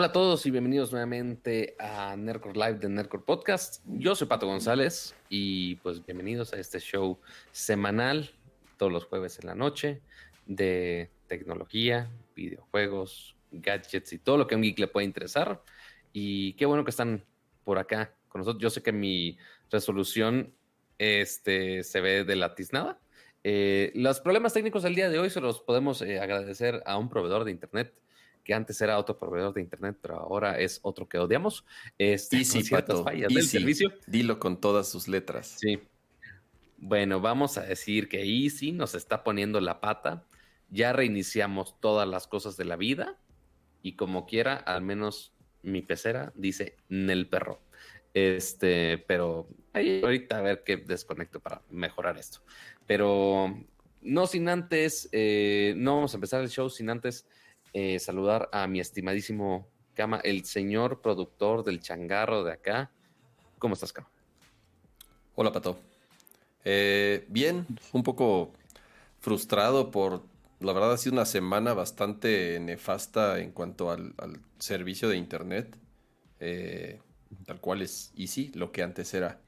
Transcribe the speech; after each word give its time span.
Hola 0.00 0.06
a 0.06 0.12
todos 0.12 0.46
y 0.46 0.50
bienvenidos 0.50 0.92
nuevamente 0.92 1.76
a 1.78 2.16
Nerdcore 2.16 2.58
Live 2.58 2.78
de 2.78 2.88
Nerdcore 2.88 3.22
Podcast. 3.22 3.84
Yo 3.84 4.14
soy 4.14 4.28
Pato 4.28 4.46
González 4.46 5.14
y 5.28 5.74
pues 5.74 6.02
bienvenidos 6.06 6.54
a 6.54 6.56
este 6.56 6.80
show 6.80 7.18
semanal 7.52 8.30
todos 8.78 8.90
los 8.90 9.04
jueves 9.04 9.38
en 9.40 9.48
la 9.48 9.54
noche 9.54 10.00
de 10.46 11.10
tecnología, 11.26 12.10
videojuegos, 12.34 13.36
gadgets 13.52 14.14
y 14.14 14.18
todo 14.18 14.38
lo 14.38 14.46
que 14.46 14.54
a 14.54 14.56
un 14.56 14.62
geek 14.62 14.78
le 14.78 14.88
puede 14.88 15.04
interesar. 15.04 15.62
Y 16.14 16.54
qué 16.54 16.64
bueno 16.64 16.82
que 16.82 16.92
están 16.92 17.22
por 17.62 17.76
acá 17.76 18.14
con 18.28 18.38
nosotros. 18.38 18.62
Yo 18.62 18.70
sé 18.70 18.82
que 18.82 18.92
mi 18.92 19.36
resolución 19.70 20.54
este, 20.96 21.82
se 21.82 22.00
ve 22.00 22.24
de 22.24 22.36
la 22.36 22.54
tiznada. 22.54 22.98
Eh, 23.44 23.92
los 23.94 24.20
problemas 24.20 24.54
técnicos 24.54 24.82
del 24.82 24.94
día 24.94 25.10
de 25.10 25.18
hoy 25.18 25.28
se 25.28 25.42
los 25.42 25.60
podemos 25.60 26.00
eh, 26.00 26.20
agradecer 26.20 26.82
a 26.86 26.96
un 26.96 27.10
proveedor 27.10 27.44
de 27.44 27.50
internet 27.50 27.92
que 28.50 28.54
antes 28.54 28.80
era 28.80 28.98
otro 28.98 29.16
proveedor 29.16 29.54
de 29.54 29.60
internet, 29.60 29.96
pero 30.02 30.16
ahora 30.16 30.58
es 30.58 30.80
otro 30.82 31.08
que 31.08 31.18
odiamos. 31.18 31.64
Este, 31.98 32.38
Easy, 32.38 32.68
Pato, 32.68 33.04
fallas 33.04 33.32
del 33.32 33.44
servicio. 33.44 33.92
Dilo 34.08 34.40
con 34.40 34.60
todas 34.60 34.88
sus 34.88 35.06
letras. 35.06 35.54
Sí. 35.60 35.78
Bueno, 36.76 37.20
vamos 37.20 37.58
a 37.58 37.62
decir 37.62 38.08
que 38.08 38.24
Easy 38.24 38.72
nos 38.72 38.96
está 38.96 39.22
poniendo 39.22 39.60
la 39.60 39.80
pata. 39.80 40.24
Ya 40.68 40.92
reiniciamos 40.92 41.78
todas 41.78 42.08
las 42.08 42.26
cosas 42.26 42.56
de 42.56 42.64
la 42.64 42.74
vida 42.74 43.20
y 43.82 43.92
como 43.92 44.26
quiera, 44.26 44.56
al 44.56 44.82
menos 44.82 45.32
mi 45.62 45.80
pecera 45.80 46.32
dice 46.34 46.76
Nel 46.88 47.28
perro. 47.28 47.60
Este, 48.14 48.98
pero 48.98 49.46
ahorita 49.74 50.38
a 50.38 50.42
ver 50.42 50.64
qué 50.64 50.76
desconecto 50.76 51.38
para 51.38 51.62
mejorar 51.70 52.18
esto. 52.18 52.40
Pero 52.88 53.54
no 54.00 54.26
sin 54.26 54.48
antes, 54.48 55.08
eh, 55.12 55.72
no 55.76 55.94
vamos 55.94 56.14
a 56.14 56.16
empezar 56.16 56.40
el 56.42 56.48
show 56.48 56.68
sin 56.68 56.90
antes 56.90 57.28
eh, 57.72 57.98
saludar 57.98 58.48
a 58.52 58.66
mi 58.66 58.80
estimadísimo 58.80 59.68
Cama, 59.94 60.20
el 60.24 60.44
señor 60.44 61.00
productor 61.00 61.64
del 61.64 61.80
changarro 61.80 62.44
de 62.44 62.52
acá. 62.52 62.90
¿Cómo 63.58 63.74
estás, 63.74 63.92
Cama? 63.92 64.08
Hola, 65.34 65.52
Pato. 65.52 65.78
Eh, 66.64 67.24
bien, 67.28 67.66
un 67.92 68.02
poco 68.02 68.52
frustrado 69.20 69.90
por, 69.90 70.22
la 70.60 70.72
verdad 70.72 70.92
ha 70.92 70.96
sido 70.96 71.14
una 71.14 71.26
semana 71.26 71.74
bastante 71.74 72.58
nefasta 72.60 73.40
en 73.40 73.52
cuanto 73.52 73.90
al, 73.90 74.14
servicio 74.58 75.08
de 75.08 75.16
Internet, 75.16 75.76
eh, 76.38 77.00
tal 77.46 77.60
cual 77.60 77.82
es 77.82 78.12
Easy, 78.16 78.52
lo 78.54 78.72
que 78.72 78.82
antes 78.82 79.12
era 79.14 79.40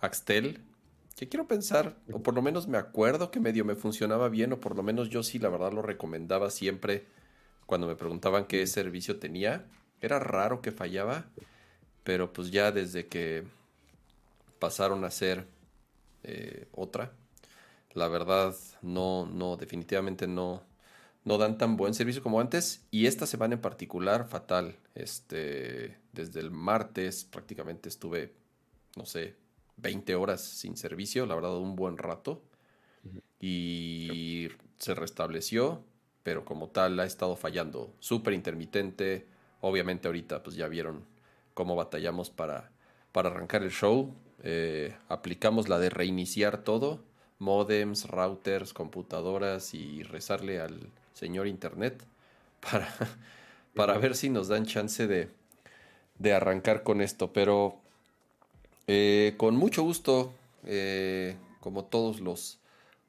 Axtel, 0.00 0.60
que 1.16 1.28
quiero 1.28 1.46
pensar, 1.46 1.96
o 2.12 2.22
por 2.22 2.34
lo 2.34 2.42
menos 2.42 2.68
me 2.68 2.78
acuerdo 2.78 3.30
que 3.30 3.40
medio 3.40 3.64
me 3.64 3.76
funcionaba 3.76 4.28
bien, 4.28 4.52
o 4.52 4.60
por 4.60 4.76
lo 4.76 4.82
menos 4.82 5.08
yo 5.08 5.22
sí, 5.22 5.38
la 5.38 5.48
verdad 5.48 5.72
lo 5.72 5.82
recomendaba 5.82 6.50
siempre 6.50 7.06
cuando 7.66 7.86
me 7.86 7.96
preguntaban 7.96 8.46
qué 8.46 8.66
servicio 8.66 9.18
tenía. 9.18 9.66
Era 10.00 10.18
raro 10.18 10.60
que 10.60 10.72
fallaba, 10.72 11.26
pero 12.02 12.32
pues 12.32 12.50
ya 12.50 12.72
desde 12.72 13.06
que 13.06 13.44
pasaron 14.58 15.04
a 15.04 15.10
ser 15.10 15.46
eh, 16.22 16.66
otra, 16.72 17.12
la 17.92 18.08
verdad 18.08 18.54
no, 18.82 19.26
no, 19.26 19.56
definitivamente 19.56 20.26
no, 20.26 20.62
no 21.24 21.38
dan 21.38 21.58
tan 21.58 21.76
buen 21.76 21.94
servicio 21.94 22.22
como 22.22 22.40
antes. 22.40 22.84
Y 22.90 23.06
esta 23.06 23.26
semana 23.26 23.54
en 23.54 23.60
particular, 23.60 24.28
fatal. 24.28 24.76
Este, 24.94 25.98
desde 26.12 26.40
el 26.40 26.50
martes 26.50 27.24
prácticamente 27.24 27.88
estuve, 27.88 28.34
no 28.96 29.06
sé, 29.06 29.36
20 29.76 30.14
horas 30.14 30.42
sin 30.42 30.76
servicio, 30.76 31.26
la 31.26 31.34
verdad, 31.34 31.56
un 31.56 31.76
buen 31.76 31.98
rato. 31.98 32.42
Y 33.40 34.48
se 34.78 34.94
restableció 34.94 35.84
pero 36.24 36.44
como 36.44 36.68
tal 36.68 36.98
ha 36.98 37.04
estado 37.04 37.36
fallando. 37.36 37.92
Súper 38.00 38.34
intermitente. 38.34 39.26
Obviamente 39.60 40.08
ahorita 40.08 40.42
pues 40.42 40.56
ya 40.56 40.66
vieron 40.66 41.04
cómo 41.52 41.76
batallamos 41.76 42.30
para, 42.30 42.72
para 43.12 43.28
arrancar 43.28 43.62
el 43.62 43.70
show. 43.70 44.12
Eh, 44.42 44.96
aplicamos 45.08 45.68
la 45.68 45.78
de 45.78 45.90
reiniciar 45.90 46.64
todo. 46.64 46.98
Modems, 47.38 48.08
routers, 48.08 48.72
computadoras 48.72 49.74
y 49.74 50.02
rezarle 50.02 50.60
al 50.60 50.88
señor 51.12 51.46
internet 51.46 52.02
para, 52.60 52.88
para 53.74 53.98
ver 53.98 54.16
si 54.16 54.30
nos 54.30 54.48
dan 54.48 54.64
chance 54.64 55.06
de, 55.06 55.28
de 56.18 56.32
arrancar 56.32 56.82
con 56.82 57.02
esto. 57.02 57.34
Pero 57.34 57.76
eh, 58.86 59.34
con 59.36 59.56
mucho 59.56 59.82
gusto, 59.82 60.32
eh, 60.64 61.36
como 61.60 61.84
todos 61.84 62.20
los 62.20 62.60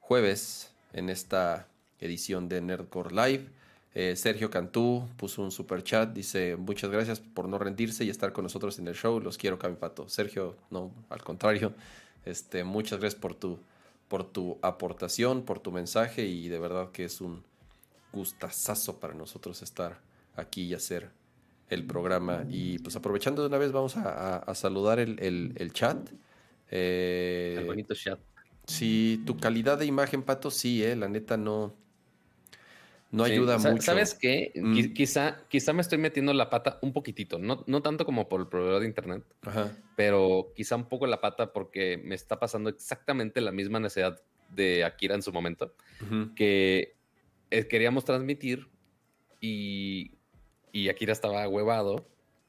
jueves 0.02 0.74
en 0.92 1.10
esta 1.10 1.68
edición 2.00 2.50
de 2.50 2.62
Nerdcore 2.62 3.16
Live. 3.16 3.50
Eh, 3.94 4.16
Sergio 4.18 4.50
Cantú 4.50 5.08
puso 5.16 5.42
un 5.42 5.52
super 5.52 5.82
chat, 5.82 6.14
dice 6.14 6.58
muchas 6.58 6.92
gracias 6.92 7.22
por 7.22 7.48
no 7.48 7.58
rendirse 7.58 8.04
y 8.04 8.10
estar 8.10 8.34
con 8.34 8.44
nosotros 8.44 8.78
en 8.78 8.88
el 8.90 8.96
show, 8.96 9.22
los 9.22 9.38
quiero 9.38 9.58
Camipato. 9.58 10.10
Sergio, 10.10 10.58
no, 10.70 10.92
al 11.10 11.24
contrario, 11.24 11.74
este, 12.26 12.66
muchas 12.66 13.00
gracias 13.00 13.20
por 13.20 13.36
tu, 13.36 13.58
por 14.10 14.26
tu 14.26 14.58
aportación, 14.62 15.44
por 15.44 15.60
tu 15.60 15.72
mensaje 15.72 16.26
y 16.26 16.50
de 16.50 16.60
verdad 16.60 16.92
que 16.92 17.06
es 17.06 17.22
un 17.22 17.44
gustazazo 18.12 19.00
para 19.00 19.14
nosotros 19.14 19.62
estar 19.62 20.00
aquí 20.36 20.64
y 20.64 20.74
hacer 20.74 21.10
el 21.70 21.86
programa. 21.86 22.46
Y 22.50 22.80
pues 22.80 22.98
aprovechando 22.98 23.42
de 23.42 23.48
una 23.48 23.58
vez 23.58 23.72
vamos 23.72 23.96
a, 23.96 24.54
saludar 24.56 25.00
el, 25.00 25.72
chat. 25.74 26.10
Eh, 26.70 27.56
el 27.60 27.66
bonito 27.66 27.94
chat. 27.96 28.20
Sí, 28.68 29.22
tu 29.26 29.38
calidad 29.38 29.78
de 29.78 29.86
imagen, 29.86 30.24
Pato, 30.24 30.50
sí, 30.52 30.84
eh, 30.84 30.96
la 30.96 31.08
neta 31.08 31.38
no, 31.38 31.74
no 33.16 33.24
ayuda 33.24 33.58
mucho. 33.58 33.82
¿Sabes 33.82 34.14
qué? 34.14 34.52
Mm. 34.56 34.94
Quizá, 34.94 35.42
quizá 35.48 35.74
me 35.74 35.82
estoy 35.82 35.98
metiendo 35.98 36.34
la 36.34 36.50
pata 36.50 36.80
un 36.82 36.94
poquitito, 36.94 37.40
no, 37.40 37.64
no 37.68 37.82
tanto 37.82 38.06
como 38.06 38.28
por 38.28 38.42
el 38.42 38.48
proveedor 38.48 38.82
de 38.82 38.88
internet, 38.88 39.24
pero 39.96 40.52
quizá 40.56 40.76
un 40.76 40.88
poco 40.88 41.08
la 41.08 41.22
pata 41.22 41.54
porque 41.54 42.02
me 42.04 42.16
está 42.16 42.40
pasando 42.40 42.70
exactamente 42.70 43.42
la 43.42 43.52
misma 43.52 43.80
necesidad 43.80 44.22
de 44.50 44.84
Akira 44.84 45.16
en 45.16 45.22
su 45.22 45.32
momento, 45.32 45.74
que 46.36 46.96
eh, 47.52 47.68
queríamos 47.68 48.06
transmitir 48.06 48.68
y, 49.40 50.18
y 50.72 50.90
Akira 50.90 51.14
estaba 51.14 51.48
huevado 51.48 52.08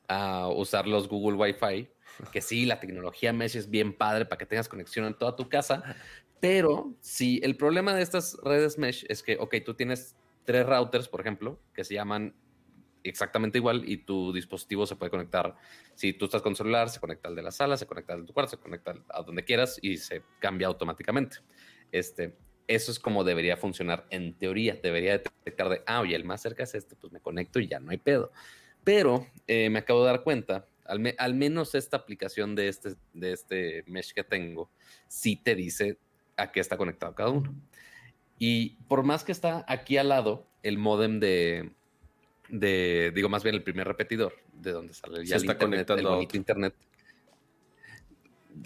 a 0.09 0.48
usar 0.48 0.87
los 0.87 1.09
Google 1.09 1.37
Wi-Fi, 1.37 1.88
que 2.33 2.41
sí, 2.41 2.65
la 2.65 2.81
tecnología 2.81 3.33
Mesh 3.33 3.56
es 3.56 3.71
bien 3.71 3.93
padre 3.93 4.25
para 4.25 4.38
que 4.38 4.47
tengas 4.47 4.69
conexión 4.69 5.04
en 5.06 5.15
toda 5.15 5.37
tu 5.37 5.48
casa, 5.48 5.97
pero 6.41 6.94
si 7.00 7.41
el 7.43 7.56
problema 7.56 7.94
de 7.94 8.03
estas 8.03 8.37
redes 8.43 8.78
Mesh 8.78 9.04
es 9.09 9.22
que, 9.22 9.37
ok, 9.38 9.56
tú 9.65 9.75
tienes 9.75 10.15
tres 10.47 10.65
routers, 10.65 11.09
por 11.09 11.21
ejemplo, 11.21 11.61
que 11.75 11.84
se 11.84 11.95
llaman 11.95 12.34
exactamente 13.03 13.59
igual 13.59 13.89
y 13.89 13.99
tu 13.99 14.33
dispositivo 14.33 14.87
se 14.87 14.97
puede 14.97 15.11
conectar. 15.11 15.55
Si 15.95 16.12
tú 16.12 16.27
estás 16.27 16.43
con 16.43 16.57
celular, 16.57 16.89
se 16.89 17.01
conecta 17.01 17.29
al 17.29 17.37
de 17.37 17.43
la 17.43 17.51
sala, 17.51 17.77
se 17.77 17.87
conecta 17.87 18.15
al 18.15 18.21
de 18.23 18.27
tu 18.27 18.33
cuarto, 18.33 18.53
se 18.53 18.59
conecta 18.59 18.95
a 19.09 19.23
donde 19.23 19.45
quieras 19.45 19.79
y 19.83 19.99
se 19.99 20.23
cambia 20.39 20.67
automáticamente. 20.67 21.39
Este, 21.93 22.37
eso 22.67 22.91
es 22.91 22.99
como 22.99 23.25
debería 23.25 23.57
funcionar 23.57 24.07
en 24.11 24.34
teoría. 24.34 24.79
Debería 24.83 25.12
detectar 25.12 25.69
de, 25.69 25.83
ah, 25.87 26.01
oye, 26.01 26.17
el 26.17 26.25
más 26.25 26.43
cerca 26.43 26.65
es 26.65 26.75
este, 26.75 26.97
pues 26.97 27.13
me 27.13 27.21
conecto 27.21 27.61
y 27.61 27.69
ya 27.69 27.78
no 27.78 27.91
hay 27.91 27.99
pedo. 27.99 28.33
Pero 28.83 29.27
eh, 29.47 29.71
me 29.71 29.81
acabo 29.81 30.01
de 30.01 30.07
dar 30.07 30.23
cuenta, 30.23 30.67
al, 30.84 31.15
al, 31.19 31.34
menos 31.34 31.75
esta 31.75 31.97
aplicación 31.97 32.55
de 32.55 32.69
este, 32.69 32.95
de 33.13 33.33
este 33.33 33.84
mesh 33.87 34.13
que 34.13 34.23
tengo, 34.23 34.71
sí 35.09 35.37
te 35.37 35.55
dice 35.55 35.99
a 36.37 36.53
qué 36.53 36.61
está 36.61 36.77
conectado 36.77 37.15
cada 37.15 37.31
uno. 37.31 37.55
Y 38.39 38.77
por 38.89 39.03
más 39.03 39.25
que 39.25 39.33
está 39.33 39.65
aquí 39.69 39.97
al 39.97 40.09
lado 40.09 40.47
el 40.63 40.79
modem 40.79 41.21
de, 41.21 41.71
de 42.49 43.13
digo 43.15 43.28
más 43.28 43.43
bien 43.43 43.55
el 43.55 43.63
primer 43.63 43.87
repetidor, 43.87 44.34
de 44.53 44.72
donde 44.72 44.95
sale 44.95 45.25
ya 45.25 45.37
el 45.37 45.45
internet, 45.45 45.91
el 45.91 46.28
internet. 46.33 46.75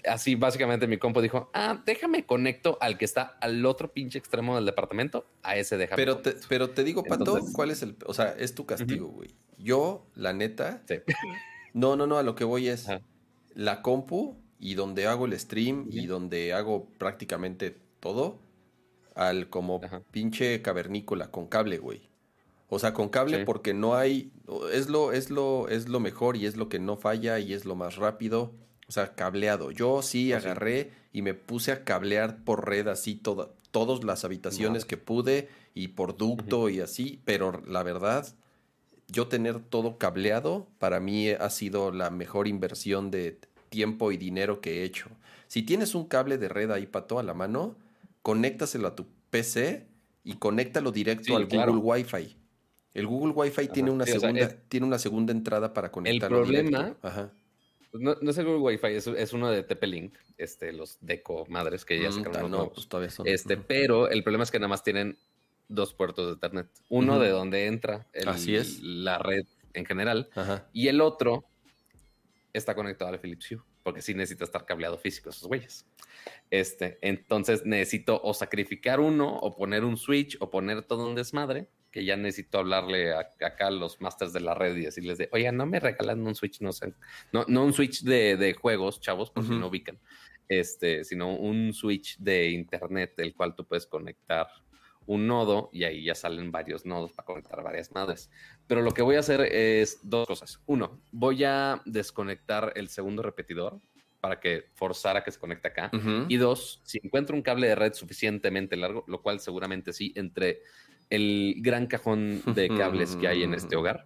Así 0.06 0.36
básicamente 0.36 0.86
mi 0.86 0.98
compo 0.98 1.20
dijo, 1.20 1.50
ah, 1.52 1.82
déjame 1.84 2.24
conecto 2.24 2.78
al 2.80 2.96
que 2.96 3.04
está 3.04 3.36
al 3.40 3.66
otro 3.66 3.92
pinche 3.92 4.18
extremo 4.18 4.54
del 4.54 4.64
departamento, 4.64 5.26
a 5.42 5.56
ese 5.56 5.76
déjame. 5.76 5.96
Pero 5.96 6.18
te, 6.18 6.36
pero 6.48 6.70
te 6.70 6.84
digo, 6.84 7.02
Pato, 7.02 7.40
¿cuál 7.52 7.70
es 7.70 7.82
el, 7.82 7.96
o 8.06 8.14
sea, 8.14 8.34
es 8.38 8.54
tu 8.54 8.66
castigo, 8.66 9.08
güey? 9.08 9.30
Yo, 9.58 10.06
la 10.14 10.32
neta, 10.32 10.82
no, 11.74 11.96
no, 11.96 12.06
no, 12.06 12.18
a 12.18 12.22
lo 12.22 12.34
que 12.34 12.44
voy 12.44 12.68
es 12.68 12.86
la 13.54 13.82
compu 13.82 14.36
y 14.60 14.74
donde 14.74 15.06
hago 15.06 15.26
el 15.26 15.38
stream 15.38 15.88
y 15.90 16.06
donde 16.06 16.52
hago 16.52 16.88
prácticamente 16.98 17.76
todo, 17.98 18.38
al 19.14 19.48
como 19.48 19.80
pinche 20.10 20.62
cavernícola 20.62 21.30
con 21.30 21.46
cable, 21.46 21.78
güey. 21.78 22.08
O 22.68 22.78
sea, 22.78 22.92
con 22.92 23.08
cable 23.08 23.44
porque 23.44 23.74
no 23.74 23.96
hay 23.96 24.30
es 24.72 24.88
lo 24.88 25.12
es 25.12 25.30
lo 25.30 25.68
es 25.68 25.88
lo 25.88 25.98
mejor 25.98 26.36
y 26.36 26.46
es 26.46 26.56
lo 26.56 26.68
que 26.68 26.78
no 26.78 26.96
falla 26.96 27.38
y 27.38 27.52
es 27.52 27.64
lo 27.64 27.74
más 27.74 27.96
rápido. 27.96 28.52
O 28.88 28.92
sea, 28.92 29.14
cableado. 29.14 29.70
Yo 29.70 30.02
sí 30.02 30.30
pues 30.30 30.44
agarré 30.44 30.90
y 31.12 31.22
me 31.22 31.34
puse 31.34 31.72
a 31.72 31.84
cablear 31.84 32.44
por 32.44 32.68
red 32.68 32.88
así 32.88 33.14
toda, 33.14 33.50
todas 33.70 34.04
las 34.04 34.24
habitaciones 34.24 34.84
que 34.84 34.96
pude 34.96 35.48
y 35.74 35.88
por 35.88 36.16
ducto 36.16 36.68
y 36.68 36.80
así, 36.80 37.20
pero 37.24 37.62
la 37.66 37.82
verdad 37.82 38.26
yo 39.08 39.28
tener 39.28 39.60
todo 39.60 39.98
cableado 39.98 40.66
para 40.78 41.00
mí 41.00 41.30
ha 41.30 41.50
sido 41.50 41.92
la 41.92 42.10
mejor 42.10 42.48
inversión 42.48 43.10
de 43.10 43.38
tiempo 43.68 44.12
y 44.12 44.16
dinero 44.16 44.60
que 44.60 44.80
he 44.80 44.84
hecho. 44.84 45.08
Si 45.48 45.62
tienes 45.62 45.94
un 45.94 46.06
cable 46.06 46.38
de 46.38 46.48
red 46.48 46.70
ahí 46.70 46.86
para 46.86 47.06
toda 47.06 47.22
la 47.22 47.34
mano, 47.34 47.74
conéctaselo 48.22 48.88
a 48.88 48.94
tu 48.94 49.06
PC 49.30 49.88
y 50.24 50.34
conéctalo 50.34 50.92
directo 50.92 51.36
al 51.36 51.46
Google 51.46 51.76
Wi-Fi. 51.76 52.36
El 52.92 53.06
Google 53.06 53.32
Wi-Fi 53.34 53.68
tiene 53.68 53.90
una 53.90 54.04
segunda, 54.04 54.48
tiene 54.68 54.86
una 54.86 54.98
segunda 54.98 55.32
entrada 55.32 55.72
para 55.72 55.90
conectarlo. 55.90 56.38
El 56.38 56.44
problema, 56.44 56.96
Ajá. 57.02 57.32
Pues 57.90 58.02
no, 58.02 58.16
no, 58.20 58.30
es 58.30 58.38
el 58.38 58.44
Google 58.44 58.60
Wi-Fi, 58.60 59.12
es, 59.16 59.32
uno 59.32 59.50
de 59.50 59.64
TP-Link, 59.64 60.14
este, 60.38 60.72
los 60.72 60.98
Deco 61.00 61.44
madres 61.48 61.84
que 61.84 62.00
ya 62.00 62.10
mm, 62.10 62.12
sacaron. 62.12 62.50
No, 62.50 62.72
pues 62.72 62.88
todavía 62.88 63.10
son. 63.10 63.26
Este, 63.26 63.56
pero 63.56 64.08
el 64.08 64.22
problema 64.22 64.44
es 64.44 64.50
que 64.50 64.58
nada 64.60 64.68
más 64.68 64.84
tienen 64.84 65.18
dos 65.68 65.92
puertos 65.94 66.26
de 66.26 66.32
Ethernet. 66.34 66.68
Uno 66.88 67.18
de 67.18 67.30
donde 67.30 67.66
entra 67.66 68.06
la 68.82 69.18
red 69.18 69.44
en 69.72 69.86
general 69.86 70.28
y 70.72 70.88
el 70.88 71.00
otro 71.00 71.46
está 72.52 72.74
conectado 72.74 73.12
al 73.12 73.18
Philips 73.18 73.50
Hue, 73.50 73.60
porque 73.82 74.02
sí 74.02 74.14
necesita 74.14 74.44
estar 74.44 74.66
cableado 74.66 74.98
físico 74.98 75.30
esos 75.30 75.48
güeyes. 75.48 75.86
Este, 76.50 76.98
entonces 77.02 77.64
necesito 77.64 78.20
o 78.22 78.34
sacrificar 78.34 79.00
uno 79.00 79.36
o 79.38 79.56
poner 79.56 79.84
un 79.84 79.96
switch 79.96 80.36
o 80.40 80.50
poner 80.50 80.82
todo 80.82 81.08
un 81.08 81.14
desmadre 81.14 81.68
que 81.90 82.04
ya 82.04 82.16
necesito 82.16 82.58
hablarle 82.58 83.14
acá 83.14 83.66
a 83.66 83.70
los 83.70 84.00
masters 84.00 84.32
de 84.32 84.40
la 84.40 84.54
red 84.54 84.76
y 84.76 84.84
decirles 84.84 85.18
de, 85.18 85.28
oye, 85.32 85.50
no 85.50 85.66
me 85.66 85.80
regalan 85.80 86.24
un 86.24 86.34
switch, 86.34 86.60
no 86.60 86.72
sé, 86.72 86.94
no, 87.32 87.44
no 87.48 87.64
un 87.64 87.72
switch 87.72 88.04
de, 88.04 88.54
juegos, 88.54 89.00
chavos, 89.00 89.30
porque 89.30 89.50
no 89.50 89.66
ubican, 89.66 89.98
este, 90.48 91.02
sino 91.04 91.34
un 91.34 91.72
switch 91.72 92.18
de 92.18 92.50
internet, 92.50 93.14
el 93.18 93.34
cual 93.34 93.56
tú 93.56 93.66
puedes 93.66 93.86
conectar 93.86 94.46
un 95.06 95.26
nodo 95.26 95.70
y 95.72 95.84
ahí 95.84 96.04
ya 96.04 96.14
salen 96.14 96.52
varios 96.52 96.86
nodos 96.86 97.12
para 97.12 97.26
conectar 97.26 97.62
varias 97.62 97.92
madres. 97.92 98.30
Pero 98.66 98.82
lo 98.82 98.92
que 98.92 99.02
voy 99.02 99.16
a 99.16 99.20
hacer 99.20 99.40
es 99.40 99.98
dos 100.02 100.26
cosas. 100.26 100.60
Uno, 100.66 101.00
voy 101.10 101.44
a 101.44 101.82
desconectar 101.84 102.72
el 102.76 102.88
segundo 102.88 103.22
repetidor 103.22 103.80
para 104.20 104.38
que 104.38 104.66
forzara 104.74 105.24
que 105.24 105.30
se 105.30 105.38
conecte 105.40 105.68
acá. 105.68 105.90
Y 106.28 106.36
dos, 106.36 106.80
si 106.84 107.00
encuentro 107.02 107.34
un 107.34 107.42
cable 107.42 107.66
de 107.68 107.74
red 107.74 107.94
suficientemente 107.94 108.76
largo, 108.76 109.04
lo 109.08 109.22
cual 109.22 109.40
seguramente 109.40 109.92
sí, 109.92 110.12
entre 110.14 110.60
el 111.08 111.56
gran 111.58 111.86
cajón 111.86 112.42
de 112.54 112.68
cables 112.68 113.16
que 113.16 113.26
hay 113.26 113.42
en 113.42 113.54
este 113.54 113.76
hogar. 113.76 114.04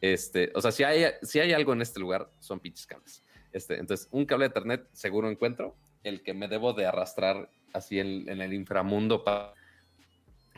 Este, 0.00 0.52
o 0.54 0.60
sea, 0.60 0.72
si 0.72 0.82
hay, 0.82 1.04
si 1.22 1.40
hay 1.40 1.52
algo 1.52 1.72
en 1.72 1.80
este 1.80 2.00
lugar, 2.00 2.30
son 2.40 2.60
pinches 2.60 2.86
cables. 2.86 3.22
Este, 3.52 3.78
entonces, 3.78 4.08
un 4.10 4.26
cable 4.26 4.44
de 4.44 4.50
Ethernet 4.50 4.88
seguro 4.92 5.30
encuentro, 5.30 5.76
el 6.02 6.22
que 6.22 6.34
me 6.34 6.48
debo 6.48 6.74
de 6.74 6.84
arrastrar 6.84 7.48
así 7.72 7.98
en, 7.98 8.28
en 8.28 8.42
el 8.42 8.52
inframundo 8.52 9.24
para, 9.24 9.54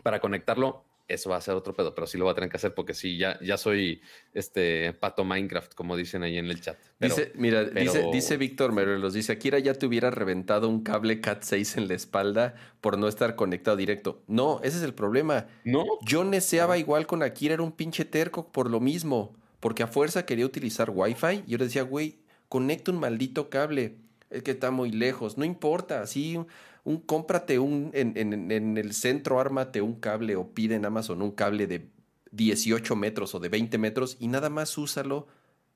para 0.03 0.21
conectarlo 0.21 0.85
eso 1.09 1.31
va 1.31 1.37
a 1.37 1.41
ser 1.41 1.55
otro 1.55 1.75
pedo, 1.75 1.95
pero 1.95 2.06
sí 2.06 2.19
lo 2.19 2.25
voy 2.25 2.33
a 2.33 2.35
tener 2.35 2.50
que 2.50 2.59
hacer 2.59 2.75
porque 2.75 2.93
sí, 2.93 3.17
ya, 3.17 3.41
ya 3.41 3.56
soy 3.56 4.03
este 4.35 4.93
pato 4.93 5.25
Minecraft, 5.25 5.75
como 5.75 5.97
dicen 5.97 6.23
ahí 6.23 6.37
en 6.37 6.47
el 6.47 6.61
chat. 6.61 6.77
dice, 7.00 7.33
mira, 7.35 7.65
dice, 7.65 8.06
dice 8.12 8.37
Víctor 8.37 8.73
Merelos, 8.73 9.15
dice, 9.15 9.33
Akira 9.33 9.59
ya 9.59 9.73
te 9.73 9.87
hubiera 9.87 10.11
reventado 10.11 10.69
un 10.69 10.83
cable 10.83 11.23
Cat 11.23 11.43
6 11.43 11.79
en 11.79 11.89
la 11.89 11.95
espalda 11.95 12.55
por 12.83 12.99
no 12.99 13.09
estar 13.09 13.37
conectado 13.37 13.79
directo. 13.79 14.23
No, 14.27 14.61
ese 14.62 14.77
es 14.77 14.83
el 14.83 14.93
problema. 14.93 15.47
No. 15.65 15.87
Yo 16.05 16.25
neseaba 16.25 16.77
igual 16.77 17.06
con 17.06 17.23
Akira, 17.23 17.55
era 17.55 17.62
un 17.62 17.73
pinche 17.73 18.05
terco 18.05 18.53
por 18.53 18.71
lo 18.71 18.79
mismo, 18.79 19.35
porque 19.61 19.83
a 19.83 19.87
fuerza 19.87 20.27
quería 20.27 20.45
utilizar 20.45 20.91
Wi-Fi. 20.91 21.45
Y 21.47 21.53
yo 21.53 21.59
le 21.59 21.65
decía, 21.65 21.83
güey, 21.83 22.19
conecta 22.50 22.91
un 22.91 23.00
maldito 23.00 23.49
cable. 23.49 23.97
Es 24.29 24.43
que 24.43 24.50
está 24.50 24.71
muy 24.71 24.91
lejos, 24.91 25.39
no 25.39 25.47
importa, 25.47 26.03
así 26.03 26.39
un 26.88 27.00
cómprate 27.00 27.58
un, 27.58 27.90
en, 27.93 28.17
en, 28.17 28.79
el 28.79 28.94
centro, 28.94 29.40
ármate 29.40 29.82
un 29.82 30.00
cable 30.00 30.37
o 30.37 30.55
pide 30.55 30.75
en 30.75 30.87
Amazon 30.87 31.20
un 31.20 31.32
cable 31.32 31.67
de 31.67 31.90
18 32.31 32.96
metros 32.96 33.35
o 33.35 33.40
de 33.40 33.50
20 33.50 33.76
metros 33.76 34.17
y 34.19 34.29
nada 34.29 34.49
más 34.49 34.79
úsalo 34.79 35.26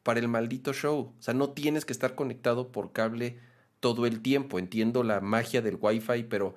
para 0.02 0.20
el 0.20 0.28
maldito 0.28 0.72
show. 0.72 1.12
O 1.18 1.22
sea, 1.22 1.34
no 1.34 1.50
tienes 1.50 1.84
que 1.84 1.92
estar 1.92 2.14
conectado 2.14 2.72
por 2.72 2.92
cable 2.92 3.38
todo 3.78 4.06
el 4.06 4.22
tiempo. 4.22 4.58
Entiendo 4.58 5.02
la 5.02 5.20
magia 5.20 5.60
del 5.60 5.76
Wi-Fi, 5.78 6.22
pero 6.30 6.54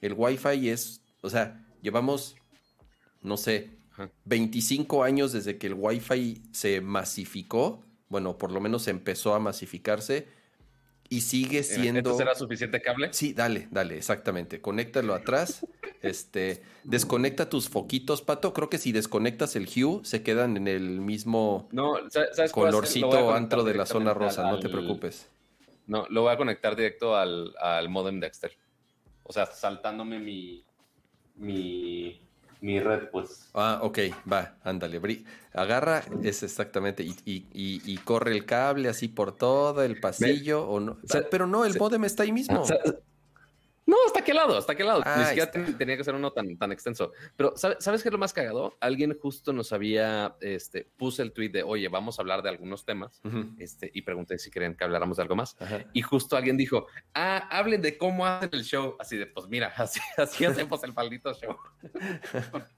el 0.00 0.14
Wi-Fi 0.16 0.70
es, 0.70 1.02
o 1.20 1.28
sea, 1.28 1.62
llevamos, 1.82 2.36
no 3.20 3.36
sé, 3.36 3.68
25 4.24 5.04
años 5.04 5.32
desde 5.32 5.58
que 5.58 5.66
el 5.66 5.74
Wi-Fi 5.74 6.42
se 6.52 6.80
masificó. 6.80 7.84
Bueno, 8.08 8.38
por 8.38 8.50
lo 8.50 8.62
menos 8.62 8.88
empezó 8.88 9.34
a 9.34 9.40
masificarse 9.40 10.26
y 11.14 11.20
sigue 11.20 11.62
siendo. 11.62 12.10
¿Esto 12.10 12.18
será 12.18 12.34
suficiente 12.34 12.82
cable? 12.82 13.12
Sí, 13.12 13.32
dale, 13.32 13.68
dale, 13.70 13.96
exactamente. 13.96 14.60
Conéctalo 14.60 15.14
atrás. 15.14 15.64
este, 16.02 16.62
desconecta 16.82 17.48
tus 17.48 17.68
foquitos, 17.68 18.20
pato. 18.20 18.52
Creo 18.52 18.68
que 18.68 18.78
si 18.78 18.90
desconectas 18.90 19.54
el 19.54 19.68
Hue, 19.68 20.04
se 20.04 20.24
quedan 20.24 20.56
en 20.56 20.66
el 20.66 21.00
mismo 21.00 21.68
colorcito 22.52 23.32
antro 23.32 23.62
de 23.62 23.74
la 23.74 23.86
zona 23.86 24.12
rosa. 24.12 24.50
No 24.50 24.58
te 24.58 24.68
preocupes. 24.68 25.28
No, 25.86 26.06
lo 26.08 26.22
voy 26.22 26.32
a 26.32 26.36
conectar 26.36 26.74
directo 26.74 27.14
al, 27.14 27.54
al 27.60 27.88
modem 27.88 28.18
Dexter. 28.18 28.56
O 29.22 29.32
sea, 29.32 29.46
saltándome 29.46 30.18
mi, 30.18 30.64
mi 31.36 32.23
mi 32.64 32.80
red, 32.80 33.10
pues. 33.10 33.50
Ah, 33.52 33.80
ok, 33.82 33.98
va, 34.30 34.56
ándale. 34.64 34.98
Agarra, 35.52 36.02
es 36.22 36.42
exactamente, 36.42 37.02
y, 37.02 37.14
y, 37.26 37.46
y, 37.52 37.98
corre 37.98 38.32
el 38.32 38.46
cable 38.46 38.88
así 38.88 39.06
por 39.06 39.36
todo 39.36 39.82
el 39.82 40.00
pasillo, 40.00 40.66
o 40.66 40.80
no. 40.80 40.96
pero 41.30 41.46
no, 41.46 41.66
el 41.66 41.78
modem 41.78 42.04
está 42.04 42.22
ahí 42.22 42.32
mismo. 42.32 42.64
No, 43.86 43.96
hasta 44.06 44.24
qué 44.24 44.32
lado, 44.32 44.56
hasta 44.56 44.74
qué 44.74 44.82
lado. 44.82 45.00
Ni 45.00 45.04
ah, 45.06 45.26
siquiera 45.26 45.50
tenía 45.76 45.96
que 45.96 46.04
ser 46.04 46.14
uno 46.14 46.32
tan, 46.32 46.56
tan 46.56 46.72
extenso. 46.72 47.12
Pero, 47.36 47.52
¿sabes, 47.56 48.02
qué 48.02 48.08
es 48.08 48.12
lo 48.12 48.18
más 48.18 48.32
cagado? 48.32 48.76
Alguien 48.80 49.16
justo 49.18 49.52
nos 49.52 49.72
había, 49.72 50.36
este, 50.40 50.88
puse 50.96 51.22
el 51.22 51.32
tweet 51.32 51.50
de, 51.50 51.62
oye, 51.62 51.88
vamos 51.88 52.18
a 52.18 52.22
hablar 52.22 52.42
de 52.42 52.48
algunos 52.48 52.84
temas, 52.86 53.20
este, 53.58 53.90
y 53.92 54.02
pregunté 54.02 54.38
si 54.38 54.50
querían 54.50 54.74
que 54.74 54.84
habláramos 54.84 55.18
de 55.18 55.22
algo 55.22 55.36
más. 55.36 55.56
Y 55.92 56.00
justo 56.00 56.36
alguien 56.36 56.56
dijo, 56.56 56.86
ah, 57.14 57.46
hablen 57.50 57.82
de 57.82 57.98
cómo 57.98 58.26
hacen 58.26 58.50
el 58.52 58.64
show. 58.64 58.96
Así 58.98 59.18
de, 59.18 59.26
pues 59.26 59.48
mira, 59.48 59.72
así, 59.76 60.00
así 60.16 60.44
hacemos 60.44 60.82
el 60.82 60.94
maldito 60.94 61.34
show. 61.34 61.56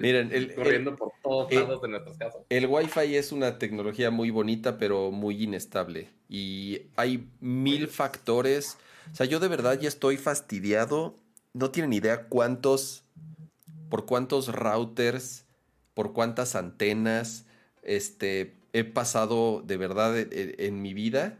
Miren, 0.00 0.32
el, 0.32 0.54
corriendo 0.54 0.96
por 0.96 1.12
todos 1.22 1.52
lados 1.52 1.80
de 1.80 1.88
nuestras 1.88 2.18
casas. 2.18 2.42
El 2.48 2.66
Wi-Fi 2.66 3.16
es 3.16 3.32
una 3.32 3.58
tecnología 3.58 4.10
muy 4.10 4.30
bonita, 4.30 4.76
pero 4.76 5.10
muy 5.10 5.42
inestable. 5.42 6.10
Y 6.28 6.82
hay 6.96 7.28
mil 7.40 7.88
factores 7.88 8.76
o 9.12 9.14
sea, 9.14 9.26
yo 9.26 9.40
de 9.40 9.48
verdad 9.48 9.78
ya 9.78 9.88
estoy 9.88 10.16
fastidiado. 10.16 11.16
No 11.52 11.70
tienen 11.70 11.92
idea 11.92 12.28
cuántos, 12.28 13.04
por 13.88 14.06
cuántos 14.06 14.48
routers, 14.48 15.44
por 15.94 16.12
cuántas 16.12 16.56
antenas, 16.56 17.46
este, 17.82 18.56
he 18.72 18.84
pasado 18.84 19.62
de 19.64 19.76
verdad 19.76 20.14
en, 20.18 20.82
mi 20.82 20.94
vida 20.94 21.38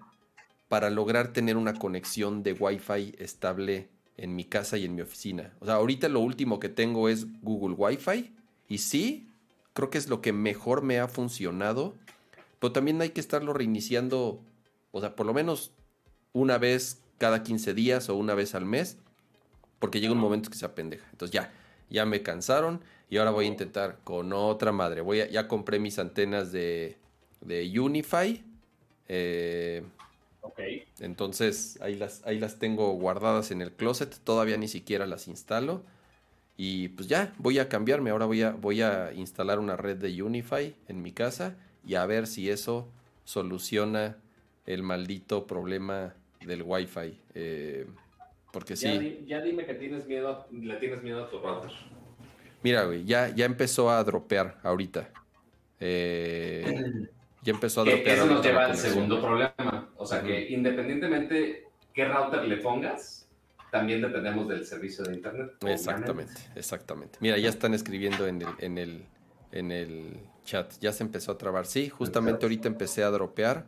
para 0.68 0.88
lograr 0.88 1.33
tener 1.33 1.56
una 1.56 1.75
conexión 1.75 2.42
de 2.42 2.52
Wi-Fi 2.52 3.16
estable 3.18 3.88
en 4.16 4.37
mi 4.37 4.44
casa 4.44 4.78
y 4.78 4.85
en 4.85 4.94
mi 4.94 5.02
oficina. 5.02 5.52
O 5.61 5.66
sea, 5.66 5.75
ahorita 5.75 6.09
lo 6.09 6.21
último 6.21 6.61
que 6.61 6.68
tengo 6.68 7.09
es 7.09 7.26
Google 7.42 7.75
Wi-Fi 7.76 8.33
y 8.68 8.78
sí, 8.78 9.28
creo 9.73 9.90
que 9.90 9.99
es 9.99 10.09
lo 10.09 10.21
que 10.21 10.33
mejor 10.33 10.83
me 10.83 11.00
ha 11.00 11.09
funcionado, 11.09 11.97
pero 12.61 12.73
también 12.73 13.00
hay 13.02 13.11
que 13.11 13.21
estarlo 13.21 13.52
reiniciando, 13.52 14.40
o 14.92 15.00
sea, 15.00 15.16
por 15.16 15.26
lo 15.26 15.35
menos 15.35 15.73
una 16.33 16.59
vez 16.59 17.03
cada 17.18 17.42
15 17.42 17.75
días 17.75 18.09
o 18.09 18.16
una 18.16 18.35
vez 18.35 18.54
al 18.54 18.64
mes, 18.64 18.99
porque 19.78 20.00
llega 20.00 20.12
un 20.12 20.18
momento 20.18 20.50
que 20.50 20.56
se 20.56 20.64
apendeja. 20.64 21.06
Entonces 21.11 21.33
ya, 21.33 21.52
ya 21.90 22.06
me 22.06 22.23
cansaron 22.23 22.80
y 23.11 23.18
ahora 23.18 23.30
voy 23.30 23.44
a 23.47 23.49
intentar 23.49 23.99
con 24.04 24.33
otra 24.33 24.73
madre. 24.73 25.00
Voy 25.00 25.21
a, 25.21 25.28
ya 25.28 25.49
compré 25.49 25.78
mis 25.78 25.99
antenas 25.99 26.52
de, 26.52 26.97
de 27.40 27.78
Unify. 27.78 28.42
Eh, 29.09 29.85
ok. 30.40 30.61
Entonces 31.00 31.78
ahí 31.80 31.94
las, 31.94 32.25
ahí 32.26 32.38
las 32.38 32.59
tengo 32.59 32.92
guardadas 32.92 33.50
en 33.50 33.62
el 33.62 33.73
closet, 33.73 34.18
todavía 34.25 34.56
ni 34.56 34.68
siquiera 34.68 35.06
las 35.06 35.28
instalo. 35.28 35.83
Y 36.56 36.88
pues 36.88 37.09
ya, 37.09 37.35
voy 37.38 37.59
a 37.59 37.68
cambiarme. 37.68 38.11
Ahora 38.11 38.26
voy 38.26 38.42
a, 38.42 38.50
voy 38.52 38.80
a 38.83 39.12
instalar 39.12 39.59
una 39.59 39.76
red 39.76 39.97
de 39.97 40.23
Unify 40.23 40.75
en 40.88 41.02
mi 41.02 41.12
casa 41.12 41.56
y 41.87 41.97
a 41.97 42.06
ver 42.06 42.26
si 42.26 42.49
eso 42.49 42.88
soluciona 43.25 44.16
el 44.66 44.83
maldito 44.83 45.47
problema 45.47 46.14
del 46.46 46.62
Wi-Fi. 46.62 47.20
Eh, 47.34 47.86
porque 48.52 48.76
sí. 48.76 49.24
ya 49.26 49.40
dime 49.40 49.66
que 49.66 49.74
tienes 49.74 50.06
miedo, 50.06 50.46
le 50.52 50.76
tienes 50.76 51.02
miedo 51.02 51.24
a 51.24 51.28
tu 51.28 51.38
router. 51.38 51.72
Mira, 52.62 52.84
güey, 52.84 53.04
ya, 53.04 53.28
ya 53.28 53.44
empezó 53.44 53.90
a 53.90 54.02
dropear 54.04 54.58
ahorita. 54.62 55.10
Eh, 55.80 57.06
ya 57.42 57.52
empezó 57.52 57.82
a 57.82 57.84
dropear. 57.84 58.16
Eso 58.16 58.26
nos 58.26 58.44
lleva 58.44 58.66
al 58.66 58.76
segundo 58.76 59.20
problema. 59.20 59.90
O 59.96 60.06
sea 60.06 60.22
que 60.22 60.48
independientemente 60.50 61.68
qué 61.92 62.04
router 62.06 62.44
le 62.44 62.56
pongas, 62.58 63.28
también 63.70 64.00
dependemos 64.00 64.48
del 64.48 64.64
servicio 64.64 65.04
de 65.04 65.14
internet. 65.14 65.52
Exactamente, 65.66 66.40
exactamente. 66.54 67.18
Mira, 67.20 67.36
ya 67.38 67.48
están 67.48 67.74
escribiendo 67.74 68.26
en 68.26 68.42
el, 68.42 68.48
en 68.60 68.78
el, 68.78 69.04
en 69.50 69.72
el 69.72 70.20
chat. 70.44 70.72
Ya 70.80 70.92
se 70.92 71.02
empezó 71.02 71.32
a 71.32 71.38
trabar. 71.38 71.66
Sí, 71.66 71.88
justamente 71.88 72.44
ahorita 72.44 72.68
empecé 72.68 73.02
a 73.02 73.10
dropear. 73.10 73.66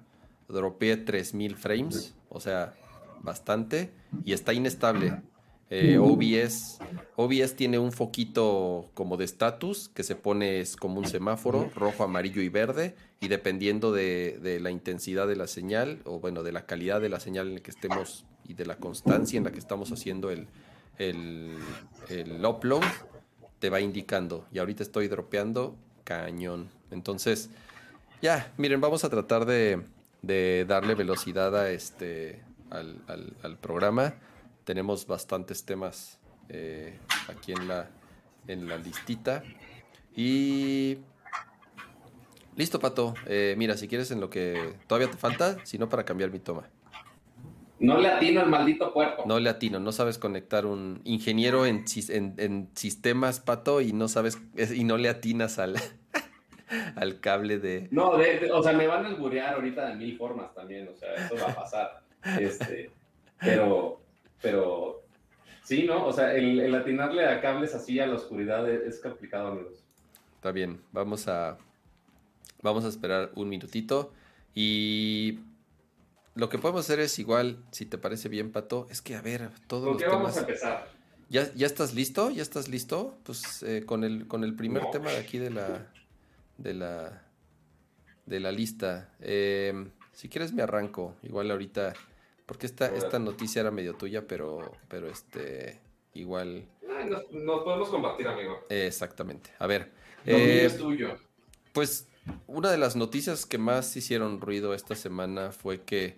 Dropeé 0.48 0.96
3000 0.96 1.56
frames 1.56 2.16
o 2.36 2.40
sea, 2.40 2.74
bastante, 3.22 3.90
y 4.24 4.34
está 4.34 4.52
inestable. 4.52 5.22
Eh, 5.70 5.98
OBS, 5.98 6.78
OBS 7.16 7.56
tiene 7.56 7.78
un 7.78 7.90
foquito 7.90 8.90
como 8.94 9.16
de 9.16 9.24
estatus 9.24 9.88
que 9.88 10.04
se 10.04 10.14
pone 10.14 10.60
es 10.60 10.76
como 10.76 10.98
un 10.98 11.06
semáforo, 11.06 11.70
rojo, 11.74 12.04
amarillo 12.04 12.42
y 12.42 12.50
verde, 12.50 12.94
y 13.20 13.28
dependiendo 13.28 13.90
de, 13.90 14.58
la 14.60 14.70
intensidad 14.70 15.26
de 15.26 15.36
la 15.36 15.46
señal, 15.46 16.02
o 16.04 16.20
bueno, 16.20 16.42
de 16.42 16.52
la 16.52 16.66
calidad 16.66 17.00
de 17.00 17.08
la 17.08 17.20
señal 17.20 17.48
en 17.48 17.54
la 17.54 17.60
que 17.60 17.70
estemos 17.70 18.26
y 18.46 18.52
de 18.52 18.66
la 18.66 18.76
constancia 18.76 19.38
en 19.38 19.44
la 19.44 19.50
que 19.50 19.58
estamos 19.58 19.90
haciendo 19.90 20.30
el, 20.30 20.46
el, 20.98 21.56
el 22.10 22.44
upload, 22.44 22.84
te 23.58 23.70
va 23.70 23.80
indicando. 23.80 24.46
Y 24.52 24.58
ahorita 24.58 24.82
estoy 24.82 25.08
dropeando 25.08 25.74
cañón. 26.04 26.68
Entonces, 26.90 27.50
ya, 28.22 28.52
miren, 28.56 28.80
vamos 28.80 29.04
a 29.04 29.10
tratar 29.10 29.46
de, 29.46 29.82
darle 30.26 30.94
velocidad 30.94 31.56
a 31.56 31.70
este 31.70 32.42
al, 32.70 33.58
programa. 33.60 34.14
Tenemos 34.64 35.06
bastantes 35.06 35.64
temas 35.64 36.18
eh, 36.48 36.98
aquí 37.28 37.52
en 37.52 37.68
la, 37.68 37.88
en 38.46 38.68
la 38.68 38.76
listita. 38.78 39.42
Y 40.14 40.98
listo, 42.56 42.80
Pato. 42.80 43.14
Eh, 43.26 43.54
mira, 43.56 43.76
si 43.76 43.88
quieres 43.88 44.10
en 44.10 44.20
lo 44.20 44.30
que 44.30 44.74
todavía 44.86 45.10
te 45.10 45.16
falta, 45.16 45.64
si 45.64 45.78
no 45.78 45.88
para 45.88 46.04
cambiar 46.04 46.30
mi 46.30 46.38
toma. 46.38 46.68
No 47.78 47.98
le 47.98 48.08
atino 48.08 48.40
al 48.40 48.48
maldito 48.48 48.92
puerco. 48.92 49.24
No 49.26 49.38
le 49.38 49.50
atino, 49.50 49.78
no 49.78 49.92
sabes 49.92 50.16
conectar 50.16 50.64
un 50.64 51.02
ingeniero 51.04 51.66
en, 51.66 51.84
en, 52.08 52.70
sistemas, 52.74 53.40
Pato, 53.40 53.82
y 53.82 53.92
no 53.92 54.08
sabes, 54.08 54.40
y 54.74 54.84
no 54.84 54.96
le 54.96 55.10
atinas 55.10 55.58
al, 55.58 55.76
al 56.96 57.20
cable 57.20 57.58
de... 57.58 57.88
No, 57.90 58.10
o 58.10 58.62
sea, 58.62 58.72
me 58.72 58.86
van 58.86 59.04
a 59.04 59.08
alburear 59.08 59.54
ahorita 59.54 59.88
de 59.88 59.94
mil 59.96 60.16
formas 60.16 60.54
también, 60.54 60.88
o 60.88 60.96
sea, 60.96 61.14
eso 61.14 61.36
va 61.36 61.52
a 61.52 61.54
pasar. 61.54 62.02
este, 62.40 62.90
pero, 63.40 64.00
pero, 64.40 65.02
sí, 65.62 65.84
¿no? 65.84 66.06
O 66.06 66.12
sea, 66.12 66.34
el, 66.34 66.74
atinarle 66.74 67.26
a 67.26 67.40
cables 67.40 67.74
así 67.74 68.00
a 68.00 68.06
la 68.06 68.14
oscuridad 68.14 68.68
es, 68.68 69.00
complicado, 69.00 69.48
amigos. 69.48 69.84
Está 70.34 70.52
bien, 70.52 70.80
vamos 70.92 71.28
a, 71.28 71.56
vamos 72.62 72.84
a 72.84 72.88
esperar 72.88 73.30
un 73.34 73.48
minutito 73.48 74.12
y 74.54 75.40
lo 76.34 76.48
que 76.48 76.58
podemos 76.58 76.84
hacer 76.84 77.00
es 77.00 77.18
igual, 77.18 77.58
si 77.70 77.86
te 77.86 77.98
parece 77.98 78.28
bien, 78.28 78.52
Pato, 78.52 78.86
es 78.90 79.00
que 79.02 79.14
a 79.14 79.22
ver, 79.22 79.50
todos 79.66 79.88
¿Con 79.88 79.98
qué 79.98 80.06
vamos 80.06 80.36
a 80.36 80.40
empezar? 80.40 80.88
¿Ya, 81.28 81.52
¿Ya 81.54 81.66
estás 81.66 81.94
listo? 81.94 82.30
¿Ya 82.30 82.42
estás 82.42 82.68
listo? 82.68 83.16
Pues 83.24 83.62
eh, 83.64 83.84
con, 83.84 84.04
el, 84.04 84.28
con 84.28 84.44
el 84.44 84.54
primer 84.54 84.84
tema 84.92 85.10
de 85.10 85.16
aquí 85.16 85.38
de 85.38 85.50
la, 85.50 85.88
de 86.58 86.74
la, 86.74 87.22
de 88.26 88.40
la 88.40 88.52
lista. 88.52 89.10
Em, 89.20 89.90
si 90.12 90.28
quieres 90.28 90.52
me 90.52 90.62
arranco, 90.62 91.14
igual 91.22 91.50
ahorita, 91.50 91.94
porque 92.46 92.66
esta, 92.66 92.86
esta 92.86 93.18
noticia 93.18 93.60
era 93.60 93.70
medio 93.70 93.94
tuya, 93.94 94.26
pero, 94.26 94.72
pero 94.88 95.08
este, 95.08 95.80
igual... 96.14 96.66
nos, 97.30 97.62
podemos 97.62 97.88
compartir, 97.88 98.28
amigo. 98.28 98.64
exactamente. 98.68 99.50
A 99.58 99.66
ver. 99.66 99.92
Eh, 100.24 100.64
es 100.66 100.76
tuyo. 100.76 101.16
Pues 101.72 102.08
una 102.46 102.70
de 102.70 102.78
las 102.78 102.96
noticias 102.96 103.46
que 103.46 103.58
más 103.58 103.96
hicieron 103.96 104.40
ruido 104.40 104.74
esta 104.74 104.94
semana 104.94 105.52
fue 105.52 105.82
que 105.82 106.16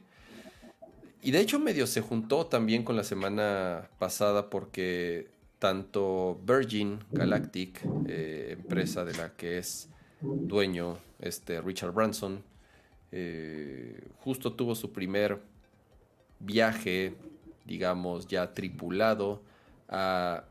y 1.23 1.31
de 1.31 1.41
hecho 1.41 1.59
medio 1.59 1.87
se 1.87 2.01
juntó 2.01 2.47
también 2.47 2.85
con 2.85 2.97
la 2.97 3.05
semana 3.05 3.91
pasada 3.99 4.51
porque 4.51 5.29
tanto 5.59 6.41
Virgin 6.45 7.01
Galactic, 7.11 7.81
eh, 8.07 8.57
empresa 8.59 9.05
de 9.05 9.15
la 9.15 9.35
que 9.35 9.59
es 9.59 9.89
dueño 10.21 10.99
este 11.21 11.61
Richard 11.61 11.93
Branson, 11.93 12.43
eh, 13.13 14.01
justo 14.21 14.53
tuvo 14.53 14.75
su 14.75 14.93
primer 14.93 15.41
viaje, 16.41 17.15
digamos, 17.65 18.27
ya 18.27 18.55
tripulado 18.55 19.43
a... 19.89 20.45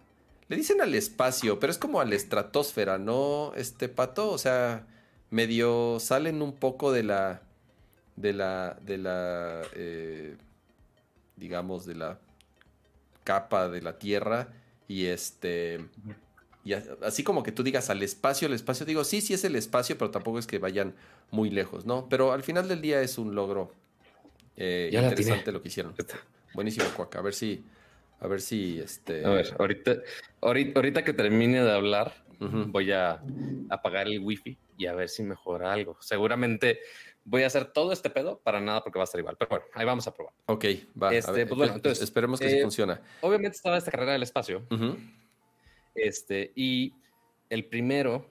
Le 0.50 0.56
dicen 0.56 0.82
al 0.82 0.96
espacio, 0.96 1.60
pero 1.60 1.72
es 1.72 1.78
como 1.78 2.00
a 2.00 2.06
la 2.06 2.16
estratosfera, 2.16 2.98
¿no? 2.98 3.54
Este 3.56 3.90
pato, 3.90 4.32
o 4.32 4.38
sea, 4.38 4.88
medio 5.30 6.00
salen 6.00 6.42
un 6.42 6.54
poco 6.54 6.92
de 6.92 7.04
la... 7.04 7.42
de 8.16 8.34
la... 8.34 8.78
de 8.86 8.98
la... 8.98 9.62
Eh, 9.74 10.38
digamos, 11.36 11.86
de 11.86 11.96
la 11.96 12.20
capa 13.24 13.70
de 13.70 13.82
la 13.82 14.00
Tierra 14.00 14.48
y 14.88 15.06
este... 15.06 15.86
Y 16.68 16.74
así 16.74 17.24
como 17.24 17.44
que 17.44 17.54
tú 17.54 17.64
digas 17.64 17.90
al 17.90 18.04
espacio, 18.04 18.46
el 18.50 18.54
espacio, 18.54 18.86
digo, 18.86 19.06
sí, 19.06 19.22
sí 19.22 19.34
es 19.34 19.46
el 19.46 19.56
espacio, 19.56 19.98
pero 19.98 20.12
tampoco 20.12 20.38
es 20.38 20.46
que 20.48 20.60
vayan 20.60 20.96
muy 21.32 21.50
lejos, 21.50 21.86
¿no? 21.86 22.10
Pero 22.10 22.34
al 22.34 22.44
final 22.44 22.68
del 22.68 22.82
día 22.82 23.02
es 23.02 23.18
un 23.18 23.36
logro 23.36 23.72
eh, 24.58 24.90
interesante 24.92 25.54
lo 25.54 25.62
que 25.62 25.70
hicieron. 25.70 25.96
Buenísimo, 26.54 26.86
Cuaca. 26.94 27.20
A 27.20 27.22
ver 27.22 27.34
si, 27.34 27.64
a 28.20 28.28
ver 28.28 28.42
si, 28.42 28.80
este... 28.80 29.24
A 29.24 29.30
ver, 29.30 29.56
ahorita, 29.58 29.96
ahorita, 30.42 31.06
que 31.06 31.14
termine 31.14 31.64
de 31.64 31.72
hablar, 31.72 32.14
voy 32.38 32.92
a 32.92 33.22
apagar 33.70 34.10
el 34.10 34.20
wifi 34.20 34.58
y 34.78 34.88
a 34.88 34.94
ver 34.94 35.08
si 35.08 35.24
mejora 35.24 35.72
algo. 35.72 35.96
Seguramente 36.02 36.82
voy 37.24 37.44
a 37.44 37.48
hacer 37.48 37.72
todo 37.72 37.94
este 37.94 38.10
pedo 38.10 38.42
para 38.44 38.60
nada 38.60 38.84
porque 38.84 39.00
va 39.00 39.04
a 39.04 39.06
estar 39.06 39.20
igual. 39.20 39.38
Pero 39.40 39.48
bueno, 39.52 39.66
ahí 39.74 39.86
vamos 39.86 40.06
a 40.06 40.14
probar. 40.14 40.34
Ok, 40.48 40.66
va. 41.02 41.14
Este, 41.16 41.46
pues 41.46 41.58
bueno, 41.58 41.76
entonces, 41.76 42.04
esperemos 42.04 42.42
que 42.42 42.50
sí 42.50 42.58
eh, 42.58 42.62
funcione. 42.62 42.98
Obviamente 43.22 43.56
estaba 43.56 43.78
esta 43.78 43.90
carrera 43.90 44.12
del 44.12 44.24
espacio. 44.24 44.64
Este, 45.98 46.52
y 46.56 46.94
el 47.50 47.66
primero 47.66 48.30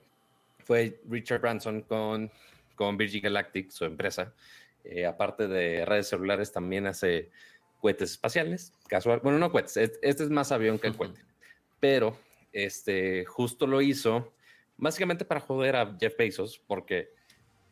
fue 0.59 1.01
Richard 1.09 1.41
Branson 1.41 1.81
con, 1.81 2.31
con 2.75 2.97
Virgin 2.97 3.21
Galactic, 3.23 3.69
su 3.71 3.85
empresa. 3.85 4.33
Eh, 4.83 5.05
aparte 5.05 5.47
de 5.47 5.85
redes 5.85 6.07
celulares, 6.07 6.51
también 6.51 6.87
hace 6.87 7.29
cohetes 7.79 8.11
espaciales. 8.11 8.73
Casual. 8.87 9.19
Bueno, 9.21 9.37
no 9.39 9.51
cohetes. 9.51 9.77
Este 9.77 10.23
es 10.23 10.29
más 10.29 10.51
avión 10.51 10.79
que 10.79 10.87
el 10.87 10.95
cohete. 10.95 11.21
Pero 11.79 12.17
este, 12.51 13.25
justo 13.25 13.67
lo 13.67 13.81
hizo 13.81 14.33
básicamente 14.77 15.25
para 15.25 15.41
joder 15.41 15.75
a 15.75 15.97
Jeff 15.99 16.15
Bezos, 16.17 16.59
porque 16.65 17.13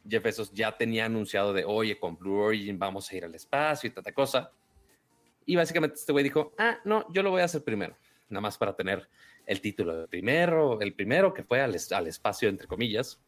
Jeff 0.08 0.24
Bezos 0.24 0.52
ya 0.54 0.78
tenía 0.78 1.06
anunciado 1.06 1.54
de, 1.54 1.64
oye, 1.66 1.98
con 1.98 2.18
Blue 2.18 2.40
Origin 2.40 2.78
vamos 2.78 3.10
a 3.10 3.16
ir 3.16 3.26
al 3.26 3.36
espacio 3.36 3.90
y 3.90 3.94
tanta 3.94 4.12
cosa. 4.12 4.52
Y 5.46 5.56
básicamente 5.56 5.96
este 5.96 6.12
güey 6.12 6.24
dijo, 6.24 6.54
ah, 6.58 6.80
no, 6.86 7.12
yo 7.14 7.22
lo 7.24 7.32
voy 7.32 7.42
a 7.42 7.46
hacer 7.46 7.64
primero, 7.64 7.96
nada 8.30 8.42
más 8.42 8.58
para 8.58 8.76
tener 8.76 9.08
el 9.46 9.62
título 9.62 9.96
de 9.98 10.08
primero, 10.08 10.82
el 10.82 10.94
primero 10.94 11.34
que 11.34 11.44
fue 11.44 11.62
al, 11.62 11.76
al 11.92 12.08
espacio, 12.08 12.50
entre 12.50 12.68
comillas. 12.68 13.22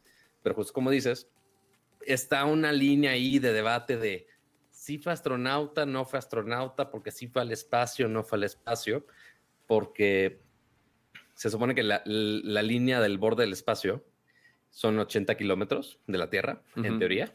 Pero 0.44 0.56
justo 0.56 0.74
como 0.74 0.92
dices, 0.92 1.30
está 2.06 2.46
una 2.46 2.72
línea 2.72 3.12
ahí 3.12 3.40
de 3.40 3.54
debate 3.54 3.98
de 3.98 4.28
si 4.72 4.98
fue 4.98 5.12
astronauta, 5.12 5.86
no 5.86 6.06
fue 6.06 6.20
astronauta, 6.20 6.90
porque 6.90 7.12
si 7.12 7.28
fue 7.28 7.42
al 7.42 7.52
espacio, 7.52 8.08
no 8.08 8.24
fue 8.24 8.38
al 8.38 8.46
espacio, 8.46 9.06
porque 9.66 10.40
se 11.34 11.50
supone 11.50 11.76
que 11.76 11.84
la, 11.84 12.02
la 12.06 12.62
línea 12.62 13.02
del 13.02 13.18
borde 13.18 13.44
del 13.44 13.54
espacio 13.54 14.04
son 14.70 14.98
80 15.00 15.36
kilómetros 15.36 16.00
de 16.08 16.18
la 16.18 16.30
Tierra, 16.30 16.62
en 16.76 17.00
teoría. 17.00 17.34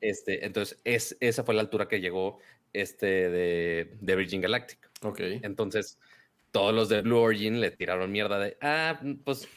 este, 0.00 0.46
entonces, 0.46 0.80
es, 0.84 1.16
esa 1.20 1.44
fue 1.44 1.54
la 1.54 1.60
altura 1.60 1.88
que 1.88 2.00
llegó 2.00 2.38
este 2.72 3.28
de, 3.28 3.96
de, 4.00 4.16
Virgin 4.16 4.40
Galactic. 4.40 4.78
Ok. 5.02 5.20
Entonces, 5.20 5.98
todos 6.54 6.72
los 6.72 6.88
de 6.88 7.02
Blue 7.02 7.18
Origin 7.18 7.60
le 7.60 7.72
tiraron 7.72 8.12
mierda 8.12 8.38
de, 8.38 8.56
ah, 8.60 9.00
pues, 9.24 9.48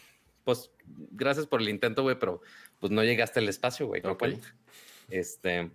pues, 0.43 0.71
gracias 1.11 1.45
por 1.45 1.61
el 1.61 1.69
intento, 1.69 2.01
güey, 2.01 2.17
pero 2.17 2.41
pues 2.79 2.91
no 2.91 3.03
llegaste 3.03 3.39
al 3.39 3.47
espacio, 3.47 3.85
güey. 3.85 4.01
Este, 5.07 5.69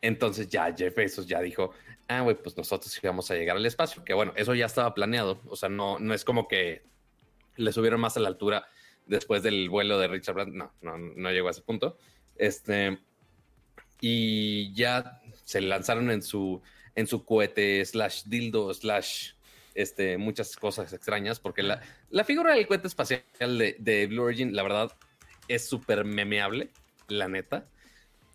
entonces 0.00 0.48
ya 0.48 0.74
Jeff 0.74 0.94
Bezos 0.96 1.26
ya 1.26 1.42
dijo, 1.42 1.74
ah, 2.08 2.22
güey, 2.22 2.34
pues 2.34 2.56
nosotros 2.56 2.98
íbamos 3.02 3.30
a 3.30 3.34
llegar 3.34 3.58
al 3.58 3.66
espacio, 3.66 4.02
que 4.02 4.14
bueno, 4.14 4.32
eso 4.36 4.54
ya 4.54 4.64
estaba 4.64 4.94
planeado, 4.94 5.38
o 5.48 5.54
sea, 5.54 5.68
no, 5.68 5.98
no 5.98 6.14
es 6.14 6.24
como 6.24 6.48
que 6.48 6.80
le 7.56 7.70
subieron 7.70 8.00
más 8.00 8.16
a 8.16 8.20
la 8.20 8.28
altura 8.28 8.66
después 9.04 9.42
del 9.42 9.68
vuelo 9.68 9.98
de 9.98 10.08
Richard 10.08 10.34
Branson. 10.34 10.56
No, 10.56 10.72
no, 10.80 10.96
no 10.96 11.30
llegó 11.30 11.48
a 11.48 11.50
ese 11.50 11.60
punto. 11.60 11.98
Este, 12.36 12.98
y 14.00 14.72
ya 14.72 15.20
se 15.44 15.60
lanzaron 15.60 16.10
en 16.10 16.22
su, 16.22 16.62
en 16.94 17.06
su 17.06 17.26
cohete 17.26 17.84
slash 17.84 18.22
dildo 18.24 18.72
slash 18.72 19.32
este, 19.74 20.18
muchas 20.18 20.56
cosas 20.56 20.92
extrañas, 20.92 21.40
porque 21.40 21.62
la, 21.62 21.80
la 22.10 22.24
figura 22.24 22.54
del 22.54 22.66
cohete 22.66 22.86
espacial 22.86 23.22
de, 23.38 23.76
de 23.78 24.06
Blue 24.06 24.22
Origin, 24.22 24.54
la 24.54 24.62
verdad, 24.62 24.92
es 25.48 25.66
súper 25.66 26.04
memeable, 26.04 26.70
la 27.08 27.28
neta. 27.28 27.66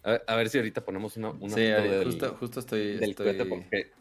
A 0.03 0.35
ver, 0.35 0.49
si 0.49 0.57
ahorita 0.57 0.83
ponemos 0.83 1.15
una, 1.15 1.29
una 1.29 1.55
sí, 1.55 1.71
justo, 2.03 2.35
justo 2.37 2.59
estoy, 2.59 2.97
del 2.97 3.15
cohete 3.15 3.45
porque 3.45 3.91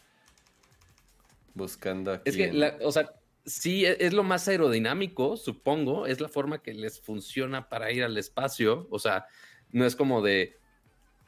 buscando 1.55 2.13
aquí. 2.13 2.31
Es 2.31 2.37
que, 2.37 2.53
la, 2.53 2.77
o 2.83 2.91
sea, 2.91 3.13
Sí, 3.45 3.85
e, 3.85 3.97
es 4.01 4.13
lo 4.13 4.23
más 4.23 4.47
aerodinámico, 4.49 5.37
supongo, 5.37 6.07
es 6.07 6.21
la 6.21 6.29
forma 6.29 6.63
que 6.63 6.75
les 6.75 7.01
funciona 7.01 7.69
para 7.69 7.91
ir 7.91 8.05
al 8.05 8.17
espacio, 8.17 8.87
o 8.91 8.99
sea, 8.99 9.27
no 9.71 9.85
es 9.85 9.97
como 9.97 10.23
de, 10.23 10.59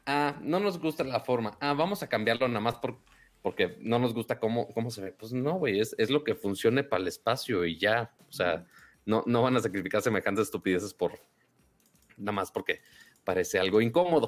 ah, 0.05 0.39
no 0.41 0.59
nos 0.59 0.79
gusta 0.79 1.03
la 1.03 1.19
forma, 1.19 1.57
ah, 1.59 1.73
vamos 1.73 2.03
a 2.03 2.09
cambiarlo 2.09 2.47
nada 2.47 2.61
más 2.61 2.75
por, 2.75 2.99
porque 3.45 3.77
no 3.79 3.99
nos 3.99 4.15
gusta 4.15 4.39
cómo, 4.39 4.67
cómo 4.69 4.89
se 4.89 5.01
ve. 5.01 5.11
Pues 5.11 5.31
no, 5.31 5.59
güey, 5.59 5.79
es, 5.79 5.93
es, 5.99 6.09
lo 6.09 6.23
que 6.23 6.33
funcione 6.33 6.83
para 6.83 7.03
el 7.03 7.07
espacio 7.07 7.63
y 7.63 7.77
ya, 7.77 8.11
o 8.27 8.31
sea, 8.31 8.65
no, 9.05 9.21
no 9.27 9.43
van 9.43 9.55
a 9.55 9.59
sacrificar 9.59 10.01
semejantes 10.01 10.45
estupideces 10.45 10.95
por, 10.95 11.11
nada 12.17 12.31
más 12.31 12.51
porque 12.51 12.81
parece 13.23 13.59
algo 13.59 13.81
incómodo. 13.81 14.25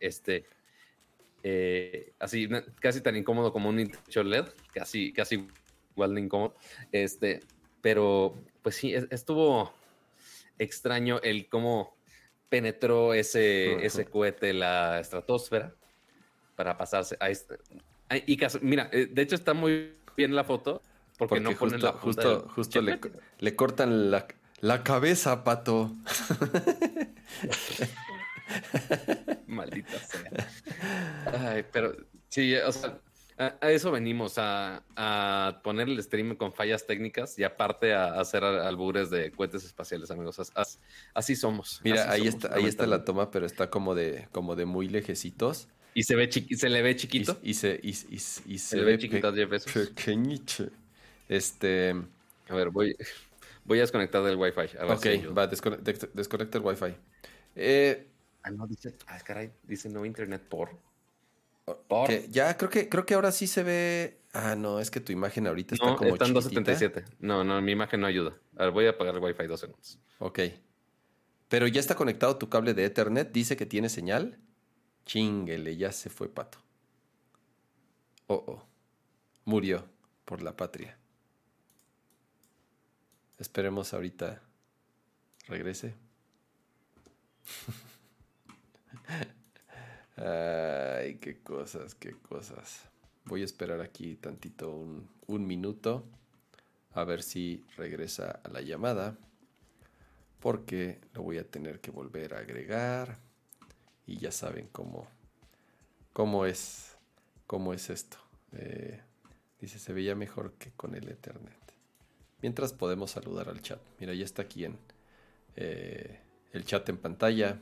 Este, 0.00 0.44
eh, 1.44 2.14
así, 2.18 2.48
casi 2.80 3.00
tan 3.00 3.14
incómodo 3.14 3.52
como 3.52 3.68
un 3.68 3.76
Nintendo 3.76 4.24
LED, 4.24 4.46
casi, 4.74 5.12
casi 5.12 5.46
igual 5.92 6.16
de 6.16 6.20
incómodo. 6.22 6.56
Este, 6.90 7.38
pero 7.80 8.34
pues 8.62 8.74
sí, 8.74 8.92
estuvo 8.92 9.72
extraño 10.58 11.20
el 11.22 11.48
cómo 11.48 11.96
penetró 12.48 13.14
ese, 13.14 13.86
ese 13.86 14.06
cohete 14.06 14.52
la 14.52 14.98
estratosfera 14.98 15.76
para 16.56 16.76
pasarse 16.76 17.16
a 17.20 17.30
este. 17.30 17.58
Y 18.26 18.38
mira, 18.62 18.88
eh, 18.92 19.08
de 19.10 19.22
hecho 19.22 19.34
está 19.34 19.54
muy 19.54 19.92
bien 20.16 20.34
la 20.34 20.44
foto 20.44 20.82
porque, 21.18 21.40
no 21.40 21.52
ponen 21.56 21.82
la 21.82 21.92
justo, 21.92 22.48
justo 22.54 22.80
le, 22.80 22.98
le, 23.40 23.56
cortan 23.56 24.10
la, 24.10 24.26
la 24.60 24.82
cabeza, 24.82 25.44
pato. 25.44 25.94
Maldita 29.46 29.98
sea. 29.98 30.30
Ay, 31.50 31.64
pero 31.72 31.94
sí, 32.28 32.54
o 32.54 32.72
sea, 32.72 33.00
a, 33.38 33.70
eso 33.70 33.90
venimos, 33.90 34.38
a, 34.38 34.82
a, 34.96 35.60
poner 35.62 35.88
el 35.88 36.02
stream 36.02 36.36
con 36.36 36.52
fallas 36.52 36.86
técnicas 36.86 37.38
y 37.38 37.44
aparte 37.44 37.94
a, 37.94 38.20
hacer 38.20 38.44
albures 38.44 39.10
de 39.10 39.30
cohetes 39.30 39.64
espaciales, 39.64 40.10
amigos. 40.10 40.40
así 41.14 41.36
somos. 41.36 41.80
Mira, 41.84 42.10
ahí 42.10 42.26
está, 42.26 42.54
ahí 42.54 42.64
está 42.64 42.86
la 42.86 43.04
toma, 43.04 43.30
pero 43.30 43.46
está 43.46 43.70
como 43.70 43.94
de, 43.94 44.28
como 44.32 44.56
de 44.56 44.66
muy 44.66 44.88
lejecitos. 44.88 45.68
Y 45.98 46.04
se 46.04 46.14
ve 46.14 46.30
se 46.30 46.68
le 46.68 46.80
ve 46.80 46.94
chiquito. 46.94 47.40
Y, 47.42 47.54
se, 47.54 47.80
y, 47.82 47.92
se, 47.92 48.80
ve, 48.80 48.98
chiquito 48.98 49.32
Pequeñito. 49.34 50.68
Este. 51.28 51.92
A 52.48 52.54
ver, 52.54 52.70
voy, 52.70 52.96
voy 53.64 53.78
a 53.78 53.80
desconectar 53.80 54.22
del 54.22 54.36
Wi-Fi. 54.36 54.78
ok, 54.80 55.36
va, 55.36 55.48
desconecta 55.48 56.58
el 56.58 56.64
Wi-Fi. 56.64 56.94
Eh, 57.56 58.06
ah, 58.44 58.50
no, 58.52 58.68
dice. 58.68 58.94
Ah, 59.08 59.18
caray, 59.26 59.50
dice 59.64 59.88
no 59.88 60.06
internet 60.06 60.40
por. 60.48 60.70
Ya, 62.30 62.56
creo 62.56 62.70
que, 62.70 62.88
creo 62.88 63.04
que 63.04 63.14
ahora 63.14 63.32
sí 63.32 63.48
se 63.48 63.64
ve. 63.64 64.20
Ah, 64.32 64.54
no, 64.54 64.78
es 64.78 64.92
que 64.92 65.00
tu 65.00 65.10
imagen 65.10 65.48
ahorita 65.48 65.74
está 65.74 65.96
como. 65.96 66.12
Está 66.12 66.26
en 66.26 66.34
277. 66.34 67.06
No, 67.18 67.42
no, 67.42 67.60
mi 67.60 67.72
imagen 67.72 68.02
no 68.02 68.06
ayuda. 68.06 68.38
A 68.56 68.66
ver, 68.66 68.70
voy 68.70 68.86
a 68.86 68.90
apagar 68.90 69.16
el 69.16 69.20
Wi-Fi 69.20 69.48
dos 69.48 69.58
segundos. 69.58 69.98
Ok. 70.20 70.38
Pero 71.48 71.66
ya 71.66 71.80
está 71.80 71.96
conectado 71.96 72.38
tu 72.38 72.48
cable 72.48 72.72
de 72.72 72.84
Ethernet. 72.84 73.32
Dice 73.32 73.56
que 73.56 73.66
tiene 73.66 73.88
señal. 73.88 74.38
Chinguele, 75.08 75.74
ya 75.74 75.90
se 75.90 76.10
fue 76.10 76.28
pato. 76.28 76.58
Oh, 78.26 78.44
oh. 78.46 78.62
Murió 79.46 79.88
por 80.26 80.42
la 80.42 80.54
patria. 80.54 80.98
Esperemos 83.38 83.94
ahorita 83.94 84.42
regrese. 85.46 85.94
Ay, 90.18 91.14
qué 91.22 91.38
cosas, 91.42 91.94
qué 91.94 92.12
cosas. 92.12 92.82
Voy 93.24 93.40
a 93.40 93.46
esperar 93.46 93.80
aquí 93.80 94.14
tantito 94.16 94.70
un, 94.70 95.08
un 95.26 95.46
minuto 95.46 96.04
a 96.92 97.04
ver 97.04 97.22
si 97.22 97.64
regresa 97.78 98.42
a 98.44 98.48
la 98.50 98.60
llamada 98.60 99.16
porque 100.40 101.00
lo 101.14 101.22
voy 101.22 101.38
a 101.38 101.50
tener 101.50 101.80
que 101.80 101.90
volver 101.90 102.34
a 102.34 102.40
agregar 102.40 103.26
y 104.08 104.16
ya 104.18 104.32
saben 104.32 104.68
cómo, 104.72 105.06
cómo 106.12 106.46
es 106.46 106.88
cómo 107.48 107.72
es 107.72 107.90
esto. 107.90 108.18
Eh, 108.52 109.00
dice, 109.60 109.80
se 109.80 109.92
veía 109.92 110.14
mejor 110.14 110.52
que 110.52 110.70
con 110.70 110.94
el 110.94 111.08
Ethernet. 111.08 111.56
Mientras 112.42 112.72
podemos 112.72 113.10
saludar 113.10 113.48
al 113.48 113.60
chat. 113.62 113.80
Mira, 113.98 114.14
ya 114.14 114.24
está 114.24 114.42
aquí 114.42 114.64
en 114.66 114.78
eh, 115.56 116.20
el 116.52 116.64
chat 116.64 116.88
en 116.90 116.98
pantalla. 116.98 117.58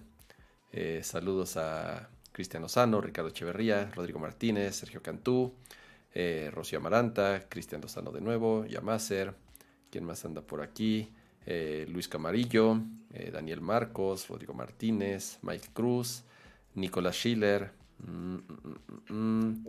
Eh, 0.72 1.00
saludos 1.02 1.56
a 1.56 2.10
Cristian 2.32 2.62
Lozano, 2.62 3.00
Ricardo 3.00 3.30
Echeverría, 3.30 3.90
Rodrigo 3.94 4.18
Martínez, 4.18 4.76
Sergio 4.76 5.02
Cantú, 5.02 5.54
Rocío 6.50 6.78
Amaranta, 6.78 7.46
Cristian 7.46 7.82
Lozano 7.82 8.10
de 8.10 8.22
nuevo, 8.22 8.64
Yamacer, 8.64 9.34
¿quién 9.90 10.04
más 10.04 10.24
anda 10.24 10.40
por 10.40 10.62
aquí? 10.62 11.12
Luis 11.88 12.08
Camarillo, 12.08 12.80
Daniel 13.32 13.60
Marcos, 13.60 14.26
Rodrigo 14.28 14.54
Martínez, 14.54 15.38
Mike 15.42 15.68
Cruz, 15.74 16.24
Nicolás 16.76 17.16
Schiller. 17.16 17.72
Mm, 17.98 18.36
mm, 18.36 19.12
mm, 19.12 19.64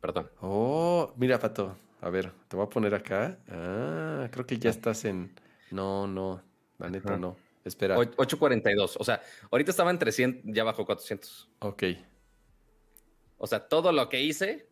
perdón. 0.00 0.30
Oh, 0.40 1.12
mira, 1.16 1.38
Pato. 1.38 1.76
A 2.00 2.08
ver, 2.10 2.32
te 2.48 2.56
voy 2.56 2.66
a 2.66 2.68
poner 2.68 2.94
acá. 2.94 3.38
Ah, 3.48 4.28
creo 4.30 4.46
que 4.46 4.58
ya 4.58 4.70
estás 4.70 5.04
en. 5.04 5.34
No, 5.70 6.06
no, 6.06 6.42
la 6.78 6.88
neta 6.88 7.16
no. 7.16 7.36
Espera. 7.64 7.98
842. 7.98 8.96
O 9.00 9.04
sea, 9.04 9.22
ahorita 9.50 9.70
estaba 9.70 9.90
en 9.90 9.98
300, 9.98 10.42
ya 10.54 10.64
bajó 10.64 10.84
400. 10.84 11.48
Ok. 11.60 11.82
O 13.38 13.46
sea, 13.46 13.66
todo 13.68 13.90
lo 13.90 14.08
que 14.08 14.22
hice 14.22 14.68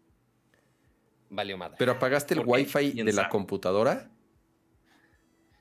valió 1.30 1.56
madre. 1.56 1.76
¿Pero 1.78 1.92
apagaste 1.92 2.34
el 2.34 2.42
Wi-Fi 2.44 3.02
de 3.02 3.12
la 3.12 3.28
computadora? 3.28 4.10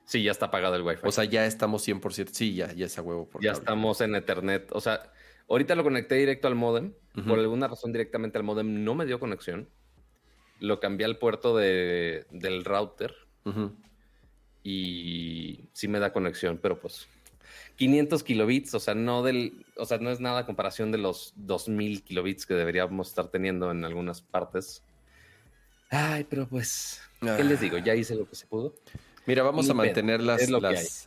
Sí, 0.04 0.22
ya 0.22 0.30
está 0.30 0.46
apagado 0.46 0.76
el 0.76 0.82
Wi-Fi. 0.82 1.08
O 1.08 1.10
sea, 1.10 1.24
ya 1.24 1.46
estamos 1.46 1.88
100%. 1.88 2.28
Sí, 2.32 2.54
ya, 2.54 2.70
ya 2.72 2.86
es 2.86 2.98
a 2.98 3.02
huevo. 3.02 3.28
Por 3.28 3.42
ya 3.42 3.52
estamos 3.52 4.00
en 4.02 4.14
Ethernet. 4.14 4.70
O 4.72 4.80
sea, 4.80 5.10
ahorita 5.52 5.74
lo 5.74 5.84
conecté 5.84 6.14
directo 6.16 6.48
al 6.48 6.54
modem. 6.54 6.94
Por 7.26 7.38
alguna 7.38 7.68
razón, 7.68 7.92
directamente 7.92 8.38
al 8.38 8.44
modem 8.44 8.84
no 8.84 8.94
me 8.94 9.04
dio 9.04 9.20
conexión. 9.20 9.68
Lo 10.60 10.80
cambié 10.80 11.04
al 11.04 11.18
puerto 11.18 11.54
de, 11.54 12.24
del 12.30 12.64
router. 12.64 13.14
Y 14.64 15.68
sí 15.72 15.88
me 15.88 15.98
da 15.98 16.12
conexión, 16.12 16.58
pero 16.62 16.80
pues 16.80 17.06
500 17.76 18.22
kilobits, 18.22 18.74
o 18.74 18.80
sea, 18.80 18.94
no 18.94 19.22
del, 19.22 19.66
o 19.76 19.84
sea, 19.84 19.98
no 19.98 20.10
es 20.10 20.20
nada 20.20 20.40
a 20.40 20.46
comparación 20.46 20.90
de 20.90 20.98
los 20.98 21.34
2000 21.36 22.02
kilobits 22.02 22.46
que 22.46 22.54
deberíamos 22.54 23.08
estar 23.08 23.28
teniendo 23.28 23.70
en 23.70 23.84
algunas 23.84 24.22
partes. 24.22 24.82
Ay, 25.90 26.24
pero 26.24 26.46
pues, 26.46 27.02
¿qué 27.20 27.44
les 27.44 27.60
digo? 27.60 27.76
Ya 27.76 27.94
hice 27.94 28.14
lo 28.14 28.26
que 28.26 28.36
se 28.36 28.46
pudo. 28.46 28.74
Mira, 29.26 29.42
vamos 29.42 29.70
a 29.70 29.74
mantener 29.74 30.20
las, 30.20 30.48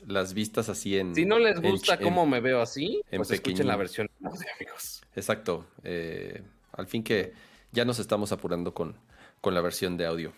las, 0.06 0.34
vistas 0.34 0.70
así 0.70 0.98
en. 0.98 1.16
Si 1.16 1.26
no 1.26 1.38
les 1.38 1.62
gusta 1.62 2.00
cómo 2.00 2.26
me 2.26 2.40
veo 2.40 2.62
así, 2.62 3.02
pues 3.16 3.32
escuchen 3.32 3.68
la 3.68 3.76
versión 3.76 4.10
de 4.20 4.28
amigos. 4.56 5.04
Exacto. 5.16 5.66
Eh, 5.84 6.42
al 6.72 6.88
fin 6.88 7.04
que 7.04 7.34
ya 7.72 7.84
nos 7.86 8.00
estamos 8.00 8.32
apurando 8.32 8.74
con, 8.74 8.96
con 9.42 9.54
la 9.54 9.62
versión 9.62 9.98
de 9.98 10.06
audio. 10.06 10.34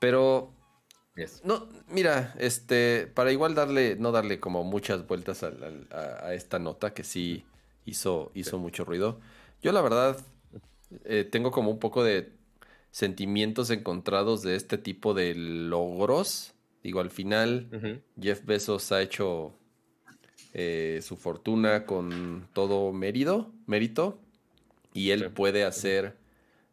Pero 0.00 0.52
no, 1.44 1.68
mira, 1.88 2.34
este, 2.38 3.06
para 3.06 3.32
igual 3.32 3.54
darle, 3.54 3.96
no 3.96 4.12
darle 4.12 4.40
como 4.40 4.64
muchas 4.64 5.06
vueltas 5.06 5.42
a, 5.42 6.34
esta 6.34 6.58
nota 6.58 6.94
que 6.94 7.04
sí 7.04 7.44
hizo, 7.84 8.30
hizo 8.34 8.58
mucho 8.58 8.84
ruido. 8.84 9.20
Yo 9.62 9.72
la 9.72 9.82
verdad 9.82 10.16
eh, 11.04 11.28
tengo 11.30 11.50
como 11.50 11.70
un 11.70 11.78
poco 11.78 12.02
de 12.04 12.32
sentimientos 12.90 13.70
encontrados 13.70 14.42
de 14.42 14.56
este 14.56 14.78
tipo 14.78 15.12
de 15.14 15.34
logros. 15.34 16.54
Digo, 16.82 17.00
al 17.00 17.10
final 17.10 18.02
Jeff 18.20 18.44
Bezos 18.44 18.90
ha 18.92 19.02
hecho 19.02 19.54
eh, 20.54 21.00
su 21.02 21.16
fortuna 21.16 21.84
con 21.84 22.48
todo 22.52 22.92
mérito, 22.92 23.52
mérito 23.66 24.18
y 24.92 25.10
él 25.10 25.30
puede 25.30 25.64
hacer 25.64 26.16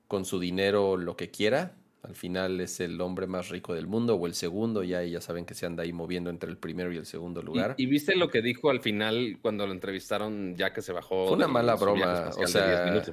con 0.07 0.25
su 0.25 0.39
dinero 0.39 0.97
lo 0.97 1.15
que 1.15 1.29
quiera. 1.29 1.75
Al 2.03 2.15
final 2.15 2.61
es 2.61 2.79
el 2.79 3.01
hombre 3.01 3.27
más 3.27 3.49
rico 3.49 3.73
del 3.73 3.85
mundo 3.85 4.15
o 4.15 4.27
el 4.27 4.33
segundo, 4.33 4.81
ya, 4.81 5.03
ya 5.03 5.19
saben 5.19 5.45
que 5.45 5.53
se 5.53 5.65
anda 5.65 5.83
ahí 5.83 5.91
moviendo 5.91 6.29
entre 6.29 6.49
el 6.49 6.57
primero 6.57 6.91
y 6.93 6.97
el 6.97 7.05
segundo 7.05 7.41
lugar. 7.41 7.75
¿Y, 7.77 7.85
viste 7.85 8.15
lo 8.15 8.29
que 8.29 8.41
dijo 8.41 8.69
al 8.69 8.79
final 8.79 9.39
cuando 9.41 9.67
lo 9.67 9.73
entrevistaron 9.73 10.55
ya 10.55 10.71
que 10.71 10.81
se 10.81 10.93
bajó? 10.93 11.27
Fue 11.27 11.35
una 11.35 11.49
mala 11.49 11.75
broma, 11.75 12.29
o 12.37 12.47
sea, 12.47 13.03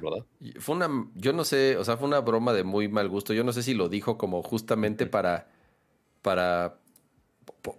fue 0.59 0.75
una, 0.75 1.09
yo 1.15 1.33
no 1.33 1.43
sé, 1.43 1.75
o 1.77 1.83
sea, 1.83 1.97
fue 1.97 2.07
una 2.07 2.21
broma 2.21 2.53
de 2.53 2.63
muy 2.63 2.87
mal 2.87 3.09
gusto. 3.09 3.33
Yo 3.33 3.43
no 3.43 3.51
sé 3.51 3.63
si 3.63 3.73
lo 3.73 3.89
dijo 3.89 4.17
como 4.17 4.41
justamente 4.41 5.05
para, 5.07 5.49
para, 6.21 6.79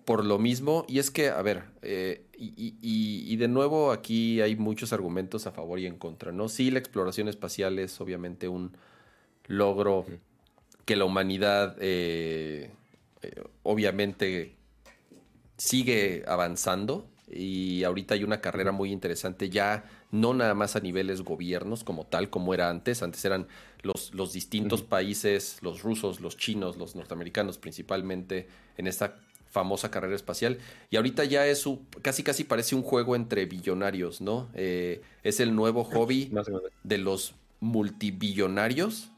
por, 0.05 0.25
lo 0.25 0.39
mismo. 0.39 0.85
Y 0.89 0.99
es 0.99 1.11
que, 1.11 1.29
a 1.29 1.43
ver, 1.43 1.65
eh, 1.83 2.27
y, 2.37 2.77
y, 2.81 3.37
de 3.37 3.49
nuevo 3.49 3.93
aquí 3.93 4.41
hay 4.41 4.57
muchos 4.57 4.93
argumentos 4.93 5.47
a 5.47 5.53
favor 5.53 5.79
y 5.79 5.87
en 5.87 5.97
contra, 5.97 6.33
¿no? 6.33 6.49
Sí, 6.49 6.71
la 6.71 6.79
exploración 6.79 7.29
espacial 7.29 7.79
es 7.79 8.01
obviamente 8.01 8.49
un 8.49 8.77
logro 9.47 10.05
que 10.85 10.97
la 10.97 11.05
humanidad 11.05 11.77
eh, 11.81 12.71
eh, 13.23 13.45
obviamente 13.63 14.57
sigue 15.59 16.25
avanzando. 16.27 17.09
Y 17.29 17.83
ahorita 17.83 18.15
hay 18.15 18.23
una 18.23 18.41
carrera 18.41 18.71
muy 18.71 18.93
interesante 18.93 19.51
ya 19.51 19.85
no 20.13 20.33
nada 20.33 20.55
más 20.55 20.77
a 20.77 20.81
niveles 20.81 21.23
gobiernos 21.23 21.83
como 21.83 22.07
tal 22.07 22.31
como 22.31 22.55
era 22.55 22.71
antes, 22.71 23.03
antes 23.03 23.25
eran 23.25 23.49
los, 23.83 24.15
los 24.15 24.33
distintos 24.33 24.83
países, 24.83 25.59
los 25.61 25.83
rusos, 25.83 26.21
los 26.21 26.37
chinos, 26.37 26.77
los 26.77 26.95
norteamericanos 26.95 27.59
principalmente 27.59 28.47
en 28.77 28.87
esta 28.87 29.17
famosa 29.51 29.91
carrera 29.91 30.15
espacial 30.15 30.59
y 30.91 30.97
ahorita 30.97 31.25
ya 31.25 31.47
es 31.47 31.65
casi 32.03 32.23
casi 32.23 32.45
parece 32.45 32.75
un 32.75 32.83
juego 32.83 33.17
entre 33.17 33.47
billonarios, 33.47 34.21
¿no? 34.21 34.49
Eh, 34.55 35.03
es 35.23 35.41
el 35.41 35.55
nuevo 35.55 35.85
hobby 35.93 36.31
de 36.85 36.99
los 36.99 37.35
multibillonarios 37.61 39.11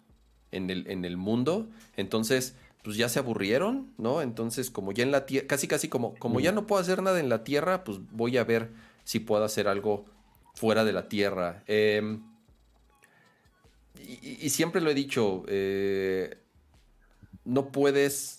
en 0.52 0.70
el, 0.70 0.86
en 0.90 1.04
el 1.04 1.16
mundo. 1.16 1.68
Entonces, 1.96 2.54
pues 2.82 2.96
ya 2.96 3.08
se 3.08 3.18
aburrieron, 3.18 3.92
¿no? 3.98 4.22
Entonces, 4.22 4.70
como 4.70 4.92
ya 4.92 5.02
en 5.02 5.10
la 5.10 5.26
tierra, 5.26 5.46
casi 5.46 5.68
casi 5.68 5.88
como, 5.88 6.14
como 6.14 6.40
ya 6.40 6.52
no 6.52 6.66
puedo 6.66 6.80
hacer 6.80 7.02
nada 7.02 7.20
en 7.20 7.28
la 7.28 7.44
tierra, 7.44 7.84
pues 7.84 7.98
voy 8.12 8.38
a 8.38 8.44
ver 8.44 8.70
si 9.04 9.20
puedo 9.20 9.44
hacer 9.44 9.68
algo 9.68 10.06
fuera 10.54 10.84
de 10.84 10.92
la 10.92 11.08
tierra. 11.08 11.62
Em, 11.66 12.22
y, 14.00 14.48
siempre 14.50 14.80
lo 14.80 14.90
he 14.90 14.94
dicho, 14.94 15.44
eh, 15.48 16.38
no 17.44 17.72
puedes, 17.72 18.37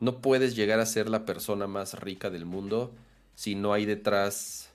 no 0.00 0.20
puedes 0.20 0.56
llegar 0.56 0.80
a 0.80 0.86
ser 0.86 1.08
la 1.08 1.24
persona 1.24 1.66
más 1.66 1.98
rica 2.00 2.30
del 2.30 2.44
mundo 2.44 2.94
si 3.36 3.54
no 3.54 3.72
hay 3.72 3.84
detrás 3.84 4.70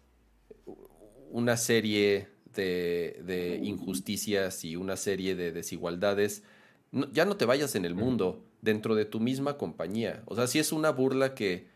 una 1.31 1.57
serie 1.57 2.29
de, 2.53 3.59
injusticias 3.63 4.63
y 4.63 4.75
una 4.75 4.95
serie 4.95 5.35
de 5.35 5.51
desigualdades, 5.51 6.43
ya 7.11 7.25
no 7.25 7.37
te 7.37 7.45
vayas 7.45 7.75
en 7.75 7.85
el 7.85 7.95
mundo, 7.95 8.45
dentro 8.61 8.95
de 8.95 9.05
tu 9.05 9.19
misma 9.19 9.57
compañía. 9.57 10.21
O 10.27 10.35
sea, 10.35 10.45
si 10.45 10.59
es 10.59 10.71
una 10.71 10.91
burla 10.91 11.33
que 11.33 11.67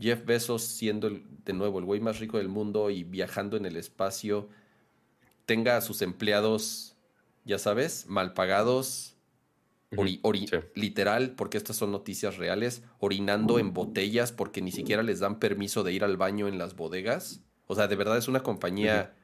Jeff 0.00 0.24
Bezos, 0.24 0.64
siendo 0.64 1.10
de 1.10 1.52
nuevo 1.52 1.78
el 1.78 1.84
güey 1.84 2.00
más 2.00 2.18
rico 2.18 2.38
del 2.38 2.48
mundo 2.48 2.90
y 2.90 3.04
viajando 3.04 3.56
en 3.56 3.64
el 3.64 3.76
espacio, 3.76 4.48
tenga 5.46 5.76
a 5.76 5.80
sus 5.80 6.02
empleados, 6.02 6.96
ya 7.44 7.58
sabes, 7.58 8.06
mal 8.08 8.32
pagados, 8.32 9.14
literal, 10.74 11.34
porque 11.36 11.58
estas 11.58 11.76
son 11.76 11.92
noticias 11.92 12.36
reales, 12.36 12.82
orinando 12.98 13.58
en 13.58 13.72
botellas 13.72 14.32
porque 14.32 14.62
ni 14.62 14.72
siquiera 14.72 15.02
les 15.02 15.20
dan 15.20 15.38
permiso 15.38 15.82
de 15.82 15.92
ir 15.92 16.04
al 16.04 16.16
baño 16.16 16.48
en 16.48 16.58
las 16.58 16.76
bodegas. 16.76 17.40
O 17.66 17.74
sea, 17.74 17.88
de 17.88 17.96
verdad 17.96 18.18
es 18.18 18.28
una 18.28 18.42
compañía 18.42 19.14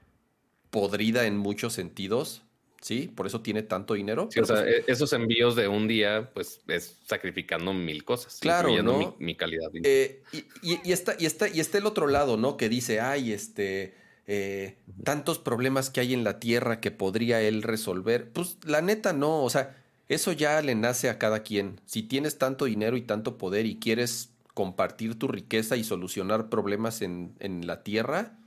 podrida 0.71 1.27
en 1.27 1.37
muchos 1.37 1.73
sentidos. 1.73 2.43
¿sí? 2.81 3.11
Por 3.15 3.27
eso 3.27 3.41
tiene 3.41 3.63
tanto 3.63 3.95
dinero. 3.95 4.29
o 4.29 4.31
sea, 4.31 4.43
pues 4.45 4.61
e-, 4.61 4.85
esos 4.87 5.13
envíos 5.13 5.57
de 5.57 5.69
un 5.69 5.89
día, 5.89 6.31
pues 6.33 6.61
es 6.69 6.99
sacrificando 7.07 7.73
mil 7.73 8.05
cosas. 8.05 8.39
Claro, 8.41 8.83
¿no? 8.83 9.17
Mi, 9.19 9.35
calidad. 9.35 9.71
Eh, 9.83 10.23
y, 10.63 10.93
está, 10.93 11.17
y, 11.19 11.27
está, 11.27 11.49
y 11.49 11.61
está 11.61 11.79
el 11.79 11.87
otro 11.87 12.07
lado, 12.07 12.37
¿no? 12.37 12.57
Que 12.57 12.69
dice, 12.69 13.01
ay, 13.01 13.33
este, 13.33 13.95
eh, 14.27 14.79
tantos 15.05 15.39
problemas 15.39 15.91
que 15.91 16.01
hay 16.01 16.15
en 16.15 16.25
la 16.25 16.39
Tierra 16.39 16.81
que 16.81 16.91
podría 16.91 17.41
él 17.41 17.63
resolver. 17.63 18.31
Pues 18.31 18.59
la 18.65 18.83
neta 18.83 19.13
no, 19.13 19.43
o 19.43 19.51
sea, 19.51 19.78
eso 20.09 20.33
ya 20.33 20.61
le 20.63 20.75
nace 20.75 21.09
a 21.09 21.19
cada 21.19 21.43
quien. 21.43 21.81
Si 21.87 22.03
tienes 22.03 22.39
tanto 22.39 22.65
dinero 22.65 22.97
y 22.97 23.03
tanto 23.03 23.39
poder 23.39 23.67
y 23.67 23.79
quieres 23.79 24.31
compartir 24.55 25.19
tu 25.19 25.29
riqueza 25.29 25.77
y 25.77 25.85
solucionar 25.85 26.49
problemas 26.49 27.03
en, 27.03 27.35
en 27.39 27.67
la 27.67 27.83
Tierra, 27.83 28.39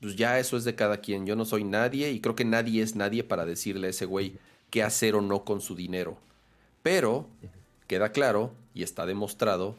pues 0.00 0.16
ya 0.16 0.38
eso 0.38 0.56
es 0.56 0.64
de 0.64 0.74
cada 0.74 0.98
quien. 0.98 1.26
Yo 1.26 1.36
no 1.36 1.44
soy 1.44 1.64
nadie 1.64 2.10
y 2.10 2.20
creo 2.20 2.34
que 2.34 2.44
nadie 2.44 2.82
es 2.82 2.96
nadie 2.96 3.22
para 3.22 3.44
decirle 3.44 3.88
a 3.88 3.90
ese 3.90 4.06
güey 4.06 4.38
qué 4.70 4.82
hacer 4.82 5.14
o 5.14 5.20
no 5.20 5.44
con 5.44 5.60
su 5.60 5.74
dinero. 5.74 6.18
Pero 6.82 7.26
queda 7.86 8.12
claro 8.12 8.52
y 8.72 8.82
está 8.82 9.04
demostrado 9.04 9.76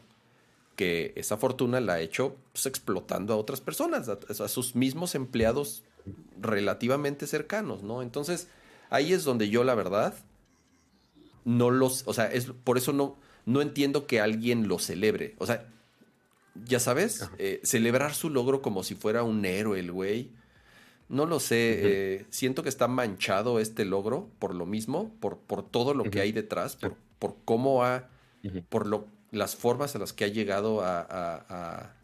que 0.76 1.12
esa 1.16 1.36
fortuna 1.36 1.80
la 1.80 1.94
ha 1.94 2.00
hecho 2.00 2.36
pues, 2.52 2.66
explotando 2.66 3.34
a 3.34 3.36
otras 3.36 3.60
personas, 3.60 4.08
a, 4.08 4.48
sus 4.48 4.74
mismos 4.74 5.14
empleados 5.14 5.82
relativamente 6.40 7.26
cercanos, 7.26 7.82
¿no? 7.82 8.02
Entonces, 8.02 8.48
ahí 8.90 9.12
es 9.12 9.24
donde 9.24 9.48
yo 9.48 9.64
la 9.64 9.74
verdad 9.74 10.14
no 11.44 11.70
los, 11.70 12.04
o 12.06 12.14
sea, 12.14 12.26
es 12.26 12.46
por 12.64 12.78
eso 12.78 12.92
no 12.92 13.18
no 13.44 13.60
entiendo 13.60 14.06
que 14.06 14.20
alguien 14.20 14.68
lo 14.68 14.78
celebre. 14.78 15.34
O 15.38 15.46
sea, 15.46 15.68
ya 16.64 16.80
sabes, 16.80 17.28
eh, 17.38 17.60
celebrar 17.64 18.14
su 18.14 18.30
logro 18.30 18.62
como 18.62 18.82
si 18.82 18.94
fuera 18.94 19.22
un 19.22 19.44
héroe 19.44 19.80
el 19.80 19.92
güey. 19.92 20.30
No 21.08 21.26
lo 21.26 21.40
sé, 21.40 21.80
eh, 21.82 22.26
siento 22.30 22.62
que 22.62 22.68
está 22.70 22.88
manchado 22.88 23.58
este 23.60 23.84
logro 23.84 24.30
por 24.38 24.54
lo 24.54 24.66
mismo, 24.66 25.14
por, 25.20 25.38
por 25.38 25.62
todo 25.68 25.94
lo 25.94 26.10
que 26.10 26.20
hay 26.20 26.32
detrás, 26.32 26.76
por, 26.76 26.96
por 27.18 27.36
cómo 27.44 27.84
ha, 27.84 28.08
por 28.70 28.86
lo, 28.86 29.06
las 29.30 29.56
formas 29.56 29.94
a 29.94 29.98
las 29.98 30.12
que 30.12 30.24
ha 30.24 30.28
llegado 30.28 30.80
a, 30.82 31.00
a, 31.00 31.94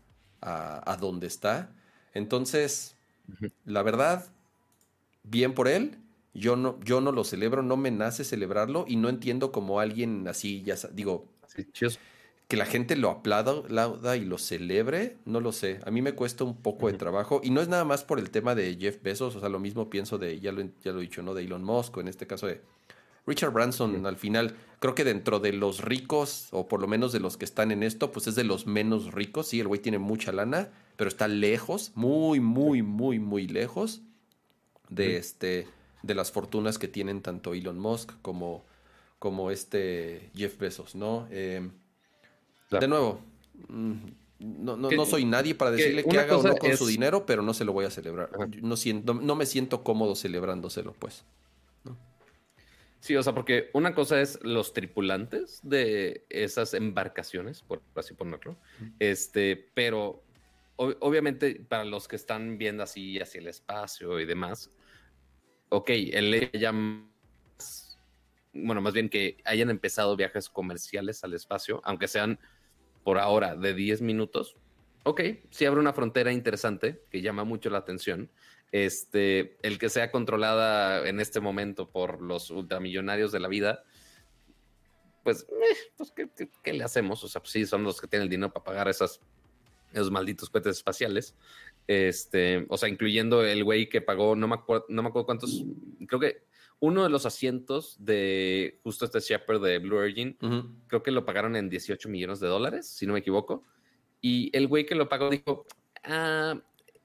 a, 0.42 0.92
a 0.92 0.96
donde 0.98 1.26
está. 1.26 1.70
Entonces, 2.12 2.96
la 3.64 3.82
verdad, 3.82 4.26
bien 5.22 5.54
por 5.54 5.68
él. 5.68 5.98
Yo 6.38 6.56
no, 6.56 6.78
yo 6.84 7.00
no 7.00 7.12
lo 7.12 7.24
celebro, 7.24 7.62
no 7.62 7.76
me 7.76 7.90
nace 7.90 8.24
celebrarlo 8.24 8.84
y 8.86 8.96
no 8.96 9.08
entiendo 9.08 9.52
como 9.52 9.80
alguien 9.80 10.26
así, 10.28 10.62
ya 10.62 10.76
digo, 10.92 11.26
que 12.48 12.56
la 12.56 12.64
gente 12.64 12.96
lo 12.96 13.10
aplauda 13.10 14.16
y 14.16 14.24
lo 14.24 14.38
celebre, 14.38 15.18
no 15.26 15.40
lo 15.40 15.52
sé. 15.52 15.80
A 15.84 15.90
mí 15.90 16.00
me 16.00 16.14
cuesta 16.14 16.44
un 16.44 16.56
poco 16.56 16.90
de 16.90 16.96
trabajo 16.96 17.40
y 17.44 17.50
no 17.50 17.60
es 17.60 17.68
nada 17.68 17.84
más 17.84 18.04
por 18.04 18.18
el 18.18 18.30
tema 18.30 18.54
de 18.54 18.76
Jeff 18.80 19.02
Bezos, 19.02 19.36
o 19.36 19.40
sea, 19.40 19.48
lo 19.48 19.60
mismo 19.60 19.90
pienso 19.90 20.16
de, 20.16 20.40
ya 20.40 20.52
lo, 20.52 20.62
ya 20.62 20.92
lo 20.92 20.98
he 20.98 21.02
dicho, 21.02 21.22
¿no? 21.22 21.34
De 21.34 21.44
Elon 21.44 21.62
Musk, 21.62 21.98
o 21.98 22.00
en 22.00 22.08
este 22.08 22.26
caso 22.26 22.46
de 22.46 22.62
Richard 23.28 23.52
Branson, 23.52 24.06
al 24.06 24.16
final, 24.16 24.56
creo 24.80 24.94
que 24.94 25.04
dentro 25.04 25.38
de 25.38 25.52
los 25.52 25.82
ricos, 25.82 26.48
o 26.50 26.66
por 26.66 26.80
lo 26.80 26.88
menos 26.88 27.12
de 27.12 27.20
los 27.20 27.36
que 27.36 27.44
están 27.44 27.70
en 27.70 27.82
esto, 27.82 28.10
pues 28.10 28.26
es 28.26 28.34
de 28.34 28.44
los 28.44 28.66
menos 28.66 29.12
ricos. 29.12 29.48
Sí, 29.48 29.60
el 29.60 29.68
güey 29.68 29.80
tiene 29.80 29.98
mucha 29.98 30.32
lana, 30.32 30.70
pero 30.96 31.08
está 31.08 31.28
lejos, 31.28 31.92
muy, 31.94 32.40
muy, 32.40 32.80
muy, 32.80 33.18
muy 33.18 33.46
lejos 33.46 34.00
de, 34.88 35.18
este, 35.18 35.66
de 36.02 36.14
las 36.14 36.32
fortunas 36.32 36.78
que 36.78 36.88
tienen 36.88 37.22
tanto 37.22 37.54
Elon 37.54 37.78
Musk 37.78 38.12
como, 38.22 38.64
como 39.18 39.50
este 39.50 40.30
Jeff 40.34 40.58
Bezos, 40.58 40.94
¿no? 40.94 41.26
Eh, 41.30 41.68
de 42.70 42.88
nuevo, 42.88 43.20
mm, 43.68 43.94
no, 44.38 44.76
no, 44.76 45.06
soy 45.06 45.24
nadie 45.24 45.54
para 45.54 45.72
decirle 45.72 46.04
que, 46.04 46.18
haga 46.18 46.36
o 46.36 46.42
no 46.42 46.56
con 46.56 46.76
su 46.76 46.86
dinero, 46.86 47.26
pero 47.26 47.42
no 47.42 47.54
se 47.54 47.64
lo 47.64 47.72
voy 47.72 47.86
a 47.86 47.90
celebrar. 47.90 48.30
No, 48.62 48.76
siento, 48.76 49.14
no 49.14 49.34
me 49.34 49.46
siento 49.46 49.82
cómodo 49.82 50.14
celebrándoselo, 50.14 50.94
pues. 50.98 51.24
Sí, 53.00 53.16
o 53.16 53.22
sea, 53.22 53.32
porque 53.32 53.70
una 53.74 53.94
cosa 53.94 54.20
es 54.20 54.40
los 54.42 54.72
tripulantes 54.72 55.60
de 55.62 56.24
esas 56.30 56.74
embarcaciones, 56.74 57.62
por 57.62 57.80
así 57.94 58.14
ponerlo, 58.14 58.56
este, 58.98 59.70
pero 59.74 60.22
obviamente 60.76 61.54
para 61.68 61.84
los 61.84 62.08
que 62.08 62.16
están 62.16 62.58
viendo 62.58 62.82
así 62.82 63.18
hacia 63.18 63.40
el 63.40 63.48
espacio 63.48 64.18
y 64.20 64.26
demás, 64.26 64.70
ok, 65.68 65.90
el 65.90 66.50
ya 66.52 66.72
bueno, 68.52 68.80
más 68.80 68.92
bien 68.92 69.08
que 69.08 69.38
hayan 69.44 69.70
empezado 69.70 70.16
viajes 70.16 70.48
comerciales 70.48 71.22
al 71.24 71.34
espacio, 71.34 71.80
aunque 71.84 72.08
sean 72.08 72.38
por 73.04 73.18
ahora 73.18 73.54
de 73.56 73.74
10 73.74 74.02
minutos, 74.02 74.56
ok, 75.04 75.20
sí 75.50 75.64
abre 75.64 75.80
una 75.80 75.92
frontera 75.92 76.32
interesante 76.32 77.02
que 77.10 77.22
llama 77.22 77.44
mucho 77.44 77.70
la 77.70 77.78
atención. 77.78 78.30
Este, 78.70 79.56
el 79.62 79.78
que 79.78 79.88
sea 79.88 80.10
controlada 80.10 81.08
en 81.08 81.20
este 81.20 81.40
momento 81.40 81.88
por 81.88 82.20
los 82.20 82.50
ultramillonarios 82.50 83.32
de 83.32 83.40
la 83.40 83.48
vida, 83.48 83.84
pues, 85.24 85.46
eh, 85.48 85.92
pues 85.96 86.12
¿qué, 86.62 86.72
le 86.72 86.84
hacemos? 86.84 87.24
O 87.24 87.28
sea, 87.28 87.40
pues 87.40 87.52
sí, 87.52 87.64
son 87.64 87.82
los 87.82 88.00
que 88.00 88.06
tienen 88.06 88.24
el 88.24 88.30
dinero 88.30 88.52
para 88.52 88.64
pagar 88.64 88.88
esas, 88.88 89.20
esos 89.92 90.10
malditos 90.10 90.50
cohetes 90.50 90.76
espaciales. 90.76 91.34
Este, 91.88 92.66
o 92.68 92.76
sea, 92.76 92.90
incluyendo 92.90 93.42
el 93.44 93.64
güey 93.64 93.88
que 93.88 94.02
pagó, 94.02 94.36
no 94.36 94.46
me 94.46 94.56
acuerdo, 94.56 94.84
no 94.90 95.02
me 95.02 95.08
acuerdo 95.08 95.24
cuántos, 95.24 95.64
creo 96.06 96.20
que 96.20 96.42
uno 96.80 97.02
de 97.02 97.08
los 97.08 97.24
asientos 97.24 97.96
de 97.98 98.78
justo 98.82 99.06
este 99.06 99.20
Shepherd 99.20 99.62
de 99.62 99.78
Blue 99.78 99.96
Origin, 99.96 100.36
creo 100.86 101.02
que 101.02 101.10
lo 101.10 101.24
pagaron 101.24 101.56
en 101.56 101.70
18 101.70 102.10
millones 102.10 102.40
de 102.40 102.46
dólares, 102.46 102.86
si 102.88 103.06
no 103.06 103.14
me 103.14 103.20
equivoco. 103.20 103.64
Y 104.20 104.54
el 104.54 104.68
güey 104.68 104.84
que 104.84 104.94
lo 104.94 105.08
pagó 105.08 105.30
dijo, 105.30 105.64
ah, 106.04 106.60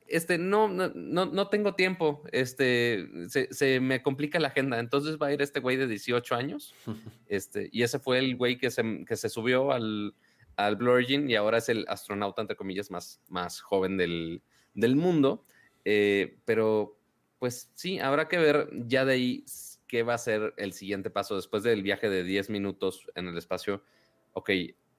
este, 0.06 0.38
no, 0.38 0.68
no, 0.68 0.90
no, 0.94 1.48
tengo 1.48 1.76
tiempo, 1.76 2.22
este, 2.34 3.08
se, 3.30 3.80
me 3.80 4.04
complica 4.04 4.38
la 4.38 4.50
agenda, 4.50 4.80
entonces 4.80 5.18
va 5.18 5.28
a 5.28 5.34
ir 5.34 5.42
este 5.42 5.62
güey 5.62 5.78
de 5.78 5.88
18 5.88 6.36
años, 6.36 6.76
este, 7.28 7.70
y 7.72 7.84
ese 7.84 8.00
fue 8.00 8.20
el 8.20 8.36
güey 8.36 8.58
que 8.58 8.70
se, 8.70 9.06
que 9.08 9.16
se 9.16 9.30
subió 9.30 9.72
al, 9.72 10.14
al 10.58 10.76
Blue 10.76 10.92
Origin 10.92 11.30
y 11.30 11.36
ahora 11.36 11.60
es 11.60 11.70
el 11.70 11.86
astronauta, 11.88 12.42
entre 12.42 12.58
comillas, 12.58 12.92
más, 12.92 13.22
más 13.30 13.62
joven 13.62 13.96
del, 13.96 14.44
del 14.74 14.96
mundo, 14.96 15.46
eh, 15.86 16.38
pero 16.46 16.98
pues 17.40 17.72
sí, 17.76 18.00
habrá 18.00 18.28
que 18.28 18.38
ver 18.38 18.70
ya 18.88 19.06
de 19.06 19.14
ahí 19.14 19.46
qué 19.88 20.04
va 20.04 20.14
a 20.14 20.18
ser 20.18 20.54
el 20.58 20.74
siguiente 20.74 21.10
paso 21.10 21.36
después 21.36 21.64
del 21.64 21.84
viaje 21.84 22.10
de 22.10 22.24
10 22.24 22.50
minutos 22.50 23.12
en 23.16 23.28
el 23.28 23.38
espacio. 23.38 23.84
Ok, 24.34 24.50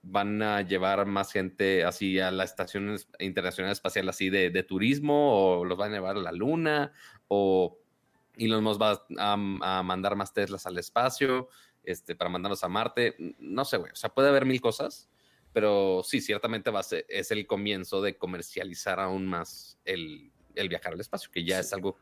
van 0.02 0.42
a 0.42 0.60
llevar 0.60 1.06
más 1.06 1.32
gente 1.32 1.84
así 1.84 2.20
a 2.20 2.30
la 2.30 2.44
Estación 2.44 2.96
Internacional 3.18 3.72
Espacial 3.72 4.08
así 4.08 4.30
de, 4.30 4.62
turismo 4.62 5.58
o 5.58 5.64
los 5.64 5.78
van 5.78 5.92
a 5.92 5.94
llevar 5.94 6.16
a 6.16 6.20
la 6.20 6.32
Luna 6.32 6.92
o 7.28 7.78
Elon 8.36 8.62
Musk 8.62 8.80
va 8.80 9.06
a, 9.18 9.82
mandar 9.82 10.16
más 10.16 10.32
Teslas 10.32 10.66
al 10.66 10.78
espacio 10.78 11.48
este, 11.82 12.14
para 12.14 12.30
mandarlos 12.30 12.64
a 12.64 12.68
Marte. 12.68 13.16
No 13.38 13.64
sé, 13.64 13.76
güey. 13.76 13.92
O 13.92 13.96
sea, 13.96 14.10
puede 14.10 14.28
haber 14.28 14.44
mil 14.44 14.60
cosas, 14.60 15.08
pero 15.54 16.02
sí, 16.04 16.20
ciertamente 16.20 16.70
va 16.70 16.80
a 16.80 16.82
ser, 16.82 17.06
es 17.08 17.30
el 17.30 17.46
comienzo 17.46 18.02
de 18.02 18.18
comercializar 18.18 18.98
aún 18.98 19.24
más 19.26 19.78
el, 19.84 20.32
el 20.56 20.68
viajar 20.68 20.92
al 20.92 21.00
espacio, 21.00 21.30
que 21.30 21.44
ya 21.44 21.60
es 21.60 21.72
algo 21.72 21.96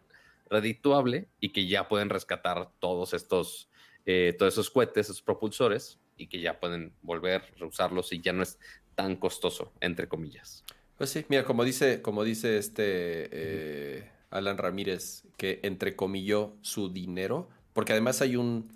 redituable 0.50 1.28
y 1.38 1.50
que 1.50 1.66
ya 1.66 1.86
pueden 1.86 2.08
rescatar 2.08 2.70
todos 2.80 3.12
estos, 3.12 3.68
eh, 4.06 4.34
todos 4.38 4.54
esos 4.54 4.70
cohetes, 4.70 5.06
esos 5.06 5.22
propulsores 5.22 5.98
y 6.16 6.28
que 6.28 6.40
ya 6.40 6.58
pueden 6.58 6.94
volver 7.02 7.42
a 7.60 7.64
usarlos 7.66 8.12
y 8.12 8.20
ya 8.20 8.32
no 8.32 8.42
es 8.42 8.58
tan 8.94 9.16
costoso, 9.16 9.70
entre 9.80 10.08
comillas. 10.08 10.64
Pues 10.96 11.10
sí, 11.10 11.26
mira, 11.28 11.44
como 11.44 11.62
dice, 11.64 12.00
como 12.00 12.24
dice 12.24 12.56
este 12.56 13.28
eh, 13.30 14.10
Alan 14.30 14.56
Ramírez, 14.56 15.24
que 15.36 15.60
entre 15.62 15.94
comillas 15.94 16.48
su 16.62 16.90
dinero, 16.90 17.50
porque 17.74 17.92
además 17.92 18.22
hay 18.22 18.36
un, 18.36 18.70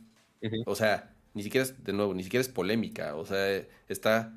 o 0.67 0.75
sea, 0.75 1.15
ni 1.33 1.43
siquiera 1.43 1.65
es, 1.65 1.83
de 1.83 1.95
nuevo, 1.95 2.12
ni 2.12 2.25
siquiera 2.25 2.43
es 2.43 2.49
polémica, 2.49 3.17
o 3.17 3.25
sea, 3.25 3.65
está 3.89 4.35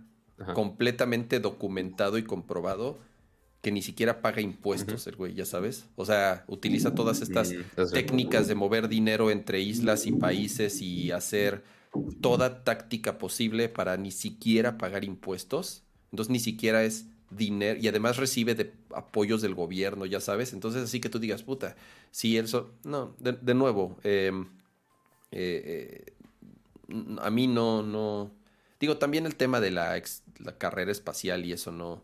completamente 0.53 1.39
documentado 1.39 2.17
y 2.17 2.23
comprobado 2.23 2.97
que 3.61 3.71
ni 3.71 3.81
siquiera 3.81 4.21
paga 4.21 4.41
impuestos 4.41 5.05
el 5.07 5.15
güey, 5.15 5.33
ya 5.33 5.45
sabes. 5.45 5.85
O 5.95 6.05
sea, 6.05 6.45
utiliza 6.47 6.95
todas 6.95 7.21
estas 7.21 7.51
mm, 7.51 7.91
técnicas 7.91 8.47
de 8.47 8.55
mover 8.55 8.87
dinero 8.87 9.31
entre 9.31 9.59
islas 9.59 10.05
y 10.05 10.13
países 10.13 10.81
y 10.81 11.11
hacer 11.11 11.63
toda 12.21 12.63
táctica 12.63 13.17
posible 13.17 13.67
para 13.67 13.97
ni 13.97 14.11
siquiera 14.11 14.77
pagar 14.77 15.03
impuestos. 15.03 15.83
Entonces 16.11 16.31
ni 16.31 16.39
siquiera 16.39 16.83
es 16.83 17.07
dinero 17.29 17.79
y 17.79 17.87
además 17.87 18.17
recibe 18.17 18.55
de 18.55 18.73
apoyos 18.95 19.41
del 19.41 19.55
gobierno, 19.55 20.05
ya 20.05 20.21
sabes. 20.21 20.53
Entonces 20.53 20.83
así 20.83 21.01
que 21.01 21.09
tú 21.09 21.19
digas, 21.19 21.43
puta, 21.43 21.75
si 22.11 22.37
él... 22.37 22.47
No, 22.83 23.15
de, 23.19 23.53
nuevo, 23.53 23.97
em, 24.03 24.47
eh, 25.31 26.05
eh, 26.07 26.13
a 27.21 27.29
mí 27.29 27.47
no, 27.47 27.83
no, 27.83 28.31
Digo, 28.79 28.97
también 28.97 29.25
el 29.25 29.35
tema 29.35 29.59
de 29.59 29.71
la, 29.71 30.01
la 30.39 30.57
carrera 30.57 30.91
espacial 30.91 31.45
y 31.45 31.53
eso 31.53 31.71
no... 31.71 32.03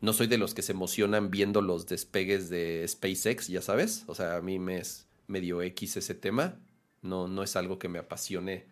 No 0.00 0.12
soy 0.12 0.26
de 0.26 0.36
los 0.36 0.52
que 0.52 0.60
se 0.60 0.72
emocionan 0.72 1.30
viendo 1.30 1.62
los 1.62 1.86
despegues 1.86 2.50
de 2.50 2.84
SpaceX, 2.86 3.48
ya 3.48 3.62
sabes. 3.62 4.04
O 4.06 4.14
sea, 4.14 4.36
a 4.36 4.42
mí 4.42 4.58
me 4.58 4.76
es 4.76 5.06
medio 5.28 5.62
X 5.62 5.96
ese 5.96 6.14
tema. 6.14 6.58
No, 7.00 7.26
no 7.26 7.42
es 7.42 7.56
algo 7.56 7.78
que 7.78 7.88
me 7.88 7.98
apasione 7.98 8.66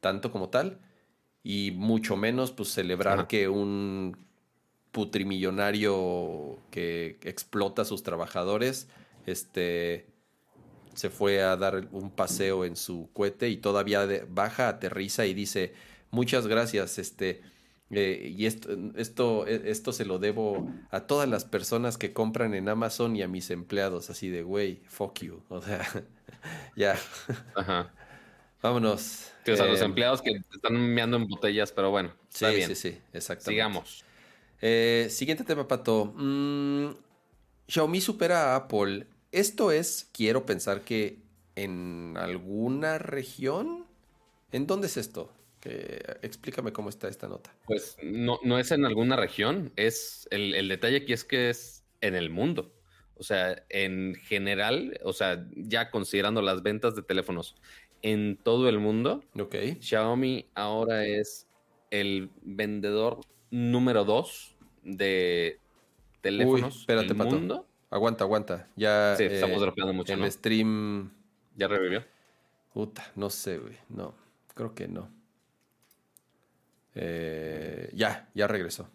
tanto 0.00 0.30
como 0.30 0.50
tal. 0.50 0.80
Y 1.42 1.70
mucho 1.70 2.16
menos, 2.16 2.52
pues, 2.52 2.68
celebrar 2.68 3.28
que 3.28 3.48
un 3.48 4.18
putrimillonario 4.92 6.58
que 6.70 7.18
explota 7.22 7.82
a 7.82 7.84
sus 7.86 8.02
trabajadores, 8.02 8.88
este, 9.26 10.06
se 10.94 11.10
fue 11.10 11.42
a 11.42 11.56
dar 11.56 11.88
un 11.92 12.10
paseo 12.10 12.64
en 12.64 12.76
su 12.76 13.08
cohete 13.12 13.48
y 13.48 13.56
todavía 13.56 14.06
baja, 14.28 14.68
aterriza 14.68 15.26
y 15.26 15.34
dice, 15.34 15.74
muchas 16.14 16.46
gracias, 16.46 16.98
este, 16.98 17.42
eh, 17.90 18.32
y 18.36 18.46
esto, 18.46 18.70
esto, 18.96 19.46
esto 19.46 19.92
se 19.92 20.04
lo 20.04 20.18
debo 20.18 20.70
a 20.90 21.00
todas 21.06 21.28
las 21.28 21.44
personas 21.44 21.98
que 21.98 22.12
compran 22.12 22.54
en 22.54 22.68
Amazon 22.68 23.16
y 23.16 23.22
a 23.22 23.28
mis 23.28 23.50
empleados, 23.50 24.08
así 24.10 24.30
de, 24.30 24.42
güey, 24.42 24.82
fuck 24.86 25.20
you, 25.20 25.42
o 25.48 25.60
sea, 25.60 25.86
ya. 26.76 26.96
Ajá. 27.54 27.92
Vámonos. 28.62 29.32
o 29.46 29.56
sea, 29.56 29.66
los 29.66 29.82
eh, 29.82 29.84
empleados 29.84 30.22
que 30.22 30.40
están 30.54 30.74
meando 30.74 31.18
en 31.18 31.26
botellas, 31.28 31.70
pero 31.70 31.90
bueno, 31.90 32.14
sí, 32.30 32.46
sí, 32.62 32.74
sí, 32.74 32.98
exactamente. 33.12 33.50
Sigamos. 33.50 34.04
Eh, 34.62 35.08
siguiente 35.10 35.44
tema, 35.44 35.68
Pato. 35.68 36.14
Mm, 36.16 36.94
Xiaomi 37.68 38.00
supera 38.00 38.54
a 38.54 38.56
Apple. 38.56 39.06
Esto 39.32 39.70
es, 39.70 40.08
quiero 40.12 40.46
pensar 40.46 40.80
que 40.80 41.18
en 41.56 42.16
alguna 42.16 42.96
región. 42.96 43.84
¿En 44.52 44.66
dónde 44.66 44.86
es 44.86 44.96
esto? 44.96 45.33
Explícame 45.64 46.72
cómo 46.72 46.88
está 46.88 47.08
esta 47.08 47.28
nota. 47.28 47.54
Pues 47.66 47.96
no, 48.02 48.38
no 48.42 48.58
es 48.58 48.70
en 48.70 48.84
alguna 48.84 49.16
región, 49.16 49.72
es 49.76 50.28
el, 50.30 50.54
el, 50.54 50.68
detalle 50.68 50.98
aquí 50.98 51.12
es 51.12 51.24
que 51.24 51.50
es 51.50 51.84
en 52.00 52.14
el 52.14 52.30
mundo. 52.30 52.72
O 53.16 53.22
sea, 53.22 53.64
en 53.68 54.14
general, 54.14 54.98
o 55.04 55.12
sea, 55.12 55.46
ya 55.56 55.90
considerando 55.90 56.42
las 56.42 56.62
ventas 56.62 56.94
de 56.96 57.02
teléfonos 57.02 57.54
en 58.02 58.36
todo 58.36 58.68
el 58.68 58.78
mundo, 58.78 59.22
okay. 59.38 59.78
Xiaomi 59.80 60.46
ahora 60.54 61.06
es 61.06 61.46
el 61.90 62.30
vendedor 62.42 63.20
número 63.50 64.04
dos 64.04 64.56
de 64.82 65.60
teléfonos 66.20 66.74
Uy, 66.74 66.80
espérate, 66.80 67.14
del 67.14 67.16
mundo. 67.16 67.66
Aguanta, 67.90 68.24
aguanta. 68.24 68.68
Ya. 68.74 69.14
Sí, 69.16 69.24
estamos 69.24 69.58
eh, 69.58 69.60
dropeando 69.60 69.92
mucho. 69.92 70.12
El 70.12 70.30
stream. 70.32 71.12
¿Ya 71.56 71.68
revivió? 71.68 72.04
Puta, 72.72 73.12
no 73.14 73.30
sé, 73.30 73.58
güey. 73.58 73.76
No, 73.88 74.14
creo 74.54 74.74
que 74.74 74.88
no. 74.88 75.08
Eh, 76.94 77.90
ya, 77.94 78.30
ya 78.34 78.46
regresó. 78.46 78.88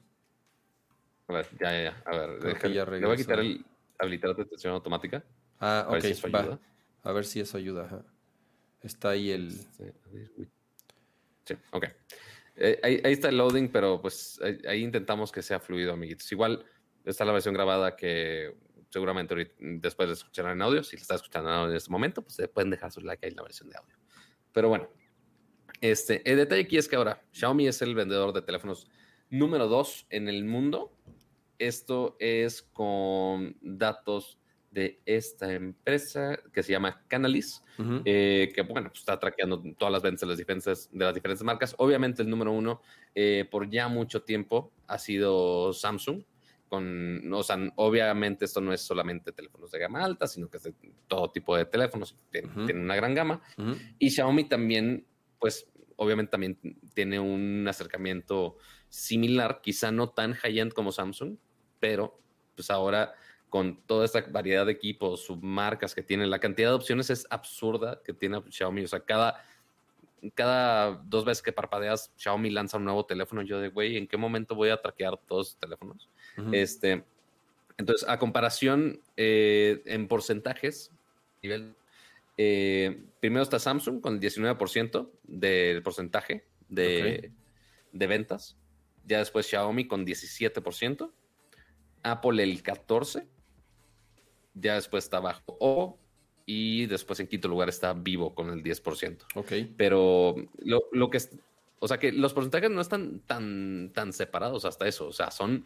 A 1.27 1.33
ver, 1.33 1.47
ya, 1.59 1.71
ya, 1.71 1.83
ya. 1.83 2.03
A 2.05 2.17
ver, 2.17 2.39
deja, 2.39 2.67
ya 2.69 2.85
le 2.85 3.05
voy 3.05 3.13
a 3.13 3.17
quitar 3.17 3.39
el 3.39 3.63
habilitar 3.99 4.31
la 4.31 4.35
detección 4.35 4.73
automática. 4.73 5.23
Ah, 5.59 5.85
ok, 5.89 6.03
va. 6.33 6.59
A 7.03 7.11
ver 7.11 7.25
si 7.25 7.39
eso 7.39 7.57
ayuda. 7.57 8.05
Está 8.81 9.09
ahí 9.09 9.31
el. 9.31 9.51
Sí, 11.45 11.55
ok. 11.71 11.85
Eh, 12.55 12.79
ahí, 12.83 13.13
está 13.13 13.29
el 13.29 13.37
loading, 13.37 13.69
pero 13.69 14.01
pues 14.01 14.39
ahí, 14.67 14.83
intentamos 14.83 15.31
que 15.31 15.41
sea 15.41 15.59
fluido, 15.59 15.93
amiguitos. 15.93 16.29
Igual 16.31 16.65
está 17.05 17.25
la 17.25 17.31
versión 17.31 17.53
grabada 17.53 17.95
que 17.95 18.55
seguramente 18.89 19.53
después 19.59 20.09
de 20.09 20.13
escuchar 20.13 20.47
en 20.47 20.61
audio, 20.61 20.83
si 20.83 20.97
lo 20.97 21.01
está 21.01 21.15
escuchando 21.15 21.49
en 21.49 21.55
audio 21.55 21.71
en 21.71 21.77
este 21.77 21.91
momento, 21.91 22.21
pues 22.21 22.37
pueden 22.53 22.69
dejar 22.69 22.91
su 22.91 23.01
like 23.01 23.25
ahí 23.25 23.31
en 23.31 23.37
la 23.37 23.43
versión 23.43 23.69
de 23.69 23.77
audio. 23.77 23.95
Pero 24.51 24.69
bueno, 24.69 24.89
este, 25.81 26.29
el 26.29 26.37
detalle 26.37 26.63
aquí 26.63 26.77
es 26.77 26.87
que 26.87 26.95
ahora 26.95 27.21
Xiaomi 27.31 27.67
es 27.67 27.81
el 27.81 27.95
vendedor 27.95 28.33
de 28.33 28.41
teléfonos 28.41 28.87
número 29.29 29.67
2 29.67 30.07
en 30.09 30.27
el 30.27 30.45
mundo. 30.45 30.91
Esto 31.57 32.15
es 32.19 32.61
con 32.61 33.57
datos 33.61 34.39
de 34.71 35.01
esta 35.05 35.53
empresa 35.53 36.39
que 36.53 36.63
se 36.63 36.71
llama 36.71 37.03
Canalis, 37.07 37.63
eh, 38.05 38.51
que 38.53 38.61
bueno, 38.61 38.89
pues, 38.89 38.99
está 38.99 39.19
traqueando 39.19 39.61
todas 39.77 39.91
las 39.91 40.01
ventas 40.01 40.21
de 40.21 40.27
las 40.27 40.37
diferentes, 40.37 40.89
de 40.91 41.05
las 41.05 41.13
diferentes 41.13 41.43
marcas. 41.43 41.75
Obviamente 41.77 42.21
el 42.21 42.29
número 42.29 42.51
uno 42.51 42.81
eh, 43.15 43.47
por 43.49 43.69
ya 43.69 43.87
mucho 43.87 44.23
tiempo 44.23 44.71
ha 44.87 44.97
sido 44.99 45.73
Samsung. 45.73 46.23
Con, 46.67 47.33
o 47.33 47.41
sea, 47.41 47.57
obviamente 47.77 48.45
esto 48.45 48.61
no 48.61 48.71
es 48.71 48.81
solamente 48.81 49.31
teléfonos 49.31 49.71
de 49.71 49.79
gama 49.79 50.03
alta, 50.03 50.27
sino 50.27 50.47
que 50.49 50.57
es 50.57 50.63
de 50.63 50.73
todo 51.07 51.31
tipo 51.31 51.57
de 51.57 51.65
teléfonos, 51.65 52.15
tiene, 52.29 52.47
una 52.79 52.95
gran 52.95 53.15
gama. 53.15 53.41
Y 53.97 54.11
Xiaomi 54.11 54.43
también, 54.43 55.03
pues 55.39 55.67
obviamente 55.95 56.31
también 56.31 56.57
tiene 56.93 57.19
un 57.19 57.65
acercamiento 57.67 58.57
similar, 58.89 59.61
quizá 59.61 59.91
no 59.91 60.09
tan 60.09 60.33
high-end 60.33 60.73
como 60.73 60.91
Samsung, 60.91 61.37
pero 61.79 62.19
pues 62.55 62.69
ahora 62.69 63.13
con 63.49 63.81
toda 63.85 64.05
esta 64.05 64.21
variedad 64.21 64.65
de 64.65 64.71
equipos, 64.71 65.25
submarcas 65.25 65.95
que 65.95 66.03
tiene, 66.03 66.27
la 66.27 66.39
cantidad 66.39 66.69
de 66.69 66.75
opciones 66.75 67.09
es 67.09 67.25
absurda 67.29 68.01
que 68.03 68.13
tiene 68.13 68.41
Xiaomi. 68.47 68.83
O 68.83 68.87
sea, 68.87 68.99
cada, 68.99 69.43
cada 70.35 71.01
dos 71.05 71.25
veces 71.25 71.41
que 71.41 71.51
parpadeas, 71.51 72.13
Xiaomi 72.15 72.51
lanza 72.51 72.77
un 72.77 72.85
nuevo 72.85 73.05
teléfono. 73.05 73.41
Yo 73.41 73.59
de, 73.59 73.69
güey, 73.69 73.97
¿en 73.97 74.07
qué 74.07 74.17
momento 74.17 74.55
voy 74.55 74.69
a 74.69 74.81
traquear 74.81 75.17
todos 75.27 75.49
los 75.49 75.57
teléfonos? 75.57 76.09
este, 76.51 77.03
entonces, 77.77 78.07
a 78.07 78.19
comparación 78.19 79.01
eh, 79.17 79.81
en 79.85 80.07
porcentajes, 80.07 80.91
nivel, 81.41 81.75
eh, 82.41 83.03
primero 83.19 83.43
está 83.43 83.59
Samsung 83.59 83.99
con 83.99 84.13
el 84.13 84.21
19% 84.21 85.11
del 85.23 85.83
porcentaje 85.83 86.45
de, 86.69 87.33
de 87.91 88.07
ventas. 88.07 88.57
Ya 89.05 89.17
después 89.17 89.45
Xiaomi 89.45 89.89
con 89.89 90.05
17%. 90.05 91.11
Apple 92.03 92.41
el 92.41 92.63
14%, 92.63 93.27
ya 94.53 94.75
después 94.75 95.03
está 95.03 95.17
abajo 95.17 95.57
O 95.59 95.99
y 96.45 96.85
después 96.85 97.19
en 97.19 97.27
quinto 97.27 97.49
lugar 97.49 97.67
está 97.67 97.91
Vivo 97.91 98.33
con 98.33 98.49
el 98.49 98.63
10%. 98.63 99.17
Ok. 99.35 99.51
Pero 99.75 100.35
lo, 100.59 101.09
que 101.09 101.17
es, 101.17 101.37
o 101.79 101.89
sea 101.89 101.99
que 101.99 102.13
los 102.13 102.33
porcentajes 102.33 102.71
no 102.71 102.79
están 102.79 103.19
tan, 103.19 103.91
tan 103.93 104.13
separados 104.13 104.63
hasta 104.63 104.87
eso, 104.87 105.09
o 105.09 105.11
sea, 105.11 105.29
son 105.29 105.65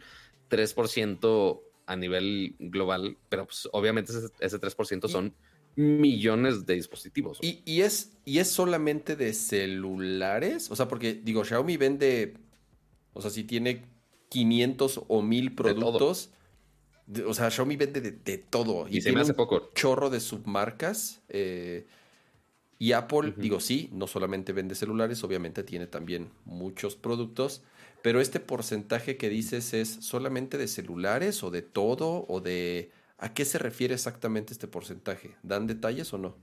3% 0.50 1.62
a 1.86 1.96
nivel 1.96 2.56
global, 2.58 3.16
pero 3.28 3.46
pues 3.46 3.68
obviamente 3.72 4.12
ese, 4.40 4.60
3% 4.60 5.08
son 5.08 5.34
millones 5.76 6.66
de 6.66 6.74
dispositivos. 6.74 7.38
¿Y, 7.42 7.62
y, 7.64 7.82
es, 7.82 8.12
¿Y 8.24 8.38
es 8.38 8.48
solamente 8.48 9.16
de 9.16 9.32
celulares? 9.32 10.70
O 10.70 10.76
sea, 10.76 10.88
porque 10.88 11.14
digo, 11.14 11.44
Xiaomi 11.44 11.76
vende, 11.76 12.34
o 13.12 13.20
sea, 13.20 13.30
si 13.30 13.44
tiene 13.44 13.84
500 14.28 15.02
o 15.08 15.22
1000 15.22 15.54
productos 15.54 16.30
o 17.26 17.34
sea, 17.34 17.50
Xiaomi 17.50 17.76
vende 17.76 18.00
de, 18.00 18.38
todo. 18.38 18.86
Y, 18.88 19.00
se 19.00 19.12
me 19.12 19.20
hace 19.20 19.34
poco. 19.34 19.70
chorro 19.74 20.10
de 20.10 20.20
submarcas. 20.20 21.22
Eh, 21.28 21.86
y 22.78 22.92
Apple, 22.92 23.34
digo, 23.36 23.60
sí, 23.60 23.88
no 23.92 24.06
solamente 24.06 24.52
vende 24.52 24.74
celulares, 24.74 25.22
obviamente 25.22 25.62
tiene 25.62 25.86
también 25.86 26.30
muchos 26.44 26.96
productos. 26.96 27.62
Pero 28.02 28.20
este 28.20 28.40
porcentaje 28.40 29.16
que 29.16 29.28
dices 29.28 29.72
es 29.74 29.88
solamente 29.88 30.58
de 30.58 30.68
celulares 30.68 31.42
o 31.42 31.50
de 31.50 31.62
todo 31.62 32.26
o 32.28 32.40
de... 32.40 32.90
¿A 33.18 33.32
qué 33.32 33.44
se 33.44 33.58
refiere 33.58 33.94
exactamente 33.94 34.52
este 34.52 34.68
porcentaje? 34.68 35.36
¿Dan 35.42 35.66
detalles 35.66 36.12
o 36.12 36.18
no? 36.18 36.36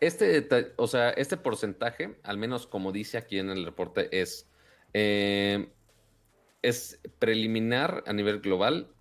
Este, 0.00 0.46
o 0.76 0.86
sea, 0.86 1.10
este 1.10 1.36
porcentaje, 1.36 2.18
al 2.22 2.38
menos 2.38 2.66
como 2.66 2.90
dice 2.90 3.18
aquí 3.18 3.38
en 3.38 3.50
el 3.50 3.64
reporte, 3.64 4.20
es 4.20 4.50
eh, 4.94 5.70
es 6.62 7.00
preliminar 7.18 8.04
a 8.06 8.12
nivel 8.12 8.40
global 8.40 8.92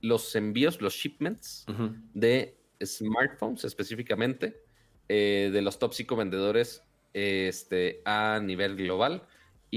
los 0.00 0.34
envíos, 0.36 0.80
los 0.80 0.94
shipments 0.94 1.66
de 2.14 2.56
smartphones 2.84 3.64
específicamente, 3.64 4.62
eh, 5.08 5.50
de 5.52 5.62
los 5.62 5.78
top 5.78 5.94
5 5.94 6.16
vendedores 6.16 6.82
este, 7.12 8.02
a 8.04 8.40
nivel 8.42 8.76
global 8.76 9.26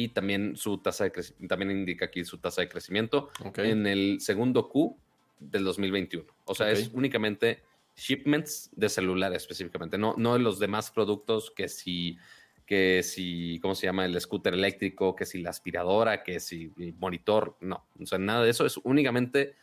y 0.03 0.07
también 0.09 0.55
su 0.55 0.77
tasa 0.77 1.05
de 1.05 1.11
crecimiento, 1.11 1.47
también 1.47 1.71
indica 1.71 2.05
aquí 2.05 2.23
su 2.23 2.37
tasa 2.37 2.61
de 2.61 2.69
crecimiento 2.69 3.29
en 3.55 3.85
el 3.87 4.21
segundo 4.21 4.69
Q 4.69 4.97
del 5.39 5.63
2021. 5.63 6.25
O 6.45 6.55
sea, 6.55 6.71
es 6.71 6.89
únicamente 6.93 7.61
shipments 7.95 8.69
de 8.73 8.89
celulares 8.89 9.41
específicamente, 9.41 9.97
no, 9.97 10.15
no 10.17 10.33
de 10.33 10.39
los 10.39 10.59
demás 10.59 10.91
productos 10.91 11.51
que 11.51 11.67
si 11.67 12.17
que 12.65 13.01
si, 13.01 13.57
¿cómo 13.63 13.73
se 13.73 13.87
llama? 13.87 14.05
El 14.05 14.21
scooter 14.21 14.53
eléctrico, 14.53 15.15
que 15.15 15.25
si 15.25 15.41
la 15.41 15.49
aspiradora, 15.49 16.21
que 16.21 16.39
si 16.39 16.71
el 16.77 16.93
monitor, 16.93 17.57
no, 17.61 17.87
o 17.99 18.05
sea, 18.05 18.19
nada 18.19 18.43
de 18.43 18.51
eso, 18.51 18.63
es 18.63 18.77
únicamente 18.83 19.55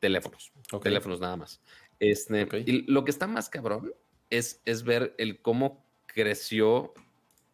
teléfonos, 0.00 0.50
teléfonos 0.82 1.20
nada 1.20 1.36
más. 1.36 1.60
Este, 2.00 2.48
Y 2.64 2.90
lo 2.90 3.04
que 3.04 3.10
está 3.10 3.26
más 3.26 3.50
cabrón 3.50 3.92
es, 4.30 4.62
es 4.64 4.82
ver 4.82 5.14
el 5.18 5.42
cómo 5.42 5.84
creció 6.06 6.94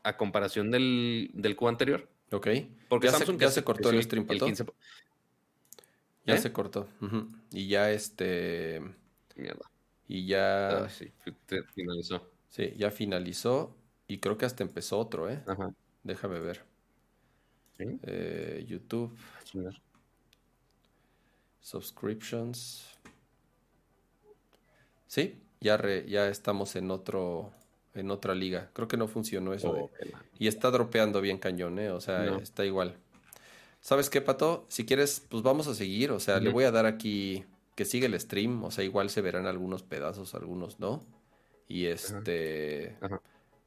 a 0.03 0.17
comparación 0.17 0.71
del, 0.71 1.31
del 1.35 1.57
Q 1.57 1.69
anterior. 1.69 2.09
Ok. 2.33 2.49
Porque 2.89 3.09
ya 3.09 3.13
Samsung 3.13 3.39
se, 3.39 3.45
ya 3.45 3.51
se 3.51 3.65
cortó 3.65 3.91
el 3.91 4.03
stream, 4.03 4.27
el 4.29 4.41
15... 4.41 4.65
Ya 6.27 6.35
¿Eh? 6.35 6.39
se 6.39 6.53
cortó. 6.53 6.89
Y 7.51 7.69
ya 7.69 7.91
este... 7.91 8.81
Mierda. 9.37 9.71
Y 10.07 10.27
ya... 10.27 10.85
Ah, 10.85 10.89
sí, 10.89 11.13
finalizó. 11.75 12.29
Sí, 12.49 12.75
ya 12.77 12.91
finalizó. 12.91 13.77
Y 14.07 14.19
creo 14.19 14.37
que 14.37 14.45
hasta 14.45 14.63
empezó 14.63 14.99
otro, 14.99 15.31
¿eh? 15.31 15.43
Ajá. 15.47 15.73
Déjame 16.03 16.41
ver. 16.41 16.65
Eh, 17.79 18.65
YouTube. 18.69 19.17
Subscriptions. 21.61 22.99
Sí, 25.07 25.43
ya, 25.61 25.81
ya 26.07 26.29
estamos 26.29 26.77
en 26.77 26.91
otro 26.91 27.53
en 27.95 28.11
otra 28.11 28.35
liga. 28.35 28.71
Creo 28.73 28.89
que 28.89 28.97
no 28.97 29.09
funcionó 29.09 29.53
eso. 29.53 29.71
Oh, 29.71 29.91
y 30.39 30.47
está 30.47 30.71
dropeando 30.71 31.21
bien 31.21 31.39
cañón, 31.39 31.79
¿eh? 31.79 31.91
O 31.91 32.01
sea, 32.01 32.39
está 32.39 32.65
igual. 32.65 32.97
¿Sabes 33.81 34.11
qué, 34.11 34.21
Pato? 34.21 34.67
Si 34.69 34.85
quieres, 34.85 35.25
pues 35.29 35.43
vamos 35.43 35.67
a 35.67 35.75
seguir. 35.75 36.13
O 36.13 36.21
sea, 36.21 36.39
le 36.39 36.51
voy 36.51 36.65
a 36.65 36.71
dar 36.71 36.87
aquí 36.87 37.45
que 37.75 37.85
sigue 37.85 38.07
el 38.07 38.19
stream. 38.19 38.63
O 38.65 38.71
sea, 38.71 38.85
igual 38.85 39.11
se 39.11 39.21
verán 39.21 39.47
algunos 39.47 39.83
pedazos, 39.83 40.35
algunos 40.35 40.81
no. 40.81 41.03
Y 41.69 41.87
este. 41.87 42.97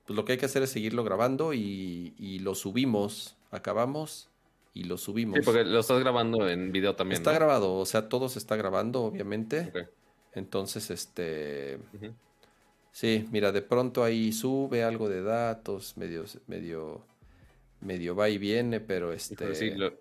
Pues 0.06 0.16
lo 0.18 0.26
que 0.26 0.34
hay 0.34 0.38
que 0.38 0.46
hacer 0.46 0.64
es 0.64 0.70
seguirlo 0.70 1.04
grabando 1.04 1.54
y, 1.54 2.14
y 2.18 2.40
lo 2.40 2.56
subimos. 2.56 3.38
Acabamos 3.52 4.30
y 4.74 4.84
lo 4.86 4.98
subimos. 4.98 5.40
Sí, 5.40 5.46
porque 5.46 5.64
lo 5.64 5.80
estás 5.80 6.00
grabando 6.00 6.50
en 6.50 6.72
video 6.72 6.96
también. 6.96 7.18
Está 7.18 7.32
grabado, 7.32 7.76
o 7.76 7.86
sea, 7.86 8.10
todo 8.10 8.28
se 8.30 8.40
está 8.40 8.56
grabando, 8.56 9.04
obviamente. 9.04 9.72
Entonces, 10.34 10.90
este. 10.90 11.80
Sí, 12.94 13.28
mira, 13.32 13.52
de 13.52 13.64
pronto 13.64 14.04
ahí 14.04 14.32
sube 14.32 14.84
algo 14.84 15.10
de 15.10 15.24
datos, 15.24 15.98
medio, 15.98 16.26
medio, 16.46 17.04
medio 17.82 18.16
va 18.16 18.30
y 18.30 18.38
viene, 18.38 18.80
pero 18.82 19.12
este. 19.12 19.56
Sí, 19.56 19.72
lo, 19.72 19.96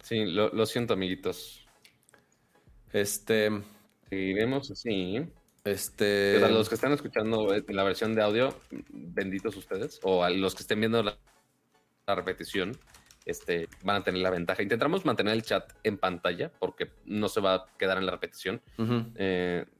sí, 0.00 0.24
lo, 0.26 0.64
siento, 0.64 0.94
amiguitos. 0.94 1.66
Este. 2.92 3.50
vemos 4.12 4.70
así. 4.70 5.26
Este. 5.64 6.38
Para 6.40 6.52
los 6.52 6.68
que 6.68 6.76
están 6.76 6.92
escuchando 6.92 7.52
eh, 7.52 7.64
la 7.66 7.82
versión 7.82 8.14
de 8.14 8.22
audio, 8.22 8.54
benditos 8.90 9.56
ustedes, 9.56 9.98
o 10.04 10.22
a 10.22 10.30
los 10.30 10.54
que 10.54 10.62
estén 10.62 10.78
viendo 10.78 11.02
la, 11.02 11.18
repetición, 12.06 12.78
este, 13.24 13.68
van 13.82 13.96
a 13.96 14.04
tener 14.04 14.20
la 14.22 14.30
ventaja. 14.30 14.62
Intentamos 14.62 15.04
mantener 15.04 15.34
el 15.34 15.42
chat 15.42 15.72
en 15.82 15.98
pantalla 15.98 16.52
porque 16.60 16.92
no 17.06 17.28
se 17.28 17.40
va 17.40 17.54
a 17.54 17.66
quedar 17.76 17.98
en 17.98 18.06
la 18.06 18.12
repetición 18.12 18.62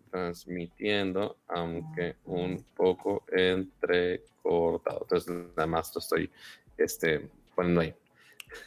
transmitiendo, 0.09 1.39
aunque 1.49 2.17
un 2.25 2.65
poco 2.77 3.25
entrecortado. 3.31 5.01
Entonces, 5.03 5.35
nada 5.57 5.67
más 5.67 5.95
lo 5.95 6.01
estoy 6.01 6.31
este, 6.77 7.29
poniendo 7.55 7.81
ahí. 7.83 7.95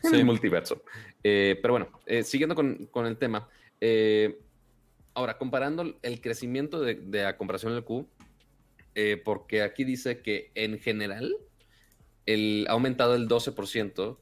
Sí. 0.04 0.24
multiverso. 0.24 0.84
Eh, 1.24 1.58
pero 1.62 1.74
bueno, 1.74 1.90
eh, 2.06 2.24
siguiendo 2.24 2.56
con, 2.56 2.88
con, 2.88 3.06
el 3.06 3.18
tema. 3.18 3.48
Eh, 3.80 4.40
ahora, 5.14 5.38
comparando 5.38 5.98
el 6.02 6.22
crecimiento 6.22 6.80
de, 6.82 6.96
de 6.96 7.24
la 7.24 7.38
comparación 7.38 7.74
del 7.74 7.84
Q, 7.84 8.08
porque 9.24 9.62
aquí 9.62 9.86
dice 9.86 10.22
que 10.22 10.52
en 10.54 10.78
general 10.78 11.34
el, 12.26 12.66
ha 12.68 12.74
aumentado 12.74 13.16
el 13.16 13.28
12% 13.28 14.18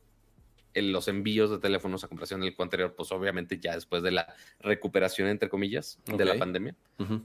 los 0.73 1.07
envíos 1.07 1.49
de 1.49 1.59
teléfonos 1.59 2.03
a 2.03 2.07
comparación 2.07 2.41
del 2.41 2.55
anterior, 2.57 2.93
pues 2.95 3.11
obviamente 3.11 3.59
ya 3.59 3.75
después 3.75 4.03
de 4.03 4.11
la 4.11 4.33
recuperación, 4.59 5.27
entre 5.27 5.49
comillas, 5.49 5.99
de 6.05 6.25
la 6.25 6.37
pandemia, 6.37 6.75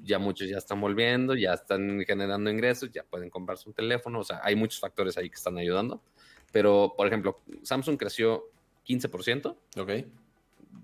ya 0.03 0.19
muchos 0.19 0.49
ya 0.49 0.59
están 0.59 0.81
volviendo, 0.81 1.35
ya 1.35 1.55
están 1.55 2.03
generando 2.07 2.51
ingresos, 2.51 2.91
ya 2.91 3.05
pueden 3.05 3.31
comprarse 3.31 3.69
un 3.69 3.75
teléfono, 3.75 4.21
o 4.21 4.25
sea, 4.25 4.41
hay 4.43 4.57
muchos 4.57 4.81
factores 4.81 5.17
ahí 5.17 5.29
que 5.29 5.37
están 5.37 5.59
ayudando. 5.59 6.03
Pero, 6.53 6.95
por 6.97 7.07
ejemplo, 7.07 7.41
Samsung 7.63 7.97
creció 7.97 8.45
15%. 8.87 9.57
Ok. 9.77 9.91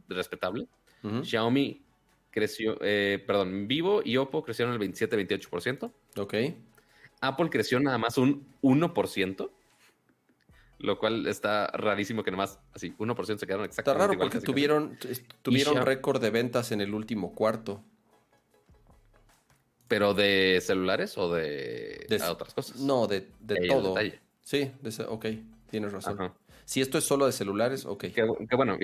Respetable. 0.08 0.66
Xiaomi 1.22 1.82
creció, 2.30 2.76
eh, 2.82 3.22
perdón, 3.26 3.66
Vivo 3.68 4.02
y 4.04 4.16
Oppo 4.16 4.42
crecieron 4.42 4.74
el 4.74 4.80
27-28%. 4.80 5.92
Ok. 6.16 6.34
Apple 7.20 7.50
creció 7.50 7.80
nada 7.80 7.98
más 7.98 8.18
un 8.18 8.46
1% 8.62 9.50
lo 10.80 10.98
cual 10.98 11.26
está 11.26 11.66
rarísimo 11.68 12.24
que 12.24 12.30
nomás 12.30 12.58
así 12.74 12.94
1% 12.96 13.38
se 13.38 13.46
quedaron 13.46 13.66
exactamente 13.66 13.80
Está 13.80 13.94
raro 13.94 14.18
porque 14.18 14.40
tuvieron, 14.40 14.98
tuvieron 15.42 15.84
récord 15.84 16.20
de 16.20 16.30
ventas 16.30 16.72
en 16.72 16.80
el 16.80 16.94
último 16.94 17.34
cuarto. 17.34 17.84
¿Pero 19.88 20.14
de 20.14 20.60
celulares 20.62 21.18
o 21.18 21.32
de, 21.34 22.06
otras 22.28 22.54
cosas? 22.54 22.76
No, 22.80 23.06
de, 23.06 23.28
todo. 23.68 23.94
Sí, 24.40 24.70
ok, 25.08 25.26
tienes 25.70 25.92
razón. 25.92 26.32
Si 26.64 26.80
esto 26.80 26.98
es 26.98 27.04
solo 27.04 27.26
de 27.26 27.32
celulares, 27.32 27.84
ok. 27.84 28.04
Qué, 28.14 28.24
bueno. 28.56 28.78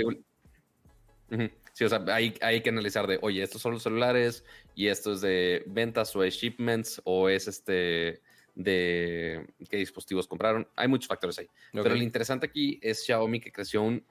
Sí, 1.72 1.84
o 1.84 1.88
sea, 1.88 2.04
hay, 2.08 2.34
hay 2.40 2.60
que 2.62 2.70
analizar 2.70 3.06
de, 3.06 3.18
oye, 3.22 3.42
estos 3.42 3.62
son 3.62 3.74
los 3.74 3.82
celulares 3.82 4.44
y 4.74 4.88
esto 4.88 5.12
es 5.12 5.20
de 5.20 5.62
ventas 5.66 6.14
o 6.16 6.24
es 6.24 6.34
shipments 6.34 7.00
o 7.04 7.28
es 7.28 7.48
este 7.48 8.22
de 8.56 9.46
qué 9.70 9.76
dispositivos 9.76 10.26
compraron. 10.26 10.66
Hay 10.74 10.88
muchos 10.88 11.06
factores 11.06 11.38
ahí. 11.38 11.48
Pero 11.72 11.94
lo 11.94 12.02
interesante 12.02 12.46
aquí 12.46 12.80
es 12.82 13.04
Xiaomi 13.04 13.38
que 13.38 13.52
creció 13.52 13.82
un 13.82 14.02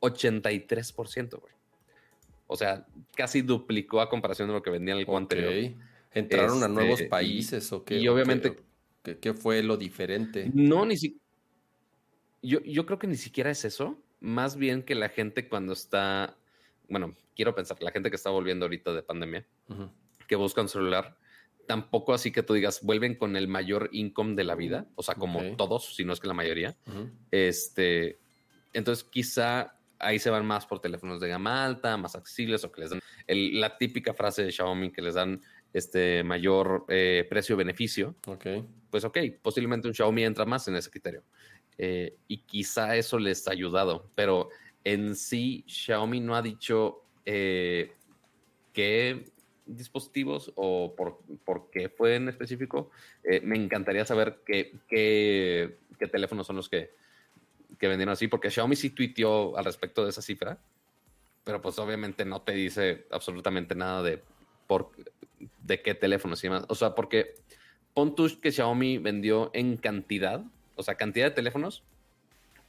83%, 0.00 1.38
güey. 1.38 1.52
O 2.46 2.56
sea, 2.56 2.84
casi 3.14 3.42
duplicó 3.42 4.00
a 4.00 4.08
comparación 4.08 4.48
de 4.48 4.54
lo 4.54 4.62
que 4.62 4.70
vendían 4.70 4.98
el 4.98 5.04
okay. 5.04 5.16
anterior. 5.16 5.74
¿Entraron 6.12 6.64
a 6.64 6.68
nuevos 6.68 6.98
este, 6.98 7.08
países 7.08 7.70
o 7.72 7.84
qué? 7.84 7.98
Y 7.98 8.08
obviamente... 8.08 8.56
¿Qué, 9.02 9.32
fue 9.32 9.62
lo 9.62 9.76
diferente? 9.76 10.50
No, 10.52 10.84
ni 10.84 10.96
siquiera... 10.96 11.24
Yo, 12.42 12.60
yo 12.60 12.84
creo 12.84 12.98
que 12.98 13.06
ni 13.06 13.16
siquiera 13.16 13.50
es 13.50 13.64
eso. 13.64 14.02
Más 14.18 14.56
bien 14.56 14.82
que 14.82 14.94
la 14.94 15.08
gente 15.08 15.48
cuando 15.48 15.72
está... 15.72 16.36
Bueno, 16.88 17.14
quiero 17.36 17.54
pensar, 17.54 17.78
la 17.80 17.92
gente 17.92 18.10
que 18.10 18.16
está 18.16 18.30
volviendo 18.30 18.64
ahorita 18.64 18.92
de 18.92 19.02
pandemia, 19.02 19.46
que 20.26 20.36
busca 20.36 20.60
un 20.60 20.68
celular, 20.68 21.16
tampoco 21.70 22.12
así 22.12 22.32
que 22.32 22.42
tú 22.42 22.54
digas, 22.54 22.80
vuelven 22.82 23.14
con 23.14 23.36
el 23.36 23.46
mayor 23.46 23.90
income 23.92 24.34
de 24.34 24.42
la 24.42 24.56
vida, 24.56 24.88
o 24.96 25.04
sea, 25.04 25.14
como 25.14 25.54
todos, 25.54 25.94
si 25.94 26.04
no 26.04 26.12
es 26.12 26.18
que 26.18 26.26
la 26.26 26.34
mayoría. 26.34 26.76
Este, 27.30 28.18
entonces 28.72 29.04
quizá 29.04 29.78
ahí 30.00 30.18
se 30.18 30.30
van 30.30 30.44
más 30.44 30.66
por 30.66 30.80
teléfonos 30.80 31.20
de 31.20 31.28
gama 31.28 31.64
alta, 31.64 31.96
más 31.96 32.16
accesibles, 32.16 32.64
o 32.64 32.72
que 32.72 32.80
les 32.80 32.90
dan 32.90 33.00
la 33.28 33.78
típica 33.78 34.14
frase 34.14 34.42
de 34.42 34.50
Xiaomi 34.50 34.90
que 34.90 35.00
les 35.00 35.14
dan 35.14 35.40
este 35.72 36.24
mayor 36.24 36.86
eh, 36.88 37.24
precio-beneficio. 37.30 38.16
Ok. 38.26 38.46
Pues 38.90 39.04
ok, 39.04 39.18
posiblemente 39.40 39.86
un 39.86 39.94
Xiaomi 39.94 40.24
entra 40.24 40.44
más 40.46 40.66
en 40.66 40.74
ese 40.74 40.90
criterio. 40.90 41.22
Eh, 41.78 42.16
y 42.26 42.38
quizá 42.38 42.96
eso 42.96 43.16
les 43.16 43.46
ha 43.46 43.52
ayudado, 43.52 44.10
pero 44.16 44.48
en 44.82 45.14
sí 45.14 45.64
Xiaomi 45.68 46.18
no 46.18 46.34
ha 46.34 46.42
dicho 46.42 47.04
eh, 47.24 47.92
que 48.72 49.30
dispositivos 49.76 50.52
o 50.56 50.94
por, 50.96 51.70
qué 51.70 51.88
fue 51.88 52.16
en 52.16 52.28
específico. 52.28 52.90
Eh, 53.24 53.40
me 53.42 53.56
encantaría 53.56 54.04
saber 54.04 54.40
qué, 54.44 54.74
qué, 54.88 55.76
teléfonos 56.10 56.46
son 56.46 56.56
los 56.56 56.68
que, 56.68 56.90
que 57.78 57.88
vendieron 57.88 58.12
así, 58.12 58.28
porque 58.28 58.50
Xiaomi 58.50 58.76
sí 58.76 58.90
tuiteó 58.90 59.56
al 59.56 59.64
respecto 59.64 60.04
de 60.04 60.10
esa 60.10 60.22
cifra, 60.22 60.58
pero 61.44 61.60
pues 61.60 61.78
obviamente 61.78 62.24
no 62.24 62.42
te 62.42 62.52
dice 62.52 63.06
absolutamente 63.10 63.74
nada 63.74 64.02
de, 64.02 64.22
por, 64.66 64.90
de 65.62 65.82
qué 65.82 65.94
teléfonos 65.94 66.42
y 66.42 66.48
demás. 66.48 66.64
O 66.68 66.74
sea, 66.74 66.94
porque 66.94 67.34
pon 67.94 68.14
que 68.14 68.52
Xiaomi 68.52 68.98
vendió 68.98 69.50
en 69.52 69.76
cantidad, 69.76 70.44
o 70.76 70.82
sea, 70.82 70.94
cantidad 70.96 71.26
de 71.26 71.32
teléfonos, 71.32 71.82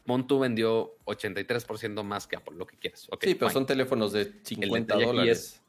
Montu 0.05 0.39
vendió 0.39 0.95
83% 1.05 2.03
más 2.03 2.27
que 2.27 2.35
Apple, 2.35 2.55
lo 2.57 2.65
que 2.65 2.75
quieras. 2.77 3.07
sí, 3.21 3.35
pero 3.35 3.51
son 3.51 3.65
teléfonos 3.65 4.11
de 4.13 4.33
50 4.43 4.95
dólares. 4.95 5.61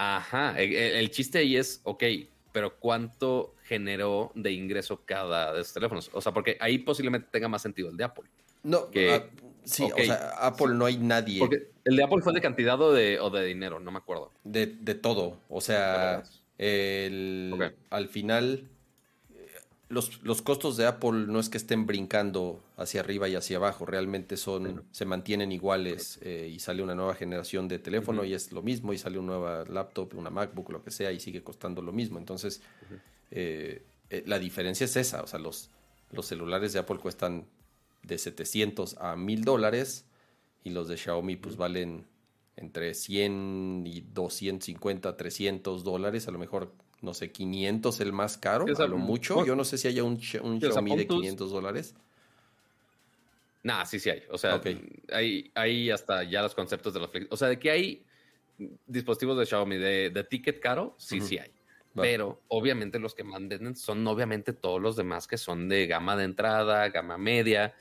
Ajá, 0.00 0.54
el, 0.56 1.10
chiste 1.10 1.38
ahí 1.38 1.56
es, 1.56 1.80
ok, 1.82 2.04
pero 2.52 2.78
¿cuánto 2.78 3.56
generó 3.64 4.30
de 4.36 4.52
ingreso 4.52 5.02
cada 5.04 5.52
de 5.52 5.60
esos 5.60 5.74
teléfonos? 5.74 6.08
O 6.12 6.20
sea, 6.20 6.32
porque 6.32 6.56
ahí 6.60 6.78
posiblemente 6.78 7.28
tenga 7.32 7.48
más 7.48 7.62
sentido 7.62 7.90
el 7.90 7.96
de 7.96 8.04
Apple. 8.04 8.24
No, 8.62 8.90
que, 8.92 9.10
ah, 9.10 9.26
sí, 9.64 9.82
o 9.82 10.04
sea, 10.04 10.30
Apple 10.38 10.74
no 10.74 10.86
hay 10.86 10.98
nadie. 10.98 11.40
Porque 11.40 11.72
el 11.84 11.96
de 11.96 12.04
Apple 12.04 12.22
fue 12.22 12.32
de 12.32 12.40
cantidad 12.40 12.80
o 12.80 12.92
de, 12.92 13.18
o 13.18 13.28
de 13.28 13.44
dinero, 13.44 13.80
no 13.80 13.90
me 13.90 13.98
acuerdo. 13.98 14.30
De, 14.44 14.66
todo, 14.94 15.40
o 15.48 15.60
sea, 15.60 16.22
el, 16.58 17.74
al 17.90 18.08
final 18.08 18.68
los, 19.88 20.42
costos 20.42 20.76
de 20.76 20.86
Apple 20.86 21.26
no 21.26 21.40
es 21.40 21.48
que 21.48 21.56
estén 21.56 21.86
brincando 21.86 22.62
hacia 22.76 23.00
arriba 23.00 23.26
y 23.28 23.36
hacia 23.36 23.56
abajo, 23.56 23.86
realmente 23.86 24.36
son, 24.36 24.84
se 24.90 25.06
mantienen 25.06 25.50
iguales 25.50 26.18
eh, 26.20 26.50
y 26.52 26.58
sale 26.58 26.82
una 26.82 26.94
nueva 26.94 27.14
generación 27.14 27.68
de 27.68 27.78
teléfono 27.78 28.24
y 28.24 28.34
es 28.34 28.52
lo 28.52 28.62
mismo, 28.62 28.92
y 28.92 28.98
sale 28.98 29.18
una 29.18 29.28
nueva 29.28 29.64
laptop, 29.64 30.14
una 30.14 30.28
MacBook, 30.28 30.70
lo 30.70 30.82
que 30.82 30.90
sea, 30.90 31.10
y 31.10 31.20
sigue 31.20 31.42
costando 31.42 31.80
lo 31.80 31.92
mismo. 31.92 32.18
Entonces, 32.18 32.60
eh, 33.30 33.82
eh, 34.10 34.24
la 34.26 34.38
diferencia 34.38 34.84
es 34.84 34.96
esa, 34.96 35.22
o 35.22 35.26
sea, 35.26 35.38
los, 35.38 35.70
los 36.12 36.26
celulares 36.26 36.74
de 36.74 36.80
Apple 36.80 36.98
cuestan 36.98 37.46
de 38.02 38.18
700 38.18 38.98
a 38.98 39.16
1000 39.16 39.44
dólares 39.44 40.04
y 40.64 40.70
los 40.70 40.88
de 40.88 40.98
Xiaomi 40.98 41.36
pues 41.36 41.56
valen 41.56 42.06
entre 42.56 42.92
100 42.92 43.84
y 43.86 44.02
250, 44.02 45.16
300 45.16 45.82
dólares, 45.82 46.28
a 46.28 46.30
lo 46.30 46.38
mejor 46.38 46.72
no 47.00 47.14
sé, 47.14 47.30
500 47.30 48.00
el 48.00 48.12
más 48.12 48.36
caro, 48.38 48.66
a 48.76 48.86
lo 48.86 48.98
mucho. 48.98 49.44
Yo 49.44 49.54
no 49.54 49.64
sé 49.64 49.78
si 49.78 49.88
haya 49.88 50.02
un, 50.02 50.20
Xiaomi 50.20 50.96
de 50.96 51.06
500 51.06 51.50
dólares. 51.50 51.94
Nah, 53.62 53.84
sí, 53.84 53.98
sí 53.98 54.10
hay. 54.10 54.22
O 54.30 54.38
sea, 54.38 54.60
hay, 55.12 55.50
hay, 55.54 55.90
hasta 55.90 56.22
ya 56.24 56.42
los 56.42 56.54
conceptos 56.54 56.94
de 56.94 57.00
los... 57.00 57.10
O 57.30 57.36
sea, 57.36 57.48
de 57.48 57.58
que 57.58 57.70
hay 57.70 58.04
dispositivos 58.86 59.38
de 59.38 59.46
Xiaomi 59.46 59.76
de, 59.76 60.26
ticket 60.28 60.60
caro, 60.60 60.94
sí, 60.98 61.20
sí 61.20 61.38
hay. 61.38 61.50
Pero 61.94 62.42
obviamente 62.48 63.00
los 63.00 63.14
que 63.14 63.24
más 63.24 63.40
venden 63.40 63.74
son 63.74 64.06
obviamente 64.06 64.52
todos 64.52 64.80
los 64.80 64.94
demás 64.94 65.26
que 65.26 65.36
son 65.36 65.68
de 65.68 65.86
gama 65.88 66.16
de 66.16 66.24
entrada, 66.24 66.88
gama 66.90 67.18
media. 67.18 67.74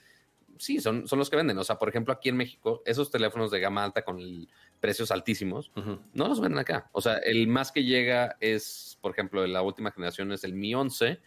Sí, 0.58 0.80
son, 0.80 1.08
son 1.08 1.20
los 1.20 1.30
que 1.30 1.36
venden. 1.36 1.58
O 1.60 1.64
sea, 1.64 1.78
por 1.78 1.90
ejemplo, 1.90 2.14
aquí 2.14 2.30
en 2.30 2.38
México, 2.38 2.82
esos 2.86 3.12
teléfonos 3.12 3.52
de 3.52 3.60
gama 3.60 3.84
alta 3.84 4.04
con 4.04 4.20
el 4.20 4.50
precios 4.80 5.12
altísimos, 5.12 5.72
no 6.14 6.28
los 6.28 6.40
venden 6.40 6.60
acá. 6.60 6.90
O 6.92 7.02
sea, 7.02 7.18
el 7.18 7.48
más 7.48 7.72
que 7.72 7.84
llega 7.84 8.38
es, 8.40 8.98
por 9.02 9.12
ejemplo, 9.12 9.46
la 9.48 9.62
última 9.62 9.92
generación 9.92 10.32
es 10.32 10.44
el 10.44 10.54
Mi 10.54 10.76
11, 10.76 11.20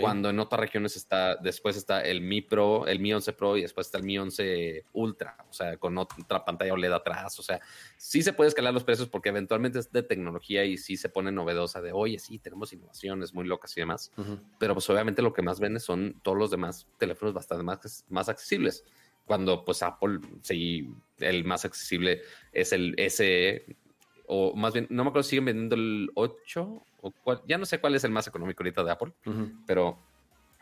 cuando 0.00 0.30
en 0.30 0.38
otras 0.38 0.60
regiones 0.60 0.96
está, 0.96 1.36
después 1.36 1.76
está 1.76 2.02
el 2.02 2.20
Mi 2.20 2.42
Pro, 2.42 2.86
el 2.86 3.00
Mi 3.00 3.12
11 3.12 3.32
Pro 3.32 3.56
y 3.56 3.62
después 3.62 3.86
está 3.86 3.98
el 3.98 4.04
Mi 4.04 4.18
11 4.18 4.84
Ultra, 4.92 5.36
o 5.48 5.52
sea, 5.52 5.76
con 5.76 5.96
otra 5.98 6.44
pantalla 6.44 6.72
OLED 6.72 6.92
atrás. 6.92 7.38
O 7.38 7.42
sea, 7.42 7.60
sí 7.96 8.22
se 8.22 8.32
puede 8.32 8.48
escalar 8.48 8.74
los 8.74 8.84
precios 8.84 9.08
porque 9.08 9.28
eventualmente 9.28 9.78
es 9.78 9.92
de 9.92 10.02
tecnología 10.02 10.64
y 10.64 10.76
sí 10.76 10.96
se 10.96 11.08
pone 11.08 11.32
novedosa 11.32 11.80
de, 11.80 11.92
oye, 11.92 12.18
sí, 12.18 12.38
tenemos 12.38 12.72
innovaciones 12.72 13.34
muy 13.34 13.46
locas 13.46 13.76
y 13.76 13.80
demás. 13.80 14.12
Pero 14.58 14.74
pues 14.74 14.88
obviamente 14.90 15.22
lo 15.22 15.32
que 15.32 15.42
más 15.42 15.60
vende 15.60 15.80
son 15.80 16.20
todos 16.22 16.36
los 16.36 16.50
demás 16.50 16.86
teléfonos 16.98 17.34
bastante 17.34 17.62
más, 17.62 18.04
más 18.08 18.28
accesibles 18.28 18.84
cuando 19.26 19.64
pues 19.64 19.82
Apple, 19.82 20.20
sí, 20.42 20.88
el 21.18 21.44
más 21.44 21.64
accesible 21.64 22.22
es 22.52 22.72
el 22.72 22.94
SE, 23.10 23.66
o 24.28 24.54
más 24.54 24.72
bien, 24.72 24.86
no 24.88 25.04
me 25.04 25.10
acuerdo 25.10 25.24
si 25.24 25.30
siguen 25.30 25.46
vendiendo 25.46 25.74
el 25.74 26.10
8, 26.14 26.82
o 27.02 27.12
ya 27.46 27.58
no 27.58 27.66
sé 27.66 27.80
cuál 27.80 27.94
es 27.94 28.04
el 28.04 28.12
más 28.12 28.26
económico 28.26 28.62
ahorita 28.62 28.84
de 28.84 28.90
Apple, 28.90 29.12
pero, 29.66 29.98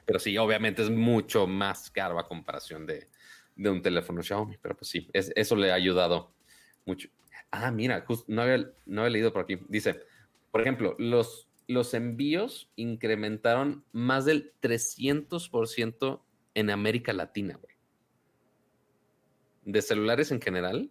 pero 0.06 0.18
sí, 0.18 0.36
obviamente 0.38 0.82
es 0.82 0.90
mucho 0.90 1.46
más 1.46 1.90
caro 1.90 2.18
a 2.18 2.26
comparación 2.26 2.86
de, 2.86 3.08
un 3.56 3.82
teléfono 3.82 4.22
Xiaomi, 4.22 4.56
pero 4.60 4.74
pues 4.76 4.88
sí, 4.88 5.08
eso 5.12 5.56
le 5.56 5.70
ha 5.70 5.74
ayudado 5.74 6.32
mucho. 6.86 7.08
Ah, 7.50 7.70
mira, 7.70 8.04
no, 8.26 8.42
había, 8.42 8.70
no 8.86 9.02
había 9.02 9.10
leído 9.10 9.32
por 9.32 9.42
aquí. 9.42 9.58
Dice, 9.68 10.00
por 10.50 10.60
ejemplo, 10.60 10.96
los, 10.98 11.48
los 11.68 11.94
envíos 11.94 12.68
incrementaron 12.74 13.84
más 13.92 14.24
del 14.24 14.52
300% 14.60 16.20
en 16.54 16.70
América 16.70 17.12
Latina, 17.12 17.56
güey 17.60 17.73
de 19.64 19.82
celulares 19.82 20.30
en 20.30 20.40
general, 20.40 20.90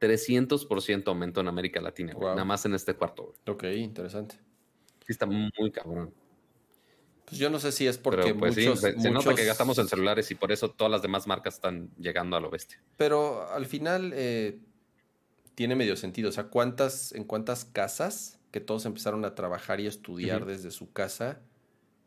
300% 0.00 1.08
aumento 1.08 1.40
en 1.40 1.48
América 1.48 1.80
Latina, 1.80 2.14
nada 2.14 2.44
más 2.44 2.64
en 2.64 2.74
este 2.74 2.94
cuarto. 2.94 3.34
Ok, 3.46 3.64
interesante. 3.74 4.36
Sí, 5.06 5.12
está 5.12 5.26
muy 5.26 5.70
cabrón. 5.72 6.12
Pues 7.30 7.38
yo 7.38 7.48
no 7.48 7.60
sé 7.60 7.70
si 7.70 7.86
es 7.86 7.96
porque 7.96 8.34
pues, 8.34 8.56
muchos, 8.56 8.80
se, 8.80 9.10
nota 9.10 9.34
que 9.34 9.44
gastamos 9.44 9.78
en 9.78 9.86
celulares 9.86 10.30
y 10.32 10.34
por 10.34 10.50
eso 10.50 10.70
todas 10.70 10.90
las 10.90 11.00
demás 11.00 11.28
marcas 11.28 11.54
están 11.54 11.90
llegando 11.96 12.36
a 12.36 12.40
lo 12.40 12.50
bestia. 12.50 12.82
Pero 12.96 13.48
al 13.52 13.66
final 13.66 14.12
eh, 14.14 14.58
tiene 15.54 15.76
medio 15.76 15.96
sentido. 15.96 16.30
O 16.30 16.32
sea, 16.32 16.44
¿cuántas, 16.48 17.12
¿en 17.12 17.22
cuántas 17.22 17.64
casas 17.64 18.40
que 18.50 18.58
todos 18.58 18.84
empezaron 18.84 19.24
a 19.24 19.36
trabajar 19.36 19.78
y 19.78 19.86
estudiar 19.86 20.44
desde 20.44 20.72
su 20.72 20.92
casa? 20.92 21.40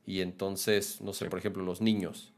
Y 0.05 0.19
entonces, 0.19 0.99
no 0.99 1.13
sé, 1.13 1.29
por 1.29 1.39
ejemplo, 1.39 1.63
los 1.63 1.79
niños. 1.79 2.33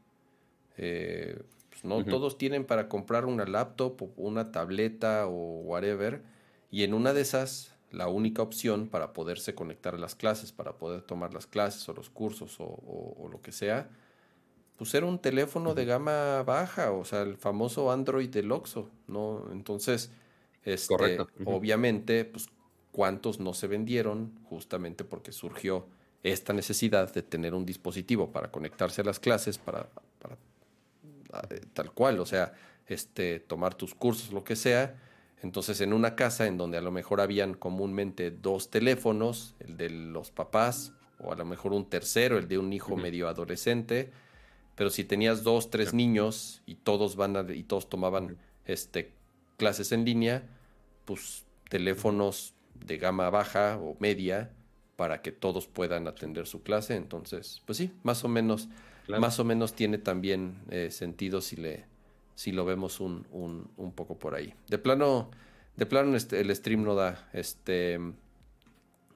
Eh, 0.76 1.42
no 1.84 2.04
todos 2.04 2.38
tienen 2.38 2.64
para 2.64 2.88
comprar 2.88 3.26
una 3.26 3.44
laptop 3.44 4.02
o 4.02 4.12
una 4.16 4.52
tableta 4.52 5.26
o 5.26 5.60
whatever. 5.60 6.22
Y 6.70 6.82
en 6.82 6.94
una 6.94 7.12
de 7.12 7.20
esas, 7.20 7.72
la 7.90 8.08
única 8.08 8.42
opción 8.42 8.88
para 8.88 9.12
poderse 9.12 9.54
conectar 9.54 9.94
a 9.94 9.98
las 9.98 10.14
clases, 10.14 10.52
para 10.52 10.76
poder 10.76 11.02
tomar 11.02 11.32
las 11.32 11.46
clases 11.46 11.88
o 11.88 11.94
los 11.94 12.10
cursos 12.10 12.56
o, 12.58 13.28
lo 13.30 13.40
que 13.40 13.52
sea, 13.52 13.88
pues 14.76 14.94
era 14.94 15.06
un 15.06 15.18
teléfono 15.18 15.74
de 15.74 15.84
gama 15.84 16.42
baja, 16.42 16.92
o 16.92 17.04
sea, 17.04 17.22
el 17.22 17.36
famoso 17.36 17.90
Android 17.90 18.28
del 18.28 18.52
Oxxo, 18.52 18.90
¿no? 19.06 19.48
Entonces, 19.50 20.10
este, 20.64 21.18
obviamente, 21.44 22.24
pues, 22.24 22.48
¿cuántos 22.92 23.40
no 23.40 23.54
se 23.54 23.66
vendieron? 23.68 24.38
Justamente 24.44 25.04
porque 25.04 25.32
surgió 25.32 25.86
esta 26.22 26.52
necesidad 26.52 27.12
de 27.14 27.22
tener 27.22 27.54
un 27.54 27.64
dispositivo 27.64 28.32
para 28.32 28.50
conectarse 28.50 29.00
a 29.00 29.04
las 29.04 29.20
clases, 29.20 29.58
para, 29.58 29.88
para 30.18 30.36
tal 31.72 31.92
cual, 31.92 32.20
o 32.20 32.26
sea, 32.26 32.54
este, 32.86 33.40
tomar 33.40 33.74
tus 33.74 33.94
cursos, 33.94 34.32
lo 34.32 34.44
que 34.44 34.56
sea. 34.56 34.96
Entonces, 35.42 35.80
en 35.80 35.92
una 35.92 36.14
casa 36.14 36.46
en 36.46 36.56
donde 36.56 36.78
a 36.78 36.80
lo 36.80 36.90
mejor 36.90 37.20
habían 37.20 37.54
comúnmente 37.54 38.30
dos 38.30 38.70
teléfonos, 38.70 39.54
el 39.60 39.76
de 39.76 39.90
los 39.90 40.30
papás, 40.30 40.92
o 41.18 41.32
a 41.32 41.36
lo 41.36 41.44
mejor 41.44 41.72
un 41.72 41.88
tercero, 41.88 42.38
el 42.38 42.48
de 42.48 42.58
un 42.58 42.72
hijo 42.72 42.96
medio 42.96 43.28
adolescente, 43.28 44.10
pero 44.74 44.90
si 44.90 45.04
tenías 45.04 45.42
dos, 45.42 45.70
tres 45.70 45.94
niños 45.94 46.62
y 46.66 46.74
todos 46.76 47.16
van 47.16 47.36
a, 47.36 47.52
y 47.52 47.62
todos 47.62 47.88
tomaban 47.88 48.36
este, 48.66 49.12
clases 49.56 49.92
en 49.92 50.04
línea, 50.04 50.42
pues 51.04 51.44
teléfonos 51.68 52.54
de 52.74 52.98
gama 52.98 53.30
baja 53.30 53.78
o 53.78 53.96
media 54.00 54.50
para 54.96 55.22
que 55.22 55.32
todos 55.32 55.66
puedan 55.66 56.06
atender 56.08 56.46
su 56.46 56.62
clase. 56.62 56.94
Entonces, 56.96 57.62
pues 57.64 57.78
sí, 57.78 57.92
más 58.02 58.24
o 58.24 58.28
menos 58.28 58.68
más 59.08 59.38
o 59.38 59.44
menos 59.44 59.74
tiene 59.74 59.98
también 59.98 60.58
eh, 60.70 60.90
sentido 60.90 61.40
si, 61.40 61.56
le, 61.56 61.84
si 62.34 62.52
lo 62.52 62.64
vemos 62.64 63.00
un, 63.00 63.26
un, 63.30 63.92
poco 63.92 64.18
por 64.18 64.34
ahí. 64.34 64.54
De 64.68 64.78
plano, 64.78 65.30
de 65.76 65.86
plano 65.86 66.16
este, 66.16 66.40
el 66.40 66.54
stream 66.54 66.82
no 66.82 66.94
da. 66.94 67.28
Este, 67.32 67.98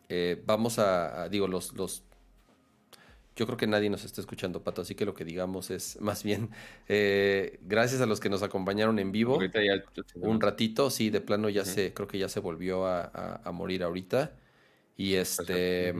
eh, 0.08 0.42
vamos 0.46 0.78
a, 0.78 1.28
digo, 1.28 1.48
los, 1.48 1.74
los... 1.74 2.04
Yo 3.36 3.46
creo 3.46 3.56
que 3.56 3.66
nadie 3.66 3.88
nos 3.88 4.04
está 4.04 4.20
escuchando, 4.20 4.62
Pato, 4.62 4.82
así 4.82 4.94
que 4.94 5.06
lo 5.06 5.14
que 5.14 5.24
digamos 5.24 5.70
es 5.70 5.98
más 6.00 6.22
bien 6.22 6.50
eh, 6.88 7.58
gracias 7.62 8.00
a 8.00 8.06
los 8.06 8.20
que 8.20 8.28
nos 8.28 8.42
acompañaron 8.42 8.98
en 8.98 9.12
vivo. 9.12 9.38
un 10.16 10.40
ratito, 10.40 10.90
sí, 10.90 11.10
de 11.10 11.20
plano 11.20 11.48
ya 11.48 11.64
se, 11.64 11.94
creo 11.94 12.06
que 12.06 12.18
ya 12.18 12.28
se 12.28 12.40
volvió 12.40 12.86
a, 12.86 13.40
a 13.42 13.52
morir 13.52 13.82
ahorita. 13.82 14.32
Y 14.96 15.14
este 15.14 15.94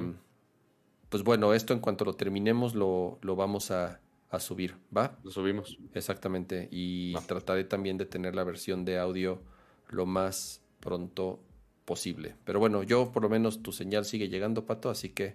pues 1.10 1.24
bueno, 1.24 1.52
esto 1.52 1.74
en 1.74 1.80
cuanto 1.80 2.04
lo 2.04 2.14
terminemos 2.14 2.74
lo, 2.74 3.18
vamos 3.22 3.70
a, 3.72 4.00
subir, 4.38 4.76
¿va? 4.96 5.18
Lo 5.24 5.32
subimos. 5.32 5.76
Exactamente. 5.92 6.68
Y 6.70 7.14
trataré 7.26 7.64
también 7.64 7.98
de 7.98 8.06
tener 8.06 8.36
la 8.36 8.44
versión 8.44 8.84
de 8.84 8.98
audio 8.98 9.42
lo 9.88 10.06
más 10.06 10.62
pronto 10.78 11.40
posible. 11.84 12.36
Pero 12.44 12.60
bueno, 12.60 12.84
yo 12.84 13.10
por 13.10 13.24
lo 13.24 13.28
menos 13.28 13.60
tu 13.60 13.72
señal 13.72 14.04
sigue 14.04 14.28
llegando, 14.28 14.66
Pato, 14.66 14.88
así 14.88 15.08
que 15.08 15.34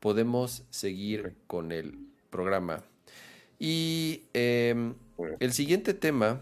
podemos 0.00 0.64
seguir 0.70 1.36
con 1.46 1.70
el 1.70 1.98
programa. 2.30 2.82
Y 3.58 4.22
em, 4.32 4.94
el 5.38 5.52
siguiente 5.52 5.92
tema, 5.92 6.40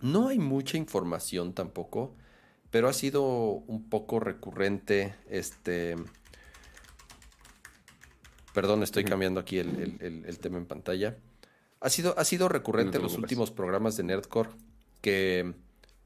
no 0.00 0.28
hay 0.28 0.38
mucha 0.38 0.78
información 0.78 1.52
tampoco, 1.52 2.14
pero 2.70 2.88
ha 2.88 2.94
sido 2.94 3.22
un 3.22 3.90
poco 3.90 4.18
recurrente 4.18 5.14
este 5.28 5.96
Perdón, 8.52 8.82
estoy 8.82 9.04
cambiando 9.04 9.40
aquí 9.40 9.58
el, 9.58 10.38
tema 10.40 10.58
en 10.58 10.66
pantalla. 10.66 11.16
Ha 11.80 11.88
sido, 11.88 12.18
ha 12.18 12.24
sido 12.24 12.48
recurrente 12.48 12.98
en 12.98 13.02
los 13.02 13.16
últimos 13.16 13.50
programas 13.50 13.96
de 13.96 14.02
Nerdcore 14.02 14.50
que 15.00 15.54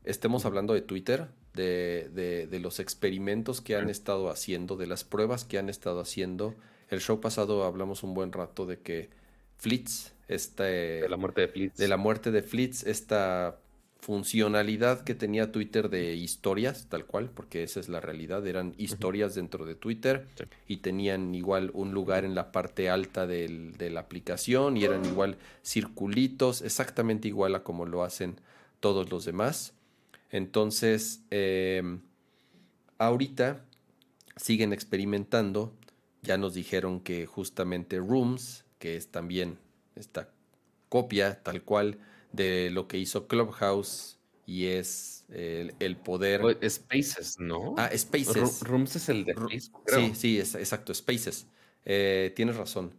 estemos 0.04 0.44
hablando 0.44 0.74
de 0.74 0.82
Twitter, 0.82 1.28
de, 1.54 2.10
de, 2.48 2.60
los 2.60 2.80
experimentos 2.80 3.60
que 3.60 3.76
han 3.76 3.88
estado 3.88 4.28
haciendo, 4.28 4.76
de 4.76 4.86
las 4.86 5.04
pruebas 5.04 5.44
que 5.44 5.58
han 5.58 5.68
estado 5.68 6.00
haciendo. 6.00 6.54
El 6.90 7.00
show 7.00 7.20
pasado 7.20 7.64
hablamos 7.64 8.02
un 8.02 8.14
buen 8.14 8.32
rato 8.32 8.66
de 8.66 8.78
que 8.80 9.10
Flitz, 9.56 10.12
este, 10.28 10.62
de 10.62 11.08
la 11.08 11.16
muerte 11.16 11.42
de 11.42 11.48
Flitz, 11.48 11.76
de 11.76 11.88
la 11.88 11.96
muerte 11.96 12.30
de 12.30 12.42
Flitz, 12.42 12.84
esta 12.84 13.58
funcionalidad 14.04 15.00
que 15.00 15.14
tenía 15.14 15.50
Twitter 15.50 15.88
de 15.88 16.14
historias, 16.14 16.88
tal 16.90 17.06
cual, 17.06 17.30
porque 17.30 17.62
esa 17.62 17.80
es 17.80 17.88
la 17.88 18.00
realidad, 18.00 18.46
eran 18.46 18.74
historias 18.76 19.34
dentro 19.34 19.64
de 19.64 19.74
Twitter 19.74 20.26
y 20.68 20.78
tenían 20.78 21.34
igual 21.34 21.70
un 21.72 21.92
lugar 21.94 22.26
en 22.26 22.34
la 22.34 22.52
parte 22.52 22.90
alta 22.90 23.26
del, 23.26 23.78
de 23.78 23.88
la 23.88 24.00
aplicación 24.00 24.76
y 24.76 24.84
eran 24.84 25.06
igual 25.06 25.38
circulitos, 25.64 26.60
exactamente 26.60 27.28
igual 27.28 27.54
a 27.54 27.62
como 27.62 27.86
lo 27.86 28.04
hacen 28.04 28.36
todos 28.78 29.10
los 29.10 29.24
demás. 29.24 29.72
Entonces, 30.30 31.22
em, 31.30 32.02
ahorita 32.98 33.64
siguen 34.36 34.74
experimentando, 34.74 35.72
ya 36.20 36.36
nos 36.36 36.52
dijeron 36.52 37.00
que 37.00 37.24
justamente 37.24 37.96
Rooms, 37.96 38.66
que 38.78 38.96
es 38.96 39.08
también 39.08 39.56
esta 39.96 40.28
copia 40.90 41.42
tal 41.42 41.62
cual, 41.62 41.96
de 42.34 42.70
lo 42.70 42.88
que 42.88 42.98
hizo 42.98 43.26
Clubhouse 43.26 44.18
y 44.46 44.66
es 44.66 45.24
el, 45.30 45.96
poder. 45.96 46.58
Spaces, 46.68 47.38
¿no? 47.38 47.74
Ah, 47.78 47.90
Spaces. 47.96 48.60
Rooms 48.62 48.96
es 48.96 49.08
el 49.08 49.24
de 49.24 49.34
Sí, 49.86 50.14
sí, 50.14 50.38
es, 50.38 50.54
exacto, 50.54 50.92
Spaces. 50.92 51.46
Eh, 51.84 52.32
tienes 52.36 52.56
razón. 52.56 52.92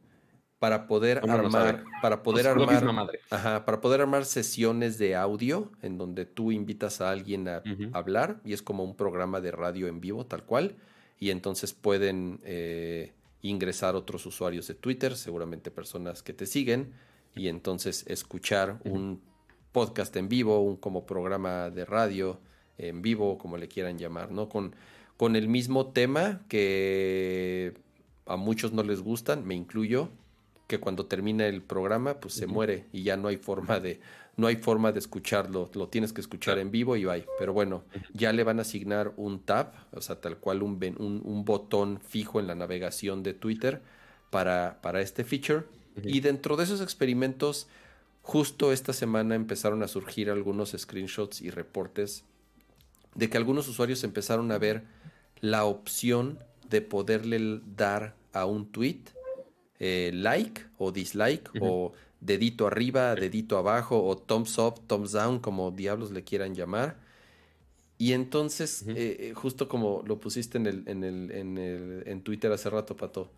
Para 0.60 0.88
poder 0.88 1.20
armar, 1.20 1.84
para 2.02 2.24
poder 2.24 2.48
armar, 2.48 3.12
Ajá, 3.30 3.66
para 3.66 3.82
poder 3.82 4.02
armar 4.02 4.26
sesiones 4.26 4.98
de 4.98 5.16
audio 5.16 5.72
en 5.82 5.98
donde 5.98 6.26
tú 6.26 6.52
invitas 6.52 7.02
a 7.02 7.12
alguien 7.12 7.48
a 7.50 7.62
hablar 7.92 8.40
y 8.46 8.54
es 8.54 8.62
como 8.62 8.84
un 8.84 8.96
programa 8.96 9.42
de 9.42 9.52
radio 9.52 9.88
en 9.88 10.00
vivo, 10.00 10.26
tal 10.26 10.44
cual, 10.44 10.78
y 11.20 11.30
entonces 11.30 11.74
pueden 11.74 12.40
eh, 12.46 13.14
ingresar 13.42 13.96
otros 13.96 14.26
usuarios 14.26 14.68
de 14.68 14.76
Twitter, 14.76 15.16
seguramente 15.16 15.72
personas 15.72 16.24
que 16.24 16.34
te 16.34 16.46
siguen, 16.46 16.94
y 17.36 17.50
entonces 17.50 18.06
escuchar 18.08 18.80
un 18.84 19.22
podcast 19.72 20.16
en 20.16 20.30
vivo, 20.30 20.62
un 20.62 20.78
como 20.78 21.06
programa 21.06 21.70
de 21.70 21.86
radio 21.86 22.40
en 22.78 23.02
vivo, 23.02 23.38
como 23.38 23.58
le 23.58 23.68
quieran 23.68 23.98
llamar, 23.98 24.32
¿no? 24.32 24.50
Con, 24.50 24.76
con 25.18 25.36
el 25.36 25.48
mismo 25.48 25.92
tema 25.92 26.42
que 26.48 27.74
a 28.26 28.38
muchos 28.38 28.74
no 28.74 28.84
les 28.84 29.02
gustan, 29.02 29.46
me 29.46 29.56
incluyo, 29.56 30.10
que 30.68 30.80
cuando 30.80 31.06
termina 31.06 31.46
el 31.46 31.62
programa 31.62 32.20
pues 32.20 32.34
se 32.34 32.48
muere 32.48 32.86
y 32.92 33.04
ya 33.04 33.18
no 33.18 33.28
hay 33.28 33.38
forma 33.38 33.80
de 33.80 34.00
no 34.38 34.48
hay 34.48 34.58
forma 34.58 34.92
de 34.92 35.00
escucharlo, 35.00 35.70
lo 35.74 35.88
tienes 35.88 36.12
que 36.12 36.20
escuchar 36.20 36.60
en 36.60 36.70
vivo 36.70 36.98
y 36.98 37.06
bye. 37.06 37.26
Pero 37.40 37.54
bueno, 37.54 37.84
ya 38.14 38.34
le 38.34 38.44
van 38.44 38.60
a 38.60 38.64
asignar 38.64 39.14
un 39.16 39.40
tab, 39.40 39.74
o 39.92 40.02
sea, 40.02 40.20
tal 40.20 40.38
cual 40.40 40.62
un, 40.62 40.74
un, 40.98 41.22
un 41.24 41.46
botón 41.46 42.02
fijo 42.02 42.40
en 42.42 42.48
la 42.48 42.56
navegación 42.56 43.24
de 43.24 43.34
Twitter 43.34 43.82
para, 44.30 44.80
para 44.82 45.00
este 45.00 45.24
feature. 45.24 45.64
Y 46.04 46.20
dentro 46.20 46.58
de 46.58 46.64
esos 46.66 46.82
experimentos, 46.82 47.68
justo 48.22 48.72
esta 48.72 48.94
semana 48.94 49.36
empezaron 49.36 49.84
a 49.84 49.88
surgir 49.88 50.30
algunos 50.30 50.72
screenshots 50.78 51.42
y 51.42 51.50
reportes 51.50 52.24
de 53.14 53.30
que 53.30 53.38
algunos 53.38 53.68
usuarios 53.68 54.04
empezaron 54.04 54.52
a 54.52 54.58
ver 54.58 54.84
la 55.42 55.66
opción 55.66 56.40
de 56.70 56.82
poderle 56.82 57.62
dar 57.78 58.16
a 58.34 58.46
un 58.46 58.66
tweet 58.72 59.02
eh, 59.80 60.12
like 60.14 60.62
o 60.78 60.92
dislike 60.92 61.50
o 61.62 61.94
dedito 62.20 62.68
arriba, 62.68 63.16
dedito 63.16 63.58
abajo 63.58 64.04
o 64.04 64.18
thumbs 64.18 64.58
up, 64.58 64.82
thumbs 64.88 65.12
down, 65.14 65.40
como 65.40 65.72
diablos 65.72 66.12
le 66.12 66.24
quieran 66.24 66.56
llamar. 66.56 66.98
Y 67.98 68.12
entonces, 68.12 68.84
eh, 68.88 69.34
justo 69.36 69.70
como 69.70 70.04
lo 70.06 70.20
pusiste 70.20 70.58
en, 70.58 70.66
el, 70.68 70.84
en, 70.88 71.04
el, 71.04 71.32
en, 71.32 71.58
el, 71.58 72.04
en 72.06 72.22
Twitter 72.22 72.52
hace 72.52 72.70
rato, 72.70 72.98
Pato, 72.98 73.30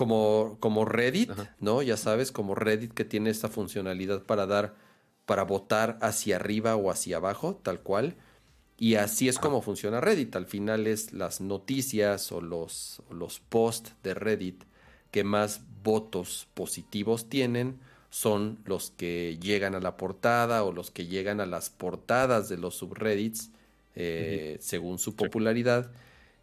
como, 0.00 0.56
como 0.60 0.86
Reddit, 0.86 1.30
¿no? 1.58 1.82
Ya 1.82 1.98
sabes, 1.98 2.32
como 2.32 2.54
Reddit 2.54 2.94
que 2.94 3.04
tiene 3.04 3.28
esta 3.28 3.50
funcionalidad 3.50 4.22
para 4.22 4.46
dar, 4.46 4.74
para 5.26 5.42
votar 5.42 5.98
hacia 6.00 6.36
arriba 6.36 6.74
o 6.74 6.90
hacia 6.90 7.18
abajo, 7.18 7.60
tal 7.62 7.80
cual. 7.80 8.16
Y 8.78 8.94
así 8.94 9.28
es 9.28 9.38
como 9.38 9.60
funciona 9.60 10.00
Reddit. 10.00 10.34
Al 10.36 10.46
final 10.46 10.86
es 10.86 11.12
las 11.12 11.42
noticias 11.42 12.32
o 12.32 12.40
los, 12.40 13.02
los 13.10 13.40
posts 13.40 13.92
de 14.02 14.14
Reddit 14.14 14.64
que 15.10 15.22
más 15.22 15.60
votos 15.84 16.48
positivos 16.54 17.28
tienen 17.28 17.78
son 18.08 18.58
los 18.64 18.94
que 18.96 19.36
llegan 19.38 19.74
a 19.74 19.80
la 19.80 19.98
portada 19.98 20.64
o 20.64 20.72
los 20.72 20.90
que 20.90 21.08
llegan 21.08 21.42
a 21.42 21.46
las 21.46 21.68
portadas 21.68 22.48
de 22.48 22.56
los 22.56 22.76
subreddits 22.76 23.50
eh, 23.96 24.56
según 24.62 24.98
su 24.98 25.14
popularidad. 25.14 25.90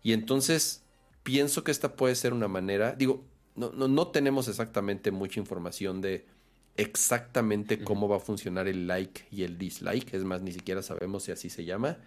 Y 0.04 0.14
entonces 0.14 0.84
pienso 1.24 1.64
que 1.64 1.72
esta 1.72 1.96
puede 1.96 2.14
ser 2.14 2.34
una 2.34 2.48
manera, 2.48 2.94
digo, 2.94 3.24
no, 3.58 3.72
no, 3.72 3.88
no 3.88 4.08
tenemos 4.08 4.48
exactamente 4.48 5.12
mucha 5.12 5.40
información 5.40 6.00
de 6.00 6.26
exactamente 6.78 7.84
cómo 7.84 8.08
va 8.08 8.18
a 8.18 8.20
funcionar 8.20 8.68
el 8.68 8.88
like 8.88 9.26
y 9.32 9.44
el 9.44 9.58
dislike, 9.58 10.14
es 10.14 10.24
más, 10.24 10.42
ni 10.42 10.52
siquiera 10.52 10.82
sabemos 10.82 11.24
si 11.24 11.32
así 11.32 11.50
se 11.50 11.66
llama. 11.66 11.98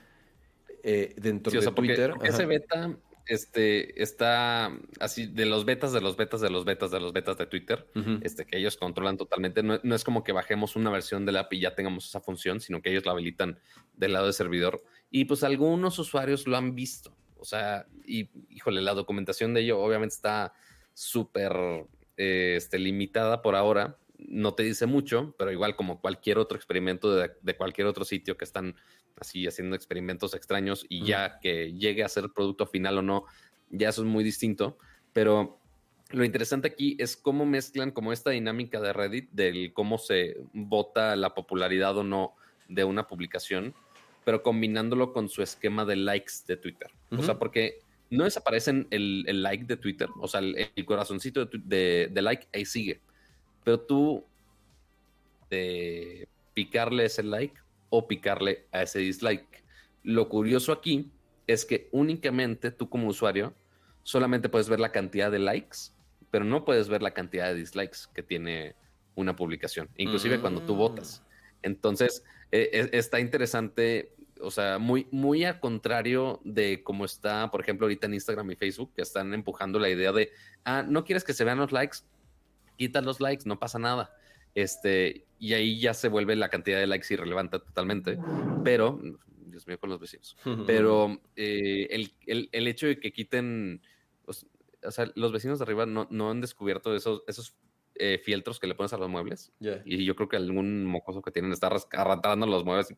Eh, 0.83 1.15
dentro 1.19 1.61
de 1.61 1.71
Twitter. 1.73 2.15
ese 2.23 2.47
beta 2.47 2.97
este, 3.27 4.03
está 4.03 4.77
así 4.99 5.27
de 5.27 5.45
los 5.45 5.65
betas, 5.65 5.93
de 5.93 6.01
los 6.01 6.17
betas, 6.17 6.41
de 6.41 6.51
los 6.51 6.65
betas, 6.65 6.91
de 6.91 7.01
los 7.01 7.13
betas 7.13 7.37
de 7.37 7.47
Twitter, 7.47 7.87
este, 8.23 8.47
que 8.47 8.59
ellos 8.59 8.77
controlan 8.77 9.17
totalmente. 9.17 9.63
No, 9.63 9.95
es 9.95 10.05
como 10.05 10.25
que 10.25 10.33
bajemos 10.33 10.75
una 10.75 10.91
versión 10.91 11.27
de 11.27 11.33
la 11.33 11.41
API 11.41 11.59
y 11.59 11.61
ya 11.61 11.75
tengamos 11.75 12.07
esa 12.07 12.21
función, 12.21 12.61
sino 12.61 12.81
que 12.81 12.91
ellos 12.91 13.07
la 13.07 13.13
habilitan 13.13 13.59
del 13.95 14.15
lado 14.15 14.25
del 14.25 14.35
servidor. 14.35 14.83
Y 15.11 15.27
pues 15.27 15.45
algunos 15.45 15.99
usuarios 15.99 16.47
lo 16.47 16.57
han 16.57 16.75
visto. 16.75 17.15
O 17.37 17.45
sea, 17.45 17.87
y 18.05 18.31
híjole, 18.49 18.83
la 18.83 18.95
documentación 18.95 19.55
de 19.55 19.61
ello 19.61 19.81
obviamente 19.81 20.15
está 20.15 20.53
súper 21.01 21.87
eh, 22.19 22.55
este, 22.57 22.79
limitada 22.79 23.41
por 23.41 23.57
ahora. 23.57 23.97
No 24.19 24.53
te 24.53 24.63
dice 24.63 24.85
mucho, 24.85 25.35
pero 25.39 25.51
igual 25.51 25.75
como 25.77 26.01
cualquier 26.03 26.37
otro 26.39 26.57
experimento 26.57 27.15
de, 27.17 27.31
de 27.41 27.57
cualquier 27.57 27.87
otro 27.87 28.05
sitio 28.05 28.37
que 28.37 28.45
están 28.45 28.77
así 29.19 29.47
haciendo 29.47 29.77
experimentos 29.77 30.35
extraños 30.35 30.85
y 30.91 31.05
ya 31.05 31.39
que 31.41 31.73
llegue 31.73 32.05
a 32.05 32.09
ser 32.09 32.31
producto 32.35 32.67
final 32.67 32.99
o 32.99 33.03
no, 33.03 33.25
ya 33.71 33.89
eso 33.89 34.03
es 34.03 34.09
muy 34.09 34.23
distinto. 34.23 34.77
Pero 35.15 35.59
lo 36.11 36.23
interesante 36.23 36.69
aquí 36.69 36.97
es 36.99 37.17
cómo 37.17 37.47
mezclan 37.47 37.93
como 37.93 38.13
esta 38.13 38.31
dinámica 38.31 38.79
de 38.79 38.93
Reddit 38.93 39.31
del 39.31 39.73
cómo 39.73 39.97
se 39.97 40.37
vota 40.53 41.17
la 41.17 41.35
popularidad 41.35 41.97
o 41.97 42.05
no 42.05 42.35
de 42.69 42.85
una 42.85 43.07
publicación, 43.07 43.75
pero 44.25 44.43
combinándolo 44.43 45.15
con 45.15 45.31
su 45.31 45.43
esquema 45.43 45.87
de 45.87 45.97
likes 45.97 46.35
de 46.47 46.59
Twitter. 46.59 46.91
O 47.11 47.23
sea, 47.23 47.39
porque 47.39 47.81
no 48.11 48.25
desaparecen 48.25 48.89
el, 48.91 49.25
el, 49.27 49.43
like 49.43 49.65
de 49.65 49.77
Twitter, 49.77 50.09
o 50.21 50.29
sea, 50.29 50.41
el, 50.41 50.85
corazoncito 50.85 51.47
de, 51.47 52.11
de, 52.13 52.23
like 52.23 52.49
ahí 52.53 52.65
sigue, 52.65 53.01
pero 53.65 53.81
tú 53.81 54.25
de 55.49 56.29
picarle 56.55 57.05
ese 57.07 57.23
like 57.23 57.55
o 57.89 58.07
picarle 58.07 58.67
a 58.73 58.83
ese 58.83 59.01
dislike. 59.01 59.65
Lo 60.03 60.29
curioso 60.29 60.73
aquí 60.73 61.11
es 61.47 61.65
que 61.65 61.89
únicamente 61.93 62.71
tú 62.71 62.89
como 62.89 63.09
usuario 63.09 63.55
solamente 64.03 64.49
puedes 64.49 64.69
ver 64.69 64.81
la 64.81 64.93
cantidad 64.93 65.31
de 65.31 65.39
likes, 65.39 65.79
pero 66.31 66.45
no 66.45 66.65
puedes 66.65 66.89
ver 66.89 67.03
la 67.03 67.13
cantidad 67.13 67.49
de 67.49 67.55
dislikes 67.55 67.99
que 68.15 68.23
tiene 68.23 68.75
una 69.15 69.37
publicación, 69.37 69.89
inclusive 69.97 70.41
cuando 70.41 70.63
tú 70.63 70.75
votas. 70.75 71.21
Mm. 71.21 71.31
Entonces, 71.63 72.25
e, 72.51 72.71
e, 72.73 72.99
está 72.99 73.21
interesante, 73.21 74.13
o 74.43 74.51
sea, 74.51 74.79
muy, 74.79 75.07
muy 75.11 75.45
a 75.45 75.61
contrario 75.61 76.41
de 76.45 76.83
cómo 76.83 77.05
está, 77.05 77.51
por 77.51 77.61
ejemplo, 77.61 77.87
ahorita 77.87 78.07
en 78.07 78.15
Instagram 78.15 78.51
y 78.51 78.57
Facebook, 78.57 78.93
que 78.95 79.03
están 79.03 79.35
empujando 79.35 79.79
la 79.79 79.89
idea 79.89 80.13
de, 80.13 80.31
ah, 80.65 80.83
no 80.87 81.05
quieres 81.05 81.25
que 81.25 81.33
se 81.33 81.45
vean 81.45 81.59
los 81.59 81.73
likes, 81.73 81.99
quita 82.77 83.01
los 83.01 83.21
likes, 83.21 83.45
no 83.47 83.59
pasa 83.59 83.79
nada. 83.79 84.15
Este, 84.55 85.27
y 85.39 85.55
ahí 85.55 85.81
ya 85.81 85.95
se 85.95 86.09
vuelve 86.09 86.37
la 86.37 86.49
cantidad 86.49 86.79
de 86.79 86.87
likes 86.87 87.13
irrelevante 87.13 87.59
totalmente. 87.59 88.19
Pero, 88.65 89.01
Dios 89.47 89.67
mío, 89.67 89.79
con 89.79 89.91
los 89.91 90.01
vecinos. 90.01 90.37
Pero 90.67 91.21
eh, 91.37 91.89
el, 91.91 92.49
el, 92.53 92.69
hecho 92.69 92.87
de 92.87 92.99
que 92.99 93.13
quiten, 93.13 93.83
o 94.27 94.91
sea, 94.91 95.11
los 95.15 95.33
vecinos 95.33 95.59
de 95.59 95.65
arriba 95.65 95.87
no, 95.87 96.09
no 96.11 96.31
han 96.31 96.41
descubierto 96.41 96.95
esos, 96.95 97.23
esos 97.27 97.55
eh, 97.95 98.19
fieltros 98.19 98.59
que 98.59 98.67
le 98.67 98.75
pones 98.75 98.93
a 98.93 98.97
los 98.97 99.09
muebles. 99.09 99.53
Y 99.85 100.05
yo 100.05 100.17
creo 100.17 100.29
que 100.29 100.37
algún 100.37 100.85
mocoso 100.87 101.23
que 101.23 101.31
tienen 101.31 101.53
está 101.53 101.67
arrastrando 101.67 102.47
los 102.47 102.65
muebles 102.65 102.95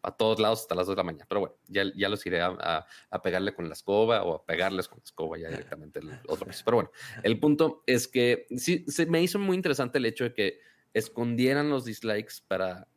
para 0.00 0.16
todos 0.16 0.38
lados 0.40 0.60
hasta 0.60 0.74
las 0.74 0.86
2 0.86 0.94
de 0.94 1.00
la 1.00 1.04
mañana. 1.04 1.26
Pero 1.28 1.40
bueno, 1.40 1.56
ya, 1.68 1.84
ya 1.96 2.08
los 2.08 2.24
iré 2.26 2.40
a, 2.40 2.86
a, 3.10 3.22
pegarle 3.22 3.54
con 3.54 3.68
la 3.68 3.74
escoba 3.74 4.22
o 4.22 4.34
a 4.34 4.44
pegarles 4.44 4.88
con 4.88 4.98
la 4.98 5.04
escoba 5.04 5.38
ya 5.38 5.48
directamente 5.48 6.00
el 6.00 6.10
otro 6.28 6.46
mes. 6.46 6.62
Pero 6.62 6.76
bueno, 6.76 6.90
el 7.22 7.38
punto 7.40 7.82
es 7.86 8.08
que 8.08 8.46
sí, 8.56 8.84
se 8.88 9.06
me 9.06 9.22
hizo 9.22 9.38
muy 9.38 9.56
interesante 9.56 9.98
el 9.98 10.06
hecho 10.06 10.24
de 10.24 10.34
que 10.34 10.60
escondieran 10.92 11.70
los 11.70 11.84
dislikes 11.84 12.34
para 12.46 12.88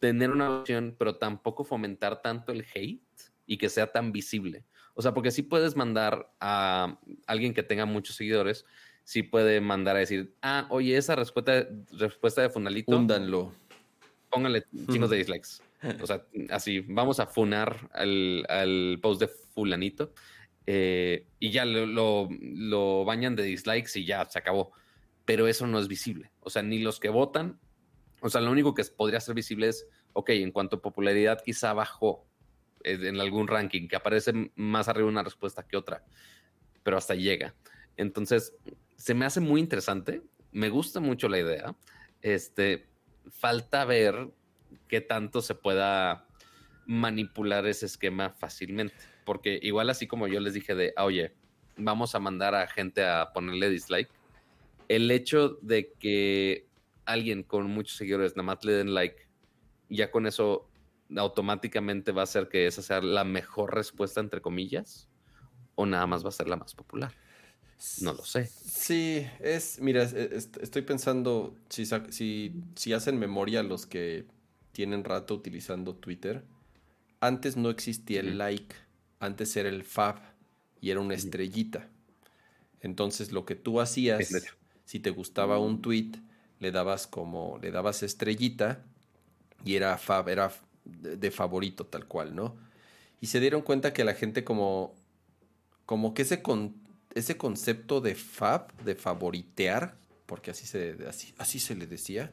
tener 0.00 0.30
una 0.30 0.60
opción, 0.60 0.96
pero 0.98 1.16
tampoco 1.16 1.64
fomentar 1.64 2.22
tanto 2.22 2.52
el 2.52 2.66
hate 2.74 3.02
y 3.46 3.58
que 3.58 3.68
sea 3.68 3.92
tan 3.92 4.12
visible. 4.12 4.64
O 4.94 5.02
sea, 5.02 5.14
porque 5.14 5.30
si 5.30 5.42
puedes 5.42 5.76
mandar 5.76 6.32
a 6.40 6.98
alguien 7.26 7.54
que 7.54 7.62
tenga 7.62 7.86
muchos 7.86 8.16
seguidores, 8.16 8.66
sí 9.04 9.22
puede 9.22 9.60
mandar 9.60 9.96
a 9.96 10.00
decir, 10.00 10.34
ah, 10.42 10.66
oye, 10.70 10.96
esa 10.96 11.16
respuesta, 11.16 11.66
respuesta 11.92 12.42
de 12.42 12.50
Funalito. 12.50 12.96
Húndanlo. 12.96 13.52
Pónganle 14.28 14.64
signos 14.88 15.10
de 15.10 15.16
dislikes. 15.16 15.48
O 16.02 16.06
sea, 16.06 16.24
así, 16.50 16.80
vamos 16.80 17.20
a 17.20 17.26
funar 17.26 17.88
al, 17.92 18.98
post 19.00 19.20
de 19.20 19.28
Fulanito 19.28 20.12
eh, 20.66 21.26
y 21.38 21.50
ya 21.50 21.64
lo, 21.64 22.28
lo, 22.30 23.04
bañan 23.04 23.34
de 23.34 23.42
dislikes 23.42 23.98
y 23.98 24.04
ya 24.04 24.24
se 24.26 24.38
acabó 24.38 24.72
pero 25.30 25.46
eso 25.46 25.64
no 25.68 25.78
es 25.78 25.86
visible. 25.86 26.32
O 26.40 26.50
sea, 26.50 26.60
ni 26.62 26.80
los 26.80 26.98
que 26.98 27.08
votan, 27.08 27.60
o 28.20 28.28
sea, 28.28 28.40
lo 28.40 28.50
único 28.50 28.74
que 28.74 28.82
podría 28.84 29.20
ser 29.20 29.36
visible 29.36 29.68
es, 29.68 29.86
ok, 30.12 30.30
en 30.30 30.50
cuanto 30.50 30.78
a 30.78 30.82
popularidad 30.82 31.40
quizá 31.44 31.72
bajó 31.72 32.26
eh, 32.82 32.98
en 33.00 33.20
algún 33.20 33.46
ranking, 33.46 33.86
que 33.86 33.94
aparece 33.94 34.50
más 34.56 34.88
arriba 34.88 35.08
una 35.08 35.22
respuesta 35.22 35.62
que 35.62 35.76
otra, 35.76 36.04
pero 36.82 36.96
hasta 36.96 37.14
llega. 37.14 37.54
Entonces, 37.96 38.56
se 39.00 39.14
me 39.14 39.24
hace 39.24 39.40
muy 39.40 39.62
interesante, 39.62 40.22
me 40.52 40.68
gusta 40.68 41.00
mucho 41.00 41.30
la 41.30 41.38
idea. 41.38 41.74
Este, 42.20 42.86
falta 43.30 43.86
ver 43.86 44.28
qué 44.88 45.00
tanto 45.00 45.40
se 45.40 45.54
pueda 45.54 46.26
manipular 46.84 47.66
ese 47.66 47.86
esquema 47.86 48.28
fácilmente, 48.28 48.94
porque 49.24 49.58
igual 49.62 49.88
así 49.88 50.06
como 50.06 50.28
yo 50.28 50.38
les 50.38 50.52
dije 50.52 50.74
de, 50.74 50.92
ah, 50.96 51.06
oye, 51.06 51.32
vamos 51.78 52.14
a 52.14 52.20
mandar 52.20 52.54
a 52.54 52.66
gente 52.66 53.02
a 53.02 53.32
ponerle 53.32 53.70
dislike, 53.70 54.10
el 54.88 55.10
hecho 55.10 55.56
de 55.62 55.94
que 55.98 56.66
alguien 57.06 57.42
con 57.42 57.70
muchos 57.70 57.96
seguidores 57.96 58.36
nada 58.36 58.42
más 58.48 58.64
le 58.66 58.72
den 58.72 58.92
like, 58.92 59.16
ya 59.88 60.10
con 60.10 60.26
eso 60.26 60.68
automáticamente 61.16 62.12
va 62.12 62.24
a 62.24 62.26
ser 62.26 62.50
que 62.50 62.66
esa 62.66 62.82
sea 62.82 63.00
la 63.00 63.24
mejor 63.24 63.74
respuesta, 63.74 64.20
entre 64.20 64.42
comillas, 64.42 65.08
o 65.74 65.86
nada 65.86 66.06
más 66.06 66.22
va 66.22 66.28
a 66.28 66.32
ser 66.32 66.50
la 66.50 66.56
más 66.56 66.74
popular. 66.74 67.14
No 68.00 68.12
lo 68.12 68.24
sé. 68.24 68.46
Sí, 68.46 69.26
es, 69.40 69.80
mira, 69.80 70.02
estoy 70.02 70.82
pensando, 70.82 71.56
si, 71.68 71.86
si, 72.74 72.92
hacen 72.92 73.18
memoria 73.18 73.62
los 73.62 73.86
que 73.86 74.26
tienen 74.72 75.04
rato 75.04 75.34
utilizando 75.34 75.94
Twitter, 75.94 76.44
antes 77.20 77.56
no 77.56 77.70
existía 77.70 78.20
el 78.20 78.38
like, 78.38 78.74
antes 79.18 79.56
era 79.56 79.68
el 79.68 79.84
fab 79.84 80.18
y 80.80 80.90
era 80.90 81.00
una 81.00 81.14
estrellita. 81.14 81.88
Entonces 82.80 83.32
lo 83.32 83.44
que 83.44 83.54
tú 83.54 83.80
hacías 83.80 84.30
si 84.84 84.98
te 84.98 85.10
gustaba 85.10 85.58
un 85.58 85.82
tweet, 85.82 86.12
le 86.58 86.72
dabas 86.72 87.06
como, 87.06 87.58
le 87.62 87.70
dabas 87.70 88.02
estrellita 88.02 88.84
y 89.64 89.76
era, 89.76 89.98
era 90.26 90.52
de 90.84 91.30
favorito 91.30 91.86
tal 91.86 92.06
cual, 92.06 92.34
¿no? 92.34 92.56
Y 93.20 93.26
se 93.26 93.38
dieron 93.38 93.62
cuenta 93.62 93.92
que 93.92 94.02
la 94.02 94.14
gente 94.14 94.42
como 94.44 94.94
como 95.90 96.14
que 96.14 96.22
ese, 96.22 96.40
con, 96.40 96.76
ese 97.14 97.36
concepto 97.36 98.00
de 98.00 98.14
fab, 98.14 98.72
de 98.84 98.94
favoritear, 98.94 99.96
porque 100.26 100.50
así 100.50 100.66
se, 100.66 100.96
así, 101.08 101.34
así 101.38 101.58
se 101.58 101.74
le 101.74 101.86
decía, 101.86 102.30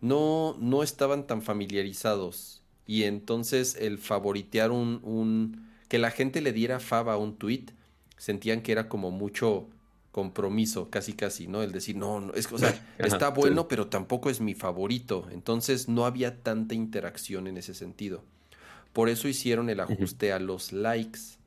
no, 0.00 0.56
no 0.60 0.82
estaban 0.82 1.26
tan 1.26 1.42
familiarizados. 1.42 2.62
Y 2.86 3.04
entonces 3.04 3.76
el 3.80 3.98
favoritear 3.98 4.70
un, 4.70 5.00
un, 5.02 5.68
que 5.88 5.98
la 5.98 6.10
gente 6.10 6.40
le 6.40 6.52
diera 6.52 6.80
fab 6.80 7.08
a 7.10 7.16
un 7.16 7.36
tweet, 7.36 7.66
sentían 8.16 8.62
que 8.62 8.72
era 8.72 8.88
como 8.88 9.10
mucho 9.10 9.68
compromiso, 10.10 10.90
casi 10.90 11.12
casi, 11.12 11.46
¿no? 11.46 11.62
El 11.62 11.70
decir, 11.70 11.96
no, 11.96 12.20
no 12.20 12.34
es, 12.34 12.50
o 12.50 12.58
sea, 12.58 12.74
está 12.98 13.28
bueno, 13.28 13.68
pero 13.68 13.86
tampoco 13.86 14.30
es 14.30 14.40
mi 14.40 14.54
favorito. 14.54 15.28
Entonces 15.30 15.88
no 15.88 16.06
había 16.06 16.42
tanta 16.42 16.74
interacción 16.74 17.46
en 17.46 17.56
ese 17.56 17.74
sentido. 17.74 18.24
Por 18.92 19.08
eso 19.08 19.28
hicieron 19.28 19.70
el 19.70 19.80
ajuste 19.80 20.32
a 20.32 20.38
los 20.40 20.72
likes. 20.72 21.37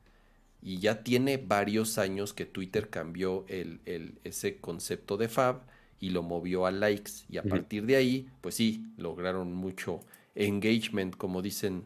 Y 0.62 0.80
ya 0.80 1.04
tiene 1.04 1.38
varios 1.38 1.98
años 1.98 2.34
que 2.34 2.46
Twitter 2.46 2.90
cambió 2.90 3.46
el, 3.48 3.80
el, 3.86 4.20
ese 4.24 4.58
concepto 4.58 5.18
de 5.18 5.28
fab 5.28 5.62
y 6.00 6.10
lo 6.10 6.24
movió 6.24 6.66
a 6.66 6.72
likes. 6.72 7.12
Y 7.30 7.38
a 7.38 7.44
partir 7.44 7.86
de 7.86 7.96
ahí, 7.96 8.28
pues 8.42 8.56
sí, 8.56 8.86
lograron 8.98 9.54
mucho 9.54 10.02
engagement, 10.36 11.16
como 11.16 11.42
dicen 11.42 11.84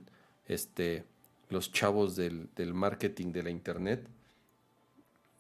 este, 0.48 1.04
los 1.50 1.72
chavos 1.72 2.16
del, 2.16 2.50
del 2.56 2.74
marketing 2.74 3.32
de 3.32 3.44
la 3.44 3.50
internet. 3.50 4.08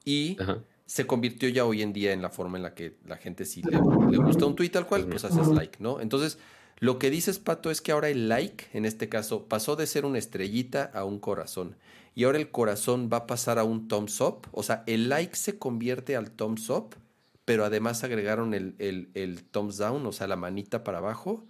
Y 0.03 0.37
se 0.85 1.07
convirtió 1.07 1.49
ya 1.49 1.65
hoy 1.65 1.81
en 1.81 1.93
día 1.93 2.13
en 2.13 2.21
la 2.21 2.29
forma 2.29 2.57
en 2.57 2.63
la 2.63 2.75
que 2.75 2.95
la 3.07 3.17
gente 3.17 3.45
si 3.45 3.63
le, 3.63 3.77
gusta 3.77 4.45
un 4.45 4.55
tweet 4.55 4.69
tal 4.69 4.85
cual, 4.85 5.07
pues 5.07 5.25
haces 5.25 5.47
like, 5.47 5.77
¿no? 5.79 5.99
Entonces, 5.99 6.37
lo 6.79 6.99
que 6.99 7.09
dices, 7.09 7.39
Pato, 7.39 7.71
es 7.71 7.81
que 7.81 7.91
ahora 7.91 8.09
el 8.09 8.29
like, 8.29 8.65
en 8.73 8.85
este 8.85 9.09
caso, 9.09 9.45
pasó 9.45 9.75
de 9.75 9.87
ser 9.87 10.05
una 10.05 10.19
estrellita 10.19 10.91
a 10.93 11.05
un 11.05 11.19
corazón. 11.19 11.75
Y 12.15 12.23
ahora 12.23 12.37
el 12.37 12.49
corazón 12.49 13.09
va 13.11 13.17
a 13.17 13.27
pasar 13.27 13.59
a 13.59 13.65
un 13.65 13.89
thumbs 13.89 14.21
up. 14.21 14.47
O 14.53 14.63
sea, 14.63 14.83
el 14.87 15.09
like 15.09 15.35
se 15.35 15.59
convierte 15.59 16.15
al 16.15 16.31
thumbs 16.31 16.69
up, 16.69 16.95
pero 17.43 17.65
además 17.65 18.03
agregaron 18.05 18.53
el, 18.53 18.73
el, 18.79 19.09
el 19.13 19.43
thumbs 19.43 19.77
down, 19.77 20.05
o 20.05 20.11
sea, 20.13 20.25
la 20.25 20.37
manita 20.37 20.83
para 20.85 20.99
abajo. 20.99 21.45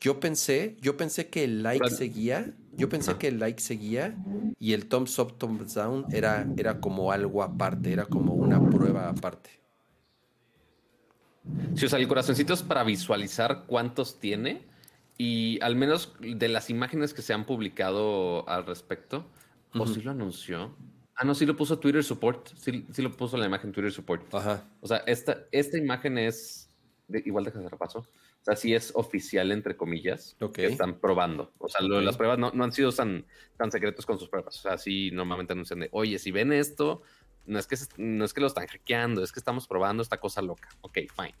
Yo 0.00 0.20
pensé, 0.20 0.76
yo 0.80 0.96
pensé 0.96 1.28
que 1.28 1.44
el 1.44 1.62
like 1.62 1.88
seguía, 1.90 2.52
yo 2.76 2.88
pensé 2.88 3.16
que 3.16 3.28
el 3.28 3.38
like 3.40 3.60
seguía 3.60 4.16
y 4.58 4.72
el 4.72 4.86
thumbs 4.86 5.18
up, 5.18 5.38
thumbs 5.38 5.74
down 5.74 6.06
era, 6.10 6.46
era 6.56 6.80
como 6.80 7.10
algo 7.10 7.42
aparte, 7.42 7.92
era 7.92 8.06
como 8.06 8.34
una 8.34 8.60
prueba 8.70 9.08
aparte. 9.08 9.50
Sí, 11.74 11.86
o 11.86 11.88
sea, 11.88 11.98
el 11.98 12.06
corazoncito 12.06 12.54
es 12.54 12.62
para 12.62 12.84
visualizar 12.84 13.64
cuántos 13.66 14.18
tiene 14.18 14.67
y 15.18 15.58
al 15.62 15.74
menos 15.74 16.14
de 16.20 16.48
las 16.48 16.70
imágenes 16.70 17.12
que 17.12 17.22
se 17.22 17.34
han 17.34 17.44
publicado 17.44 18.48
al 18.48 18.64
respecto, 18.64 19.26
o 19.74 19.86
si 19.86 20.00
lo 20.00 20.12
anunció. 20.12 20.74
Ah, 21.16 21.24
no, 21.24 21.34
sí 21.34 21.44
lo 21.44 21.56
puso 21.56 21.80
Twitter 21.80 22.02
Support, 22.04 22.50
sí, 22.54 22.86
sí 22.92 23.02
lo 23.02 23.10
puso 23.10 23.36
la 23.36 23.46
imagen 23.46 23.72
Twitter 23.72 23.92
Support. 23.92 24.32
Ajá. 24.32 24.64
O 24.80 24.86
sea, 24.86 24.98
esta, 24.98 25.46
esta 25.50 25.76
imagen 25.76 26.16
es, 26.16 26.70
igual 27.08 27.44
deja 27.44 27.58
de 27.58 27.68
repaso, 27.68 27.98
o 27.98 28.44
sea, 28.44 28.54
sí 28.54 28.72
es 28.72 28.92
oficial, 28.94 29.50
entre 29.50 29.76
comillas, 29.76 30.36
que 30.54 30.66
están 30.66 31.00
probando. 31.00 31.52
O 31.58 31.68
sea, 31.68 31.84
las 31.86 32.16
pruebas 32.16 32.38
no, 32.38 32.52
han 32.62 32.72
sido 32.72 32.92
tan, 32.92 33.26
tan 33.56 33.72
secretos 33.72 34.06
con 34.06 34.18
sus 34.18 34.28
pruebas. 34.28 34.56
O 34.56 34.60
sea, 34.60 34.78
sí 34.78 35.10
normalmente 35.12 35.52
anuncian 35.52 35.80
de, 35.80 35.88
oye, 35.90 36.18
si 36.20 36.30
ven 36.30 36.52
esto, 36.52 37.02
no 37.46 37.58
es 37.58 37.66
que, 37.66 37.76
no 37.96 38.24
es 38.24 38.32
que 38.32 38.40
lo 38.40 38.46
están 38.46 38.68
hackeando, 38.68 39.24
es 39.24 39.32
que 39.32 39.40
estamos 39.40 39.66
probando 39.66 40.02
esta 40.02 40.18
cosa 40.18 40.40
loca. 40.40 40.68
Ok, 40.82 40.98
fine. 41.14 41.34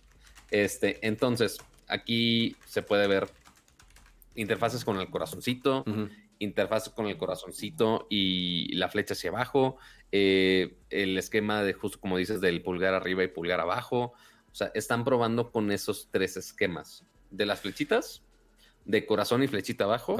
Este, 0.50 1.06
entonces, 1.06 1.58
aquí 1.86 2.56
se 2.66 2.82
puede 2.82 3.06
ver 3.06 3.28
interfaces 4.38 4.84
con 4.84 4.98
el 4.98 5.10
corazoncito, 5.10 5.84
interfaces 6.38 6.92
con 6.92 7.06
el 7.06 7.18
corazoncito 7.18 8.06
y 8.08 8.72
la 8.76 8.88
flecha 8.88 9.14
hacia 9.14 9.30
abajo, 9.30 9.78
eh, 10.12 10.78
el 10.90 11.18
esquema 11.18 11.62
de 11.64 11.72
justo 11.72 11.98
como 12.00 12.16
dices 12.16 12.40
del 12.40 12.62
pulgar 12.62 12.94
arriba 12.94 13.24
y 13.24 13.28
pulgar 13.28 13.58
abajo, 13.58 14.12
o 14.50 14.54
sea, 14.54 14.70
están 14.74 15.04
probando 15.04 15.50
con 15.50 15.72
esos 15.72 16.08
tres 16.12 16.36
esquemas. 16.36 17.04
De 17.30 17.46
las 17.46 17.60
flechitas, 17.60 18.22
de 18.84 19.04
corazón 19.04 19.42
y 19.42 19.48
flechita 19.48 19.84
abajo, 19.84 20.16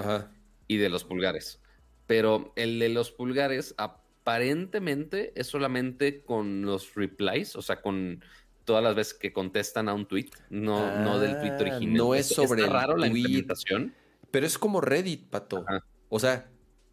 y 0.66 0.77
de 0.79 0.89
los 0.89 1.05
pulgares. 1.05 1.62
Pero 2.07 2.53
el 2.57 2.81
de 2.81 2.89
los 2.89 3.12
pulgares 3.12 3.75
aparentemente 3.79 5.33
es 5.37 5.47
solamente 5.47 6.23
con 6.23 6.62
los 6.62 6.95
replies, 6.97 7.55
o 7.55 7.62
sea, 7.62 7.81
con 7.81 8.23
todas 8.64 8.85
las 8.85 8.95
veces 8.95 9.14
que 9.14 9.33
contestan 9.33 9.89
a 9.89 9.95
un 9.95 10.07
tweet, 10.07 10.29
no, 10.51 11.03
no 11.03 11.19
del 11.21 11.39
tweet 11.39 11.53
ah, 11.53 11.61
original. 11.61 11.95
No 11.95 12.14
es 12.14 12.27
sobre 12.27 12.66
raro 12.66 12.99
la 12.99 13.07
implementación. 13.07 13.95
Pero 14.31 14.47
es 14.47 14.59
como 14.59 14.81
Reddit, 14.81 15.29
pato. 15.29 15.64
O 16.09 16.18
sea, 16.18 16.51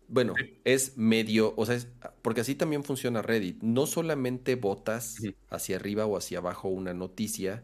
bueno, 0.08 0.34
es 0.64 0.98
medio, 0.98 1.54
o 1.58 1.66
sea, 1.66 1.80
porque 2.22 2.42
así 2.42 2.56
también 2.56 2.84
funciona 2.84 3.22
Reddit. 3.22 3.62
No 3.62 3.88
solamente 3.88 4.56
votas 4.56 5.18
hacia 5.50 5.78
arriba 5.78 6.06
o 6.06 6.18
hacia 6.18 6.40
abajo 6.40 6.68
una 6.68 6.94
noticia, 6.94 7.64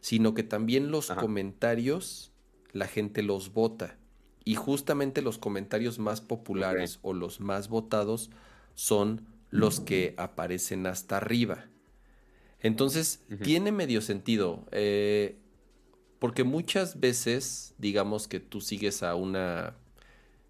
sino 0.00 0.34
que 0.34 0.42
también 0.42 0.90
los 0.90 1.10
comentarios, 1.10 2.32
la 2.72 2.86
gente 2.86 3.22
los 3.22 3.52
vota. 3.52 3.98
Y 4.44 4.54
justamente 4.54 5.20
los 5.22 5.38
comentarios 5.38 5.98
más 5.98 6.20
populares 6.20 6.98
o 7.02 7.12
los 7.12 7.40
más 7.40 7.68
votados 7.68 8.30
son 8.74 9.26
los 9.50 9.80
que 9.80 10.14
aparecen 10.16 10.86
hasta 10.86 11.16
arriba. 11.16 11.66
Entonces, 12.60 13.24
tiene 13.42 13.72
medio 13.72 14.00
sentido. 14.00 14.66
Eh, 14.70 15.39
porque 16.20 16.44
muchas 16.44 17.00
veces, 17.00 17.74
digamos 17.78 18.28
que 18.28 18.38
tú 18.38 18.60
sigues 18.60 19.02
a 19.02 19.16
una 19.16 19.74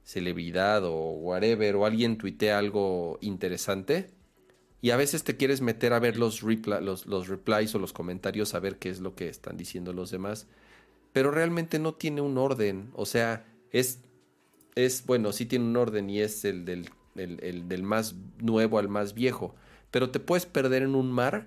celebridad 0.04 0.84
o 0.84 1.12
whatever, 1.12 1.76
o 1.76 1.86
alguien 1.86 2.18
tuitea 2.18 2.58
algo 2.58 3.18
interesante, 3.22 4.10
y 4.82 4.90
a 4.90 4.96
veces 4.96 5.22
te 5.22 5.36
quieres 5.36 5.60
meter 5.60 5.92
a 5.92 6.00
ver 6.00 6.16
los, 6.16 6.42
replies 6.42 7.74
o 7.74 7.78
los 7.78 7.92
comentarios, 7.92 8.54
a 8.54 8.58
ver 8.58 8.78
qué 8.78 8.90
es 8.90 9.00
lo 9.00 9.14
que 9.14 9.28
están 9.28 9.56
diciendo 9.56 9.92
los 9.92 10.10
demás, 10.10 10.48
pero 11.12 11.30
realmente 11.30 11.78
no 11.78 11.94
tiene 11.94 12.20
un 12.20 12.36
orden, 12.36 12.90
o 12.94 13.06
sea, 13.06 13.46
es, 13.70 14.00
es 14.74 15.06
bueno, 15.06 15.32
sí 15.32 15.46
tiene 15.46 15.66
un 15.66 15.76
orden 15.76 16.10
y 16.10 16.20
es 16.20 16.44
el 16.44 16.64
del, 16.64 16.90
el, 17.14 17.68
del 17.68 17.82
más 17.84 18.16
nuevo 18.38 18.80
al 18.80 18.88
más 18.88 19.14
viejo, 19.14 19.54
pero 19.92 20.10
te 20.10 20.18
puedes 20.18 20.46
perder 20.46 20.82
en 20.82 20.96
un 20.96 21.12
mar 21.12 21.46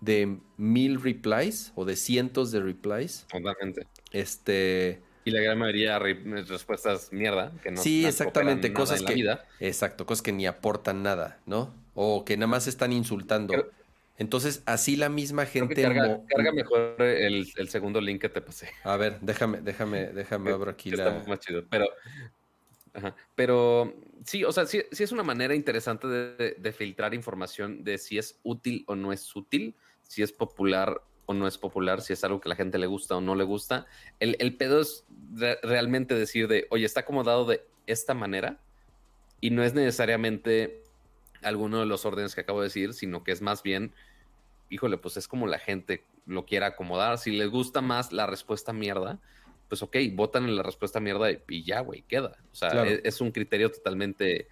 de 0.00 0.38
mil 0.56 1.00
replies 1.00 1.72
o 1.74 1.84
de 1.84 1.96
cientos 1.96 2.50
de 2.52 2.60
replies. 2.60 3.26
Totalmente. 3.30 3.86
Este 4.12 5.02
y 5.28 5.30
la 5.30 5.42
gran 5.42 5.58
mayoría 5.58 5.98
respuestas 5.98 7.12
mierda. 7.12 7.52
Que 7.62 7.70
no 7.70 7.82
sí, 7.82 8.06
exactamente, 8.06 8.72
cosas 8.72 9.02
que... 9.02 9.12
Vida. 9.12 9.44
Exacto, 9.60 10.06
cosas 10.06 10.22
que 10.22 10.32
ni 10.32 10.46
aportan 10.46 11.02
nada, 11.02 11.38
¿no? 11.44 11.74
O 11.94 12.24
que 12.24 12.38
nada 12.38 12.46
más 12.46 12.66
están 12.66 12.94
insultando. 12.94 13.70
Entonces, 14.16 14.62
así 14.64 14.96
la 14.96 15.10
misma 15.10 15.44
gente... 15.44 15.82
Carga, 15.82 16.22
carga, 16.26 16.52
mejor 16.52 16.96
el, 17.02 17.68
segundo 17.68 18.00
link 18.00 18.22
que 18.22 18.30
te 18.30 18.40
pasé. 18.40 18.70
A 18.84 18.96
ver, 18.96 19.18
déjame, 19.20 19.60
déjame, 19.60 20.06
déjame 20.06 20.50
abrir 20.54 20.70
aquí 20.70 20.92
la... 20.92 21.18
Está 21.18 21.28
más 21.28 21.40
chido, 21.40 21.62
pero... 21.68 21.86
Pero 23.34 24.00
sí, 24.24 24.44
o 24.44 24.50
sea, 24.50 24.64
sí, 24.64 24.82
sí, 24.90 25.04
es 25.04 25.12
una 25.12 25.22
manera 25.22 25.54
interesante 25.54 26.08
de, 26.08 26.56
de 26.58 26.72
filtrar 26.72 27.12
información 27.12 27.84
de 27.84 27.98
si 27.98 28.16
es 28.16 28.40
útil 28.42 28.82
o 28.88 28.96
no 28.96 29.12
es 29.12 29.36
útil, 29.36 29.76
si 30.08 30.22
es 30.22 30.32
popular 30.32 31.00
o 31.26 31.34
no 31.34 31.46
es 31.46 31.58
popular, 31.58 32.00
si 32.00 32.14
es 32.14 32.24
algo 32.24 32.40
que 32.40 32.48
la 32.48 32.56
gente 32.56 32.78
le 32.78 32.86
gusta 32.86 33.16
o 33.16 33.20
no 33.20 33.34
le 33.34 33.44
gusta. 33.44 33.86
El, 34.18 34.36
el 34.40 34.56
pedo 34.56 34.80
es 34.80 35.04
realmente 35.62 36.14
decir 36.14 36.48
de, 36.48 36.66
oye, 36.70 36.86
está 36.86 37.00
acomodado 37.00 37.44
de 37.44 37.64
esta 37.86 38.14
manera 38.14 38.58
y 39.40 39.50
no 39.50 39.62
es 39.62 39.74
necesariamente 39.74 40.82
alguno 41.42 41.80
de 41.80 41.86
los 41.86 42.04
órdenes 42.06 42.34
que 42.34 42.40
acabo 42.40 42.60
de 42.60 42.68
decir, 42.68 42.94
sino 42.94 43.22
que 43.22 43.32
es 43.32 43.42
más 43.42 43.62
bien, 43.62 43.92
híjole, 44.70 44.96
pues 44.96 45.18
es 45.18 45.28
como 45.28 45.46
la 45.46 45.58
gente 45.58 46.02
lo 46.26 46.46
quiera 46.46 46.68
acomodar. 46.68 47.18
Si 47.18 47.30
les 47.30 47.50
gusta 47.50 47.82
más 47.82 48.10
la 48.10 48.26
respuesta 48.26 48.72
mierda, 48.72 49.18
pues 49.68 49.82
ok, 49.82 49.96
votan 50.12 50.44
en 50.44 50.56
la 50.56 50.62
respuesta 50.62 50.98
mierda 50.98 51.30
y, 51.30 51.62
ya, 51.62 51.80
güey, 51.80 52.02
queda. 52.08 52.38
O 52.52 52.54
sea, 52.54 52.84
es, 52.86 53.00
es, 53.04 53.20
un 53.20 53.32
criterio 53.32 53.70
totalmente 53.70 54.48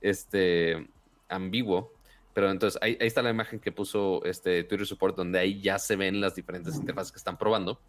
este, 0.00 0.88
ambiguo 1.28 1.97
pero 2.38 2.52
entonces 2.52 2.80
ahí, 2.80 2.96
está 3.00 3.20
la 3.20 3.30
imagen 3.30 3.58
que 3.58 3.72
puso 3.72 4.24
este 4.24 4.62
Twitter 4.62 4.86
Support, 4.86 5.16
donde 5.16 5.40
ahí 5.40 5.60
ya 5.60 5.76
se 5.76 5.96
ven 5.96 6.20
las 6.20 6.36
diferentes 6.36 6.76
interfaces 6.76 7.10
que 7.10 7.18
están 7.18 7.36
probando. 7.36 7.80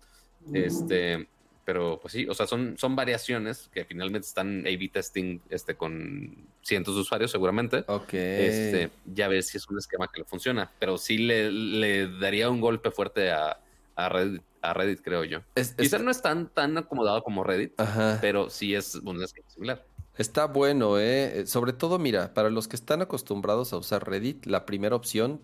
Este, 0.52 1.28
pero 1.64 2.00
pues 2.02 2.14
sí, 2.14 2.26
o 2.28 2.34
sea, 2.34 2.48
son, 2.48 2.76
son 2.76 2.96
variaciones 2.96 3.70
que 3.72 3.86
finalmente 3.86 4.28
están 4.28 4.62
A-B 4.62 4.90
testing 4.92 5.40
este, 5.52 5.76
con 5.76 6.36
cientos 6.64 6.96
de 6.96 7.02
usuarios 7.02 7.30
seguramente. 7.30 7.84
Ok. 7.86 8.16
Este, 8.16 8.90
ya 9.06 9.28
ver 9.28 9.44
si 9.44 9.58
es 9.58 9.70
un 9.70 9.78
esquema 9.78 10.10
que 10.12 10.22
le 10.22 10.26
funciona, 10.26 10.72
pero 10.80 10.98
sí 10.98 11.20
le, 11.20 12.08
daría 12.20 12.50
un 12.50 12.60
golpe 12.60 12.90
fuerte 12.90 13.30
a, 13.30 13.60
a, 13.96 14.10
Reddit, 14.10 14.42
a 14.64 14.74
Reddit, 14.74 15.02
creo 15.04 15.26
yo. 15.26 15.42
Quizás 15.78 16.02
no 16.02 16.10
es 16.10 16.24
tan, 16.24 16.50
tan 16.50 16.76
acomodado 16.76 17.22
como 17.22 17.44
Reddit, 17.44 17.74
pero 18.20 18.50
sí 18.50 18.74
es 18.74 18.96
un 18.96 19.22
esquema 19.22 19.48
similar. 19.52 19.86
Está 20.20 20.48
bueno, 20.48 21.00
¿eh? 21.00 21.46
Sobre 21.48 21.72
todo, 21.72 21.98
mira, 21.98 22.34
para 22.34 22.50
los 22.50 22.68
que 22.68 22.76
están 22.76 23.02
acostumbrados 23.02 23.72
a 23.72 23.78
usar 23.78 24.06
Reddit, 24.06 24.48
la 24.48 24.66
primera 24.66 24.94
opción, 24.98 25.40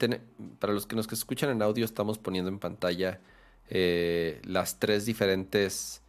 para 0.59 0.73
los 0.73 0.86
que 0.86 0.97
nos 0.97 1.09
escuchan 1.13 1.49
en 1.49 1.61
audio, 1.61 1.86
estamos 1.86 2.17
poniendo 2.17 2.49
en 2.49 2.59
pantalla 2.59 3.21
eh, 3.69 4.41
las 4.43 4.78
tres 4.78 5.05
diferentes 5.05 6.01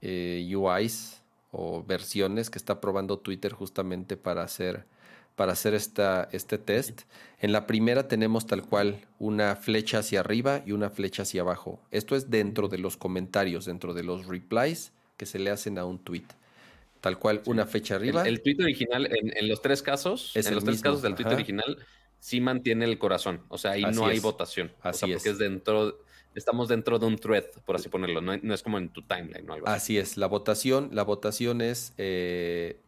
eh, 0.00 0.48
UIs 0.54 1.22
o 1.50 1.82
versiones 1.82 2.50
que 2.50 2.58
está 2.58 2.80
probando 2.80 3.18
Twitter 3.18 3.52
justamente 3.52 4.16
para 4.16 4.44
hacer, 4.44 4.84
para 5.34 5.50
hacer 5.50 5.74
esta, 5.74 6.28
este 6.30 6.58
test. 6.58 7.00
En 7.40 7.50
la 7.50 7.66
primera 7.66 8.06
tenemos 8.06 8.46
tal 8.46 8.62
cual 8.62 9.08
una 9.18 9.56
flecha 9.56 9.98
hacia 9.98 10.20
arriba 10.20 10.62
y 10.64 10.70
una 10.70 10.88
flecha 10.88 11.24
hacia 11.24 11.40
abajo. 11.40 11.80
Esto 11.90 12.14
es 12.14 12.30
dentro 12.30 12.68
de 12.68 12.78
los 12.78 12.96
comentarios, 12.96 13.64
dentro 13.64 13.92
de 13.92 14.04
los 14.04 14.26
replies 14.26 14.92
que 15.16 15.26
se 15.26 15.40
le 15.40 15.50
hacen 15.50 15.78
a 15.78 15.84
un 15.84 15.98
tweet. 15.98 16.26
Tal 17.02 17.18
cual, 17.18 17.42
una 17.46 17.66
flecha 17.66 17.96
arriba. 17.96 18.22
El, 18.22 18.42
tweet 18.42 18.62
original, 18.62 19.08
en, 19.10 19.48
los 19.48 19.60
tres 19.60 19.82
casos, 19.82 20.36
en 20.36 20.54
los 20.54 20.62
tres 20.64 20.80
casos 20.80 21.02
del 21.02 21.16
tweet 21.16 21.34
original, 21.34 21.76
sí 22.20 22.40
mantiene 22.40 22.84
el 22.84 22.96
corazón. 22.96 23.42
O 23.48 23.58
sea, 23.58 23.72
ahí 23.72 23.82
no 23.82 24.06
hay 24.06 24.20
votación. 24.20 24.70
Así 24.80 25.10
es. 25.10 25.16
Porque 25.16 25.30
es 25.30 25.38
dentro, 25.38 25.98
estamos 26.36 26.68
dentro 26.68 27.00
de 27.00 27.06
un 27.06 27.16
thread, 27.16 27.46
por 27.66 27.74
así 27.74 27.88
ponerlo. 27.88 28.20
No, 28.20 28.54
es 28.54 28.62
como 28.62 28.78
en 28.78 28.88
tu 28.90 29.02
timeline. 29.02 29.44
¿no? 29.44 29.56
así. 29.64 29.98
es. 29.98 30.16
La 30.16 30.28
votación, 30.28 30.90
la 30.92 31.02
votación 31.02 31.60
es 31.60 31.92
eh, 31.98 32.78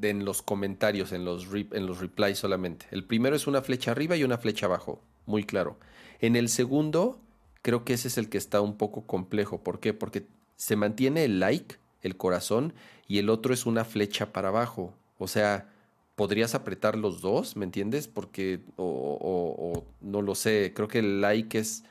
en 0.00 0.24
los 0.24 0.42
comentarios, 0.42 1.10
en 1.10 1.24
los, 1.24 1.48
en 1.52 1.86
los 1.86 1.98
replies 1.98 2.38
solamente. 2.38 2.86
El 2.92 3.02
primero 3.02 3.34
es 3.34 3.48
una 3.48 3.62
flecha 3.62 3.90
arriba 3.90 4.16
y 4.16 4.22
una 4.22 4.38
flecha 4.38 4.66
abajo, 4.66 5.02
muy 5.26 5.42
claro. 5.42 5.76
En 6.20 6.36
el 6.36 6.48
segundo, 6.48 7.20
creo 7.62 7.84
que 7.84 7.94
ese 7.94 8.06
es 8.06 8.16
el 8.16 8.28
que 8.28 8.38
está 8.38 8.60
un 8.60 8.76
poco 8.78 9.08
complejo. 9.08 9.64
¿Por 9.64 9.80
qué? 9.80 9.92
Porque 9.92 10.28
se 10.54 10.76
mantiene 10.76 11.24
el 11.24 11.40
like, 11.40 11.78
el 12.02 12.16
corazón, 12.16 12.72
y 13.06 13.18
el 13.18 13.28
otro 13.30 13.54
es 13.54 13.66
una 13.66 13.84
flecha 13.84 14.32
para 14.32 14.48
abajo. 14.48 14.94
O 15.18 15.28
sea, 15.28 15.68
podrías 16.14 16.54
apretar 16.54 16.96
los 16.96 17.20
dos, 17.20 17.56
¿me 17.56 17.64
entiendes? 17.64 18.08
Porque, 18.08 18.60
o, 18.76 19.84
no 20.00 20.22
lo 20.22 20.34
sé, 20.34 20.72
creo 20.74 20.88
que 20.88 21.00
el 21.00 21.20
like 21.20 21.58
es, 21.58 21.84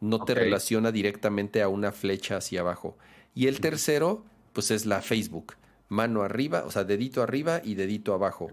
no 0.00 0.24
te 0.24 0.34
relaciona 0.34 0.92
directamente 0.92 1.62
a 1.62 1.68
una 1.68 1.92
flecha 1.92 2.36
hacia 2.36 2.60
abajo. 2.60 2.96
Y 3.34 3.46
el 3.46 3.60
tercero, 3.60 4.24
pues 4.52 4.70
es 4.70 4.86
la 4.86 5.02
Facebook 5.02 5.54
mano 5.90 6.22
arriba, 6.22 6.62
o 6.64 6.70
sea, 6.70 6.84
dedito 6.84 7.22
arriba 7.22 7.60
y 7.62 7.74
dedito 7.74 8.14
abajo. 8.14 8.50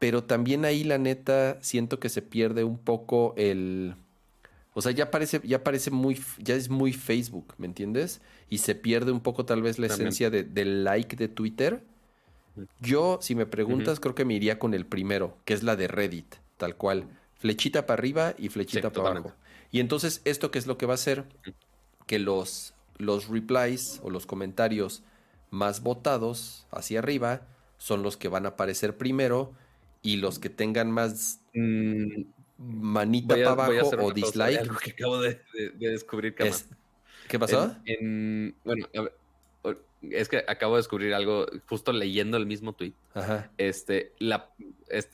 Pero 0.00 0.24
también 0.24 0.64
ahí 0.64 0.82
la 0.82 0.98
neta 0.98 1.58
siento 1.62 2.00
que 2.00 2.08
se 2.08 2.22
pierde 2.22 2.64
un 2.64 2.78
poco 2.78 3.34
el... 3.36 3.94
O 4.78 4.82
sea, 4.82 4.92
ya 4.92 5.10
parece, 5.10 5.40
ya 5.42 5.64
parece 5.64 5.90
muy, 5.90 6.20
ya 6.36 6.54
es 6.54 6.68
muy 6.68 6.92
Facebook, 6.92 7.54
¿me 7.56 7.66
entiendes? 7.66 8.20
Y 8.50 8.58
se 8.58 8.74
pierde 8.74 9.10
un 9.10 9.20
poco 9.20 9.46
tal 9.46 9.62
vez 9.62 9.78
la 9.78 9.86
esencia 9.86 10.28
de, 10.28 10.44
del 10.44 10.84
like 10.84 11.16
de 11.16 11.28
Twitter. 11.28 11.82
Yo, 12.78 13.18
si 13.22 13.34
me 13.34 13.46
preguntas, 13.46 14.00
creo 14.00 14.14
que 14.14 14.26
me 14.26 14.34
iría 14.34 14.58
con 14.58 14.74
el 14.74 14.84
primero, 14.84 15.38
que 15.46 15.54
es 15.54 15.62
la 15.62 15.76
de 15.76 15.88
Reddit, 15.88 16.34
tal 16.58 16.76
cual. 16.76 17.08
Flechita 17.36 17.86
para 17.86 17.98
arriba 17.98 18.34
y 18.36 18.50
flechita 18.50 18.92
para 18.92 19.12
abajo. 19.12 19.32
Y 19.70 19.80
entonces, 19.80 20.20
¿esto 20.26 20.50
qué 20.50 20.58
es 20.58 20.66
lo 20.66 20.76
que 20.76 20.84
va 20.84 20.92
a 20.92 20.96
hacer? 20.96 21.24
Que 22.06 22.18
los, 22.18 22.74
los 22.98 23.28
replies 23.28 24.00
o 24.02 24.10
los 24.10 24.26
comentarios 24.26 25.04
más 25.50 25.82
votados 25.82 26.66
hacia 26.70 26.98
arriba 26.98 27.46
son 27.78 28.02
los 28.02 28.18
que 28.18 28.28
van 28.28 28.44
a 28.44 28.50
aparecer 28.50 28.98
primero 28.98 29.54
y 30.02 30.18
los 30.18 30.38
que 30.38 30.50
tengan 30.50 30.90
más 30.90 31.40
mm, 31.54 32.24
manita 32.58 33.34
para 33.34 33.50
abajo 33.50 33.90
o 34.00 34.12
dislike. 34.12 34.60
Algo 34.60 34.76
que 34.76 34.90
acabo 34.90 35.20
de, 35.20 35.40
descubrir. 35.78 36.34
¿Qué 36.34 37.38
pasó? 37.38 37.76
bueno, 38.64 38.88
es 40.02 40.28
que 40.28 40.44
acabo 40.46 40.74
de 40.74 40.80
descubrir 40.80 41.14
algo 41.14 41.46
justo 41.66 41.92
leyendo 41.92 42.36
el 42.36 42.46
mismo 42.46 42.74
tweet. 42.74 42.92
Este, 43.56 44.12
la, 44.18 44.50
es, 44.88 45.08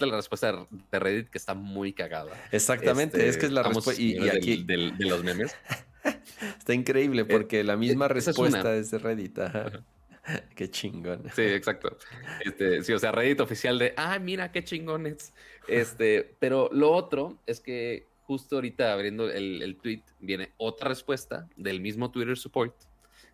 la 0.00 0.16
respuesta 0.16 0.66
de 0.92 0.98
Reddit 0.98 1.28
que 1.28 1.38
está 1.38 1.54
muy 1.54 1.92
cagada. 1.92 2.32
Exactamente, 2.52 3.28
es 3.28 3.36
que 3.36 3.46
es 3.46 3.52
la 3.52 3.62
este, 3.62 3.74
respuesta. 3.74 4.02
Y, 4.02 4.28
aquí... 4.28 4.64
de 4.64 5.06
los 5.06 5.24
memes. 5.24 5.54
Está 6.58 6.72
increíble 6.72 7.22
eh, 7.22 7.24
porque 7.24 7.64
la 7.64 7.76
misma 7.76 8.06
eh, 8.06 8.08
respuesta 8.08 8.76
es, 8.76 8.90
de 8.90 8.98
Reddit. 8.98 9.38
Qué 10.54 10.70
chingón. 10.70 11.24
Sí, 11.34 11.42
exacto. 11.42 11.96
Este, 12.44 12.82
sí, 12.82 12.92
o 12.92 12.98
sea, 12.98 13.12
Reddit 13.12 13.40
oficial 13.40 13.78
de, 13.78 13.94
ah, 13.96 14.18
mira 14.18 14.52
qué 14.52 14.62
chingones. 14.62 15.32
Este, 15.68 16.36
pero 16.38 16.70
lo 16.72 16.92
otro 16.92 17.38
es 17.46 17.60
que 17.60 18.06
justo 18.22 18.56
ahorita 18.56 18.92
abriendo 18.92 19.30
el, 19.30 19.76
tweet 19.80 20.02
viene 20.20 20.52
otra 20.56 20.88
respuesta 20.88 21.48
del 21.56 21.80
mismo 21.80 22.10
Twitter 22.10 22.36
support 22.36 22.74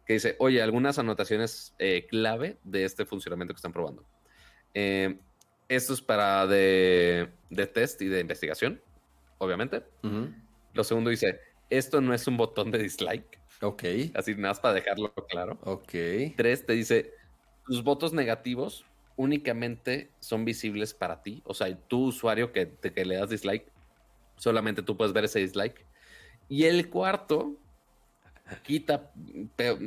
que 0.07 0.15
dice, 0.15 0.37
oye, 0.39 0.63
algunas 0.63 0.99
anotaciones 0.99 1.75
eh, 1.79 2.07
clave 2.09 2.59
de 2.63 2.85
este 2.85 3.07
funcionamiento 3.07 3.55
que 3.55 3.59
están 3.59 3.73
probando. 3.73 4.05
esto 4.75 5.95
es 5.95 6.01
para 6.03 6.47
de, 6.47 7.31
test 7.73 8.03
y 8.03 8.09
de 8.09 8.21
investigación, 8.21 8.83
obviamente. 9.39 9.83
Lo 10.75 10.85
segundo 10.85 11.11
dice, 11.11 11.41
esto 11.71 12.01
no 12.01 12.13
es 12.13 12.27
un 12.27 12.37
botón 12.37 12.71
de 12.71 12.79
dislike. 12.79 13.41
Ok. 13.63 13.85
Así 14.15 14.35
nada 14.35 14.49
más 14.49 14.61
para 14.61 14.75
dejarlo 14.75 15.13
claro. 15.29 15.59
Ok. 15.63 15.93
Tres, 16.37 16.67
te 16.67 16.75
dice, 16.75 17.13
tus 17.65 17.83
votos 17.83 18.13
negativos 18.13 18.85
únicamente 19.17 20.11
son 20.21 20.45
visibles 20.45 20.95
para 20.95 21.23
ti. 21.23 21.43
O 21.45 21.55
sea, 21.55 21.75
tu 21.89 22.07
usuario 22.07 22.53
que, 22.53 22.71
que 22.71 23.05
le 23.05 23.17
das 23.17 23.31
dislike, 23.31 23.67
solamente 24.37 24.83
tú 24.83 24.97
puedes 24.97 25.13
ver 25.13 25.25
ese 25.25 25.41
dislike. 25.41 25.85
Y 26.49 26.65
el 26.65 26.91
cuarto 26.91 27.57
quita, 28.63 29.11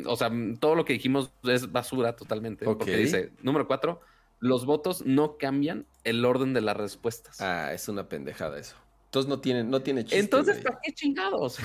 o 0.05 0.15
sea, 0.15 0.31
todo 0.59 0.75
lo 0.75 0.85
que 0.85 0.93
dijimos 0.93 1.31
es 1.43 1.71
basura 1.71 2.15
totalmente. 2.15 2.65
Porque 2.65 2.97
dice, 2.97 3.31
número 3.41 3.67
cuatro, 3.67 4.01
los 4.39 4.65
votos 4.65 5.05
no 5.05 5.37
cambian 5.37 5.85
el 6.03 6.23
orden 6.25 6.53
de 6.53 6.61
las 6.61 6.77
respuestas. 6.77 7.41
Ah, 7.41 7.71
es 7.73 7.87
una 7.87 8.07
pendejada 8.09 8.59
eso. 8.59 8.75
Entonces 9.05 9.29
no 9.29 9.39
tiene, 9.39 9.63
no 9.63 9.81
tiene 9.81 10.03
chiste. 10.03 10.19
Entonces, 10.19 10.57
¿para 10.59 10.79
qué 10.83 10.93
chingados? 10.93 11.59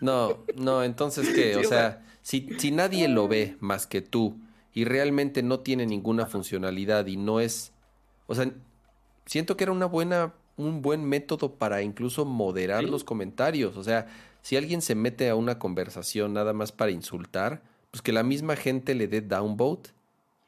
No, 0.00 0.44
no, 0.56 0.84
entonces 0.84 1.28
qué, 1.30 1.56
o, 1.64 1.64
sea, 1.64 2.04
si, 2.22 2.48
si 2.58 2.70
nadie 2.70 3.08
lo 3.08 3.26
ve 3.26 3.56
más 3.60 3.86
que 3.86 4.00
tú 4.00 4.38
y 4.74 4.84
realmente 4.84 5.42
no 5.42 5.60
tiene 5.60 5.86
ninguna 5.86 6.26
funcionalidad 6.26 7.06
y 7.06 7.16
no 7.16 7.40
es, 7.40 7.72
o 8.26 8.34
sea, 8.34 8.50
siento 9.26 9.56
que 9.56 9.64
era 9.64 9.72
una 9.72 9.86
buena, 9.86 10.34
un 10.56 10.82
buen 10.82 11.04
método 11.04 11.54
para 11.54 11.82
incluso 11.82 12.24
moderar 12.24 12.84
los 12.84 13.04
comentarios. 13.04 13.76
O 13.76 13.84
sea, 13.84 14.06
si 14.42 14.56
alguien 14.56 14.82
se 14.82 14.94
mete 14.94 15.28
a 15.28 15.34
una 15.34 15.58
conversación 15.58 16.32
nada 16.32 16.52
más 16.52 16.72
para 16.72 16.90
insultar, 16.90 17.62
pues 17.90 18.02
que 18.02 18.12
la 18.12 18.22
misma 18.22 18.56
gente 18.56 18.94
le 18.94 19.08
dé 19.08 19.20
downvote, 19.20 19.90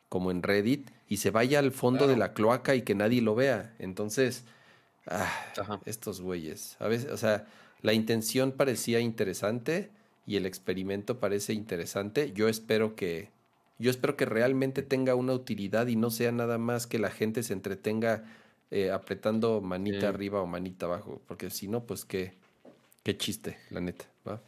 como 0.09 0.31
en 0.31 0.43
Reddit, 0.43 0.91
y 1.09 1.19
se 1.19 1.31
vaya 1.31 1.59
al 1.59 1.73
fondo 1.73 2.07
de 2.07 2.17
la 2.17 2.33
cloaca 2.33 2.75
y 2.75 2.83
que 2.83 2.95
nadie 2.95 3.23
lo 3.23 3.35
vea. 3.35 3.75
Entonces, 3.79 4.45
Ah, 5.07 5.81
estos 5.87 6.21
güeyes. 6.21 6.77
A 6.79 6.89
veces, 6.89 7.11
o 7.11 7.17
sea, 7.17 7.47
la 7.83 7.93
intención 7.93 8.53
parecía 8.53 9.01
interesante 9.01 9.91
y 10.27 10.37
el 10.37 10.47
experimento 10.47 11.19
parece 11.19 11.53
interesante. 11.53 12.33
Yo 12.33 12.49
espero 12.49 12.95
que, 12.95 13.31
yo 13.81 13.91
espero 13.91 14.17
que 14.17 14.27
realmente 14.27 14.83
tenga 14.83 15.15
una 15.15 15.33
utilidad 15.33 15.87
y 15.87 15.97
no 15.97 16.11
sea 16.11 16.31
nada 16.33 16.59
más 16.59 16.87
que 16.87 16.99
la 16.99 17.11
gente 17.11 17.43
se 17.43 17.55
entretenga 17.55 18.25
eh, 18.71 18.91
apretando 18.91 19.61
manita 19.61 20.09
arriba 20.09 20.41
o 20.43 20.47
manita 20.47 20.87
abajo, 20.87 21.21
porque 21.27 21.51
si 21.51 21.67
no, 21.67 21.85
pues 21.87 22.05
qué, 22.05 22.35
qué 23.03 23.17
chiste, 23.17 23.59
la 23.71 23.81
neta, 23.81 24.05
¿va? 24.29 24.43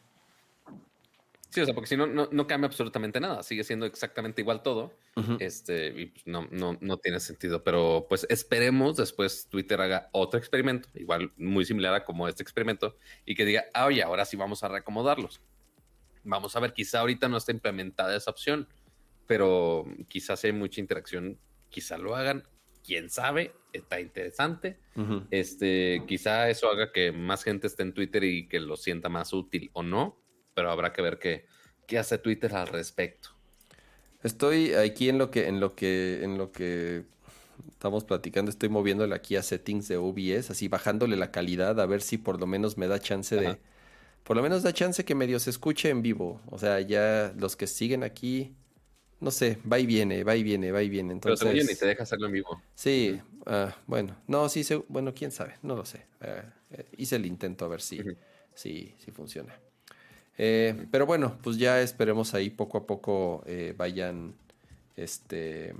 Sí, 1.48 1.60
o 1.60 1.64
sea, 1.66 1.74
porque 1.74 1.88
si 1.88 1.96
no, 1.96 2.06
no, 2.06 2.46
cambia 2.46 2.66
absolutamente 2.66 3.20
nada, 3.20 3.42
sigue 3.42 3.62
siendo 3.62 3.84
exactamente 3.84 4.40
igual 4.40 4.62
todo. 4.62 4.94
Este, 5.38 5.88
y 5.88 6.06
pues, 6.06 6.26
no, 6.26 6.48
no, 6.50 6.78
no 6.80 6.96
tiene 6.96 7.20
sentido. 7.20 7.62
Pero 7.62 8.06
pues 8.08 8.26
esperemos 8.30 8.96
después 8.96 9.48
Twitter 9.50 9.78
haga 9.82 10.08
otro 10.12 10.38
experimento, 10.38 10.88
igual 10.94 11.30
muy 11.36 11.66
similar 11.66 11.92
a 11.92 12.04
como 12.04 12.26
este 12.26 12.42
experimento, 12.42 12.96
y 13.26 13.34
que 13.34 13.44
diga, 13.44 13.66
ah, 13.74 13.84
oye, 13.84 14.02
ahora 14.02 14.24
sí 14.24 14.34
vamos 14.34 14.62
a 14.62 14.68
reacomodarlos. 14.68 15.42
Vamos 16.24 16.56
a 16.56 16.60
ver, 16.60 16.72
quizá 16.72 17.00
ahorita 17.00 17.28
no 17.28 17.36
está 17.36 17.52
implementada 17.52 18.16
esa 18.16 18.30
opción, 18.30 18.66
pero 19.26 19.84
quizás 20.08 20.44
hay 20.44 20.52
mucha 20.52 20.80
interacción, 20.80 21.38
quizá 21.68 21.98
lo 21.98 22.14
hagan. 22.16 22.44
Quién 22.84 23.10
sabe, 23.10 23.54
está 23.72 24.00
interesante. 24.00 24.78
Este, 25.30 26.02
quizá 26.08 26.50
eso 26.50 26.68
haga 26.68 26.90
que 26.90 27.12
más 27.12 27.44
gente 27.44 27.68
esté 27.68 27.84
en 27.84 27.94
Twitter 27.94 28.24
y 28.24 28.48
que 28.48 28.58
lo 28.58 28.76
sienta 28.76 29.08
más 29.08 29.32
útil 29.32 29.70
o 29.72 29.84
no 29.84 30.22
pero 30.54 30.70
habrá 30.70 30.92
que 30.92 31.02
ver 31.02 31.18
qué, 31.18 31.46
qué 31.86 31.98
hace 31.98 32.18
Twitter 32.18 32.54
al 32.54 32.68
respecto. 32.68 33.30
Estoy 34.22 34.74
aquí 34.74 35.08
en 35.08 35.18
lo 35.18 35.30
que, 35.30 35.48
en 35.48 35.60
lo 35.60 35.74
que, 35.74 36.22
en 36.22 36.38
lo 36.38 36.52
que 36.52 37.04
estamos 37.70 38.04
platicando, 38.04 38.50
estoy 38.50 38.68
moviéndole 38.68 39.14
aquí 39.14 39.36
a 39.36 39.42
settings 39.42 39.88
de 39.88 39.96
OBS, 39.96 40.50
así 40.50 40.68
bajándole 40.68 41.16
la 41.16 41.32
calidad, 41.32 41.80
a 41.80 41.86
ver 41.86 42.02
si 42.02 42.18
por 42.18 42.38
lo 42.38 42.46
menos 42.46 42.78
me 42.78 42.86
da 42.86 42.98
chance 42.98 43.34
de. 43.36 43.58
Por 44.22 44.36
lo 44.36 44.42
menos 44.44 44.62
da 44.62 44.72
chance 44.72 45.04
que 45.04 45.16
medio 45.16 45.40
se 45.40 45.50
escuche 45.50 45.88
en 45.88 46.00
vivo. 46.00 46.40
O 46.46 46.56
sea, 46.56 46.80
ya 46.80 47.34
los 47.36 47.56
que 47.56 47.66
siguen 47.66 48.04
aquí, 48.04 48.54
no 49.22 49.30
sé, 49.30 49.58
va 49.70 49.78
y 49.78 49.86
viene, 49.86 50.24
va 50.24 50.34
y 50.34 50.42
viene, 50.42 50.72
va 50.72 50.82
y 50.82 50.88
viene. 50.88 51.12
Entonces, 51.12 51.48
Pero 51.48 51.64
te 51.64 51.72
y 51.72 51.76
te 51.76 51.86
deja 51.86 52.02
hacerlo 52.02 52.26
en 52.26 52.32
vivo. 52.32 52.60
Sí, 52.74 53.20
ah, 53.46 53.74
bueno, 53.86 54.16
no, 54.26 54.48
sí, 54.48 54.64
bueno, 54.88 55.14
quién 55.14 55.30
sabe, 55.30 55.54
no 55.62 55.76
lo 55.76 55.84
sé. 55.84 56.04
Ah, 56.20 56.42
eh, 56.72 56.86
hice 56.96 57.16
el 57.16 57.24
intento 57.24 57.64
a 57.64 57.68
ver 57.68 57.80
si, 57.80 58.00
si, 58.52 58.92
si 58.98 59.10
funciona. 59.12 59.56
Eh, 60.36 60.86
pero 60.90 61.06
bueno, 61.06 61.38
pues 61.40 61.56
ya 61.56 61.80
esperemos 61.80 62.34
ahí 62.34 62.50
poco 62.50 62.78
a 62.78 62.86
poco 62.86 63.44
eh, 63.46 63.74
vayan 63.76 64.34
este, 64.96 65.72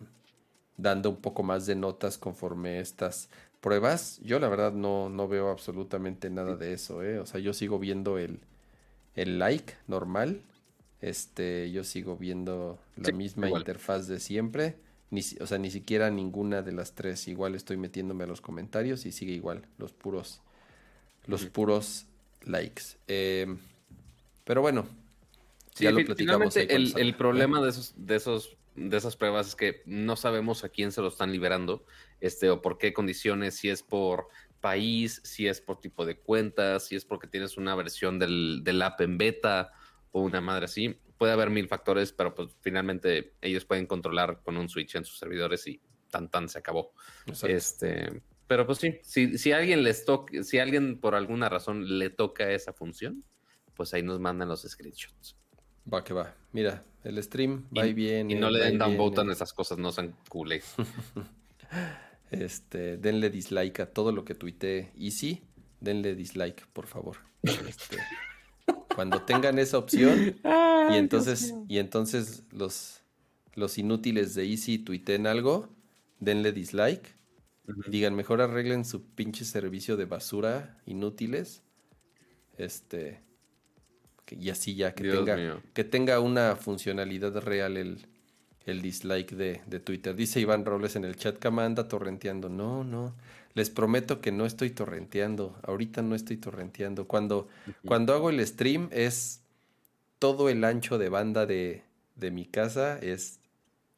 dando 0.77 1.11
un 1.11 1.17
poco 1.17 1.43
más 1.43 1.67
de 1.67 1.75
notas 1.75 2.19
conforme 2.19 2.79
estas 2.79 3.29
pruebas. 3.61 4.21
Yo 4.23 4.39
la 4.39 4.49
verdad 4.49 4.73
no, 4.73 5.09
no 5.09 5.27
veo 5.27 5.51
absolutamente 5.51 6.31
nada 6.31 6.57
de 6.57 6.75
eso. 6.75 7.03
¿eh? 7.03 7.19
O 7.19 7.27
sea, 7.27 7.41
yo 7.41 7.53
sigo 7.55 7.81
viendo 7.81 8.19
el, 8.19 8.39
el 9.17 9.41
like 9.41 9.75
normal. 9.89 10.43
Este, 11.03 11.73
yo 11.73 11.83
sigo 11.83 12.17
viendo 12.17 12.79
la 12.97 13.11
misma 13.11 13.51
interfaz 13.51 14.07
de 14.07 14.21
siempre. 14.21 14.77
Ni, 15.11 15.21
o 15.41 15.47
sea, 15.47 15.59
ni 15.59 15.71
siquiera 15.71 16.11
ninguna 16.11 16.63
de 16.63 16.71
las 16.71 16.95
tres. 16.95 17.27
Igual 17.27 17.57
estoy 17.57 17.77
metiéndome 17.77 18.25
a 18.25 18.29
los 18.29 18.41
comentarios 18.41 19.05
y 19.05 19.11
sigue 19.11 19.33
igual. 19.33 19.67
Los 19.79 19.93
puros. 19.93 20.41
Los 21.27 21.45
puros 21.47 22.07
likes. 22.43 22.83
Eh, 23.09 23.53
pero 24.45 24.61
bueno. 24.61 24.87
ya 25.75 25.91
lo 25.91 26.05
platicamos. 26.05 26.57
El, 26.57 26.97
el, 26.97 27.17
problema 27.17 27.61
de 27.61 27.71
esos, 27.71 27.95
de 27.97 28.15
esos, 28.15 28.57
de 28.77 28.97
esas 28.97 29.17
pruebas 29.17 29.49
es 29.49 29.57
que 29.57 29.83
no 29.87 30.15
sabemos 30.15 30.63
a 30.63 30.69
quién 30.69 30.93
se 30.93 31.01
lo 31.01 31.09
están 31.09 31.33
liberando, 31.33 31.85
este, 32.21 32.49
o 32.49 32.63
por 32.63 32.79
qué 32.79 32.93
condiciones, 32.93 33.57
si 33.57 33.71
es 33.71 33.83
por 33.83 34.29
país, 34.61 35.21
si 35.25 35.49
es 35.49 35.61
por 35.61 35.81
tipo 35.81 36.07
de 36.07 36.17
cuentas, 36.17 36.87
si 36.87 36.95
es 36.95 37.05
porque 37.05 37.27
tienes 37.27 37.57
una 37.57 37.75
versión 37.75 38.21
del, 38.21 38.61
del 38.63 38.81
app 38.83 39.01
en 39.01 39.19
beta 39.19 39.73
o 40.13 40.21
una 40.21 40.41
madre 40.41 40.67
así 40.67 40.99
puede 41.23 41.35
haber 41.35 41.51
mil 41.51 41.69
factores, 41.69 42.13
pero 42.13 42.35
pues 42.35 42.49
finalmente 42.63 43.35
ellos 43.41 43.65
pueden 43.65 43.87
controlar 43.87 44.41
con 44.43 44.57
un 44.57 44.69
switch 44.69 44.97
en 44.97 45.05
sus 45.05 45.19
servidores 45.19 45.65
y 45.69 45.81
tan 46.11 46.29
tan 46.29 46.49
se 46.49 46.59
acabó. 46.59 46.93
Este, 47.45 48.23
pero 48.49 48.67
pues 48.67 48.79
sí, 48.79 48.99
si, 49.05 49.39
si 49.39 49.53
alguien 49.53 49.85
les 49.85 50.05
toca, 50.05 50.43
si 50.43 50.59
alguien 50.59 50.99
por 50.99 51.15
alguna 51.15 51.49
razón 51.49 51.99
le 51.99 52.11
toca 52.11 52.51
esa 52.51 52.73
función, 52.73 53.25
pues 53.75 53.95
ahí 53.95 54.03
nos 54.03 54.19
mandan 54.19 54.49
los 54.49 54.63
screenshots. 54.63 55.37
Va 55.93 56.03
que 56.03 56.13
va. 56.13 56.35
Mira, 56.51 56.83
el 57.05 57.23
stream 57.23 57.69
va 57.77 57.87
y, 57.87 57.95
bien. 57.95 58.29
Y 58.29 58.35
no 58.35 58.51
le 58.51 58.59
den 58.59 58.79
downvote 58.79 59.21
a 59.21 59.33
esas 59.33 59.53
cosas, 59.53 59.79
no 59.79 59.93
sean 59.93 60.17
culés. 60.29 60.75
este, 62.33 62.97
denle 62.97 63.31
dislike 63.31 63.79
a 63.79 63.87
todo 63.87 64.11
lo 64.11 64.25
que 64.25 64.35
tuitee. 64.35 64.91
Y 64.97 65.13
sí, 65.13 65.45
denle 65.79 66.17
dislike, 66.17 66.67
por 66.73 66.89
favor. 66.89 67.19
Este, 67.43 67.99
cuando 68.95 69.23
tengan 69.23 69.59
esa 69.59 69.79
opción 69.79 70.37
y 70.91 70.97
entonces, 70.97 71.55
y 71.69 71.79
entonces 71.79 72.45
los, 72.51 73.03
los 73.55 73.79
inútiles 73.79 74.35
de 74.35 74.45
Easy 74.45 74.79
tuiten 74.79 75.27
algo, 75.27 75.69
denle 76.21 76.53
dislike. 76.53 77.17
Digan, 77.89 78.15
mejor 78.15 78.41
arreglen 78.41 78.85
su 78.85 79.05
pinche 79.05 79.45
servicio 79.45 79.97
de 79.97 80.05
basura 80.05 80.79
inútiles. 80.85 81.63
Este. 82.59 83.21
y 84.31 84.51
así 84.51 84.75
ya 84.75 84.95
que 84.95 85.05
tenga, 85.05 85.63
que 85.73 85.85
tenga 85.85 86.21
una 86.21 86.57
funcionalidad 86.57 87.41
real 87.41 87.77
el, 87.77 88.07
el 88.67 88.83
dislike 88.83 89.33
de, 89.33 89.61
de, 89.67 89.81
Twitter. 89.81 90.15
Dice 90.15 90.41
Iván 90.41 90.65
Robles 90.65 90.97
en 90.97 91.05
el 91.05 91.17
chat 91.17 91.39
que 91.39 91.49
anda 91.49 91.89
torrenteando. 91.89 92.49
No, 92.49 92.85
no. 92.85 93.15
Les 93.55 93.71
prometo 93.71 94.21
que 94.21 94.33
no 94.33 94.47
estoy 94.47 94.71
torrenteando. 94.71 95.59
Ahorita 95.63 96.03
no 96.03 96.15
estoy 96.15 96.39
torrenteando. 96.39 97.07
Cuando, 97.07 97.49
cuando 97.85 98.15
hago 98.15 98.31
el 98.31 98.45
stream 98.47 98.89
es 98.93 99.43
todo 100.19 100.49
el 100.49 100.65
ancho 100.65 100.99
de 100.99 101.09
banda 101.09 101.47
de, 101.47 101.83
de 102.17 102.31
mi 102.31 102.47
casa 102.47 102.99
es 102.99 103.41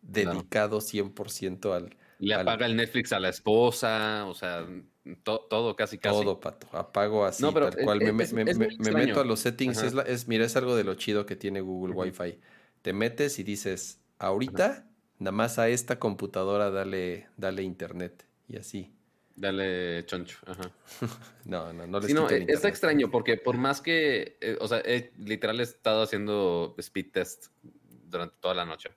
dedicado 0.02 0.80
100% 0.80 1.72
al... 1.74 1.96
Le 2.18 2.34
apaga 2.34 2.66
el 2.66 2.76
Netflix 2.76 3.12
a 3.12 3.20
la 3.20 3.28
esposa, 3.28 4.24
o 4.26 4.34
sea, 4.34 4.66
todo 5.24 5.76
casi 5.76 5.98
casi. 5.98 6.22
Todo, 6.22 6.40
pato. 6.40 6.66
Apago 6.72 7.24
así, 7.24 7.42
tal 7.42 7.76
cual. 7.82 8.00
me, 8.00 8.12
meto 8.12 9.20
a 9.20 9.24
los 9.24 9.40
settings. 9.40 9.82
Es, 9.82 10.28
mira, 10.28 10.44
es 10.44 10.56
algo 10.56 10.76
de 10.76 10.84
lo 10.84 10.94
chido 10.94 11.26
que 11.26 11.36
tiene 11.36 11.60
Google 11.60 11.94
Wi-Fi. 11.94 12.38
Te 12.82 12.92
metes 12.92 13.38
y 13.38 13.42
dices, 13.42 14.00
ahorita, 14.18 14.86
nada 15.18 15.32
más 15.32 15.58
a 15.58 15.68
esta 15.68 15.98
computadora 15.98 16.70
dale, 16.70 17.28
dale 17.36 17.62
internet. 17.62 18.24
Y 18.48 18.56
así. 18.56 18.93
Dale 19.36 20.04
choncho, 20.06 20.38
ajá. 20.46 20.70
no, 21.44 21.72
no, 21.72 21.86
no 21.86 21.98
les 21.98 22.08
sí, 22.08 22.14
no, 22.14 22.30
eh, 22.30 22.46
Está 22.48 22.68
extraño 22.68 23.10
porque 23.10 23.36
por 23.36 23.56
más 23.56 23.80
que, 23.80 24.36
eh, 24.40 24.56
o 24.60 24.68
sea, 24.68 24.80
he, 24.84 25.12
literal 25.18 25.58
he 25.58 25.64
estado 25.64 26.02
haciendo 26.02 26.74
speed 26.78 27.10
test 27.12 27.46
durante 28.08 28.36
toda 28.40 28.54
la 28.54 28.64
noche. 28.64 28.90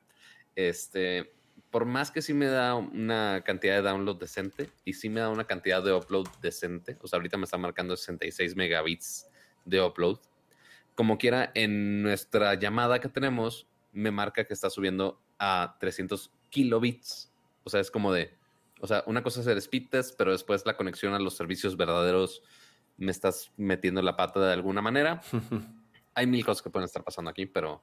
Este, 0.56 1.34
por 1.72 1.86
más 1.86 2.12
que 2.12 2.22
sí 2.22 2.34
me 2.34 2.46
da 2.46 2.76
una 2.76 3.42
cantidad 3.44 3.76
de 3.76 3.82
download 3.82 4.18
decente 4.18 4.70
y 4.86 4.94
sí 4.94 5.10
me 5.10 5.22
da 5.22 5.30
una 5.30 5.46
cantidad 5.46 5.84
de 5.84 5.94
upload 5.94 6.28
decente, 6.42 6.98
o 7.02 7.08
sea, 7.08 7.18
ahorita 7.18 7.38
me 7.38 7.46
está 7.46 7.58
marcando 7.58 7.98
66 7.98 8.56
megabits 8.56 9.28
de 9.66 9.82
upload. 9.82 10.20
Como 10.96 11.18
quiera, 11.18 11.52
en 11.54 12.02
nuestra 12.02 12.56
llamada 12.56 13.00
que 13.00 13.10
tenemos, 13.10 13.68
me 13.92 14.12
marca 14.12 14.46
que 14.46 14.54
está 14.54 14.70
subiendo 14.70 15.22
a 15.38 15.78
300 15.80 16.32
kilobits. 16.50 17.32
O 17.64 17.70
sea, 17.70 17.80
es 17.80 17.92
como 17.92 18.14
de, 18.14 18.34
o 18.80 18.88
sea, 18.88 19.04
una 19.08 19.24
cosa 19.24 19.42
es 19.42 19.48
el 19.48 19.58
speed 19.58 19.90
test, 19.90 20.16
pero 20.18 20.32
después 20.32 20.66
la 20.66 20.78
conexión 20.78 21.14
a 21.14 21.20
los 21.20 21.36
servicios 21.36 21.78
verdaderos 21.78 22.42
me 22.98 23.12
estás 23.12 23.52
metiendo 23.58 24.02
la 24.02 24.16
pata 24.16 24.40
de 24.40 24.54
alguna 24.54 24.82
manera. 24.82 25.22
Hay 26.14 26.28
mil 26.28 26.44
cosas 26.44 26.62
que 26.62 26.70
pueden 26.70 26.86
estar 26.86 27.04
pasando 27.04 27.30
aquí, 27.30 27.46
pero 27.46 27.82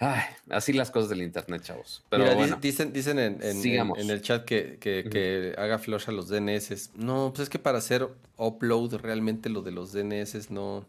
ay, 0.00 0.22
así 0.48 0.72
las 0.72 0.90
cosas 0.90 1.08
del 1.08 1.22
internet, 1.22 1.62
chavos. 1.62 2.04
Pero 2.08 2.34
bueno, 2.34 2.58
dicen, 2.60 2.92
dicen 2.92 3.18
en, 3.18 3.40
en, 3.42 4.10
el 4.10 4.22
chat 4.22 4.44
que, 4.44 4.78
que, 4.80 5.54
haga 5.56 5.78
flush 5.78 6.08
a 6.08 6.12
los 6.12 6.28
DNS. 6.28 6.96
No, 6.96 7.30
pues 7.30 7.44
es 7.44 7.48
que 7.48 7.60
para 7.60 7.78
hacer 7.78 8.08
upload 8.36 8.96
realmente 8.96 9.48
lo 9.48 9.62
de 9.62 9.70
los 9.70 9.92
DNS 9.92 10.50
no 10.50 10.84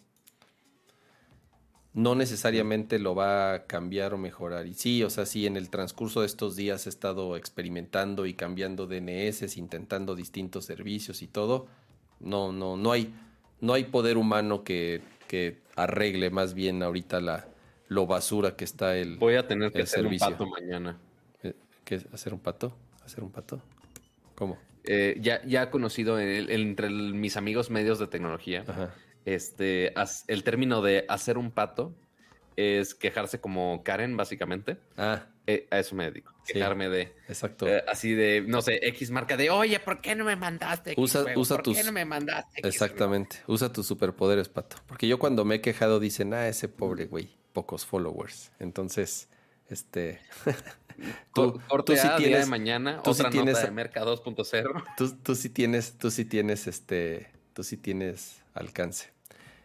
no 1.94 2.16
necesariamente 2.16 3.00
lo 3.00 3.16
va 3.16 3.54
a 3.54 3.64
cambiar 3.66 4.14
o 4.14 4.18
mejorar. 4.18 4.66
Y 4.66 4.74
sí, 4.74 5.04
o 5.04 5.10
sea, 5.10 5.26
sí, 5.26 5.46
en 5.46 5.58
el 5.58 5.70
transcurso 5.70 6.22
de 6.22 6.28
estos 6.28 6.56
días 6.56 6.86
he 6.86 6.90
estado 6.90 7.36
experimentando 7.36 8.26
y 8.26 8.34
cambiando 8.34 8.88
DNS, 8.88 9.58
intentando 9.58 10.16
distintos 10.16 10.66
servicios 10.66 11.22
y 11.22 11.28
todo. 11.28 11.68
No, 12.20 12.52
no, 12.54 12.78
no 12.78 12.92
hay, 12.92 13.14
no 13.60 13.74
hay 13.74 13.86
poder 13.86 14.18
humano 14.18 14.64
que, 14.64 15.02
que 15.28 15.60
arregle 15.76 16.30
más 16.30 16.54
bien 16.54 16.82
ahorita 16.82 17.20
la, 17.20 17.48
lo 17.90 18.08
basura 18.08 18.56
que 18.56 18.64
está 18.64 18.96
el 18.96 19.18
Voy 19.18 19.36
a 19.36 19.48
tener 19.48 19.72
que 19.74 19.82
hacer 19.82 20.06
un 20.06 20.18
pato 20.18 20.46
mañana. 20.48 20.98
Eh, 21.44 21.56
¿Qué? 21.84 22.02
¿Hacer 22.14 22.34
un 22.34 22.40
pato? 22.40 22.74
¿Hacer 23.04 23.22
un 23.24 23.32
pato? 23.32 23.62
¿Cómo? 24.36 24.58
Eh, 24.86 25.18
ya, 25.20 25.44
ya 25.46 25.70
conocido 25.70 26.20
entre 26.20 26.90
mis 26.90 27.36
amigos 27.36 27.70
medios 27.70 28.00
de 28.00 28.08
tecnología. 28.08 28.64
Ajá 28.66 28.94
este, 29.26 29.94
el 30.28 30.44
término 30.44 30.82
de 30.82 31.06
hacer 31.08 31.38
un 31.38 31.52
pato 31.52 31.96
es 32.56 32.96
quejarse 32.96 33.40
como 33.40 33.84
Karen, 33.84 34.18
básicamente. 34.18 34.78
Ah. 34.98 35.28
Eh, 35.48 35.68
a 35.72 35.80
eso 35.80 35.96
me 35.96 36.06
dedico. 36.06 36.34
Quejarme 36.46 36.88
de. 36.90 37.14
Exacto. 37.28 37.68
Eh, 37.68 37.84
así 37.88 38.14
de, 38.14 38.44
no 38.48 38.62
sé, 38.62 38.80
X 38.90 39.10
marca 39.10 39.38
de, 39.38 39.50
oye, 39.50 39.80
¿por 39.80 40.00
qué 40.02 40.16
no 40.16 40.24
me 40.24 40.36
mandaste? 40.36 40.94
usa, 40.98 41.26
usa 41.36 41.58
¿Por 41.58 41.74
qué 41.76 41.84
no 41.84 41.92
me 41.92 42.06
mandaste? 42.06 42.66
Exactamente. 42.68 43.38
Usa 43.48 43.72
tus 43.72 43.88
superpoderes, 43.88 44.50
pato. 44.50 44.78
Porque 44.88 45.08
yo 45.08 45.18
cuando 45.18 45.44
me 45.44 45.56
he 45.56 45.62
quejado 45.62 46.00
dicen, 46.00 46.34
ah, 46.34 46.48
ese 46.48 46.68
pobre 46.68 47.06
güey, 47.06 47.38
pocos 47.54 47.86
followers. 47.86 48.52
Entonces, 48.60 49.30
este. 49.68 50.20
tú, 51.34 51.60
tú 51.86 51.96
sí 51.96 52.08
tienes. 52.18 52.46
de 52.46 52.46
mañana, 52.46 53.02
tú 53.02 53.12
otra 53.12 53.26
sí 53.26 53.32
tienes, 53.32 53.56
nota 53.56 53.66
de 53.66 53.72
Merca 53.72 54.04
2.0. 54.04 54.84
Tú, 54.98 55.16
tú 55.18 55.36
sí 55.36 55.50
tienes, 55.50 55.98
tú 55.98 56.12
sí 56.12 56.26
tienes 56.26 56.68
este. 56.68 57.32
Tú 57.54 57.64
sí 57.64 57.78
tienes 57.78 58.44
alcance. 58.54 59.11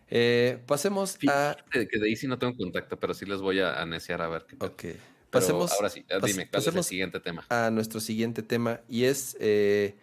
Eh, 0.08 0.58
pasemos 0.66 1.18
a. 1.28 1.56
Que 1.70 1.86
de 1.98 2.06
ahí 2.06 2.16
sí 2.16 2.26
no 2.26 2.38
tengo 2.38 2.56
contacto, 2.56 2.98
pero 2.98 3.14
sí 3.14 3.26
les 3.26 3.40
voy 3.40 3.60
a 3.60 3.80
aneciar 3.80 4.22
a 4.22 4.28
ver 4.28 4.46
qué 4.46 4.56
Ok. 4.64 4.84
pasemos. 5.30 5.72
Ahora 5.72 5.88
sí, 5.88 6.04
dime, 6.24 6.46
pasemos 6.46 6.86
siguiente 6.86 7.20
tema? 7.20 7.44
A 7.48 7.70
nuestro 7.70 8.00
siguiente 8.00 8.42
tema. 8.42 8.80
Y 8.88 9.04
es. 9.04 9.36
Eh, 9.40 9.96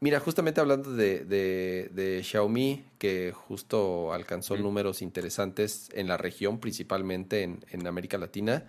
mira, 0.00 0.20
justamente 0.20 0.60
hablando 0.60 0.92
de, 0.92 1.24
de, 1.24 2.22
Xiaomi, 2.22 2.84
que 2.98 3.32
justo 3.32 4.12
alcanzó 4.12 4.56
números 4.56 5.00
interesantes 5.00 5.88
en 5.94 6.08
la 6.08 6.16
región, 6.16 6.60
principalmente 6.60 7.42
en, 7.42 7.64
en 7.70 7.86
América 7.86 8.18
Latina. 8.18 8.64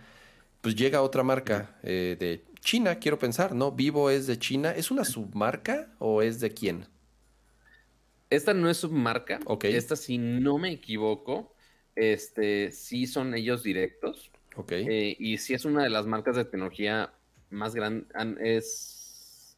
Pues 0.61 0.75
llega 0.75 1.01
otra 1.01 1.23
marca 1.23 1.77
eh, 1.83 2.17
de 2.19 2.43
China, 2.61 2.99
quiero 2.99 3.19
pensar, 3.19 3.53
¿no? 3.53 3.71
Vivo 3.71 4.09
es 4.09 4.27
de 4.27 4.39
China. 4.39 4.71
¿Es 4.71 4.91
una 4.91 5.05
submarca 5.05 5.89
o 5.99 6.21
es 6.21 6.39
de 6.39 6.53
quién? 6.53 6.85
Esta 8.29 8.53
no 8.53 8.69
es 8.69 8.77
submarca. 8.77 9.39
Ok. 9.45 9.65
Esta, 9.65 9.95
si 9.95 10.17
no 10.17 10.57
me 10.57 10.71
equivoco, 10.71 11.53
este, 11.95 12.71
sí 12.71 13.07
son 13.07 13.33
ellos 13.35 13.63
directos. 13.63 14.31
Ok. 14.55 14.71
Eh, 14.73 15.15
y 15.19 15.37
sí 15.37 15.53
es 15.53 15.65
una 15.65 15.83
de 15.83 15.89
las 15.89 16.05
marcas 16.05 16.35
de 16.35 16.45
tecnología 16.45 17.13
más 17.49 17.73
grande. 17.73 18.07
Es 18.41 19.57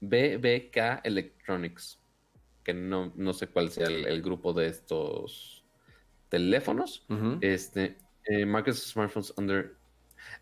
BBK 0.00 1.04
Electronics. 1.04 1.98
Que 2.64 2.72
no, 2.72 3.12
no 3.16 3.32
sé 3.32 3.48
cuál 3.48 3.70
sea 3.70 3.88
el, 3.88 4.22
grupo 4.22 4.52
de 4.52 4.68
estos 4.68 5.64
teléfonos. 6.28 7.04
Este. 7.40 7.96
Eh, 8.26 8.46
marcas 8.46 8.78
Smartphones 8.78 9.34
Under. 9.36 9.76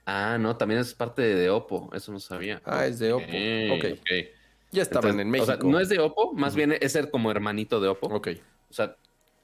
Ah, 0.04 0.36
no, 0.38 0.56
también 0.56 0.80
es 0.80 0.94
parte 0.94 1.22
de, 1.22 1.48
Oppo. 1.48 1.90
Eso 1.94 2.12
no 2.12 2.20
sabía. 2.20 2.60
Ah, 2.64 2.86
es 2.86 2.98
de 2.98 3.12
Oppo. 3.12 3.24
Ok. 3.24 3.98
okay. 4.00 4.30
Ya 4.72 4.82
estaban 4.82 5.18
en 5.18 5.30
México. 5.30 5.52
O 5.52 5.56
sea, 5.56 5.70
no 5.70 5.80
es 5.80 5.88
de 5.88 5.98
Oppo, 5.98 6.32
más 6.32 6.54
bien 6.54 6.76
es 6.78 6.92
ser 6.92 7.10
como 7.10 7.30
hermanito 7.30 7.80
de 7.80 7.88
Oppo. 7.88 8.06
Ok. 8.08 8.28
O 8.70 8.72
sea, 8.72 8.96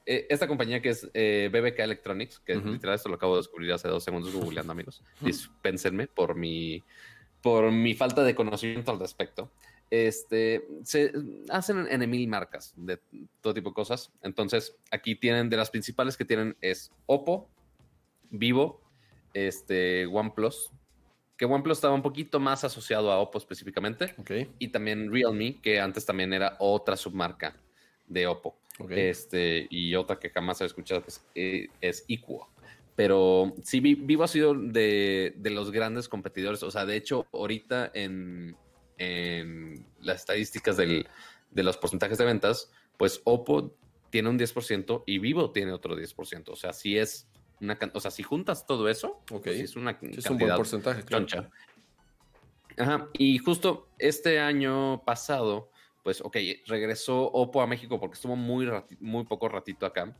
e, 0.05 0.25
esta 0.29 0.47
compañía 0.47 0.81
que 0.81 0.89
es 0.89 1.09
eh, 1.13 1.49
BBK 1.51 1.79
Electronics, 1.79 2.39
que 2.39 2.55
literal 2.55 2.95
esto 2.95 3.09
lo 3.09 3.15
acabo 3.15 3.35
de 3.35 3.39
descubrir 3.39 3.73
hace 3.73 3.89
dos 3.89 4.03
segundos 4.03 4.33
googleando, 4.33 4.71
amigos. 4.71 5.03
Dispénsenme 5.21 6.07
por 6.07 6.35
mi, 6.35 6.81
por 7.41 7.71
mi 7.71 7.93
falta 7.93 8.23
de 8.23 8.33
conocimiento 8.33 8.91
al 8.91 8.99
respecto. 8.99 9.51
Este, 9.89 10.67
se 10.83 11.13
hacen 11.49 11.87
en 11.89 12.09
mil 12.09 12.27
marcas 12.27 12.73
de 12.75 12.99
todo 13.41 13.53
tipo 13.53 13.69
de 13.69 13.75
cosas. 13.75 14.11
Entonces, 14.21 14.75
aquí 14.91 15.15
tienen, 15.15 15.49
de 15.49 15.57
las 15.57 15.69
principales 15.69 16.17
que 16.17 16.25
tienen 16.25 16.55
es 16.61 16.91
Oppo, 17.05 17.49
Vivo, 18.29 18.81
este, 19.33 20.05
OnePlus, 20.07 20.71
que 21.37 21.45
OnePlus 21.45 21.77
estaba 21.77 21.93
un 21.93 22.01
poquito 22.01 22.39
más 22.39 22.63
asociado 22.63 23.11
a 23.11 23.19
Oppo 23.19 23.37
específicamente. 23.37 24.15
Y 24.59 24.69
también 24.69 25.11
Realme, 25.11 25.59
que 25.61 25.79
antes 25.79 26.05
también 26.05 26.33
era 26.33 26.57
otra 26.59 26.97
submarca 26.97 27.55
de 28.07 28.27
Oppo. 28.27 28.57
Este, 28.89 29.67
y 29.69 29.95
otra 29.95 30.19
que 30.19 30.29
jamás 30.29 30.61
he 30.61 30.65
escuchado 30.65 31.01
que 31.01 31.09
es, 31.09 31.25
eh, 31.35 31.67
es 31.81 32.05
Equo. 32.07 32.49
Pero 32.95 33.53
sí, 33.63 33.79
Vivo 33.79 34.23
ha 34.23 34.27
sido 34.27 34.55
de, 34.55 35.33
de, 35.37 35.49
los 35.51 35.71
grandes 35.71 36.09
competidores. 36.09 36.63
O 36.63 36.71
sea, 36.71 36.85
de 36.85 36.95
hecho, 36.95 37.27
ahorita 37.31 37.91
en, 37.93 38.55
en 38.97 39.85
las 40.01 40.21
estadísticas 40.21 40.77
del, 40.77 41.07
de 41.51 41.63
los 41.63 41.77
porcentajes 41.77 42.17
de 42.17 42.25
ventas, 42.25 42.71
pues 42.97 43.21
Oppo 43.23 43.75
tiene 44.09 44.29
un 44.29 44.39
10% 44.39 45.03
y 45.05 45.19
Vivo 45.19 45.51
tiene 45.51 45.73
otro 45.73 45.95
10%. 45.95 46.49
O 46.49 46.55
sea, 46.55 46.73
si 46.73 46.97
es 46.97 47.29
una, 47.59 47.77
o 47.93 47.99
sea, 47.99 48.11
si 48.11 48.23
juntas 48.23 48.65
todo 48.65 48.89
eso, 48.89 49.21
pues 49.25 49.47
es 49.47 49.75
una 49.75 49.97
es 50.01 50.29
un 50.29 50.37
buen 50.37 50.55
porcentaje, 50.55 51.03
choncha. 51.03 51.49
Ajá, 52.77 53.09
y 53.13 53.37
justo 53.39 53.89
este 53.97 54.39
año 54.39 55.03
pasado, 55.03 55.71
pues, 56.03 56.21
ok, 56.21 56.37
regresó 56.67 57.23
Oppo 57.23 57.61
a 57.61 57.67
México 57.67 57.99
porque 57.99 58.15
estuvo 58.15 58.35
muy, 58.35 58.69
muy 58.99 59.25
poco 59.25 59.49
ratito 59.49 59.85
acá 59.85 60.15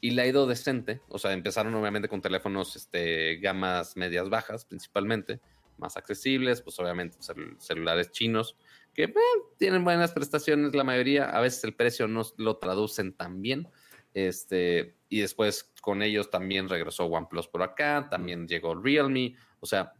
y 0.00 0.10
le 0.10 0.22
ha 0.22 0.26
ido 0.26 0.46
decente. 0.46 1.00
O 1.08 1.18
sea, 1.18 1.32
empezaron 1.32 1.74
obviamente 1.74 2.08
con 2.08 2.20
teléfonos, 2.20 2.74
este, 2.74 3.36
gamas 3.36 3.96
medias 3.96 4.28
bajas 4.28 4.64
principalmente, 4.64 5.40
más 5.78 5.96
accesibles, 5.96 6.62
pues 6.62 6.78
obviamente 6.80 7.16
celulares 7.58 8.10
chinos 8.10 8.56
que 8.94 9.04
eh, 9.04 9.14
tienen 9.58 9.84
buenas 9.84 10.12
prestaciones 10.12 10.74
la 10.74 10.84
mayoría, 10.84 11.30
a 11.30 11.40
veces 11.40 11.64
el 11.64 11.74
precio 11.74 12.08
no 12.08 12.22
lo 12.36 12.56
traducen 12.56 13.12
tan 13.12 13.40
bien. 13.42 13.68
Este, 14.14 14.96
y 15.10 15.20
después 15.20 15.74
con 15.82 16.02
ellos 16.02 16.30
también 16.30 16.68
regresó 16.68 17.04
OnePlus 17.04 17.48
por 17.48 17.62
acá, 17.62 18.08
también 18.08 18.48
llegó 18.48 18.74
Realme, 18.74 19.36
o 19.58 19.66
sea, 19.66 19.92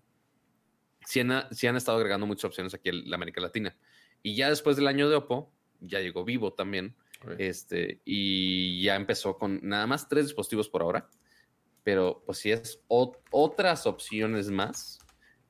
sí 1.05 1.21
han, 1.21 1.33
han 1.33 1.77
estado 1.77 1.99
agregando 1.99 2.27
muchas 2.27 2.45
opciones 2.45 2.73
aquí 2.73 2.89
en 2.89 3.11
la 3.11 3.17
América 3.17 3.41
Latina. 3.41 3.77
Y 4.23 4.37
ya 4.37 4.49
después 4.49 4.77
del 4.77 4.87
año 4.87 5.11
de 5.11 5.17
Oppo, 5.17 5.53
ya 5.81 6.01
llegó 6.01 6.25
Vivo 6.25 6.53
también, 6.53 6.95
este, 7.39 8.01
y 8.05 8.83
ya 8.83 8.97
empezó 8.97 9.37
con 9.37 9.61
nada 9.63 9.87
más 9.87 10.09
tres 10.09 10.27
dispositivos 10.27 10.69
por 10.69 10.83
ahora, 10.83 11.11
pero 11.83 12.23
pues 12.25 12.39
si 12.39 12.53
es 12.53 12.81
otras 12.89 13.87
opciones 13.87 14.49
más 14.49 15.01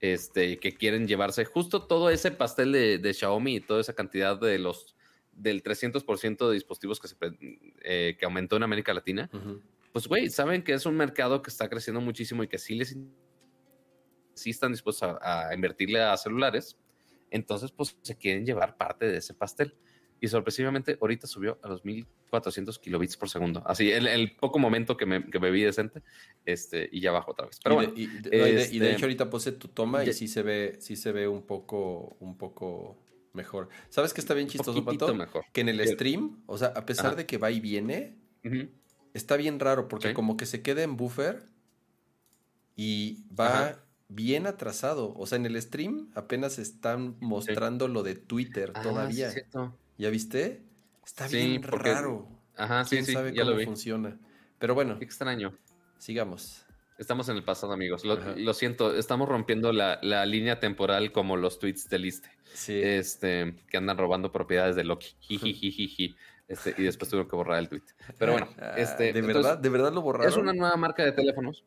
este, 0.01 0.59
que 0.59 0.75
quieren 0.75 1.07
llevarse 1.07 1.45
justo 1.45 1.87
todo 1.87 2.09
ese 2.09 2.31
pastel 2.31 2.73
de, 2.73 3.13
Xiaomi 3.13 3.57
y 3.57 3.61
toda 3.61 3.83
esa 3.83 3.95
cantidad 3.95 4.41
de 4.41 4.59
los 4.59 4.97
del 5.41 5.63
300% 5.63 6.49
de 6.49 6.55
dispositivos 6.55 7.01
que, 7.01 7.09
se, 7.09 7.17
eh, 7.83 8.17
que 8.19 8.25
aumentó 8.25 8.57
en 8.57 8.63
América 8.63 8.93
Latina, 8.93 9.31
pues, 9.93 10.07
güey, 10.07 10.29
saben 10.29 10.63
que 10.63 10.73
es 10.73 10.87
un 10.87 10.97
mercado 10.97 11.43
que 11.43 11.51
está 11.51 11.69
creciendo 11.69 12.01
muchísimo 12.01 12.43
y 12.43 12.49
que 12.49 12.59
sí 12.59 12.75
les 12.75 12.97
sí 14.35 14.51
están 14.51 14.73
dispuestos 14.73 15.19
a, 15.21 15.55
invertirle 15.55 16.01
a 16.01 16.17
celulares, 16.17 16.77
entonces, 17.31 17.73
pues, 17.73 17.97
se 18.03 18.17
quieren 18.17 18.45
llevar 18.45 18.77
parte 18.77 19.07
de 19.07 19.19
ese 19.19 19.35
pastel. 19.35 19.75
Y 20.23 20.29
sorpresivamente, 20.29 20.99
ahorita 21.01 21.27
subió 21.27 21.59
a 21.63 21.69
los 21.69 21.83
1400 21.83 22.79
kilobits 22.79 23.17
por 23.17 23.31
segundo. 23.31 23.63
Así, 23.65 23.91
el, 23.91 24.07
el 24.07 24.37
poco 24.37 24.59
momento 24.59 24.95
que 24.95 25.07
me, 25.07 25.25
que 25.31 25.39
me, 25.39 25.51
vi 25.51 25.63
decente, 25.63 26.03
este, 26.45 26.89
y 26.93 27.01
ya 27.01 27.11
bajó 27.11 27.31
otra 27.31 27.47
vez. 27.47 27.59
Pero 27.63 27.83
y 27.83 27.87
de, 27.87 27.87
bueno, 27.87 27.93
y, 27.97 28.07
de, 28.07 28.59
este, 28.59 28.93
hecho, 28.93 29.05
ahorita 29.07 29.31
puse 29.31 29.53
tu 29.53 29.69
toma 29.69 30.05
y 30.05 30.13
sí 30.13 30.29
se 30.29 30.43
ve, 30.43 30.77
sí 30.79 30.97
se 30.97 31.13
ve 31.13 31.27
un 31.27 31.47
poco, 31.47 32.17
un 32.21 32.37
poco 32.37 32.99
mejor. 33.33 33.69
¿Sabes 33.89 34.13
qué 34.13 34.21
está 34.21 34.35
bien 34.35 34.49
chistoso, 34.49 34.85
Pato? 34.85 35.15
mejor. 35.15 35.45
Que 35.53 35.61
en 35.61 35.69
el 35.69 35.87
stream, 35.87 36.43
o 36.47 36.59
sea, 36.59 36.69
a 36.69 36.87
pesar 36.87 37.17
de 37.17 37.27
que 37.27 37.39
va 37.39 37.51
y 37.51 37.61
viene, 37.61 38.17
está 39.15 39.37
bien 39.37 39.61
raro 39.61 39.89
porque 39.89 40.15
como 40.15 40.37
que 40.37 40.47
se 40.47 40.63
queda 40.63 40.83
en 40.83 40.97
buffer 40.97 41.45
y 42.77 43.25
va 43.29 43.79
bien 44.09 44.47
atrasado. 44.47 45.15
O 45.17 45.27
sea, 45.27 45.37
en 45.37 45.47
el 45.47 45.61
stream 45.61 46.11
apenas 46.15 46.59
están 46.59 47.17
mostrando 47.21 47.89
lo 47.89 48.03
de 48.03 48.15
Twitter 48.15 48.73
ah, 48.75 48.83
todavía. 48.83 49.33
¿Ya 49.99 50.11
viste? 50.11 50.63
Está 51.05 51.29
bien 51.29 51.63
raro. 51.63 52.29
Ajá, 52.57 52.85
sí, 52.85 53.03
sí, 53.05 53.13
sabe 53.13 53.33
ya 53.33 53.45
cómo 53.45 53.57
lo 53.57 53.65
funciona. 53.65 54.19
Pero 54.59 54.75
bueno. 54.75 54.99
extraño. 55.01 55.57
Sigamos. 55.99 56.67
Estamos 57.01 57.31
en 57.31 57.37
el 57.39 57.43
pasado, 57.43 57.73
amigos. 57.73 58.05
Lo, 58.05 58.53
siento, 58.53 58.95
estamos 58.95 59.27
rompiendo 59.27 59.73
la, 59.73 60.27
línea 60.27 60.61
temporal 60.61 61.13
como 61.13 61.39
los 61.39 61.59
tweets 61.59 61.89
de 61.89 61.99
Liste. 61.99 62.31
Sí. 62.53 62.79
Este, 62.79 63.55
que 63.71 63.79
andan 63.79 63.97
robando 63.97 64.31
propiedades 64.31 64.77
de 64.77 64.85
Loki. 64.85 65.17
Este, 66.47 66.75
y 66.77 66.83
después 66.83 67.09
tuvieron 67.09 67.31
que 67.31 67.37
borrar 67.37 67.59
el 67.59 67.71
tweet. 67.71 67.85
Pero 68.19 68.33
bueno, 68.33 68.49
ah, 68.59 68.75
este. 68.77 69.15
¿De 69.15 69.23
verdad? 69.23 69.57
¿De 69.57 69.69
verdad 69.71 69.95
lo 69.95 70.03
borraron? 70.03 70.29
Es 70.29 70.37
una 70.37 70.53
nueva 70.53 70.77
marca 70.77 71.03
de 71.03 71.13
teléfonos. 71.13 71.65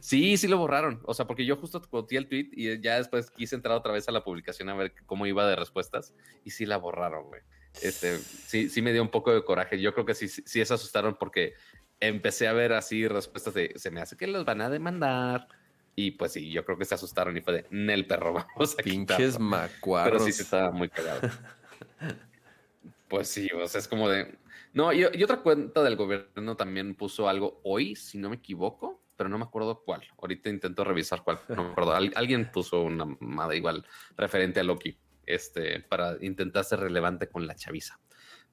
Sí, 0.00 0.36
sí 0.36 0.48
lo 0.48 0.58
borraron. 0.58 1.00
O 1.04 1.14
sea, 1.14 1.28
porque 1.28 1.44
yo 1.44 1.56
justo 1.56 1.80
copié 1.88 2.18
el 2.18 2.26
tweet 2.26 2.48
y 2.52 2.80
ya 2.80 2.96
después 2.96 3.30
quise 3.30 3.54
entrar 3.54 3.76
otra 3.76 3.92
vez 3.92 4.08
a 4.08 4.12
la 4.12 4.24
publicación 4.24 4.68
a 4.68 4.74
ver 4.74 4.94
cómo 5.06 5.26
iba 5.26 5.48
de 5.48 5.54
respuestas 5.54 6.12
y 6.44 6.50
sí 6.50 6.66
la 6.66 6.76
borraron, 6.76 7.28
güey. 7.28 7.42
Este, 7.82 8.18
sí, 8.18 8.68
sí 8.68 8.82
me 8.82 8.92
dio 8.92 9.02
un 9.02 9.10
poco 9.10 9.32
de 9.32 9.44
coraje. 9.44 9.80
Yo 9.80 9.94
creo 9.94 10.06
que 10.06 10.14
sí, 10.14 10.28
sí 10.28 10.42
se 10.64 10.74
asustaron 10.74 11.16
porque 11.18 11.54
empecé 12.00 12.48
a 12.48 12.52
ver 12.52 12.72
así 12.72 13.06
respuestas 13.06 13.54
de 13.54 13.72
se 13.76 13.90
me 13.90 14.00
hace 14.00 14.16
que 14.16 14.26
los 14.26 14.44
van 14.44 14.60
a 14.60 14.70
demandar. 14.70 15.48
Y 15.94 16.12
pues 16.12 16.32
sí, 16.32 16.50
yo 16.50 16.64
creo 16.64 16.78
que 16.78 16.84
se 16.84 16.94
asustaron 16.94 17.36
y 17.36 17.40
fue 17.40 17.52
de 17.52 17.66
Nel 17.70 18.06
perro, 18.06 18.32
vamos 18.56 18.76
a 18.78 18.82
Pinches 18.82 19.38
macuaros. 19.38 20.12
Pero 20.12 20.24
sí 20.24 20.32
se 20.32 20.42
estaba 20.42 20.70
muy 20.70 20.88
cagado. 20.88 21.20
pues 23.08 23.28
sí, 23.28 23.48
o 23.52 23.66
sea, 23.68 23.80
es 23.80 23.88
como 23.88 24.08
de. 24.08 24.38
No, 24.72 24.92
y, 24.92 25.00
y, 25.00 25.22
otra 25.24 25.42
cuenta 25.42 25.82
del 25.82 25.96
gobierno 25.96 26.56
también 26.56 26.94
puso 26.94 27.28
algo 27.28 27.60
hoy, 27.64 27.96
si 27.96 28.18
no 28.18 28.30
me 28.30 28.36
equivoco, 28.36 29.02
pero 29.16 29.28
no 29.28 29.36
me 29.36 29.44
acuerdo 29.44 29.82
cuál. 29.84 30.02
Ahorita 30.18 30.48
intento 30.48 30.84
revisar 30.84 31.22
cuál. 31.24 31.40
No 31.48 31.64
me 31.64 31.70
acuerdo. 31.72 31.92
alguien 31.92 32.50
puso 32.52 32.82
una 32.82 33.04
madre 33.18 33.56
igual 33.56 33.84
referente 34.16 34.60
a 34.60 34.62
Loki, 34.62 34.96
este, 35.26 35.80
para 35.80 36.16
intentar 36.24 36.64
ser 36.64 36.80
relevante 36.80 37.28
con 37.28 37.46
la 37.46 37.56
chaviza. 37.56 37.98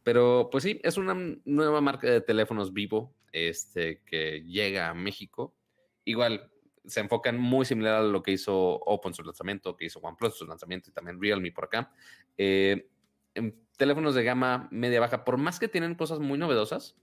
Pero 0.08 0.48
pues 0.50 0.64
sí, 0.64 0.80
es 0.86 0.96
una 0.96 1.18
nueva 1.44 1.82
marca 1.82 2.10
de 2.10 2.22
teléfonos 2.22 2.72
vivo 2.72 3.14
este, 3.34 4.04
que 4.06 4.42
llega 4.42 4.88
a 4.88 4.94
México. 4.94 5.54
Igual 6.06 6.50
se 6.86 7.02
enfocan 7.02 7.38
muy 7.38 7.66
similar 7.66 7.96
a 7.96 8.04
lo 8.04 8.24
que 8.24 8.32
hizo 8.32 8.56
Oppo 8.56 9.10
en 9.10 9.14
su 9.14 9.22
lanzamiento, 9.22 9.76
que 9.76 9.84
hizo 9.84 10.00
OnePlus 10.00 10.32
en 10.32 10.38
su 10.38 10.48
lanzamiento 10.48 10.90
y 10.90 10.94
también 10.94 11.22
Realme 11.22 11.52
por 11.52 11.66
acá. 11.66 11.92
Eh, 12.38 12.88
en 13.36 13.62
teléfonos 13.76 14.16
de 14.16 14.24
gama 14.24 14.70
media 14.72 15.02
baja, 15.02 15.26
por 15.26 15.36
más 15.36 15.60
que 15.60 15.68
tienen 15.68 15.94
cosas 15.96 16.20
muy 16.20 16.38
novedosas 16.38 16.96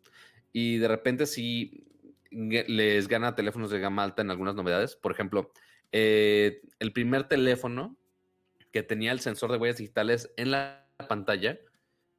y 0.51 0.79
de 0.79 0.89
repente 0.89 1.27
sí 1.27 1.87
les 2.31 3.07
gana 3.07 3.35
teléfonos 3.35 3.71
de 3.71 3.81
gama 3.81 4.03
alta 4.03 4.23
en 4.23 4.31
algunas 4.31 4.55
novedades. 4.55 4.97
Por 4.97 5.13
ejemplo, 5.13 5.53
eh, 5.93 6.63
el 6.79 6.95
primer 6.95 7.29
teléfono 7.29 7.99
que 8.73 8.83
tenía 8.83 9.13
el 9.13 9.21
sensor 9.21 9.53
de 9.53 9.59
huellas 9.59 9.77
digitales 9.77 10.33
en 10.39 10.53
la 10.53 10.89
pantalla 11.07 11.61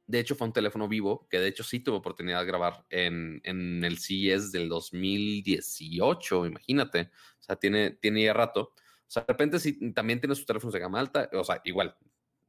de 0.06 0.20
hecho, 0.20 0.36
fue 0.36 0.46
un 0.46 0.52
teléfono 0.52 0.88
vivo 0.88 1.26
que 1.28 1.40
de 1.40 1.48
hecho 1.48 1.64
sí 1.64 1.80
tuvo 1.80 1.96
oportunidad 1.96 2.40
de 2.40 2.46
grabar 2.46 2.84
en, 2.90 3.40
el 3.44 3.98
CES 3.98 4.52
del 4.52 4.68
2018, 4.68 6.46
imagínate. 6.46 7.10
O 7.40 7.42
sea, 7.42 7.56
tiene, 7.56 7.90
tiene 7.90 8.22
ya 8.22 8.32
rato. 8.32 8.72
O 8.72 9.08
sea, 9.08 9.22
de 9.22 9.32
repente 9.32 9.58
sí, 9.58 9.92
también 9.92 10.20
tiene 10.20 10.34
sus 10.34 10.46
teléfonos 10.46 10.72
de 10.72 10.80
gama 10.80 11.00
alta. 11.00 11.28
O 11.32 11.42
sea, 11.42 11.60
igual, 11.64 11.96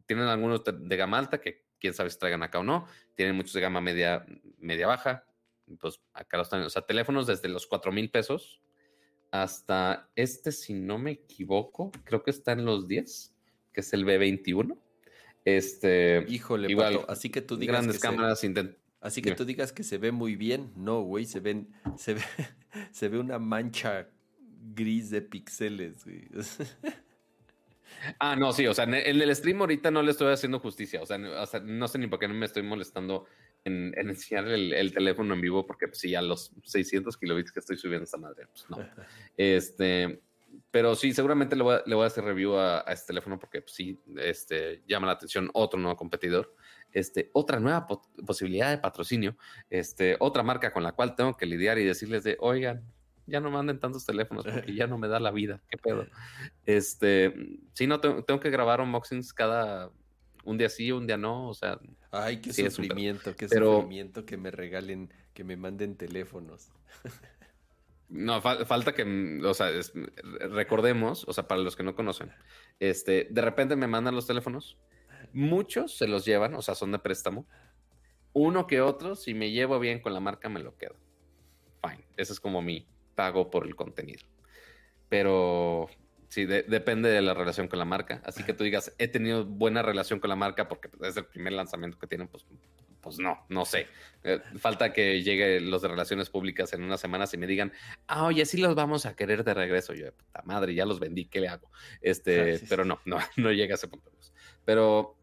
tienen 0.05 0.25
algunos 0.25 0.61
de 0.63 0.97
gama 0.97 1.17
alta 1.17 1.41
que 1.41 1.65
quién 1.79 1.93
sabe 1.93 2.09
si 2.09 2.19
traigan 2.19 2.43
acá 2.43 2.59
o 2.59 2.63
no. 2.63 2.85
Tienen 3.15 3.35
muchos 3.35 3.53
de 3.53 3.61
gama 3.61 3.81
media, 3.81 4.25
media 4.59 4.87
baja. 4.87 5.25
Pues 5.79 5.99
acá 6.13 6.37
los 6.37 6.47
están. 6.47 6.61
O 6.61 6.69
sea, 6.69 6.83
teléfonos 6.83 7.25
desde 7.25 7.49
los 7.49 7.65
4 7.65 7.91
mil 7.91 8.11
pesos 8.11 8.61
hasta 9.31 10.09
este, 10.15 10.51
si 10.51 10.73
no 10.73 10.97
me 10.97 11.11
equivoco, 11.11 11.91
creo 12.03 12.23
que 12.23 12.31
está 12.31 12.53
en 12.53 12.65
los 12.65 12.87
10, 12.87 13.35
que 13.73 13.81
es 13.81 13.93
el 13.93 14.05
B21. 14.05 14.77
Este, 15.47 16.25
híjole, 16.27 16.69
igual, 16.69 17.05
así 17.07 17.29
que 17.29 17.41
tú 17.41 17.55
digas 17.55 17.77
grandes 17.77 17.99
cámaras 18.01 18.45
Así 18.99 19.21
que 19.21 19.33
tú 19.33 19.45
digas 19.45 19.71
que 19.71 19.83
se 19.83 19.97
ve 19.97 20.11
muy 20.11 20.35
bien, 20.35 20.73
no, 20.75 21.03
güey, 21.03 21.23
se 21.23 21.39
ven, 21.39 21.69
se 21.97 22.15
ve, 22.15 22.21
se 22.91 23.07
ve 23.07 23.17
una 23.17 23.39
mancha 23.39 24.09
gris 24.75 25.09
de 25.09 25.21
píxeles, 25.21 26.03
güey. 26.03 26.27
Ah, 28.19 28.35
no, 28.35 28.51
sí, 28.51 28.67
o 28.67 28.73
sea, 28.73 28.83
en 28.83 28.93
el 28.93 29.35
stream 29.35 29.61
ahorita 29.61 29.89
no 29.89 30.01
le 30.01 30.11
estoy 30.11 30.33
haciendo 30.33 30.59
justicia, 30.59 31.01
o 31.01 31.05
sea, 31.05 31.17
no 31.17 31.87
sé 31.87 31.97
ni 31.97 32.07
por 32.07 32.19
qué 32.19 32.27
no 32.27 32.33
me 32.33 32.45
estoy 32.45 32.63
molestando 32.63 33.25
en, 33.63 33.93
enseñar 33.97 34.49
el, 34.49 34.91
teléfono 34.91 35.33
en 35.33 35.39
vivo, 35.39 35.65
porque 35.65 35.87
pues, 35.87 35.99
sí, 35.99 36.13
a 36.13 36.21
los 36.21 36.51
600 36.63 37.15
kilobits 37.15 37.53
que 37.53 37.61
estoy 37.61 37.77
subiendo 37.77 38.03
esta 38.03 38.17
madre, 38.17 38.47
pues 38.47 38.65
no. 38.69 38.77
Este, 39.37 40.19
pero 40.77 40.95
sí, 40.95 41.11
seguramente 41.11 41.55
le 41.55 41.63
voy 41.63 41.73
a, 41.73 41.83
le 41.87 41.95
voy 41.95 42.03
a 42.03 42.05
hacer 42.05 42.23
review 42.23 42.55
a, 42.55 42.81
este 42.81 43.07
teléfono 43.07 43.39
porque 43.39 43.61
pues, 43.61 43.73
sí, 43.73 43.99
este, 44.17 44.83
llama 44.87 45.07
la 45.07 45.13
atención 45.13 45.49
otro 45.55 45.79
nuevo 45.79 45.97
competidor, 45.97 46.53
este, 46.93 47.31
otra 47.33 47.59
nueva 47.59 47.87
posibilidad 47.87 48.69
de 48.69 48.77
patrocinio, 48.77 49.35
este, 49.71 50.17
otra 50.19 50.43
marca 50.43 50.71
con 50.71 50.83
la 50.83 50.91
cual 50.91 51.15
tengo 51.15 51.35
que 51.35 51.47
lidiar 51.47 51.79
y 51.79 51.83
decirles 51.83 52.23
de, 52.23 52.37
oigan, 52.41 52.83
ya 53.25 53.39
no 53.39 53.49
manden 53.49 53.79
tantos 53.79 54.05
teléfonos 54.05 54.45
porque 54.45 54.75
ya 54.75 54.85
no 54.85 54.99
me 54.99 55.07
da 55.07 55.19
la 55.19 55.31
vida, 55.31 55.63
qué 55.67 55.79
pedo. 55.79 56.05
Este, 56.67 57.33
sí, 57.73 57.87
no, 57.87 57.99
tengo, 57.99 58.23
tengo 58.23 58.39
que 58.39 58.51
grabar 58.51 58.79
unboxings 58.79 59.33
cada 59.33 59.89
un 60.43 60.59
día 60.59 60.69
sí, 60.69 60.91
un 60.91 61.07
día 61.07 61.17
no, 61.17 61.49
o 61.49 61.55
sea. 61.55 61.79
Ay, 62.11 62.39
qué 62.39 62.53
sufrimiento, 62.53 63.35
qué 63.35 63.49
sufrimiento 63.49 64.27
que 64.27 64.37
me 64.37 64.51
regalen, 64.51 65.11
que 65.33 65.43
me 65.43 65.57
manden 65.57 65.95
teléfonos. 65.95 66.69
No, 68.09 68.41
falta 68.41 68.93
que, 68.93 69.41
o 69.43 69.53
sea, 69.53 69.69
recordemos, 70.49 71.25
o 71.27 71.33
sea, 71.33 71.47
para 71.47 71.61
los 71.61 71.75
que 71.75 71.83
no 71.83 71.93
conocen, 71.93 72.31
este, 72.79 73.27
de 73.29 73.41
repente 73.41 73.75
me 73.75 73.87
mandan 73.87 74.15
los 74.15 74.27
teléfonos, 74.27 74.77
muchos 75.33 75.97
se 75.97 76.07
los 76.07 76.23
llevan, 76.23 76.55
o 76.55 76.61
sea, 76.61 76.73
son 76.73 76.93
de 76.93 76.99
préstamo, 76.99 77.45
uno 78.31 78.65
que 78.65 78.81
otro, 78.81 79.15
si 79.15 79.33
me 79.33 79.51
llevo 79.51 79.79
bien 79.79 79.99
con 79.99 80.13
la 80.13 80.19
marca, 80.19 80.47
me 80.47 80.61
lo 80.61 80.77
quedo. 80.77 80.95
Fine, 81.81 82.05
ese 82.15 82.33
es 82.33 82.39
como 82.39 82.61
mi 82.61 82.87
pago 83.15 83.49
por 83.49 83.65
el 83.65 83.75
contenido. 83.75 84.25
Pero 85.09 85.89
sí, 86.29 86.45
depende 86.45 87.09
de 87.09 87.21
la 87.21 87.33
relación 87.33 87.67
con 87.67 87.79
la 87.79 87.85
marca. 87.85 88.21
Así 88.25 88.43
que 88.43 88.53
tú 88.53 88.63
digas, 88.63 88.93
he 88.99 89.07
tenido 89.07 89.43
buena 89.45 89.81
relación 89.81 90.19
con 90.19 90.29
la 90.29 90.35
marca 90.35 90.67
porque 90.67 90.89
es 91.01 91.17
el 91.17 91.25
primer 91.25 91.53
lanzamiento 91.53 91.97
que 91.97 92.07
tienen, 92.07 92.27
pues 92.27 92.45
pues 93.01 93.19
no, 93.19 93.45
no 93.49 93.65
sé. 93.65 93.87
Eh, 94.23 94.39
falta 94.57 94.91
que 94.91 95.23
llegue 95.23 95.59
los 95.59 95.81
de 95.81 95.87
relaciones 95.87 96.29
públicas 96.29 96.73
en 96.73 96.83
unas 96.83 96.99
semanas 96.99 97.33
y 97.33 97.37
me 97.37 97.47
digan, 97.47 97.71
ah, 98.07 98.25
oye, 98.25 98.45
sí 98.45 98.57
los 98.57 98.75
vamos 98.75 99.05
a 99.05 99.15
querer 99.15 99.43
de 99.43 99.53
regreso. 99.53 99.93
Yo, 99.93 100.11
puta 100.13 100.41
madre, 100.43 100.73
ya 100.73 100.85
los 100.85 100.99
vendí, 100.99 101.25
¿qué 101.25 101.39
le 101.39 101.47
hago? 101.47 101.69
Este, 102.01 102.59
pero 102.69 102.85
no, 102.85 102.99
no, 103.05 103.17
no 103.37 103.51
llega 103.51 103.73
a 103.73 103.77
ese 103.77 103.87
punto. 103.87 104.11
Pero 104.65 105.17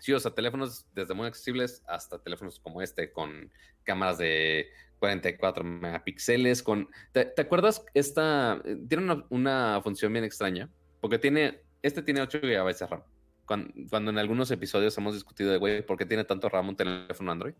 sí, 0.00 0.12
o 0.12 0.20
sea, 0.20 0.34
teléfonos 0.34 0.86
desde 0.94 1.14
muy 1.14 1.26
accesibles 1.26 1.82
hasta 1.86 2.18
teléfonos 2.18 2.58
como 2.60 2.82
este 2.82 3.12
con 3.12 3.50
cámaras 3.84 4.18
de 4.18 4.68
44 4.98 5.64
megapíxeles, 5.64 6.62
con... 6.62 6.88
¿Te, 7.12 7.32
acuerdas? 7.38 7.84
Esta 7.94 8.62
tiene 8.88 9.04
una, 9.04 9.24
una 9.30 9.80
función 9.82 10.12
bien 10.12 10.24
extraña, 10.24 10.68
porque 11.00 11.18
tiene, 11.18 11.62
este 11.82 12.02
tiene 12.02 12.22
8 12.22 12.40
GB 12.42 12.78
de 12.78 12.86
RAM 12.86 13.02
cuando, 13.46 14.10
en 14.10 14.18
algunos 14.18 14.50
episodios 14.50 14.96
hemos 14.98 15.14
discutido 15.14 15.50
de, 15.50 15.58
güey, 15.58 15.84
¿por 15.84 15.98
qué 15.98 16.06
tiene 16.06 16.24
tanto 16.24 16.48
RAM 16.48 16.70
un 16.70 16.76
teléfono 16.76 17.32
Android? 17.32 17.54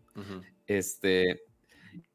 Este, 0.67 1.43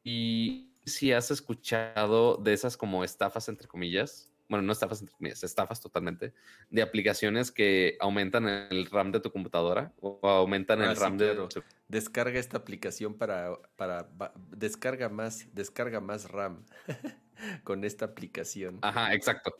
y 0.03 0.73
si 0.85 1.11
has 1.11 1.31
escuchado 1.31 2.37
de 2.37 2.53
esas 2.53 2.77
como 2.77 3.03
estafas, 3.03 3.47
entre 3.49 3.67
comillas, 3.67 4.31
bueno, 4.49 4.63
no 4.63 4.73
estafas 4.73 4.99
entre 4.99 5.15
comillas, 5.15 5.43
estafas 5.45 5.79
totalmente, 5.79 6.33
de 6.69 6.81
aplicaciones 6.81 7.51
que 7.51 7.95
aumentan 8.01 8.49
el 8.49 8.85
RAM 8.87 9.13
de 9.13 9.21
tu 9.21 9.31
computadora 9.31 9.93
o 10.01 10.19
aumentan 10.23 10.81
el 10.81 10.89
ah, 10.89 10.93
RAM 10.93 11.17
de... 11.17 11.47
Descarga 11.87 12.37
esta 12.37 12.57
aplicación 12.57 13.13
para, 13.13 13.57
para, 13.77 14.09
descarga 14.49 15.07
más, 15.07 15.47
descarga 15.53 16.01
más 16.01 16.29
RAM 16.29 16.65
con 17.63 17.85
esta 17.85 18.03
aplicación. 18.03 18.79
Ajá, 18.81 19.13
exacto. 19.13 19.55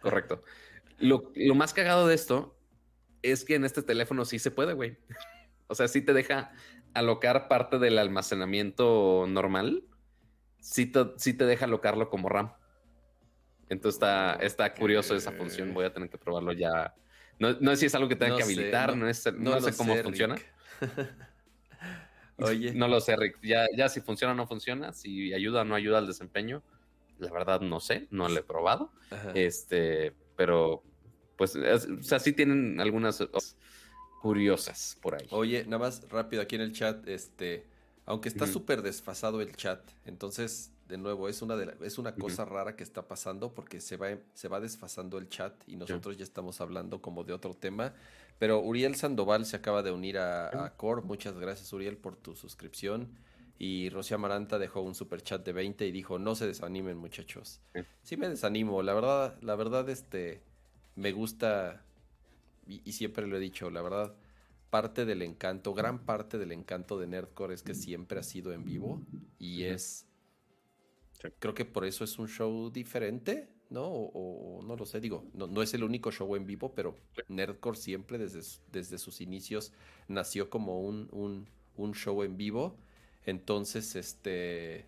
Correcto. 0.00 0.44
Lo, 0.98 1.32
lo 1.34 1.54
más 1.56 1.74
cagado 1.74 2.06
de 2.06 2.14
esto 2.14 2.59
es 3.22 3.44
que 3.44 3.54
en 3.54 3.64
este 3.64 3.82
teléfono 3.82 4.24
sí 4.24 4.38
se 4.38 4.50
puede, 4.50 4.72
güey. 4.74 4.96
o 5.66 5.74
sea, 5.74 5.88
sí 5.88 6.02
te 6.02 6.12
deja 6.12 6.52
alocar 6.94 7.48
parte 7.48 7.78
del 7.78 7.98
almacenamiento 7.98 9.26
normal. 9.28 9.84
Sí 10.60 10.86
te, 10.86 11.04
te 11.04 11.44
deja 11.46 11.64
alocarlo 11.64 12.10
como 12.10 12.28
RAM. 12.28 12.52
Entonces 13.68 13.96
está, 13.96 14.34
está 14.34 14.74
curioso 14.74 15.14
esa 15.14 15.32
función. 15.32 15.72
Voy 15.72 15.84
a 15.84 15.92
tener 15.92 16.10
que 16.10 16.18
probarlo 16.18 16.52
ya. 16.52 16.94
No, 17.38 17.54
sé 17.70 17.76
si 17.76 17.86
es 17.86 17.94
algo 17.94 18.08
que 18.08 18.16
tenga 18.16 18.36
que 18.36 18.42
habilitar, 18.42 18.96
no, 18.96 19.12
sé 19.14 19.32
cómo 19.76 19.94
funciona. 19.96 20.36
Oye. 22.36 22.72
No 22.74 22.88
lo 22.88 23.00
sé, 23.00 23.16
Rick. 23.16 23.38
Ya, 23.42 23.66
ya 23.76 23.88
si 23.88 24.00
funciona 24.00 24.32
o 24.32 24.36
no 24.36 24.46
funciona, 24.46 24.92
si 24.92 25.32
ayuda 25.32 25.62
o 25.62 25.64
no 25.64 25.74
ayuda 25.74 25.98
al 25.98 26.06
desempeño, 26.06 26.62
la 27.18 27.30
verdad 27.30 27.60
no 27.60 27.80
sé, 27.80 28.08
no 28.10 28.28
lo 28.28 28.38
he 28.38 28.42
probado. 28.42 28.92
Este, 29.34 30.14
pero 30.36 30.82
pues, 31.40 31.56
o 31.56 32.02
sea, 32.02 32.18
sí 32.18 32.34
tienen 32.34 32.78
algunas 32.80 33.26
curiosas 34.20 34.98
por 35.00 35.14
ahí. 35.14 35.26
Oye, 35.30 35.64
nada 35.64 35.78
más 35.78 36.06
rápido 36.10 36.42
aquí 36.42 36.56
en 36.56 36.60
el 36.60 36.74
chat, 36.74 37.08
este, 37.08 37.64
aunque 38.04 38.28
está 38.28 38.46
súper 38.46 38.82
desfasado 38.82 39.40
el 39.40 39.56
chat, 39.56 39.80
entonces, 40.04 40.70
de 40.86 40.98
nuevo, 40.98 41.30
es 41.30 41.40
una, 41.40 41.56
de 41.56 41.74
es 41.80 41.96
una 41.96 42.14
cosa 42.14 42.44
rara 42.44 42.76
que 42.76 42.82
está 42.82 43.08
pasando 43.08 43.54
porque 43.54 43.80
se 43.80 43.96
va, 43.96 44.18
se 44.34 44.48
va 44.48 44.60
desfasando 44.60 45.16
el 45.16 45.30
chat 45.30 45.54
y 45.66 45.76
nosotros 45.76 46.18
ya 46.18 46.24
estamos 46.24 46.60
hablando 46.60 47.00
como 47.00 47.24
de 47.24 47.32
otro 47.32 47.54
tema. 47.54 47.94
Pero 48.38 48.60
Uriel 48.60 48.94
Sandoval 48.96 49.46
se 49.46 49.56
acaba 49.56 49.82
de 49.82 49.92
unir 49.92 50.18
a, 50.18 50.66
a 50.66 50.76
Core. 50.76 51.00
Muchas 51.00 51.38
gracias, 51.38 51.72
Uriel, 51.72 51.96
por 51.96 52.16
tu 52.16 52.36
suscripción. 52.36 53.16
Y 53.58 53.88
Rocío 53.88 54.16
Amaranta 54.16 54.58
dejó 54.58 54.82
un 54.82 54.94
super 54.94 55.22
chat 55.22 55.42
de 55.42 55.54
20 55.54 55.86
y 55.86 55.90
dijo, 55.90 56.18
no 56.18 56.34
se 56.34 56.46
desanimen, 56.46 56.98
muchachos. 56.98 57.62
Sí 58.02 58.18
me 58.18 58.28
desanimo, 58.28 58.82
la 58.82 58.92
verdad, 58.92 59.38
la 59.40 59.56
verdad, 59.56 59.88
este 59.88 60.42
me 61.00 61.12
gusta, 61.12 61.82
y, 62.66 62.92
siempre 62.92 63.26
lo 63.26 63.36
he 63.36 63.40
dicho, 63.40 63.70
la 63.70 63.80
verdad, 63.80 64.14
parte 64.68 65.04
del 65.06 65.22
encanto, 65.22 65.72
gran 65.72 66.04
parte 66.04 66.38
del 66.38 66.52
encanto 66.52 66.98
de 66.98 67.06
Nerdcore 67.06 67.54
es 67.54 67.62
que 67.62 67.74
siempre 67.74 68.20
ha 68.20 68.22
sido 68.22 68.52
en 68.52 68.64
vivo 68.64 69.02
y 69.38 69.64
es, 69.64 70.06
creo 71.38 71.54
que 71.54 71.64
por 71.64 71.86
eso 71.86 72.04
es 72.04 72.18
un 72.18 72.28
show 72.28 72.70
diferente, 72.70 73.48
¿no? 73.70 73.86
O, 73.86 74.62
no 74.62 74.76
lo 74.76 74.84
sé, 74.84 75.00
digo, 75.00 75.24
no, 75.32 75.46
no, 75.46 75.62
es 75.62 75.72
el 75.72 75.84
único 75.84 76.12
show 76.12 76.36
en 76.36 76.46
vivo, 76.46 76.74
pero 76.74 76.96
Nerdcore 77.28 77.78
siempre 77.78 78.18
desde, 78.18 78.42
desde 78.70 78.98
sus 78.98 79.22
inicios 79.22 79.72
nació 80.06 80.50
como 80.50 80.80
un, 80.82 81.08
un, 81.12 81.48
un 81.76 81.94
show 81.94 82.22
en 82.22 82.36
vivo. 82.36 82.76
Entonces, 83.24 83.96
este 83.96 84.86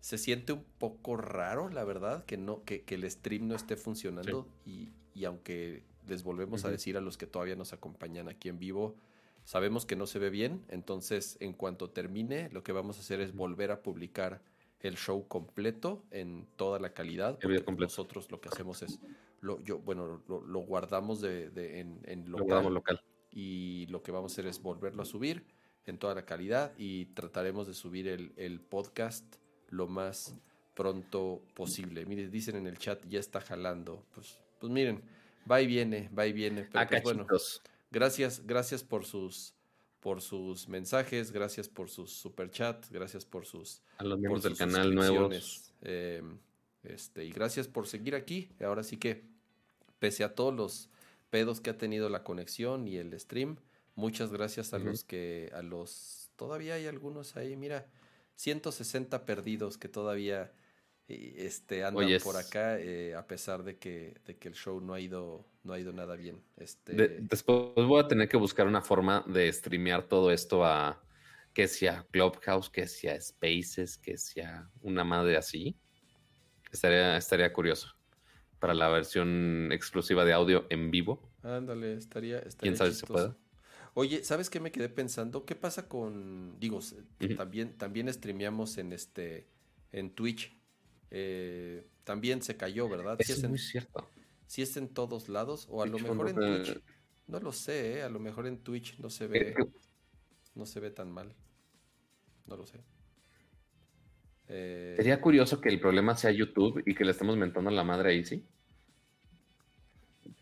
se 0.00 0.16
siente 0.16 0.52
un 0.52 0.64
poco 0.78 1.16
raro, 1.16 1.68
la 1.68 1.84
verdad, 1.84 2.24
que 2.24 2.36
no, 2.36 2.64
que, 2.64 2.82
que 2.82 2.94
el 2.94 3.10
stream 3.10 3.48
no 3.48 3.54
esté 3.54 3.76
funcionando 3.76 4.48
y, 4.64 4.88
y 5.14 5.24
aunque 5.24 5.82
les 6.06 6.22
volvemos 6.22 6.64
a 6.64 6.70
decir 6.70 6.96
a 6.96 7.00
los 7.00 7.16
que 7.16 7.26
todavía 7.26 7.56
nos 7.56 7.72
acompañan 7.72 8.28
aquí 8.28 8.48
en 8.48 8.58
vivo, 8.58 8.96
sabemos 9.44 9.86
que 9.86 9.96
no 9.96 10.06
se 10.06 10.18
ve 10.18 10.30
bien, 10.30 10.64
entonces 10.68 11.36
en 11.40 11.52
cuanto 11.52 11.90
termine, 11.90 12.50
lo 12.50 12.62
que 12.62 12.72
vamos 12.72 12.96
a 12.98 13.00
hacer 13.00 13.20
es 13.20 13.34
volver 13.34 13.70
a 13.70 13.82
publicar 13.82 14.42
el 14.80 14.96
show 14.96 15.26
completo 15.28 16.02
en 16.10 16.46
toda 16.56 16.78
la 16.78 16.92
calidad. 16.92 17.38
Porque 17.40 17.82
nosotros 17.82 18.30
lo 18.30 18.40
que 18.40 18.48
hacemos 18.48 18.82
es, 18.82 18.98
lo, 19.40 19.60
yo, 19.60 19.78
bueno, 19.78 20.22
lo, 20.28 20.60
guardamos 20.60 21.20
de, 21.20 21.80
en, 21.80 22.00
en 22.04 22.30
local, 22.30 22.72
local, 22.72 23.02
Y 23.30 23.86
lo 23.86 24.02
que 24.02 24.12
vamos 24.12 24.32
a 24.32 24.34
hacer 24.34 24.46
es 24.46 24.62
volverlo 24.62 25.02
a 25.02 25.06
subir 25.06 25.44
en 25.86 25.98
toda 25.98 26.14
la 26.14 26.24
calidad 26.24 26.72
y 26.78 27.06
trataremos 27.06 27.66
de 27.66 27.74
subir 27.74 28.08
el, 28.08 28.32
el 28.36 28.60
podcast 28.60 29.36
lo 29.68 29.86
más 29.86 30.34
pronto 30.74 31.42
posible. 31.54 32.06
Miren, 32.06 32.30
dicen 32.30 32.56
en 32.56 32.66
el 32.66 32.78
chat, 32.78 33.04
ya 33.06 33.20
está 33.20 33.40
jalando. 33.40 34.06
Pues 34.14 34.38
pues 34.60 34.72
miren, 34.72 35.02
va 35.50 35.60
y 35.60 35.66
viene, 35.66 36.08
va 36.16 36.26
y 36.26 36.32
viene. 36.32 36.68
Pero 36.70 36.86
pues 36.88 37.02
bueno, 37.02 37.26
gracias, 37.90 38.46
gracias 38.46 38.84
por 38.84 39.04
sus 39.04 39.54
por 40.00 40.22
sus 40.22 40.66
mensajes, 40.68 41.30
gracias 41.30 41.68
por 41.68 41.90
sus 41.90 42.12
superchats, 42.12 42.90
gracias 42.90 43.26
por 43.26 43.44
sus 43.44 43.82
a 43.98 44.04
los 44.04 44.18
miembros 44.18 44.42
del 44.42 44.56
canal 44.56 44.94
nuevos. 44.94 45.74
Em, 45.82 46.38
este, 46.82 47.24
y 47.24 47.30
gracias 47.30 47.68
por 47.68 47.86
seguir 47.86 48.14
aquí. 48.14 48.50
Ahora 48.60 48.82
sí 48.82 48.96
que, 48.96 49.24
pese 49.98 50.24
a 50.24 50.34
todos 50.34 50.54
los 50.54 50.88
pedos 51.28 51.60
que 51.60 51.70
ha 51.70 51.76
tenido 51.76 52.08
la 52.08 52.24
conexión 52.24 52.88
y 52.88 52.96
el 52.96 53.18
stream, 53.18 53.58
muchas 53.94 54.32
gracias 54.32 54.72
a 54.72 54.78
los 54.78 55.04
que, 55.04 55.50
a 55.54 55.62
los, 55.62 56.30
todavía 56.36 56.74
hay 56.74 56.86
algunos 56.86 57.36
ahí, 57.36 57.56
mira, 57.56 57.86
160 58.36 59.26
perdidos 59.26 59.76
que 59.76 59.88
todavía 59.88 60.50
este, 61.36 61.84
andan 61.84 62.06
por 62.22 62.36
acá, 62.36 62.78
eh, 62.78 63.14
a 63.14 63.26
pesar 63.26 63.62
de 63.62 63.78
que, 63.78 64.14
de 64.26 64.36
que 64.36 64.48
el 64.48 64.54
show 64.54 64.80
no 64.80 64.94
ha 64.94 65.00
ido, 65.00 65.44
no 65.64 65.72
ha 65.72 65.78
ido 65.78 65.92
nada 65.92 66.16
bien. 66.16 66.42
Este... 66.56 67.18
después 67.20 67.86
voy 67.86 68.00
a 68.00 68.08
tener 68.08 68.28
que 68.28 68.36
buscar 68.36 68.66
una 68.66 68.82
forma 68.82 69.24
de 69.26 69.52
streamear 69.52 70.04
todo 70.04 70.30
esto 70.30 70.64
a 70.64 71.02
que 71.52 71.66
sea 71.68 72.06
Clubhouse, 72.10 72.70
que 72.70 72.86
sea 72.86 73.20
Spaces, 73.20 73.98
que 73.98 74.16
sea 74.16 74.70
una 74.82 75.04
madre 75.04 75.36
así. 75.36 75.76
Estaría, 76.70 77.16
estaría 77.16 77.52
curioso 77.52 77.96
para 78.60 78.74
la 78.74 78.88
versión 78.88 79.70
exclusiva 79.72 80.24
de 80.24 80.32
audio 80.32 80.66
en 80.70 80.90
vivo. 80.90 81.32
Ándale, 81.42 81.94
estaría, 81.94 82.38
estaría 82.38 82.58
¿Quién 82.58 82.76
sabe 82.76 82.92
si 82.92 83.00
se 83.00 83.06
puede? 83.06 83.34
Oye, 83.94 84.22
¿sabes 84.22 84.50
qué 84.50 84.60
me 84.60 84.70
quedé 84.70 84.88
pensando? 84.88 85.44
¿Qué 85.44 85.56
pasa 85.56 85.88
con, 85.88 86.60
digo, 86.60 86.78
también, 87.36 87.76
también 87.76 88.12
streameamos 88.12 88.78
en 88.78 88.92
este, 88.92 89.48
en 89.90 90.10
Twitch 90.10 90.59
eh, 91.10 91.86
también 92.04 92.42
se 92.42 92.56
cayó, 92.56 92.88
¿verdad? 92.88 93.16
es, 93.18 93.30
es 93.30 93.48
muy 93.48 93.58
cierto. 93.58 94.08
Si 94.46 94.62
es 94.62 94.76
en 94.76 94.88
todos 94.88 95.28
lados, 95.28 95.66
o 95.70 95.82
a 95.82 95.86
lo 95.86 95.98
mejor 95.98 96.28
en 96.28 96.36
Twitch, 96.36 96.82
no 97.26 97.40
lo 97.40 97.52
sé, 97.52 97.98
¿eh? 97.98 98.02
a 98.02 98.08
lo 98.08 98.18
mejor 98.18 98.46
en 98.46 98.58
Twitch 98.58 98.98
no 98.98 99.10
se 99.10 99.26
ve, 99.26 99.54
no 100.54 100.66
se 100.66 100.80
ve 100.80 100.90
tan 100.90 101.10
mal. 101.10 101.34
No 102.46 102.56
lo 102.56 102.66
sé. 102.66 102.80
Eh, 104.48 104.94
Sería 104.96 105.20
curioso 105.20 105.60
que 105.60 105.68
el 105.68 105.78
problema 105.78 106.16
sea 106.16 106.32
YouTube 106.32 106.82
y 106.84 106.94
que 106.94 107.04
le 107.04 107.12
estemos 107.12 107.36
mentando 107.36 107.70
a 107.70 107.72
la 107.72 107.84
madre 107.84 108.10
ahí, 108.10 108.24
¿sí? 108.24 108.44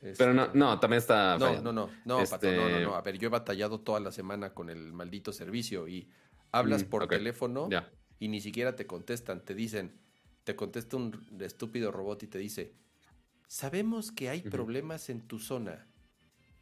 Pero 0.01 0.33
no, 0.33 0.45
este, 0.45 0.59
no, 0.59 0.81
también 0.81 0.99
está. 0.99 1.37
No, 1.39 1.61
no, 1.61 1.73
no, 1.73 1.91
no, 2.05 2.21
este 2.21 2.57
no, 2.57 2.69
no, 2.69 2.81
no. 2.81 2.95
A 2.95 3.03
ver, 3.03 3.19
yo 3.19 3.27
he 3.27 3.31
batallado 3.31 3.81
toda 3.81 4.01
la 4.01 4.13
semana 4.13 4.55
con 4.55 4.71
el 4.71 4.93
maldito 4.93 5.33
servicio 5.33 5.89
y 5.89 6.09
hablas 6.53 6.85
mm, 6.85 6.89
por 6.89 7.09
teléfono 7.09 7.69
y 8.19 8.29
ni 8.29 8.41
siquiera 8.41 8.77
te 8.77 8.87
contestan. 8.87 9.45
Te 9.45 9.55
dicen, 9.55 9.99
te 10.49 10.57
contesta 10.57 10.97
un 10.97 11.27
estúpido 11.41 11.93
robot 11.93 12.23
y 12.23 12.27
te 12.27 12.39
dice, 12.39 12.73
sabemos 13.49 14.11
que 14.11 14.31
hay 14.31 14.41
problemas 14.41 15.11
en 15.11 15.21
tu 15.21 15.39
zona. 15.39 15.87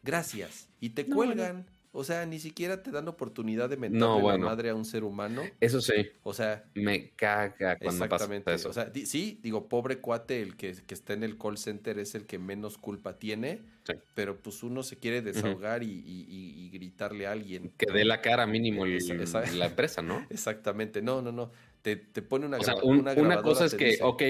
Gracias. 0.02 0.68
Y 0.80 0.88
te 0.90 1.06
cuelgan. 1.06 1.70
O 1.92 2.02
sea, 2.02 2.26
ni 2.26 2.40
siquiera 2.40 2.82
te 2.82 2.90
dan 2.90 3.06
oportunidad 3.06 3.70
de 3.70 3.76
mentarle 3.76 4.22
la 4.22 4.38
madre 4.38 4.70
a 4.70 4.74
un 4.74 4.84
ser 4.84 5.04
humano. 5.04 5.42
Eso 5.60 5.80
sí. 5.80 5.94
O 6.24 6.34
sea. 6.34 6.64
Me 6.74 7.12
caga 7.12 7.78
cuando 7.78 8.04
exactamente. 8.04 8.44
pasa 8.44 8.56
eso. 8.56 8.68
O 8.68 8.72
sea, 8.72 8.92
sí, 8.92 9.38
digo, 9.40 9.68
pobre 9.68 9.98
cuate, 10.00 10.42
el 10.42 10.56
que, 10.56 10.74
que, 10.84 10.92
está 10.92 11.12
en 11.12 11.22
el 11.22 11.38
call 11.38 11.56
center 11.56 11.98
es 12.00 12.16
el 12.16 12.26
que 12.26 12.38
menos 12.38 12.76
culpa 12.76 13.20
tiene. 13.20 13.62
Sí. 13.84 13.94
Pero 14.14 14.42
pues 14.42 14.62
uno 14.64 14.82
se 14.82 14.96
quiere 14.96 15.22
desahogar 15.22 15.84
y, 15.84 16.68
gritarle 16.72 17.28
a 17.28 17.32
alguien. 17.32 17.72
Que 17.78 17.90
dé 17.90 18.04
la 18.04 18.20
cara 18.20 18.46
mínimo 18.46 18.84
la 18.84 19.66
empresa, 19.66 20.02
¿no? 20.02 20.26
Exactamente. 20.30 21.00
No, 21.00 21.22
no, 21.22 21.30
no. 21.30 21.52
Te, 21.86 21.94
te 21.94 22.20
pone 22.20 22.46
una, 22.46 22.56
o 22.56 22.62
sea, 22.64 22.74
una, 22.82 23.42
cosa 23.42 23.64
es 23.64 23.74
que, 23.76 24.00
ok, 24.02 24.22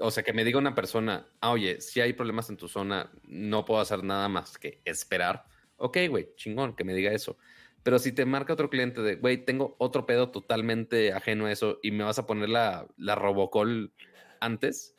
o 0.00 0.10
sea, 0.10 0.22
que 0.22 0.34
me 0.34 0.44
diga 0.44 0.58
una 0.58 0.74
persona, 0.74 1.26
ah, 1.40 1.52
oye, 1.52 1.80
si 1.80 2.02
hay 2.02 2.12
problemas 2.12 2.50
en 2.50 2.58
tu 2.58 2.68
zona, 2.68 3.10
no 3.24 3.64
puedo 3.64 3.80
hacer 3.80 4.04
nada 4.04 4.28
más 4.28 4.58
que 4.58 4.82
esperar 4.84 5.46
Ok, 5.78 5.96
güey, 6.10 6.28
chingón 6.34 6.74
que 6.74 6.84
me 6.84 6.92
diga 6.92 7.12
eso. 7.12 7.38
Pero 7.84 7.98
si 7.98 8.12
te 8.12 8.26
marca 8.26 8.52
otro 8.52 8.68
cliente 8.68 9.00
de, 9.00 9.14
güey, 9.14 9.44
tengo 9.44 9.76
otro 9.78 10.04
pedo 10.04 10.30
totalmente 10.30 11.12
ajeno 11.12 11.46
a 11.46 11.52
eso 11.52 11.78
y 11.82 11.92
me 11.92 12.04
vas 12.04 12.18
a 12.18 12.26
poner 12.26 12.48
la, 12.48 12.86
la 12.96 13.14
Robocall 13.14 13.92
antes, 14.40 14.96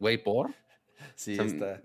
güey, 0.00 0.22
¿por? 0.22 0.50
Sí, 1.14 1.38
está, 1.38 1.82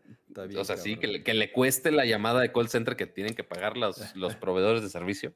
bien. 0.48 0.58
O 0.58 0.64
sea, 0.66 0.78
sí, 0.78 0.98
que 0.98 1.08
le, 1.08 1.24
que 1.24 1.34
le, 1.34 1.52
cueste 1.52 1.92
la 1.92 2.06
llamada 2.06 2.42
de 2.42 2.52
call 2.52 2.68
center 2.68 2.96
que 2.96 3.06
tienen 3.06 3.36
que 3.36 3.44
pagar 3.44 3.78
los, 3.78 4.16
los 4.16 4.36
proveedores 4.38 4.82
de 4.82 4.90
servicio, 4.90 5.34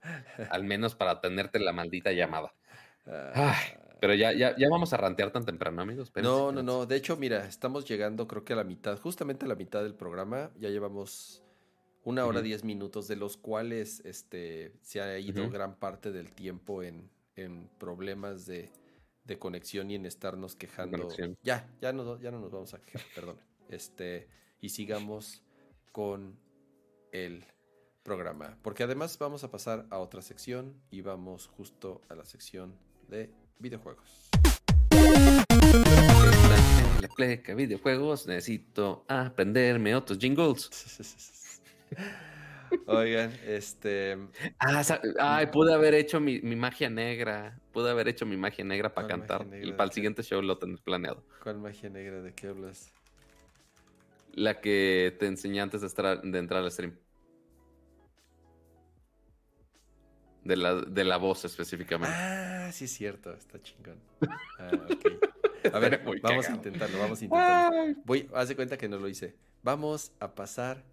al 0.49 0.63
menos 0.63 0.95
para 0.95 1.11
atenderte 1.11 1.59
la 1.59 1.73
maldita 1.73 2.11
llamada. 2.11 2.53
Ah. 3.05 3.55
Pero 4.05 4.13
ya, 4.13 4.33
ya, 4.33 4.55
ya 4.55 4.69
vamos 4.69 4.93
a 4.93 4.97
rantear 4.97 5.31
tan 5.31 5.45
temprano, 5.45 5.81
amigos. 5.81 6.11
no, 6.21 6.51
no, 6.51 6.61
no. 6.61 6.85
De 6.85 6.95
hecho, 6.95 7.17
mira, 7.17 7.47
estamos 7.47 7.87
llegando 7.87 8.27
creo 8.27 8.45
que 8.45 8.53
a 8.53 8.55
la 8.55 8.63
mitad, 8.63 8.99
justamente 8.99 9.45
a 9.45 9.47
la 9.47 9.55
mitad 9.55 9.81
del 9.81 9.95
programa. 9.95 10.51
Ya 10.59 10.69
llevamos 10.69 11.41
una 12.03 12.23
hora 12.27 12.43
diez 12.43 12.63
minutos, 12.63 13.07
de 13.07 13.15
los 13.15 13.35
cuales 13.35 14.03
este, 14.05 14.73
se 14.83 15.01
ha 15.01 15.17
ido 15.17 15.49
gran 15.49 15.79
parte 15.79 16.11
del 16.11 16.33
tiempo 16.33 16.83
en, 16.83 17.09
problemas 17.79 18.45
de, 18.45 18.69
conexión 19.39 19.89
y 19.89 19.95
en 19.95 20.05
estarnos 20.05 20.55
quejando. 20.55 21.09
Ya, 21.41 21.67
ya 21.81 21.91
no, 21.91 22.19
ya 22.19 22.29
no 22.29 22.39
nos 22.39 22.51
vamos 22.51 22.75
a 22.75 22.81
quejar, 22.81 23.01
perdón. 23.15 23.39
Este, 23.69 24.27
y 24.61 24.69
sigamos 24.69 25.41
con 25.91 26.37
el 27.11 27.43
programa. 28.03 28.55
Porque 28.61 28.83
además 28.83 29.17
vamos 29.17 29.43
a 29.43 29.49
pasar 29.49 29.87
a 29.89 29.97
otra 29.97 30.21
sección 30.21 30.79
y 30.91 31.01
vamos 31.01 31.47
justo 31.47 32.03
a 32.07 32.13
la 32.13 32.23
sección 32.23 32.77
de 33.07 33.33
videojuegos. 33.59 34.29
La 37.01 37.07
pleca 37.15 37.53
videojuegos 37.53 38.27
necesito 38.27 39.05
aprenderme 39.07 39.95
otros 39.95 40.17
jingles. 40.19 40.69
Oigan, 42.87 43.31
este. 43.45 44.17
Ah, 44.59 44.81
ay, 45.19 45.47
pude 45.47 45.73
haber 45.73 45.93
hecho 45.93 46.19
mi, 46.19 46.39
magia 46.41 46.89
negra. 46.89 47.57
Pude 47.71 47.89
haber 47.89 48.07
hecho 48.07 48.25
mi 48.25 48.37
magia 48.37 48.65
negra 48.65 48.93
para 48.93 49.07
cantar. 49.07 49.45
y 49.61 49.71
para 49.71 49.85
el 49.85 49.91
siguiente 49.91 50.23
show 50.23 50.41
lo 50.41 50.57
tenés 50.57 50.81
planeado. 50.81 51.23
¿Cuál 51.41 51.59
magia 51.59 51.89
negra? 51.89 52.21
¿De 52.21 52.33
qué 52.33 52.47
hablas? 52.47 52.91
La 54.33 54.59
que 54.59 55.15
te 55.19 55.27
enseñé 55.27 55.61
antes 55.61 55.81
de, 55.81 56.19
de 56.23 56.39
entrar 56.39 56.63
al 56.63 56.71
stream. 56.71 56.97
De 60.45 60.55
la, 60.55 60.75
de 60.75 61.03
la 61.03 61.17
voz 61.17 61.43
específicamente. 61.43 62.15
Ah, 62.17 62.69
sí, 62.71 62.85
es 62.85 62.91
cierto. 62.91 63.33
Está 63.33 63.61
chingón. 63.61 63.99
Ah, 64.59 64.71
a 65.73 65.79
ver, 65.79 66.01
vamos 66.21 66.47
a 66.47 66.51
intentarlo, 66.53 66.99
vamos 66.99 67.21
a 67.21 67.25
intentarlo. 67.25 67.95
Voy, 68.05 68.29
haz 68.33 68.47
de 68.47 68.55
cuenta 68.55 68.77
que 68.77 68.87
no 68.87 68.97
lo 68.97 69.09
hice. 69.09 69.35
Vamos 69.63 70.13
a 70.19 70.33
pasar 70.33 70.83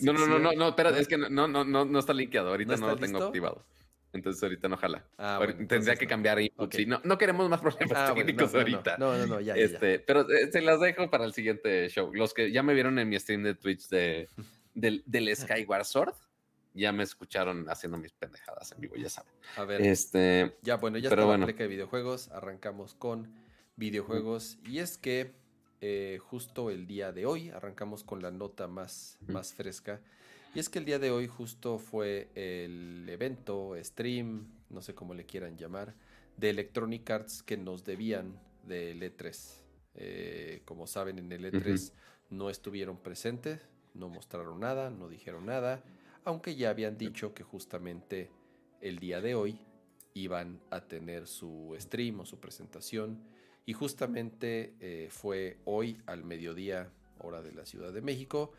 no, 0.00 0.12
no, 0.12 0.26
no, 0.26 0.38
no, 0.38 0.52
no, 0.52 0.68
espera, 0.68 0.96
es 0.98 1.08
que 1.08 1.18
no, 1.18 1.28
no, 1.48 1.64
no, 1.64 1.84
no 1.84 1.98
está 1.98 2.12
linkeado. 2.12 2.50
Ahorita 2.50 2.76
no, 2.76 2.88
lo 2.88 2.96
tengo 2.96 3.24
activado. 3.24 3.64
Entonces 4.12 4.40
ahorita 4.42 4.68
no 4.68 4.76
jala. 4.76 5.04
Ah, 5.18 5.40
tendría 5.68 5.96
que 5.96 6.06
cambiar 6.06 6.40
input. 6.40 6.72
no, 6.86 7.00
no 7.02 7.18
queremos 7.18 7.48
más 7.48 7.60
problemas 7.60 7.96
ah, 7.96 8.14
técnicos 8.14 8.54
ahorita. 8.54 8.96
No, 8.98 9.16
no, 9.18 9.26
no, 9.26 9.40
ya, 9.40 9.54
este, 9.54 9.98
ya. 9.98 10.04
Pero 10.06 10.30
eh, 10.30 10.52
se 10.52 10.60
las 10.60 10.78
dejo 10.78 11.10
para 11.10 11.24
el 11.24 11.32
siguiente 11.32 11.88
show. 11.88 12.14
Los 12.14 12.32
que 12.32 12.52
ya 12.52 12.62
me 12.62 12.74
vieron 12.74 12.98
en 13.00 13.08
mi 13.08 13.18
stream 13.18 13.42
de 13.42 13.54
Twitch 13.56 13.88
de, 13.88 14.28
del, 14.74 15.02
del 15.06 15.34
Skyward 15.36 15.84
Sword, 15.84 16.14
ya 16.74 16.92
me 16.92 17.04
escucharon 17.04 17.68
haciendo 17.70 17.96
mis 17.98 18.12
pendejadas 18.12 18.72
en 18.72 18.80
vivo, 18.80 18.96
ya 18.96 19.08
saben. 19.08 19.32
A 19.56 19.64
ver. 19.64 19.80
Este, 19.80 20.56
ya, 20.62 20.76
bueno, 20.76 20.98
ya 20.98 21.08
está 21.08 21.24
la 21.24 21.44
pleca 21.44 21.62
de 21.62 21.68
videojuegos. 21.68 22.28
Arrancamos 22.28 22.94
con 22.94 23.32
videojuegos. 23.76 24.58
Y 24.66 24.80
es 24.80 24.98
que 24.98 25.32
eh, 25.80 26.18
justo 26.20 26.70
el 26.70 26.86
día 26.86 27.12
de 27.12 27.26
hoy. 27.26 27.50
Arrancamos 27.50 28.02
con 28.02 28.22
la 28.22 28.32
nota 28.32 28.66
más, 28.66 29.18
más 29.28 29.54
fresca. 29.54 30.00
Y 30.54 30.58
es 30.58 30.68
que 30.68 30.78
el 30.78 30.84
día 30.84 30.98
de 30.98 31.10
hoy 31.10 31.26
justo 31.26 31.78
fue 31.78 32.28
el 32.34 33.08
evento, 33.08 33.74
stream, 33.82 34.46
no 34.70 34.82
sé 34.82 34.94
cómo 34.94 35.14
le 35.14 35.26
quieran 35.26 35.56
llamar, 35.56 35.94
de 36.36 36.50
Electronic 36.50 37.10
Arts 37.10 37.42
que 37.42 37.56
nos 37.56 37.84
debían 37.84 38.38
del 38.64 39.02
E3. 39.02 39.64
Eh, 39.96 40.62
como 40.64 40.86
saben, 40.86 41.18
en 41.18 41.32
el 41.32 41.52
E3 41.52 41.92
no 42.30 42.50
estuvieron 42.50 42.98
presentes, 42.98 43.60
no 43.94 44.08
mostraron 44.08 44.60
nada, 44.60 44.90
no 44.90 45.08
dijeron 45.08 45.46
nada, 45.46 45.82
aunque 46.24 46.56
ya 46.56 46.70
habían 46.70 46.96
dicho 46.96 47.34
que 47.34 47.42
justamente 47.42 48.30
el 48.80 48.98
día 48.98 49.20
de 49.20 49.34
hoy 49.34 49.60
iban 50.14 50.60
a 50.70 50.80
tener 50.86 51.26
su 51.26 51.76
stream 51.78 52.20
o 52.20 52.26
su 52.26 52.38
presentación 52.38 53.22
y 53.66 53.72
justamente 53.72 54.74
eh, 54.80 55.08
fue 55.10 55.58
hoy 55.64 56.00
al 56.06 56.24
mediodía, 56.24 56.92
hora 57.18 57.42
de 57.42 57.52
la 57.52 57.64
Ciudad 57.66 57.92
de 57.92 58.02
México. 58.02 58.52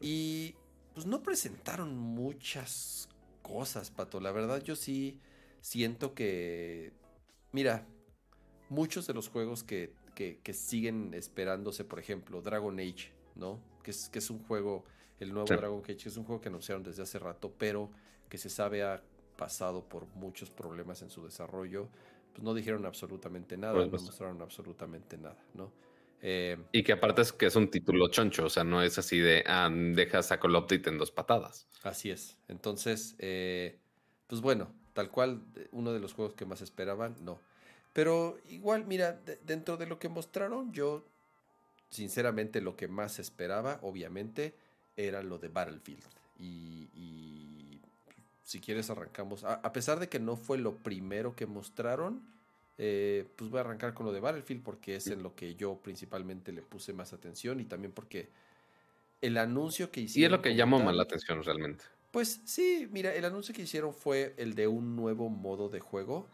Y 0.00 0.54
pues 0.94 1.06
no 1.06 1.22
presentaron 1.22 1.96
muchas 1.96 3.08
cosas, 3.42 3.90
Pato. 3.90 4.20
La 4.20 4.32
verdad 4.32 4.62
yo 4.62 4.76
sí 4.76 5.20
siento 5.60 6.14
que, 6.14 6.92
mira, 7.52 7.86
muchos 8.68 9.06
de 9.06 9.14
los 9.14 9.28
juegos 9.28 9.62
que, 9.62 9.94
siguen 10.52 11.14
esperándose, 11.14 11.84
por 11.84 11.98
ejemplo, 11.98 12.42
Dragon 12.42 12.78
Age, 12.78 13.12
¿no? 13.34 13.60
Que 13.82 13.90
es, 13.90 14.08
que 14.08 14.18
es 14.18 14.30
un 14.30 14.38
juego, 14.40 14.84
el 15.20 15.32
nuevo 15.32 15.46
Dragon 15.46 15.82
Age 15.82 16.08
es 16.08 16.16
un 16.16 16.24
juego 16.24 16.40
que 16.40 16.48
anunciaron 16.48 16.82
desde 16.82 17.02
hace 17.02 17.18
rato, 17.18 17.52
pero 17.56 17.90
que 18.28 18.38
se 18.38 18.50
sabe 18.50 18.82
ha 18.82 19.02
pasado 19.36 19.84
por 19.84 20.06
muchos 20.14 20.50
problemas 20.50 21.02
en 21.02 21.10
su 21.10 21.24
desarrollo 21.24 21.88
pues 22.36 22.44
no 22.44 22.52
dijeron 22.52 22.84
absolutamente 22.84 23.56
nada, 23.56 23.72
pues, 23.88 24.02
no 24.02 24.08
mostraron 24.08 24.42
absolutamente 24.42 25.16
nada, 25.16 25.42
¿no? 25.54 25.72
Eh, 26.20 26.58
y 26.70 26.82
que 26.82 26.92
aparte 26.92 27.22
es 27.22 27.32
que 27.32 27.46
es 27.46 27.56
un 27.56 27.70
título 27.70 28.08
choncho, 28.08 28.44
o 28.44 28.50
sea, 28.50 28.62
no 28.62 28.82
es 28.82 28.98
así 28.98 29.18
de, 29.18 29.42
ah, 29.46 29.70
deja 29.72 30.22
saco 30.22 30.46
el 30.46 30.56
update 30.56 30.90
en 30.90 30.98
dos 30.98 31.10
patadas. 31.10 31.66
Así 31.82 32.10
es. 32.10 32.36
Entonces, 32.48 33.16
eh, 33.20 33.78
pues 34.26 34.42
bueno, 34.42 34.70
tal 34.92 35.10
cual, 35.10 35.44
uno 35.72 35.94
de 35.94 35.98
los 35.98 36.12
juegos 36.12 36.34
que 36.34 36.44
más 36.44 36.60
esperaban, 36.60 37.16
no. 37.22 37.40
Pero 37.94 38.36
igual, 38.50 38.84
mira, 38.84 39.18
dentro 39.46 39.78
de 39.78 39.86
lo 39.86 39.98
que 39.98 40.10
mostraron, 40.10 40.74
yo, 40.74 41.06
sinceramente, 41.88 42.60
lo 42.60 42.76
que 42.76 42.86
más 42.86 43.18
esperaba, 43.18 43.78
obviamente, 43.80 44.54
era 44.96 45.22
lo 45.22 45.38
de 45.38 45.48
Battlefield. 45.48 46.02
Y, 46.38 46.88
y 46.94 47.80
si 48.46 48.60
quieres 48.60 48.88
arrancamos. 48.90 49.42
A, 49.42 49.72
pesar 49.72 49.98
de 49.98 50.08
que 50.08 50.20
no 50.20 50.36
fue 50.36 50.56
lo 50.56 50.76
primero 50.76 51.34
que 51.34 51.46
mostraron, 51.46 52.22
eh, 52.78 53.26
pues 53.34 53.50
voy 53.50 53.58
a 53.58 53.62
arrancar 53.62 53.92
con 53.92 54.06
lo 54.06 54.12
de 54.12 54.20
Battlefield 54.20 54.62
porque 54.62 54.96
es 54.96 55.08
en 55.08 55.22
lo 55.22 55.34
que 55.34 55.56
yo 55.56 55.80
principalmente 55.82 56.52
le 56.52 56.62
puse 56.62 56.92
más 56.92 57.12
atención 57.12 57.58
y 57.58 57.64
también 57.64 57.92
porque 57.92 58.28
el 59.20 59.36
anuncio 59.38 59.90
que 59.90 60.02
hicieron... 60.02 60.22
Y 60.22 60.24
es 60.26 60.38
lo 60.38 60.42
que 60.42 60.54
llamó 60.54 60.78
más 60.78 60.94
la 60.94 61.02
atención 61.02 61.42
realmente. 61.42 61.84
Pues 62.12 62.40
sí, 62.44 62.88
mira, 62.92 63.12
el 63.12 63.24
anuncio 63.24 63.52
que 63.52 63.62
hicieron 63.62 63.92
fue 63.92 64.32
el 64.36 64.54
de 64.54 64.68
un 64.68 64.94
nuevo 64.94 65.28
modo 65.28 65.68
de 65.68 65.80
juego 65.80 66.28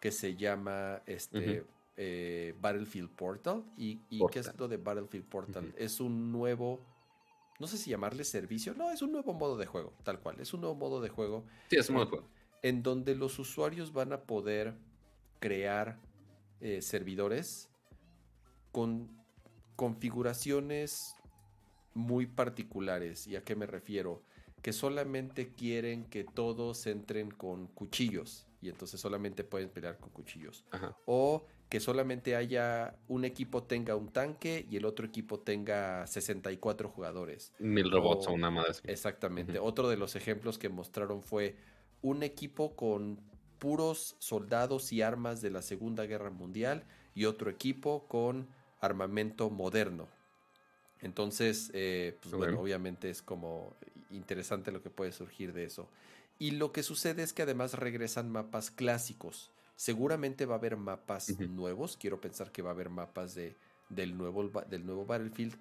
que 0.00 0.12
se 0.12 0.36
llama 0.36 1.00
este, 1.06 1.64
eh, 1.96 2.54
Battlefield 2.60 3.08
Portal. 3.08 3.64
¿Y, 3.78 3.96
qué 4.30 4.40
es 4.40 4.50
lo 4.58 4.68
de 4.68 4.76
Battlefield 4.76 5.24
Portal? 5.24 5.72
Es 5.78 5.98
un 5.98 6.30
nuevo 6.30 6.78
no 7.58 7.66
sé 7.66 7.78
si 7.78 7.90
llamarle 7.90 8.24
servicio, 8.24 8.74
no, 8.74 8.90
es 8.90 9.02
un 9.02 9.12
nuevo 9.12 9.32
modo 9.34 9.56
de 9.56 9.66
juego, 9.66 9.92
tal 10.02 10.20
cual, 10.20 10.40
es 10.40 10.52
un 10.54 10.60
nuevo 10.60 10.74
modo 10.74 11.00
de 11.00 11.08
juego. 11.08 11.44
Sí, 11.70 11.76
es 11.76 11.88
un 11.88 11.96
modo 11.96 12.04
de 12.06 12.10
juego. 12.10 12.28
En 12.62 12.82
donde 12.82 13.14
los 13.14 13.38
usuarios 13.38 13.92
van 13.92 14.12
a 14.12 14.22
poder 14.22 14.74
crear 15.38 15.98
eh, 16.60 16.80
servidores 16.82 17.68
con 18.72 19.08
configuraciones 19.76 21.14
muy 21.94 22.26
particulares. 22.26 23.26
¿Y 23.26 23.36
a 23.36 23.44
qué 23.44 23.54
me 23.54 23.66
refiero? 23.66 24.22
Que 24.62 24.72
solamente 24.72 25.52
quieren 25.52 26.04
que 26.06 26.24
todos 26.24 26.86
entren 26.86 27.30
con 27.30 27.66
cuchillos 27.68 28.46
y 28.60 28.70
entonces 28.70 29.00
solamente 29.00 29.44
pueden 29.44 29.68
pelear 29.68 29.98
con 29.98 30.10
cuchillos. 30.10 30.64
O 31.04 31.46
que 31.74 31.80
solamente 31.80 32.36
haya 32.36 32.94
un 33.08 33.24
equipo 33.24 33.64
tenga 33.64 33.96
un 33.96 34.06
tanque 34.06 34.64
y 34.70 34.76
el 34.76 34.84
otro 34.84 35.04
equipo 35.04 35.40
tenga 35.40 36.06
64 36.06 36.88
jugadores. 36.88 37.52
Mil 37.58 37.90
robots 37.90 38.28
o, 38.28 38.32
una 38.32 38.48
madre. 38.48 38.74
Exactamente. 38.84 39.58
Otro 39.58 39.88
de 39.88 39.96
los 39.96 40.14
ejemplos 40.14 40.56
que 40.56 40.68
mostraron 40.68 41.20
fue 41.24 41.56
un 42.00 42.22
equipo 42.22 42.76
con 42.76 43.18
puros 43.58 44.14
soldados 44.20 44.92
y 44.92 45.02
armas 45.02 45.42
de 45.42 45.50
la 45.50 45.62
Segunda 45.62 46.06
Guerra 46.06 46.30
Mundial 46.30 46.84
y 47.12 47.24
otro 47.24 47.50
equipo 47.50 48.06
con 48.06 48.46
armamento 48.80 49.50
moderno. 49.50 50.06
Entonces, 51.00 51.72
eh, 51.74 52.16
pues 52.22 52.36
bueno, 52.36 52.60
obviamente 52.60 53.10
es 53.10 53.20
como 53.20 53.74
interesante 54.12 54.70
lo 54.70 54.80
que 54.80 54.90
puede 54.90 55.10
surgir 55.10 55.52
de 55.52 55.64
eso. 55.64 55.88
Y 56.38 56.52
lo 56.52 56.70
que 56.70 56.84
sucede 56.84 57.24
es 57.24 57.32
que 57.32 57.42
además 57.42 57.74
regresan 57.74 58.30
mapas 58.30 58.70
clásicos. 58.70 59.50
Seguramente 59.76 60.46
va 60.46 60.54
a 60.54 60.58
haber 60.58 60.76
mapas 60.76 61.38
nuevos. 61.40 61.96
Quiero 61.96 62.20
pensar 62.20 62.52
que 62.52 62.62
va 62.62 62.70
a 62.70 62.72
haber 62.72 62.90
mapas 62.90 63.34
de, 63.34 63.56
del, 63.88 64.16
nuevo, 64.16 64.48
del 64.68 64.86
nuevo 64.86 65.04
Battlefield. 65.04 65.54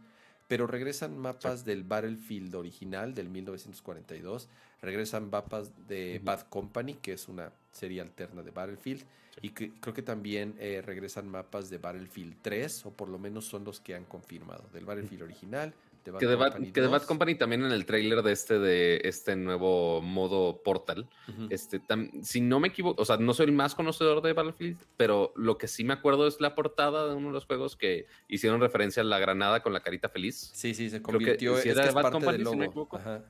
Pero 0.48 0.68
regresan 0.68 1.18
mapas 1.18 1.66
del 1.66 1.84
Battlefield 1.84 2.54
original 2.56 3.14
del 3.16 3.30
1942. 3.30 4.50
Regresan 4.82 5.30
mapas 5.30 5.72
de 5.88 6.20
Bad 6.24 6.48
Company, 6.50 6.96
que 6.96 7.14
es 7.14 7.28
una 7.28 7.52
serie 7.72 8.02
alterna 8.02 8.44
de 8.44 8.52
Battlefield. 8.52 9.04
Y 9.42 9.50
creo 9.50 9.94
que 9.94 10.04
también 10.04 10.56
eh, 10.60 10.84
regresan 10.86 11.28
mapas 11.28 11.70
de 11.70 11.80
Battlefield 11.80 12.36
3, 12.42 12.86
o 12.86 12.92
por 12.92 13.10
lo 13.10 13.18
menos 13.18 13.46
son 13.46 13.64
los 13.64 13.80
que 13.80 13.96
han 13.96 14.06
confirmado. 14.06 14.70
Del 14.72 14.86
Battlefield 14.86 15.24
original, 15.24 15.74
que, 16.04 16.28
de 16.28 16.88
Bad, 16.88 17.04
Company 17.04 17.36
también 17.36 17.64
en 17.64 17.72
el 17.72 17.86
trailer 17.86 18.22
de 18.22 18.32
este 18.32 18.60
de 18.60 19.02
este 19.04 19.36
nuevo 19.36 20.02
modo 20.02 20.62
Portal. 20.62 21.08
este, 21.50 21.82
si 22.22 22.42
no 22.42 22.60
me 22.60 22.68
equivoco, 22.70 23.02
o 23.02 23.06
sea, 23.06 23.18
no 23.18 23.34
soy 23.34 23.46
el 23.46 23.52
más 23.54 23.76
conocedor 23.76 24.22
de 24.22 24.34
Battlefield, 24.34 24.78
pero 24.98 25.34
lo 25.36 25.58
que 25.58 25.68
sí 25.68 25.84
me 25.84 25.94
acuerdo 25.94 26.28
es 26.28 26.42
la 26.42 26.56
portada 26.56 27.08
de 27.08 27.16
uno 27.16 27.28
de 27.28 27.34
los 27.34 27.46
juegos 27.46 27.76
que 27.76 28.06
hicieron 28.28 28.60
referencia 28.60 29.02
a 29.02 29.06
la 29.06 29.20
granada 29.20 29.62
con 29.62 29.74
la 29.74 29.82
carita 29.82 30.10
feliz. 30.10 30.52
Sí, 30.54 30.74
sí, 30.74 30.90
se 30.90 31.02
convirtió 31.02 31.58
en 31.58 31.76
de 31.76 31.92
Bad 31.92 32.12
Company, 32.12 32.38
si 32.40 32.44
no 32.44 32.56
me 32.56 32.66
equivoco. 32.66 32.98
Ajá. 32.98 33.24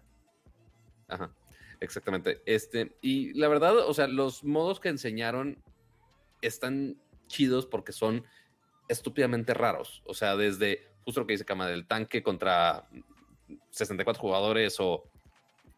Ajá. 1.08 1.32
Exactamente. 1.80 2.42
Este, 2.46 2.96
y 3.02 3.34
la 3.34 3.50
verdad, 3.50 3.78
o 3.78 3.94
sea, 3.94 4.08
los 4.08 4.44
modos 4.44 4.80
que 4.80 4.90
enseñaron 4.90 5.62
están 6.42 6.98
chidos 7.28 7.66
porque 7.66 7.92
son 7.92 8.26
estúpidamente 8.88 9.54
raros. 9.54 10.02
O 10.06 10.14
sea, 10.14 10.36
desde 10.36 10.93
justo 11.04 11.22
lo 11.22 11.28
que 11.28 11.34
dice 11.34 11.46
Cama 11.46 11.68
del 11.68 11.86
tanque 11.86 12.24
contra 12.24 12.88
64 13.72 14.22
jugadores 14.22 14.78
o 14.80 15.10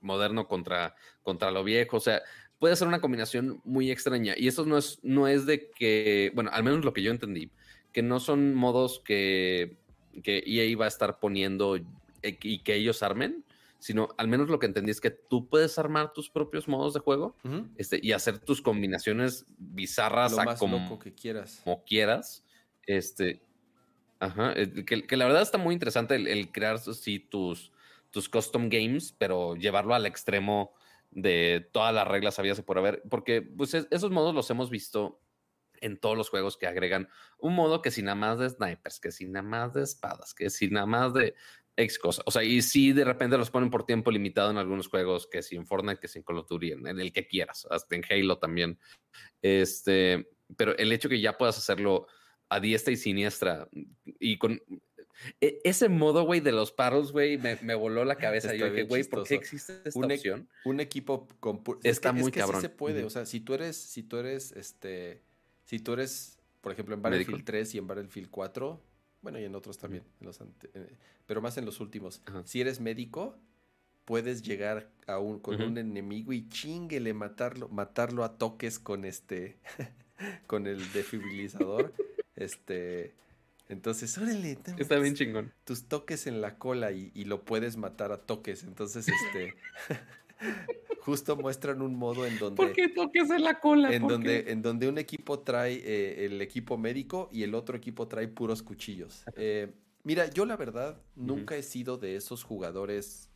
moderno 0.01 0.47
contra, 0.47 0.95
contra 1.23 1.51
lo 1.51 1.63
viejo. 1.63 1.97
O 1.97 1.99
sea, 1.99 2.21
puede 2.59 2.75
ser 2.75 2.87
una 2.87 3.01
combinación 3.01 3.61
muy 3.63 3.91
extraña. 3.91 4.33
Y 4.37 4.47
eso 4.47 4.65
no 4.65 4.77
es, 4.77 4.99
no 5.03 5.27
es 5.27 5.45
de 5.45 5.69
que, 5.71 6.31
bueno, 6.35 6.49
al 6.53 6.63
menos 6.63 6.85
lo 6.85 6.93
que 6.93 7.01
yo 7.01 7.11
entendí, 7.11 7.51
que 7.91 8.01
no 8.01 8.19
son 8.19 8.55
modos 8.55 9.01
que, 9.03 9.77
que 10.23 10.43
EA 10.45 10.65
iba 10.65 10.85
a 10.85 10.89
estar 10.89 11.19
poniendo 11.19 11.77
y 12.21 12.59
que 12.59 12.75
ellos 12.75 13.03
armen, 13.03 13.43
sino 13.79 14.09
al 14.17 14.27
menos 14.27 14.49
lo 14.49 14.57
que 14.57 14.65
entendí 14.65 14.91
es 14.91 14.99
que 14.99 15.11
tú 15.11 15.47
puedes 15.47 15.77
armar 15.77 16.11
tus 16.11 16.29
propios 16.29 16.67
modos 16.67 16.93
de 16.95 17.01
juego 17.01 17.35
este, 17.77 17.99
y 18.01 18.13
hacer 18.13 18.39
tus 18.39 18.61
combinaciones 18.61 19.45
bizarras 19.57 20.31
lo 20.31 20.43
más 20.43 20.59
como, 20.59 20.97
que 20.97 21.13
quieras. 21.13 21.61
Como 21.63 21.83
quieras. 21.83 22.43
Este, 22.87 23.41
Ajá, 24.19 24.53
eh, 24.55 24.85
que, 24.85 25.17
la 25.17 25.25
verdad 25.25 25.41
está 25.41 25.57
muy 25.57 25.73
interesante 25.73 26.15
el, 26.15 26.51
crear 26.51 26.79
sí, 26.79 27.19
tus, 27.19 27.71
tus 28.11 28.29
custom 28.29 28.69
games, 28.69 29.13
pero 29.17 29.55
llevarlo 29.55 29.93
al 29.93 30.05
extremo 30.05 30.73
de 31.11 31.67
todas 31.71 31.93
las 31.93 32.07
reglas 32.07 32.39
había 32.39 32.55
por 32.55 32.77
haber, 32.77 33.03
porque 33.09 33.41
pues 33.41 33.73
esos 33.73 34.11
modos 34.11 34.35
los 34.35 34.49
hemos 34.49 34.69
visto 34.69 35.21
en 35.81 35.97
todos 35.97 36.17
los 36.17 36.29
juegos 36.29 36.57
que 36.57 36.67
agregan 36.67 37.09
un 37.37 37.55
modo 37.55 37.81
que 37.81 37.91
si 37.91 38.01
nada 38.01 38.15
más 38.15 38.39
de 38.39 38.49
snipers, 38.49 38.99
que 38.99 39.11
si 39.11 39.25
nada 39.25 39.43
más 39.43 39.73
de 39.73 39.83
espadas, 39.83 40.33
que 40.33 40.49
si 40.49 40.69
nada 40.69 40.85
más 40.85 41.13
de 41.13 41.35
X 41.77 41.99
cosas. 41.99 42.23
O 42.25 42.31
sea, 42.31 42.43
y 42.43 42.61
si 42.61 42.93
de 42.93 43.03
repente 43.03 43.37
los 43.37 43.51
ponen 43.51 43.69
por 43.69 43.85
tiempo 43.85 44.11
limitado 44.11 44.51
en 44.51 44.57
algunos 44.57 44.87
juegos, 44.87 45.27
que 45.27 45.41
si 45.41 45.55
en 45.55 45.65
Fortnite, 45.65 45.99
que 45.99 46.07
si 46.07 46.19
en 46.19 46.23
Call 46.23 46.37
of 46.37 46.47
Duty, 46.47 46.71
en, 46.71 46.99
el 46.99 47.11
que 47.11 47.27
quieras, 47.27 47.67
hasta 47.69 47.95
en 47.95 48.03
Halo 48.09 48.37
también. 48.37 48.79
Este, 49.41 50.29
pero 50.55 50.77
el 50.77 50.91
hecho 50.91 51.09
que 51.09 51.19
ya 51.19 51.37
puedas 51.37 51.57
hacerlo 51.57 52.07
a 52.49 52.59
diestra 52.59 52.93
y 52.93 52.97
siniestra. 52.97 53.67
Y 54.19 54.37
con 54.37 54.61
e, 55.41 55.59
ese 55.63 55.89
modo, 55.89 56.23
güey, 56.23 56.39
de 56.39 56.51
los 56.51 56.71
paros, 56.71 57.11
güey, 57.11 57.37
me, 57.37 57.75
voló 57.75 58.05
la 58.05 58.15
cabeza. 58.15 58.53
Yo 58.53 58.69
dije, 58.69 58.83
güey, 58.83 59.03
¿por 59.03 59.23
qué 59.23 59.35
existe 59.35 59.81
esta 59.85 59.99
un, 59.99 60.11
e, 60.11 60.15
opción? 60.15 60.49
Un 60.65 60.79
equipo 60.79 61.27
con 61.39 61.61
está 61.83 62.11
muy 62.11 62.31
cabrón. 62.31 62.61
se 62.61 62.69
puede, 62.69 63.03
o 63.03 63.09
sea, 63.09 63.25
si 63.25 63.39
tú 63.39 63.53
eres, 63.53 63.77
si 63.77 64.03
tú 64.03 64.17
eres, 64.17 64.51
este, 64.51 65.21
si 65.63 65.79
tú 65.79 65.93
eres, 65.93 66.39
por 66.61 66.71
ejemplo, 66.71 66.95
en 66.95 67.01
Battlefield 67.01 67.45
3 67.45 67.75
y 67.75 67.77
en 67.77 67.87
Battlefield 67.87 68.29
4, 68.29 68.81
bueno, 69.21 69.39
y 69.39 69.45
en 69.45 69.55
otros 69.55 69.77
también, 69.77 70.03
eh, 70.73 70.97
pero 71.25 71.41
más 71.41 71.57
en 71.57 71.65
los 71.65 71.79
últimos. 71.79 72.21
Si 72.43 72.61
eres 72.61 72.79
médico, 72.79 73.39
puedes 74.05 74.43
llegar 74.43 74.91
a 75.07 75.17
un, 75.17 75.39
con 75.39 75.61
un 75.61 75.77
enemigo 75.77 76.31
y 76.31 76.47
chinguele 76.47 77.13
matarlo, 77.13 77.67
matarlo 77.69 78.23
a 78.23 78.37
toques 78.37 78.77
con 78.77 79.03
este, 79.03 79.57
con 80.47 80.67
el 80.67 80.91
defibrilizador. 80.93 81.93
Este. 82.35 83.13
Entonces, 83.67 84.17
órale. 84.17 84.57
Está 84.77 84.97
bien 84.99 85.15
chingón. 85.15 85.51
Tus 85.63 85.85
toques 85.85 86.27
en 86.27 86.41
la 86.41 86.57
cola 86.57 86.91
y, 86.91 87.11
lo 87.25 87.43
puedes 87.43 87.77
matar 87.77 88.11
a 88.11 88.17
toques. 88.17 88.63
Entonces, 88.63 89.07
este. 89.07 89.55
justo 90.99 91.35
muestran 91.35 91.81
un 91.81 91.95
modo 91.95 92.25
en 92.25 92.37
donde. 92.39 92.57
¿Por 92.57 92.73
qué 92.73 92.89
toques 92.89 93.29
en 93.29 93.43
la 93.43 93.59
cola? 93.59 93.93
En, 93.93 94.07
donde, 94.07 94.51
en 94.51 94.61
donde 94.61 94.87
un 94.87 94.97
equipo 94.97 95.39
trae 95.39 95.75
eh, 95.75 96.25
el 96.25 96.41
equipo 96.41 96.77
médico 96.77 97.29
y 97.31 97.43
el 97.43 97.55
otro 97.55 97.77
equipo 97.77 98.07
trae 98.07 98.27
puros 98.27 98.63
cuchillos. 98.63 99.23
Eh, 99.35 99.71
mira, 100.03 100.29
yo 100.29 100.45
la 100.45 100.57
verdad 100.57 101.01
nunca 101.15 101.55
he 101.55 101.63
sido 101.63 101.97
de 101.97 102.15
esos 102.15 102.43
jugadores 102.43 103.29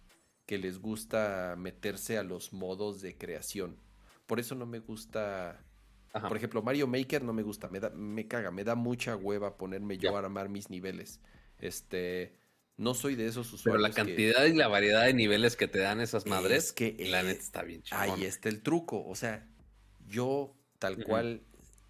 que 0.45 0.57
les 0.57 0.79
gusta 0.79 1.55
meterse 1.57 2.17
a 2.17 2.23
los 2.23 2.53
modos 2.53 3.01
de 3.01 3.15
creación. 3.15 3.77
Por 4.25 4.39
eso 4.39 4.55
no 4.55 4.65
me 4.65 4.79
gusta 4.79 5.63
por 6.11 6.37
ejemplo, 6.37 6.61
Mario 6.61 6.87
Maker 6.87 7.23
no 7.23 7.33
me 7.33 7.43
gusta, 7.43 7.69
me, 7.69 7.79
da, 7.79 7.89
me 7.91 8.27
caga, 8.27 8.51
me 8.51 8.63
da 8.63 8.75
mucha 8.75 9.15
hueva 9.15 9.57
ponerme 9.57 9.97
yo 9.97 10.15
a 10.15 10.19
armar 10.19 10.49
mis 10.49 10.69
niveles. 10.69 11.19
Este, 11.59 12.35
no 12.77 12.93
soy 12.93 13.15
de 13.15 13.27
esos 13.27 13.51
usuarios. 13.53 13.63
Pero 13.63 13.77
la 13.77 13.93
cantidad 13.93 14.45
y 14.45 14.53
la 14.53 14.67
variedad 14.67 15.05
de 15.05 15.13
niveles 15.13 15.55
que 15.55 15.67
te 15.67 15.79
dan 15.79 16.01
esas 16.01 16.25
madres, 16.25 16.71
que 16.71 16.95
la 17.09 17.23
neta 17.23 17.41
está 17.41 17.63
bien 17.63 17.83
chingón. 17.83 18.09
Ahí 18.09 18.25
está 18.25 18.49
el 18.49 18.61
truco. 18.61 19.05
O 19.05 19.15
sea, 19.15 19.47
yo 20.07 20.55
tal 20.79 21.03
cual, 21.03 21.43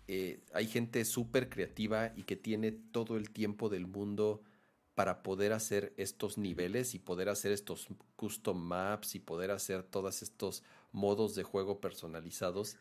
eh, 0.07 0.39
hay 0.53 0.65
gente 0.65 1.05
súper 1.05 1.49
creativa 1.49 2.11
y 2.15 2.23
que 2.23 2.35
tiene 2.35 2.71
todo 2.71 3.15
el 3.15 3.29
tiempo 3.29 3.69
del 3.69 3.85
mundo 3.85 4.41
para 4.95 5.21
poder 5.21 5.53
hacer 5.53 5.93
estos 5.97 6.37
niveles 6.37 6.95
y 6.95 6.99
poder 6.99 7.29
hacer 7.29 7.51
estos 7.51 7.87
custom 8.15 8.57
maps 8.57 9.13
y 9.15 9.19
poder 9.19 9.51
hacer 9.51 9.83
todos 9.83 10.23
estos 10.23 10.63
modos 10.91 11.35
de 11.35 11.43
juego 11.43 11.79
personalizados 11.79 12.75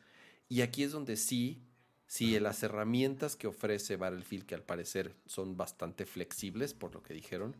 y 0.49 0.63
aquí 0.63 0.83
es 0.83 0.93
donde 0.93 1.17
sí, 1.17 1.63
sí, 2.07 2.39
las 2.41 2.63
herramientas 2.63 3.37
que 3.37 3.47
ofrece 3.47 3.97
Battlefield, 3.97 4.47
que 4.47 4.55
al 4.55 4.63
parecer 4.63 5.15
son 5.27 5.57
bastante 5.57 6.07
flexibles, 6.07 6.75
por 6.75 6.95
lo 6.95 7.03
que 7.03 7.15
dijeron, 7.15 7.57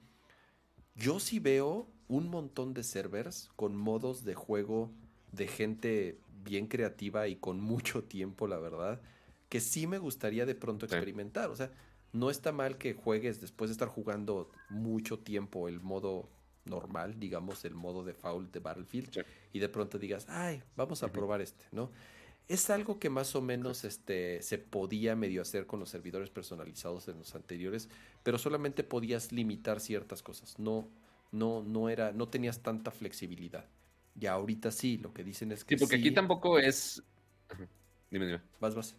yo 0.95 1.21
sí 1.21 1.39
veo 1.39 1.89
un 2.09 2.29
montón 2.29 2.75
de 2.75 2.83
servers 2.83 3.51
con 3.57 3.77
modos 3.77 4.25
de 4.25 4.35
juego 4.35 4.91
de 5.33 5.47
gente 5.47 6.19
bien 6.43 6.67
creativa 6.67 7.29
y 7.29 7.37
con 7.37 7.61
mucho 7.61 8.03
tiempo, 8.05 8.47
la 8.47 8.59
verdad, 8.59 9.01
que 9.49 9.61
sí 9.61 9.87
me 9.87 9.99
gustaría 9.99 10.47
de 10.47 10.55
pronto 10.55 10.87
experimentar. 10.87 11.51
O 11.51 11.57
sea, 11.57 11.71
no 12.13 12.31
está 12.31 12.53
mal 12.53 12.79
que 12.79 12.95
juegues 12.95 13.41
después 13.41 13.69
de 13.69 13.73
estar 13.73 13.89
jugando 13.89 14.51
mucho 14.71 15.19
tiempo 15.19 15.69
el 15.69 15.81
modo 15.81 16.29
normal, 16.65 17.19
digamos, 17.19 17.65
el 17.65 17.75
modo 17.75 18.05
de 18.05 18.15
foul 18.15 18.51
de 18.51 18.61
Battlefield, 18.61 19.25
y 19.53 19.59
de 19.59 19.69
pronto 19.69 19.99
digas, 19.99 20.27
ay, 20.29 20.63
vamos 20.77 21.03
a 21.03 21.13
probar 21.13 21.41
este, 21.41 21.65
¿no? 21.73 21.91
Es 22.49 22.71
algo 22.71 22.99
que 22.99 23.11
más 23.11 23.35
o 23.37 23.43
menos 23.43 23.85
este, 23.85 24.41
se 24.43 24.57
podía 24.57 25.15
medio 25.15 25.43
hacer 25.43 25.67
con 25.67 25.81
los 25.81 25.91
servidores 25.91 26.31
personalizados 26.31 27.07
en 27.09 27.19
los 27.19 27.35
anteriores, 27.35 27.91
pero 28.23 28.39
solamente 28.39 28.83
podías 28.85 29.33
limitar 29.33 29.81
ciertas 29.81 30.23
cosas. 30.23 30.59
No, 30.59 30.89
no, 31.31 31.63
no 31.63 31.91
era, 31.91 32.13
no 32.13 32.29
tenías 32.29 32.63
tanta 32.63 32.91
flexibilidad. 32.91 33.67
Y 34.19 34.27
ahorita 34.27 34.71
sí, 34.71 34.97
lo 34.97 35.13
que 35.13 35.25
dicen 35.25 35.53
es 35.53 35.65
que. 35.65 35.77
Sí, 35.77 35.81
porque 35.81 35.97
aquí 35.97 36.11
tampoco 36.11 36.59
es. 36.59 37.03
Dime, 38.11 38.27
dime. 38.27 38.41
Vas, 38.61 38.75
vas. 38.75 38.97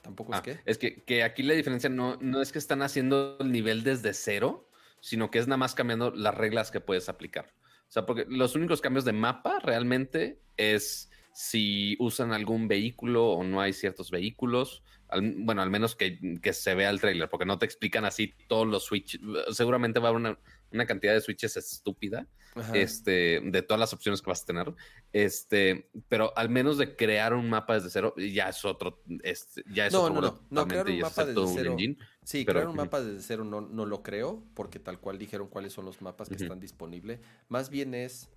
¿Tampoco 0.00 0.32
es 0.32 0.38
ah, 0.38 0.42
que? 0.42 0.60
Es 0.64 0.78
que, 0.78 1.02
que, 1.04 1.22
aquí 1.22 1.42
la 1.42 1.54
diferencia 1.54 1.88
no, 1.88 2.16
no 2.20 2.42
es 2.42 2.50
que 2.50 2.58
están 2.58 2.82
haciendo 2.82 3.36
el 3.38 3.52
nivel 3.52 3.84
desde 3.84 4.14
cero, 4.14 4.68
sino 5.00 5.30
que 5.30 5.38
es 5.38 5.46
nada 5.46 5.58
más 5.58 5.74
cambiando 5.74 6.10
las 6.10 6.34
reglas 6.34 6.70
que 6.70 6.80
puedes 6.80 7.08
aplicar. 7.08 7.52
O 7.88 7.92
sea, 7.92 8.06
porque 8.06 8.24
los 8.28 8.54
únicos 8.54 8.80
cambios 8.80 9.04
de 9.04 9.12
mapa 9.12 9.60
realmente 9.60 10.40
es 10.56 11.10
si 11.32 11.96
usan 11.98 12.32
algún 12.32 12.68
vehículo 12.68 13.30
o 13.30 13.44
no 13.44 13.60
hay 13.60 13.72
ciertos 13.72 14.10
vehículos. 14.10 14.82
bueno, 15.10 15.62
al 15.62 15.70
menos 15.70 15.96
que, 15.96 16.18
se 16.52 16.74
vea 16.74 16.90
el 16.90 17.00
trailer, 17.00 17.28
porque 17.28 17.46
no 17.46 17.58
te 17.58 17.66
explican 17.66 18.04
así 18.04 18.34
todos 18.48 18.66
los 18.66 18.84
switches. 18.84 19.20
Seguramente 19.50 19.98
va 19.98 20.08
a 20.08 20.10
haber 20.10 20.36
una, 20.70 20.86
cantidad 20.86 21.12
de 21.12 21.20
switches 21.20 21.56
estúpida 21.56 22.26
este, 22.74 23.40
de 23.42 23.62
todas 23.62 23.80
las 23.80 23.92
opciones 23.92 24.20
que 24.20 24.30
vas 24.30 24.42
a 24.42 24.46
tener. 24.46 24.74
Este, 25.12 25.90
pero 26.08 26.36
al 26.36 26.50
menos 26.50 26.78
de 26.78 26.96
crear 26.96 27.34
un 27.34 27.48
mapa 27.48 27.74
desde 27.74 27.90
cero, 27.90 28.14
ya 28.16 28.48
es 28.48 28.64
otro. 28.64 29.02
Este, 29.22 29.62
ya 29.72 29.86
es 29.86 29.92
no, 29.92 30.10
no, 30.10 30.20
no, 30.20 30.40
no, 30.50 30.68
crear 30.68 30.86
un 30.86 31.00
mapa 31.00 31.24
desde 31.24 31.46
cero. 31.54 31.76
sí, 32.24 32.44
crear 32.44 32.68
un 32.68 32.76
mapa 32.76 33.02
desde 33.02 33.22
cero 33.22 33.44
no, 33.44 33.60
no 33.60 33.86
lo 33.86 34.02
creo, 34.02 34.44
porque 34.54 34.78
tal 34.78 35.00
cual 35.00 35.18
dijeron 35.18 35.48
cuáles 35.48 35.72
son 35.72 35.86
los 35.86 36.02
mapas 36.02 36.28
que 36.28 36.36
están 36.36 36.60
disponibles. 36.60 37.20
Más 37.48 37.70
bien 37.70 37.94
es 37.94 38.30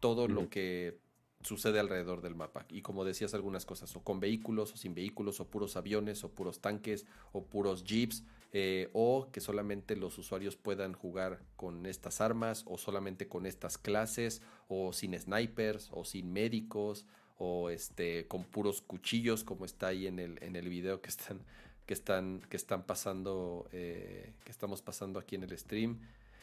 todo 0.00 0.26
lo 0.26 0.48
que 0.48 0.98
sucede 1.42 1.80
alrededor 1.80 2.20
del 2.22 2.34
mapa. 2.34 2.66
Y 2.68 2.82
como 2.82 3.04
decías 3.04 3.34
algunas 3.34 3.64
cosas, 3.64 3.94
o 3.96 4.02
con 4.02 4.20
vehículos, 4.20 4.72
o 4.72 4.76
sin 4.76 4.94
vehículos, 4.94 5.40
o 5.40 5.46
puros 5.46 5.76
aviones, 5.76 6.22
o 6.24 6.30
puros 6.30 6.60
tanques, 6.60 7.06
o 7.32 7.44
puros 7.44 7.84
jeeps. 7.84 8.24
eh, 8.52 8.90
o 8.92 9.28
que 9.30 9.40
solamente 9.40 9.94
los 9.94 10.18
usuarios 10.18 10.56
puedan 10.56 10.92
jugar 10.92 11.40
con 11.56 11.86
estas 11.86 12.20
armas 12.20 12.64
o 12.66 12.78
solamente 12.78 13.28
con 13.28 13.46
estas 13.46 13.78
clases 13.78 14.42
o 14.68 14.92
sin 14.92 15.16
snipers 15.16 15.88
o 15.92 16.04
sin 16.04 16.32
médicos 16.32 17.06
o 17.38 17.70
este 17.70 18.26
con 18.26 18.44
puros 18.44 18.82
cuchillos 18.82 19.44
como 19.44 19.64
está 19.64 19.88
ahí 19.88 20.06
en 20.08 20.18
el, 20.18 20.42
en 20.42 20.56
el 20.56 20.68
video 20.68 21.00
que 21.00 21.10
están 21.10 21.40
que 21.86 21.94
están 21.94 22.40
que 22.48 22.56
están 22.56 22.82
pasando 22.82 23.68
eh, 23.72 24.32
que 24.44 24.50
estamos 24.50 24.82
pasando 24.82 25.20
aquí 25.20 25.36
en 25.36 25.44
el 25.44 25.56
stream 25.56 26.00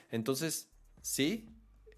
entonces 0.10 0.70
sí 1.02 1.46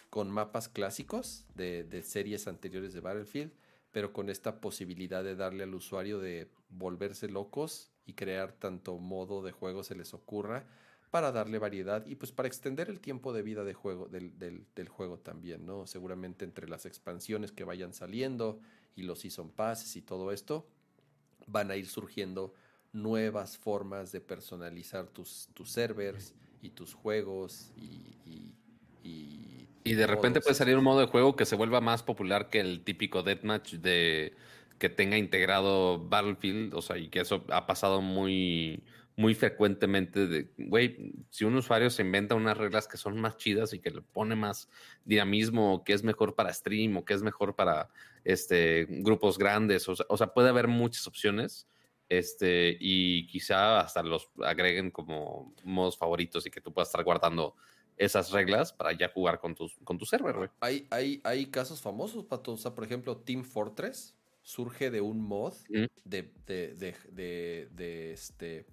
con 0.10 0.32
mapas 0.32 0.70
clásicos 0.70 1.46
de, 1.56 2.02
series 2.04 2.48
anteriores 2.48 2.94
de 2.94 3.00
Battlefield 3.02 3.52
pero 3.92 4.14
con 4.14 4.30
esta 4.30 4.62
posibilidad 4.62 5.24
de 5.24 5.36
darle 5.36 5.64
al 5.64 5.74
usuario 5.74 6.20
de 6.20 6.48
volverse 6.70 7.28
locos 7.28 7.92
y 8.06 8.14
crear 8.14 8.52
tanto 8.52 8.98
modo 8.98 9.42
de 9.42 9.52
juego 9.52 9.84
se 9.84 9.96
les 9.96 10.14
ocurra 10.14 10.66
para 11.10 11.32
darle 11.32 11.58
variedad 11.58 12.06
y 12.06 12.16
pues 12.16 12.32
para 12.32 12.48
extender 12.48 12.90
el 12.90 13.00
tiempo 13.00 13.34
de 13.34 13.42
vida 13.42 13.64
de 13.64 13.74
juego, 13.74 14.08
del, 14.08 14.90
juego 14.90 15.18
también, 15.18 15.66
¿no? 15.66 15.88
Seguramente 15.88 16.46
entre 16.46 16.70
las 16.70 16.86
expansiones 16.86 17.52
que 17.52 17.64
vayan 17.64 17.94
saliendo 17.94 18.60
y 18.96 19.04
los 19.04 19.20
season 19.20 19.50
passes 19.50 19.96
y 19.96 20.04
todo 20.04 20.32
esto, 20.32 20.68
van 21.48 21.72
a 21.72 21.76
ir 21.76 21.88
surgiendo 21.88 22.54
nuevas 22.94 23.58
formas 23.58 24.12
de 24.12 24.22
personalizar 24.22 25.08
tus, 25.08 25.50
tus 25.56 25.72
servers 25.72 26.36
y 26.62 26.70
tus 26.70 26.94
juegos 26.94 27.72
y 27.76 28.54
de 29.84 30.08
repente 30.08 30.42
puede 30.42 30.56
salir 30.56 30.78
un 30.78 30.84
modo 30.84 31.00
de 31.00 31.08
juego 31.08 31.36
que 31.36 31.46
se 31.46 31.56
vuelva 31.56 31.82
más 31.82 32.04
popular 32.04 32.50
que 32.50 32.60
el 32.60 32.84
típico 32.84 33.24
deathmatch 33.24 33.74
de 33.74 34.34
que 34.78 34.90
tenga 34.90 35.18
integrado 35.18 36.00
Battlefield, 36.00 36.74
o 36.74 36.82
sea, 36.82 36.98
y 36.98 37.10
que 37.10 37.20
eso 37.20 37.44
ha 37.50 37.68
pasado 37.68 38.02
muy, 38.02 38.84
muy 39.18 39.36
frecuentemente 39.36 40.28
de, 40.28 40.50
güey, 40.58 41.14
si 41.30 41.44
un 41.44 41.56
usuario 41.56 41.90
se 41.90 42.02
inventa 42.02 42.36
unas 42.36 42.58
reglas 42.58 42.88
que 42.88 42.96
son 42.96 43.20
más 43.20 43.36
chidas 43.36 43.74
y 43.74 43.80
que 43.80 43.92
le 43.92 44.02
pone 44.02 44.36
más 44.36 44.70
dinamismo, 45.04 45.84
que 45.84 45.92
es 45.92 46.04
mejor 46.04 46.36
para 46.36 46.54
stream 46.54 46.96
o 46.96 47.04
que 47.04 47.14
es 47.14 47.22
mejor 47.22 47.56
para 47.56 47.90
este, 48.24 48.88
grupos 48.90 49.38
grandes, 49.38 49.90
o 49.90 49.96
sea, 49.96 50.06
o 50.08 50.16
sea 50.16 50.28
puede 50.28 50.50
haber 50.50 50.68
muchas 50.68 51.06
opciones. 51.06 51.68
Este, 52.08 52.76
y 52.80 53.28
quizá 53.28 53.82
hasta 53.82 54.02
los 54.02 54.32
agreguen 54.44 54.90
como 54.90 55.54
modos 55.64 55.96
favoritos 55.96 56.44
y 56.48 56.50
que 56.50 56.60
tú 56.60 56.74
puedas 56.74 56.88
estar 56.88 57.04
guardando 57.04 57.56
esas 58.00 58.32
reglas 58.32 58.72
para 58.72 58.94
ya 58.94 59.10
jugar 59.10 59.40
con, 59.40 59.54
tus, 59.54 59.78
con 59.84 59.98
tu 59.98 60.06
server, 60.06 60.36
güey. 60.36 60.50
Hay, 60.62 60.88
hay, 60.90 61.22
hay 61.24 61.46
casos 61.48 61.82
famosos, 61.82 62.24
Pato. 62.24 62.54
O 62.54 62.58
sea, 62.58 62.74
por 62.74 62.86
ejemplo, 62.86 63.18
Team 63.18 63.44
Fortress 63.44 64.16
surge 64.42 64.90
de 64.90 65.02
un 65.02 65.22
mod 65.22 65.54
de, 66.06 66.32
de, 66.48 68.12
este. 68.14 68.66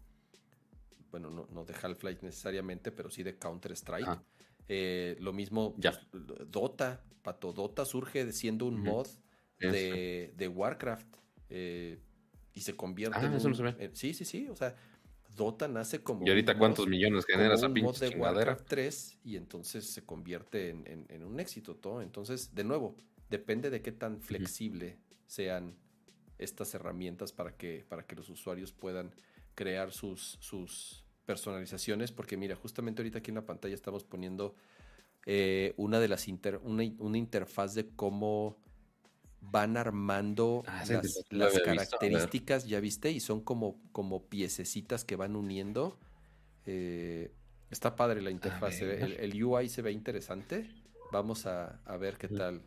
Bueno, 1.11 1.31
no, 1.31 1.65
de 1.65 1.75
Half-Life 1.75 2.21
necesariamente, 2.23 2.93
pero 2.93 3.11
sí 3.11 3.25
de 3.25 3.37
Counter-Strike. 3.37 4.21
Eh, 4.69 5.17
lo 5.21 5.33
mismo, 5.33 5.75
ya. 5.77 6.01
Pues, 6.11 6.23
Dota, 6.51 7.03
Pato. 7.23 7.53
Dota 7.53 7.85
surge 7.85 8.33
siendo 8.33 8.67
un 8.67 8.81
mod 8.81 9.09
de, 9.59 10.53
Warcraft. 10.55 11.17
Eh, 11.51 11.99
y 12.55 12.61
se 12.61 12.75
convierte 12.75 13.19
ah, 13.21 13.75
en, 13.79 13.95
sí, 13.95 14.15
sí, 14.15 14.25
sí. 14.25 14.49
O 14.49 14.57
sea, 14.57 14.75
Dota 15.37 15.69
nace 15.69 16.03
como. 16.03 16.27
¿Y 16.27 16.31
ahorita 16.31 16.59
cuántos 16.59 16.89
millones 16.89 17.25
genera 17.27 17.55
esa 17.55 17.69
mod 17.69 17.97
de 17.99 18.09
Warcraft 18.09 18.67
3 18.67 19.19
y 19.25 19.37
entonces 19.37 19.89
se 19.91 20.05
convierte 20.05 20.71
en, 20.71 21.25
un 21.25 21.39
éxito 21.39 21.77
todo. 21.77 22.03
Entonces, 22.03 22.55
de 22.55 22.65
nuevo, 22.65 22.97
depende 23.29 23.71
de 23.71 23.83
qué 23.83 23.93
tan 23.93 24.21
flexible 24.21 24.99
sean 25.27 25.77
estas 26.39 26.75
herramientas 26.75 27.33
para 27.33 27.57
que, 27.57 27.85
para 27.89 28.07
que 28.07 28.17
los 28.17 28.29
usuarios 28.29 28.73
puedan 28.73 29.15
crear 29.55 29.93
sus, 29.93 30.39
sus 30.41 31.05
personalizaciones. 31.25 32.13
Porque 32.13 32.37
mira, 32.37 32.57
justamente 32.57 33.03
ahorita 33.03 33.19
aquí 33.19 33.31
en 33.31 33.37
la 33.37 33.47
pantalla 33.47 33.75
estamos 33.75 34.05
poniendo 34.05 34.55
eh, 35.27 35.75
una 35.77 36.01
de 36.01 36.09
las 36.09 36.27
una, 36.63 36.85
una 36.99 37.19
interfaz 37.19 37.75
de 37.75 37.89
cómo 37.95 38.57
van 39.41 39.77
armando 39.77 40.65
ah, 40.67 40.85
las, 41.31 41.61
características, 41.61 42.67
ya 42.67 42.81
viste, 42.81 43.11
y 43.11 43.21
son 43.21 43.41
como, 43.41 43.79
como 43.93 44.25
piececitas 44.25 45.05
que 45.05 45.17
van 45.17 45.37
uniendo. 45.37 45.99
Eh, 46.67 47.33
está 47.71 47.97
padre 47.97 48.23
la 48.23 48.31
interfaz, 48.31 48.81
el, 48.81 49.45
UI 49.45 49.69
se 49.69 49.83
ve 49.83 49.93
interesante. 49.93 50.69
Vamos 51.13 51.47
a, 51.47 51.81
ver 51.99 52.17
qué 52.17 52.29
tal. 52.29 52.63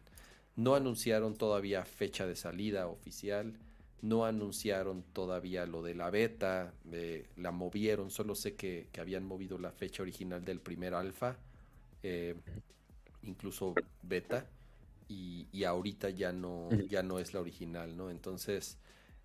No 0.55 0.75
anunciaron 0.75 1.35
todavía 1.35 1.85
fecha 1.85 2.25
de 2.25 2.35
salida 2.35 2.87
oficial, 2.87 3.57
no 4.01 4.25
anunciaron 4.25 5.03
todavía 5.03 5.65
lo 5.65 5.81
de 5.81 5.95
la 5.95 6.09
beta, 6.09 6.73
eh, 6.91 7.27
la 7.35 7.51
movieron, 7.51 8.09
solo 8.09 8.35
sé 8.35 8.55
que, 8.55 8.87
habían 8.97 9.25
movido 9.25 9.57
la 9.57 9.71
fecha 9.71 10.03
original 10.03 10.43
del 10.43 10.61
primer 10.61 10.93
alfa, 10.93 11.37
eh, 12.03 12.35
incluso 13.23 13.75
beta 14.01 14.47
y, 15.09 15.63
ahorita 15.63 16.11
ya 16.11 16.31
no, 16.31 16.69
ya 16.87 17.01
no 17.03 17.19
es 17.19 17.33
la 17.33 17.41
original, 17.41 17.97
¿no? 17.97 18.11
Entonces, 18.11 18.77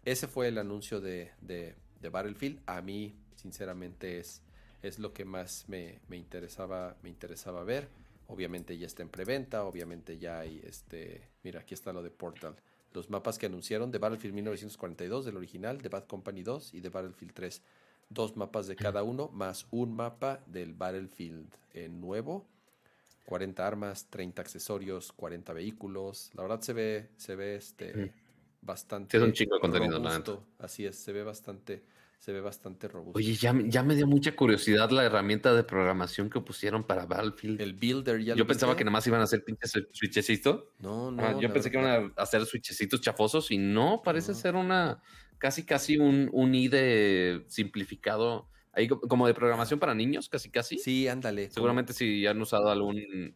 ese 0.04 0.26
fue 0.26 0.48
el 0.48 0.58
anuncio 0.58 1.00
de, 1.00 1.30
de, 1.40 1.74
Battlefield. 2.08 2.60
A 2.66 2.80
mí, 2.80 3.14
sinceramente, 3.36 4.18
es, 4.18 4.42
es 4.82 4.98
lo 4.98 5.12
que 5.12 5.24
más 5.24 5.66
me, 5.68 6.00
interesaba, 6.10 6.96
me 7.02 7.10
interesaba 7.10 7.62
ver. 7.64 7.88
Obviamente 8.26 8.76
ya 8.78 8.86
está 8.86 9.02
en 9.02 9.10
preventa, 9.10 9.64
obviamente 9.64 10.18
ya 10.18 10.40
hay 10.40 10.60
este. 10.64 11.28
Mira, 11.42 11.60
aquí 11.60 11.74
está 11.74 11.92
lo 11.92 12.02
de 12.02 12.10
Portal. 12.10 12.56
Los 12.94 13.10
mapas 13.10 13.38
que 13.38 13.46
anunciaron 13.46 13.90
de 13.90 13.98
Battlefield 13.98 14.34
1942, 14.34 15.26
del 15.26 15.36
original, 15.36 15.80
de 15.80 15.88
Bad 15.88 16.06
Company 16.06 16.42
2 16.42 16.74
y 16.74 16.80
de 16.80 16.88
Battlefield 16.88 17.34
3. 17.34 17.62
Dos 18.08 18.36
mapas 18.36 18.66
de 18.66 18.76
cada 18.76 19.02
uno, 19.02 19.28
más 19.28 19.66
un 19.70 19.94
mapa 19.94 20.42
del 20.46 20.72
Battlefield 20.72 21.48
eh, 21.72 21.88
nuevo 21.88 22.46
40 23.24 23.66
armas, 23.66 24.06
30 24.10 24.42
accesorios, 24.42 25.12
40 25.12 25.52
vehículos. 25.52 26.30
La 26.34 26.42
verdad 26.42 26.60
se 26.60 26.72
ve, 26.72 27.10
se 27.16 27.36
ve 27.36 27.56
este 27.56 28.12
bastante. 28.60 29.16
es 29.16 29.22
un 29.22 29.32
chico 29.32 29.54
de 29.54 29.60
contenido, 29.60 30.44
Así 30.58 30.84
es, 30.84 30.96
se 30.96 31.12
ve 31.12 31.22
bastante, 31.22 31.84
se 32.18 32.32
ve 32.32 32.40
bastante 32.40 32.88
robusto. 32.88 33.18
Oye, 33.18 33.34
ya, 33.34 33.54
ya, 33.64 33.82
me 33.82 33.94
dio 33.94 34.06
mucha 34.06 34.34
curiosidad 34.34 34.90
la 34.90 35.04
herramienta 35.04 35.54
de 35.54 35.64
programación 35.64 36.30
que 36.30 36.40
pusieron 36.40 36.84
para 36.84 37.06
Battlefield. 37.06 37.60
El 37.60 37.74
Builder 37.74 38.22
ya 38.22 38.34
Yo 38.34 38.46
pensaba 38.46 38.76
que 38.76 38.84
nada 38.84 38.92
más 38.92 39.06
iban 39.06 39.20
a 39.20 39.24
hacer 39.24 39.44
pinches 39.44 39.72
switchecitos. 39.92 40.64
No, 40.78 41.10
no. 41.10 41.40
yo 41.40 41.52
pensé 41.52 41.70
que 41.70 41.78
iban 41.78 42.12
a 42.16 42.22
hacer 42.22 42.44
switchecitos 42.46 43.00
chafosos 43.00 43.50
y 43.50 43.58
no, 43.58 44.02
parece 44.04 44.34
ser 44.34 44.54
una 44.54 45.02
casi 45.38 45.64
casi 45.64 45.98
un, 45.98 46.30
un 46.32 46.54
IDE 46.54 47.44
simplificado 47.48 48.48
Ahí 48.76 48.88
como 48.88 49.26
de 49.26 49.34
programación 49.34 49.78
para 49.78 49.94
niños, 49.94 50.28
casi 50.28 50.50
casi. 50.50 50.78
Sí, 50.78 51.06
ándale. 51.06 51.50
Seguramente 51.50 51.92
si 51.92 52.26
han 52.26 52.40
usado 52.40 52.70
algún. 52.70 53.34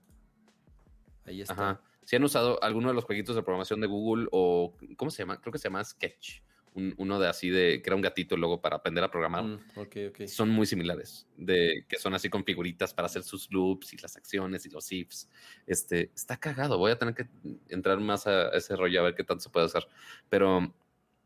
Ahí 1.24 1.43
está. 1.43 1.81
Si 2.05 2.16
han 2.16 2.24
usado 2.24 2.62
alguno 2.62 2.89
de 2.89 2.94
los 2.94 3.05
jueguitos 3.05 3.36
de 3.36 3.43
programación 3.43 3.81
de 3.81 3.86
Google 3.86 4.28
o. 4.32 4.74
¿Cómo 4.97 5.10
se 5.10 5.19
llama? 5.19 5.40
Creo 5.40 5.52
que 5.52 5.59
se 5.59 5.69
llama 5.69 5.85
Sketch. 5.85 6.40
uno 6.74 7.20
de 7.20 7.28
así 7.28 7.51
de. 7.51 7.81
que 7.82 7.89
era 7.89 7.94
un 7.94 8.02
gatito 8.02 8.36
luego 8.36 8.60
para 8.60 8.77
aprender 8.77 9.05
a 9.05 9.10
programar. 9.10 9.44
Mm, 9.44 10.27
son 10.27 10.48
muy 10.48 10.66
similares. 10.66 11.28
De 11.36 11.85
que 11.89 11.98
son 11.98 12.15
así 12.15 12.28
con 12.28 12.44
figuritas 12.44 12.93
para 12.93 13.06
hacer 13.06 13.23
sus 13.23 13.48
loops 13.52 13.93
y 13.93 13.98
las 13.98 14.16
acciones 14.16 14.66
y 14.66 14.70
los 14.70 14.90
ifs. 14.90 15.28
Este. 15.66 16.10
Está 16.15 16.36
cagado. 16.36 16.78
Voy 16.78 16.90
a 16.90 16.98
tener 16.98 17.15
que 17.15 17.28
entrar 17.69 18.01
más 18.01 18.27
a 18.27 18.48
ese 18.48 18.74
rollo 18.74 19.01
a 19.01 19.05
ver 19.05 19.15
qué 19.15 19.23
tanto 19.23 19.43
se 19.43 19.51
puede 19.51 19.66
hacer. 19.66 19.86
Pero. 20.28 20.74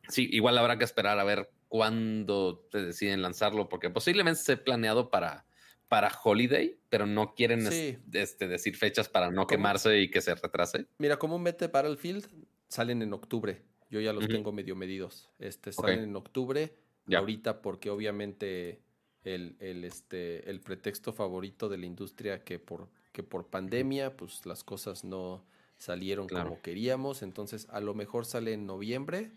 Sí, 0.09 0.29
igual 0.33 0.59
habrá 0.59 0.77
que 0.77 0.85
esperar 0.85 1.19
a 1.19 1.25
ver 1.25 1.49
cuándo 1.73 2.69
te 2.71 2.83
deciden 2.83 3.23
lanzarlo, 3.23 3.71
porque 3.71 3.89
posiblemente 3.89 4.41
esté 4.41 4.59
planeado 4.59 5.09
para, 5.09 5.47
para 5.89 6.13
Holiday, 6.23 6.79
pero 6.91 7.07
no 7.07 7.35
quieren 7.35 7.67
este, 8.13 8.47
decir 8.47 8.77
fechas 8.77 9.09
para 9.09 9.31
no 9.31 9.47
quemarse 9.47 9.99
y 9.99 10.11
que 10.11 10.21
se 10.21 10.35
retrase. 10.35 10.87
Mira, 10.99 11.19
como 11.19 11.37
un 11.37 11.43
mete 11.43 11.69
Battlefield 11.69 12.29
salen 12.69 13.01
en 13.01 13.15
octubre. 13.15 13.63
Yo 13.89 14.01
ya 14.03 14.13
los 14.13 14.29
tengo 14.29 14.53
medio 14.53 14.77
medidos. 14.77 15.31
Este, 15.39 15.73
salen 15.73 16.01
en 16.01 16.15
octubre. 16.15 16.77
Ahorita, 17.11 17.63
porque 17.63 17.89
obviamente 17.89 18.83
el, 19.25 19.57
el, 19.59 19.85
este, 19.85 20.51
el 20.51 20.61
pretexto 20.61 21.15
favorito 21.15 21.71
de 21.71 21.79
la 21.79 21.87
industria 21.87 22.45
que 22.45 22.59
por, 22.59 22.91
que 23.13 23.23
por 23.23 23.47
pandemia, 23.47 24.15
pues 24.15 24.45
las 24.45 24.63
cosas 24.63 25.05
no 25.05 25.47
salieron 25.79 26.29
como 26.29 26.61
queríamos. 26.61 27.23
Entonces, 27.23 27.67
a 27.71 27.81
lo 27.81 27.95
mejor 27.95 28.27
sale 28.27 28.53
en 28.53 28.67
noviembre. 28.67 29.33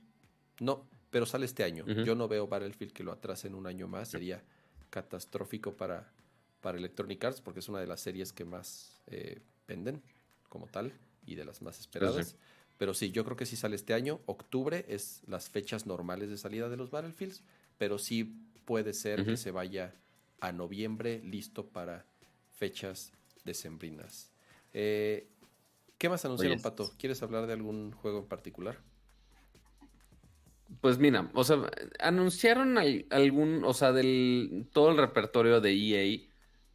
No, 0.59 0.85
pero 1.15 1.25
sale 1.25 1.45
este 1.45 1.63
año. 1.63 1.85
Yo 2.03 2.13
no 2.13 2.27
veo 2.27 2.45
Battlefield 2.45 2.91
que 2.91 3.01
lo 3.01 3.13
atrasen 3.13 3.55
un 3.55 3.67
año 3.67 3.87
más. 3.87 4.09
Sería 4.09 4.43
catastrófico 4.89 5.71
para, 5.71 6.11
para 6.59 6.77
Electronic 6.77 7.23
Arts 7.23 7.39
porque 7.39 7.61
es 7.61 7.69
una 7.69 7.79
de 7.79 7.87
las 7.87 8.01
series 8.01 8.33
que 8.33 8.43
más 8.43 8.99
eh, 9.07 9.39
venden 9.65 10.01
como 10.49 10.67
tal 10.67 10.91
y 11.25 11.35
de 11.35 11.45
las 11.45 11.61
más 11.61 11.79
esperadas. 11.79 12.35
Pero 12.77 12.93
sí, 12.93 13.11
yo 13.11 13.23
creo 13.23 13.37
que 13.37 13.45
sí 13.45 13.55
sale 13.55 13.77
este 13.77 13.93
año. 13.93 14.19
Octubre 14.25 14.83
es 14.89 15.21
las 15.25 15.49
fechas 15.49 15.85
normales 15.85 16.29
de 16.29 16.37
salida 16.37 16.67
de 16.67 16.75
los 16.75 16.91
Battlefields, 16.91 17.43
pero 17.77 17.97
sí 17.97 18.35
puede 18.65 18.91
ser 18.91 19.23
que 19.23 19.37
se 19.37 19.51
vaya 19.51 19.95
a 20.41 20.51
noviembre 20.51 21.21
listo 21.23 21.65
para 21.65 22.05
fechas 22.51 23.13
decembrinas. 23.45 24.33
Eh, 24.73 25.29
¿Qué 25.97 26.09
más 26.09 26.25
anunciaron, 26.25 26.61
Pato? 26.61 26.91
¿Quieres 26.97 27.23
hablar 27.23 27.47
de 27.47 27.53
algún 27.53 27.93
juego 27.93 28.19
en 28.19 28.25
particular? 28.25 28.81
Pues 30.81 30.97
mira, 30.97 31.29
o 31.33 31.43
sea, 31.43 31.57
anunciaron 31.99 32.77
algún, 33.09 33.63
o 33.63 33.73
sea, 33.73 33.91
del 33.91 34.67
todo 34.71 34.91
el 34.91 34.97
repertorio 34.97 35.61
de 35.61 35.73
EA, 35.73 36.27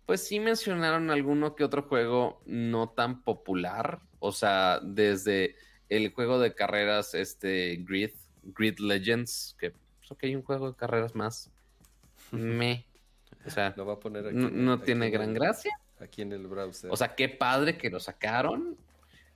pues 0.06 0.26
sí 0.26 0.40
mencionaron 0.40 1.10
alguno 1.10 1.54
que 1.54 1.64
otro 1.64 1.82
juego 1.82 2.42
no 2.46 2.90
tan 2.90 3.22
popular, 3.22 4.00
o 4.18 4.32
sea, 4.32 4.80
desde 4.82 5.56
el 5.88 6.12
juego 6.12 6.38
de 6.38 6.54
carreras, 6.54 7.14
este, 7.14 7.76
Grid, 7.84 8.10
Grid 8.42 8.78
Legends, 8.78 9.56
que, 9.58 9.70
pues 9.70 10.10
ok, 10.10 10.24
un 10.34 10.42
juego 10.42 10.70
de 10.70 10.76
carreras 10.76 11.14
más, 11.14 11.50
me, 12.30 12.86
o 13.44 13.50
sea, 13.50 13.74
lo 13.76 13.86
va 13.86 13.94
a 13.94 14.00
poner 14.00 14.32
no, 14.32 14.80
tiene 14.80 15.10
gran 15.10 15.34
gracia. 15.34 15.72
Aquí 15.98 16.22
en 16.22 16.32
el 16.32 16.46
browser. 16.46 16.90
O 16.90 16.96
sea, 16.96 17.14
qué 17.14 17.28
padre 17.28 17.76
que 17.76 17.90
lo 17.90 18.00
sacaron, 18.00 18.76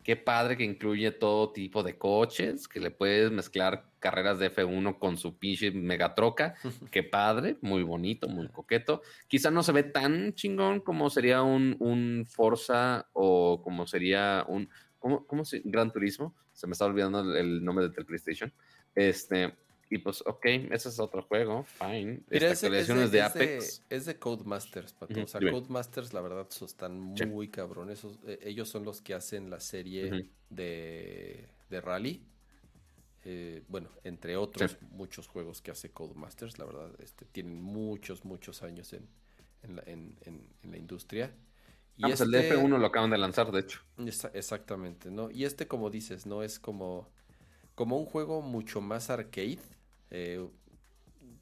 Qué 0.04 0.16
padre 0.16 0.58
que 0.58 0.64
incluye 0.64 1.10
todo 1.12 1.50
tipo 1.50 1.82
de 1.82 1.96
coches, 1.96 2.68
que 2.68 2.78
le 2.78 2.90
puedes 2.90 3.30
mezclar 3.30 3.90
carreras 3.98 4.38
de 4.38 4.54
F1 4.54 4.98
con 4.98 5.16
su 5.16 5.38
pinche 5.38 5.70
megatroca. 5.70 6.54
Qué 6.92 7.02
padre, 7.02 7.56
muy 7.62 7.82
bonito, 7.82 8.28
muy 8.28 8.48
coqueto. 8.48 9.00
Quizá 9.28 9.50
no 9.50 9.62
se 9.62 9.72
ve 9.72 9.82
tan 9.82 10.34
chingón 10.34 10.80
como 10.80 11.08
sería 11.08 11.40
un, 11.42 11.74
un 11.80 12.26
Forza 12.28 13.08
o 13.14 13.62
como 13.62 13.86
sería 13.86 14.44
un. 14.46 14.68
¿Cómo, 14.98 15.26
cómo 15.26 15.46
se, 15.46 15.62
Gran 15.64 15.90
Turismo? 15.90 16.34
Se 16.52 16.66
me 16.66 16.72
está 16.72 16.84
olvidando 16.84 17.34
el 17.34 17.64
nombre 17.64 17.88
del 17.88 18.04
PlayStation. 18.04 18.52
Este, 18.94 19.54
y 19.94 19.98
pues, 19.98 20.24
ok, 20.26 20.44
ese 20.72 20.88
es 20.88 20.98
otro 20.98 21.22
juego, 21.22 21.62
fine. 21.62 22.24
Esta 22.28 22.50
actualización 22.50 22.98
es 22.98 23.12
de, 23.12 23.22
Apex. 23.22 23.84
Es 23.88 24.06
de, 24.06 24.18
Codemasters, 24.18 24.92
Pato. 24.92 25.22
O 25.22 25.26
sea, 25.28 25.40
Codemasters, 25.40 26.12
la 26.12 26.20
verdad, 26.20 26.48
están 26.50 26.98
muy 26.98 27.46
cabrones. 27.46 28.04
Eh, 28.26 28.40
ellos 28.42 28.68
son 28.68 28.84
los 28.84 29.00
que 29.00 29.14
hacen 29.14 29.50
la 29.50 29.60
serie 29.60 30.28
de, 30.50 31.48
de, 31.70 31.80
Rally. 31.80 32.26
Eh, 33.24 33.62
bueno, 33.68 33.88
entre 34.02 34.36
otros 34.36 34.76
muchos 34.90 35.28
juegos 35.28 35.62
que 35.62 35.70
hace 35.70 35.92
Codemasters, 35.92 36.58
la 36.58 36.64
verdad, 36.64 36.90
este, 36.98 37.24
tienen 37.26 37.62
muchos, 37.62 38.24
muchos 38.24 38.64
años 38.64 38.92
en, 38.94 39.08
en, 39.62 39.76
la, 39.76 39.82
en, 39.86 40.18
en 40.22 40.72
la, 40.72 40.76
industria. 40.76 41.32
Y 41.96 42.10
este, 42.10 42.24
el 42.24 42.32
DF1 42.32 42.78
lo 42.78 42.86
acaban 42.86 43.10
de 43.10 43.18
lanzar, 43.18 43.52
de 43.52 43.60
hecho. 43.60 43.80
exactamente, 44.32 45.12
¿no? 45.12 45.30
Y 45.30 45.44
este, 45.44 45.68
como 45.68 45.88
dices, 45.88 46.26
¿no? 46.26 46.42
Es 46.42 46.58
como 46.58 47.08
como 47.74 47.98
un 47.98 48.06
juego 48.06 48.40
mucho 48.40 48.80
más 48.80 49.10
arcade, 49.10 49.58
eh, 50.16 50.48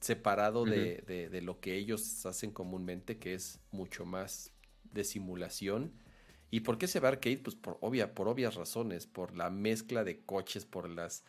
separado 0.01 0.65
de, 0.65 1.41
lo 1.43 1.61
que 1.61 1.77
ellos 1.77 2.25
hacen 2.25 2.53
comúnmente, 2.53 3.19
que 3.19 3.35
es 3.35 3.61
mucho 3.71 4.07
más 4.07 4.51
de 4.95 5.05
simulación. 5.05 5.93
¿Y 6.51 6.61
por 6.61 6.79
qué 6.79 6.89
se 6.89 6.99
va 6.99 7.09
arcade? 7.09 7.37
Pues 7.37 7.55
por, 7.55 7.77
obvia, 7.83 8.15
por 8.15 8.29
obvias 8.29 8.55
razones, 8.55 9.07
por 9.07 9.37
la 9.37 9.51
mezcla 9.51 10.05
de 10.05 10.25
coches, 10.25 10.65
por 10.65 10.89
las 10.89 11.23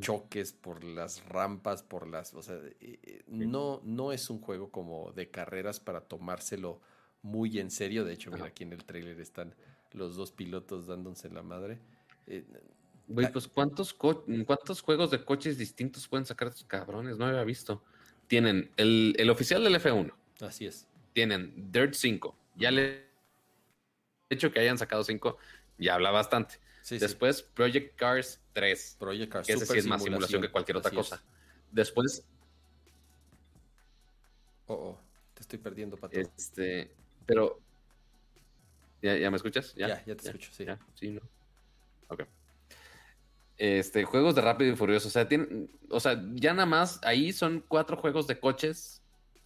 choques, 0.00 0.52
por 0.52 0.82
las 0.82 1.24
rampas, 1.28 1.84
por 1.84 2.08
las... 2.08 2.34
O 2.34 2.42
sea, 2.42 2.56
eh, 2.80 2.98
eh, 3.02 3.22
no, 3.28 3.80
no 3.84 4.12
es 4.12 4.28
un 4.28 4.40
juego 4.40 4.72
como 4.72 5.12
de 5.12 5.30
carreras 5.30 5.78
para 5.78 6.00
tomárselo 6.00 6.80
muy 7.22 7.60
en 7.60 7.70
serio. 7.70 8.04
De 8.04 8.12
hecho, 8.12 8.32
mira, 8.32 8.46
aquí 8.46 8.64
en 8.64 8.72
el 8.72 8.84
trailer 8.84 9.20
están 9.20 9.54
los 9.92 10.16
dos 10.16 10.32
pilotos 10.32 10.88
dándose 10.88 11.30
la 11.30 11.44
madre. 11.44 11.78
Güey, 13.08 13.30
pues 13.32 13.48
¿cuántos, 13.48 13.92
¿cuántos 13.92 14.80
juegos 14.80 15.10
de 15.10 15.24
coches 15.24 15.58
distintos 15.58 16.08
pueden 16.08 16.24
sacar 16.24 16.48
estos 16.48 16.64
cabrones? 16.64 17.18
No 17.18 17.26
había 17.26 17.44
visto. 17.44 17.82
Tienen 18.26 18.70
el, 18.76 19.14
el 19.18 19.30
oficial 19.30 19.62
del 19.64 19.74
F1. 19.74 20.12
Así 20.40 20.66
es. 20.66 20.86
Tienen 21.12 21.70
Dirt 21.70 21.94
5. 21.94 22.36
Ya 22.56 22.70
le 22.70 23.02
he 24.30 24.34
hecho 24.34 24.50
que 24.50 24.60
hayan 24.60 24.78
sacado 24.78 25.04
5, 25.04 25.36
ya 25.78 25.94
habla 25.94 26.10
bastante. 26.10 26.58
Después 26.88 27.42
Project 27.42 27.96
Cars 27.96 28.40
3. 28.54 28.96
Project 28.98 29.32
Cars. 29.32 29.46
Que 29.46 29.52
ese 29.54 29.66
sí 29.66 29.78
es 29.78 29.86
más 29.86 30.02
simulación 30.02 30.40
que 30.40 30.50
cualquier 30.50 30.78
otra 30.78 30.90
cosa. 30.90 31.22
Después... 31.70 32.24
Oh, 34.66 34.74
oh, 34.74 35.00
te 35.34 35.42
estoy 35.42 35.58
perdiendo, 35.58 35.96
Pato. 35.96 36.18
Este, 36.18 36.94
pero... 37.26 37.60
¿Ya, 39.02 39.30
me 39.30 39.36
escuchas? 39.36 39.74
Ya, 39.74 40.04
ya, 40.04 40.14
te 40.14 40.28
escucho, 40.28 40.50
sí. 40.52 40.64
sí, 40.94 41.10
¿no? 41.10 41.20
Ok 42.08 42.22
este, 43.62 44.02
juegos 44.02 44.34
de 44.34 44.40
Rápido 44.40 44.72
y 44.72 44.76
Furioso. 44.76 45.06
O 45.06 45.10
sea, 45.12 45.28
o 45.88 46.00
sea, 46.00 46.20
ya 46.34 46.52
nada 46.52 46.66
más 46.66 46.98
ahí 47.04 47.32
son 47.32 47.64
cuatro 47.68 47.96
juegos 47.96 48.26
de 48.26 48.40
coches 48.40 49.02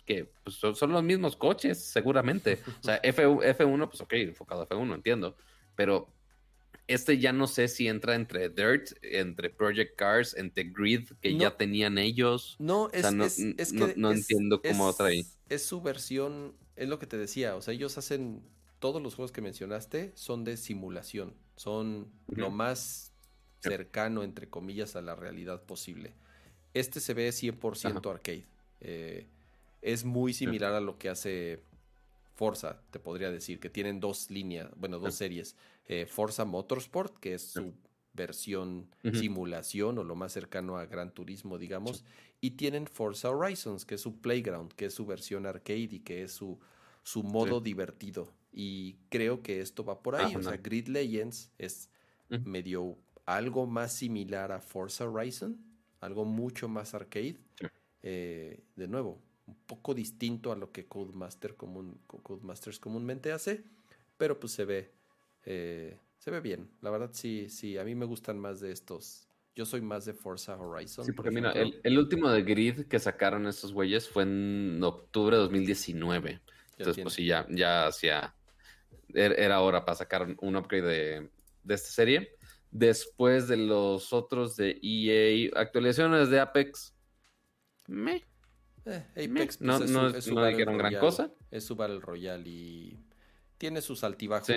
que 0.06 0.32
pues, 0.42 0.56
son, 0.56 0.90
los 0.90 1.02
mismos 1.02 1.36
coches, 1.36 1.84
seguramente. 1.84 2.60
O 2.80 2.82
sea, 2.82 2.96
F, 3.02 3.26
F1, 3.26 3.88
pues 3.90 4.00
ok, 4.00 4.12
enfocado 4.14 4.62
a 4.62 4.68
F1, 4.70 4.94
entiendo. 4.94 5.36
Pero 5.74 6.08
este 6.86 7.18
ya 7.18 7.34
no 7.34 7.46
sé 7.46 7.68
si 7.68 7.88
entra 7.88 8.14
entre 8.14 8.48
Dirt, 8.48 8.92
entre 9.02 9.50
Project 9.50 9.96
Cars, 9.96 10.34
entre 10.34 10.64
Grid, 10.64 11.10
que 11.20 11.36
ya 11.36 11.54
tenían 11.58 11.98
ellos. 11.98 12.56
No, 12.58 12.88
es, 12.92 13.12
no, 13.12 13.26
que 13.26 13.94
no, 13.98 14.12
entiendo 14.12 14.62
cómo 14.62 14.86
otra 14.86 15.08
ahí. 15.08 15.26
Es 15.50 15.66
su 15.66 15.82
versión, 15.82 16.54
es 16.74 16.88
lo 16.88 16.98
que 16.98 17.06
te 17.06 17.18
decía. 17.18 17.54
O 17.54 17.60
sea, 17.60 17.74
ellos 17.74 17.98
hacen. 17.98 18.42
Todos 18.78 19.02
los 19.02 19.14
juegos 19.14 19.32
que 19.32 19.40
mencionaste 19.40 20.12
son 20.14 20.44
de 20.44 20.56
simulación. 20.56 21.34
Son 21.56 22.12
lo 22.28 22.50
más 22.50 23.15
cercano, 23.68 24.22
entre 24.22 24.48
comillas, 24.48 24.96
a 24.96 25.02
la 25.02 25.14
realidad 25.14 25.62
posible. 25.62 26.14
Este 26.74 27.00
se 27.00 27.14
ve 27.14 27.28
100% 27.28 28.10
arcade. 28.10 28.44
Eh, 28.80 29.26
es 29.82 30.04
muy 30.04 30.32
similar 30.34 30.74
a 30.74 30.80
lo 30.80 30.98
que 30.98 31.08
hace 31.08 31.60
Forza, 32.34 32.82
te 32.90 32.98
podría 32.98 33.30
decir, 33.30 33.60
que 33.60 33.70
tienen 33.70 34.00
dos 34.00 34.30
líneas, 34.30 34.70
bueno, 34.76 34.98
dos 34.98 35.14
series. 35.14 35.56
Eh, 35.86 36.06
Forza 36.06 36.44
Motorsport, 36.44 37.18
que 37.18 37.34
es 37.34 37.42
su 37.42 37.72
versión 38.12 38.88
simulación 39.12 39.98
o 39.98 40.04
lo 40.04 40.16
más 40.16 40.32
cercano 40.32 40.76
a 40.76 40.86
Gran 40.86 41.12
Turismo, 41.12 41.58
digamos, 41.58 42.04
y 42.40 42.52
tienen 42.52 42.86
Forza 42.86 43.30
Horizons, 43.30 43.84
que 43.84 43.94
es 43.94 44.00
su 44.00 44.20
playground, 44.20 44.72
que 44.72 44.86
es 44.86 44.94
su 44.94 45.06
versión 45.06 45.46
arcade 45.46 45.88
y 45.92 46.00
que 46.00 46.22
es 46.22 46.32
su, 46.32 46.58
su 47.02 47.22
modo 47.22 47.60
divertido. 47.60 48.32
Y 48.52 48.96
creo 49.10 49.42
que 49.42 49.60
esto 49.60 49.84
va 49.84 50.02
por 50.02 50.16
ahí. 50.16 50.34
o 50.34 50.42
sea, 50.42 50.56
Grid 50.56 50.88
Legends 50.88 51.52
es 51.58 51.90
medio 52.28 52.98
algo 53.26 53.66
más 53.66 53.92
similar 53.92 54.52
a 54.52 54.60
Forza 54.60 55.08
Horizon, 55.08 55.58
algo 56.00 56.24
mucho 56.24 56.68
más 56.68 56.94
arcade. 56.94 57.38
Eh, 58.02 58.62
de 58.76 58.88
nuevo, 58.88 59.20
un 59.46 59.56
poco 59.66 59.94
distinto 59.94 60.52
a 60.52 60.56
lo 60.56 60.70
que 60.70 60.86
Codemaster 60.86 61.56
común, 61.56 62.00
Codemasters 62.06 62.78
comúnmente 62.78 63.32
hace, 63.32 63.64
pero 64.16 64.38
pues 64.38 64.52
se 64.52 64.64
ve, 64.64 64.92
eh, 65.44 65.98
se 66.18 66.30
ve 66.30 66.40
bien. 66.40 66.70
La 66.80 66.90
verdad 66.90 67.10
sí, 67.12 67.48
sí, 67.48 67.76
a 67.78 67.84
mí 67.84 67.96
me 67.96 68.06
gustan 68.06 68.38
más 68.38 68.60
de 68.60 68.70
estos. 68.70 69.28
Yo 69.56 69.64
soy 69.64 69.80
más 69.80 70.04
de 70.04 70.12
Forza 70.12 70.56
Horizon. 70.56 71.04
Sí, 71.04 71.12
porque 71.12 71.30
mira, 71.30 71.50
el, 71.52 71.98
último 71.98 72.28
de 72.28 72.42
Grid 72.42 72.86
que 72.86 72.98
sacaron 72.98 73.46
estos 73.46 73.72
güeyes 73.72 74.08
fue 74.08 74.22
en 74.24 74.80
octubre 74.84 75.36
de 75.36 75.42
2019. 75.42 76.40
Entonces, 76.78 77.02
pues 77.02 77.14
sí, 77.14 77.24
ya, 77.24 77.46
ya 77.48 77.86
hacía. 77.86 78.34
Er, 79.14 79.32
era 79.40 79.62
hora 79.62 79.84
para 79.84 79.96
sacar 79.96 80.36
un 80.40 80.56
upgrade 80.56 80.82
de, 80.86 81.30
de 81.64 81.74
esta 81.74 81.88
serie. 81.88 82.35
Después 82.70 83.48
de 83.48 83.56
los 83.56 84.12
otros 84.12 84.56
de 84.56 84.78
EA, 84.82 85.50
actualizaciones 85.60 86.30
de 86.30 86.40
Apex. 86.40 86.94
Me. 87.86 88.24
Eh, 88.84 89.04
Apex 89.12 89.58
pues, 89.58 89.60
no, 89.60 89.78
no, 89.80 90.12
dijeron 90.46 90.78
gran 90.78 90.98
cosa. 90.98 91.32
Es 91.50 91.64
su 91.64 91.74
Battle 91.76 92.00
Royale 92.00 92.48
y 92.48 92.98
tiene 93.58 93.80
sus 93.80 94.04
altibajos 94.04 94.54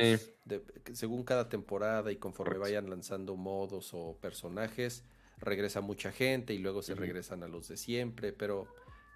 según 0.94 1.24
cada 1.24 1.50
temporada 1.50 2.12
y 2.12 2.18
conforme 2.18 2.58
vayan 2.58 2.90
lanzando 2.90 3.36
modos 3.36 3.92
o 3.94 4.18
personajes, 4.20 5.06
regresa 5.38 5.82
mucha 5.82 6.12
gente 6.12 6.54
y 6.54 6.58
luego 6.58 6.82
se 6.82 6.96
regresan 6.96 7.44
a 7.44 7.48
los 7.48 7.68
de 7.70 7.78
siempre, 7.78 8.34
pero 8.34 8.68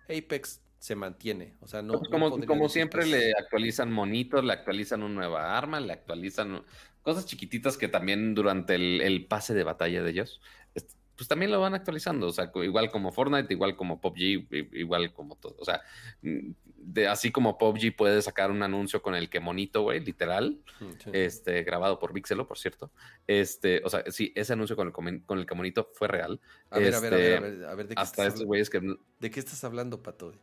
Apex 0.06 0.62
se 0.80 0.96
mantiene, 0.96 1.56
o 1.62 1.68
sea, 1.68 1.82
no... 1.82 1.94
Pues 1.94 2.10
como, 2.10 2.46
como 2.46 2.68
siempre 2.68 3.06
le 3.06 3.32
actualizan 3.32 3.92
monitos, 3.92 4.44
le 4.44 4.52
actualizan 4.52 5.02
una 5.02 5.16
nueva 5.16 5.58
arma, 5.58 5.80
le 5.80 5.94
actualizan 5.94 6.62
cosas 7.04 7.26
chiquititas 7.26 7.78
que 7.78 7.88
también 7.88 8.34
durante 8.34 8.76
el, 8.76 9.26
pase 9.28 9.54
de 9.54 9.64
batalla 9.64 10.02
de 10.02 10.10
ellos, 10.10 10.42
pues 11.16 11.28
también 11.28 11.52
lo 11.52 11.60
van 11.60 11.76
actualizando, 11.76 12.28
o 12.28 12.32
sea, 12.32 12.52
igual 12.56 12.90
como 12.90 13.12
Fortnite, 13.12 13.54
igual 13.54 13.76
como 13.76 14.02
PUBG, 14.02 14.48
igual 14.74 15.14
como 15.14 15.36
todo, 15.36 15.56
o 15.60 15.66
sea, 15.66 15.82
de, 16.22 17.08
así 17.08 17.32
como 17.32 17.58
PUBG 17.58 17.96
puede 17.96 18.22
sacar 18.22 18.50
un 18.50 18.64
anuncio 18.64 19.02
con 19.02 19.14
el 19.14 19.30
que 19.30 19.40
monito, 19.40 19.84
güey, 19.84 20.00
literal, 20.00 20.60
mm, 20.80 21.10
este, 21.14 21.64
grabado 21.64 22.00
por 22.00 22.14
Pixelo, 22.14 22.48
por 22.48 22.58
cierto, 22.58 22.92
este, 23.28 23.82
o 23.86 23.90
sea, 23.90 24.04
sí, 24.12 24.34
ese 24.36 24.54
anuncio 24.54 24.76
con 24.76 24.88
el, 24.88 25.24
con 25.24 25.38
el 25.38 25.46
que 25.46 25.56
monito 25.56 25.90
fue 25.94 26.08
real. 26.08 26.42
A 26.72 26.80
ver, 26.80 26.96
a 26.96 27.00
ver, 27.00 27.14
a 27.14 27.18
ver, 27.18 27.38
a 27.38 27.40
ver, 27.42 27.66
a 27.66 27.76
ver, 27.76 27.88
¿de 27.88 27.96
qué 27.96 28.02
hasta 28.02 28.26
estos 28.26 28.46
güeyes 28.46 28.70
que... 28.70 28.82
¿De 29.20 29.30
qué 29.30 29.40
estás 29.40 29.64
hablando, 29.64 30.02
Pato? 30.02 30.34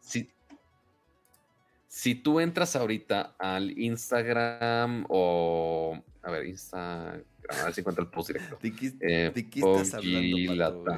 Sí, 0.00 0.28
si 1.96 2.14
tú 2.14 2.40
entras 2.40 2.76
ahorita 2.76 3.36
al 3.38 3.70
Instagram 3.78 5.06
o. 5.08 5.98
A 6.20 6.30
ver, 6.30 6.44
Instagram, 6.44 7.24
a 7.48 7.64
ver 7.64 7.72
si 7.72 7.80
encuentro 7.80 8.04
el 8.04 8.10
post 8.10 8.28
directo. 8.28 8.58
¿De 8.60 8.70
qué, 8.70 8.92
eh, 9.00 9.32
estás 9.34 9.94
hablando, 9.94 10.94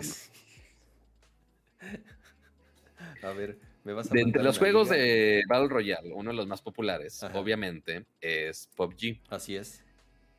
A 3.22 3.30
ver, 3.30 3.60
me 3.84 3.92
vas 3.92 4.10
a 4.10 4.14
de 4.14 4.22
Entre 4.22 4.42
los 4.42 4.58
juegos 4.58 4.88
de 4.88 5.44
Battle 5.48 5.68
Royale, 5.68 6.12
uno 6.12 6.30
de 6.30 6.36
los 6.36 6.48
más 6.48 6.62
populares, 6.62 7.22
obviamente, 7.32 8.04
es 8.20 8.68
PUBG. 8.74 9.20
Así 9.28 9.54
es. 9.54 9.84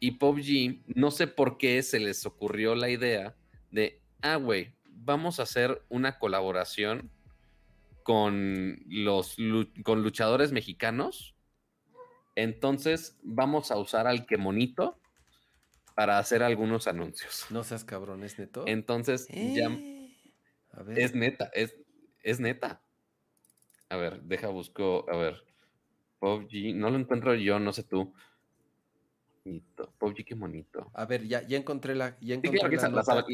Y 0.01 0.11
PUBG, 0.11 0.81
no 0.87 1.11
sé 1.11 1.27
por 1.27 1.57
qué 1.57 1.81
se 1.83 2.01
les 2.01 2.25
ocurrió 2.25 2.75
la 2.75 2.89
idea 2.89 3.33
de, 3.71 4.01
ah, 4.21 4.35
güey, 4.35 4.73
vamos 4.83 5.39
a 5.39 5.43
hacer 5.43 5.81
una 5.87 6.19
colaboración 6.19 7.09
con 8.03 8.79
los 8.87 9.37
con 9.83 10.03
luchadores 10.03 10.51
mexicanos. 10.51 11.35
Entonces 12.35 13.17
vamos 13.21 13.71
a 13.71 13.77
usar 13.77 14.07
al 14.07 14.25
Quemonito 14.25 14.99
para 15.95 16.17
hacer 16.17 16.43
algunos 16.43 16.87
anuncios. 16.87 17.45
No 17.49 17.63
seas 17.63 17.83
cabrón, 17.83 18.23
es 18.23 18.39
neto. 18.39 18.63
Entonces 18.67 19.27
ya 19.27 19.67
eh, 19.67 20.15
es 20.95 21.13
neta, 21.15 21.49
es, 21.53 21.75
es 22.23 22.39
neta. 22.39 22.81
A 23.89 23.97
ver, 23.97 24.21
deja 24.21 24.47
busco, 24.47 25.05
a 25.11 25.17
ver. 25.17 25.43
PUBG, 26.19 26.75
no 26.75 26.89
lo 26.89 26.97
encuentro 26.97 27.33
yo, 27.35 27.59
no 27.59 27.73
sé 27.73 27.83
tú. 27.83 28.13
PUBG, 29.97 30.25
qué 30.25 30.35
bonito. 30.35 30.91
A 30.93 31.05
ver, 31.05 31.27
ya, 31.27 31.41
ya 31.47 31.57
encontré 31.57 31.95
la. 31.95 32.17
Ya 32.19 32.35
encontré 32.35 32.77
la, 32.77 33.25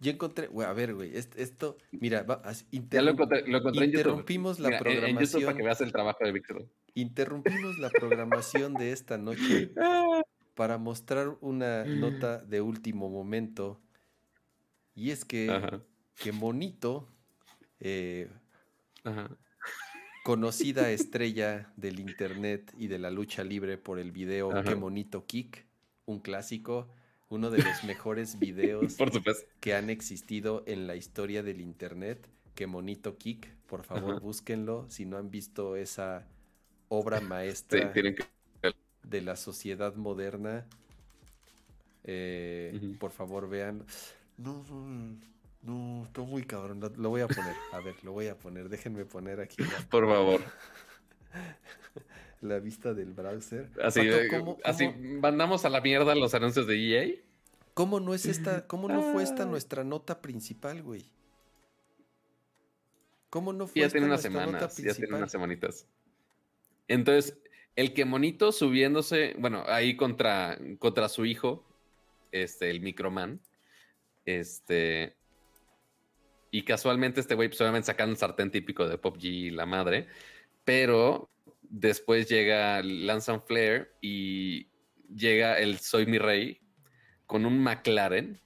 Ya 0.00 0.12
encontré. 0.12 0.48
a 0.64 0.72
ver, 0.72 0.94
güey. 0.94 1.12
Esto, 1.16 1.76
mira, 1.92 2.22
va, 2.22 2.42
ya 2.70 3.02
lo 3.02 3.12
encontré, 3.12 3.46
lo 3.46 3.58
encontré 3.58 3.86
interrumpimos 3.86 4.58
la 4.58 4.78
programación. 4.78 5.42
En 5.42 5.46
para 5.46 5.56
que 5.56 5.62
veas 5.62 5.80
el 5.80 5.92
trabajo 5.92 6.24
de 6.24 6.32
Víctor. 6.32 6.66
Interrumpimos 6.94 7.78
la 7.78 7.90
programación 7.90 8.74
de 8.74 8.92
esta 8.92 9.18
noche 9.18 9.72
para 10.54 10.78
mostrar 10.78 11.36
una 11.40 11.84
nota 11.84 12.38
de 12.38 12.60
último 12.60 13.08
momento. 13.08 13.80
Y 14.94 15.10
es 15.10 15.24
que, 15.24 15.80
que 16.16 16.32
Monito, 16.32 17.08
eh, 17.80 18.30
conocida 20.24 20.90
estrella 20.90 21.72
del 21.76 22.00
internet 22.00 22.72
y 22.78 22.86
de 22.86 22.98
la 22.98 23.10
lucha 23.10 23.44
libre 23.44 23.76
por 23.76 23.98
el 23.98 24.12
video 24.12 24.62
Que 24.62 24.76
Monito 24.76 25.26
Kick, 25.26 25.66
un 26.06 26.20
clásico, 26.20 26.88
uno 27.28 27.50
de 27.50 27.62
los 27.62 27.84
mejores 27.84 28.38
videos 28.38 28.96
que 29.60 29.74
han 29.74 29.90
existido 29.90 30.62
en 30.66 30.86
la 30.86 30.96
historia 30.96 31.42
del 31.42 31.60
internet. 31.60 32.28
Que 32.54 32.68
Monito 32.68 33.18
Kick, 33.18 33.52
por 33.66 33.82
favor, 33.82 34.20
búsquenlo 34.20 34.86
si 34.88 35.06
no 35.06 35.16
han 35.16 35.30
visto 35.30 35.74
esa 35.74 36.28
obra 36.88 37.20
maestra. 37.20 37.92
que 37.92 38.14
de 39.02 39.20
la 39.20 39.36
sociedad 39.36 39.94
moderna. 39.96 40.66
Eh, 42.04 42.96
por 43.00 43.10
favor, 43.10 43.48
vean. 43.48 43.84
No, 44.36 44.64
no, 44.68 45.16
no, 45.62 46.04
estoy 46.04 46.26
muy 46.26 46.44
cabrón. 46.44 46.80
Lo, 46.96 47.10
voy 47.10 47.22
a 47.22 47.28
poner. 47.28 47.54
A 47.72 47.80
ver, 47.80 47.94
lo 48.02 48.12
voy 48.12 48.28
a 48.28 48.38
poner. 48.38 48.68
Déjenme 48.68 49.04
poner 49.04 49.40
aquí. 49.40 49.56
Por 49.90 50.06
favor. 50.06 50.40
La 52.44 52.60
vista 52.60 52.94
del 52.94 53.12
browser. 53.12 53.70
Así, 53.82 54.00
así 54.64 54.88
mandamos 54.88 55.64
a 55.64 55.70
la 55.70 55.80
mierda 55.80 56.14
los 56.14 56.34
anuncios 56.34 56.66
de 56.66 56.76
EA. 56.76 57.14
¿Cómo 57.74 57.98
no 58.00 58.14
es 58.14 58.26
esta, 58.26 58.66
cómo 58.66 58.88
no 58.88 59.02
fue 59.12 59.22
esta 59.22 59.42
ah. 59.42 59.46
nuestra 59.46 59.84
nota 59.84 60.20
principal, 60.20 60.82
güey? 60.82 61.04
¿Cómo 63.30 63.52
no 63.52 63.66
fue 63.66 63.82
ya 63.82 63.88
tiene 63.88 64.06
unas 64.06 64.22
semanas, 64.22 64.76
ya 64.76 64.94
tiene 64.94 65.16
unas 65.16 65.32
semanitas. 65.32 65.88
Entonces, 66.86 67.36
el 67.74 67.92
que 67.92 68.04
monito 68.04 68.52
subiéndose, 68.52 69.34
bueno, 69.38 69.64
ahí 69.66 69.96
contra, 69.96 70.56
contra 70.78 71.08
su 71.08 71.24
hijo, 71.24 71.66
este, 72.30 72.70
el 72.70 72.80
Microman, 72.80 73.40
este, 74.24 75.16
y 76.52 76.62
casualmente 76.62 77.20
este 77.20 77.34
güey, 77.34 77.48
pues 77.48 77.60
obviamente 77.60 77.86
sacando 77.86 78.12
un 78.12 78.16
sartén 78.16 78.52
típico 78.52 78.86
de 78.86 78.98
Pop 78.98 79.16
G 79.16 79.50
la 79.50 79.66
madre, 79.66 80.06
pero 80.64 81.28
después 81.74 82.28
llega 82.28 82.82
Lanzan 82.82 83.42
Flair 83.42 83.92
y 84.00 84.68
llega 85.12 85.58
el 85.58 85.78
Soy 85.80 86.06
mi 86.06 86.18
rey 86.18 86.60
con 87.26 87.44
un 87.46 87.58
McLaren. 87.58 88.40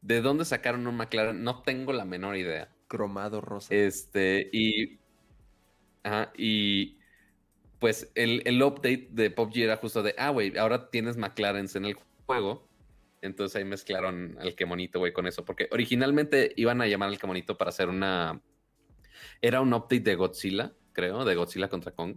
¿De 0.00 0.20
dónde 0.20 0.44
sacaron 0.44 0.86
un 0.86 0.96
McLaren? 0.96 1.42
No 1.42 1.62
tengo 1.62 1.92
la 1.92 2.04
menor 2.04 2.36
idea. 2.36 2.74
Cromado 2.88 3.40
rosa. 3.40 3.74
Este, 3.74 4.48
y. 4.52 4.98
Ajá, 6.02 6.32
y 6.36 6.98
pues 7.78 8.10
el, 8.14 8.62
update 8.62 9.08
de 9.10 9.30
PUBG 9.30 9.58
era 9.58 9.76
justo 9.76 10.02
de, 10.02 10.14
ah, 10.18 10.30
güey, 10.30 10.56
ahora 10.56 10.90
tienes 10.90 11.16
McLaren 11.16 11.66
en 11.74 11.84
el 11.84 11.94
juego. 12.26 12.68
Entonces 13.20 13.56
ahí 13.56 13.64
mezclaron 13.64 14.36
al 14.38 14.54
Kemonito, 14.54 14.98
güey, 14.98 15.12
con 15.12 15.26
eso. 15.26 15.44
Porque 15.44 15.68
originalmente 15.70 16.52
iban 16.56 16.80
a 16.80 16.86
llamar 16.86 17.08
al 17.10 17.18
Kemonito 17.18 17.56
para 17.58 17.70
hacer 17.70 17.88
una... 17.88 18.40
Era 19.40 19.60
un 19.60 19.72
update 19.72 20.00
de 20.00 20.14
Godzilla, 20.14 20.74
creo, 20.94 21.26
de 21.26 21.34
Godzilla 21.34 21.68
contra 21.68 21.92
Kong. 21.92 22.16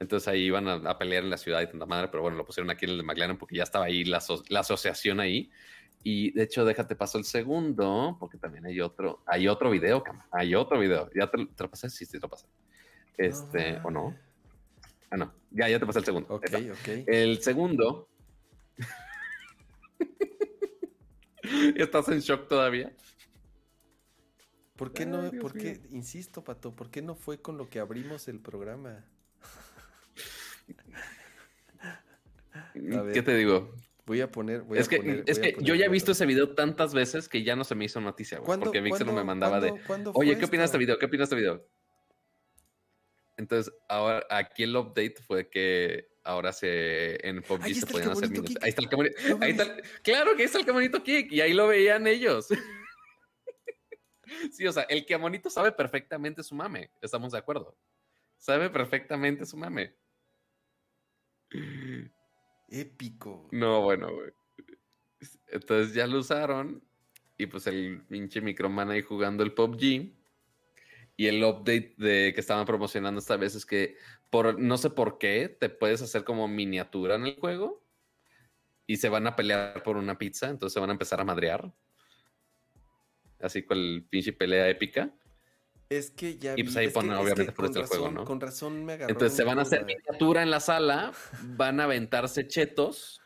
Entonces 0.00 0.28
ahí 0.28 0.44
iban 0.44 0.66
a, 0.68 0.98
pelear 0.98 1.24
en 1.24 1.30
la 1.30 1.36
ciudad 1.36 1.62
y 1.62 1.66
tanta 1.66 1.86
madre, 1.86 2.08
pero 2.08 2.22
bueno, 2.22 2.36
lo 2.36 2.44
pusieron 2.44 2.70
aquí 2.70 2.84
en 2.84 2.92
el 2.92 2.98
de 2.98 3.04
McLaren 3.04 3.38
porque 3.38 3.56
ya 3.56 3.62
estaba 3.62 3.86
ahí 3.86 4.04
la, 4.04 4.18
asociación 4.18 5.20
ahí. 5.20 5.50
Y 6.02 6.32
de 6.32 6.42
hecho, 6.42 6.64
déjate 6.64 6.96
paso 6.96 7.18
el 7.18 7.24
segundo, 7.24 8.16
porque 8.20 8.36
también 8.36 8.66
hay 8.66 8.80
otro, 8.80 9.22
hay 9.26 9.48
otro 9.48 9.70
video, 9.70 10.02
hay 10.32 10.54
otro 10.54 10.78
video. 10.78 11.08
¿Ya 11.14 11.30
te, 11.30 11.38
lo 11.38 11.70
pasé? 11.70 11.88
Sí, 11.88 12.04
sí, 12.04 12.12
te 12.12 12.20
lo 12.20 12.28
pasé. 12.28 12.46
Este, 13.16 13.80
¿o 13.84 13.90
no? 13.90 14.14
Ah, 15.10 15.16
no. 15.16 15.32
Ya, 15.50 15.68
ya 15.68 15.78
te 15.78 15.86
pasé 15.86 16.00
el 16.00 16.04
segundo. 16.04 16.34
Ok, 16.34 16.44
ok. 16.44 16.88
El 17.06 17.40
segundo. 17.40 18.08
¿Estás 21.76 22.08
en 22.08 22.20
shock 22.20 22.48
todavía? 22.48 22.92
¿Por 24.76 24.92
qué 24.92 25.06
no? 25.06 25.30
¿Por 25.40 25.52
qué? 25.52 25.80
Insisto, 25.90 26.42
Pato, 26.42 26.74
¿por 26.74 26.90
qué 26.90 27.00
no 27.00 27.14
fue 27.14 27.40
con 27.40 27.56
lo 27.56 27.70
que 27.70 27.78
abrimos 27.78 28.26
el 28.28 28.40
programa? 28.40 29.04
¿Qué 33.12 33.22
te 33.22 33.36
digo? 33.36 33.72
Voy 34.06 34.20
a 34.20 34.30
poner. 34.30 34.64
es 34.74 34.88
que, 34.88 35.24
es 35.26 35.38
que 35.38 35.56
yo 35.60 35.74
ya 35.74 35.86
he 35.86 35.88
visto 35.88 36.12
ese 36.12 36.26
video 36.26 36.54
tantas 36.54 36.92
veces 36.92 37.28
que 37.28 37.42
ya 37.42 37.56
no 37.56 37.64
se 37.64 37.74
me 37.74 37.86
hizo 37.86 38.00
noticia, 38.00 38.42
Porque 38.42 38.80
Vixen 38.80 39.14
me 39.14 39.24
mandaba 39.24 39.60
de. 39.60 39.72
Oye, 40.14 40.36
¿qué 40.36 40.44
opinas 40.44 40.64
de 40.64 40.76
este 40.76 40.78
video? 40.78 40.98
¿Qué 40.98 41.06
opinas 41.06 41.30
de 41.30 41.36
este 41.36 41.42
video? 41.42 41.66
Entonces, 43.36 43.72
ahora 43.88 44.24
aquí 44.28 44.64
el 44.64 44.76
update 44.76 45.16
fue 45.26 45.48
que 45.48 46.08
ahora 46.22 46.52
se 46.52 47.26
en 47.26 47.42
PUBG 47.42 47.74
se 47.74 47.86
pueden 47.86 48.10
hacer 48.10 48.30
minutos. 48.30 48.56
Ahí 48.60 48.70
está 48.70 48.82
el. 48.82 49.14
Ahí 49.40 49.50
está 49.52 49.76
claro 50.02 50.36
que 50.36 50.42
ahí 50.42 50.46
está 50.46 50.58
el 50.58 50.66
camonito 50.66 51.02
kick 51.02 51.32
y 51.32 51.40
ahí 51.40 51.54
lo 51.54 51.68
veían 51.68 52.06
ellos. 52.06 52.48
Sí, 54.52 54.66
o 54.66 54.72
sea, 54.72 54.84
el 54.84 55.04
camonito 55.06 55.50
sabe 55.50 55.72
perfectamente 55.72 56.42
su 56.42 56.54
mame. 56.54 56.90
Estamos 57.00 57.32
de 57.32 57.38
acuerdo. 57.38 57.76
Sabe 58.38 58.70
perfectamente 58.70 59.46
su 59.46 59.56
mame. 59.56 59.94
Épico. 62.68 63.48
No, 63.52 63.82
bueno, 63.82 64.12
güey. 64.12 64.32
Entonces 65.48 65.94
ya 65.94 66.06
lo 66.06 66.18
usaron 66.18 66.82
y 67.36 67.46
pues 67.46 67.66
el 67.66 68.02
pinche 68.08 68.40
Microman 68.40 68.90
ahí 68.90 69.02
jugando 69.02 69.42
el 69.42 69.52
PUBG 69.52 70.12
y 71.16 71.26
el 71.26 71.44
update 71.44 71.94
de 71.96 72.32
que 72.34 72.40
estaban 72.40 72.66
promocionando 72.66 73.20
esta 73.20 73.36
vez 73.36 73.54
es 73.54 73.64
que 73.64 73.96
por 74.30 74.58
no 74.58 74.76
sé 74.78 74.90
por 74.90 75.18
qué 75.18 75.48
te 75.48 75.68
puedes 75.68 76.02
hacer 76.02 76.24
como 76.24 76.48
miniatura 76.48 77.14
en 77.14 77.26
el 77.26 77.36
juego 77.38 77.84
y 78.86 78.96
se 78.96 79.08
van 79.08 79.26
a 79.26 79.36
pelear 79.36 79.82
por 79.82 79.96
una 79.96 80.18
pizza, 80.18 80.48
entonces 80.48 80.74
se 80.74 80.80
van 80.80 80.90
a 80.90 80.94
empezar 80.94 81.20
a 81.20 81.24
madrear. 81.24 81.72
Así 83.44 83.62
con 83.62 83.78
el 83.78 84.06
pinche 84.08 84.32
pelea 84.32 84.68
épica. 84.68 85.14
Es 85.88 86.10
que 86.10 86.38
ya. 86.38 86.54
Y 86.56 86.64
pues 86.64 86.76
ahí 86.76 86.88
ponen, 86.88 87.12
obviamente, 87.12 87.52
por 87.52 87.66
este 87.66 87.84
juego, 87.84 88.10
¿no? 88.10 88.24
Con 88.24 88.40
razón 88.40 88.84
me 88.84 88.94
agarró. 88.94 89.12
Entonces 89.12 89.36
se 89.36 89.44
van 89.44 89.58
a 89.58 89.62
hacer 89.62 89.84
miniatura 89.84 90.42
en 90.42 90.50
la 90.50 90.60
sala, 90.60 91.12
van 91.42 91.78
a 91.80 91.84
aventarse 91.84 92.48
chetos, 92.48 93.20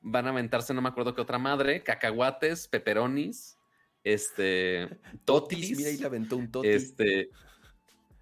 van 0.00 0.26
a 0.26 0.30
aventarse, 0.30 0.72
no 0.74 0.80
me 0.80 0.88
acuerdo 0.88 1.14
qué 1.14 1.20
otra 1.20 1.38
madre, 1.38 1.82
cacahuates, 1.82 2.68
peperonis 2.68 3.58
este, 4.04 4.88
Totis. 5.24 5.76
Mira, 5.76 5.88
ahí 5.88 5.96
le 5.96 6.06
aventó 6.06 6.36
un 6.36 6.50
Toti. 6.50 6.68
Este, 6.68 7.30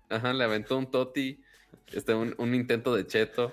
ajá, 0.09 0.33
le 0.33 0.45
aventó 0.45 0.79
un 0.79 0.91
Toti. 0.91 1.43
Este, 1.93 2.15
un, 2.15 2.55
intento 2.55 2.95
de 2.95 3.07
cheto. 3.07 3.53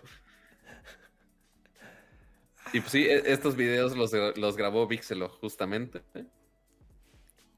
Y 2.71 2.79
pues 2.79 2.91
sí, 2.91 3.05
e, 3.05 3.33
estos 3.33 3.55
videos 3.55 3.97
los, 3.97 4.13
los 4.37 4.55
grabó 4.55 4.87
Vixelo 4.87 5.27
justamente. 5.27 6.03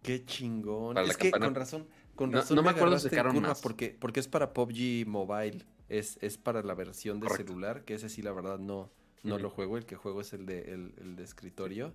Qué 0.02 0.26
chingón. 0.26 0.98
es 0.98 1.18
que 1.18 1.32
con 1.32 1.56
razón, 1.56 1.88
con 2.15 2.32
razón. 2.32 2.56
No, 2.56 2.64
me, 2.64 2.72
acuerdo 2.72 2.98
si 2.98 3.10
sacaron 3.10 3.40
más. 3.41 3.61
Porque, 3.61 3.95
porque 3.99 4.19
es 4.19 4.28
para 4.28 4.53
PUBG 4.53 5.06
Mobile. 5.07 5.65
Es, 5.90 6.18
es 6.22 6.38
para 6.38 6.64
la 6.64 6.73
versión 6.73 7.19
de 7.19 7.30
celular, 7.30 7.84
que 7.84 7.95
ese 7.95 8.07
sí, 8.07 8.22
la 8.22 8.32
verdad, 8.32 8.60
no, 8.60 8.90
no 9.23 9.38
lo 9.38 9.49
juego. 9.49 9.78
El 9.78 9.86
que 9.86 9.98
juego 9.98 10.22
es 10.22 10.32
el 10.32 10.45
de, 10.45 10.61
el 10.72 11.15
de 11.18 11.23
escritorio. 11.23 11.94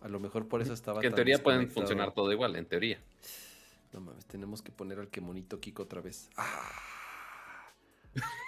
A 0.00 0.08
lo 0.08 0.20
mejor 0.20 0.46
por 0.48 0.62
eso 0.62 0.72
estaba. 0.72 1.00
Que 1.00 1.06
en 1.06 1.14
teoría 1.14 1.42
pueden 1.42 1.70
funcionar 1.70 2.12
todo 2.12 2.30
igual, 2.32 2.56
en 2.56 2.66
teoría. 2.66 3.00
No 3.92 4.00
mames, 4.00 4.26
tenemos 4.26 4.62
que 4.62 4.72
poner 4.72 4.98
al 4.98 5.08
que 5.08 5.20
monito 5.20 5.58
Kiko 5.58 5.84
otra 5.84 6.00
vez. 6.00 6.28
Ah, 6.36 7.72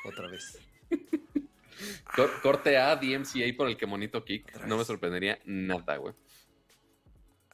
otra 0.05 0.29
vez. 0.29 0.59
Corte 2.43 2.77
A, 2.77 2.97
DMCA 2.97 3.57
por 3.57 3.69
el 3.69 3.77
que 3.77 3.87
monito 3.87 4.25
Kick. 4.25 4.67
No 4.67 4.77
me 4.77 4.85
sorprendería 4.85 5.39
nada, 5.45 5.97
güey. 5.97 6.15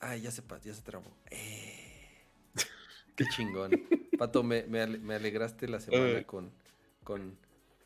Ay, 0.06 0.20
ya 0.20 0.30
se, 0.30 0.42
ya 0.62 0.74
se 0.74 0.82
trabó. 0.82 1.10
Eh. 1.30 2.20
Qué 3.16 3.24
chingón. 3.34 3.70
Pato, 4.18 4.42
me, 4.42 4.64
alegraste 5.14 5.66
la 5.66 5.80
semana 5.80 6.22
con, 6.24 6.52
con, 7.02 7.38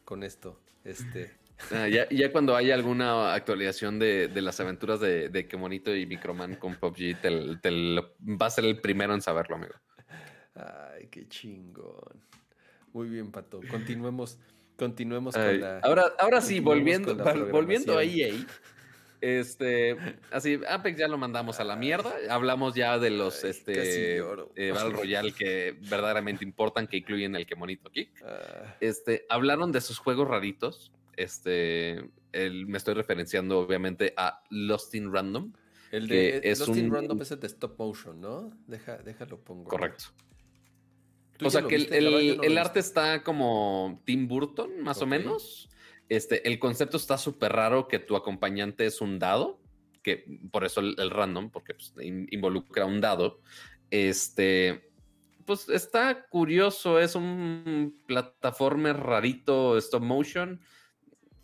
con 0.05 0.23
esto. 0.23 0.61
Este. 0.85 1.37
Ah, 1.73 1.89
ya, 1.89 2.09
ya, 2.11 2.31
cuando 2.31 2.55
haya 2.55 2.73
alguna 2.73 3.35
actualización 3.35 3.99
de, 3.99 4.31
las 4.33 4.61
aventuras 4.61 5.01
de, 5.01 5.29
de 5.29 5.49
Kemonito 5.49 5.93
y 5.93 6.07
Microman 6.07 6.55
con 6.55 6.77
PUBG, 6.77 7.21
te, 7.21 7.31
va 7.31 8.47
a 8.47 8.51
ser 8.51 8.65
el 8.65 8.81
primero 8.81 9.13
en 9.13 9.21
saberlo, 9.21 9.57
amigo. 9.57 9.75
Ay, 10.55 11.09
qué 11.11 11.27
chingón. 11.27 12.23
Muy 12.93 13.09
bien, 13.09 13.33
Pato. 13.33 13.61
Continuemos, 13.69 14.39
continuemos 14.77 15.35
con 15.35 15.61
la. 15.61 15.81
Ahora, 15.81 16.13
ahora 16.21 16.41
sí, 16.41 16.61
volviendo, 16.61 17.17
volviendo 17.51 17.99
a 17.99 18.05
EA. 18.05 18.35
Este, 19.21 19.97
así, 20.31 20.61
Apex 20.69 20.99
ya 20.99 21.09
lo 21.09 21.19
mandamos 21.19 21.59
a 21.61 21.65
la 21.65 21.77
mierda. 21.77 22.13
Hablamos 22.31 22.75
ya 22.75 22.99
de 22.99 23.11
los 23.11 23.45
este, 23.45 24.19
eh, 24.19 24.73
Battle 24.73 24.91
Royale 24.91 25.33
que 25.33 25.77
verdaderamente 25.89 26.45
importan, 26.45 26.87
que 26.87 26.99
incluyen 26.99 27.35
el 27.35 27.47
que 27.47 27.57
monito 27.57 27.89
aquí. 27.89 28.11
Ah. 28.25 28.77
Este, 28.81 29.27
hablaron 29.29 29.73
de 29.73 29.79
esos 29.79 29.99
juegos 29.99 30.29
raritos. 30.29 30.93
Este, 31.17 32.11
me 32.33 32.79
estoy 32.79 32.95
referenciando 32.95 33.59
obviamente 33.59 34.15
a 34.17 34.43
Lost 34.51 34.95
in 34.95 35.13
Random. 35.13 35.53
El 35.91 36.07
de 36.07 36.41
Lost 36.59 36.77
in 36.77 36.93
Random 36.93 37.21
es 37.23 37.31
el 37.33 37.41
de 37.41 37.47
stop 37.49 37.79
motion, 37.79 38.21
¿no? 38.21 38.53
Deja, 38.67 38.99
déjalo 38.99 39.41
pongo. 39.41 39.65
Correcto. 39.65 40.05
O 41.45 41.51
sea 41.51 41.63
que 41.63 41.77
el, 41.77 42.59
arte 42.59 42.81
está 42.81 43.23
como 43.23 44.01
Tim 44.05 44.27
Burton, 44.27 44.83
más 44.83 45.01
o 45.03 45.07
menos. 45.07 45.68
Este, 46.09 46.47
el 46.49 46.59
concepto 46.59 46.97
está 46.97 47.19
súper 47.19 47.53
raro 47.53 47.89
que 47.89 47.99
tu 47.99 48.17
acompañante 48.17 48.87
es 48.87 49.01
un 49.01 49.19
dado, 49.19 49.61
que 50.03 50.25
por 50.51 50.65
eso 50.65 50.81
el, 50.81 51.11
random, 51.11 51.51
porque 51.51 51.75
pues, 51.75 51.93
involucra 52.31 52.87
un 52.87 53.01
dado. 53.01 53.41
Este, 53.91 54.91
pues 55.45 55.69
está 55.69 56.27
curioso, 56.29 56.99
es 56.99 57.15
un 57.15 58.03
plataforma 58.07 58.93
rarito, 58.93 59.77
stop 59.79 60.03
motion. 60.03 60.61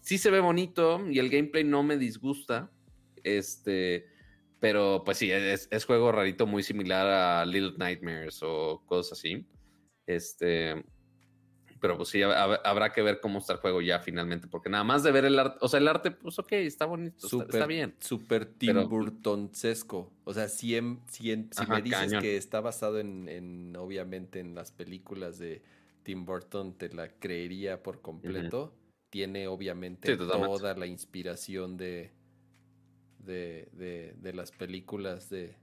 Sí 0.00 0.18
se 0.18 0.30
ve 0.30 0.40
bonito 0.40 1.06
y 1.10 1.18
el 1.18 1.30
gameplay 1.30 1.64
no 1.64 1.82
me 1.82 1.96
disgusta. 1.96 2.70
Este, 3.22 4.06
pero 4.60 5.02
pues 5.04 5.18
sí, 5.18 5.30
es, 5.30 5.68
es 5.70 5.84
juego 5.84 6.12
rarito 6.12 6.46
muy 6.46 6.62
similar 6.62 7.06
a 7.06 7.46
Little 7.46 7.74
Nightmares 7.76 8.40
o 8.42 8.82
cosas 8.86 9.18
así. 9.18 9.46
Este, 10.06 10.84
pero 11.84 11.98
pues 11.98 12.08
sí, 12.08 12.22
habrá 12.22 12.94
que 12.94 13.02
ver 13.02 13.20
cómo 13.20 13.40
está 13.40 13.52
el 13.52 13.58
juego 13.58 13.82
ya 13.82 13.98
finalmente, 13.98 14.48
porque 14.48 14.70
nada 14.70 14.84
más 14.84 15.02
de 15.02 15.12
ver 15.12 15.26
el 15.26 15.38
arte, 15.38 15.58
o 15.60 15.68
sea, 15.68 15.80
el 15.80 15.86
arte, 15.86 16.12
pues 16.12 16.38
ok, 16.38 16.52
está 16.52 16.86
bonito, 16.86 17.26
está, 17.42 17.66
bien. 17.66 17.94
Súper 18.00 18.46
Tim 18.46 18.88
Burtoncesco. 18.88 20.10
O 20.24 20.32
sea, 20.32 20.48
si, 20.48 20.80
si, 21.08 21.36
me 21.68 21.82
dices 21.82 22.14
que 22.22 22.38
está 22.38 22.62
basado 22.62 22.98
en, 23.00 23.76
obviamente, 23.76 24.40
en 24.40 24.54
las 24.54 24.72
películas 24.72 25.36
de 25.36 25.62
Tim 26.04 26.24
Burton, 26.24 26.72
te 26.72 26.88
la 26.88 27.10
creería 27.10 27.82
por 27.82 28.00
completo. 28.00 28.74
Tiene, 29.10 29.46
obviamente, 29.46 30.16
toda 30.16 30.72
la 30.72 30.86
inspiración 30.86 31.76
de, 31.76 32.14
de, 33.18 34.32
las 34.32 34.52
películas 34.52 35.28
de, 35.28 35.54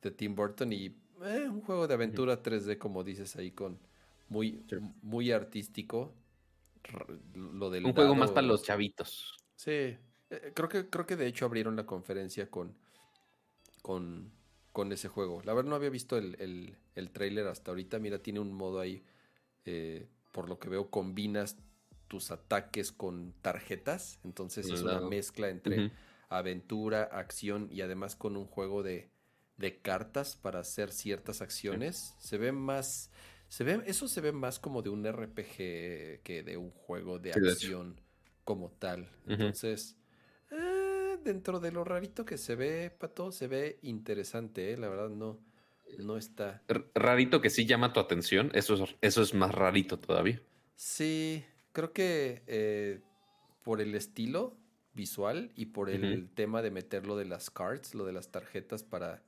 de 0.00 0.10
Tim 0.12 0.34
Burton 0.34 0.72
y 0.72 0.86
eh, 0.86 1.46
un 1.46 1.60
juego 1.60 1.86
de 1.86 1.92
aventura 1.92 2.42
3D, 2.42 2.78
como 2.78 3.04
dices 3.04 3.36
ahí, 3.36 3.50
con 3.50 3.86
muy, 4.28 4.64
muy 5.02 5.32
artístico. 5.32 6.14
Lo 7.34 7.70
del 7.70 7.84
un 7.84 7.92
juego 7.92 8.14
más 8.14 8.30
para 8.30 8.46
los 8.46 8.62
chavitos. 8.62 9.36
Sí, 9.56 9.70
eh, 9.70 10.52
creo 10.54 10.68
que, 10.68 10.88
creo 10.88 11.06
que 11.06 11.16
de 11.16 11.26
hecho 11.26 11.44
abrieron 11.44 11.76
la 11.76 11.84
conferencia 11.84 12.50
con, 12.50 12.76
con, 13.82 14.30
con 14.72 14.92
ese 14.92 15.08
juego. 15.08 15.42
La 15.44 15.52
verdad 15.54 15.70
no 15.70 15.76
había 15.76 15.90
visto 15.90 16.16
el, 16.16 16.36
el, 16.40 16.76
el 16.94 17.10
trailer 17.10 17.46
hasta 17.48 17.70
ahorita. 17.72 17.98
Mira, 17.98 18.22
tiene 18.22 18.40
un 18.40 18.52
modo 18.52 18.80
ahí, 18.80 19.04
eh, 19.64 20.08
por 20.32 20.48
lo 20.48 20.58
que 20.58 20.68
veo, 20.68 20.90
combinas 20.90 21.56
tus 22.06 22.30
ataques 22.30 22.92
con 22.92 23.34
tarjetas. 23.42 24.18
Entonces 24.24 24.70
es 24.70 24.82
una 24.82 25.00
mezcla 25.00 25.50
entre 25.50 25.92
aventura, 26.30 27.02
acción 27.04 27.68
y 27.70 27.82
además 27.82 28.16
con 28.16 28.36
un 28.36 28.46
juego 28.46 28.82
de, 28.82 29.10
de 29.56 29.80
cartas 29.80 30.36
para 30.36 30.60
hacer 30.60 30.92
ciertas 30.92 31.42
acciones. 31.42 32.14
Se 32.18 32.38
ve 32.38 32.52
más 32.52 33.10
se 33.48 33.64
ve, 33.64 33.82
eso 33.86 34.08
se 34.08 34.20
ve 34.20 34.32
más 34.32 34.58
como 34.58 34.82
de 34.82 34.90
un 34.90 35.04
RPG 35.04 36.22
que 36.22 36.42
de 36.44 36.56
un 36.56 36.70
juego 36.70 37.18
de 37.18 37.32
acción 37.32 38.00
como 38.44 38.70
tal. 38.70 39.10
Entonces, 39.26 39.96
eh, 40.50 41.16
dentro 41.22 41.58
de 41.60 41.72
lo 41.72 41.84
rarito 41.84 42.24
que 42.24 42.38
se 42.38 42.54
ve, 42.54 42.90
Pato, 42.90 43.32
se 43.32 43.46
ve 43.46 43.78
interesante, 43.82 44.72
¿eh? 44.72 44.76
la 44.76 44.88
verdad 44.88 45.08
no, 45.08 45.38
no 45.98 46.16
está. 46.16 46.62
rarito 46.94 47.40
que 47.40 47.50
sí 47.50 47.66
llama 47.66 47.92
tu 47.92 48.00
atención, 48.00 48.50
eso 48.54 48.74
es, 48.74 48.96
eso 49.00 49.22
es 49.22 49.34
más 49.34 49.54
rarito 49.54 49.98
todavía. 49.98 50.40
Sí, 50.76 51.44
creo 51.72 51.92
que 51.92 52.42
eh, 52.46 53.00
por 53.62 53.80
el 53.80 53.94
estilo 53.94 54.56
visual 54.92 55.52
y 55.54 55.66
por 55.66 55.90
el 55.90 56.28
tema 56.30 56.60
de 56.60 56.70
meter 56.70 57.06
lo 57.06 57.16
de 57.16 57.24
las 57.24 57.50
cards, 57.50 57.94
lo 57.94 58.04
de 58.04 58.12
las 58.12 58.30
tarjetas 58.30 58.82
para 58.82 59.22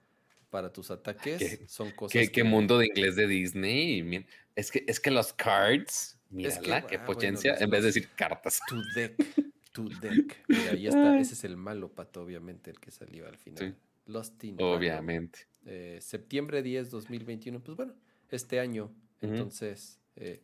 para 0.51 0.73
tus 0.73 0.91
ataques. 0.91 1.61
son 1.67 1.91
cosas. 1.93 2.29
Qué, 2.31 2.45
mundo 2.45 2.79
de 2.79 2.87
inglés 2.87 3.17
de 3.17 3.27
Disney. 3.27 4.27
Es 4.55 4.71
que, 4.71 4.85
es 4.87 5.01
que 5.01 5.11
los 5.11 5.33
cards, 5.33 6.19
mírala, 6.29 6.87
qué 6.87 6.97
ah, 6.97 7.05
potencia, 7.05 7.57
en 7.59 7.71
vez 7.71 7.83
de 7.83 7.87
decir 7.87 8.09
cartas. 8.15 8.61
Tu 8.69 8.83
deck, 8.95 9.15
tu 9.73 9.89
deck. 9.89 10.45
Mira, 10.49 10.73
ahí 10.73 10.87
está. 10.87 11.19
Ese 11.19 11.35
es 11.35 11.45
el 11.45 11.57
malo 11.57 11.93
pato, 11.93 12.23
obviamente, 12.23 12.71
el 12.71 12.81
que 12.81 12.91
salió 12.91 13.27
al 13.27 13.39
final. 13.39 13.77
Lost 14.07 14.43
in 14.45 14.57
Obviamente. 14.61 15.47
Eh, 15.65 15.99
septiembre 16.01 16.63
10, 16.63 16.91
2021. 16.91 17.61
Pues 17.61 17.77
bueno, 17.77 17.95
este 18.31 18.61
año. 18.61 18.93
Entonces, 19.21 20.01
eh, 20.17 20.43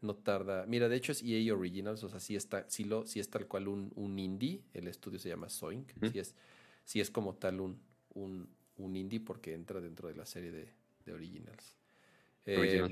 no 0.00 0.14
tarda. 0.14 0.66
Mira, 0.66 0.88
de 0.88 0.96
hecho 0.96 1.12
es 1.12 1.22
EA 1.22 1.54
Originals, 1.54 2.02
o 2.04 2.08
sea, 2.08 2.20
sí 2.20 2.36
está, 2.36 2.68
sí 2.68 2.84
lo, 2.84 3.06
sí 3.06 3.20
es 3.20 3.30
tal 3.30 3.46
cual 3.46 3.68
un, 3.68 3.92
un 3.94 4.18
indie. 4.18 4.62
El 4.74 4.88
estudio 4.88 5.18
se 5.18 5.28
llama 5.28 5.48
Zoink. 5.48 5.92
es, 6.14 6.34
sí 6.84 7.00
es 7.00 7.10
como 7.10 7.34
tal 7.34 7.60
un, 7.60 7.80
un, 8.14 8.48
un 8.78 8.96
indie 8.96 9.20
porque 9.20 9.54
entra 9.54 9.80
dentro 9.80 10.08
de 10.08 10.14
la 10.14 10.24
serie 10.24 10.50
de, 10.50 11.12
Originals. 11.12 11.74
Eh, 12.44 12.86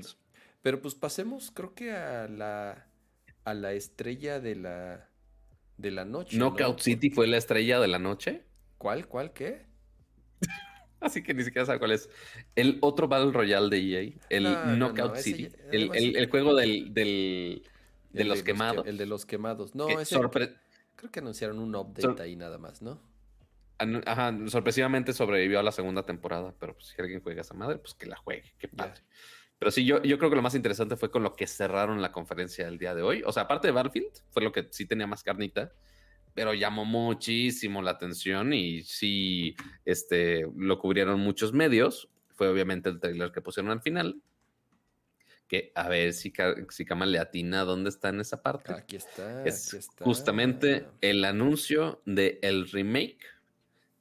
pero 0.63 0.81
pues 0.81 0.95
pasemos, 0.95 1.51
creo 1.51 1.75
que 1.75 1.91
a 1.91 2.27
la, 2.27 2.87
a 3.43 3.53
la 3.53 3.73
estrella 3.73 4.39
de 4.39 4.55
la, 4.55 5.07
de 5.77 5.91
la 5.91 6.03
noche. 6.03 6.35
¿Knockout 6.37 6.79
City 6.79 7.11
fue 7.11 7.27
la 7.27 7.37
estrella 7.37 7.79
de 7.79 7.87
la 7.87 7.99
noche? 7.99 8.43
¿Cuál? 8.79 9.07
¿Cuál? 9.07 9.33
¿Qué? 9.33 9.65
Así 10.99 11.21
que 11.21 11.35
ni 11.35 11.43
siquiera 11.43 11.65
sabe 11.65 11.77
cuál 11.77 11.91
es. 11.91 12.09
El 12.55 12.79
otro 12.81 13.07
Battle 13.07 13.31
Royale 13.31 13.69
de 13.69 13.77
EA, 13.77 14.13
el 14.29 14.79
Knockout 14.79 15.17
City, 15.17 15.47
el, 15.71 16.27
juego 16.29 16.55
del, 16.55 16.91
de 16.93 18.23
los 18.23 18.41
quemados. 18.41 18.87
el 18.87 18.97
de 18.97 19.05
los 19.05 19.25
quemados. 19.25 19.75
No, 19.75 19.87
ese, 19.99 20.17
creo 20.95 21.11
que 21.11 21.19
anunciaron 21.19 21.59
un 21.59 21.75
update 21.75 22.21
ahí 22.21 22.35
nada 22.35 22.57
más, 22.57 22.81
¿no? 22.81 22.99
Ajá, 24.05 24.35
sorpresivamente 24.47 25.13
sobrevivió 25.13 25.59
a 25.59 25.63
la 25.63 25.71
segunda 25.71 26.05
temporada, 26.05 26.53
pero 26.59 26.73
pues, 26.73 26.87
si 26.87 27.01
alguien 27.01 27.21
juega 27.21 27.41
a 27.41 27.43
esa 27.43 27.53
madre, 27.53 27.77
pues 27.77 27.93
que 27.93 28.07
la 28.07 28.15
juegue, 28.15 28.53
qué 28.57 28.67
padre. 28.67 29.01
Pero 29.59 29.71
sí, 29.71 29.85
yo, 29.85 30.01
yo 30.03 30.17
creo 30.17 30.29
que 30.29 30.35
lo 30.35 30.41
más 30.41 30.55
interesante 30.55 30.97
fue 30.97 31.09
con 31.09 31.23
lo 31.23 31.35
que 31.35 31.47
cerraron 31.47 32.01
la 32.01 32.11
conferencia 32.11 32.67
el 32.67 32.77
día 32.77 32.93
de 32.93 33.01
hoy. 33.01 33.23
O 33.25 33.31
sea, 33.31 33.43
aparte 33.43 33.67
de 33.67 33.71
Battlefield, 33.73 34.11
fue 34.29 34.43
lo 34.43 34.51
que 34.51 34.67
sí 34.71 34.85
tenía 34.85 35.07
más 35.07 35.23
carnita, 35.23 35.71
pero 36.33 36.53
llamó 36.53 36.85
muchísimo 36.85 37.81
la 37.81 37.91
atención 37.91 38.53
y 38.53 38.83
sí, 38.83 39.55
este, 39.85 40.47
lo 40.55 40.77
cubrieron 40.77 41.19
muchos 41.19 41.53
medios. 41.53 42.09
Fue 42.35 42.47
obviamente 42.47 42.89
el 42.89 42.99
trailer 42.99 43.31
que 43.31 43.41
pusieron 43.41 43.71
al 43.71 43.81
final. 43.81 44.21
Que 45.47 45.71
a 45.73 45.87
ver 45.87 46.13
si, 46.13 46.31
si 46.69 46.85
Kamal 46.85 47.11
le 47.11 47.19
atina 47.19 47.63
dónde 47.63 47.89
está 47.89 48.09
en 48.09 48.19
esa 48.19 48.43
parte. 48.43 48.73
Aquí 48.73 48.97
está. 48.97 49.43
Es 49.45 49.69
aquí 49.69 49.77
está. 49.77 50.05
justamente 50.05 50.85
el 51.01 51.25
anuncio 51.25 52.03
de 52.05 52.37
el 52.43 52.69
remake 52.69 53.25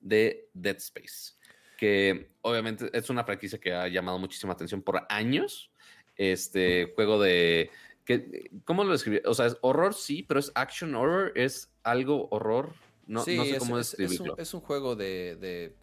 de 0.07 0.49
Dead 0.55 0.77
Space, 0.77 1.35
que 1.77 2.31
obviamente 2.43 2.89
es 2.93 3.11
una 3.11 3.25
franquicia 3.25 3.59
que 3.59 3.73
ha 3.73 3.89
llamado 3.89 4.19
muchísima 4.19 4.53
atención 4.53 4.83
por 4.83 5.05
años. 5.09 5.71
Este 6.17 6.93
juego 6.95 7.21
de... 7.21 7.71
Que, 8.05 8.51
¿Cómo 8.65 8.85
lo 8.85 8.93
describí? 8.93 9.21
O 9.27 9.35
sea, 9.35 9.47
es 9.47 9.57
horror, 9.63 9.93
sí, 9.93 10.23
pero 10.23 10.39
es 10.39 10.53
action 10.55 10.95
horror, 10.95 11.33
es 11.35 11.73
algo 11.83 12.29
horror. 12.31 12.73
No, 13.07 13.21
no 13.21 13.25
sé 13.25 13.59
cómo 13.59 13.79
describirlo. 13.79 14.37
Es 14.39 14.55
un, 14.55 14.61
juego 14.61 14.95
de, 14.95 15.75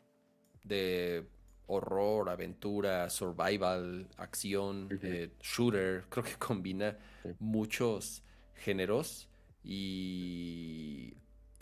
de, 0.64 1.28
horror, 1.68 2.30
aventura, 2.30 3.10
survival, 3.10 4.08
acción, 4.18 4.88
eh, 5.02 5.32
shooter. 5.42 6.06
Creo 6.10 6.24
que 6.24 6.36
combina 6.36 6.98
muchos 7.40 8.24
géneros 8.56 9.30
y 9.64 11.14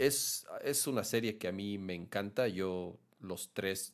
es, 0.08 0.48
es 0.64 0.88
una 0.88 1.04
serie 1.04 1.38
que 1.38 1.48
a 1.48 1.52
mí 1.52 1.78
me 1.78 1.94
encanta. 1.94 2.48
Yo 2.48 2.98
los 3.20 3.52
tres 3.54 3.94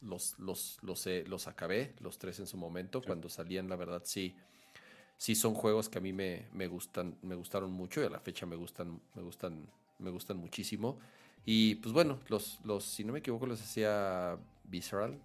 los, 0.00 0.38
los, 0.38 0.78
los, 0.82 1.06
los 1.26 1.46
acabé, 1.48 1.94
los 2.00 2.18
tres 2.18 2.38
en 2.38 2.46
su 2.46 2.56
momento. 2.56 3.02
Cuando 3.02 3.28
salían, 3.28 3.68
la 3.68 3.76
verdad, 3.76 4.02
sí, 4.04 4.34
sí 5.16 5.34
son 5.34 5.54
juegos 5.54 5.88
que 5.88 5.98
a 5.98 6.00
mí 6.00 6.12
me, 6.12 6.46
me, 6.52 6.66
gustan, 6.66 7.16
me 7.22 7.34
gustaron 7.34 7.72
mucho 7.72 8.00
y 8.02 8.04
a 8.06 8.10
la 8.10 8.20
fecha 8.20 8.46
me 8.46 8.56
gustan, 8.56 9.00
me 9.14 9.22
gustan, 9.22 9.66
me 9.98 10.10
gustan 10.10 10.36
muchísimo. 10.36 10.98
Y 11.44 11.76
pues 11.76 11.92
bueno, 11.92 12.20
los, 12.28 12.60
los, 12.64 12.84
si 12.84 13.04
no 13.04 13.12
me 13.12 13.20
equivoco, 13.20 13.46
los 13.46 13.60
hacía 13.60 14.38
Visceral. 14.64 15.20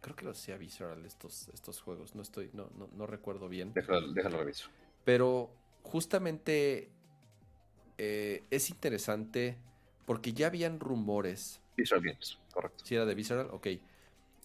Creo 0.00 0.16
que 0.16 0.24
los 0.24 0.38
hacía 0.38 0.56
Visceral 0.56 1.04
estos, 1.04 1.48
estos 1.48 1.80
juegos. 1.80 2.14
No 2.14 2.22
estoy, 2.22 2.50
no, 2.52 2.70
no, 2.76 2.88
no 2.92 3.06
recuerdo 3.06 3.48
bien. 3.48 3.72
Déjalo, 3.74 4.12
déjalo 4.12 4.38
reviso. 4.38 4.68
Pero 5.04 5.50
justamente 5.82 6.90
eh, 7.98 8.44
es 8.50 8.70
interesante 8.70 9.56
porque 10.04 10.32
ya 10.32 10.46
habían 10.46 10.80
rumores. 10.80 11.60
Visceral 11.76 12.04
Games, 12.04 12.38
correcto. 12.52 12.84
Si 12.84 12.94
era 12.94 13.04
de 13.04 13.14
Visceral, 13.14 13.48
ok. 13.50 13.68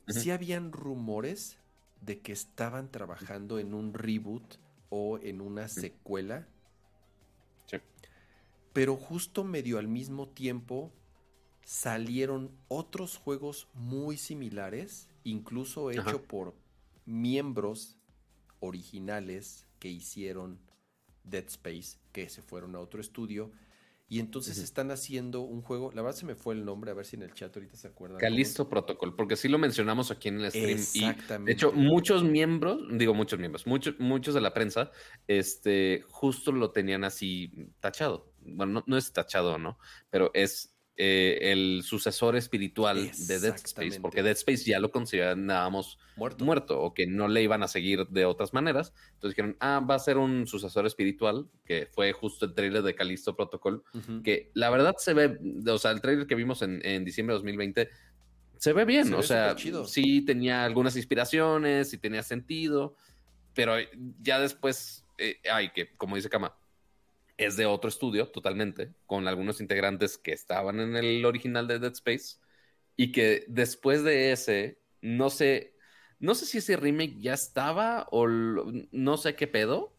Sí 0.07 0.31
habían 0.31 0.71
rumores 0.71 1.57
de 2.01 2.19
que 2.19 2.33
estaban 2.33 2.91
trabajando 2.91 3.59
en 3.59 3.73
un 3.73 3.93
reboot 3.93 4.55
o 4.89 5.19
en 5.19 5.41
una 5.41 5.67
secuela. 5.67 6.47
Sí. 7.67 7.77
Pero 8.73 8.97
justo 8.97 9.43
medio 9.43 9.77
al 9.77 9.87
mismo 9.87 10.27
tiempo 10.27 10.91
salieron 11.63 12.51
otros 12.67 13.17
juegos 13.17 13.67
muy 13.73 14.17
similares, 14.17 15.09
incluso 15.23 15.91
hecho 15.91 16.23
por 16.23 16.55
miembros 17.05 17.97
originales 18.59 19.65
que 19.79 19.89
hicieron 19.89 20.59
Dead 21.23 21.45
Space, 21.48 21.98
que 22.11 22.30
se 22.30 22.41
fueron 22.41 22.76
a 22.76 22.80
otro 22.80 23.02
estudio 23.02 23.52
y 24.11 24.19
entonces 24.19 24.57
están 24.57 24.91
haciendo 24.91 25.39
un 25.39 25.61
juego, 25.61 25.89
la 25.93 26.02
verdad 26.02 26.18
se 26.18 26.26
me 26.26 26.35
fue 26.35 26.53
el 26.53 26.65
nombre, 26.65 26.91
a 26.91 26.93
ver 26.93 27.06
si 27.06 27.15
en 27.15 27.22
el 27.22 27.34
chat 27.34 27.56
ahorita 27.56 27.77
se 27.77 27.88
acuerdan. 27.88 28.19
Calisto 28.19 28.68
Protocol, 28.68 29.15
porque 29.15 29.38
sí 29.38 29.48
lo 29.48 29.57
mencionamos 29.57 30.11
aquí 30.11 30.27
en 30.27 30.41
el 30.41 30.52
stream. 30.52 30.72
Exactamente. 30.72 31.45
de 31.45 31.53
hecho, 31.53 31.72
muchos 31.72 32.22
miembros, 32.22 32.81
digo 32.91 33.14
muchos 33.14 33.39
miembros, 33.39 33.65
muchos, 33.65 33.98
muchos 33.99 34.34
de 34.34 34.41
la 34.41 34.53
prensa, 34.53 34.91
este, 35.27 36.03
justo 36.10 36.52
lo 36.52 36.72
tenían 36.72 37.06
así 37.06 37.69
tachado. 37.80 38.34
Bueno, 38.41 38.73
no, 38.73 38.84
no 38.85 38.98
es 38.98 39.14
tachado, 39.14 39.57
¿no? 39.57 39.80
Pero 40.10 40.30
es 40.34 40.70
eh, 40.97 41.51
el 41.51 41.84
sucesor 41.84 42.35
espiritual 42.35 43.11
de 43.27 43.39
Dead 43.39 43.55
Space, 43.55 43.99
porque 44.01 44.22
Dead 44.22 44.34
Space 44.34 44.65
ya 44.65 44.80
lo 44.80 44.91
considerábamos 44.91 45.97
muerto. 46.15 46.45
muerto 46.45 46.81
o 46.81 46.93
que 46.93 47.07
no 47.07 47.27
le 47.27 47.41
iban 47.41 47.63
a 47.63 47.68
seguir 47.68 48.07
de 48.07 48.26
otras 48.26 48.53
maneras. 48.53 48.93
Entonces 49.13 49.35
dijeron, 49.35 49.57
ah, 49.61 49.80
va 49.80 49.95
a 49.95 49.99
ser 49.99 50.18
un 50.18 50.45
sucesor 50.47 50.85
espiritual, 50.85 51.47
que 51.65 51.88
fue 51.91 52.11
justo 52.11 52.45
el 52.45 52.53
trailer 52.53 52.84
de 52.84 52.93
Callisto 52.93 53.35
Protocol, 53.35 53.84
que 54.23 54.51
la 54.53 54.69
verdad 54.69 54.95
se 54.97 55.13
ve, 55.13 55.39
o 55.65 55.77
sea, 55.77 55.91
el 55.91 56.01
trailer 56.01 56.27
que 56.27 56.35
vimos 56.35 56.61
en, 56.61 57.05
diciembre 57.05 57.34
de 57.34 57.38
2020 57.38 57.89
se 58.57 58.73
ve 58.73 58.85
bien, 58.85 59.11
o 59.15 59.23
sea, 59.23 59.55
sí 59.88 60.22
tenía 60.22 60.63
algunas 60.65 60.95
inspiraciones, 60.95 61.89
sí 61.89 61.97
tenía 61.97 62.22
sentido, 62.22 62.95
pero 63.55 63.73
ya 64.22 64.39
después, 64.39 65.03
eh, 65.18 65.38
ay, 65.51 65.72
que 65.72 65.95
como 65.95 66.15
dice 66.15 66.30
Kama, 66.30 66.55
es 67.45 67.57
de 67.57 67.65
otro 67.65 67.89
estudio 67.89 68.27
totalmente, 68.27 68.93
con 69.05 69.27
algunos 69.27 69.61
integrantes 69.61 70.18
que 70.18 70.31
estaban 70.31 70.80
en 70.80 70.95
el 70.95 71.26
original 71.26 71.68
de 71.68 71.80
Dead 71.80 71.91
Space 71.93 72.38
y 72.95 73.11
que 73.11 73.45
después 73.47 74.03
de 74.03 74.31
ese, 74.31 74.80
no 75.01 75.30
sé, 75.30 75.76
no 76.19 76.35
sé 76.35 76.45
si 76.45 76.59
ese 76.59 76.77
remake 76.77 77.18
ya 77.19 77.34
estaba 77.34 78.07
o 78.11 78.27
no 78.27 79.18
sé 79.18 79.35
qué 79.35 79.47
pedo, 79.47 79.93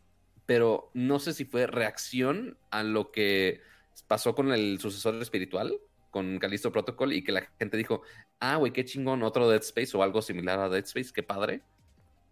pero 0.47 0.91
no 0.95 1.19
sé 1.19 1.33
si 1.33 1.45
fue 1.45 1.67
reacción 1.67 2.57
a 2.71 2.83
lo 2.83 3.11
que 3.11 3.61
pasó 4.07 4.35
con 4.35 4.53
el 4.53 4.79
sucesor 4.79 5.21
espiritual, 5.21 5.81
con 6.11 6.39
Callisto 6.39 6.71
Protocol, 6.71 7.13
y 7.13 7.25
que 7.25 7.33
la 7.33 7.51
gente 7.59 7.77
dijo, 7.77 8.03
ah, 8.39 8.57
güey, 8.57 8.73
qué 8.73 8.85
chingón, 8.85 9.23
otro 9.23 9.49
Dead 9.49 9.63
Space 9.63 9.97
o 9.97 10.03
algo 10.03 10.23
similar 10.23 10.61
a 10.61 10.69
Dead 10.69 10.85
Space, 10.85 11.11
qué 11.13 11.23
padre. 11.23 11.55
y 11.55 11.61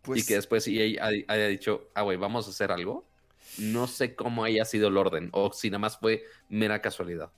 pues 0.03 0.27
que 0.27 0.35
después 0.35 0.69
EA 0.69 1.03
haya 1.27 1.47
dicho, 1.49 1.89
ah, 1.95 2.03
güey, 2.03 2.17
vamos 2.17 2.47
a 2.47 2.51
hacer 2.51 2.71
algo. 2.71 3.10
No 3.59 3.87
sé 3.87 4.15
cómo 4.15 4.45
haya 4.45 4.65
sido 4.65 4.89
el 4.89 4.97
orden 4.97 5.31
o 5.33 5.53
si 5.53 5.71
nada 5.71 5.81
más 5.81 5.99
fue 5.99 6.25
mera 6.49 6.81
casualidad. 6.81 7.33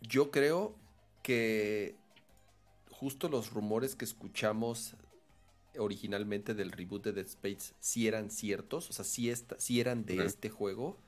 Yo 0.00 0.30
creo 0.30 0.76
que 1.22 1.96
justo 2.90 3.28
los 3.28 3.52
rumores 3.52 3.96
que 3.96 4.04
escuchamos 4.04 4.94
originalmente 5.78 6.54
del 6.54 6.70
reboot 6.70 7.04
de 7.04 7.12
Dead 7.12 7.26
Space 7.26 7.74
sí 7.80 8.06
eran 8.06 8.30
ciertos, 8.30 8.90
o 8.90 8.92
sea, 8.92 9.04
sí, 9.04 9.80
eran 9.80 10.04
de 10.04 10.24
este 10.24 10.50
juego. 10.50 10.98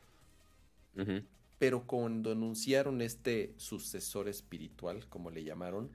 Pero 1.59 1.87
cuando 1.87 2.33
anunciaron 2.33 3.01
este 3.01 3.55
sucesor 3.57 4.29
espiritual, 4.29 5.07
como 5.09 5.31
le 5.31 5.45
llamaron, 5.45 5.91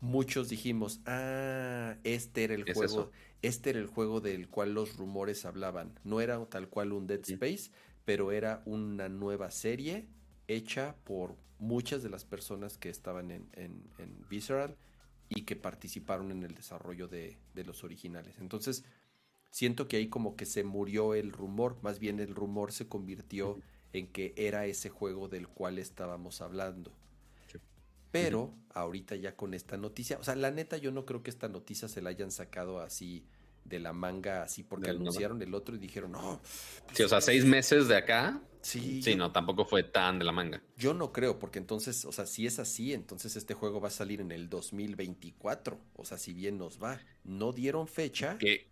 muchos 0.00 0.48
dijimos, 0.48 1.00
ah, 1.06 1.96
este 2.04 2.44
era 2.44 2.54
el 2.54 2.70
juego, 2.72 3.10
este 3.42 3.70
era 3.70 3.78
el 3.78 3.86
juego 3.86 4.20
del 4.20 4.48
cual 4.48 4.74
los 4.74 4.96
rumores 4.96 5.44
hablaban. 5.44 5.98
No 6.04 6.20
era 6.20 6.44
tal 6.46 6.68
cual 6.68 6.92
un 6.92 7.06
Dead 7.06 7.20
Space, 7.26 7.70
pero 8.04 8.32
era 8.32 8.62
una 8.66 9.08
nueva 9.08 9.50
serie 9.50 10.08
hecha 10.48 10.96
por 11.04 11.36
muchas 11.58 12.02
de 12.02 12.10
las 12.10 12.24
personas 12.24 12.76
que 12.78 12.88
estaban 12.88 13.30
en, 13.30 13.48
en, 13.54 13.90
Visceral 14.28 14.76
y 15.28 15.42
que 15.42 15.56
participaron 15.56 16.30
en 16.30 16.42
el 16.42 16.54
desarrollo 16.54 17.08
de, 17.08 17.38
de, 17.54 17.64
los 17.64 17.84
originales. 17.84 18.38
Entonces, 18.38 18.84
siento 19.50 19.86
que 19.86 19.96
ahí 19.96 20.08
como 20.08 20.36
que 20.36 20.46
se 20.46 20.64
murió 20.64 21.14
el 21.14 21.32
rumor, 21.32 21.78
más 21.82 21.98
bien 21.98 22.18
el 22.20 22.34
rumor 22.34 22.72
se 22.72 22.88
convirtió 22.88 23.60
en 23.92 24.06
que 24.08 24.34
era 24.36 24.66
ese 24.66 24.88
juego 24.88 25.28
del 25.28 25.48
cual 25.48 25.78
estábamos 25.78 26.40
hablando. 26.40 26.92
Pero 28.10 28.54
ahorita 28.74 29.16
ya 29.16 29.36
con 29.36 29.54
esta 29.54 29.76
noticia, 29.76 30.18
o 30.18 30.24
sea, 30.24 30.34
la 30.34 30.50
neta 30.50 30.76
yo 30.76 30.90
no 30.90 31.04
creo 31.04 31.22
que 31.22 31.30
esta 31.30 31.48
noticia 31.48 31.88
se 31.88 32.02
la 32.02 32.10
hayan 32.10 32.30
sacado 32.30 32.80
así 32.80 33.24
de 33.64 33.78
la 33.78 33.92
manga, 33.92 34.42
así 34.42 34.62
porque 34.62 34.90
anunciaron 34.90 35.40
el 35.42 35.54
otro 35.54 35.76
y 35.76 35.78
dijeron, 35.78 36.12
no. 36.12 36.40
Sí, 36.92 37.02
o 37.02 37.08
sea, 37.08 37.20
seis 37.20 37.44
meses 37.44 37.88
de 37.88 37.96
acá. 37.96 38.40
Sí. 38.62 39.02
Sí, 39.02 39.14
no, 39.14 39.32
tampoco 39.32 39.64
fue 39.64 39.82
tan 39.82 40.18
de 40.18 40.24
la 40.24 40.32
manga. 40.32 40.62
Yo 40.76 40.92
no 40.92 41.12
creo, 41.12 41.38
porque 41.38 41.58
entonces, 41.58 42.04
o 42.04 42.12
sea, 42.12 42.26
si 42.26 42.46
es 42.46 42.58
así, 42.58 42.92
entonces 42.92 43.36
este 43.36 43.54
juego 43.54 43.80
va 43.80 43.88
a 43.88 43.92
salir 43.92 44.20
en 44.20 44.32
el 44.32 44.50
2024. 44.50 45.78
O 45.94 46.04
sea, 46.04 46.18
si 46.18 46.34
bien 46.34 46.58
nos 46.58 46.82
va. 46.82 47.00
No 47.24 47.52
dieron 47.52 47.86
fecha. 47.86 48.36
Que, 48.38 48.68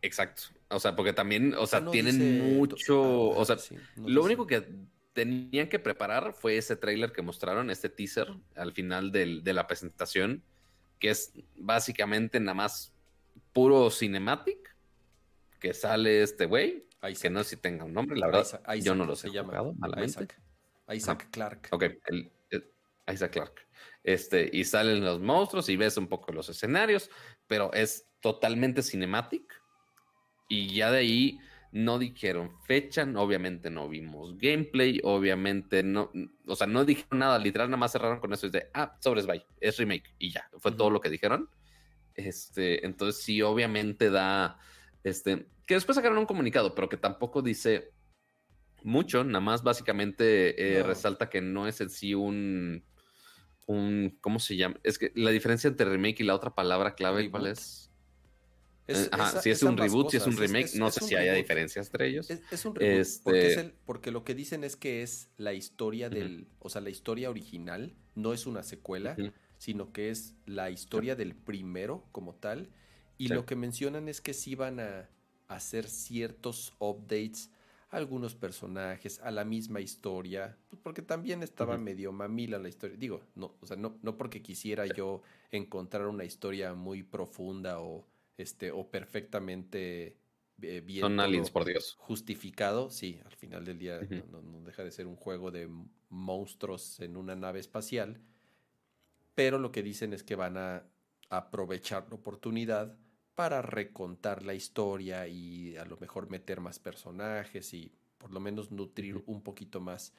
exacto. 0.00 0.44
O 0.68 0.80
sea, 0.80 0.96
porque 0.96 1.12
también, 1.12 1.54
o 1.54 1.66
sea, 1.66 1.84
tienen 1.90 2.56
mucho. 2.56 3.02
o 3.02 3.44
sea, 3.44 3.56
lo 3.96 4.22
único 4.22 4.46
que 4.46 4.64
tenían 5.12 5.68
que 5.68 5.78
preparar 5.78 6.32
fue 6.32 6.56
ese 6.56 6.76
trailer 6.76 7.12
que 7.12 7.22
mostraron, 7.22 7.70
este 7.70 7.88
teaser 7.88 8.28
al 8.54 8.72
final 8.72 9.12
de 9.12 9.52
la 9.52 9.66
presentación, 9.66 10.42
que 10.98 11.10
es 11.10 11.32
básicamente 11.56 12.40
nada 12.40 12.54
más 12.54 12.94
puro 13.52 13.90
cinematic, 13.90 14.76
que 15.58 15.74
sale 15.74 16.22
este 16.22 16.46
güey, 16.46 16.86
que 17.20 17.30
no 17.30 17.42
sé 17.42 17.50
si 17.50 17.56
tenga 17.56 17.84
un 17.84 17.92
nombre, 17.92 18.18
la 18.18 18.26
verdad, 18.26 18.62
yo 18.82 18.94
no 18.94 19.04
lo 19.04 19.16
sé. 19.16 19.30
Llama 19.30 19.74
Isaac, 20.04 20.40
Isaac 20.92 21.28
Clark. 21.30 21.68
Ok, 21.72 21.84
Isaac 23.12 23.32
Clark. 23.32 23.66
Este, 24.02 24.48
y 24.52 24.64
salen 24.64 25.04
los 25.04 25.20
monstruos 25.20 25.68
y 25.68 25.76
ves 25.76 25.96
un 25.96 26.08
poco 26.08 26.32
los 26.32 26.48
escenarios, 26.48 27.10
pero 27.46 27.72
es 27.72 28.08
totalmente 28.20 28.82
cinematic. 28.82 29.60
Y 30.48 30.74
ya 30.74 30.90
de 30.90 30.98
ahí 30.98 31.40
no 31.72 31.98
dijeron 31.98 32.52
fecha, 32.64 33.06
obviamente 33.16 33.70
no 33.70 33.88
vimos 33.88 34.36
gameplay, 34.38 35.00
obviamente 35.04 35.82
no, 35.82 36.10
o 36.46 36.56
sea, 36.56 36.66
no 36.66 36.84
dijeron 36.84 37.20
nada, 37.20 37.38
literal, 37.38 37.68
nada 37.68 37.78
más 37.78 37.92
cerraron 37.92 38.18
con 38.20 38.32
eso, 38.32 38.46
es 38.46 38.52
de, 38.52 38.68
ah, 38.74 38.96
sobres, 39.00 39.26
bye, 39.26 39.44
es 39.60 39.76
remake, 39.76 40.14
y 40.18 40.32
ya, 40.32 40.48
fue 40.58 40.72
todo 40.72 40.90
lo 40.90 41.00
que 41.00 41.10
dijeron. 41.10 41.48
Este, 42.14 42.84
entonces 42.84 43.22
sí, 43.22 43.40
obviamente 43.40 44.10
da, 44.10 44.58
este, 45.04 45.46
que 45.66 45.74
después 45.74 45.96
sacaron 45.96 46.18
un 46.18 46.26
comunicado, 46.26 46.74
pero 46.74 46.88
que 46.88 46.96
tampoco 46.96 47.40
dice 47.40 47.92
mucho, 48.82 49.22
nada 49.24 49.40
más 49.40 49.62
básicamente 49.62 50.78
eh, 50.78 50.82
resalta 50.82 51.30
que 51.30 51.40
no 51.40 51.68
es 51.68 51.80
en 51.80 51.90
sí 51.90 52.14
un, 52.14 52.84
un, 53.66 54.18
¿cómo 54.20 54.40
se 54.40 54.56
llama? 54.56 54.76
Es 54.82 54.98
que 54.98 55.12
la 55.14 55.30
diferencia 55.30 55.68
entre 55.68 55.88
remake 55.88 56.20
y 56.20 56.24
la 56.24 56.34
otra 56.34 56.54
palabra 56.54 56.94
clave, 56.94 57.30
¿cuál 57.30 57.46
es? 57.46 57.89
Eh, 58.90 59.40
si 59.42 59.50
es, 59.50 59.62
un 59.62 59.76
reboot, 59.76 60.10
si 60.10 60.16
es 60.16 60.26
un 60.26 60.36
remake, 60.36 60.74
no 60.74 60.90
sé 60.90 61.04
si 61.04 61.14
haya 61.14 61.34
diferencias 61.34 61.86
entre 61.86 62.08
ellos. 62.08 62.28
Es, 62.30 62.64
un 62.64 62.74
reboot 62.74 63.00
este 63.00 63.74
porque, 63.84 64.10
lo 64.10 64.24
que 64.24 64.34
dicen 64.34 64.64
es 64.64 64.76
que 64.76 65.02
es 65.02 65.30
la 65.36 65.52
historia 65.52 66.10
del, 66.10 66.48
o 66.58 66.68
sea, 66.68 66.80
la 66.80 66.90
historia 66.90 67.30
original, 67.30 67.94
no 68.14 68.32
es 68.32 68.46
una 68.46 68.62
secuela, 68.62 69.16
sino 69.58 69.92
que 69.92 70.10
es 70.10 70.34
la 70.46 70.70
historia 70.70 71.14
del 71.14 71.34
primero 71.34 72.06
como 72.12 72.34
tal. 72.34 72.70
Y 73.18 73.28
lo 73.28 73.44
que 73.44 73.54
mencionan 73.54 74.08
es 74.08 74.20
que 74.20 74.34
sí 74.34 74.54
van 74.54 74.80
a 74.80 75.08
hacer 75.48 75.88
ciertos 75.88 76.72
updates 76.78 77.50
a 77.90 77.96
algunos 77.96 78.34
personajes, 78.34 79.20
a 79.20 79.30
la 79.30 79.44
misma 79.44 79.80
historia, 79.80 80.56
pues, 80.68 80.80
porque 80.80 81.02
también 81.02 81.42
estaba 81.42 81.76
medio 81.76 82.12
mamila 82.12 82.58
la 82.58 82.68
historia. 82.68 82.96
Digo, 82.96 83.20
no, 83.34 83.56
o 83.60 83.66
sea, 83.66 83.76
no, 83.76 83.98
no 84.02 84.16
porque 84.16 84.42
quisiera 84.42 84.86
yo 84.86 85.22
encontrar 85.50 86.06
una 86.06 86.24
historia 86.24 86.74
muy 86.74 87.02
profunda 87.02 87.80
o 87.80 88.06
este, 88.40 88.70
o 88.70 88.88
perfectamente 88.88 90.16
eh, 90.62 90.80
bien 90.80 91.00
Son 91.00 91.20
aliens, 91.20 91.50
por 91.50 91.64
Dios. 91.64 91.96
justificado. 91.98 92.90
Sí, 92.90 93.20
al 93.24 93.36
final 93.36 93.64
del 93.64 93.78
día 93.78 94.00
no, 94.30 94.60
deja 94.62 94.84
de 94.84 94.90
ser 94.90 95.06
un 95.06 95.16
juego 95.16 95.50
de 95.50 95.68
monstruos 96.08 97.00
en 97.00 97.16
una 97.16 97.34
nave 97.34 97.60
espacial. 97.60 98.20
Pero 99.34 99.58
lo 99.58 99.72
que 99.72 99.82
dicen 99.82 100.12
es 100.12 100.22
que 100.22 100.34
van 100.34 100.56
a 100.56 100.84
aprovechar 101.28 102.06
la 102.08 102.16
oportunidad 102.16 102.96
para 103.34 103.62
recontar 103.62 104.42
la 104.42 104.54
historia 104.54 105.26
y 105.28 105.76
a 105.76 105.84
lo 105.84 105.96
mejor 105.96 106.28
meter 106.28 106.60
más 106.60 106.78
personajes 106.78 107.72
y 107.72 107.92
por 108.18 108.32
lo 108.32 108.40
menos 108.40 108.70
nutrir 108.70 109.22
un 109.26 109.42
poquito 109.42 109.80
más 109.80 110.12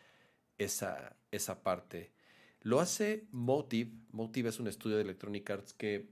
esa, 0.57 1.15
esa 1.29 1.61
parte. 1.61 2.13
Lo 2.61 2.79
hace 2.79 3.27
Motive. 3.31 3.91
Motive 4.11 4.49
es 4.49 4.59
un 4.59 4.67
estudio 4.67 4.95
de 4.95 5.03
Electronic 5.03 5.49
Arts 5.49 5.73
que 5.73 6.09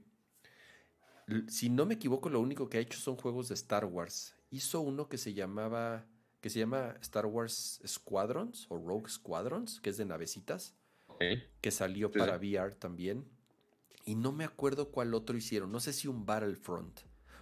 si 1.48 1.70
no 1.70 1.86
me 1.86 1.94
equivoco, 1.94 2.28
lo 2.28 2.40
único 2.40 2.68
que 2.68 2.78
ha 2.78 2.80
hecho 2.80 2.98
son 2.98 3.16
juegos 3.16 3.48
de 3.48 3.54
Star 3.54 3.84
Wars. 3.84 4.34
Hizo 4.50 4.80
uno 4.80 5.08
que 5.08 5.18
se 5.18 5.34
llamaba 5.34 6.06
que 6.40 6.50
se 6.50 6.58
llama 6.58 6.96
Star 7.02 7.26
Wars 7.26 7.80
Squadrons 7.86 8.66
o 8.70 8.78
Rogue 8.78 9.10
Squadrons, 9.10 9.80
que 9.80 9.90
es 9.90 9.96
de 9.98 10.06
navecitas, 10.06 10.74
que 11.60 11.70
salió 11.70 12.10
para 12.10 12.36
VR 12.36 12.74
también. 12.74 13.28
Y 14.06 14.14
no 14.14 14.32
me 14.32 14.44
acuerdo 14.44 14.90
cuál 14.90 15.12
otro 15.12 15.36
hicieron, 15.36 15.70
no 15.70 15.80
sé 15.80 15.92
si 15.92 16.08
un 16.08 16.24
Battlefront. 16.24 17.00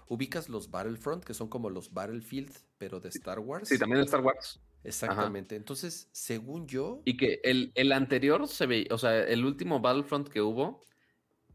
¿Ubicas 0.08 0.48
los 0.48 0.70
Battlefront, 0.70 1.22
que 1.22 1.34
son 1.34 1.48
como 1.48 1.70
los 1.70 1.92
Battlefield, 1.92 2.50
pero 2.78 2.98
de 2.98 3.10
Star 3.10 3.38
Wars? 3.38 3.68
Sí, 3.68 3.78
también 3.78 4.00
de 4.00 4.06
Star 4.06 4.22
Wars. 4.22 4.60
Exactamente. 4.82 5.54
Entonces, 5.54 6.08
según 6.12 6.66
yo. 6.66 7.02
Y 7.04 7.16
que 7.16 7.40
el, 7.44 7.72
el 7.74 7.92
anterior 7.92 8.48
se 8.48 8.66
ve, 8.66 8.88
o 8.90 8.98
sea, 8.98 9.22
el 9.22 9.44
último 9.44 9.80
Battlefront 9.80 10.28
que 10.28 10.40
hubo 10.40 10.82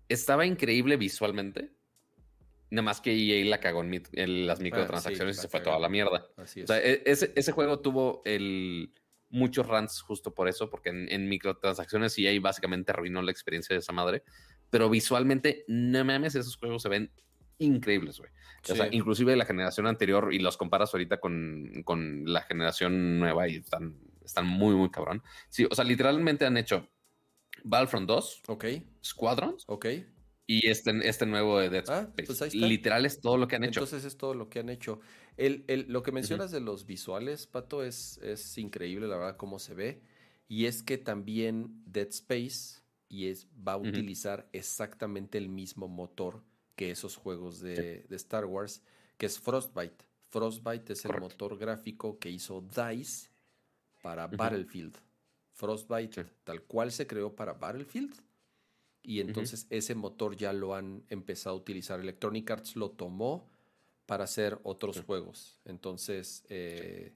estaba 0.07 0.45
increíble 0.45 0.97
visualmente. 0.97 1.73
Nada 2.73 2.81
más 2.81 3.01
que 3.01 3.11
EA 3.13 3.45
la 3.45 3.59
cagó 3.59 3.83
en, 3.83 4.47
las 4.47 4.59
ah, 4.59 4.63
microtransacciones 4.63 5.37
y 5.37 5.41
se 5.41 5.47
fue 5.47 5.61
toda 5.61 5.77
la 5.77 5.89
mierda. 5.89 6.25
Así 6.37 6.61
es. 6.61 6.63
O 6.63 6.73
sea, 6.73 6.79
e, 6.81 7.03
ese, 7.05 7.51
juego 7.51 7.81
tuvo 7.81 8.23
el, 8.25 8.91
muchos 9.29 9.67
runs 9.67 10.01
justo 10.01 10.33
por 10.33 10.49
eso, 10.49 10.71
porque 10.71 10.89
en, 10.89 11.07
en, 11.11 11.29
microtransacciones 11.29 12.17
EA 12.17 12.39
básicamente 12.41 12.91
arruinó 12.91 13.21
la 13.21 13.29
experiencia 13.29 13.75
de 13.75 13.81
esa 13.81 13.93
madre. 13.93 14.23
Pero 14.71 14.89
visualmente, 14.89 15.65
no 15.67 16.03
mames, 16.03 16.33
esos 16.33 16.55
juegos 16.55 16.81
se 16.81 16.89
ven 16.89 17.11
increíbles, 17.59 18.17
güey. 18.17 18.31
O 18.71 18.75
sea, 18.75 18.87
inclusive 18.91 19.35
la 19.35 19.45
generación 19.45 19.85
anterior 19.85 20.33
y 20.33 20.39
los 20.39 20.57
comparas 20.57 20.91
ahorita 20.95 21.19
con, 21.19 21.83
con, 21.85 22.23
la 22.25 22.41
generación 22.41 23.19
nueva 23.19 23.47
y 23.47 23.57
están, 23.57 23.99
están 24.25 24.47
muy, 24.47 24.73
muy 24.73 24.89
cabrón. 24.89 25.21
Sí, 25.49 25.67
o 25.69 25.75
sea, 25.75 25.85
literalmente 25.85 26.45
han 26.45 26.57
hecho 26.57 26.89
Battlefront 27.63 28.07
2, 28.07 28.41
ok, 28.47 28.65
Squadrons, 29.03 29.65
ok, 29.67 29.85
y 30.45 30.67
este, 30.67 30.91
este 31.07 31.25
nuevo 31.25 31.59
de 31.59 31.69
Dead 31.69 31.85
ah, 31.87 32.01
Space. 32.01 32.25
Pues 32.25 32.55
Literal 32.55 33.05
es 33.05 33.21
todo 33.21 33.37
lo 33.37 33.47
que 33.47 33.55
han 33.55 33.63
hecho. 33.63 33.81
Entonces 33.81 34.05
es 34.05 34.17
todo 34.17 34.33
lo 34.33 34.49
que 34.49 34.59
han 34.59 34.69
hecho. 34.69 34.99
El, 35.37 35.63
el, 35.67 35.85
lo 35.89 36.03
que 36.03 36.11
mencionas 36.11 36.51
de 36.51 36.59
los 36.59 36.85
visuales, 36.85 37.47
Pato, 37.47 37.83
es, 37.83 38.17
es 38.19 38.57
increíble, 38.57 39.07
la 39.07 39.17
verdad, 39.17 39.37
cómo 39.37 39.59
se 39.59 39.73
ve. 39.73 40.01
Y 40.47 40.65
es 40.65 40.83
que 40.83 40.97
también 40.97 41.81
Dead 41.85 42.09
Space 42.09 42.83
y 43.13 43.27
es, 43.27 43.47
va 43.65 43.73
a 43.73 43.77
utilizar 43.77 44.49
exactamente 44.53 45.37
el 45.37 45.47
mismo 45.47 45.87
motor 45.87 46.43
que 46.75 46.89
esos 46.89 47.15
juegos 47.15 47.59
de, 47.59 48.05
Star 48.09 48.45
Wars, 48.45 48.81
que 49.17 49.27
es 49.27 49.39
Frostbite. 49.39 50.03
Frostbite 50.29 50.93
es 50.93 51.05
el 51.05 51.19
motor 51.19 51.57
gráfico 51.57 52.17
que 52.17 52.31
hizo 52.31 52.61
DICE 52.61 53.29
para 54.01 54.25
Battlefield. 54.27 54.97
Frostbite 55.51 56.25
tal 56.43 56.63
cual 56.63 56.91
se 56.91 57.05
creó 57.05 57.35
para 57.35 57.53
Battlefield. 57.53 58.15
Y 59.03 59.19
entonces 59.19 59.67
ese 59.69 59.95
motor 59.95 60.37
ya 60.37 60.53
lo 60.53 60.75
han 60.75 61.03
empezado 61.09 61.57
a 61.57 61.59
utilizar. 61.59 61.99
Electronic 61.99 62.49
Arts 62.49 62.77
lo 62.77 62.91
tomó 62.91 63.49
para 64.05 64.23
hacer 64.23 64.59
otros 64.63 65.01
juegos. 65.01 65.59
Entonces 65.65 66.45
eh, 66.49 67.13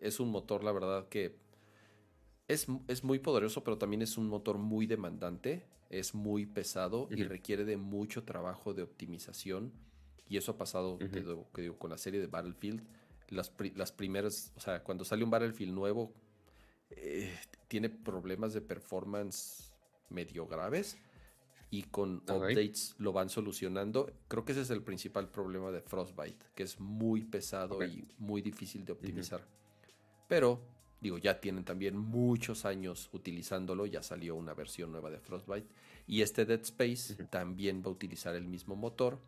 es 0.00 0.18
un 0.18 0.30
motor, 0.30 0.64
la 0.64 0.72
verdad, 0.72 1.08
que 1.08 1.36
es, 2.48 2.66
es, 2.88 3.04
muy 3.04 3.20
poderoso, 3.20 3.62
pero 3.62 3.78
también 3.78 4.02
es 4.02 4.18
un 4.18 4.28
motor 4.28 4.58
muy 4.58 4.86
demandante, 4.86 5.66
es 5.88 6.14
muy 6.14 6.46
pesado 6.46 7.08
y 7.10 7.22
requiere 7.22 7.64
de 7.64 7.76
mucho 7.76 8.24
trabajo 8.24 8.74
de 8.74 8.82
optimización. 8.82 9.72
Y 10.28 10.36
eso 10.36 10.52
ha 10.52 10.58
pasado 10.58 10.98
con 11.78 11.90
la 11.90 11.98
serie 11.98 12.20
de 12.20 12.26
Battlefield. 12.26 12.82
Las, 13.28 13.52
las, 13.76 13.92
primeras, 13.92 14.52
o 14.56 14.60
sea, 14.60 14.82
cuando 14.82 15.04
sale 15.04 15.22
un 15.22 15.30
Battlefield 15.30 15.72
nuevo, 15.72 16.12
eh, 16.90 17.32
tiene 17.68 17.88
problemas 17.88 18.52
de 18.52 18.60
performance 18.60 19.73
medio 20.08 20.46
graves 20.46 20.98
y 21.70 21.82
con 21.84 22.16
updates 22.28 22.94
lo 22.98 23.12
van 23.12 23.28
solucionando. 23.28 24.12
Creo 24.28 24.44
que 24.44 24.52
ese 24.52 24.62
es 24.62 24.70
el 24.70 24.82
principal 24.82 25.28
problema 25.28 25.70
de 25.70 25.80
Frostbite, 25.80 26.46
que 26.54 26.62
es 26.62 26.78
muy 26.80 27.22
pesado 27.22 27.84
y 27.84 28.08
muy 28.18 28.42
difícil 28.42 28.84
de 28.84 28.92
optimizar. 28.92 29.46
Pero 30.28 30.60
Digo, 31.04 31.18
ya 31.18 31.38
tienen 31.38 31.66
también 31.66 31.98
muchos 31.98 32.64
años 32.64 33.10
utilizándolo, 33.12 33.84
ya 33.84 34.02
salió 34.02 34.36
una 34.36 34.54
versión 34.54 34.90
nueva 34.90 35.10
de 35.10 35.20
Frostbite. 35.20 35.68
Y 36.06 36.22
este 36.22 36.46
Dead 36.46 36.62
Space 36.62 37.22
también 37.26 37.82
va 37.82 37.88
a 37.88 37.92
utilizar 37.92 38.34
el 38.34 38.46
mismo 38.46 38.74
motor. 38.74 39.18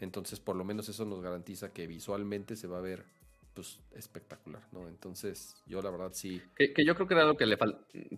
Entonces, 0.00 0.40
por 0.40 0.56
lo 0.56 0.64
menos 0.64 0.88
eso 0.88 1.04
nos 1.04 1.22
garantiza 1.22 1.72
que 1.72 1.86
visualmente 1.86 2.56
se 2.56 2.66
va 2.66 2.78
a 2.78 2.80
ver 2.80 3.04
pues 3.54 3.80
espectacular, 3.92 4.62
¿no? 4.72 4.88
Entonces, 4.88 5.54
yo 5.66 5.80
la 5.80 5.90
verdad 5.90 6.10
sí. 6.12 6.42
Que, 6.56 6.84
yo 6.84 6.94
creo 6.94 7.06
que 7.06 7.14
era 7.14 7.24
lo 7.24 7.36
que 7.36 7.46
le 7.46 7.56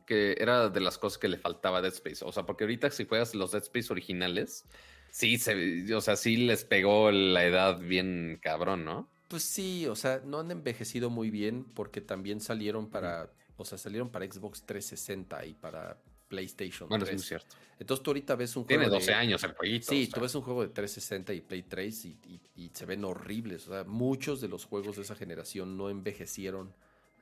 que 0.06 0.36
era 0.38 0.68
de 0.68 0.80
las 0.80 0.98
cosas 0.98 1.18
que 1.18 1.28
le 1.28 1.38
faltaba 1.38 1.78
a 1.78 1.82
Dead 1.82 1.92
Space. 1.92 2.24
O 2.24 2.32
sea, 2.32 2.44
porque 2.44 2.64
ahorita 2.64 2.90
si 2.90 3.06
juegas 3.06 3.34
los 3.34 3.52
Dead 3.52 3.62
Space 3.62 3.92
originales, 3.92 4.64
sí 5.10 5.38
se, 5.38 5.94
o 5.94 6.00
sea, 6.00 6.16
sí 6.16 6.36
les 6.36 6.64
pegó 6.64 7.10
la 7.10 7.44
edad 7.44 7.78
bien 7.78 8.38
cabrón, 8.42 8.84
¿no? 8.84 9.08
Pues 9.28 9.42
sí, 9.42 9.86
o 9.86 9.96
sea, 9.96 10.22
no 10.24 10.40
han 10.40 10.50
envejecido 10.50 11.10
muy 11.10 11.30
bien 11.30 11.64
porque 11.64 12.00
también 12.00 12.40
salieron 12.40 12.88
para, 12.90 13.30
o 13.56 13.64
sea, 13.64 13.76
salieron 13.76 14.10
para 14.10 14.24
Xbox 14.24 14.64
360 14.64 15.46
y 15.46 15.54
para 15.54 15.98
PlayStation 16.28 16.88
bueno, 16.88 17.04
es 17.04 17.12
muy 17.12 17.22
cierto. 17.22 17.56
Entonces 17.78 18.02
tú 18.02 18.10
ahorita 18.10 18.34
ves 18.36 18.56
un 18.56 18.64
juego 18.64 18.80
Tiene 18.80 18.94
12 18.94 19.14
años 19.14 19.44
el 19.44 19.52
jueguito. 19.52 19.86
Sí, 19.88 20.08
tú 20.12 20.20
ves 20.20 20.34
un 20.34 20.42
juego 20.42 20.62
de 20.62 20.68
360 20.68 21.34
y 21.34 21.40
Play 21.40 21.62
3 21.62 22.04
y, 22.06 22.40
y, 22.56 22.70
se 22.72 22.86
ven 22.86 23.04
horribles. 23.04 23.68
O 23.68 23.72
sea, 23.72 23.84
muchos 23.84 24.40
de 24.40 24.48
los 24.48 24.64
juegos 24.64 24.96
de 24.96 25.02
esa 25.02 25.14
generación 25.14 25.76
no 25.76 25.90
envejecieron 25.90 26.72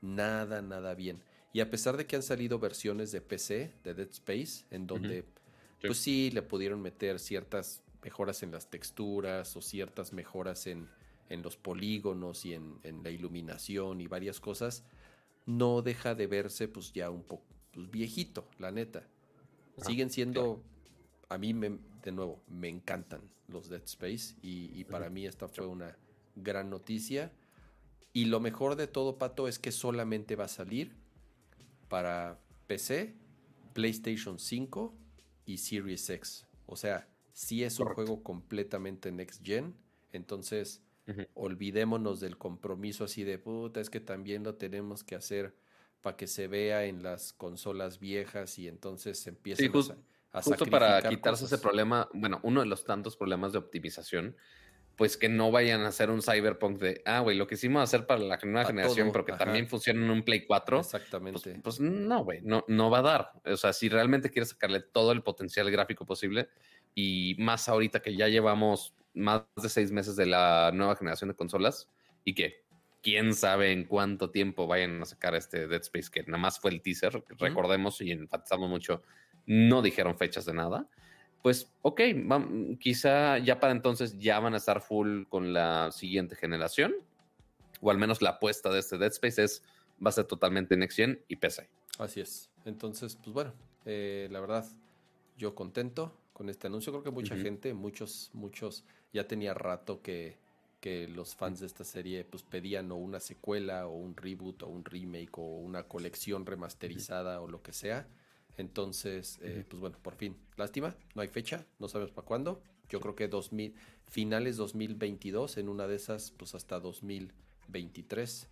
nada, 0.00 0.62
nada 0.62 0.94
bien. 0.94 1.22
Y 1.52 1.60
a 1.60 1.70
pesar 1.70 1.96
de 1.96 2.06
que 2.06 2.16
han 2.16 2.22
salido 2.22 2.58
versiones 2.58 3.10
de 3.12 3.20
PC, 3.20 3.72
de 3.82 3.94
Dead 3.94 4.10
Space, 4.10 4.64
en 4.70 4.86
donde, 4.86 5.24
pues 5.80 5.98
sí, 5.98 6.30
le 6.30 6.42
pudieron 6.42 6.80
meter 6.80 7.18
ciertas 7.18 7.82
mejoras 8.02 8.42
en 8.42 8.52
las 8.52 8.70
texturas 8.70 9.56
o 9.56 9.62
ciertas 9.62 10.12
mejoras 10.12 10.66
en 10.66 10.88
en 11.28 11.42
los 11.42 11.56
polígonos 11.56 12.44
y 12.44 12.54
en, 12.54 12.80
la 13.02 13.10
iluminación 13.10 14.00
y 14.00 14.06
varias 14.06 14.40
cosas, 14.40 14.84
no 15.46 15.82
deja 15.82 16.14
de 16.14 16.26
verse 16.26 16.68
pues 16.68 16.92
ya 16.92 17.10
un 17.10 17.22
poco 17.22 17.44
pues, 17.74 17.90
viejito, 17.90 18.48
la 18.58 18.70
neta. 18.70 19.06
Siguen 19.84 20.10
siendo, 20.10 20.62
a 21.28 21.38
mí 21.38 21.52
me, 21.52 21.78
de 22.02 22.12
nuevo, 22.12 22.40
me 22.48 22.68
encantan 22.68 23.20
los 23.48 23.68
Dead 23.68 23.82
Space 23.84 24.36
y, 24.42 24.84
para 24.84 25.10
mí 25.10 25.26
esta 25.26 25.48
fue 25.48 25.66
una 25.66 25.96
gran 26.36 26.70
noticia. 26.70 27.32
Y 28.12 28.26
lo 28.26 28.38
mejor 28.40 28.76
de 28.76 28.86
todo, 28.86 29.18
Pato, 29.18 29.48
es 29.48 29.58
que 29.58 29.72
solamente 29.72 30.36
va 30.36 30.44
a 30.44 30.48
salir 30.48 30.92
para 31.88 32.38
PC, 32.68 33.14
PlayStation 33.72 34.38
5 34.38 34.94
y 35.46 35.58
Series 35.58 36.08
X. 36.08 36.46
O 36.66 36.76
sea, 36.76 37.08
si 37.32 37.64
es 37.64 37.80
un 37.80 37.88
juego 37.88 38.22
completamente 38.22 39.10
next 39.10 39.44
gen. 39.44 39.74
Entonces, 40.12 40.80
Olvidémonos 41.34 42.20
del 42.20 42.38
compromiso 42.38 43.04
así 43.04 43.24
de 43.24 43.38
puta, 43.38 43.80
es 43.80 43.90
que 43.90 44.00
también 44.00 44.42
lo 44.42 44.54
tenemos 44.54 45.04
que 45.04 45.14
hacer 45.14 45.54
para 46.04 46.18
que 46.18 46.26
se 46.26 46.48
vea 46.48 46.84
en 46.84 47.02
las 47.02 47.32
consolas 47.32 47.98
viejas 47.98 48.58
y 48.58 48.68
entonces 48.68 49.18
se 49.18 49.30
empieza 49.30 49.64
a, 50.32 50.42
Justo 50.42 50.66
para 50.66 51.00
quitarse 51.08 51.46
ese 51.46 51.56
problema, 51.56 52.10
bueno, 52.12 52.40
uno 52.42 52.60
de 52.60 52.66
los 52.66 52.84
tantos 52.84 53.16
problemas 53.16 53.52
de 53.52 53.58
optimización, 53.58 54.36
pues 54.96 55.16
que 55.16 55.30
no 55.30 55.50
vayan 55.50 55.80
a 55.80 55.88
hacer 55.88 56.10
un 56.10 56.20
cyberpunk 56.20 56.78
de, 56.78 57.00
ah, 57.06 57.20
güey, 57.20 57.38
lo 57.38 57.46
que 57.46 57.54
hicimos 57.54 57.82
hacer 57.82 58.06
para 58.06 58.20
la 58.20 58.38
nueva 58.42 58.66
generación, 58.66 59.12
pero 59.12 59.24
que 59.24 59.32
también 59.32 59.66
funciona 59.66 60.04
en 60.04 60.10
un 60.10 60.22
Play 60.24 60.44
4. 60.44 60.80
Exactamente. 60.80 61.40
Pues, 61.40 61.60
pues 61.62 61.80
no, 61.80 62.22
güey, 62.22 62.42
no, 62.42 62.66
no 62.68 62.90
va 62.90 62.98
a 62.98 63.02
dar. 63.02 63.32
O 63.46 63.56
sea, 63.56 63.72
si 63.72 63.88
realmente 63.88 64.28
quieres 64.28 64.50
sacarle 64.50 64.80
todo 64.80 65.10
el 65.10 65.22
potencial 65.22 65.70
gráfico 65.70 66.04
posible, 66.04 66.50
y 66.94 67.34
más 67.38 67.66
ahorita 67.70 68.02
que 68.02 68.14
ya 68.14 68.28
llevamos 68.28 68.94
más 69.14 69.44
de 69.56 69.70
seis 69.70 69.90
meses 69.90 70.16
de 70.16 70.26
la 70.26 70.70
nueva 70.74 70.96
generación 70.96 71.28
de 71.28 71.34
consolas 71.34 71.88
y 72.24 72.34
que 72.34 72.63
quién 73.04 73.34
sabe 73.34 73.70
en 73.70 73.84
cuánto 73.84 74.30
tiempo 74.30 74.66
vayan 74.66 75.02
a 75.02 75.04
sacar 75.04 75.34
este 75.34 75.68
Dead 75.68 75.82
Space, 75.82 76.10
que 76.10 76.22
nada 76.22 76.38
más 76.38 76.58
fue 76.58 76.70
el 76.70 76.80
teaser, 76.80 77.22
recordemos 77.38 78.00
y 78.00 78.10
enfatizamos 78.10 78.70
mucho, 78.70 79.02
no 79.44 79.82
dijeron 79.82 80.16
fechas 80.16 80.46
de 80.46 80.54
nada. 80.54 80.88
Pues 81.42 81.70
ok, 81.82 82.00
quizá 82.80 83.36
ya 83.36 83.60
para 83.60 83.74
entonces 83.74 84.18
ya 84.18 84.40
van 84.40 84.54
a 84.54 84.56
estar 84.56 84.80
full 84.80 85.24
con 85.28 85.52
la 85.52 85.92
siguiente 85.92 86.34
generación, 86.34 86.94
o 87.82 87.90
al 87.90 87.98
menos 87.98 88.22
la 88.22 88.30
apuesta 88.30 88.70
de 88.70 88.78
este 88.78 88.96
Dead 88.96 89.12
Space 89.12 89.44
es 89.44 89.62
va 90.04 90.08
a 90.08 90.12
ser 90.12 90.24
totalmente 90.24 90.74
Next 90.74 90.96
Gen 90.96 91.22
y 91.28 91.36
PC. 91.36 91.68
Así 91.98 92.20
es. 92.20 92.50
Entonces, 92.64 93.16
pues 93.16 93.34
bueno, 93.34 93.52
eh, 93.84 94.28
la 94.30 94.40
verdad, 94.40 94.66
yo 95.36 95.54
contento 95.54 96.16
con 96.32 96.48
este 96.48 96.68
anuncio. 96.68 96.90
Creo 96.90 97.04
que 97.04 97.10
mucha 97.10 97.36
gente, 97.36 97.74
muchos, 97.74 98.30
muchos 98.32 98.84
ya 99.12 99.28
tenía 99.28 99.52
rato 99.52 100.00
que, 100.00 100.38
que 100.84 101.08
los 101.08 101.34
fans 101.34 101.60
de 101.60 101.66
esta 101.66 101.82
serie 101.82 102.26
pues 102.26 102.42
pedían 102.42 102.92
o 102.92 102.96
una 102.96 103.18
secuela 103.18 103.86
o 103.86 103.94
un 103.94 104.14
reboot 104.14 104.64
o 104.64 104.66
un 104.66 104.84
remake 104.84 105.38
o 105.38 105.40
una 105.40 105.84
colección 105.84 106.44
remasterizada 106.44 107.40
o 107.40 107.48
lo 107.48 107.62
que 107.62 107.72
sea. 107.72 108.06
Entonces, 108.58 109.38
eh, 109.40 109.64
pues 109.66 109.80
bueno, 109.80 109.96
por 110.02 110.14
fin. 110.14 110.36
Lástima, 110.58 110.94
no 111.14 111.22
hay 111.22 111.28
fecha, 111.28 111.64
no 111.78 111.88
sabemos 111.88 112.12
para 112.12 112.26
cuándo. 112.26 112.62
Yo 112.90 113.00
creo 113.00 113.14
que 113.14 113.28
2000, 113.28 113.74
finales 114.04 114.58
2022, 114.58 115.56
en 115.56 115.70
una 115.70 115.86
de 115.86 115.96
esas, 115.96 116.32
pues 116.32 116.54
hasta 116.54 116.78
2023 116.80 118.50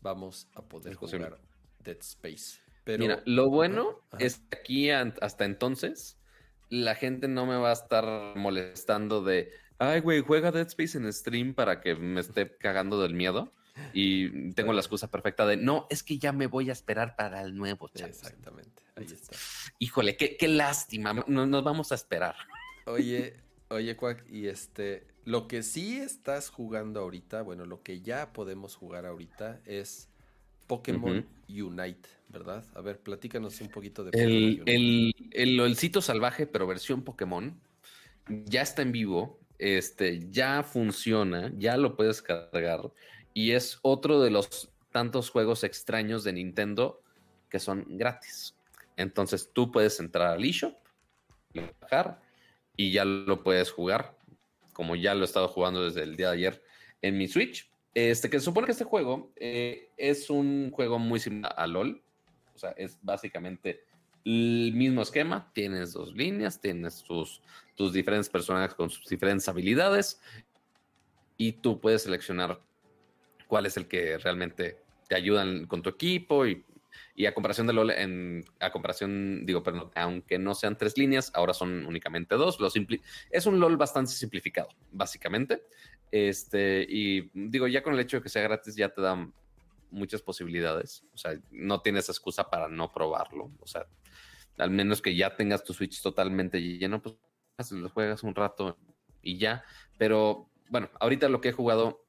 vamos 0.00 0.48
a 0.54 0.62
poder 0.62 0.96
jugar 0.96 1.38
Dead 1.84 1.98
Space. 2.00 2.58
Pero, 2.82 3.04
Mira, 3.04 3.22
lo 3.24 3.50
bueno 3.50 4.00
es 4.18 4.38
que 4.38 4.58
aquí 4.58 4.90
hasta 4.90 5.44
entonces 5.44 6.18
la 6.70 6.96
gente 6.96 7.28
no 7.28 7.46
me 7.46 7.56
va 7.56 7.70
a 7.70 7.74
estar 7.74 8.36
molestando 8.36 9.22
de, 9.22 9.52
ay, 9.78 10.00
güey, 10.00 10.20
juega 10.20 10.52
Dead 10.52 10.66
Space 10.66 10.98
en 10.98 11.12
stream 11.12 11.54
para 11.54 11.80
que 11.80 11.94
me 11.94 12.20
esté 12.20 12.56
cagando 12.56 13.00
del 13.00 13.14
miedo. 13.14 13.52
y 13.92 14.52
tengo 14.54 14.72
la 14.72 14.80
excusa 14.80 15.08
perfecta 15.08 15.46
de 15.46 15.56
no, 15.56 15.86
es 15.88 16.02
que 16.02 16.18
ya 16.18 16.32
me 16.32 16.48
voy 16.48 16.68
a 16.68 16.72
esperar 16.72 17.14
para 17.16 17.40
el 17.42 17.54
nuevo. 17.56 17.88
Exactamente, 17.94 18.82
ahí 18.96 19.04
está. 19.04 19.36
Híjole, 19.78 20.16
qué, 20.16 20.36
qué 20.36 20.48
lástima, 20.48 21.12
no, 21.26 21.46
nos 21.46 21.64
vamos 21.64 21.92
a 21.92 21.94
esperar. 21.94 22.34
Oye, 22.86 23.36
oye, 23.68 23.96
Cuac, 23.96 24.24
y 24.28 24.48
este, 24.48 25.06
lo 25.24 25.46
que 25.46 25.62
sí 25.62 25.98
estás 25.98 26.50
jugando 26.50 27.00
ahorita, 27.00 27.42
bueno, 27.42 27.66
lo 27.66 27.82
que 27.82 28.00
ya 28.00 28.32
podemos 28.32 28.74
jugar 28.74 29.06
ahorita 29.06 29.60
es 29.64 30.08
Pokémon 30.66 31.24
Unite, 31.48 32.08
¿verdad? 32.28 32.64
A 32.74 32.80
ver, 32.80 32.98
platícanos 33.00 33.60
un 33.60 33.68
poquito 33.68 34.04
de 34.04 34.10
Pokémon 34.10 34.32
el, 34.32 34.62
El, 34.66 35.14
el, 35.32 35.60
el, 35.60 35.76
sitio 35.76 36.00
salvaje, 36.00 36.46
pero 36.46 36.66
versión 36.66 37.02
Pokémon, 37.02 37.60
ya 38.44 38.62
está 38.62 38.82
en 38.82 38.92
vivo, 38.92 39.38
este, 39.58 40.30
ya 40.30 40.62
funciona, 40.62 41.52
ya 41.56 41.76
lo 41.76 41.96
puedes 41.96 42.22
cargar 42.22 42.92
y 43.34 43.52
es 43.52 43.78
otro 43.82 44.20
de 44.20 44.30
los 44.30 44.70
tantos 44.90 45.30
juegos 45.30 45.64
extraños 45.64 46.24
de 46.24 46.32
Nintendo 46.32 47.02
que 47.48 47.58
son 47.58 47.84
gratis. 47.88 48.54
Entonces 48.96 49.50
tú 49.52 49.70
puedes 49.70 50.00
entrar 50.00 50.28
al 50.28 50.44
eShop, 50.44 50.74
bajar 51.80 52.20
y 52.76 52.92
ya 52.92 53.04
lo 53.04 53.42
puedes 53.42 53.70
jugar, 53.70 54.16
como 54.72 54.96
ya 54.96 55.14
lo 55.14 55.22
he 55.22 55.24
estado 55.24 55.48
jugando 55.48 55.84
desde 55.84 56.02
el 56.02 56.16
día 56.16 56.28
de 56.28 56.36
ayer 56.36 56.62
en 57.02 57.16
mi 57.16 57.28
Switch. 57.28 57.70
Este, 57.94 58.30
que 58.30 58.38
se 58.38 58.44
supone 58.44 58.66
que 58.66 58.72
este 58.72 58.84
juego 58.84 59.32
eh, 59.36 59.90
es 59.96 60.30
un 60.30 60.70
juego 60.70 60.98
muy 60.98 61.18
similar 61.18 61.54
a 61.56 61.66
LOL. 61.66 62.02
O 62.54 62.58
sea, 62.58 62.70
es 62.72 62.98
básicamente 63.02 63.84
el 64.28 64.72
mismo 64.74 65.02
esquema. 65.02 65.50
Tienes 65.54 65.92
dos 65.92 66.14
líneas, 66.14 66.60
tienes 66.60 67.02
tus, 67.02 67.40
tus 67.74 67.92
diferentes 67.92 68.28
personajes 68.28 68.74
con 68.74 68.90
sus 68.90 69.06
diferentes 69.06 69.48
habilidades 69.48 70.20
y 71.38 71.52
tú 71.52 71.80
puedes 71.80 72.02
seleccionar 72.02 72.60
cuál 73.46 73.64
es 73.64 73.76
el 73.76 73.88
que 73.88 74.18
realmente 74.18 74.82
te 75.08 75.14
ayudan 75.14 75.66
con 75.66 75.80
tu 75.80 75.88
equipo 75.88 76.46
y, 76.46 76.64
a 77.26 77.34
comparación 77.34 77.66
de 77.66 77.72
LOL, 77.72 77.90
en, 77.90 78.44
a 78.60 78.70
comparación, 78.70 79.44
digo, 79.44 79.62
pero 79.62 79.90
aunque 79.96 80.38
no 80.38 80.54
sean 80.54 80.76
tres 80.76 80.96
líneas, 80.96 81.32
ahora 81.34 81.52
son 81.52 81.84
únicamente 81.86 82.36
dos. 82.36 82.60
Lo 82.60 82.68
es 83.30 83.46
un 83.46 83.60
LOL 83.60 83.76
bastante 83.76 84.12
simplificado, 84.12 84.68
básicamente. 84.92 85.64
Este, 86.12 86.86
y 86.88 87.30
digo, 87.34 87.66
ya 87.66 87.82
con 87.82 87.94
el 87.94 88.00
hecho 88.00 88.18
de 88.18 88.22
que 88.22 88.28
sea 88.28 88.42
gratis, 88.42 88.76
ya 88.76 88.88
te 88.90 89.00
dan 89.00 89.32
muchas 89.90 90.22
posibilidades. 90.22 91.04
O 91.12 91.16
sea, 91.16 91.32
no 91.50 91.80
tienes 91.80 92.08
excusa 92.08 92.48
para 92.48 92.68
no 92.68 92.92
probarlo. 92.92 93.50
O 93.60 93.66
sea, 93.66 93.86
al 94.58 94.70
menos 94.70 95.00
que 95.00 95.14
ya 95.14 95.36
tengas 95.36 95.64
tu 95.64 95.72
Switch 95.72 96.02
totalmente 96.02 96.60
lleno, 96.60 97.00
pues 97.02 97.16
lo 97.72 97.88
juegas 97.88 98.22
un 98.22 98.34
rato 98.34 98.78
y 99.22 99.38
ya. 99.38 99.64
Pero 99.96 100.50
bueno, 100.68 100.90
ahorita 101.00 101.28
lo 101.28 101.40
que 101.40 101.48
he 101.48 101.52
jugado 101.52 102.04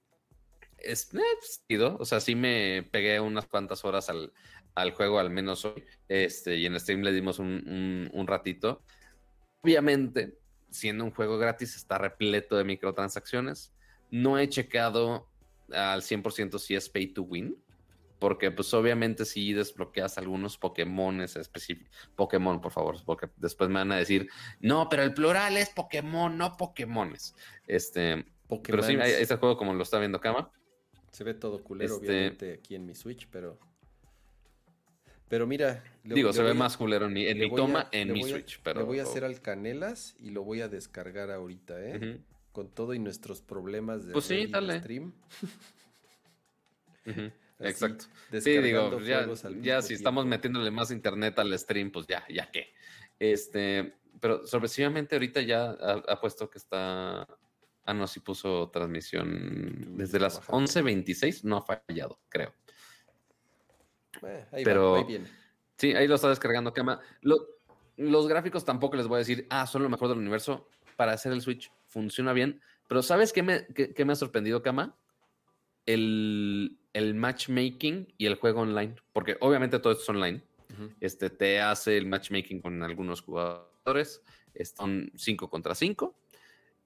es 0.78 1.14
eh, 1.14 1.80
o 1.80 2.06
sea, 2.06 2.20
sí 2.20 2.36
me 2.36 2.88
pegué 2.92 3.20
unas 3.20 3.46
cuantas 3.46 3.84
horas 3.84 4.10
al, 4.10 4.92
juego, 4.92 5.20
al 5.20 5.30
menos 5.30 5.66
hoy, 5.66 5.84
este, 6.08 6.56
y 6.56 6.66
en 6.66 6.80
stream 6.80 7.02
le 7.02 7.12
dimos 7.12 7.40
un, 7.40 8.10
un, 8.14 8.28
ratito. 8.28 8.82
Obviamente, 9.62 10.38
siendo 10.70 11.04
un 11.04 11.12
juego 11.12 11.38
gratis, 11.38 11.76
está 11.76 11.98
repleto 11.98 12.56
de 12.56 12.64
microtransacciones. 12.64 13.74
No 14.10 14.40
he 14.40 14.48
checado 14.48 15.28
al 15.72 16.02
100% 16.02 16.58
si 16.60 16.76
es 16.76 16.90
pay 16.90 17.08
to 17.08 17.24
win, 17.24 17.58
porque 18.20 18.52
pues 18.52 18.74
obviamente 18.74 19.26
si 19.26 19.54
desbloqueas 19.54 20.18
algunos 20.18 20.58
Pokémones 20.58 21.36
específicos, 21.38 21.92
Pokémon, 22.16 22.62
por 22.62 22.72
favor, 22.72 22.98
porque 23.06 23.30
después 23.38 23.70
me 23.70 23.76
van 23.76 23.94
a 23.94 23.98
decir, 23.98 24.30
no, 24.60 24.88
pero 24.90 25.04
el 25.04 25.14
plural 25.14 25.58
es 25.58 25.70
Pokémon, 25.70 26.38
no 26.38 26.56
Pokémones. 26.58 27.34
Este, 27.66 28.26
pero 28.64 28.84
sí, 28.84 28.98
este 29.02 29.38
juego 29.38 29.58
como 29.58 29.74
lo 29.74 29.84
está 29.84 30.00
viendo 30.00 30.20
Kama, 30.20 30.52
se 31.12 31.24
ve 31.24 31.34
todo 31.34 31.64
culero, 31.64 31.96
este 31.96 32.08
obviamente, 32.08 32.54
aquí 32.54 32.76
en 32.76 32.86
mi 32.86 32.94
Switch, 32.94 33.28
pero. 33.30 33.58
Pero 35.28 35.46
mira. 35.46 35.84
Digo, 36.04 36.34
se 36.34 36.42
ve 36.42 36.54
más 36.54 36.76
culero 36.76 37.06
en 37.06 37.14
mi, 37.14 37.56
toma 37.56 37.88
en 37.92 38.12
mi 38.14 38.24
Switch. 38.24 38.60
pero... 38.64 38.82
Le 38.82 38.86
voy 38.86 39.00
a 39.00 39.04
hacer 39.04 39.24
al 39.24 39.42
Canelas 39.42 40.16
y 40.20 40.32
lo 40.32 40.44
voy 40.44 40.62
a 40.62 40.68
descargar 40.68 41.30
ahorita, 41.30 41.80
¿eh? 41.82 42.20
Con 42.52 42.70
todo 42.70 42.94
y 42.96 43.00
nuestros 43.00 43.42
problemas 43.42 44.08
de 44.08 44.14
pues 44.14 44.26
sí, 44.26 44.48
stream. 44.48 45.14
Exacto. 47.60 48.06
Sí, 48.40 48.58
digo, 48.60 49.00
ya, 49.02 49.28
ya 49.62 49.82
si 49.82 49.94
estamos 49.94 50.26
metiéndole 50.26 50.72
más 50.72 50.92
internet 50.92 51.38
al 51.40 51.58
stream, 51.60 51.92
pues 51.92 52.08
ya, 52.08 52.24
ya 52.30 52.50
qué. 52.52 52.74
Este, 53.20 53.96
pero 54.20 54.48
sorpresivamente 54.48 55.16
ahorita 55.16 55.42
ya 55.42 55.72
ha 55.72 56.20
puesto 56.22 56.50
que 56.50 56.58
está 56.58 57.28
Ah, 57.90 57.94
no, 57.96 58.06
sí 58.06 58.20
puso 58.20 58.70
transmisión 58.70 59.98
desde 59.98 60.20
las 60.20 60.40
11.26, 60.48 61.44
no 61.44 61.58
ha 61.58 61.64
fallado, 61.64 62.20
creo. 62.30 62.54
Eh, 64.22 64.46
ahí 64.52 64.64
Pero 64.64 65.08
sí, 65.76 65.96
ahí 65.96 66.08
lo 66.08 66.14
está 66.14 66.30
descargando 66.30 66.72
Kama. 66.72 67.00
los 67.98 68.28
gráficos 68.28 68.64
tampoco 68.64 68.96
les 68.96 69.08
voy 69.08 69.16
a 69.16 69.20
decir, 69.20 69.48
ah, 69.50 69.66
son 69.66 69.82
lo 69.82 69.90
mejor 69.90 70.08
del 70.10 70.20
universo. 70.20 70.70
Para 70.98 71.14
hacer 71.14 71.32
el 71.32 71.42
Switch 71.42 71.72
funciona 71.88 72.32
bien. 72.32 72.62
Pero 72.88 73.02
¿sabes 73.02 73.34
qué 73.34 73.42
me, 73.42 73.66
me 74.06 74.14
ha 74.14 74.16
sorprendido, 74.16 74.62
Kama? 74.62 74.96
El, 75.94 77.16
matchmaking 77.16 78.14
y 78.18 78.26
el 78.26 78.36
juego 78.36 78.62
online. 78.62 78.96
Porque 79.14 79.38
obviamente 79.40 79.80
todo 79.80 79.94
esto 79.94 80.04
es 80.04 80.10
online. 80.10 80.42
Este 81.02 81.30
te 81.30 81.60
hace 81.60 81.98
el 81.98 82.06
matchmaking 82.06 82.62
con 82.62 82.84
algunos 82.84 83.22
jugadores. 83.22 84.22
Son 84.76 85.12
5 85.16 85.50
contra 85.50 85.76
5 85.76 86.16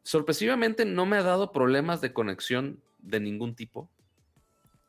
sorpresivamente 0.03 0.85
no 0.85 1.05
me 1.05 1.17
ha 1.17 1.23
dado 1.23 1.51
problemas 1.51 2.01
de 2.01 2.13
conexión 2.13 2.81
de 2.99 3.19
ningún 3.19 3.55
tipo, 3.55 3.89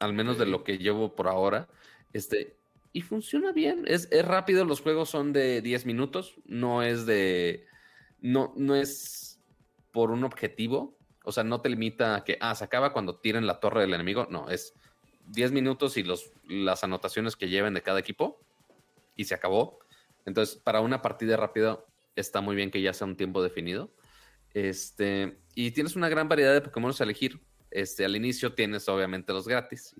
al 0.00 0.12
menos 0.12 0.38
de 0.38 0.46
lo 0.46 0.64
que 0.64 0.78
llevo 0.78 1.14
por 1.14 1.28
ahora. 1.28 1.68
Este, 2.12 2.56
y 2.92 3.00
funciona 3.00 3.52
bien, 3.52 3.84
es, 3.86 4.08
rápido, 4.24 4.64
los 4.64 4.80
juegos 4.80 5.08
son 5.08 5.32
de 5.32 5.62
10 5.62 5.86
minutos, 5.86 6.36
no 6.44 6.82
es 6.82 7.06
de, 7.06 7.66
no, 8.20 8.52
no 8.56 8.74
es 8.74 9.40
por 9.92 10.10
un 10.10 10.24
objetivo, 10.24 10.96
o 11.24 11.32
sea, 11.32 11.42
no 11.42 11.60
te 11.60 11.70
limita 11.70 12.16
a 12.16 12.24
que, 12.24 12.38
ah, 12.40 12.54
se 12.54 12.64
acaba 12.64 12.92
cuando 12.92 13.16
tiren 13.16 13.46
la 13.46 13.58
torre 13.58 13.80
del 13.80 13.94
enemigo, 13.94 14.28
no, 14.30 14.48
es 14.50 14.74
10 15.28 15.52
minutos 15.52 15.96
y 15.96 16.02
los, 16.02 16.30
las 16.46 16.84
anotaciones 16.84 17.34
que 17.34 17.48
lleven 17.48 17.74
de 17.74 17.82
cada 17.82 17.98
equipo 17.98 18.40
y 19.16 19.24
se 19.24 19.34
acabó. 19.34 19.78
Entonces, 20.26 20.56
para 20.56 20.80
una 20.80 21.02
partida 21.02 21.36
rápida 21.36 21.84
está 22.14 22.40
muy 22.40 22.54
bien 22.54 22.70
que 22.70 22.82
ya 22.82 22.92
sea 22.92 23.06
un 23.06 23.16
tiempo 23.16 23.42
definido. 23.42 23.90
Este, 24.52 25.38
y 25.54 25.70
tienes 25.72 25.96
una 25.96 26.08
gran 26.08 26.28
variedad 26.28 26.52
de 26.52 26.60
Pokémon 26.60 26.92
a 26.98 27.02
elegir. 27.02 27.40
Este, 27.70 28.04
al 28.04 28.14
inicio 28.14 28.54
tienes 28.54 28.88
obviamente 28.88 29.32
los 29.32 29.48
gratis. 29.48 29.96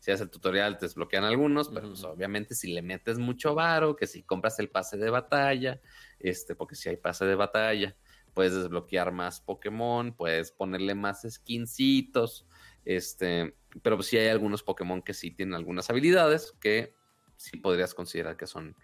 si 0.00 0.10
haces 0.10 0.22
el 0.22 0.30
tutorial 0.30 0.78
te 0.78 0.86
desbloquean 0.86 1.24
algunos, 1.24 1.68
pero 1.68 1.88
pues, 1.88 2.02
obviamente 2.02 2.56
si 2.56 2.72
le 2.72 2.82
metes 2.82 3.18
mucho 3.18 3.54
varo, 3.54 3.94
que 3.94 4.08
si 4.08 4.24
compras 4.24 4.58
el 4.58 4.68
pase 4.68 4.96
de 4.96 5.08
batalla, 5.08 5.80
este, 6.18 6.56
porque 6.56 6.74
si 6.74 6.88
hay 6.88 6.96
pase 6.96 7.24
de 7.24 7.36
batalla, 7.36 7.94
puedes 8.34 8.54
desbloquear 8.54 9.12
más 9.12 9.40
Pokémon, 9.40 10.12
puedes 10.12 10.52
ponerle 10.52 10.94
más 10.94 11.22
skincitos, 11.28 12.46
este, 12.84 13.54
pero 13.82 13.96
si 14.02 14.16
pues, 14.16 14.22
hay 14.22 14.28
algunos 14.28 14.62
Pokémon 14.62 15.02
que 15.02 15.14
sí 15.14 15.30
tienen 15.30 15.54
algunas 15.54 15.90
habilidades 15.90 16.54
que 16.60 16.94
sí 17.36 17.56
podrías 17.56 17.94
considerar 17.94 18.36
que 18.36 18.46
son 18.46 18.76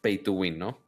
pay 0.00 0.18
to 0.18 0.32
win, 0.32 0.58
¿no? 0.58 0.78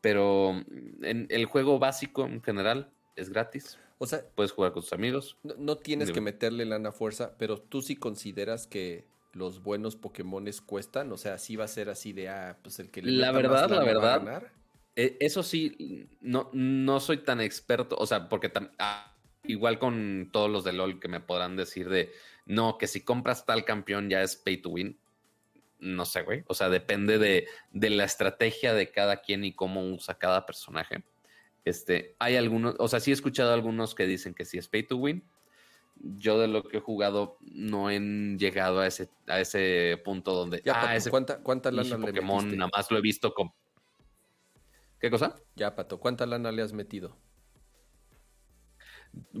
Pero 0.00 0.62
en 1.02 1.26
el 1.30 1.46
juego 1.46 1.78
básico 1.78 2.26
en 2.26 2.42
general 2.42 2.92
es 3.16 3.30
gratis. 3.30 3.78
O 3.98 4.06
sea, 4.06 4.22
puedes 4.34 4.52
jugar 4.52 4.72
con 4.72 4.82
tus 4.82 4.92
amigos. 4.92 5.38
No, 5.42 5.78
tienes 5.78 6.12
que 6.12 6.20
meterle 6.20 6.66
lana 6.66 6.92
fuerza, 6.92 7.36
pero 7.38 7.58
tú 7.58 7.80
sí 7.80 7.96
consideras 7.96 8.66
que 8.66 9.06
los 9.32 9.62
buenos 9.62 9.96
Pokémones 9.96 10.60
cuestan. 10.60 11.12
O 11.12 11.16
sea, 11.16 11.38
sí 11.38 11.56
va 11.56 11.64
a 11.64 11.68
ser 11.68 11.88
así 11.88 12.12
de, 12.12 12.28
ah, 12.28 12.58
pues 12.62 12.78
el 12.78 12.90
que 12.90 13.02
le 13.02 13.12
La 13.12 13.32
verdad, 13.32 13.70
la 13.70 13.84
verdad. 13.84 14.42
E, 14.42 14.46
eso 14.96 15.42
sí, 15.42 16.08
no, 16.20 16.50
no 16.52 17.00
soy 17.00 17.18
tan 17.18 17.40
experto. 17.40 17.96
O 17.98 18.06
sea, 18.06 18.28
porque 18.28 18.50
ah, 18.78 19.14
igual 19.44 19.78
con 19.78 20.30
todos 20.32 20.50
los 20.50 20.64
de 20.64 20.72
LOL 20.72 20.98
que 20.98 21.08
me 21.08 21.20
podrán 21.20 21.56
decir 21.56 21.88
de, 21.88 22.12
no, 22.46 22.78
que 22.78 22.86
si 22.86 23.02
compras 23.02 23.44
tal 23.44 23.64
campeón 23.64 24.08
ya 24.08 24.22
es 24.22 24.36
pay 24.36 24.56
to 24.56 24.70
win. 24.70 24.98
No 25.78 26.06
sé, 26.06 26.22
güey. 26.22 26.44
O 26.46 26.54
sea, 26.54 26.70
depende 26.70 27.18
de, 27.18 27.46
de 27.72 27.90
la 27.90 28.04
estrategia 28.04 28.72
de 28.72 28.90
cada 28.90 29.18
quien 29.18 29.44
y 29.44 29.52
cómo 29.52 29.84
usa 29.86 30.18
cada 30.18 30.46
personaje. 30.46 31.04
Este, 31.66 32.14
hay 32.18 32.36
algunos, 32.36 32.76
o 32.78 32.88
sea, 32.88 33.00
sí 33.00 33.10
he 33.10 33.14
escuchado 33.14 33.52
algunos 33.52 33.94
que 33.94 34.06
dicen 34.06 34.34
que 34.34 34.44
sí 34.44 34.56
es 34.56 34.68
pay 34.68 34.84
to 34.84 34.96
win. 34.96 35.22
Yo 35.98 36.38
de 36.38 36.46
lo 36.46 36.62
que 36.62 36.76
he 36.78 36.80
jugado 36.80 37.38
no 37.40 37.90
he 37.90 37.98
llegado 38.38 38.80
a 38.80 38.86
ese, 38.86 39.10
a 39.26 39.40
ese 39.40 40.00
punto 40.04 40.32
donde. 40.32 40.62
ah, 40.72 40.94
ese 40.94 41.10
¿cuánta, 41.10 41.42
cuánta 41.42 41.72
lana 41.72 41.98
le 41.98 42.06
Pokémon 42.06 42.56
nada 42.56 42.70
más 42.74 42.90
lo 42.90 42.98
he 42.98 43.00
visto 43.00 43.34
con. 43.34 43.50
¿Qué 44.98 45.10
cosa? 45.10 45.36
Ya, 45.54 45.74
Pato, 45.74 46.00
¿cuánta 46.00 46.26
lana 46.26 46.52
le 46.52 46.62
has 46.62 46.72
metido? 46.72 47.18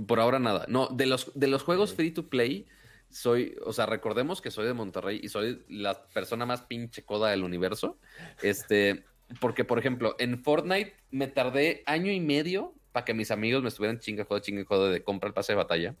Por 0.06 0.20
ahora 0.20 0.38
nada. 0.38 0.66
No, 0.68 0.88
de 0.88 1.06
los, 1.06 1.32
de 1.34 1.46
los 1.46 1.62
juegos 1.62 1.94
free 1.94 2.10
to 2.10 2.28
play, 2.28 2.66
soy, 3.08 3.56
o 3.64 3.72
sea, 3.72 3.86
recordemos 3.86 4.40
que 4.42 4.50
soy 4.50 4.66
de 4.66 4.74
Monterrey 4.74 5.20
y 5.22 5.28
soy 5.28 5.64
la 5.68 6.06
persona 6.08 6.46
más 6.46 6.62
pinche 6.62 7.04
coda 7.04 7.30
del 7.30 7.44
universo. 7.44 7.98
Este, 8.42 9.04
porque, 9.40 9.64
por 9.64 9.78
ejemplo, 9.78 10.14
en 10.18 10.42
Fortnite 10.42 10.94
me 11.10 11.26
tardé 11.28 11.82
año 11.86 12.12
y 12.12 12.20
medio 12.20 12.74
para 12.92 13.04
que 13.04 13.14
mis 13.14 13.30
amigos 13.30 13.62
me 13.62 13.68
estuvieran 13.68 13.98
chinga, 13.98 14.24
joder, 14.24 14.42
chinga, 14.42 14.64
joder 14.64 14.92
de 14.92 15.04
comprar 15.04 15.30
el 15.30 15.34
pase 15.34 15.52
de 15.52 15.56
batalla. 15.56 15.96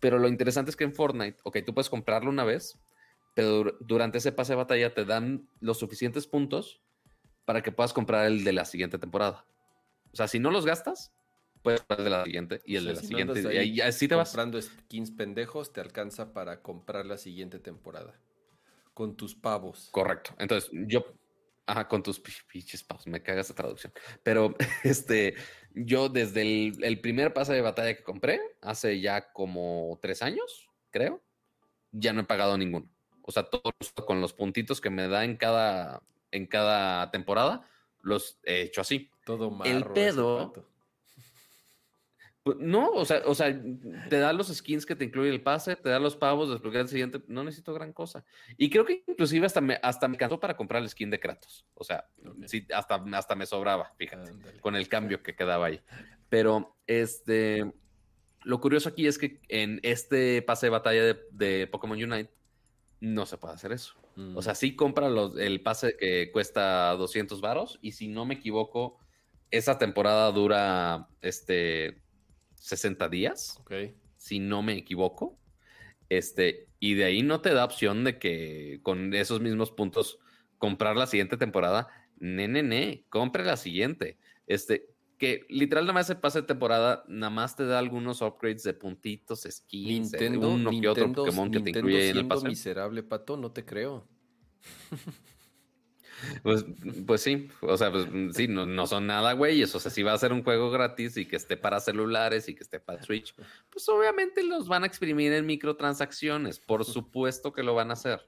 Pero 0.00 0.18
lo 0.18 0.28
interesante 0.28 0.70
es 0.70 0.76
que 0.76 0.84
en 0.84 0.94
Fortnite, 0.94 1.38
ok, 1.44 1.58
tú 1.64 1.74
puedes 1.74 1.90
comprarlo 1.90 2.30
una 2.30 2.44
vez, 2.44 2.78
pero 3.34 3.76
durante 3.80 4.18
ese 4.18 4.32
pase 4.32 4.52
de 4.52 4.56
batalla 4.56 4.94
te 4.94 5.04
dan 5.04 5.48
los 5.60 5.78
suficientes 5.78 6.26
puntos 6.26 6.82
para 7.46 7.62
que 7.62 7.72
puedas 7.72 7.94
comprar 7.94 8.26
el 8.26 8.44
de 8.44 8.52
la 8.52 8.66
siguiente 8.66 8.98
temporada. 8.98 9.46
O 10.12 10.16
sea, 10.16 10.28
si 10.28 10.38
no 10.38 10.50
los 10.50 10.66
gastas, 10.66 11.12
puedes 11.62 11.80
comprar 11.80 12.00
el 12.00 12.04
de 12.04 12.10
la 12.10 12.24
siguiente 12.24 12.62
y 12.66 12.76
el 12.76 12.84
de 12.84 12.94
la 12.94 13.00
siguiente. 13.00 13.64
y 13.64 13.80
así 13.80 14.08
te 14.08 14.14
vas. 14.14 14.28
Comprando 14.28 14.60
skins 14.60 15.12
pendejos 15.12 15.72
te 15.72 15.80
alcanza 15.80 16.34
para 16.34 16.60
comprar 16.60 17.06
la 17.06 17.16
siguiente 17.16 17.58
temporada. 17.58 18.20
Con 18.92 19.16
tus 19.16 19.34
pavos. 19.34 19.88
Correcto. 19.90 20.34
Entonces, 20.38 20.70
yo. 20.72 21.06
Ajá, 21.68 21.88
con 21.88 22.02
tus 22.02 22.20
pinches 22.20 22.82
pavos. 22.82 23.06
Me 23.06 23.22
cagas 23.22 23.48
la 23.48 23.54
traducción. 23.54 23.92
Pero 24.22 24.54
este, 24.84 25.34
yo 25.74 26.08
desde 26.08 26.42
el, 26.42 26.84
el 26.84 27.00
primer 27.00 27.32
pase 27.32 27.52
de 27.52 27.60
batalla 27.60 27.96
que 27.96 28.02
compré, 28.02 28.40
hace 28.60 29.00
ya 29.00 29.32
como 29.32 29.98
tres 30.00 30.22
años, 30.22 30.68
creo, 30.90 31.22
ya 31.92 32.12
no 32.12 32.22
he 32.22 32.24
pagado 32.24 32.56
ninguno. 32.58 32.90
O 33.22 33.32
sea, 33.32 33.44
todos 33.44 33.74
con 34.06 34.20
los 34.20 34.32
puntitos 34.32 34.80
que 34.80 34.90
me 34.90 35.08
da 35.08 35.24
en 35.24 35.36
cada, 35.36 36.02
en 36.36 36.46
cada 36.46 37.10
temporada, 37.10 37.68
los 38.02 38.38
he 38.44 38.62
hecho 38.62 38.80
así. 38.80 39.10
Todo 39.24 39.50
marro 39.50 39.70
El 39.70 39.84
pedo. 39.86 40.52
Pues, 42.46 42.58
no, 42.60 42.90
o 42.90 43.04
sea, 43.04 43.22
o 43.24 43.34
sea, 43.34 43.60
te 44.08 44.20
da 44.20 44.32
los 44.32 44.54
skins 44.54 44.86
que 44.86 44.94
te 44.94 45.04
incluye 45.04 45.30
el 45.30 45.42
pase, 45.42 45.74
te 45.74 45.88
da 45.88 45.98
los 45.98 46.14
pavos, 46.14 46.48
desbloquear 46.48 46.82
el 46.82 46.88
siguiente, 46.88 47.20
no 47.26 47.42
necesito 47.42 47.74
gran 47.74 47.92
cosa. 47.92 48.24
Y 48.56 48.70
creo 48.70 48.84
que 48.84 49.02
inclusive 49.04 49.46
hasta 49.46 49.60
me, 49.60 49.80
hasta 49.82 50.06
me 50.06 50.16
cansó 50.16 50.38
para 50.38 50.56
comprar 50.56 50.80
el 50.80 50.88
skin 50.88 51.10
de 51.10 51.18
Kratos. 51.18 51.66
O 51.74 51.82
sea, 51.82 52.08
sí, 52.44 52.64
hasta, 52.72 53.02
hasta 53.14 53.34
me 53.34 53.46
sobraba, 53.46 53.92
fíjate, 53.98 54.30
con 54.60 54.76
el 54.76 54.88
cambio 54.88 55.24
que 55.24 55.34
quedaba 55.34 55.66
ahí. 55.66 55.80
Pero 56.28 56.76
este, 56.86 57.72
lo 58.44 58.60
curioso 58.60 58.90
aquí 58.90 59.08
es 59.08 59.18
que 59.18 59.40
en 59.48 59.80
este 59.82 60.40
pase 60.42 60.66
de 60.66 60.70
batalla 60.70 61.02
de, 61.02 61.18
de 61.32 61.66
Pokémon 61.66 62.00
Unite 62.00 62.32
no 63.00 63.26
se 63.26 63.38
puede 63.38 63.54
hacer 63.54 63.72
eso. 63.72 63.96
O 64.34 64.42
sea, 64.42 64.54
mm. 64.54 64.56
sí 64.56 64.76
compra 64.76 65.10
los, 65.10 65.38
el 65.38 65.60
pase 65.60 65.96
que 65.98 66.30
cuesta 66.32 66.92
200 66.92 67.40
varos 67.40 67.78
y 67.82 67.92
si 67.92 68.08
no 68.08 68.24
me 68.24 68.34
equivoco, 68.34 68.98
esa 69.50 69.78
temporada 69.78 70.32
dura 70.32 71.08
este 71.20 72.02
60 72.54 73.08
días. 73.08 73.62
Si 74.16 74.38
no 74.38 74.62
me 74.62 74.76
equivoco. 74.76 75.38
Este, 76.08 76.68
y 76.78 76.94
de 76.94 77.04
ahí 77.04 77.22
no 77.22 77.40
te 77.40 77.52
da 77.52 77.64
opción 77.64 78.04
de 78.04 78.18
que 78.18 78.80
con 78.82 79.12
esos 79.14 79.40
mismos 79.40 79.70
puntos 79.70 80.18
comprar 80.58 80.96
la 80.96 81.06
siguiente 81.06 81.36
temporada. 81.36 81.88
Ne, 82.18 82.48
ne, 82.48 82.62
ne, 82.62 83.04
compre 83.08 83.44
la 83.44 83.56
siguiente. 83.56 84.18
Este, 84.46 84.88
que 85.18 85.46
literal 85.48 85.84
nada 85.84 85.94
más 85.94 86.06
se 86.06 86.14
pase 86.14 86.42
de 86.42 86.46
temporada, 86.46 87.04
nada 87.08 87.30
más 87.30 87.56
te 87.56 87.64
da 87.64 87.78
algunos 87.78 88.20
upgrades 88.20 88.62
de 88.62 88.74
puntitos, 88.74 89.46
skins, 89.50 90.12
Nintendo, 90.12 90.50
uno 90.50 90.70
que 90.70 90.88
otro 90.88 91.12
Pokémon 91.12 91.50
que 91.50 91.60
te 91.60 91.70
incluye 91.70 92.10
en 92.10 92.18
el 92.18 92.26
pase. 92.28 92.48
miserable, 92.48 93.02
pato, 93.02 93.36
no 93.36 93.50
te 93.50 93.64
creo. 93.64 94.06
Pues, 96.42 96.64
pues 97.06 97.20
sí, 97.20 97.48
o 97.60 97.76
sea, 97.76 97.92
pues 97.92 98.06
sí, 98.34 98.48
no, 98.48 98.86
son 98.86 99.06
nada 99.06 99.34
güeyes. 99.34 99.74
O 99.74 99.80
sea, 99.80 99.90
si 99.90 100.02
va 100.02 100.14
a 100.14 100.18
ser 100.18 100.32
un 100.32 100.42
juego 100.42 100.70
gratis 100.70 101.16
y 101.16 101.26
que 101.26 101.36
esté 101.36 101.56
para 101.56 101.78
celulares 101.80 102.48
y 102.48 102.54
que 102.54 102.62
esté 102.62 102.80
para 102.80 103.02
Switch, 103.02 103.34
pues 103.70 103.88
obviamente 103.88 104.42
los 104.42 104.66
van 104.66 104.84
a 104.84 104.86
exprimir 104.86 105.32
en 105.32 105.46
microtransacciones. 105.46 106.58
Por 106.58 106.84
supuesto 106.84 107.52
que 107.52 107.62
lo 107.62 107.74
van 107.74 107.90
a 107.90 107.94
hacer. 107.94 108.26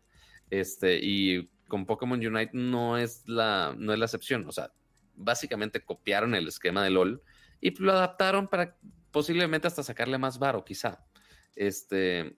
Este, 0.50 1.00
y 1.02 1.48
con 1.66 1.86
Pokémon 1.86 2.24
Unite 2.24 2.50
no 2.52 2.98
es 2.98 3.22
la, 3.26 3.74
no 3.76 3.92
es 3.92 3.98
la 3.98 4.04
excepción. 4.04 4.46
O 4.46 4.52
sea, 4.52 4.70
básicamente 5.18 5.84
copiaron 5.84 6.34
el 6.34 6.48
esquema 6.48 6.82
de 6.84 6.90
LOL 6.90 7.22
y 7.60 7.74
lo 7.82 7.92
adaptaron 7.92 8.48
para 8.48 8.76
posiblemente 9.10 9.66
hasta 9.66 9.82
sacarle 9.82 10.18
más 10.18 10.38
varo, 10.38 10.64
quizá. 10.64 11.04
Este, 11.54 12.36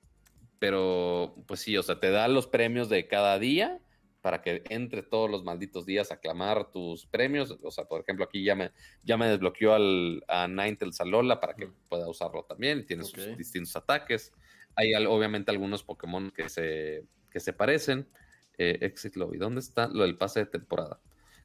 pero 0.58 1.34
pues 1.46 1.60
sí, 1.60 1.76
o 1.76 1.82
sea, 1.82 2.00
te 2.00 2.10
da 2.10 2.28
los 2.28 2.46
premios 2.46 2.88
de 2.88 3.06
cada 3.06 3.38
día 3.38 3.80
para 4.20 4.42
que 4.42 4.62
entre 4.68 5.02
todos 5.02 5.30
los 5.30 5.44
malditos 5.44 5.86
días 5.86 6.12
a 6.12 6.20
clamar 6.20 6.70
tus 6.70 7.06
premios. 7.06 7.58
O 7.62 7.70
sea, 7.70 7.84
por 7.84 8.02
ejemplo, 8.02 8.24
aquí 8.24 8.44
ya 8.44 8.54
me, 8.54 8.72
ya 9.02 9.16
me 9.16 9.26
desbloqueó 9.26 9.74
al, 9.74 10.22
a 10.28 10.46
Ninetales 10.46 11.00
Alola 11.00 11.40
para 11.40 11.54
que 11.54 11.68
pueda 11.88 12.08
usarlo 12.08 12.44
también. 12.44 12.84
Tiene 12.86 13.04
sus 13.04 13.36
distintos 13.36 13.74
ataques. 13.76 14.32
Hay 14.74 14.94
obviamente 14.94 15.50
algunos 15.50 15.82
Pokémon 15.82 16.30
que 16.30 16.48
se, 16.48 17.06
que 17.30 17.40
se 17.40 17.52
parecen. 17.52 18.08
Eh, 18.58 18.78
Exit 18.82 19.16
Lobby, 19.16 19.38
¿dónde 19.38 19.60
está 19.60 19.88
lo 19.88 20.02
del 20.02 20.18
pase 20.18 20.40
de 20.40 20.46
temporada? 20.46 21.00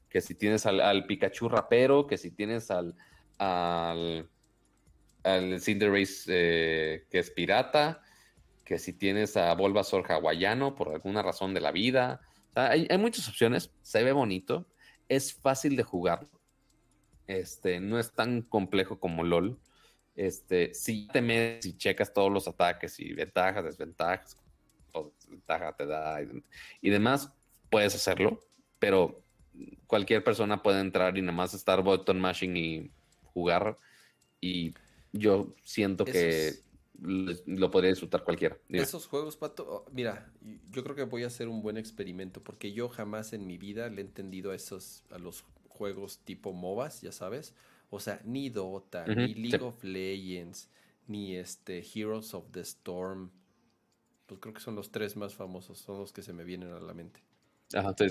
Que 0.08 0.20
si 0.20 0.34
tienes 0.34 0.66
al, 0.66 1.06
Pikachu 1.06 1.48
rapero, 1.48 2.06
que 2.06 2.18
si 2.18 2.30
tienes 2.30 2.70
al, 2.70 2.94
al, 3.38 4.28
al 5.24 5.60
Cinderace 5.60 6.24
eh, 6.28 7.06
que 7.10 7.18
es 7.18 7.30
pirata, 7.30 8.02
que 8.64 8.78
si 8.78 8.92
tienes 8.92 9.36
a 9.36 9.54
Bulbasaur 9.54 10.10
hawaiano 10.10 10.74
por 10.74 10.90
alguna 10.90 11.22
razón 11.22 11.54
de 11.54 11.60
la 11.60 11.72
vida. 11.72 12.20
hay, 12.54 12.88
muchas 12.98 13.28
opciones, 13.28 13.70
se 13.82 14.02
ve 14.02 14.12
bonito, 14.12 14.66
es 15.08 15.34
fácil 15.34 15.76
de 15.76 15.82
jugar, 15.84 16.26
este, 17.26 17.80
no 17.80 17.98
es 17.98 18.12
tan 18.12 18.42
complejo 18.42 18.98
como 18.98 19.24
LOL. 19.24 19.58
Este, 20.14 20.72
si 20.72 21.06
te 21.08 21.20
metes 21.20 21.66
y 21.66 21.76
checas 21.76 22.12
todos 22.12 22.32
los 22.32 22.48
ataques 22.48 22.98
y 22.98 23.12
ventajas, 23.12 23.64
desventajas, 23.64 24.36
ventaja 25.28 25.76
te 25.76 25.86
da 25.86 26.18
y 26.80 26.90
demás, 26.90 27.30
puedes 27.68 27.94
hacerlo, 27.94 28.40
pero 28.78 29.25
cualquier 29.86 30.22
persona 30.24 30.62
puede 30.62 30.80
entrar 30.80 31.16
y 31.16 31.22
nada 31.22 31.32
más 31.32 31.54
estar 31.54 31.82
button 31.82 32.20
mashing 32.20 32.56
y 32.56 32.90
jugar. 33.32 33.78
Y 34.40 34.74
yo 35.12 35.54
siento 35.64 36.04
que 36.04 36.54
lo 36.98 37.70
podría 37.70 37.90
disfrutar 37.90 38.24
cualquiera. 38.24 38.58
Esos 38.68 39.06
juegos, 39.06 39.36
Pato, 39.36 39.66
oh, 39.68 39.90
mira, 39.92 40.30
yo 40.70 40.82
creo 40.82 40.96
que 40.96 41.04
voy 41.04 41.24
a 41.24 41.26
hacer 41.26 41.48
un 41.48 41.62
buen 41.62 41.76
experimento 41.76 42.42
porque 42.42 42.72
yo 42.72 42.88
jamás 42.88 43.32
en 43.32 43.46
mi 43.46 43.58
vida 43.58 43.88
le 43.88 44.00
he 44.00 44.04
entendido 44.04 44.52
a 44.52 44.54
esos, 44.54 45.04
a 45.10 45.18
los 45.18 45.44
juegos 45.68 46.18
tipo 46.18 46.52
MOBAs, 46.52 47.02
ya 47.02 47.12
sabes. 47.12 47.54
O 47.90 48.00
sea, 48.00 48.20
ni 48.24 48.48
Dota, 48.48 49.06
ni 49.06 49.34
League 49.34 49.64
of 49.64 49.82
Legends, 49.84 50.70
ni 51.06 51.36
este 51.36 51.84
Heroes 51.94 52.34
of 52.34 52.50
the 52.50 52.60
Storm. 52.60 53.30
Pues 54.26 54.40
creo 54.40 54.54
que 54.54 54.60
son 54.60 54.74
los 54.74 54.90
tres 54.90 55.16
más 55.16 55.34
famosos, 55.34 55.78
son 55.78 55.98
los 55.98 56.12
que 56.12 56.22
se 56.22 56.32
me 56.32 56.42
vienen 56.42 56.72
a 56.72 56.80
la 56.80 56.94
mente 56.94 57.20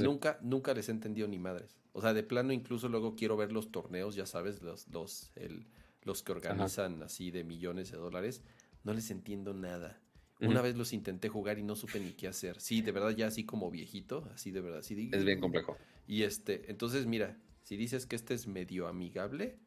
nunca, 0.01 0.39
nunca 0.41 0.73
les 0.73 0.89
he 0.89 0.91
entendido 0.91 1.27
ni 1.27 1.39
madres. 1.39 1.77
O 1.93 2.01
sea, 2.01 2.13
de 2.13 2.23
plano 2.23 2.51
incluso 2.51 2.89
luego 2.89 3.15
quiero 3.15 3.37
ver 3.37 3.51
los 3.51 3.71
torneos, 3.71 4.15
ya 4.15 4.25
sabes, 4.25 4.61
los, 4.61 4.87
los, 4.89 5.31
el, 5.35 5.67
los 6.01 6.23
que 6.23 6.33
organizan 6.33 7.01
así 7.03 7.31
de 7.31 7.43
millones 7.43 7.91
de 7.91 7.97
dólares. 7.97 8.43
No 8.83 8.93
les 8.93 9.09
entiendo 9.11 9.53
nada. 9.53 10.01
Una 10.41 10.61
vez 10.61 10.75
los 10.75 10.91
intenté 10.93 11.29
jugar 11.29 11.59
y 11.59 11.63
no 11.63 11.75
supe 11.75 11.99
ni 11.99 12.11
qué 12.11 12.27
hacer. 12.27 12.59
Sí, 12.59 12.81
de 12.81 12.91
verdad, 12.91 13.11
ya 13.11 13.27
así 13.27 13.45
como 13.45 13.71
viejito, 13.71 14.29
así 14.33 14.51
de 14.51 14.61
verdad. 14.61 14.81
Sí, 14.81 15.09
es 15.11 15.23
bien 15.23 15.39
complejo. 15.39 15.77
Y 16.07 16.23
este, 16.23 16.69
entonces, 16.69 17.05
mira, 17.05 17.37
si 17.63 17.77
dices 17.77 18.05
que 18.05 18.15
este 18.15 18.33
es 18.33 18.45
medio 18.45 18.87
amigable 18.87 19.57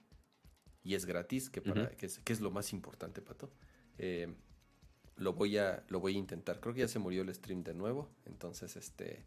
y 0.85 0.94
es 0.94 1.06
gratis, 1.06 1.51
que, 1.51 1.62
para, 1.62 1.90
que, 1.90 2.06
es, 2.06 2.19
que 2.19 2.32
es 2.32 2.40
lo 2.40 2.51
más 2.51 2.73
importante, 2.73 3.23
Pato, 3.23 3.51
eh, 3.97 4.32
lo, 5.16 5.32
voy 5.32 5.56
a, 5.56 5.85
lo 5.89 6.01
voy 6.01 6.15
a 6.15 6.19
intentar. 6.19 6.60
Creo 6.60 6.74
que 6.74 6.81
ya 6.81 6.89
se 6.89 6.98
murió 6.98 7.23
el 7.23 7.35
stream 7.35 7.65
de 7.65 7.74
nuevo. 7.74 8.10
Entonces, 8.27 8.77
este, 8.77 9.24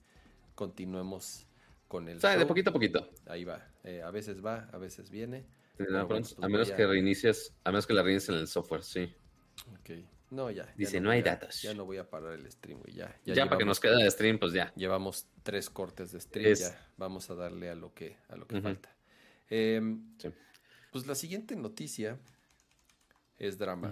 continuemos 0.61 1.47
con 1.87 2.07
el. 2.07 2.19
de 2.19 2.45
poquito 2.45 2.69
a 2.69 2.73
poquito. 2.73 3.09
Ahí 3.25 3.43
va. 3.43 3.67
Eh, 3.83 4.03
a 4.03 4.11
veces 4.11 4.45
va, 4.45 4.69
a 4.71 4.77
veces 4.77 5.09
viene. 5.09 5.43
A 5.79 6.47
menos 6.47 6.71
que 6.71 6.85
reinicies, 6.85 7.51
a 7.63 7.71
menos 7.71 7.87
que 7.87 7.93
la 7.93 8.03
reinicies 8.03 8.29
en 8.29 8.35
el 8.35 8.47
software, 8.47 8.83
sí. 8.83 9.11
Ok. 9.73 9.89
No, 10.29 10.51
ya. 10.51 10.71
Dice, 10.77 11.01
no, 11.01 11.09
hay 11.09 11.23
datos. 11.23 11.63
Ya 11.63 11.73
no 11.73 11.85
voy 11.85 11.97
a 11.97 12.07
parar 12.07 12.33
el 12.33 12.49
stream, 12.51 12.77
güey. 12.77 12.93
Ya, 12.93 13.19
ya, 13.25 13.45
para 13.47 13.57
que 13.57 13.65
nos 13.65 13.79
quede 13.79 14.03
de 14.03 14.11
stream, 14.11 14.37
pues 14.37 14.53
ya. 14.53 14.71
Llevamos 14.75 15.25
tres 15.41 15.67
cortes 15.71 16.11
de 16.11 16.21
stream, 16.21 16.53
ya. 16.53 16.89
Vamos 16.95 17.31
a 17.31 17.35
darle 17.35 17.71
a 17.71 17.75
lo 17.75 17.91
que, 17.95 18.17
a 18.29 18.35
lo 18.35 18.45
que 18.47 18.61
falta. 18.61 18.95
Em, 19.49 20.15
pues 20.91 21.07
la 21.07 21.15
siguiente 21.15 21.55
noticia 21.55 22.19
es 23.39 23.57
drama. 23.57 23.91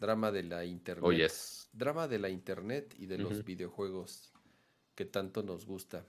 Drama 0.00 0.32
de 0.32 0.42
la 0.42 0.64
internet. 0.64 1.04
Oh, 1.06 1.12
yes. 1.12 1.68
Drama 1.72 2.08
de 2.08 2.18
la 2.18 2.30
internet 2.30 2.96
y 2.98 3.06
de 3.06 3.18
los 3.18 3.44
videojuegos 3.44 4.32
que 4.96 5.04
tanto 5.04 5.44
nos 5.44 5.66
gusta. 5.66 6.04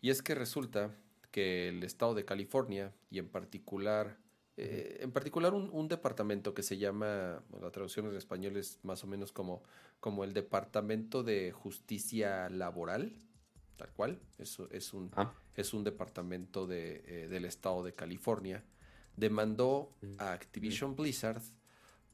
Y 0.00 0.10
es 0.10 0.22
que 0.22 0.36
resulta 0.36 0.94
que 1.32 1.68
el 1.68 1.82
estado 1.82 2.14
de 2.14 2.24
California 2.24 2.94
y 3.10 3.18
en 3.18 3.28
particular, 3.28 4.18
eh, 4.56 4.98
en 5.00 5.10
particular 5.10 5.54
un, 5.54 5.88
departamento 5.88 6.54
que 6.54 6.62
se 6.62 6.78
llama, 6.78 7.42
la 7.60 7.70
traducción 7.72 8.06
en 8.06 8.14
español 8.14 8.56
es 8.56 8.78
más 8.84 9.02
o 9.02 9.06
menos 9.06 9.32
como, 9.32 9.64
como 9.98 10.22
el 10.22 10.32
Departamento 10.32 11.24
de 11.24 11.50
Justicia 11.52 12.48
Laboral, 12.50 13.16
tal 13.76 13.90
cual, 13.92 14.20
eso 14.38 14.68
es 14.70 14.94
un, 14.94 15.10
ah. 15.16 15.34
es 15.56 15.74
un 15.74 15.82
departamento 15.82 16.66
de, 16.66 17.02
eh, 17.06 17.28
del 17.28 17.44
estado 17.44 17.82
de 17.82 17.94
California, 17.94 18.64
demandó 19.16 19.92
a 20.18 20.32
Activision 20.32 20.94
Blizzard 20.94 21.42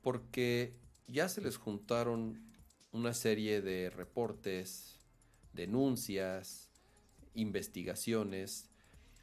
porque 0.01 0.75
ya 1.07 1.29
se 1.29 1.41
les 1.41 1.57
juntaron 1.57 2.41
una 2.93 3.15
serie 3.15 3.61
de 3.61 3.91
reportes 3.91 5.02
denuncias, 5.53 6.71
investigaciones. 7.35 8.69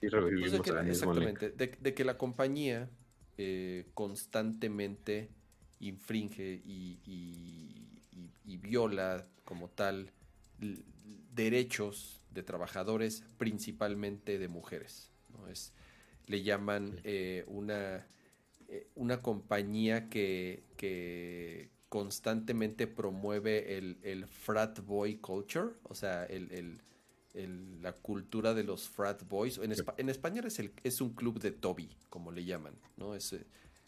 Y 0.02 0.08
revivimos 0.08 0.52
de 0.52 0.62
que, 0.62 0.90
exactamente, 0.90 1.50
de, 1.50 1.94
que 1.94 2.06
la 2.06 2.18
compañía 2.18 2.90
eh, 3.38 3.86
constantemente 3.94 5.30
infringe 5.80 6.62
y, 6.66 6.98
viola 8.62 9.26
como 9.46 9.70
tal 9.70 10.12
derechos 11.34 12.22
de 12.32 12.44
trabajadores, 12.44 13.24
principalmente 13.38 14.38
de 14.38 14.48
mujeres. 14.48 15.12
¿no? 15.30 15.48
Es, 15.48 15.74
le 16.28 16.44
llaman 16.44 17.00
eh, 17.04 17.44
una, 17.48 18.06
eh, 18.68 18.88
una 18.96 19.22
compañía 19.22 20.10
que, 20.10 20.64
que 20.78 21.72
constantemente 21.90 22.88
promueve 22.88 23.78
el, 23.78 23.98
el, 24.04 24.28
frat 24.28 24.80
boy 24.86 25.18
culture, 25.18 25.72
o 25.84 25.96
sea, 25.96 26.26
el, 26.26 26.82
la 27.82 27.94
cultura 27.94 28.54
de 28.54 28.64
los 28.64 28.88
frat 28.88 29.28
boys. 29.28 29.58
En, 29.58 29.74
en 29.98 30.10
español 30.10 30.46
es, 30.46 30.60
el, 30.60 30.72
es 30.84 31.02
un 31.02 31.14
club 31.14 31.40
de 31.40 31.52
Toby, 31.52 31.90
como 32.10 32.32
le 32.32 32.46
llaman, 32.46 32.76
¿no? 32.98 33.16
Es, 33.16 33.34
eh, 33.34 33.46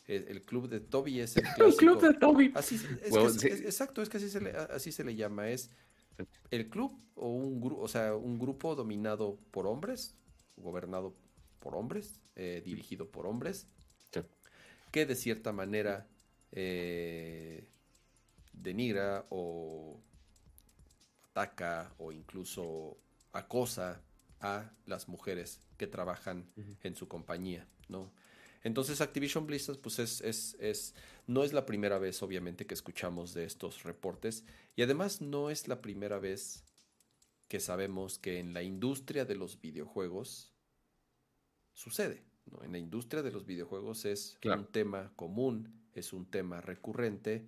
el, 0.07 0.41
club 0.41 0.67
de 0.67 0.79
Toby 0.79 1.19
es 1.19 1.37
el 1.37 1.43
clásico. 1.55 1.77
club 1.77 2.01
de 2.01 2.13
Toby. 2.15 2.51
Así, 2.55 2.79
exacto, 3.03 4.01
es 4.01 4.09
que 4.09 4.17
así 4.17 4.29
se, 4.29 4.41
le, 4.41 4.51
así 4.51 4.91
se 4.91 5.03
le 5.03 5.15
llama. 5.15 5.49
Es 5.49 5.69
el 6.49 6.69
club 6.69 6.99
o 7.15 7.29
un, 7.29 7.61
grupo 7.61 7.81
o 7.81 7.87
sea, 7.87 8.15
un 8.15 8.39
grupo 8.39 8.75
dominado 8.75 9.39
por 9.51 9.67
hombres, 9.67 10.15
gobernado 10.57 11.15
por 11.59 11.75
hombres, 11.75 12.19
eh, 12.35 12.61
dirigido 12.65 13.09
por 13.09 13.27
hombres, 13.27 13.67
que 14.91 15.05
de 15.05 15.15
cierta 15.15 15.53
manera 15.53 16.07
eh, 16.51 17.65
denigra 18.61 19.25
o 19.29 19.99
ataca 21.31 21.93
o 21.97 22.11
incluso 22.11 22.97
acosa 23.33 24.01
a 24.39 24.71
las 24.85 25.07
mujeres 25.07 25.59
que 25.77 25.87
trabajan 25.87 26.45
en 26.83 26.95
su 26.95 27.07
compañía, 27.07 27.67
¿no? 27.87 28.11
Entonces 28.63 29.01
Activision 29.01 29.47
Blizzard 29.47 29.79
pues 29.79 29.97
es, 29.99 30.21
es, 30.21 30.55
es, 30.59 30.93
no 31.25 31.43
es 31.43 31.51
la 31.51 31.65
primera 31.65 31.97
vez 31.97 32.21
obviamente 32.21 32.67
que 32.67 32.75
escuchamos 32.75 33.33
de 33.33 33.45
estos 33.45 33.83
reportes 33.83 34.43
y 34.75 34.83
además 34.83 35.19
no 35.21 35.49
es 35.49 35.67
la 35.67 35.81
primera 35.81 36.19
vez 36.19 36.63
que 37.47 37.59
sabemos 37.59 38.19
que 38.19 38.39
en 38.39 38.53
la 38.53 38.61
industria 38.61 39.25
de 39.25 39.35
los 39.35 39.59
videojuegos 39.59 40.53
sucede. 41.73 42.23
¿no? 42.45 42.63
En 42.63 42.71
la 42.71 42.77
industria 42.77 43.23
de 43.23 43.31
los 43.31 43.45
videojuegos 43.45 44.05
es 44.05 44.37
un 44.45 44.67
tema 44.67 45.11
común, 45.15 45.81
es 45.93 46.13
un 46.13 46.25
tema 46.29 46.61
recurrente 46.61 47.47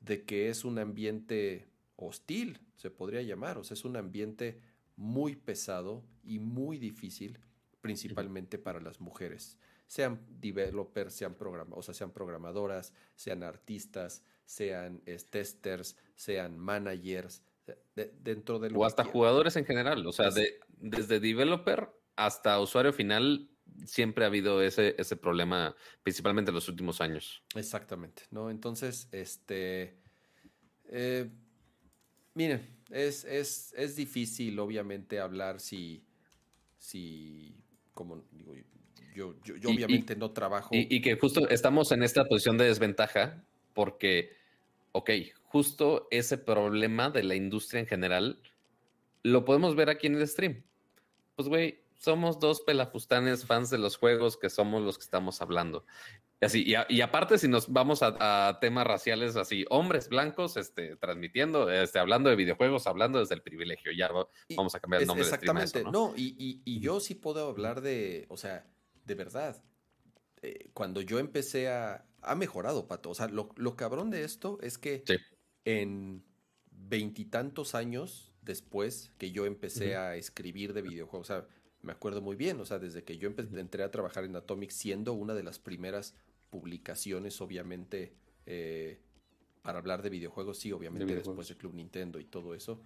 de 0.00 0.24
que 0.24 0.48
es 0.48 0.64
un 0.64 0.78
ambiente 0.78 1.68
hostil, 1.96 2.60
se 2.76 2.90
podría 2.90 3.22
llamar, 3.22 3.58
o 3.58 3.64
sea, 3.64 3.74
es 3.74 3.84
un 3.84 3.96
ambiente 3.96 4.60
muy 4.96 5.36
pesado 5.36 6.04
y 6.22 6.38
muy 6.38 6.78
difícil, 6.78 7.38
principalmente 7.80 8.58
para 8.58 8.80
las 8.80 9.00
mujeres. 9.00 9.58
Sean 9.86 10.20
developers, 10.28 11.14
sean, 11.14 11.36
o 11.70 11.82
sea, 11.82 11.94
sean 11.94 12.10
programadoras, 12.10 12.92
sean 13.14 13.42
artistas, 13.42 14.22
sean 14.44 15.00
testers, 15.30 15.96
sean 16.14 16.58
managers, 16.58 17.42
dentro 17.94 18.58
del... 18.58 18.76
O 18.76 18.84
hasta 18.84 19.04
jugadores 19.04 19.56
en 19.56 19.64
general, 19.64 20.06
o 20.06 20.12
sea, 20.12 20.30
de, 20.30 20.60
desde 20.78 21.20
developer 21.20 21.90
hasta 22.16 22.60
usuario 22.60 22.92
final, 22.92 23.48
siempre 23.84 24.24
ha 24.24 24.28
habido 24.28 24.62
ese, 24.62 24.94
ese 24.98 25.16
problema, 25.16 25.74
principalmente 26.02 26.50
en 26.50 26.54
los 26.54 26.68
últimos 26.68 27.00
años. 27.00 27.42
Exactamente, 27.54 28.22
¿no? 28.30 28.50
Entonces, 28.50 29.08
este... 29.12 29.98
Eh, 30.90 31.28
miren, 32.34 32.66
es, 32.90 33.24
es, 33.24 33.74
es 33.76 33.96
difícil, 33.96 34.58
obviamente, 34.58 35.20
hablar 35.20 35.60
si, 35.60 36.04
si 36.78 37.54
como 37.92 38.22
digo, 38.30 38.54
yo, 39.14 39.34
yo, 39.42 39.70
obviamente 39.70 40.14
no 40.14 40.30
trabajo. 40.30 40.70
Y, 40.72 41.00
que 41.00 41.16
justo 41.16 41.48
estamos 41.48 41.90
en 41.90 42.04
esta 42.04 42.24
posición 42.24 42.56
de 42.56 42.66
desventaja 42.66 43.44
porque, 43.74 44.30
ok, 44.92 45.10
justo 45.42 46.06
ese 46.10 46.38
problema 46.38 47.10
de 47.10 47.24
la 47.24 47.34
industria 47.34 47.80
en 47.80 47.86
general 47.86 48.40
lo 49.24 49.44
podemos 49.44 49.74
ver 49.74 49.90
aquí 49.90 50.06
en 50.06 50.14
el 50.14 50.28
stream. 50.28 50.62
Pues, 51.34 51.48
güey, 51.48 51.80
somos 51.98 52.38
dos 52.38 52.62
pelafustanes 52.62 53.44
fans 53.44 53.70
de 53.70 53.78
los 53.78 53.96
juegos 53.96 54.36
que 54.36 54.48
somos 54.48 54.82
los 54.82 54.98
que 54.98 55.04
estamos 55.04 55.42
hablando. 55.42 55.84
Así, 56.40 56.64
y, 56.64 57.00
aparte, 57.00 57.36
si 57.36 57.48
nos 57.48 57.72
vamos 57.72 58.00
a, 58.02 58.58
temas 58.60 58.86
raciales, 58.86 59.34
así, 59.34 59.64
hombres 59.70 60.08
blancos, 60.08 60.56
este, 60.56 60.94
transmitiendo, 60.94 61.68
este, 61.68 61.98
hablando 61.98 62.30
de 62.30 62.36
videojuegos, 62.36 62.86
hablando 62.86 63.18
desde 63.18 63.34
el 63.34 63.42
privilegio, 63.42 63.90
ya 63.90 64.08
vamos 64.56 64.74
a 64.76 64.80
cambiar 64.80 65.02
el 65.02 65.08
nombre. 65.08 65.24
Exactamente, 65.24 65.82
¿no? 65.82 65.90
no 65.90 66.14
y, 66.16 66.62
y, 66.64 66.78
yo 66.78 67.00
sí 67.00 67.16
puedo 67.16 67.48
hablar 67.48 67.80
de, 67.80 68.26
o 68.28 68.36
sea, 68.36 68.64
de 69.04 69.14
verdad, 69.16 69.60
eh, 70.42 70.70
cuando 70.72 71.00
yo 71.00 71.18
empecé 71.18 71.68
a... 71.68 72.04
Ha 72.20 72.34
mejorado, 72.34 72.86
Pato. 72.86 73.10
O 73.10 73.14
sea, 73.14 73.28
lo, 73.28 73.76
cabrón 73.76 74.10
de 74.10 74.24
esto 74.24 74.58
es 74.60 74.76
que 74.76 75.04
en 75.64 76.24
veintitantos 76.70 77.74
años 77.74 78.32
después 78.42 79.12
que 79.18 79.30
yo 79.30 79.46
empecé 79.46 79.96
a 79.96 80.16
escribir 80.16 80.72
de 80.72 80.82
videojuegos, 80.82 81.30
o 81.30 81.34
sea, 81.34 81.48
me 81.88 81.92
acuerdo 81.92 82.20
muy 82.20 82.36
bien, 82.36 82.60
o 82.60 82.66
sea, 82.66 82.78
desde 82.78 83.02
que 83.02 83.16
yo 83.16 83.30
entré 83.38 83.82
a 83.82 83.90
trabajar 83.90 84.24
en 84.24 84.36
Atomic, 84.36 84.68
siendo 84.68 85.14
una 85.14 85.32
de 85.32 85.42
las 85.42 85.58
primeras 85.58 86.14
publicaciones, 86.50 87.40
obviamente, 87.40 88.12
eh, 88.44 89.00
para 89.62 89.78
hablar 89.78 90.02
de 90.02 90.10
videojuegos, 90.10 90.58
sí, 90.58 90.70
obviamente 90.70 91.14
después 91.14 91.48
del 91.48 91.56
Club 91.56 91.72
Nintendo 91.72 92.20
y 92.20 92.26
todo 92.26 92.54
eso, 92.54 92.82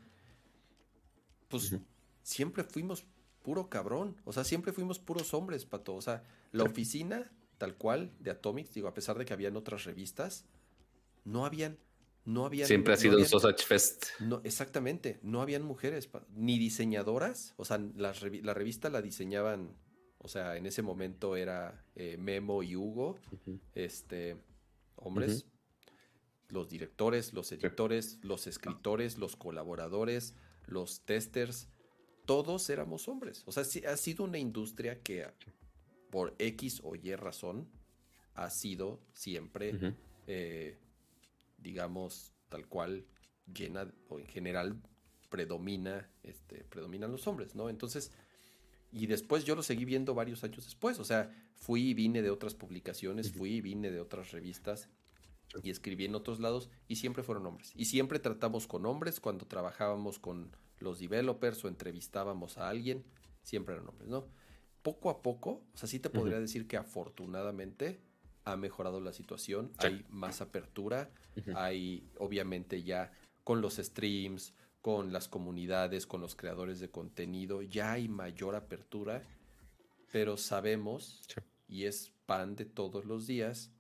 pues 1.49 1.75
siempre 2.23 2.63
fuimos 2.63 3.05
puro 3.43 3.69
cabrón. 3.69 4.17
O 4.25 4.33
sea, 4.33 4.45
siempre 4.45 4.73
fuimos 4.73 5.01
puros 5.01 5.35
hombres, 5.35 5.67
pato. 5.67 5.97
O 5.97 6.01
sea, 6.01 6.23
la 6.53 6.63
oficina, 6.63 7.33
tal 7.59 7.75
cual, 7.75 8.13
de 8.21 8.31
Atomics, 8.31 8.73
digo, 8.73 8.87
a 8.87 8.95
pesar 8.95 9.19
de 9.19 9.25
que 9.25 9.33
habían 9.33 9.57
otras 9.57 9.83
revistas, 9.83 10.47
no 11.25 11.45
habían. 11.45 11.77
No 12.25 12.47
habían, 12.47 12.69
Siempre 12.69 12.95
ha 12.95 12.97
sido 12.97 13.19
un 13.19 13.27
Sausage 13.27 13.65
Fest. 13.65 14.07
No, 14.21 14.41
exactamente. 14.45 15.19
No 15.23 15.43
habían 15.43 15.63
mujeres, 15.63 16.09
ni 16.35 16.59
diseñadoras. 16.59 17.55
O 17.57 17.65
sea, 17.65 17.79
la, 17.97 18.13
revista 18.13 18.91
la 18.91 19.03
diseñaban. 19.03 19.77
O 20.19 20.29
sea, 20.29 20.57
en 20.57 20.67
ese 20.67 20.83
momento 20.83 21.37
era 21.37 21.85
eh, 21.97 22.17
Memo 22.17 22.63
y 22.63 22.77
Hugo, 22.77 23.19
este, 23.75 24.37
hombres. 24.97 25.47
Los 26.49 26.69
directores, 26.69 27.33
los 27.33 27.51
editores, 27.51 28.19
los 28.23 28.47
escritores, 28.47 29.19
los 29.19 29.37
colaboradores, 29.37 30.35
los 30.67 31.01
testers 31.01 31.69
todos 32.25 32.69
éramos 32.71 33.09
hombres. 33.09 33.43
O 33.47 33.53
sea, 33.53 33.63
ha 33.63 33.97
sido 33.97 34.25
una 34.25 34.39
industria 34.39 35.03
que 35.03 35.27
por 36.11 36.35
X 36.39 36.81
o 36.85 36.95
Y 36.95 37.15
razón 37.15 37.69
ha 38.35 38.51
sido 38.51 39.01
siempre, 39.13 39.95
eh, 40.27 40.79
digamos, 41.63 42.33
tal 42.49 42.67
cual 42.67 43.07
llena 43.53 43.93
o 44.09 44.19
en 44.19 44.27
general 44.27 44.81
predomina, 45.31 46.11
este, 46.23 46.65
predominan 46.65 47.11
los 47.11 47.27
hombres, 47.27 47.55
¿no? 47.55 47.71
Entonces, 47.71 48.13
y 48.93 49.07
después 49.07 49.45
yo 49.45 49.57
lo 49.57 49.63
seguí 49.63 49.85
viendo 49.85 50.15
varios 50.15 50.45
años 50.45 50.65
después, 50.65 50.99
o 50.99 51.05
sea, 51.05 51.35
fui 51.55 51.91
y 51.91 51.95
vine 51.95 52.21
de 52.21 52.31
otras 52.31 52.55
publicaciones, 52.55 53.33
fui 53.33 53.55
y 53.55 53.61
vine 53.63 53.91
de 53.91 54.01
otras 54.01 54.33
revistas 54.33 54.91
y 55.63 55.71
escribí 55.71 56.05
en 56.05 56.15
otros 56.15 56.41
lados 56.41 56.69
y 56.89 56.97
siempre 56.97 57.23
fueron 57.23 57.47
hombres. 57.47 57.73
Y 57.75 57.87
siempre 57.87 58.19
tratamos 58.19 58.67
con 58.67 58.85
hombres 58.85 59.21
cuando 59.21 59.47
trabajábamos 59.47 60.19
con 60.19 60.55
los 60.79 60.99
developers 60.99 61.65
o 61.65 61.69
entrevistábamos 61.69 62.59
a 62.59 62.69
alguien, 62.69 63.05
siempre 63.43 63.75
eran 63.75 63.89
hombres, 63.89 64.09
¿no? 64.09 64.27
Poco 64.83 65.11
a 65.11 65.23
poco, 65.23 65.63
o 65.73 65.79
sea, 65.79 65.89
sí 65.89 65.99
te 65.99 66.11
podría 66.11 66.41
decir 66.41 66.67
que 66.67 66.77
afortunadamente 66.77 68.01
ha 68.45 68.57
mejorado 68.57 69.01
la 69.01 69.13
situación, 69.13 69.73
hay 69.79 70.05
más 70.09 70.41
apertura, 70.41 71.11
hay 71.55 72.09
obviamente 72.19 72.83
ya 72.83 73.13
con 73.45 73.61
los 73.61 73.77
streams, 73.77 74.55
con 74.81 75.13
las 75.13 75.29
comunidades, 75.29 76.07
con 76.07 76.21
los 76.21 76.35
creadores 76.35 76.81
de 76.81 76.91
contenido, 76.91 77.63
ya 77.63 77.93
hay 77.93 78.09
mayor 78.09 78.57
apertura, 78.57 79.23
pero 80.11 80.37
sabemos, 80.37 81.23
y 81.69 81.85
es 81.85 82.13
pan 82.27 82.57
de 82.57 82.65
todos 82.65 83.05
los 83.05 83.27
días, 83.27 83.71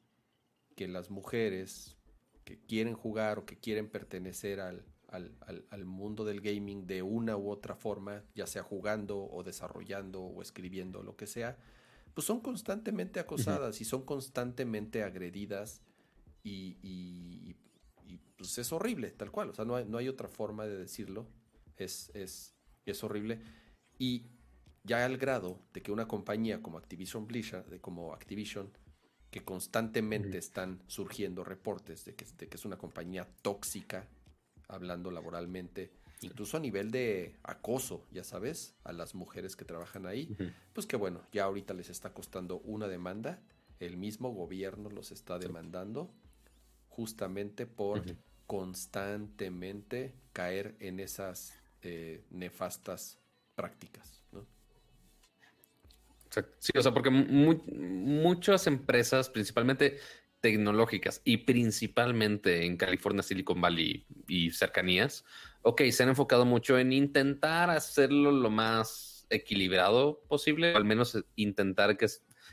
que 0.76 0.88
las 0.88 1.10
mujeres 1.10 1.96
que 2.44 2.58
quieren 2.58 2.94
jugar 2.94 3.38
o 3.38 3.46
que 3.46 3.58
quieren 3.58 3.88
pertenecer 3.88 4.60
al, 4.60 4.84
al, 5.12 5.84
mundo 5.84 6.24
del 6.24 6.40
gaming 6.40 6.86
de 6.86 7.02
una 7.02 7.36
u 7.36 7.50
otra 7.50 7.76
forma, 7.76 8.22
ya 8.34 8.46
sea 8.46 8.62
jugando 8.62 9.22
o 9.22 9.42
desarrollando 9.42 10.22
o 10.22 10.40
escribiendo, 10.40 11.02
lo 11.02 11.16
que 11.16 11.26
sea, 11.26 11.58
pues 12.14 12.26
son 12.26 12.40
constantemente 12.40 13.20
acosadas 13.20 13.80
y 13.80 13.84
son 13.84 14.02
constantemente 14.04 15.02
agredidas 15.02 15.80
y, 16.42 16.76
y, 16.82 17.56
pues 18.36 18.58
es 18.58 18.72
horrible, 18.72 19.10
tal 19.12 19.30
cual, 19.30 19.50
o 19.50 19.54
sea, 19.54 19.64
no 19.64 19.76
hay, 19.76 19.84
no 19.84 19.98
hay 19.98 20.08
otra 20.08 20.28
forma 20.28 20.66
de 20.66 20.76
decirlo, 20.76 21.26
es, 21.76 22.10
es, 22.14 22.54
es 22.84 23.04
horrible. 23.04 23.40
Y 23.98 24.26
ya 24.82 25.04
al 25.04 25.16
grado 25.16 25.60
de 25.72 25.80
que 25.80 25.92
una 25.92 26.08
compañía 26.08 26.60
como 26.60 26.78
Activision 26.78 27.26
Blizzard, 27.26 27.80
como 27.80 28.12
Activision, 28.12 28.70
que 29.30 29.44
constantemente 29.44 30.38
están 30.38 30.82
surgiendo 30.88 31.44
reportes 31.44 32.04
de 32.04 32.14
que, 32.14 32.26
de 32.36 32.48
que, 32.48 32.56
es 32.56 32.64
una 32.64 32.76
compañía 32.76 33.26
tóxica, 33.42 34.06
hablando 34.68 35.10
laboralmente, 35.10 35.92
incluso 36.22 36.56
a 36.56 36.60
nivel 36.60 36.90
de 36.90 37.36
acoso, 37.42 38.06
ya 38.10 38.24
sabes, 38.24 38.74
a 38.84 38.92
las 38.92 39.14
mujeres 39.14 39.56
que 39.56 39.64
trabajan 39.64 40.06
ahí, 40.06 40.36
pues 40.72 40.86
que 40.86 40.96
bueno, 40.96 41.22
ya 41.32 41.44
ahorita 41.44 41.74
les 41.74 41.90
está 41.90 42.12
costando 42.12 42.58
una 42.60 42.88
demanda, 42.88 43.40
el 43.80 43.96
mismo 43.96 44.32
gobierno 44.32 44.90
los 44.90 45.10
está 45.12 45.38
demandando, 45.38 46.10
justamente 46.88 47.66
por 47.66 48.02
constantemente 48.46 50.12
caer 50.32 50.76
en 50.78 51.00
esas 51.00 51.54
eh, 51.82 52.22
nefastas 52.30 53.18
prácticas. 53.54 54.20
¿no? 54.30 54.46
Sí, 56.58 56.72
o 56.76 56.82
sea, 56.82 56.92
porque 56.92 57.10
muchas 57.10 58.66
empresas, 58.66 59.30
principalmente 59.30 59.98
tecnológicas 60.40 61.22
y 61.24 61.38
principalmente 61.38 62.66
en 62.66 62.76
California, 62.76 63.22
Silicon 63.22 63.60
Valley 63.60 64.04
y 64.26 64.50
cercanías, 64.50 65.24
ok, 65.62 65.82
se 65.90 66.02
han 66.02 66.10
enfocado 66.10 66.44
mucho 66.44 66.78
en 66.78 66.92
intentar 66.92 67.70
hacerlo 67.70 68.30
lo 68.32 68.50
más 68.50 69.26
equilibrado 69.30 70.20
posible, 70.28 70.74
o 70.74 70.76
al 70.76 70.84
menos 70.84 71.18
intentar 71.36 71.96
que 71.96 72.06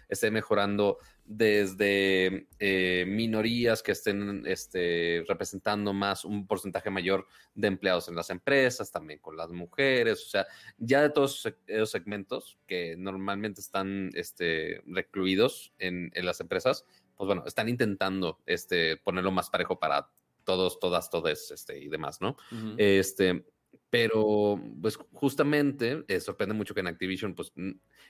esté 0.07 0.31
mejorando 0.31 0.97
desde 1.23 2.47
eh, 2.57 3.05
minorías 3.07 3.83
que 3.83 3.91
estén 3.91 4.43
este, 4.47 5.23
representando 5.27 5.93
más 5.93 6.25
un 6.25 6.47
porcentaje 6.47 6.89
mayor 6.89 7.27
de 7.53 7.67
empleados 7.67 8.09
en 8.09 8.15
las 8.15 8.31
empresas, 8.31 8.91
también 8.91 9.19
con 9.19 9.37
las 9.37 9.51
mujeres, 9.51 10.25
o 10.25 10.29
sea, 10.29 10.47
ya 10.79 11.03
de 11.03 11.11
todos 11.11 11.47
esos 11.67 11.91
segmentos 11.91 12.57
que 12.65 12.95
normalmente 12.97 13.61
están 13.61 14.09
este, 14.15 14.81
recluidos 14.87 15.71
en, 15.77 16.11
las 16.15 16.39
empresas, 16.41 16.85
pues 17.15 17.27
bueno, 17.27 17.43
están 17.45 17.69
intentando 17.69 18.39
este, 18.47 18.97
ponerlo 18.97 19.31
más 19.31 19.51
parejo 19.51 19.77
para 19.77 20.09
todos, 20.49 20.79
todas, 20.79 21.11
todes 21.11 21.51
este, 21.51 21.77
y 21.79 21.89
demás, 21.89 22.21
¿no? 22.21 22.35
Este 22.77 23.45
pero, 23.89 24.61
pues 24.81 24.97
justamente 25.13 26.03
eh, 26.07 26.19
sorprende 26.19 26.53
mucho 26.53 26.73
que 26.73 26.79
en 26.81 26.87
Activision, 26.87 27.33
pues, 27.33 27.51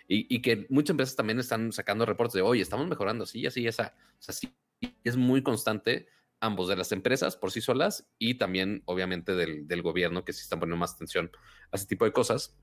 y, 0.07 0.41
que 0.41 0.65
muchas 0.69 0.91
empresas 0.91 1.15
también 1.15 1.39
están 1.39 1.71
sacando 1.71 2.05
reportes 2.05 2.33
de, 2.33 2.41
oye, 2.41 2.61
estamos 2.61 2.87
mejorando, 2.87 3.25
sí, 3.25 3.45
así, 3.45 3.65
esa. 3.65 3.95
O 4.19 4.21
sea, 4.21 4.33
sí, 4.35 4.53
es 5.03 5.15
muy 5.15 5.41
constante 5.41 6.07
ambos 6.41 6.67
de 6.67 6.75
las 6.75 6.91
empresas 6.91 7.37
por 7.37 7.51
sí 7.51 7.61
solas 7.61 8.09
y 8.17 8.35
también, 8.35 8.81
obviamente, 8.85 9.35
del, 9.35 9.67
del 9.67 9.81
gobierno, 9.81 10.25
que 10.25 10.33
sí 10.33 10.41
están 10.41 10.59
poniendo 10.59 10.79
más 10.79 10.95
atención 10.95 11.31
a 11.71 11.77
ese 11.77 11.85
tipo 11.85 12.05
de 12.05 12.11
cosas 12.11 12.57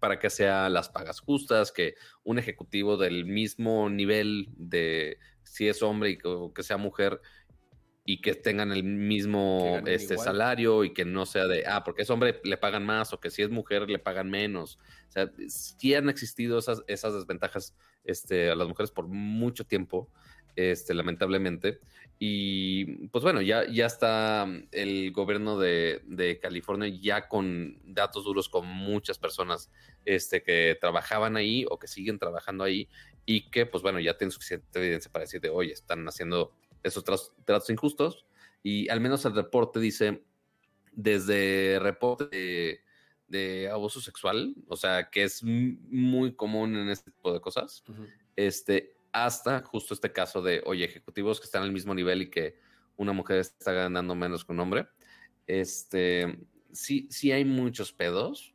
para 0.00 0.18
que 0.18 0.30
sean 0.30 0.72
las 0.72 0.88
pagas 0.88 1.20
justas, 1.20 1.72
que 1.72 1.94
un 2.24 2.38
ejecutivo 2.38 2.96
del 2.96 3.24
mismo 3.24 3.88
nivel 3.90 4.48
de 4.56 5.18
si 5.42 5.68
es 5.68 5.82
hombre 5.82 6.10
y 6.10 6.18
que 6.18 6.62
sea 6.62 6.76
mujer 6.76 7.20
y 8.08 8.22
que 8.22 8.34
tengan 8.34 8.72
el 8.72 8.84
mismo 8.84 9.82
este, 9.84 10.16
salario 10.16 10.82
y 10.82 10.94
que 10.94 11.04
no 11.04 11.26
sea 11.26 11.46
de, 11.46 11.66
ah, 11.66 11.84
porque 11.84 12.00
es 12.00 12.08
hombre 12.08 12.40
le 12.42 12.56
pagan 12.56 12.86
más 12.86 13.12
o 13.12 13.20
que 13.20 13.28
si 13.28 13.42
es 13.42 13.50
mujer 13.50 13.90
le 13.90 13.98
pagan 13.98 14.30
menos. 14.30 14.78
O 15.10 15.12
sea, 15.12 15.30
sí 15.48 15.94
han 15.94 16.08
existido 16.08 16.58
esas, 16.58 16.82
esas 16.86 17.12
desventajas 17.12 17.76
este, 18.04 18.48
a 18.48 18.54
las 18.54 18.66
mujeres 18.66 18.90
por 18.92 19.08
mucho 19.08 19.66
tiempo, 19.66 20.08
este, 20.56 20.94
lamentablemente. 20.94 21.80
Y 22.18 23.08
pues 23.08 23.22
bueno, 23.22 23.42
ya, 23.42 23.66
ya 23.68 23.84
está 23.84 24.46
el 24.72 25.12
gobierno 25.12 25.58
de, 25.58 26.00
de, 26.06 26.40
California 26.40 26.88
ya 26.88 27.28
con 27.28 27.78
datos 27.84 28.24
duros 28.24 28.48
con 28.48 28.66
muchas 28.66 29.18
personas 29.18 29.70
este, 30.06 30.42
que 30.42 30.78
trabajaban 30.80 31.36
ahí 31.36 31.66
o 31.68 31.78
que 31.78 31.88
siguen 31.88 32.18
trabajando 32.18 32.64
ahí 32.64 32.88
y 33.26 33.50
que 33.50 33.66
pues 33.66 33.82
bueno, 33.82 34.00
ya 34.00 34.16
tienen 34.16 34.32
suficiente 34.32 34.78
evidencia 34.78 35.12
para 35.12 35.24
decir 35.26 35.42
de, 35.42 35.50
oye, 35.50 35.74
están 35.74 36.08
haciendo 36.08 36.54
esos 36.82 37.04
tratos, 37.04 37.70
injustos. 37.70 38.26
Y 38.62 38.88
al 38.88 39.00
menos 39.00 39.24
el 39.24 39.34
reporte 39.34 39.80
dice, 39.80 40.22
desde 40.92 41.78
reporte 41.80 42.82
de, 43.28 43.70
abuso 43.70 44.00
sexual, 44.00 44.54
o 44.68 44.76
sea, 44.76 45.10
que 45.10 45.24
es 45.24 45.42
muy 45.42 46.34
común 46.34 46.76
en 46.76 46.88
este 46.88 47.10
tipo 47.10 47.32
de 47.32 47.40
cosas, 47.40 47.84
este, 48.36 48.94
hasta 49.12 49.62
justo 49.62 49.94
este 49.94 50.12
caso 50.12 50.42
de, 50.42 50.62
oye, 50.66 50.84
ejecutivos 50.84 51.40
que 51.40 51.46
están 51.46 51.62
al 51.62 51.72
mismo 51.72 51.94
nivel 51.94 52.22
y 52.22 52.30
que 52.30 52.56
una 52.96 53.12
mujer 53.12 53.38
está 53.38 53.72
ganando 53.72 54.14
menos 54.14 54.44
que 54.44 54.52
un 54.52 54.60
hombre. 54.60 54.88
Este, 55.46 56.38
sí, 56.72 57.06
sí 57.10 57.32
hay 57.32 57.44
muchos 57.44 57.92
pedos, 57.92 58.54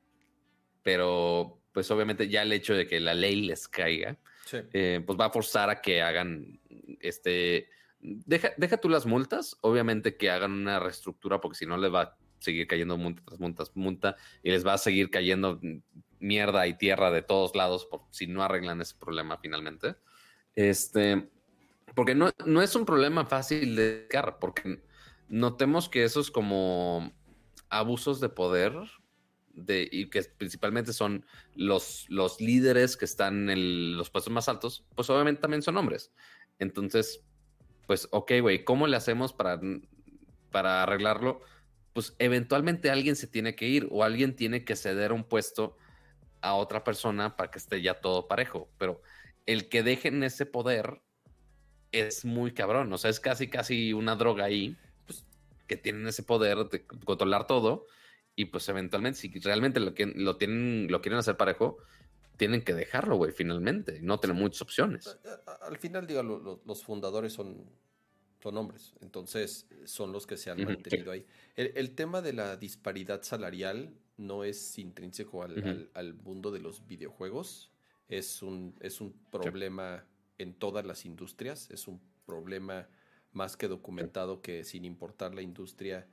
pero 0.83 1.59
pues 1.71 1.89
obviamente 1.89 2.29
ya 2.29 2.43
el 2.43 2.53
hecho 2.53 2.75
de 2.75 2.87
que 2.87 2.99
la 2.99 3.13
ley 3.13 3.41
les 3.41 3.67
caiga, 3.67 4.17
eh, 4.51 5.01
pues 5.05 5.19
va 5.19 5.25
a 5.25 5.31
forzar 5.31 5.69
a 5.69 5.81
que 5.81 6.01
hagan 6.01 6.59
este 6.99 7.69
Deja, 8.05 8.51
deja 8.57 8.77
tú 8.77 8.89
las 8.89 9.05
multas, 9.05 9.57
obviamente 9.61 10.17
que 10.17 10.29
hagan 10.29 10.51
una 10.51 10.77
reestructura 10.77 11.39
porque 11.39 11.57
si 11.57 11.65
no 11.65 11.77
les 11.77 11.93
va 11.93 12.01
a 12.01 12.17
seguir 12.39 12.67
cayendo 12.67 12.97
multa 12.97 13.23
tras 13.25 13.39
multa, 13.39 13.63
multa 13.75 14.15
y 14.43 14.51
les 14.51 14.67
va 14.67 14.73
a 14.73 14.77
seguir 14.77 15.09
cayendo 15.09 15.61
mierda 16.19 16.67
y 16.67 16.77
tierra 16.77 17.11
de 17.11 17.21
todos 17.21 17.55
lados 17.55 17.85
por 17.85 18.01
si 18.11 18.27
no 18.27 18.43
arreglan 18.43 18.81
ese 18.81 18.95
problema 18.95 19.37
finalmente. 19.37 19.95
Este, 20.53 21.29
porque 21.95 22.13
no, 22.13 22.29
no 22.45 22.61
es 22.61 22.75
un 22.75 22.85
problema 22.85 23.25
fácil 23.25 23.77
de 23.77 24.07
cargar, 24.09 24.37
porque 24.39 24.83
notemos 25.29 25.87
que 25.87 26.03
esos 26.03 26.29
como 26.29 27.13
abusos 27.69 28.19
de 28.19 28.27
poder 28.27 28.73
de, 29.53 29.87
y 29.89 30.09
que 30.09 30.23
principalmente 30.23 30.91
son 30.91 31.25
los, 31.55 32.05
los 32.09 32.41
líderes 32.41 32.97
que 32.97 33.05
están 33.05 33.49
en 33.49 33.95
los 33.95 34.09
puestos 34.09 34.33
más 34.33 34.49
altos, 34.49 34.85
pues 34.93 35.09
obviamente 35.09 35.41
también 35.41 35.61
son 35.61 35.77
hombres. 35.77 36.11
Entonces, 36.59 37.23
pues, 37.87 38.07
ok, 38.11 38.31
güey, 38.41 38.63
¿cómo 38.63 38.87
le 38.87 38.97
hacemos 38.97 39.33
para, 39.33 39.59
para 40.51 40.83
arreglarlo? 40.83 41.41
Pues 41.93 42.15
eventualmente 42.19 42.89
alguien 42.89 43.15
se 43.15 43.27
tiene 43.27 43.55
que 43.55 43.67
ir 43.67 43.87
o 43.91 44.03
alguien 44.03 44.35
tiene 44.35 44.63
que 44.65 44.75
ceder 44.75 45.11
un 45.11 45.23
puesto 45.23 45.77
a 46.41 46.55
otra 46.55 46.83
persona 46.83 47.35
para 47.35 47.51
que 47.51 47.59
esté 47.59 47.81
ya 47.81 48.01
todo 48.01 48.27
parejo. 48.27 48.69
Pero 48.77 49.01
el 49.45 49.69
que 49.69 49.83
dejen 49.83 50.23
ese 50.23 50.45
poder 50.45 51.01
es 51.91 52.25
muy 52.25 52.53
cabrón. 52.53 52.91
O 52.91 52.97
sea, 52.97 53.09
es 53.09 53.19
casi, 53.19 53.47
casi 53.47 53.93
una 53.93 54.15
droga 54.15 54.45
ahí, 54.45 54.75
pues, 55.05 55.25
que 55.67 55.77
tienen 55.77 56.07
ese 56.07 56.23
poder 56.23 56.57
de 56.69 56.85
controlar 56.85 57.47
todo. 57.47 57.85
Y 58.35 58.45
pues 58.45 58.67
eventualmente, 58.67 59.19
si 59.19 59.29
realmente 59.39 59.79
lo, 59.79 59.93
lo, 60.15 60.37
tienen, 60.37 60.87
lo 60.89 61.01
quieren 61.01 61.19
hacer 61.19 61.37
parejo, 61.37 61.77
tienen 62.43 62.61
que 62.61 62.73
dejarlo, 62.73 63.15
güey, 63.15 63.31
finalmente. 63.31 64.01
No 64.01 64.19
tienen 64.19 64.37
muchas 64.37 64.63
opciones. 64.63 65.17
Al 65.61 65.77
final, 65.77 66.05
digo, 66.05 66.61
los 66.65 66.83
fundadores 66.83 67.31
son, 67.31 67.69
son 68.41 68.57
hombres, 68.57 68.93
entonces 68.99 69.65
son 69.85 70.11
los 70.11 70.27
que 70.27 70.35
se 70.35 70.49
han 70.49 70.61
mantenido 70.61 71.13
ahí. 71.13 71.25
El, 71.55 71.95
tema 71.95 72.21
de 72.21 72.33
la 72.33 72.57
disparidad 72.57 73.21
salarial 73.23 73.93
no 74.17 74.43
es 74.43 74.77
intrínseco 74.77 75.41
al, 75.41 76.13
mundo 76.15 76.51
de 76.51 76.59
los 76.59 76.85
videojuegos. 76.85 77.71
Es 78.09 78.41
un, 78.41 78.75
es 78.81 78.99
un 78.99 79.13
problema 79.31 80.05
en 80.37 80.53
todas 80.53 80.85
las 80.85 81.05
industrias. 81.05 81.69
Es 81.71 81.87
un 81.87 82.01
problema 82.25 82.89
más 83.31 83.55
que 83.55 83.69
documentado 83.69 84.41
que 84.41 84.65
sin 84.65 84.83
importar 84.83 85.33
la 85.33 85.41
industria, 85.41 86.09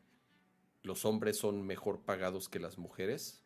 los 0.84 1.04
hombres 1.04 1.38
son 1.38 1.66
mejor 1.66 2.02
pagados 2.02 2.48
que 2.48 2.60
las 2.60 2.78
mujeres 2.78 3.42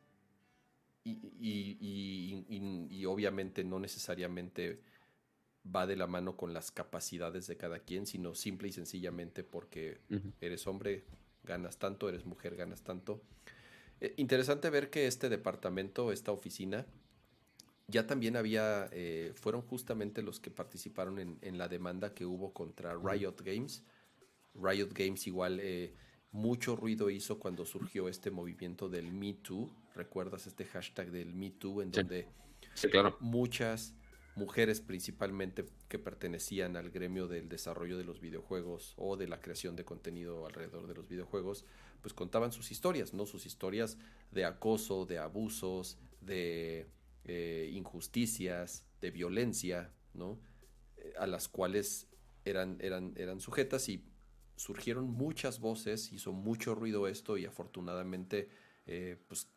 y, 1.05 3.05
obviamente 3.07 3.65
no 3.65 3.79
necesariamente 3.79 4.81
va 5.65 5.87
de 5.87 5.97
la 5.97 6.07
mano 6.07 6.37
con 6.37 6.53
las 6.53 6.71
capacidades 6.71 7.47
de 7.47 7.57
cada 7.57 7.79
quien, 7.79 8.07
sino 8.07 8.35
simple 8.35 8.69
y 8.69 8.73
sencillamente 8.73 9.45
porque 9.45 9.99
eres 10.41 10.67
hombre, 10.67 11.05
ganas 11.45 11.79
tanto, 11.79 12.09
eres 12.09 12.25
mujer, 12.25 12.57
ganas 12.57 12.83
tanto. 12.83 13.23
Eh, 14.01 14.15
interesante 14.17 14.71
ver 14.71 14.91
que 14.91 15.07
este 15.07 15.29
departamento, 15.29 16.13
esta 16.13 16.33
oficina, 16.33 16.87
ya 17.87 18.07
también 18.07 18.37
había, 18.37 18.89
eh, 18.93 19.33
fueron 19.35 19.63
justamente 19.63 20.23
los 20.23 20.41
que 20.41 20.51
participaron 20.51 21.19
en, 21.19 21.59
la 21.59 21.69
demanda 21.69 22.15
que 22.15 22.25
hubo 22.25 22.53
contra 22.53 22.95
Riot 22.95 23.37
Games. 23.45 23.85
Riot 24.55 24.89
Games 24.95 25.27
igual 25.27 25.61
eh, 25.61 25.95
mucho 26.33 26.77
ruido 26.77 27.11
hizo 27.11 27.39
cuando 27.39 27.67
surgió 27.67 28.09
este 28.09 28.31
movimiento 28.31 28.89
del 28.89 29.13
Me 29.13 29.35
Too. 29.35 29.71
¿Recuerdas 29.95 30.47
este 30.47 30.65
hashtag 30.65 31.11
del 31.11 31.35
Me 31.35 31.51
Too 31.51 31.83
en 31.83 31.91
donde 31.91 32.27
muchas 33.21 33.95
mujeres 34.35 34.81
principalmente 34.81 35.65
que 35.89 35.99
pertenecían 35.99 36.77
al 36.77 36.91
gremio 36.91 37.29
del 37.29 37.49
desarrollo 37.49 37.97
de 37.97 38.05
los 38.05 38.21
videojuegos 38.21 38.95
o 38.97 39.17
de 39.17 39.29
la 39.29 39.41
creación 39.41 39.77
de 39.77 39.85
contenido 39.85 40.47
alrededor 40.47 40.89
de 40.89 40.95
los 40.95 41.09
videojuegos, 41.09 41.65
pues 42.01 42.13
contaban 42.13 42.51
sus 42.51 42.73
historias, 42.73 43.15
¿no? 43.15 43.27
Sus 43.27 43.47
historias 43.47 43.97
de 44.33 44.45
acoso, 44.45 45.07
de 45.07 45.19
abusos, 45.19 45.99
de 46.21 46.89
eh, 47.25 47.71
injusticias, 47.73 48.85
de 49.01 49.13
violencia, 49.13 49.93
¿no? 50.15 50.41
Eh, 50.97 51.13
a 51.19 51.29
las 51.29 51.49
cuales 51.49 52.09
eran, 52.45 52.79
eran, 52.81 53.15
eran 53.17 53.39
sujetas 53.39 53.89
y 53.89 54.05
surgieron 54.57 55.11
muchas 55.11 55.61
voces, 55.61 56.13
hizo 56.13 56.33
mucho 56.33 56.75
ruido 56.75 57.07
esto 57.07 57.39
y 57.39 57.45
afortunadamente 57.45 58.49
eh, 58.87 59.17
pues, 59.29 59.49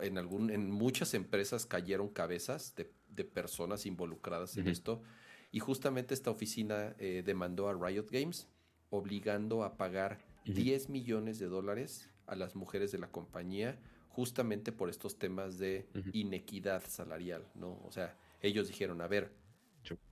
en, 0.00 0.18
algún, 0.18 0.50
en 0.50 0.70
muchas 0.70 1.14
empresas 1.14 1.66
cayeron 1.66 2.08
cabezas 2.08 2.74
de, 2.76 3.24
personas 3.24 3.86
involucradas 3.86 4.56
en 4.56 4.68
esto. 4.68 5.02
Y 5.50 5.60
justamente 5.60 6.14
esta 6.14 6.30
oficina 6.30 6.94
eh, 6.98 7.22
demandó 7.24 7.68
a 7.68 7.74
Riot 7.74 8.06
Games 8.10 8.48
obligando 8.90 9.64
a 9.64 9.76
pagar 9.76 10.18
10 10.46 10.88
millones 10.88 11.38
de 11.38 11.46
dólares 11.46 12.10
a 12.26 12.34
las 12.34 12.56
mujeres 12.56 12.90
de 12.90 12.98
la 12.98 13.10
compañía 13.10 13.78
justamente 14.08 14.72
por 14.72 14.90
estos 14.90 15.18
temas 15.18 15.58
de 15.58 15.88
inequidad 16.12 16.82
salarial, 16.86 17.46
¿no? 17.54 17.80
O 17.84 17.92
sea, 17.92 18.18
ellos 18.40 18.68
dijeron, 18.68 19.00
a 19.00 19.06
ver, 19.06 19.32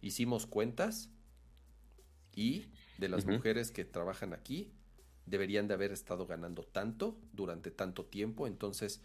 hicimos 0.01 0.47
cuentas, 0.47 1.11
y 2.35 2.67
de 2.99 3.09
las 3.09 3.27
mujeres 3.27 3.71
que 3.71 3.85
trabajan 3.85 4.33
aquí 4.33 4.73
deberían 5.27 5.69
de 5.69 5.75
haber 5.75 5.93
estado 5.93 6.27
ganando 6.27 6.63
tanto 6.63 7.19
durante 7.33 7.71
tanto 7.71 8.05
tiempo, 8.05 8.47
entonces 8.47 9.03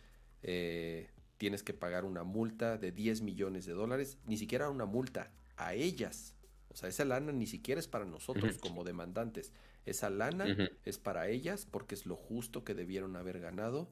eh, 0.47 1.09
tienes 1.37 1.63
que 1.63 1.73
pagar 1.73 2.05
una 2.05 2.23
multa 2.23 2.77
de 2.77 2.91
10 2.91 3.21
millones 3.21 3.65
de 3.65 3.73
dólares, 3.73 4.19
ni 4.27 4.37
siquiera 4.37 4.69
una 4.69 4.85
multa 4.85 5.31
a 5.57 5.73
ellas. 5.73 6.35
O 6.69 6.75
sea, 6.75 6.87
esa 6.87 7.03
lana 7.03 7.31
ni 7.31 7.47
siquiera 7.47 7.79
es 7.79 7.87
para 7.87 8.05
nosotros 8.05 8.59
como 8.59 8.83
demandantes. 8.83 9.53
Esa 9.85 10.11
lana 10.11 10.45
es 10.83 10.99
para 10.99 11.29
ellas 11.29 11.67
porque 11.69 11.95
es 11.95 12.05
lo 12.05 12.15
justo 12.15 12.63
que 12.63 12.75
debieron 12.75 13.15
haber 13.15 13.39
ganado 13.39 13.89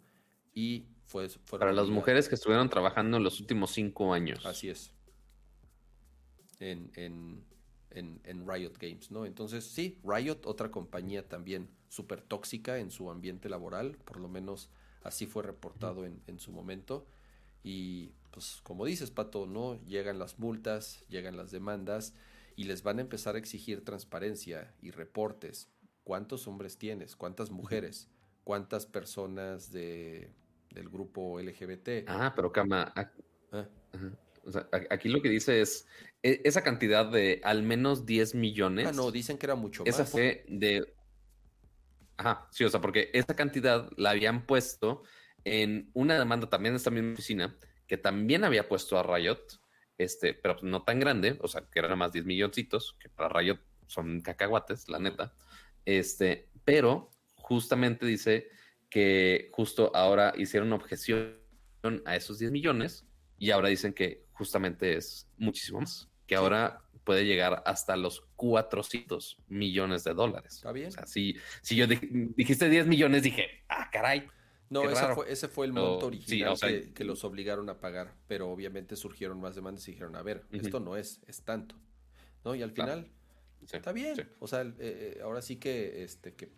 y 0.53 0.85
fue... 1.05 1.27
Para 1.49 1.71
las 1.71 1.87
mujeres 1.87 2.29
que 2.29 2.35
estuvieron 2.35 2.69
trabajando 2.69 3.17
en 3.17 3.23
los 3.23 3.39
últimos 3.39 3.71
cinco 3.71 4.13
años. 4.13 4.45
Así 4.45 4.69
es. 4.69 4.93
En, 6.59 6.91
en, 6.95 7.43
en, 7.89 8.47
Riot 8.47 8.73
Games, 8.79 9.09
¿no? 9.09 9.25
Entonces, 9.25 9.63
sí, 9.65 9.99
Riot, 10.03 10.41
otra 10.45 10.69
compañía 10.69 11.27
también 11.27 11.69
súper 11.89 12.21
tóxica 12.21 12.77
en 12.77 12.91
su 12.91 13.09
ambiente 13.09 13.49
laboral, 13.49 13.97
por 14.05 14.19
lo 14.19 14.29
menos 14.29 14.69
así 15.03 15.25
fue 15.25 15.43
reportado 15.43 16.05
en, 16.05 16.21
en 16.27 16.39
su 16.39 16.51
momento. 16.51 17.05
Y 17.63 18.13
pues 18.31 18.59
como 18.63 18.85
dices, 18.85 19.11
Pato, 19.11 19.45
¿no? 19.45 19.79
Llegan 19.85 20.19
las 20.19 20.39
multas, 20.39 21.05
llegan 21.07 21.37
las 21.37 21.51
demandas 21.51 22.13
y 22.55 22.65
les 22.65 22.83
van 22.83 22.99
a 22.99 23.01
empezar 23.01 23.35
a 23.35 23.37
exigir 23.37 23.83
transparencia 23.83 24.73
y 24.81 24.91
reportes. 24.91 25.69
¿Cuántos 26.03 26.47
hombres 26.47 26.77
tienes? 26.77 27.15
¿Cuántas 27.15 27.51
mujeres? 27.51 28.09
¿Cuántas 28.43 28.85
personas 28.85 29.71
de, 29.71 30.31
del 30.71 30.89
grupo 30.89 31.39
LGBT? 31.39 32.07
Ah, 32.07 32.33
pero 32.35 32.51
Cama, 32.51 32.93
ah. 32.95 33.67
aquí 34.89 35.09
lo 35.09 35.21
que 35.21 35.29
dice 35.29 35.61
es 35.61 35.87
e, 36.21 36.41
esa 36.43 36.61
cantidad 36.61 37.05
de 37.05 37.39
al 37.43 37.63
menos 37.63 38.05
10 38.05 38.35
millones. 38.35 38.87
Ah, 38.87 38.91
no, 38.91 39.11
dicen 39.11 39.37
que 39.37 39.45
era 39.45 39.55
mucho 39.55 39.83
más. 39.83 39.93
Esa 39.93 40.05
fue 40.05 40.43
de... 40.47 40.92
Ajá, 42.17 42.47
sí, 42.51 42.63
o 42.63 42.69
sea, 42.69 42.81
porque 42.81 43.09
esa 43.13 43.35
cantidad 43.35 43.89
la 43.97 44.11
habían 44.11 44.45
puesto 44.45 45.03
en 45.43 45.89
una 45.93 46.17
demanda 46.17 46.49
también 46.49 46.73
de 46.73 46.77
esta 46.77 46.91
misma 46.91 47.13
oficina 47.13 47.57
que 47.87 47.97
también 47.97 48.43
había 48.43 48.67
puesto 48.67 48.97
a 48.97 49.03
Riot, 49.03 49.59
este, 49.97 50.33
pero 50.33 50.57
no 50.61 50.83
tan 50.83 50.99
grande, 50.99 51.37
o 51.41 51.47
sea, 51.47 51.67
que 51.69 51.79
eran 51.79 51.97
más 51.97 52.11
10 52.11 52.25
milloncitos, 52.25 52.95
que 52.99 53.09
para 53.09 53.29
Riot 53.29 53.59
son 53.87 54.21
cacahuates, 54.21 54.89
la 54.89 54.99
neta. 54.99 55.35
Este, 55.85 56.49
pero 56.63 57.11
justamente 57.35 58.05
dice 58.05 58.49
que 58.89 59.49
justo 59.51 59.91
ahora 59.93 60.33
hicieron 60.37 60.71
objeción 60.73 61.35
a 62.05 62.15
esos 62.15 62.39
10 62.39 62.51
millones 62.51 63.05
y 63.37 63.51
ahora 63.51 63.67
dicen 63.67 63.93
que 63.93 64.25
justamente 64.31 64.95
es 64.95 65.29
muchísimo 65.37 65.81
más, 65.81 66.09
que 66.25 66.35
ahora 66.35 66.82
puede 67.03 67.25
llegar 67.25 67.63
hasta 67.65 67.95
los 67.95 68.21
400 68.35 69.37
millones 69.47 70.03
de 70.03 70.13
dólares. 70.13 70.55
Está 70.55 70.71
bien. 70.71 70.87
O 70.87 70.91
sea, 70.91 71.05
si, 71.05 71.35
si 71.61 71.75
yo 71.75 71.85
dijiste 71.87 72.69
10 72.69 72.87
millones, 72.87 73.23
dije, 73.23 73.63
ah, 73.69 73.89
caray, 73.91 74.27
no, 74.73 74.89
ese 75.27 75.47
fue, 75.47 75.65
el 75.67 75.73
monto 75.73 76.07
original 76.07 76.57
que, 76.93 77.03
los 77.03 77.23
obligaron 77.23 77.69
a 77.69 77.79
pagar, 77.79 78.15
pero 78.27 78.49
obviamente 78.49 78.95
surgieron 78.95 79.39
más 79.39 79.55
demandas 79.55 79.87
y 79.87 79.91
dijeron, 79.91 80.15
a 80.15 80.23
ver, 80.23 80.45
esto 80.51 80.79
no 80.79 80.97
es, 80.97 81.21
es 81.27 81.43
tanto. 81.43 81.75
¿No? 82.43 82.55
Y 82.55 82.63
al 82.63 82.71
final, 82.71 83.07
está 83.71 83.91
bien. 83.91 84.29
O 84.39 84.47
sea, 84.47 84.61
eh, 84.61 84.73
eh, 84.79 85.19
ahora 85.23 85.41
sí 85.41 85.57
que, 85.57 86.03
este, 86.03 86.33
que, 86.33 86.51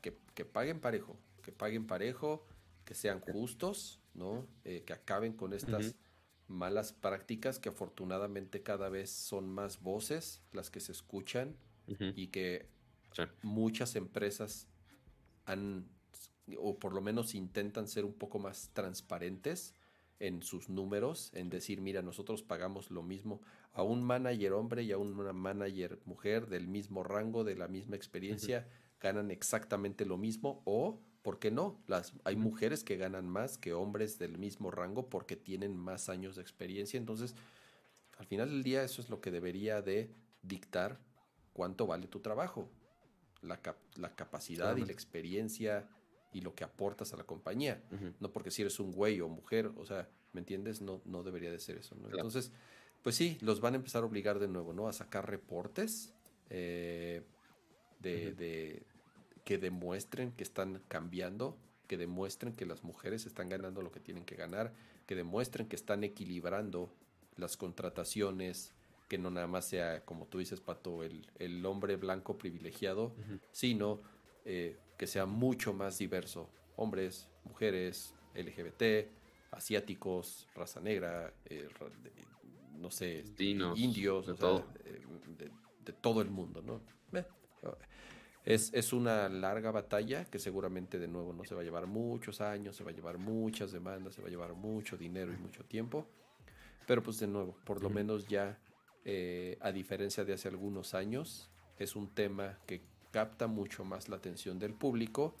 que, 0.00 0.44
paguen 0.44 0.80
parejo, 0.80 1.18
que 1.42 1.52
paguen 1.52 1.86
parejo, 1.86 2.46
que 2.84 2.94
sean 2.94 3.20
justos, 3.20 4.00
¿no? 4.14 4.46
Eh, 4.64 4.82
que 4.86 4.94
acaben 4.94 5.34
con 5.34 5.52
estas 5.52 5.94
malas 6.50 6.92
prácticas 6.92 7.58
que 7.58 7.70
afortunadamente 7.70 8.62
cada 8.62 8.88
vez 8.88 9.10
son 9.10 9.48
más 9.48 9.80
voces 9.80 10.42
las 10.52 10.70
que 10.70 10.80
se 10.80 10.92
escuchan 10.92 11.56
y 12.14 12.28
que 12.28 12.68
muchas 13.42 13.96
empresas 13.96 14.68
han 15.44 15.88
o 16.58 16.78
por 16.78 16.92
lo 16.92 17.00
menos 17.00 17.34
intentan 17.34 17.88
ser 17.88 18.04
un 18.04 18.12
poco 18.12 18.38
más 18.38 18.70
transparentes 18.72 19.74
en 20.18 20.42
sus 20.42 20.68
números, 20.68 21.30
en 21.34 21.48
decir, 21.48 21.80
mira, 21.80 22.02
nosotros 22.02 22.42
pagamos 22.42 22.90
lo 22.90 23.02
mismo 23.02 23.40
a 23.72 23.82
un 23.82 24.02
manager 24.02 24.52
hombre 24.52 24.82
y 24.82 24.92
a 24.92 24.98
una 24.98 25.32
manager 25.32 25.98
mujer 26.04 26.48
del 26.48 26.68
mismo 26.68 27.02
rango, 27.02 27.42
de 27.42 27.56
la 27.56 27.68
misma 27.68 27.96
experiencia, 27.96 28.68
ganan 29.00 29.30
exactamente 29.30 30.04
lo 30.04 30.18
mismo 30.18 30.60
o, 30.66 31.00
¿por 31.22 31.38
qué 31.38 31.50
no? 31.50 31.82
Las, 31.86 32.12
hay 32.24 32.36
mujeres 32.36 32.84
que 32.84 32.96
ganan 32.96 33.28
más 33.28 33.58
que 33.58 33.72
hombres 33.72 34.18
del 34.18 34.38
mismo 34.38 34.70
rango 34.70 35.08
porque 35.08 35.36
tienen 35.36 35.76
más 35.76 36.08
años 36.08 36.36
de 36.36 36.42
experiencia, 36.42 36.98
entonces, 36.98 37.34
al 38.18 38.26
final 38.26 38.50
del 38.50 38.62
día 38.62 38.82
eso 38.82 39.00
es 39.00 39.08
lo 39.10 39.20
que 39.20 39.30
debería 39.30 39.82
de 39.82 40.10
dictar 40.42 40.98
cuánto 41.52 41.86
vale 41.86 42.06
tu 42.06 42.20
trabajo, 42.20 42.68
la, 43.42 43.60
la 43.96 44.14
capacidad 44.14 44.76
y 44.76 44.84
la 44.84 44.92
experiencia 44.92 45.88
y 46.32 46.42
lo 46.42 46.54
que 46.54 46.64
aportas 46.64 47.12
a 47.12 47.16
la 47.16 47.24
compañía. 47.24 47.82
No 48.20 48.30
porque 48.30 48.50
si 48.50 48.62
eres 48.62 48.78
un 48.78 48.92
güey 48.92 49.20
o 49.20 49.28
mujer, 49.28 49.72
o 49.76 49.84
sea, 49.84 50.08
¿me 50.32 50.40
entiendes? 50.40 50.80
No, 50.80 51.00
no 51.04 51.22
debería 51.22 51.50
de 51.50 51.58
ser 51.58 51.78
eso. 51.78 51.96
Entonces, 52.12 52.52
pues 53.02 53.16
sí, 53.16 53.38
los 53.40 53.60
van 53.60 53.74
a 53.74 53.76
empezar 53.76 54.02
a 54.02 54.06
obligar 54.06 54.38
de 54.38 54.48
nuevo, 54.48 54.72
¿no? 54.72 54.88
A 54.88 54.92
sacar 54.92 55.28
reportes 55.28 56.12
eh, 56.50 57.22
de, 58.00 58.82
que 59.44 59.58
demuestren 59.58 60.32
que 60.32 60.42
están 60.42 60.82
cambiando, 60.88 61.56
que 61.86 61.96
demuestren 61.96 62.54
que 62.54 62.66
las 62.66 62.84
mujeres 62.84 63.26
están 63.26 63.48
ganando 63.48 63.82
lo 63.82 63.90
que 63.90 64.00
tienen 64.00 64.24
que 64.24 64.36
ganar, 64.36 64.72
que 65.06 65.14
demuestren 65.14 65.68
que 65.68 65.76
están 65.76 66.04
equilibrando 66.04 66.92
las 67.36 67.56
contrataciones, 67.56 68.74
que 69.08 69.18
no 69.18 69.30
nada 69.30 69.48
más 69.48 69.64
sea, 69.64 70.04
como 70.04 70.26
tú 70.26 70.38
dices, 70.38 70.60
Pato, 70.60 71.02
el, 71.02 71.26
el 71.38 71.66
hombre 71.66 71.96
blanco 71.96 72.38
privilegiado, 72.38 73.12
sino 73.50 74.00
eh, 74.44 74.78
que 74.96 75.06
sea 75.06 75.26
mucho 75.26 75.72
más 75.72 75.98
diverso. 75.98 76.48
Hombres, 76.76 77.28
mujeres, 77.44 78.14
LGBT, 78.34 79.10
asiáticos, 79.50 80.46
raza 80.54 80.80
negra, 80.80 81.34
eh, 81.46 81.68
no 82.78 82.90
sé, 82.90 83.24
indios, 83.38 84.26
de, 84.26 84.34
todo. 84.34 84.64
Eh, 84.84 85.00
de, 85.84 85.92
todo 85.92 86.22
el 86.22 86.30
mundo, 86.30 86.62
¿no? 86.62 86.80
Es, 88.44 88.72
es, 88.72 88.92
una 88.92 89.28
larga 89.28 89.70
batalla 89.70 90.24
que 90.24 90.38
seguramente 90.38 90.98
de 90.98 91.08
nuevo 91.08 91.32
no 91.32 91.44
se 91.44 91.54
va 91.54 91.60
a 91.60 91.64
llevar 91.64 91.86
muchos 91.86 92.40
años, 92.40 92.74
se 92.74 92.84
va 92.84 92.90
a 92.90 92.94
llevar 92.94 93.18
muchas 93.18 93.70
demandas, 93.70 94.14
se 94.14 94.22
va 94.22 94.28
a 94.28 94.30
llevar 94.30 94.54
mucho 94.54 94.96
dinero 94.96 95.32
y 95.32 95.36
mucho 95.36 95.64
tiempo. 95.64 96.06
Pero 96.86 97.02
pues 97.02 97.20
de 97.20 97.26
nuevo, 97.26 97.56
por 97.64 97.82
lo 97.82 97.90
menos 97.90 98.26
ya, 98.26 98.58
a 99.60 99.72
diferencia 99.72 100.24
de 100.24 100.32
hace 100.32 100.48
algunos 100.48 100.94
años, 100.94 101.50
es 101.78 101.96
un 101.96 102.08
tema 102.14 102.58
que 102.66 102.82
capta 103.10 103.46
mucho 103.46 103.84
más 103.84 104.08
la 104.08 104.16
atención 104.16 104.58
del 104.58 104.74
público 104.74 105.34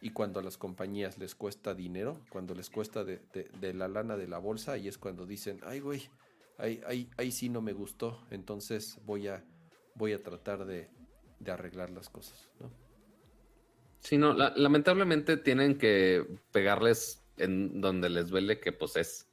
y 0.00 0.10
cuando 0.10 0.38
a 0.38 0.42
las 0.42 0.56
compañías 0.56 1.18
les 1.18 1.34
cuesta 1.34 1.74
dinero, 1.74 2.20
cuando 2.30 2.54
les 2.54 2.70
cuesta 2.70 3.04
de, 3.04 3.20
la 3.74 3.88
lana 3.88 4.16
de 4.16 4.28
la 4.28 4.38
bolsa, 4.38 4.78
y 4.78 4.86
es 4.86 4.96
cuando 4.96 5.26
dicen, 5.26 5.60
ay 5.64 5.80
güey, 5.80 6.08
ahí, 6.56 6.80
ahí, 6.86 7.10
ahí 7.16 7.32
sí 7.32 7.48
no 7.48 7.60
me 7.60 7.72
gustó, 7.72 8.20
entonces 8.30 9.00
voy 9.04 9.26
a, 9.26 9.44
voy 9.96 10.12
a 10.12 10.22
tratar 10.22 10.66
de, 10.66 10.88
arreglar 11.46 11.90
las 11.90 12.08
cosas, 12.08 12.48
¿no? 12.60 12.70
Sí, 14.00 14.16
no, 14.16 14.32
lamentablemente 14.32 15.36
tienen 15.36 15.76
que 15.76 16.24
pegarles 16.52 17.24
en 17.36 17.80
donde 17.80 18.08
les 18.08 18.28
duele 18.28 18.60
que 18.60 18.72
pues 18.72 18.96
es 18.96 19.28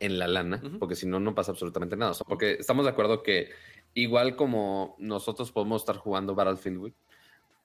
en 0.00 0.18
la 0.18 0.26
lana, 0.28 0.62
porque 0.78 0.94
si 0.94 1.06
no, 1.06 1.18
no 1.20 1.34
pasa 1.34 1.52
absolutamente 1.52 1.96
nada. 1.96 2.12
porque 2.26 2.52
estamos 2.52 2.84
de 2.84 2.90
acuerdo 2.90 3.22
que 3.22 3.50
igual 3.94 4.36
como 4.36 4.96
nosotros 4.98 5.50
podemos 5.50 5.82
estar 5.82 5.96
jugando 5.96 6.34
Battlefield, 6.34 6.92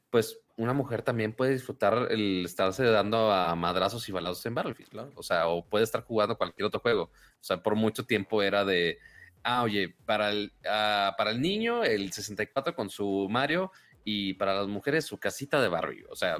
pues 0.10 0.40
una 0.58 0.74
mujer 0.74 1.02
también 1.02 1.34
puede 1.34 1.54
disfrutar 1.54 2.08
el 2.12 2.46
estarse 2.46 2.84
dando 2.86 3.32
a 3.32 3.56
madrazos 3.56 4.08
y 4.08 4.12
balazos 4.12 4.46
en 4.46 4.56
Battlefield, 4.56 4.90
claro. 4.92 5.12
O 5.16 5.24
sea, 5.24 5.48
o 5.48 5.66
puede 5.66 5.84
estar 5.84 6.04
jugando 6.04 6.38
cualquier 6.38 6.68
otro 6.68 6.80
juego. 6.80 7.04
O 7.04 7.44
sea, 7.44 7.64
por 7.64 7.76
mucho 7.76 8.06
tiempo 8.06 8.44
era 8.44 8.64
de, 8.64 9.00
ah, 9.44 9.64
oye, 9.64 9.96
para 10.06 10.32
el, 10.32 10.52
ah, 10.68 11.14
para 11.18 11.32
el 11.32 11.42
niño 11.42 11.84
el 11.84 12.12
64 12.12 12.76
con 12.76 12.90
su 12.90 13.28
Mario 13.30 13.72
y 14.04 14.34
para 14.34 14.56
las 14.56 14.68
mujeres 14.68 15.06
su 15.06 15.18
casita 15.18 15.62
de 15.62 15.68
barrio. 15.68 16.08
O 16.10 16.16
sea, 16.16 16.38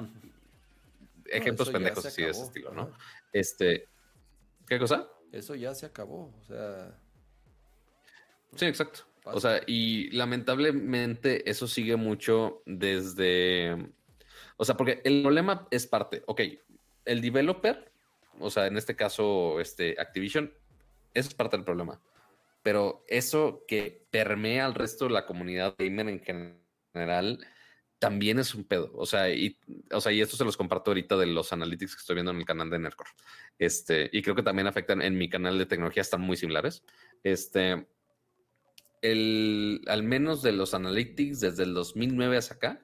ejemplos 1.26 1.70
pendejos 1.70 2.04
así 2.04 2.22
de 2.22 2.30
ese 2.30 2.42
estilo, 2.42 2.72
¿no? 2.72 2.92
Este, 3.32 3.88
¿qué 4.66 4.78
cosa? 4.78 5.08
Eso 5.32 5.54
ya 5.54 5.74
se 5.74 5.86
acabó, 5.86 6.32
o 6.38 6.44
sea. 6.44 6.96
Sí, 8.56 8.66
exacto. 8.66 9.00
O 9.24 9.40
sea, 9.40 9.62
y 9.66 10.10
lamentablemente 10.10 11.48
eso 11.48 11.66
sigue 11.66 11.96
mucho 11.96 12.62
desde. 12.66 13.92
O 14.56 14.64
sea, 14.64 14.76
porque 14.76 15.00
el 15.04 15.22
problema 15.22 15.66
es 15.70 15.86
parte. 15.86 16.22
Ok, 16.26 16.42
el 17.04 17.20
developer, 17.20 17.90
o 18.38 18.50
sea, 18.50 18.66
en 18.66 18.76
este 18.76 18.94
caso, 18.94 19.60
este 19.60 19.96
Activision, 19.98 20.52
eso 21.14 21.28
es 21.28 21.34
parte 21.34 21.56
del 21.56 21.64
problema. 21.64 22.00
Pero 22.64 23.04
eso 23.08 23.64
que 23.68 24.06
permea 24.10 24.64
al 24.64 24.74
resto 24.74 25.04
de 25.04 25.12
la 25.12 25.26
comunidad 25.26 25.74
gamer 25.78 26.08
en 26.08 26.24
general 26.92 27.46
también 27.98 28.38
es 28.38 28.54
un 28.54 28.64
pedo. 28.64 28.90
O 28.94 29.04
sea, 29.04 29.28
y, 29.28 29.58
o 29.92 30.00
sea, 30.00 30.12
y 30.12 30.22
esto 30.22 30.38
se 30.38 30.46
los 30.46 30.56
comparto 30.56 30.90
ahorita 30.90 31.18
de 31.18 31.26
los 31.26 31.52
analytics 31.52 31.94
que 31.94 32.00
estoy 32.00 32.14
viendo 32.14 32.32
en 32.32 32.38
el 32.38 32.46
canal 32.46 32.70
de 32.70 32.78
Nerdcore. 32.78 33.10
Este, 33.58 34.08
y 34.12 34.22
creo 34.22 34.34
que 34.34 34.42
también 34.42 34.66
afectan 34.66 35.02
en 35.02 35.18
mi 35.18 35.28
canal 35.28 35.58
de 35.58 35.66
tecnología, 35.66 36.00
están 36.00 36.22
muy 36.22 36.38
similares. 36.38 36.82
Este, 37.22 37.86
el, 39.02 39.82
al 39.86 40.02
menos 40.02 40.40
de 40.40 40.52
los 40.52 40.72
analytics 40.72 41.40
desde 41.40 41.64
el 41.64 41.74
2009 41.74 42.38
hasta 42.38 42.54
acá, 42.54 42.82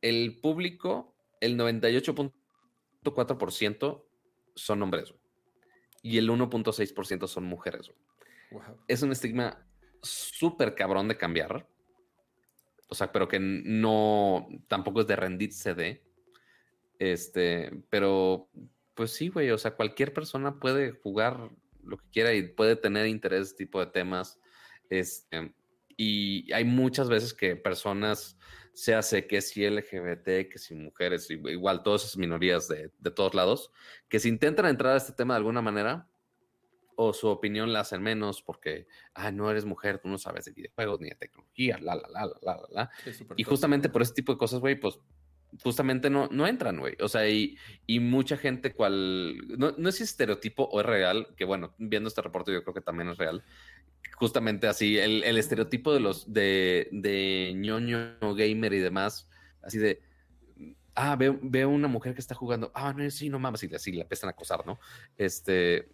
el 0.00 0.38
público, 0.40 1.14
el 1.42 1.58
98.4% 1.58 4.04
son 4.54 4.82
hombres 4.82 5.12
y 6.02 6.16
el 6.16 6.30
1.6% 6.30 7.28
son 7.28 7.44
mujeres. 7.44 7.92
Es 8.88 9.02
un 9.02 9.12
estigma 9.12 9.66
súper 10.02 10.74
cabrón 10.74 11.08
de 11.08 11.16
cambiar. 11.16 11.66
O 12.88 12.94
sea, 12.94 13.12
pero 13.12 13.28
que 13.28 13.38
no, 13.38 14.48
tampoco 14.68 15.00
es 15.00 15.06
de 15.06 15.16
rendirse 15.16 15.74
de. 15.74 16.02
Este, 16.98 17.70
pero 17.88 18.48
pues 18.94 19.12
sí, 19.12 19.28
güey, 19.28 19.50
o 19.50 19.58
sea, 19.58 19.76
cualquier 19.76 20.12
persona 20.12 20.58
puede 20.58 20.90
jugar 20.90 21.50
lo 21.82 21.96
que 21.96 22.10
quiera 22.10 22.34
y 22.34 22.42
puede 22.42 22.76
tener 22.76 23.06
interés 23.06 23.48
este 23.48 23.64
tipo 23.64 23.80
de 23.80 23.86
temas. 23.86 24.38
Este, 24.90 25.54
y 25.96 26.52
hay 26.52 26.64
muchas 26.64 27.08
veces 27.08 27.32
que 27.32 27.56
personas, 27.56 28.36
se 28.72 28.94
hace 28.94 29.26
que 29.26 29.40
si 29.40 29.68
LGBT, 29.68 30.48
que 30.50 30.58
si 30.58 30.74
mujeres, 30.74 31.30
igual 31.30 31.82
todas 31.82 32.04
esas 32.04 32.16
minorías 32.16 32.68
de, 32.68 32.90
de 32.98 33.10
todos 33.10 33.34
lados, 33.34 33.70
que 34.08 34.20
se 34.20 34.28
intentan 34.28 34.66
entrar 34.66 34.94
a 34.94 34.96
este 34.96 35.12
tema 35.12 35.34
de 35.34 35.38
alguna 35.38 35.60
manera, 35.60 36.08
o 37.02 37.14
su 37.14 37.28
opinión 37.28 37.72
la 37.72 37.80
hacen 37.80 38.02
menos 38.02 38.42
porque, 38.42 38.86
ah, 39.14 39.30
no 39.30 39.50
eres 39.50 39.64
mujer, 39.64 40.00
tú 40.00 40.08
no 40.08 40.18
sabes 40.18 40.44
de 40.44 40.52
videojuegos 40.52 41.00
ni 41.00 41.08
de 41.08 41.14
tecnología, 41.14 41.78
la, 41.80 41.94
la, 41.94 42.06
la, 42.10 42.26
la, 42.26 42.34
la, 42.42 42.66
la. 42.68 42.90
y 43.36 43.42
justamente 43.42 43.88
por 43.88 44.02
ese 44.02 44.12
tipo 44.12 44.32
de 44.32 44.38
cosas, 44.38 44.60
güey, 44.60 44.78
pues 44.78 44.98
justamente 45.62 46.10
no, 46.10 46.28
no 46.30 46.46
entran, 46.46 46.78
güey. 46.78 46.96
O 47.00 47.08
sea, 47.08 47.26
y, 47.26 47.56
y, 47.86 48.00
mucha 48.00 48.36
gente 48.36 48.74
cual, 48.74 49.38
no, 49.56 49.72
no 49.78 49.88
es 49.88 50.02
estereotipo 50.02 50.64
o 50.64 50.80
es 50.80 50.86
real, 50.86 51.28
que 51.38 51.46
bueno, 51.46 51.74
viendo 51.78 52.08
este 52.08 52.20
reporte 52.20 52.52
yo 52.52 52.62
creo 52.62 52.74
que 52.74 52.82
también 52.82 53.08
es 53.08 53.16
real. 53.16 53.42
Justamente 54.16 54.66
así, 54.66 54.98
el, 54.98 55.24
el 55.24 55.38
estereotipo 55.38 55.94
de 55.94 56.00
los, 56.00 56.30
de, 56.30 56.90
de 56.92 57.54
ñoño 57.56 58.18
gamer 58.20 58.74
y 58.74 58.78
demás, 58.80 59.26
así 59.62 59.78
de, 59.78 60.02
ah, 60.94 61.16
veo, 61.16 61.38
veo 61.40 61.70
una 61.70 61.88
mujer 61.88 62.12
que 62.12 62.20
está 62.20 62.34
jugando, 62.34 62.70
ah, 62.74 62.92
no, 62.92 63.10
sí, 63.10 63.30
no 63.30 63.38
mames, 63.38 63.62
y 63.62 63.74
así 63.74 63.90
la 63.92 64.02
empiezan 64.02 64.28
a 64.28 64.32
acosar, 64.32 64.66
¿no? 64.66 64.78
Este, 65.16 65.88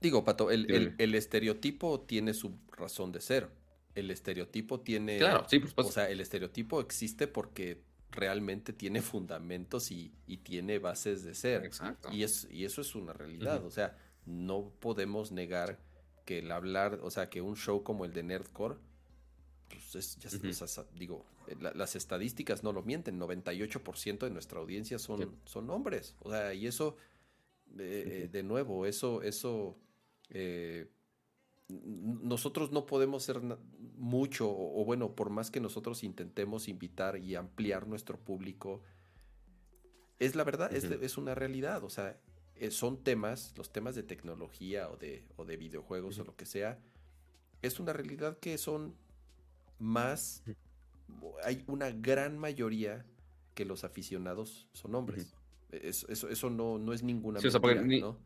Digo, 0.00 0.24
Pato, 0.24 0.50
el, 0.50 0.94
el, 0.98 1.14
estereotipo 1.14 2.00
tiene 2.00 2.34
su 2.34 2.56
razón 2.70 3.10
de 3.10 3.20
ser. 3.20 3.50
El 3.94 4.10
estereotipo 4.10 4.80
tiene. 4.80 5.18
Claro, 5.18 5.44
sí, 5.48 5.58
por 5.58 5.86
O 5.86 5.90
sea, 5.90 6.08
el 6.08 6.20
estereotipo 6.20 6.80
existe 6.80 7.26
porque 7.26 7.82
realmente 8.10 8.72
tiene 8.72 9.02
fundamentos 9.02 9.90
y, 9.90 10.12
y 10.26 10.38
tiene 10.38 10.78
bases 10.78 11.24
de 11.24 11.34
ser. 11.34 11.64
Exacto. 11.64 12.10
Y, 12.12 12.22
es, 12.22 12.46
y 12.50 12.64
eso 12.64 12.80
es 12.80 12.94
una 12.94 13.12
realidad. 13.12 13.64
O 13.64 13.70
sea, 13.70 13.96
no 14.24 14.70
podemos 14.78 15.32
negar 15.32 15.80
que 16.24 16.38
el 16.38 16.52
hablar, 16.52 17.00
o 17.02 17.10
sea, 17.10 17.28
que 17.28 17.40
un 17.40 17.56
show 17.56 17.82
como 17.82 18.04
el 18.04 18.12
de 18.12 18.22
Nerdcore, 18.22 18.76
pues 19.68 19.94
es, 19.94 20.18
ya, 20.18 20.30
digo, 20.94 21.24
las 21.74 21.96
estadísticas 21.96 22.62
no 22.62 22.72
lo 22.72 22.82
mienten, 22.82 23.18
98% 23.18 24.18
de 24.18 24.30
nuestra 24.30 24.60
audiencia 24.60 24.98
son, 24.98 25.36
son 25.44 25.70
hombres. 25.70 26.14
O 26.20 26.30
sea, 26.30 26.54
y 26.54 26.66
eso, 26.66 26.96
eh, 27.78 28.28
de 28.30 28.42
nuevo, 28.42 28.86
eso, 28.86 29.22
eso 29.22 29.78
eh, 30.30 30.88
nosotros 31.68 32.72
no 32.72 32.86
podemos 32.86 33.22
ser 33.22 33.40
mucho, 33.96 34.48
o, 34.50 34.84
bueno, 34.84 35.14
por 35.14 35.30
más 35.30 35.50
que 35.50 35.60
nosotros 35.60 36.02
intentemos 36.02 36.68
invitar 36.68 37.18
y 37.18 37.34
ampliar 37.34 37.86
nuestro 37.86 38.18
público, 38.18 38.82
es 40.18 40.34
la 40.34 40.44
verdad, 40.44 40.72
es, 40.74 41.18
una 41.18 41.34
realidad, 41.34 41.84
o 41.84 41.90
sea, 41.90 42.18
eh, 42.56 42.70
son 42.70 43.04
temas, 43.04 43.54
los 43.56 43.70
temas 43.70 43.94
de 43.94 44.02
tecnología 44.02 44.88
o 44.88 44.96
de, 44.96 45.24
o 45.36 45.44
de 45.44 45.56
videojuegos 45.56 46.18
o 46.18 46.24
lo 46.24 46.34
que 46.36 46.46
sea, 46.46 46.78
es 47.60 47.78
una 47.78 47.92
realidad 47.92 48.38
que 48.38 48.56
son 48.56 48.94
más, 49.78 50.42
hay 51.44 51.64
una 51.66 51.90
gran 51.90 52.38
mayoría 52.38 53.04
que 53.54 53.64
los 53.64 53.84
aficionados 53.84 54.68
son 54.72 54.94
hombres. 54.94 55.34
Eso, 55.70 56.28
eso, 56.28 56.48
no, 56.48 56.78
no 56.78 56.94
es 56.94 57.02
ninguna 57.02 57.40
¿no? 58.00 58.18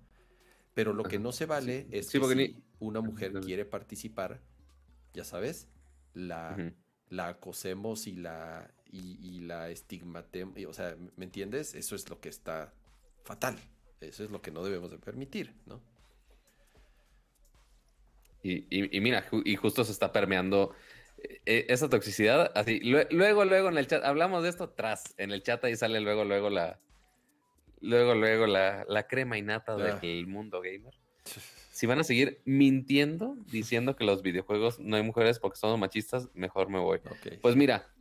Pero 0.74 0.93
lo 0.93 1.05
que 1.05 1.19
no 1.19 1.32
se 1.32 1.47
vale 1.47 1.86
es 1.90 2.11
que 2.11 2.19
si 2.20 2.65
una 2.78 3.01
mujer 3.01 3.32
quiere 3.40 3.65
participar, 3.65 4.40
ya 5.12 5.24
sabes, 5.24 5.69
la, 6.15 6.73
la 7.11 7.28
acosemos 7.28 8.07
y 8.07 8.16
la, 8.16 8.70
y, 8.90 9.40
la 9.40 9.70
estigmatemos. 9.70 10.57
O 10.66 10.73
sea, 10.73 10.97
¿me 11.16 11.24
entiendes? 11.24 11.74
Eso 11.74 11.94
es 11.94 12.09
lo 12.09 12.20
que 12.20 12.31
está 12.31 12.73
fatal. 13.24 13.57
Eso 14.01 14.24
es 14.24 14.31
lo 14.31 14.40
que 14.40 14.51
no 14.51 14.65
debemos 14.65 14.90
de 14.90 14.99
permitir, 14.99 15.55
¿no? 15.67 15.81
Y, 18.42 19.01
mira, 19.01 19.25
y 19.44 19.55
justo 19.55 19.84
se 19.84 19.92
está 19.92 20.10
permeando 20.10 20.75
eh, 21.47 21.67
esa 21.68 21.89
toxicidad. 21.89 22.51
Así, 22.57 22.81
luego, 22.81 23.44
luego 23.44 23.68
en 23.68 23.78
el 23.78 23.86
chat, 23.86 24.02
hablamos 24.05 24.42
de 24.42 24.49
esto 24.49 24.70
tras, 24.70 25.15
en 25.17 25.31
el 25.31 25.44
chat 25.44 25.62
ahí 25.65 25.76
sale 25.76 26.01
luego, 26.01 26.25
luego 26.25 26.51
la, 26.51 26.81
luego, 27.83 28.15
luego 28.15 28.47
la, 28.47 28.85
la 28.89 29.07
crema 29.07 29.39
innata 29.39 29.77
del 29.77 30.25
ah. 30.25 30.28
mundo 30.28 30.61
gamer. 30.61 30.94
Si 31.70 31.86
van 31.86 32.01
a 32.01 32.05
seguir 32.05 32.41
mintiendo, 32.44 33.36
diciendo 33.51 33.97
que 33.97 34.05
los 34.05 34.23
videojuegos 34.23 34.78
no 34.78 34.97
hay 34.97 35.02
mujeres 35.02 35.39
porque 35.39 35.59
son 35.59 35.78
machistas, 35.81 36.28
mejor 36.35 36.69
me 36.69 36.78
voy. 36.78 37.01
Pues 37.41 37.57
mira, 37.57 37.93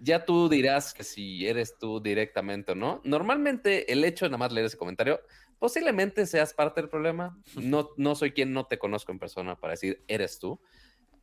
ya 0.00 0.24
tú 0.24 0.48
dirás 0.48 0.92
que 0.92 1.04
si 1.04 1.46
eres 1.46 1.78
tú 1.78 2.00
directamente 2.00 2.72
o 2.72 2.74
no. 2.74 3.00
Normalmente 3.04 3.92
el 3.92 4.04
hecho 4.04 4.24
de 4.24 4.30
nada 4.30 4.38
más 4.38 4.52
leer 4.52 4.66
ese 4.66 4.76
comentario, 4.76 5.20
posiblemente 5.58 6.26
seas 6.26 6.52
parte 6.54 6.80
del 6.80 6.90
problema. 6.90 7.38
No, 7.56 7.90
no 7.96 8.14
soy 8.14 8.32
quien 8.32 8.52
no 8.52 8.66
te 8.66 8.78
conozco 8.78 9.12
en 9.12 9.18
persona 9.18 9.58
para 9.58 9.72
decir 9.72 10.02
eres 10.06 10.38
tú 10.38 10.60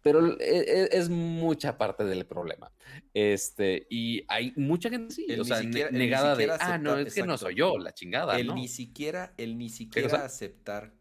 pero 0.01 0.40
e, 0.40 0.59
e, 0.59 0.90
es, 0.92 1.09
mucha 1.09 1.77
parte 1.77 2.06
del 2.06 2.26
problema. 2.26 2.72
Este, 3.14 3.88
y 3.90 4.24
hay 4.27 4.53
mucha 4.56 4.90
gente 4.90 5.14
sí, 5.14 5.27
o 5.40 5.43
sea, 5.43 5.61
negada 5.61 6.35
de, 6.35 6.51
ah, 6.59 6.77
no, 6.77 6.98
es 6.98 7.14
que 7.14 7.24
no 7.24 7.38
soy 7.38 7.56
yo, 7.56 7.77
la 7.77 7.93
chingada. 7.93 8.40
El 8.40 8.53
ni 8.56 8.67
siquiera, 8.67 9.34
el 9.38 9.58
ni 9.58 9.69
siquiera 9.69 10.26
aceptar 10.26 10.93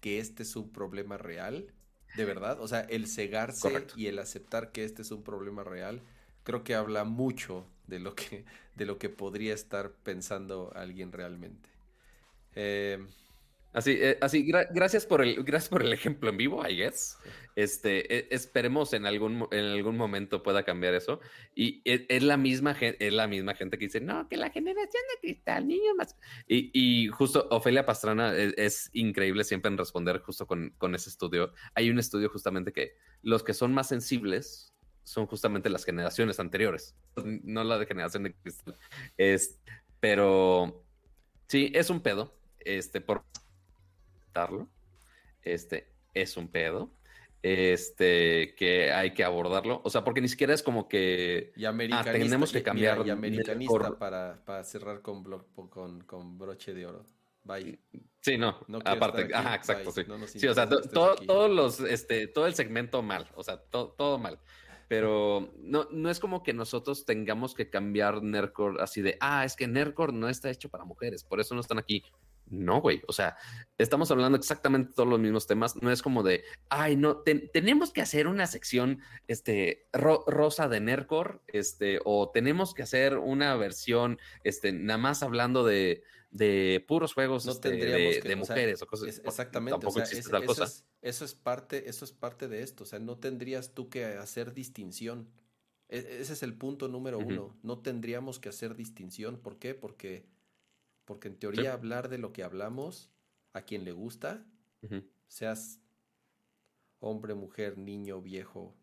que 0.00 0.18
este 0.18 0.42
es 0.42 0.56
un 0.56 0.70
problema 0.70 1.18
real, 1.18 1.72
de 2.16 2.24
verdad, 2.24 2.60
o 2.60 2.66
sea, 2.66 2.80
el 2.80 3.06
cegarse 3.06 3.86
y 3.96 4.06
el 4.06 4.18
aceptar 4.18 4.72
que 4.72 4.84
este 4.84 5.02
es 5.02 5.10
un 5.10 5.22
problema 5.22 5.62
real, 5.62 6.02
creo 6.42 6.64
que 6.64 6.74
habla 6.74 7.04
mucho 7.04 7.66
de 7.86 8.00
lo 8.00 8.14
que, 8.14 8.44
de 8.74 8.86
lo 8.86 8.98
que 8.98 9.08
podría 9.08 9.54
estar 9.54 9.92
pensando 9.92 10.72
alguien 10.74 11.12
realmente. 11.12 11.68
Eh, 12.54 13.06
Así, 13.72 13.96
eh, 14.00 14.18
así 14.20 14.42
gracias, 14.42 15.06
por 15.06 15.22
el, 15.22 15.44
gracias 15.44 15.68
por 15.68 15.82
el 15.82 15.92
ejemplo 15.92 16.28
en 16.30 16.36
vivo, 16.36 16.66
I 16.66 16.76
guess. 16.76 17.16
Este, 17.54 18.16
e, 18.16 18.34
esperemos 18.34 18.92
en 18.94 19.06
algún, 19.06 19.46
en 19.52 19.64
algún 19.64 19.96
momento 19.96 20.42
pueda 20.42 20.64
cambiar 20.64 20.94
eso. 20.94 21.20
Y 21.54 21.80
e, 21.84 22.04
es, 22.08 22.22
la 22.24 22.36
misma 22.36 22.74
gente, 22.74 23.06
es 23.06 23.12
la 23.12 23.28
misma 23.28 23.54
gente 23.54 23.78
que 23.78 23.84
dice, 23.84 24.00
no, 24.00 24.28
que 24.28 24.36
la 24.36 24.50
generación 24.50 25.02
de 25.14 25.20
cristal, 25.20 25.68
niño 25.68 25.94
más. 25.96 26.16
Y, 26.48 26.70
y 26.72 27.08
justo 27.08 27.46
Ofelia 27.50 27.86
Pastrana 27.86 28.34
e, 28.34 28.54
es, 28.56 28.90
increíble 28.92 29.44
siempre 29.44 29.70
en 29.70 29.78
responder 29.78 30.20
justo 30.20 30.48
con, 30.48 30.70
con, 30.76 30.96
ese 30.96 31.08
estudio. 31.08 31.52
Hay 31.74 31.90
un 31.90 32.00
estudio 32.00 32.28
justamente 32.28 32.72
que 32.72 32.94
los 33.22 33.44
que 33.44 33.54
son 33.54 33.72
más 33.72 33.88
sensibles 33.88 34.74
son 35.04 35.26
justamente 35.26 35.70
las 35.70 35.84
generaciones 35.84 36.40
anteriores, 36.40 36.96
no 37.24 37.64
la 37.64 37.78
de 37.78 37.86
generación 37.86 38.24
de 38.24 38.34
cristal. 38.34 38.74
Es, 39.16 39.60
pero 40.00 40.84
sí, 41.46 41.70
es 41.74 41.88
un 41.88 42.00
pedo. 42.00 42.36
Este, 42.62 43.00
por 43.00 43.24
este, 45.42 45.92
es 46.14 46.36
un 46.36 46.48
pedo. 46.48 46.90
Este, 47.42 48.54
que 48.54 48.92
hay 48.92 49.14
que 49.14 49.24
abordarlo. 49.24 49.80
O 49.84 49.88
sea, 49.88 50.04
porque 50.04 50.20
ni 50.20 50.28
siquiera 50.28 50.52
es 50.52 50.62
como 50.62 50.88
que 50.88 51.52
y 51.56 51.64
ah, 51.64 52.02
tenemos 52.04 52.52
que 52.52 52.62
cambiar. 52.62 53.06
Y, 53.06 53.10
americanista 53.10 53.98
para, 53.98 54.44
para, 54.44 54.62
cerrar 54.62 55.00
con, 55.00 55.24
con, 55.70 56.02
con, 56.02 56.38
broche 56.38 56.74
de 56.74 56.86
oro. 56.86 57.06
Bye. 57.44 57.78
Sí, 58.20 58.36
no. 58.36 58.60
aparte, 58.84 59.34
ajá, 59.34 59.54
exacto, 59.54 59.90
sí. 59.90 60.02
sí, 60.38 60.46
o 60.46 60.52
sea, 60.54 60.68
todos 60.68 61.50
los, 61.50 61.80
este, 61.80 62.26
todo 62.26 62.46
el 62.46 62.54
segmento 62.54 63.00
mal, 63.02 63.26
o 63.34 63.42
sea, 63.42 63.56
todo 63.56 64.18
mal. 64.18 64.38
Pero 64.88 65.54
no, 65.56 65.86
no 65.92 66.10
es 66.10 66.18
como 66.18 66.42
que 66.42 66.52
nosotros 66.52 67.04
tengamos 67.04 67.54
que 67.54 67.70
cambiar 67.70 68.22
Nerdcore 68.22 68.82
así 68.82 69.00
de, 69.00 69.16
ah, 69.20 69.44
es 69.44 69.54
que 69.54 69.68
Nerdcore 69.68 70.12
no 70.12 70.28
está 70.28 70.50
hecho 70.50 70.68
para 70.68 70.84
mujeres, 70.84 71.22
por 71.22 71.40
eso 71.40 71.54
no 71.54 71.60
están 71.60 71.78
aquí. 71.78 72.02
No, 72.50 72.80
güey. 72.80 73.00
O 73.06 73.12
sea, 73.12 73.36
estamos 73.78 74.10
hablando 74.10 74.36
exactamente 74.36 74.92
todos 74.94 75.08
los 75.08 75.20
mismos 75.20 75.46
temas. 75.46 75.76
No 75.76 75.90
es 75.90 76.02
como 76.02 76.22
de, 76.22 76.42
ay, 76.68 76.96
no, 76.96 77.18
tenemos 77.18 77.92
que 77.92 78.02
hacer 78.02 78.26
una 78.26 78.46
sección 78.46 79.00
este, 79.28 79.86
rosa 79.92 80.68
de 80.68 80.80
Nercor, 80.80 81.42
este, 81.46 82.00
o 82.04 82.30
tenemos 82.30 82.74
que 82.74 82.82
hacer 82.82 83.18
una 83.18 83.54
versión, 83.56 84.18
este, 84.42 84.72
nada 84.72 84.98
más 84.98 85.22
hablando 85.22 85.64
de, 85.64 86.02
de 86.30 86.84
puros 86.86 87.14
juegos 87.14 87.46
este, 87.46 87.70
de, 87.70 88.36
mujeres 88.36 88.82
o, 88.82 88.86
cosas. 88.86 89.20
exactamente. 89.24 89.78
Tampoco 89.78 90.00
existe 90.00 90.28
tal 90.28 90.44
cosa. 90.44 90.66
eso 91.02 91.24
es 91.24 91.34
parte, 91.34 91.88
eso 91.88 92.04
es 92.04 92.12
parte 92.12 92.48
de 92.48 92.62
esto. 92.62 92.82
O 92.82 92.86
sea, 92.86 92.98
no 92.98 93.18
tendrías 93.18 93.74
tú 93.74 93.88
que 93.88 94.04
hacer 94.04 94.54
distinción. 94.54 95.28
E, 95.88 96.18
ese 96.20 96.32
es 96.32 96.42
el 96.42 96.54
punto 96.54 96.88
número 96.88 97.18
uno. 97.18 97.56
No 97.62 97.78
tendríamos 97.78 98.40
que 98.40 98.48
hacer 98.48 98.74
distinción. 98.74 99.38
¿Por 99.38 99.58
qué? 99.58 99.74
Porque 99.74 100.26
porque 101.10 101.26
en 101.26 101.34
teoría 101.34 101.72
hablar 101.72 102.08
de 102.08 102.18
lo 102.18 102.32
que 102.32 102.44
hablamos 102.44 103.10
a 103.52 103.62
quien 103.62 103.84
le 103.84 103.90
gusta, 103.90 104.46
seas 105.26 105.80
hombre, 107.00 107.34
mujer, 107.34 107.78
niño, 107.78 108.22
viejo, 108.22 108.76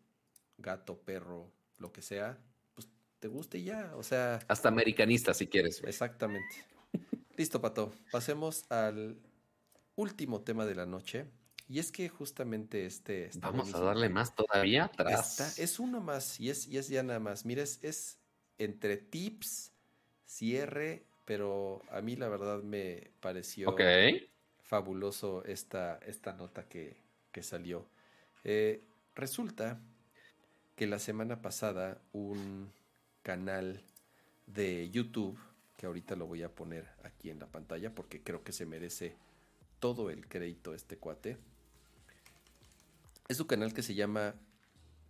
gato, 0.58 0.98
perro, 0.98 1.50
lo 1.78 1.90
que 1.90 2.02
sea, 2.02 2.38
pues 2.74 2.86
te 3.18 3.28
guste 3.28 3.62
ya, 3.62 3.96
o 3.96 4.02
sea... 4.02 4.40
Hasta 4.46 4.68
americanista 4.68 5.32
si 5.32 5.46
quieres. 5.46 5.82
Exactamente. 5.84 6.54
Listo, 7.38 7.62
Pato. 7.62 7.94
Pasemos 8.12 8.70
al 8.70 9.16
último 9.96 10.42
tema 10.42 10.66
de 10.66 10.74
la 10.74 10.84
noche. 10.84 11.30
Y 11.66 11.78
es 11.78 11.90
que 11.90 12.10
justamente 12.10 12.84
este... 12.84 13.30
Vamos 13.36 13.74
a 13.74 13.80
darle 13.80 14.10
más 14.10 14.34
todavía 14.34 14.84
atrás. 14.84 15.58
es 15.58 15.78
uno 15.78 16.02
más 16.02 16.38
y 16.38 16.50
es, 16.50 16.66
y 16.68 16.76
es 16.76 16.88
ya 16.88 17.02
nada 17.02 17.20
más. 17.20 17.46
Mira, 17.46 17.62
es, 17.62 18.18
entre 18.58 18.98
tips, 18.98 19.72
cierre, 20.26 21.07
pero 21.28 21.82
a 21.90 22.00
mí 22.00 22.16
la 22.16 22.26
verdad 22.26 22.62
me 22.62 23.10
pareció 23.20 23.76
fabuloso 24.62 25.44
esta, 25.44 25.98
esta 26.06 26.32
nota 26.32 26.66
que, 26.66 26.96
que 27.32 27.42
salió. 27.42 27.86
Eh, 28.44 28.82
resulta 29.14 29.78
que 30.74 30.86
la 30.86 30.98
semana 30.98 31.42
pasada 31.42 32.00
un 32.12 32.72
canal 33.22 33.82
de 34.46 34.88
YouTube, 34.88 35.38
que 35.76 35.84
ahorita 35.84 36.16
lo 36.16 36.26
voy 36.26 36.44
a 36.44 36.48
poner 36.48 36.88
aquí 37.04 37.28
en 37.28 37.40
la 37.40 37.46
pantalla 37.46 37.94
porque 37.94 38.22
creo 38.22 38.42
que 38.42 38.52
se 38.52 38.64
merece 38.64 39.14
todo 39.80 40.08
el 40.08 40.28
crédito 40.28 40.72
este 40.72 40.96
cuate. 40.96 41.36
Es 43.28 43.38
un 43.38 43.46
canal 43.46 43.74
que 43.74 43.82
se 43.82 43.94
llama 43.94 44.34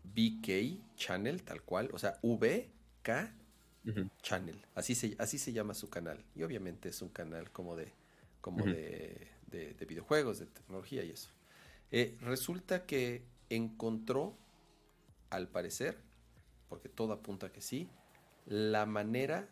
BK 0.02 0.96
Channel, 0.96 1.44
tal 1.44 1.62
cual, 1.62 1.90
o 1.92 1.98
sea, 2.00 2.18
VK 2.24 3.08
Channel, 4.22 4.60
así 4.74 4.94
se, 4.94 5.16
así 5.18 5.38
se 5.38 5.52
llama 5.52 5.74
su 5.74 5.88
canal. 5.88 6.24
Y 6.34 6.42
obviamente 6.42 6.88
es 6.88 7.00
un 7.02 7.08
canal 7.08 7.50
como 7.50 7.76
de, 7.76 7.92
como 8.40 8.64
de, 8.64 9.28
de, 9.46 9.86
videojuegos, 9.86 10.38
de 10.38 10.46
tecnología 10.46 11.04
y 11.04 11.10
eso. 11.10 11.30
Eh, 11.90 12.16
resulta 12.20 12.84
que 12.86 13.24
encontró, 13.48 14.36
al 15.30 15.48
parecer, 15.48 15.98
porque 16.68 16.88
todo 16.88 17.12
apunta 17.12 17.52
que 17.52 17.60
sí, 17.60 17.88
la 18.46 18.86
manera 18.86 19.48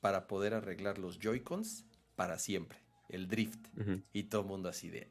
para 0.00 0.26
poder 0.26 0.54
arreglar 0.54 0.98
los 0.98 1.18
Joy-Cons 1.18 1.84
para 2.16 2.38
siempre, 2.38 2.78
el 3.08 3.28
drift. 3.28 3.66
Y 4.12 4.24
todo 4.24 4.42
el 4.42 4.46
mundo 4.46 4.68
así 4.68 4.88
de, 4.88 5.10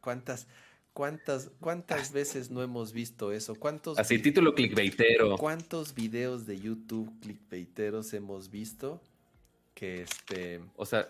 ¿cuántas, 0.00 0.46
cuántas, 0.92 1.50
cuántas 1.60 2.10
ah. 2.10 2.14
veces 2.14 2.50
no 2.50 2.62
hemos 2.62 2.92
visto 2.92 3.32
eso? 3.32 3.54
¿Cuántos 3.54 3.98
así 3.98 4.18
título 4.18 4.54
clickbaitero. 4.54 5.36
¿Cuántos 5.36 5.94
videos 5.94 6.46
de 6.46 6.58
YouTube 6.58 7.12
clickbaiteros 7.20 8.12
hemos 8.14 8.50
visto 8.50 9.00
que 9.74 10.02
este... 10.02 10.60
O 10.76 10.86
sea... 10.86 11.08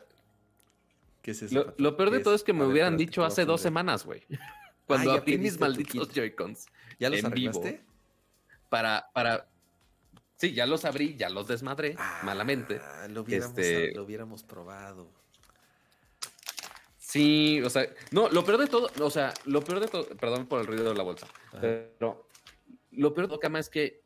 lo, 1.77 1.97
peor 1.97 2.11
de 2.11 2.21
todo 2.21 2.35
es 2.35 2.43
que 2.43 2.53
me 2.53 2.65
hubieran 2.65 2.97
dicho 2.97 3.25
hace 3.25 3.45
dos 3.45 3.61
semanas, 3.61 4.05
güey. 4.05 4.23
Cuando 4.87 5.13
abrí 5.13 5.39
mis 5.39 5.59
malditos 5.59 6.13
Joy-Cons. 6.13 6.67
¿Ya 6.99 7.09
los 7.09 7.25
arreglaste? 7.25 7.83
para, 8.69 9.11
para, 9.13 9.47
Sí, 10.43 10.55
ya 10.55 10.67
los 10.67 10.85
abrí, 10.85 11.15
ya 11.15 11.29
los 11.29 11.47
desmadré 11.47 11.95
ah, 11.99 12.21
malamente. 12.25 12.81
Lo 13.11 13.23
hubiéramos, 13.23 13.57
este... 13.57 13.93
lo 13.95 14.03
hubiéramos 14.03 14.43
probado. 14.43 15.09
Sí, 17.13 17.61
o 17.61 17.69
sea, 17.69 17.87
no, 18.11 18.31
lo 18.31 18.43
peor 18.43 18.59
de 18.59 18.67
todo, 18.69 18.89
o 18.99 19.11
sea, 19.11 19.35
lo 19.45 19.63
peor 19.63 19.81
de 19.81 19.89
todo, 19.89 20.07
perdón 20.17 20.47
por 20.47 20.63
el 20.63 20.67
ruido 20.67 20.89
de 20.89 20.95
la 20.95 21.03
bolsa, 21.03 21.27
pero 21.61 22.27
lo 22.91 23.13
peor 23.13 23.27
de 23.27 23.29
todo, 23.29 23.39
Cama, 23.39 23.59
es 23.59 23.69
que 23.69 24.01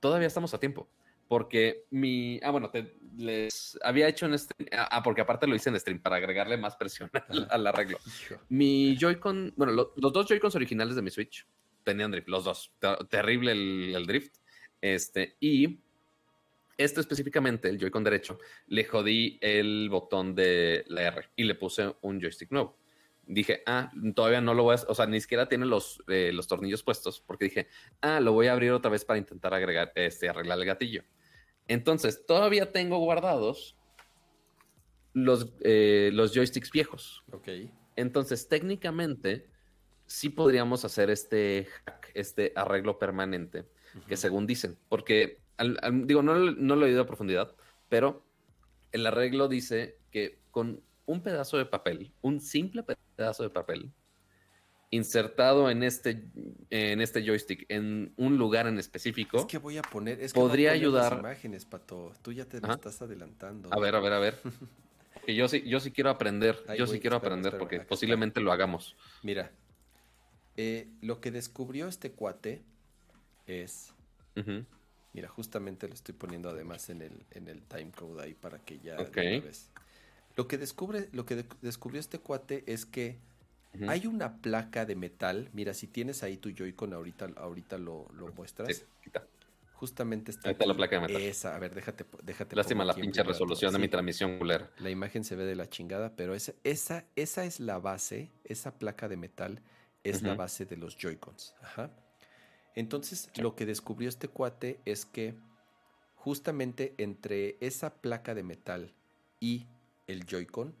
todavía 0.00 0.26
estamos 0.26 0.52
a 0.54 0.58
tiempo. 0.58 0.88
Porque 1.28 1.84
mi. 1.90 2.40
Ah, 2.42 2.50
bueno, 2.50 2.70
te, 2.70 2.96
les 3.16 3.78
había 3.84 4.08
hecho 4.08 4.26
en 4.26 4.36
stream. 4.36 4.68
Ah, 4.72 4.88
ah, 4.90 5.02
porque 5.04 5.20
aparte 5.20 5.46
lo 5.46 5.54
hice 5.54 5.68
en 5.68 5.78
stream 5.78 6.00
para 6.00 6.16
agregarle 6.16 6.56
más 6.56 6.74
presión 6.74 7.10
al, 7.48 7.64
arreglo. 7.64 7.98
Mi 8.48 8.96
Joy-Con. 8.98 9.52
Bueno, 9.54 9.72
los 9.72 10.12
dos 10.12 10.26
Joy-Cons 10.26 10.56
originales 10.56 10.96
de 10.96 11.02
mi 11.02 11.10
Switch 11.10 11.46
tenían 11.84 12.10
drift, 12.10 12.28
los 12.28 12.42
dos. 12.42 12.72
Terrible 13.08 13.52
el 13.52 14.04
drift. 14.04 14.36
Este, 14.80 15.36
y 15.38 15.78
esto 16.78 17.00
específicamente, 17.00 17.68
el 17.68 17.78
Joy-Con 17.78 18.04
derecho, 18.04 18.38
le 18.68 18.84
jodí 18.84 19.38
el 19.42 19.88
botón 19.90 20.34
de 20.34 20.84
la 20.86 21.02
R 21.02 21.28
y 21.36 21.44
le 21.44 21.56
puse 21.56 21.94
un 22.02 22.20
joystick 22.20 22.50
nuevo. 22.52 22.78
Dije, 23.26 23.62
ah, 23.66 23.92
todavía 24.14 24.40
no 24.40 24.54
lo 24.54 24.62
voy 24.62 24.76
a, 24.76 24.90
o 24.90 24.94
sea, 24.94 25.06
ni 25.06 25.20
siquiera 25.20 25.48
tiene 25.48 25.66
los, 25.66 26.02
eh, 26.08 26.30
los 26.32 26.46
tornillos 26.46 26.82
puestos, 26.82 27.20
porque 27.20 27.46
dije, 27.46 27.68
ah, 28.00 28.20
lo 28.20 28.32
voy 28.32 28.46
a 28.46 28.52
abrir 28.52 28.70
otra 28.70 28.90
vez 28.90 29.04
para 29.04 29.18
intentar 29.18 29.52
agregar, 29.52 29.92
este, 29.96 30.28
arreglar 30.28 30.58
el 30.58 30.64
gatillo. 30.64 31.02
Entonces, 31.66 32.24
todavía 32.24 32.72
tengo 32.72 32.98
guardados 32.98 33.76
los, 35.12 35.52
eh, 35.60 36.10
los 36.14 36.32
joysticks 36.32 36.70
viejos. 36.70 37.24
Ok. 37.32 37.48
Entonces, 37.96 38.48
técnicamente, 38.48 39.50
sí 40.06 40.30
podríamos 40.30 40.84
hacer 40.84 41.10
este 41.10 41.66
hack, 41.84 42.12
este 42.14 42.52
arreglo 42.54 42.98
permanente 42.98 43.66
que 44.06 44.16
según 44.16 44.46
dicen, 44.46 44.78
porque 44.88 45.40
digo, 46.04 46.22
no, 46.22 46.34
no 46.52 46.76
lo 46.76 46.86
he 46.86 46.90
oído 46.90 47.02
a 47.02 47.06
profundidad, 47.06 47.54
pero 47.88 48.24
el 48.92 49.06
arreglo 49.06 49.48
dice 49.48 49.98
que 50.10 50.40
con 50.50 50.82
un 51.06 51.22
pedazo 51.22 51.56
de 51.56 51.66
papel, 51.66 52.12
un 52.20 52.40
simple 52.40 52.84
pedazo 53.16 53.42
de 53.42 53.50
papel, 53.50 53.92
insertado 54.90 55.70
en 55.70 55.82
este, 55.82 56.30
en 56.70 57.00
este 57.00 57.24
joystick 57.24 57.66
en 57.68 58.12
un 58.16 58.38
lugar 58.38 58.66
en 58.66 58.78
específico. 58.78 59.38
Es 59.38 59.44
que 59.44 59.58
voy 59.58 59.76
a 59.76 59.82
poner, 59.82 60.20
es 60.20 60.32
que 60.32 60.40
podría 60.40 60.72
ayudar. 60.72 61.18
imágenes, 61.18 61.64
Pato. 61.64 62.12
Tú 62.22 62.32
ya 62.32 62.44
te 62.46 62.58
estás 62.58 63.02
adelantando. 63.02 63.72
A 63.72 63.78
ver, 63.78 63.94
a 63.94 64.00
ver, 64.00 64.12
a 64.12 64.18
ver. 64.18 64.38
que 65.26 65.34
yo 65.34 65.48
sí, 65.48 65.62
yo 65.66 65.80
sí 65.80 65.90
quiero 65.90 66.10
aprender. 66.10 66.58
yo 66.76 66.86
sí 66.86 67.00
quiero 67.00 67.16
aprender 67.16 67.58
porque 67.58 67.80
posiblemente 67.80 68.40
lo 68.40 68.52
hagamos. 68.52 68.96
Mira, 69.22 69.52
eh, 70.56 70.88
lo 71.02 71.20
que 71.20 71.30
descubrió 71.30 71.88
este 71.88 72.12
cuate 72.12 72.62
es. 73.46 73.94
Mira, 75.12 75.28
justamente 75.28 75.88
lo 75.88 75.94
estoy 75.94 76.14
poniendo 76.14 76.50
además 76.50 76.90
en 76.90 77.02
el, 77.02 77.24
en 77.30 77.48
el 77.48 77.62
timecode 77.62 78.22
ahí 78.22 78.34
para 78.34 78.58
que 78.58 78.78
ya 78.78 78.96
ves. 78.96 79.70
Lo 80.36 80.46
que 80.46 80.58
descubre, 80.58 81.08
lo 81.12 81.26
que 81.26 81.44
descubrió 81.62 81.98
este 81.98 82.18
cuate 82.20 82.62
es 82.66 82.86
que 82.86 83.18
hay 83.86 84.06
una 84.06 84.40
placa 84.40 84.84
de 84.86 84.94
metal. 84.96 85.50
Mira, 85.52 85.74
si 85.74 85.86
tienes 85.86 86.22
ahí 86.22 86.36
tu 86.36 86.50
Joy-Con 86.50 86.92
ahorita, 86.92 87.30
ahorita 87.36 87.78
lo, 87.78 88.06
lo 88.12 88.32
muestras. 88.32 88.84
Justamente 89.74 90.32
está. 90.32 90.48
Ahí 90.48 90.52
está 90.52 90.66
la 90.66 90.74
placa 90.74 90.96
de 90.96 91.02
metal. 91.02 91.22
Esa, 91.22 91.54
a 91.54 91.58
ver, 91.58 91.74
déjate. 91.74 92.04
déjate 92.22 92.56
Lástima 92.56 92.84
la 92.84 92.94
pinche 92.94 93.22
resolución 93.22 93.72
de 93.72 93.78
mi 93.78 93.88
transmisión 93.88 94.38
culera. 94.38 94.70
La 94.78 94.90
imagen 94.90 95.24
se 95.24 95.36
ve 95.36 95.44
de 95.44 95.54
la 95.54 95.68
chingada, 95.68 96.16
pero 96.16 96.34
esa, 96.34 96.52
esa, 96.64 97.04
esa 97.14 97.44
es 97.44 97.60
la 97.60 97.78
base, 97.78 98.32
esa 98.44 98.78
placa 98.78 99.08
de 99.08 99.16
metal 99.16 99.62
es 100.02 100.22
la 100.22 100.34
base 100.34 100.64
de 100.64 100.76
los 100.76 100.96
Joy-Cons. 100.96 101.54
Ajá. 101.62 101.90
Entonces, 102.78 103.28
lo 103.36 103.56
que 103.56 103.66
descubrió 103.66 104.08
este 104.08 104.28
cuate 104.28 104.78
es 104.84 105.04
que 105.04 105.34
justamente 106.14 106.94
entre 106.98 107.56
esa 107.58 107.92
placa 107.92 108.36
de 108.36 108.44
metal 108.44 108.94
y 109.40 109.66
el 110.06 110.24
Joy-Con 110.24 110.76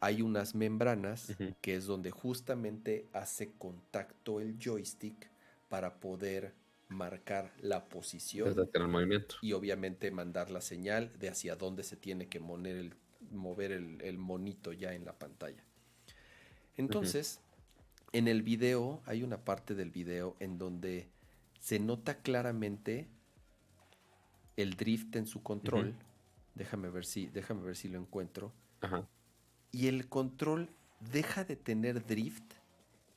hay 0.00 0.22
unas 0.22 0.54
membranas 0.54 1.36
que 1.60 1.76
es 1.76 1.84
donde 1.84 2.10
justamente 2.10 3.06
hace 3.12 3.52
contacto 3.52 4.40
el 4.40 4.58
joystick 4.58 5.30
para 5.68 6.00
poder 6.00 6.54
marcar 6.88 7.52
la 7.60 7.84
posición 7.84 8.56
el 8.72 8.88
movimiento. 8.88 9.34
y 9.42 9.52
obviamente 9.52 10.10
mandar 10.10 10.50
la 10.50 10.62
señal 10.62 11.12
de 11.18 11.28
hacia 11.28 11.54
dónde 11.54 11.82
se 11.82 11.98
tiene 11.98 12.28
que 12.28 12.40
mover 12.40 12.76
el, 12.76 12.94
mover 13.30 13.72
el, 13.72 14.16
monito 14.16 14.72
ya 14.72 14.94
en 14.94 15.04
la 15.04 15.18
pantalla. 15.18 15.62
Entonces, 16.78 17.40
en 18.12 18.26
el 18.26 18.40
video 18.40 19.02
hay 19.04 19.22
una 19.22 19.44
parte 19.44 19.74
del 19.74 19.90
video 19.90 20.34
en 20.40 20.56
donde 20.56 21.12
se 21.62 21.78
nota 21.78 22.16
claramente 22.16 23.06
el 24.56 24.74
drift 24.74 25.14
en 25.14 25.28
su 25.28 25.44
control. 25.44 25.94
Déjame 26.56 26.90
ver 26.90 27.06
si, 27.06 27.28
déjame 27.28 27.62
ver 27.62 27.76
si 27.76 27.88
lo 27.88 28.00
encuentro. 28.00 28.52
Y 29.70 29.86
el 29.86 30.08
control 30.08 30.70
deja 31.12 31.44
de 31.44 31.54
tener 31.54 32.04
drift 32.04 32.42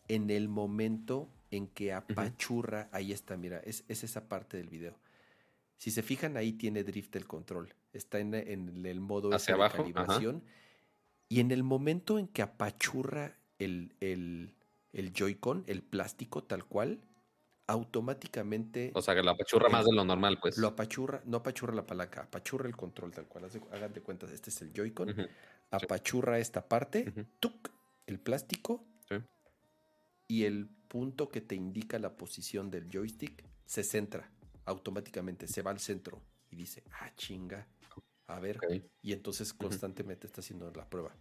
en 0.08 0.30
el 0.30 0.48
momento 0.48 1.28
en 1.50 1.66
que 1.68 1.92
apachurra. 1.92 2.88
Ahí 2.92 3.12
está, 3.12 3.36
mira, 3.36 3.58
es, 3.62 3.84
esa 3.88 4.30
parte 4.30 4.58
del 4.58 4.70
video. 4.70 4.94
Si 5.78 5.90
se 5.90 6.04
fijan, 6.04 6.38
ahí 6.38 6.54
tiene 6.54 6.84
drift 6.84 7.16
el 7.16 7.26
control. 7.26 7.74
Está 7.94 8.20
en, 8.20 8.36
el 8.36 9.00
modo 9.00 9.32
de 9.32 9.40
calibración. 9.40 10.44
Y 11.30 11.40
en 11.40 11.50
el 11.50 11.64
momento 11.64 12.20
en 12.20 12.28
que 12.28 12.44
apachurra 12.44 13.36
el, 13.58 13.96
el, 14.02 14.54
el 14.94 15.14
Joy-Con, 15.14 15.64
el 15.66 15.82
plástico 15.82 16.44
tal 16.44 16.64
cual, 16.64 17.02
automáticamente. 17.68 18.92
O 18.94 19.02
sea, 19.02 19.16
que 19.16 19.24
lo 19.24 19.32
apachurra 19.32 19.70
más 19.70 19.86
de 19.86 19.94
lo 19.94 20.04
normal, 20.04 20.38
pues. 20.42 20.58
Lo 20.58 20.68
apachurra, 20.68 21.22
no 21.26 21.38
apachurra 21.38 21.74
la 21.74 21.86
palanca, 21.86 22.22
apachurra 22.22 22.68
el 22.68 22.76
control 22.76 23.12
tal 23.12 23.28
cual. 23.28 23.50
Hagan 23.72 23.94
de 23.94 24.02
cuenta, 24.02 24.26
este 24.32 24.50
es 24.50 24.62
el 24.62 24.72
Joy-Con. 24.74 25.16
Apachurra 25.72 26.40
esta 26.40 26.68
parte, 26.68 27.12
el 28.08 28.20
plástico. 28.20 28.86
Y 30.28 30.46
el 30.46 30.68
punto 30.88 31.30
que 31.30 31.42
te 31.42 31.54
indica 31.54 32.00
la 32.00 32.18
posición 32.18 32.72
del 32.72 32.90
joystick 32.90 33.44
se 33.66 33.84
centra 33.84 34.32
automáticamente, 34.66 35.48
se 35.48 35.62
va 35.62 35.70
al 35.70 35.80
centro 35.80 36.20
y 36.50 36.56
dice, 36.56 36.84
ah, 37.00 37.12
chinga, 37.16 37.68
a 38.26 38.40
ver. 38.40 38.60
Y 39.04 39.14
entonces 39.14 39.54
constantemente 39.54 40.26
está 40.26 40.42
haciendo 40.42 40.72
la 40.72 40.90
prueba. 40.90 41.16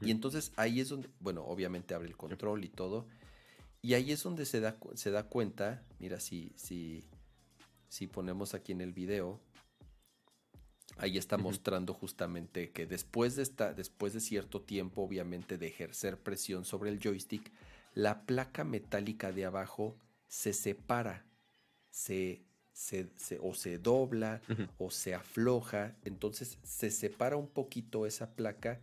Y 0.00 0.10
entonces 0.10 0.52
ahí 0.56 0.80
es 0.80 0.88
donde, 0.88 1.10
bueno, 1.20 1.44
obviamente 1.44 1.94
abre 1.94 2.08
el 2.08 2.16
control 2.16 2.64
y 2.64 2.68
todo 2.68 3.06
Y 3.82 3.94
ahí 3.94 4.12
es 4.12 4.22
donde 4.22 4.46
se 4.46 4.60
da, 4.60 4.76
se 4.94 5.10
da 5.10 5.24
cuenta, 5.24 5.82
mira, 5.98 6.20
si, 6.20 6.52
si, 6.54 7.04
si 7.88 8.06
ponemos 8.06 8.54
aquí 8.54 8.70
en 8.70 8.80
el 8.80 8.92
video, 8.92 9.40
ahí 10.98 11.18
está 11.18 11.36
mostrando 11.36 11.92
justamente 11.92 12.70
que 12.70 12.86
después 12.86 13.34
de, 13.34 13.42
esta, 13.42 13.74
después 13.74 14.12
de 14.12 14.20
cierto 14.20 14.62
tiempo, 14.62 15.02
obviamente, 15.02 15.58
de 15.58 15.66
ejercer 15.66 16.16
presión 16.16 16.64
sobre 16.64 16.90
el 16.90 17.00
joystick, 17.00 17.52
la 17.94 18.24
placa 18.24 18.62
metálica 18.62 19.32
de 19.32 19.46
abajo 19.46 19.98
se 20.28 20.52
separa, 20.52 21.26
se, 21.90 22.44
se, 22.72 23.10
o 23.40 23.52
se 23.52 23.78
dobla 23.78 24.40
o 24.78 24.92
se 24.92 25.14
afloja, 25.14 25.96
entonces 26.04 26.56
se 26.62 26.92
separa 26.92 27.36
un 27.36 27.48
poquito 27.48 28.06
esa 28.06 28.36
placa 28.36 28.80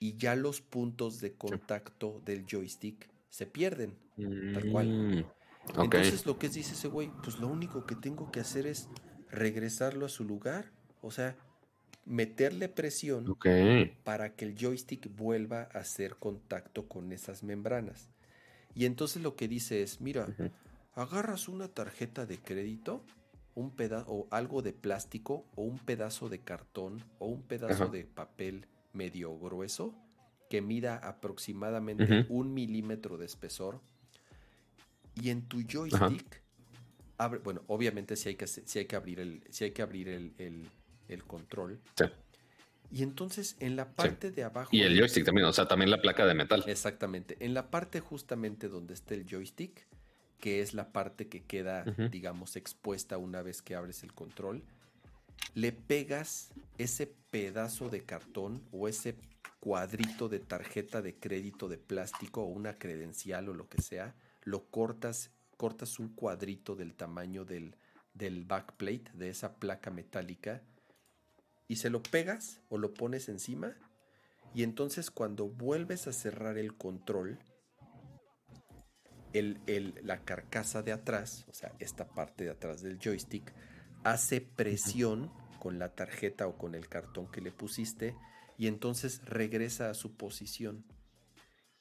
y 0.00 0.16
ya 0.16 0.34
los 0.34 0.60
puntos 0.60 1.20
de 1.20 1.34
contacto 1.34 2.20
del 2.24 2.44
joystick 2.44 3.11
se 3.32 3.46
pierden, 3.46 3.96
tal 4.52 4.70
cual. 4.70 4.88
Mm, 4.88 5.24
entonces 5.80 6.26
lo 6.26 6.38
que 6.38 6.50
dice 6.50 6.74
ese 6.74 6.88
güey, 6.88 7.10
pues 7.22 7.38
lo 7.38 7.48
único 7.48 7.86
que 7.86 7.96
tengo 7.96 8.30
que 8.30 8.40
hacer 8.40 8.66
es 8.66 8.90
regresarlo 9.30 10.04
a 10.04 10.10
su 10.10 10.24
lugar, 10.24 10.70
o 11.00 11.10
sea, 11.10 11.34
meterle 12.04 12.68
presión 12.68 13.34
para 14.04 14.34
que 14.34 14.44
el 14.44 14.54
joystick 14.54 15.08
vuelva 15.16 15.70
a 15.72 15.78
hacer 15.78 16.16
contacto 16.16 16.88
con 16.88 17.10
esas 17.10 17.42
membranas. 17.42 18.10
Y 18.74 18.84
entonces 18.84 19.22
lo 19.22 19.34
que 19.34 19.48
dice 19.48 19.82
es, 19.82 20.02
mira, 20.02 20.28
agarras 20.94 21.48
una 21.48 21.68
tarjeta 21.68 22.26
de 22.26 22.38
crédito, 22.38 23.02
un 23.54 23.70
pedazo 23.70 24.12
o 24.12 24.28
algo 24.30 24.60
de 24.60 24.74
plástico 24.74 25.46
o 25.54 25.62
un 25.62 25.78
pedazo 25.78 26.28
de 26.28 26.40
cartón 26.40 27.02
o 27.18 27.28
un 27.28 27.42
pedazo 27.42 27.86
de 27.86 28.04
papel 28.04 28.66
medio 28.92 29.38
grueso 29.38 29.94
que 30.52 30.60
mida 30.60 30.98
aproximadamente 30.98 32.26
un 32.28 32.52
milímetro 32.52 33.16
de 33.16 33.24
espesor 33.24 33.80
y 35.14 35.30
en 35.30 35.48
tu 35.48 35.62
joystick 35.62 36.42
abre, 37.16 37.38
bueno 37.38 37.62
obviamente 37.68 38.16
si 38.16 38.28
hay 38.28 38.34
que 38.34 38.46
si 38.46 38.78
hay 38.78 38.84
que 38.84 38.94
abrir 38.94 39.18
el 39.20 39.42
si 39.48 39.64
hay 39.64 39.70
que 39.70 39.80
abrir 39.80 40.10
el, 40.10 40.34
el, 41.08 41.24
control 41.24 41.80
y 42.90 43.02
entonces 43.02 43.56
en 43.60 43.76
la 43.76 43.94
parte 43.94 44.30
de 44.30 44.44
abajo. 44.44 44.68
Y 44.72 44.82
el 44.82 44.98
joystick 44.98 45.24
también, 45.24 45.46
o 45.46 45.54
sea, 45.54 45.66
también 45.66 45.90
la 45.90 46.02
placa 46.02 46.26
de 46.26 46.34
metal. 46.34 46.62
Exactamente. 46.66 47.38
En 47.40 47.54
la 47.54 47.70
parte 47.70 48.00
justamente 48.00 48.68
donde 48.68 48.92
está 48.92 49.14
el 49.14 49.24
joystick, 49.24 49.86
que 50.38 50.60
es 50.60 50.74
la 50.74 50.92
parte 50.92 51.28
que 51.28 51.42
queda, 51.42 51.84
digamos, 52.10 52.56
expuesta 52.56 53.16
una 53.16 53.40
vez 53.40 53.62
que 53.62 53.74
abres 53.74 54.02
el 54.02 54.12
control, 54.12 54.62
le 55.54 55.72
pegas 55.72 56.50
ese 56.76 57.06
pedazo 57.30 57.88
de 57.88 58.02
cartón 58.02 58.62
o 58.72 58.88
ese 58.88 59.16
cuadrito 59.60 60.28
de 60.28 60.40
tarjeta 60.40 61.02
de 61.02 61.14
crédito 61.14 61.68
de 61.68 61.78
plástico 61.78 62.42
o 62.42 62.46
una 62.46 62.78
credencial 62.78 63.48
o 63.48 63.54
lo 63.54 63.68
que 63.68 63.80
sea, 63.80 64.14
lo 64.42 64.64
cortas, 64.70 65.30
cortas 65.56 65.98
un 65.98 66.08
cuadrito 66.14 66.74
del 66.74 66.94
tamaño 66.94 67.44
del, 67.44 67.76
del 68.14 68.44
backplate, 68.44 69.10
de 69.14 69.30
esa 69.30 69.54
placa 69.56 69.90
metálica 69.90 70.62
y 71.68 71.76
se 71.76 71.90
lo 71.90 72.02
pegas 72.02 72.60
o 72.68 72.78
lo 72.78 72.92
pones 72.92 73.28
encima 73.28 73.76
y 74.54 74.62
entonces 74.62 75.10
cuando 75.10 75.48
vuelves 75.48 76.06
a 76.06 76.12
cerrar 76.12 76.58
el 76.58 76.76
control, 76.76 77.38
el, 79.32 79.94
la 80.02 80.24
carcasa 80.24 80.82
de 80.82 80.92
atrás, 80.92 81.46
o 81.48 81.54
sea, 81.54 81.72
esta 81.78 82.08
parte 82.08 82.44
de 82.44 82.50
atrás 82.50 82.82
del 82.82 82.98
joystick, 82.98 83.52
hace 84.04 84.40
presión 84.40 85.32
con 85.58 85.78
la 85.78 85.94
tarjeta 85.94 86.46
o 86.46 86.58
con 86.58 86.74
el 86.74 86.88
cartón 86.88 87.30
que 87.30 87.40
le 87.40 87.50
pusiste 87.50 88.14
y 88.62 88.68
entonces 88.68 89.20
regresa 89.24 89.90
a 89.90 89.94
su 89.94 90.16
posición 90.16 90.84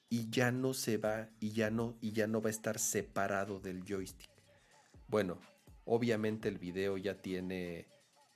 y 0.10 0.32
ya 0.32 0.52
no 0.52 0.74
se 0.74 0.98
va 0.98 1.30
y 1.40 1.52
ya 1.52 1.70
no 1.70 1.96
y 2.02 2.12
ya 2.12 2.26
no 2.26 2.42
va 2.42 2.48
a 2.48 2.50
estar 2.50 2.80
separado 2.80 3.60
del 3.60 3.84
joystick. 3.84 4.32
Bueno, 5.08 5.38
obviamente 5.86 6.50
el 6.50 6.58
video 6.58 6.98
ya 6.98 7.22
tiene 7.22 7.86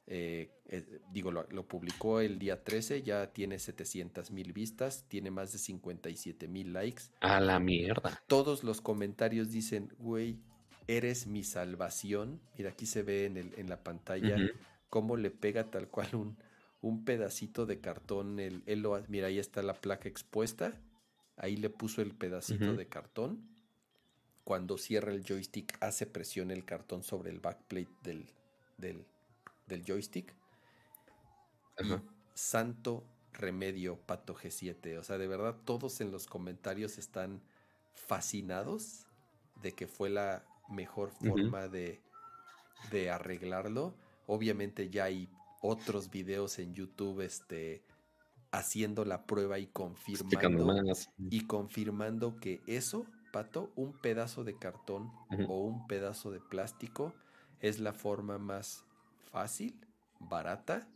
eh, 0.06 0.52
eh, 0.68 0.86
digo, 1.12 1.32
lo, 1.32 1.68
publicó 1.68 2.20
el 2.20 2.38
día 2.38 2.64
13, 2.64 3.02
ya 3.02 3.34
tiene 3.34 3.58
700 3.58 4.30
mil 4.30 4.54
vistas, 4.54 5.06
tiene 5.08 5.32
más 5.32 5.52
de 5.52 5.58
57 5.58 6.48
mil 6.48 6.72
likes. 6.72 7.06
A 7.22 7.40
la 7.40 7.60
mierda. 7.60 8.22
Todos 8.28 8.64
los 8.64 8.80
comentarios 8.80 9.50
dicen, 9.50 9.92
güey, 9.98 10.38
eres 10.86 11.26
mi 11.26 11.44
salvación. 11.44 12.40
Mira, 12.60 12.70
aquí 12.70 12.86
se 12.86 13.02
ve 13.02 13.26
en, 13.26 13.38
el, 13.38 13.56
en 13.58 13.70
la 13.70 13.82
pantalla 13.82 14.38
cómo 14.88 15.18
le 15.18 15.32
pega 15.32 15.72
tal 15.72 15.88
cual 15.88 16.14
un, 16.14 16.38
un 16.86 17.04
pedacito 17.04 17.66
de 17.66 17.82
cartón. 17.82 18.40
El, 18.40 18.64
mira, 19.08 19.28
ahí 19.28 19.40
está 19.40 19.64
la 19.64 19.74
placa 19.74 20.08
expuesta. 20.08 20.80
Ahí 21.36 21.58
le 21.58 21.72
puso 21.72 22.04
el 22.04 22.14
pedacito 22.14 22.76
de 22.76 22.88
cartón. 22.88 23.42
Cuando 24.44 24.78
cierra 24.78 25.12
el 25.12 25.26
joystick, 25.26 25.76
hace 25.82 26.06
presión 26.06 26.52
el 26.52 26.64
cartón 26.64 27.02
sobre 27.02 27.32
el 27.32 27.40
backplate 27.40 27.90
del, 28.04 28.30
del, 28.78 29.04
del 29.66 29.84
joystick. 29.84 30.32
santo 32.36 33.04
remedio 33.34 33.98
Pato 33.98 34.36
G7. 34.36 35.00
O 35.00 35.04
sea, 35.04 35.18
de 35.18 35.28
verdad, 35.28 35.56
todos 35.66 36.02
en 36.02 36.12
los 36.12 36.28
comentarios 36.28 37.00
están 37.00 37.42
fascinados 37.96 39.08
de 39.64 39.72
que 39.72 39.88
fue 39.88 40.12
la 40.12 40.46
mejor 40.70 41.10
forma 41.10 41.68
de, 41.68 42.00
de, 42.92 43.10
arreglarlo. 43.10 43.96
Obviamente 44.28 44.92
ya 44.92 45.06
hay 45.06 45.28
otros 45.66 46.10
videos 46.10 46.60
en 46.60 46.74
YouTube 46.74 47.22
este, 47.22 47.84
haciendo 48.52 49.06
la 49.06 49.26
prueba 49.26 49.60
y 49.60 49.68
confirmando, 49.68 50.94
y 51.30 51.45
confirmando 51.48 52.38
que 52.38 52.61
eso, 52.68 53.06
Pato, 53.32 53.72
un 53.76 53.94
pedazo 53.94 54.44
de 54.44 54.58
cartón 54.58 55.11
o 55.48 55.60
un 55.60 55.88
pedazo 55.88 56.32
de 56.32 56.40
plástico 56.40 57.14
es 57.60 57.80
la 57.80 57.94
forma 57.94 58.38
más 58.38 58.85
fácil, 59.32 59.80
barata 60.19 60.88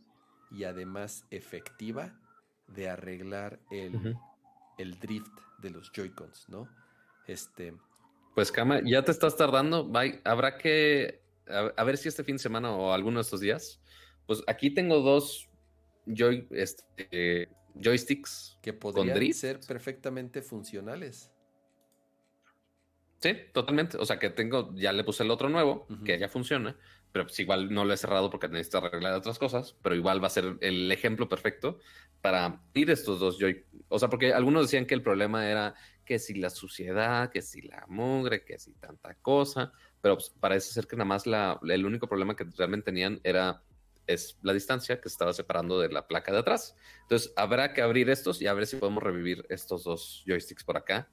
y 0.50 0.64
además 0.64 1.24
efectiva 1.30 2.18
de 2.66 2.88
arreglar 2.88 3.60
el, 3.70 4.16
el 4.78 4.98
drift 4.98 5.32
de 5.58 5.70
los 5.70 5.92
Joy-Cons, 5.92 6.48
¿no? 6.48 6.68
Este. 7.26 7.74
Pues, 8.34 8.50
Kama, 8.50 8.80
ya 8.84 9.04
te 9.04 9.12
estás 9.12 9.36
tardando. 9.36 9.90
Habrá 10.24 10.56
que. 10.56 11.22
A, 11.76 11.84
ver 11.84 11.96
si 11.96 12.08
este 12.08 12.24
fin 12.24 12.36
de 12.36 12.42
semana 12.42 12.70
o 12.70 12.92
alguno 12.92 13.18
de 13.18 13.22
estos 13.22 13.40
días. 13.40 13.80
Pues 14.30 14.44
aquí 14.46 14.70
tengo 14.70 15.00
dos 15.00 15.50
joy, 16.06 16.46
este, 16.52 17.48
joysticks 17.74 18.60
que 18.62 18.72
podrían 18.72 19.34
ser 19.34 19.58
perfectamente 19.66 20.40
funcionales. 20.40 21.32
Sí, 23.18 23.32
totalmente. 23.52 23.96
O 23.96 24.06
sea 24.06 24.20
que 24.20 24.30
tengo, 24.30 24.72
ya 24.76 24.92
le 24.92 25.02
puse 25.02 25.24
el 25.24 25.32
otro 25.32 25.48
nuevo, 25.48 25.88
que 26.04 26.16
ya 26.16 26.28
funciona, 26.28 26.76
pero 27.10 27.26
pues 27.26 27.40
igual 27.40 27.74
no 27.74 27.84
lo 27.84 27.92
he 27.92 27.96
cerrado 27.96 28.30
porque 28.30 28.46
necesito 28.46 28.78
arreglar 28.78 29.14
otras 29.14 29.36
cosas, 29.40 29.76
pero 29.82 29.96
igual 29.96 30.22
va 30.22 30.28
a 30.28 30.30
ser 30.30 30.58
el 30.60 30.92
ejemplo 30.92 31.28
perfecto 31.28 31.80
para 32.20 32.62
ir 32.74 32.88
estos 32.88 33.18
dos 33.18 33.36
Joy. 33.36 33.66
O 33.88 33.98
sea, 33.98 34.10
porque 34.10 34.32
algunos 34.32 34.62
decían 34.62 34.86
que 34.86 34.94
el 34.94 35.02
problema 35.02 35.50
era 35.50 35.74
que 36.04 36.20
si 36.20 36.34
la 36.34 36.50
suciedad, 36.50 37.32
que 37.32 37.42
si 37.42 37.62
la 37.62 37.84
mugre, 37.88 38.44
que 38.44 38.60
si 38.60 38.74
tanta 38.74 39.12
cosa, 39.14 39.72
pero 40.00 40.14
pues, 40.14 40.30
parece 40.38 40.72
ser 40.72 40.86
que 40.86 40.94
nada 40.94 41.06
más 41.06 41.26
la, 41.26 41.58
el 41.68 41.84
único 41.84 42.06
problema 42.06 42.36
que 42.36 42.44
realmente 42.56 42.84
tenían 42.84 43.20
era 43.24 43.64
es 44.12 44.38
la 44.42 44.52
distancia 44.52 45.00
que 45.00 45.08
estaba 45.08 45.32
separando 45.32 45.80
de 45.80 45.88
la 45.88 46.06
placa 46.06 46.32
de 46.32 46.38
atrás. 46.38 46.76
Entonces 47.02 47.32
habrá 47.36 47.72
que 47.72 47.82
abrir 47.82 48.10
estos 48.10 48.42
y 48.42 48.46
a 48.46 48.54
ver 48.54 48.66
si 48.66 48.76
podemos 48.76 49.02
revivir 49.02 49.46
estos 49.48 49.84
dos 49.84 50.22
joysticks 50.26 50.64
por 50.64 50.76
acá 50.76 51.08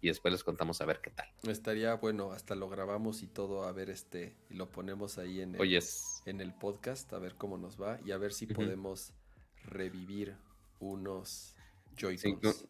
y 0.00 0.08
después 0.08 0.32
les 0.32 0.42
contamos 0.42 0.80
a 0.80 0.84
ver 0.84 1.00
qué 1.00 1.10
tal. 1.10 1.28
Estaría 1.44 1.94
bueno, 1.94 2.32
hasta 2.32 2.56
lo 2.56 2.68
grabamos 2.68 3.22
y 3.22 3.28
todo, 3.28 3.64
a 3.64 3.72
ver 3.72 3.88
este, 3.88 4.36
y 4.50 4.54
lo 4.54 4.70
ponemos 4.70 5.16
ahí 5.18 5.40
en 5.40 5.54
el, 5.54 5.82
en 6.26 6.40
el 6.40 6.52
podcast, 6.54 7.12
a 7.12 7.18
ver 7.18 7.36
cómo 7.36 7.56
nos 7.56 7.80
va 7.80 8.00
y 8.04 8.10
a 8.10 8.18
ver 8.18 8.32
si 8.32 8.46
podemos 8.46 9.12
revivir 9.64 10.36
unos 10.80 11.54
Joy-Cons. 11.96 12.66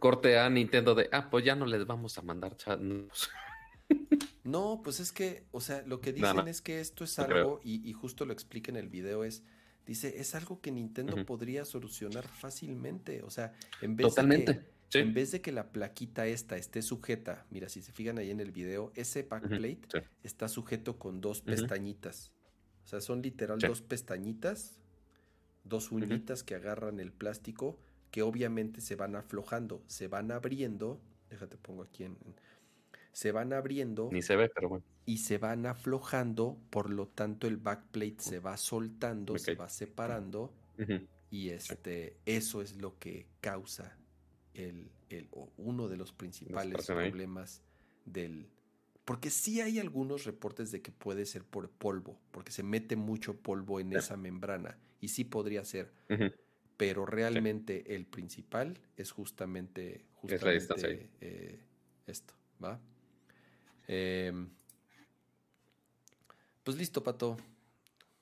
corte 0.00 0.38
a 0.38 0.50
Nintendo 0.50 0.96
de, 0.96 1.08
ah, 1.12 1.30
pues 1.30 1.44
ya 1.44 1.54
no 1.54 1.66
les 1.66 1.86
vamos 1.86 2.18
a 2.18 2.22
mandar 2.22 2.56
chat. 2.56 2.80
No, 4.44 4.80
pues 4.84 5.00
es 5.00 5.10
que, 5.10 5.44
o 5.50 5.60
sea, 5.60 5.82
lo 5.86 6.00
que 6.00 6.12
dicen 6.12 6.46
es 6.46 6.62
que 6.62 6.80
esto 6.80 7.02
es 7.02 7.18
algo, 7.18 7.60
y, 7.64 7.92
justo 7.92 8.24
lo 8.24 8.32
explica 8.32 8.70
en 8.70 8.76
el 8.76 8.88
video, 8.88 9.24
es, 9.24 9.42
dice, 9.86 10.20
es 10.20 10.36
algo 10.36 10.60
que 10.60 10.70
Nintendo 10.70 11.26
podría 11.26 11.64
solucionar 11.64 12.26
fácilmente. 12.28 13.22
O 13.22 13.30
sea, 13.30 13.52
en 13.82 13.96
vez 13.96 14.08
Totalmente. 14.08 14.76
En 14.94 15.14
vez 15.14 15.32
de 15.32 15.40
que 15.40 15.52
la 15.52 15.72
plaquita 15.72 16.26
esta 16.26 16.56
esté 16.56 16.80
sujeta, 16.80 17.44
mira, 17.50 17.68
si 17.68 17.82
se 17.82 17.92
fijan 17.92 18.18
ahí 18.18 18.30
en 18.30 18.40
el 18.40 18.52
video, 18.52 18.92
ese 18.94 19.24
backplate 19.24 19.80
está 20.22 20.48
sujeto 20.48 20.98
con 20.98 21.20
dos 21.20 21.40
pestañitas. 21.42 22.32
O 22.84 22.86
sea, 22.86 23.00
son 23.00 23.20
literal 23.20 23.58
dos 23.58 23.82
pestañitas, 23.82 24.78
dos 25.64 25.90
uñitas 25.90 26.44
que 26.44 26.54
agarran 26.54 27.00
el 27.00 27.12
plástico, 27.12 27.78
que 28.12 28.22
obviamente 28.22 28.80
se 28.80 28.94
van 28.94 29.16
aflojando, 29.16 29.82
se 29.88 30.06
van 30.06 30.30
abriendo. 30.30 31.00
Déjate 31.30 31.56
pongo 31.56 31.82
aquí 31.82 32.04
en, 32.04 32.16
se 33.16 33.32
van 33.32 33.54
abriendo. 33.54 34.10
Ni 34.12 34.20
se 34.20 34.36
ve, 34.36 34.50
pero 34.50 34.68
bueno. 34.68 34.84
Y 35.06 35.18
se 35.18 35.38
van 35.38 35.64
aflojando, 35.64 36.58
por 36.68 36.90
lo 36.90 37.08
tanto 37.08 37.46
el 37.46 37.56
backplate 37.56 38.16
se 38.18 38.40
va 38.40 38.58
soltando, 38.58 39.38
se 39.38 39.54
va 39.54 39.70
separando. 39.70 40.52
Y 41.30 41.48
este, 41.48 42.18
eso 42.26 42.60
es 42.60 42.76
lo 42.76 42.98
que 42.98 43.26
causa 43.40 43.96
el, 44.52 44.90
el 45.08 45.30
uno 45.56 45.88
de 45.88 45.96
los 45.96 46.12
principales 46.12 46.84
problemas 46.84 47.62
del... 48.04 48.50
Porque 49.06 49.30
sí 49.30 49.62
hay 49.62 49.78
algunos 49.78 50.24
reportes 50.24 50.70
de 50.70 50.82
que 50.82 50.92
puede 50.92 51.24
ser 51.24 51.42
por 51.42 51.70
polvo, 51.70 52.20
porque 52.32 52.52
se 52.52 52.62
mete 52.62 52.96
mucho 52.96 53.34
polvo 53.34 53.80
en 53.80 53.94
esa 53.94 54.18
membrana, 54.18 54.76
y 55.00 55.08
sí 55.08 55.24
podría 55.24 55.64
ser, 55.64 55.90
pero 56.76 57.06
realmente 57.06 57.94
el 57.94 58.04
principal 58.04 58.78
es 58.98 59.10
justamente, 59.10 60.04
justamente 60.16 61.08
eh, 61.22 61.60
esto, 62.06 62.34
¿va? 62.62 62.78
Em, 63.86 64.48
pues 66.64 66.76
listo, 66.76 67.02
Pato. 67.02 67.36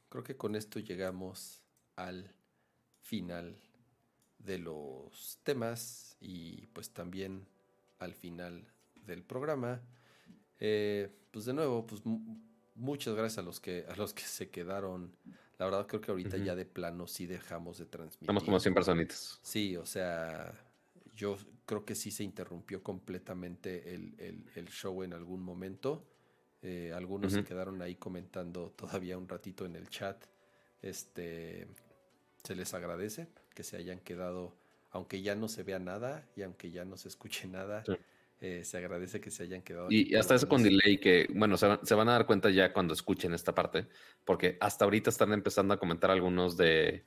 Creo 0.08 0.22
que 0.22 0.36
con 0.36 0.54
esto 0.54 0.78
llegamos 0.78 1.62
al 1.96 2.30
final 3.00 3.56
de 4.38 4.58
los 4.58 5.38
temas 5.42 6.16
y 6.20 6.66
pues 6.68 6.90
también 6.90 7.46
al 7.98 8.14
final 8.14 8.66
del 9.06 9.22
programa. 9.22 9.80
Eh, 10.60 11.10
pues 11.30 11.46
de 11.46 11.52
nuevo, 11.52 11.86
pues 11.86 12.02
muchas 12.74 13.14
gracias 13.14 13.38
a 13.38 13.42
los 13.42 13.60
que 13.60 13.84
a 13.88 13.96
los 13.96 14.14
que 14.14 14.22
se 14.22 14.50
quedaron. 14.50 15.16
La 15.58 15.66
verdad 15.66 15.86
creo 15.86 16.00
que 16.00 16.10
ahorita 16.10 16.36
ya 16.36 16.54
de 16.54 16.66
plano 16.66 17.06
sí 17.06 17.26
dejamos 17.26 17.78
de 17.78 17.86
transmitir. 17.86 18.22
Estamos 18.22 18.44
como 18.44 18.60
100 18.60 18.74
personitas. 18.74 19.38
Sí, 19.42 19.76
o 19.76 19.86
sea, 19.86 20.52
yo 21.14 21.36
creo 21.66 21.84
que 21.84 21.94
sí 21.94 22.10
se 22.10 22.24
interrumpió 22.24 22.82
completamente 22.82 23.94
el, 23.94 24.68
show 24.68 25.02
en 25.02 25.12
algún 25.12 25.42
momento. 25.42 26.06
Eh, 26.62 26.92
algunos 26.94 27.32
se 27.32 27.44
quedaron 27.44 27.80
ahí 27.82 27.96
comentando 27.96 28.70
todavía 28.76 29.18
un 29.18 29.28
ratito 29.28 29.64
en 29.66 29.76
el 29.76 29.88
chat. 29.88 30.24
Este 30.82 31.66
se 32.42 32.54
les 32.54 32.74
agradece 32.74 33.28
que 33.54 33.62
se 33.62 33.76
hayan 33.76 34.00
quedado, 34.00 34.54
aunque 34.90 35.22
ya 35.22 35.34
no 35.34 35.48
se 35.48 35.62
vea 35.62 35.78
nada 35.78 36.28
y 36.36 36.42
aunque 36.42 36.70
ya 36.70 36.84
no 36.84 36.96
se 36.96 37.08
escuche 37.08 37.48
nada. 37.48 37.84
Eh, 38.40 38.62
se 38.64 38.76
agradece 38.76 39.20
que 39.20 39.30
se 39.30 39.44
hayan 39.44 39.62
quedado. 39.62 39.86
Y, 39.90 40.14
hasta 40.16 40.34
eso 40.34 40.46
con 40.48 40.62
delay, 40.62 40.98
que 40.98 41.26
bueno, 41.32 41.56
se, 41.56 41.66
van 41.66 42.08
a 42.08 42.12
dar 42.12 42.26
cuenta 42.26 42.50
ya 42.50 42.74
cuando 42.74 42.92
escuchen 42.92 43.32
esta 43.32 43.54
parte, 43.54 43.86
porque 44.24 44.58
hasta 44.60 44.84
ahorita 44.84 45.08
están 45.08 45.32
empezando 45.32 45.72
a 45.72 45.78
comentar 45.78 46.10
algunos 46.10 46.56
de, 46.58 47.04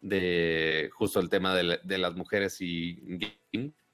de 0.00 0.90
justo 0.92 1.20
el 1.20 1.28
tema 1.28 1.54
de, 1.54 1.98
las 1.98 2.14
mujeres 2.14 2.60
y 2.60 3.18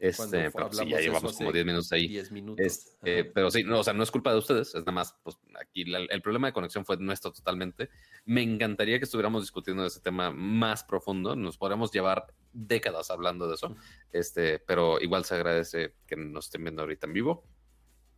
este, 0.05 0.50
pero 0.50 0.70
sí, 0.70 0.86
ya 0.86 1.00
llevamos 1.00 1.34
como 1.34 1.50
10 1.50 1.65
minutos 1.65 1.92
ahí. 1.92 2.08
10 2.08 2.33
minutos. 2.33 2.65
Este, 2.65 3.24
pero 3.24 3.50
sí, 3.50 3.65
no, 3.65 3.81
o 3.81 3.84
sea, 3.84 3.94
no 3.94 4.02
es 4.02 4.10
culpa 4.10 4.33
de 4.33 4.39
ustedes, 4.39 4.74
es 4.74 4.81
nada 4.81 4.92
más, 4.92 5.16
pues 5.23 5.39
aquí 5.58 5.84
el 5.94 6.20
problema 6.20 6.49
de 6.49 6.52
conexión 6.52 6.84
fue 6.84 6.99
nuestro 6.99 7.33
totalmente. 7.33 7.89
Me 8.26 8.42
encantaría 8.42 8.99
que 8.99 9.05
estuviéramos 9.05 9.42
discutiendo 9.42 9.86
ese 9.86 10.00
tema 10.00 10.31
más 10.31 10.84
profundo, 10.84 11.36
nos 11.36 11.57
podríamos 11.57 11.91
llevar 11.91 12.26
décadas 12.52 13.10
hablando 13.10 13.49
de 13.49 13.55
eso, 13.55 13.76
este, 14.12 14.58
pero 14.58 15.00
igual 15.00 15.24
se 15.24 15.36
agradece 15.36 15.94
que 16.07 16.16
nos 16.16 16.47
estén 16.47 16.65
viendo 16.65 16.83
ahorita 16.83 17.07
en 17.07 17.12
vivo. 17.15 17.47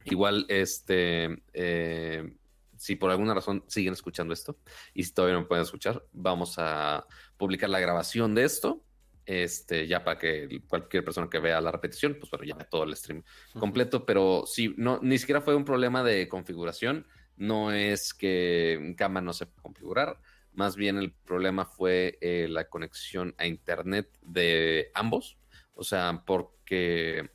Igual, 0.06 0.44
este, 0.48 1.42
eh, 1.52 2.36
si 2.76 2.96
por 2.96 3.10
alguna 3.10 3.34
razón 3.34 3.64
siguen 3.68 3.92
escuchando 3.92 4.34
esto 4.34 4.58
y 4.92 5.04
si 5.04 5.12
todavía 5.12 5.38
no 5.38 5.48
pueden 5.48 5.62
escuchar, 5.62 6.04
vamos 6.12 6.56
a 6.58 7.06
publicar 7.36 7.70
la 7.70 7.80
grabación 7.80 8.34
de 8.34 8.44
esto. 8.44 8.82
Este, 9.24 9.88
ya 9.88 10.04
para 10.04 10.18
que 10.18 10.62
cualquier 10.68 11.04
persona 11.04 11.28
que 11.28 11.40
vea 11.40 11.60
la 11.60 11.72
repetición, 11.72 12.16
pues 12.20 12.30
bueno, 12.30 12.44
ya 12.44 12.56
todo 12.68 12.84
el 12.84 12.94
stream 12.94 13.24
completo, 13.58 14.06
pero 14.06 14.44
sí, 14.46 14.72
no, 14.76 15.00
ni 15.02 15.18
siquiera 15.18 15.40
fue 15.40 15.56
un 15.56 15.64
problema 15.64 16.04
de 16.04 16.28
configuración, 16.28 17.08
no 17.36 17.72
es 17.72 18.14
que 18.14 18.94
Cama 18.96 19.20
no 19.20 19.32
se 19.32 19.46
puede 19.46 19.62
configurar, 19.62 20.20
más 20.52 20.76
bien 20.76 20.96
el 20.96 21.12
problema 21.12 21.64
fue 21.64 22.18
eh, 22.20 22.46
la 22.48 22.68
conexión 22.68 23.34
a 23.38 23.48
internet 23.48 24.16
de 24.22 24.92
ambos, 24.94 25.38
o 25.74 25.82
sea, 25.82 26.22
porque 26.24 27.28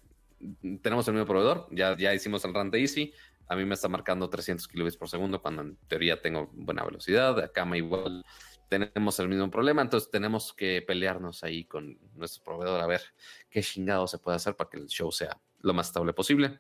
tenemos 0.82 1.06
el 1.10 1.16
mismo 1.16 1.28
proveedor, 1.28 1.68
ya, 1.72 1.98
ya 1.98 2.14
hicimos 2.14 2.46
el 2.46 2.54
run 2.54 2.72
de 2.72 2.80
Easy, 2.80 3.14
a 3.52 3.56
mí 3.58 3.66
me 3.66 3.74
está 3.74 3.90
marcando 3.90 4.30
300 4.30 4.66
kilobits 4.66 4.96
por 4.96 5.10
segundo 5.10 5.42
cuando 5.42 5.62
en 5.62 5.76
teoría 5.90 6.22
tengo 6.22 6.50
buena 6.54 6.86
velocidad. 6.86 7.52
Me 7.66 7.80
igual 7.80 8.24
tenemos 8.72 9.20
el 9.20 9.28
mismo 9.28 9.52
problema, 9.52 9.82
entonces 9.82 10.10
tenemos 10.10 10.54
que 10.54 10.82
pelearnos 10.82 11.44
ahí 11.44 11.66
con 11.66 12.00
nuestro 12.16 12.42
proveedor 12.42 12.80
a 12.80 12.88
ver 12.88 13.02
qué 13.50 13.62
chingado 13.62 14.08
se 14.08 14.18
puede 14.18 14.38
hacer 14.38 14.56
para 14.56 14.70
que 14.70 14.78
el 14.78 14.88
show 14.88 15.12
sea 15.12 15.38
lo 15.60 15.74
más 15.74 15.88
estable 15.88 16.14
posible. 16.14 16.58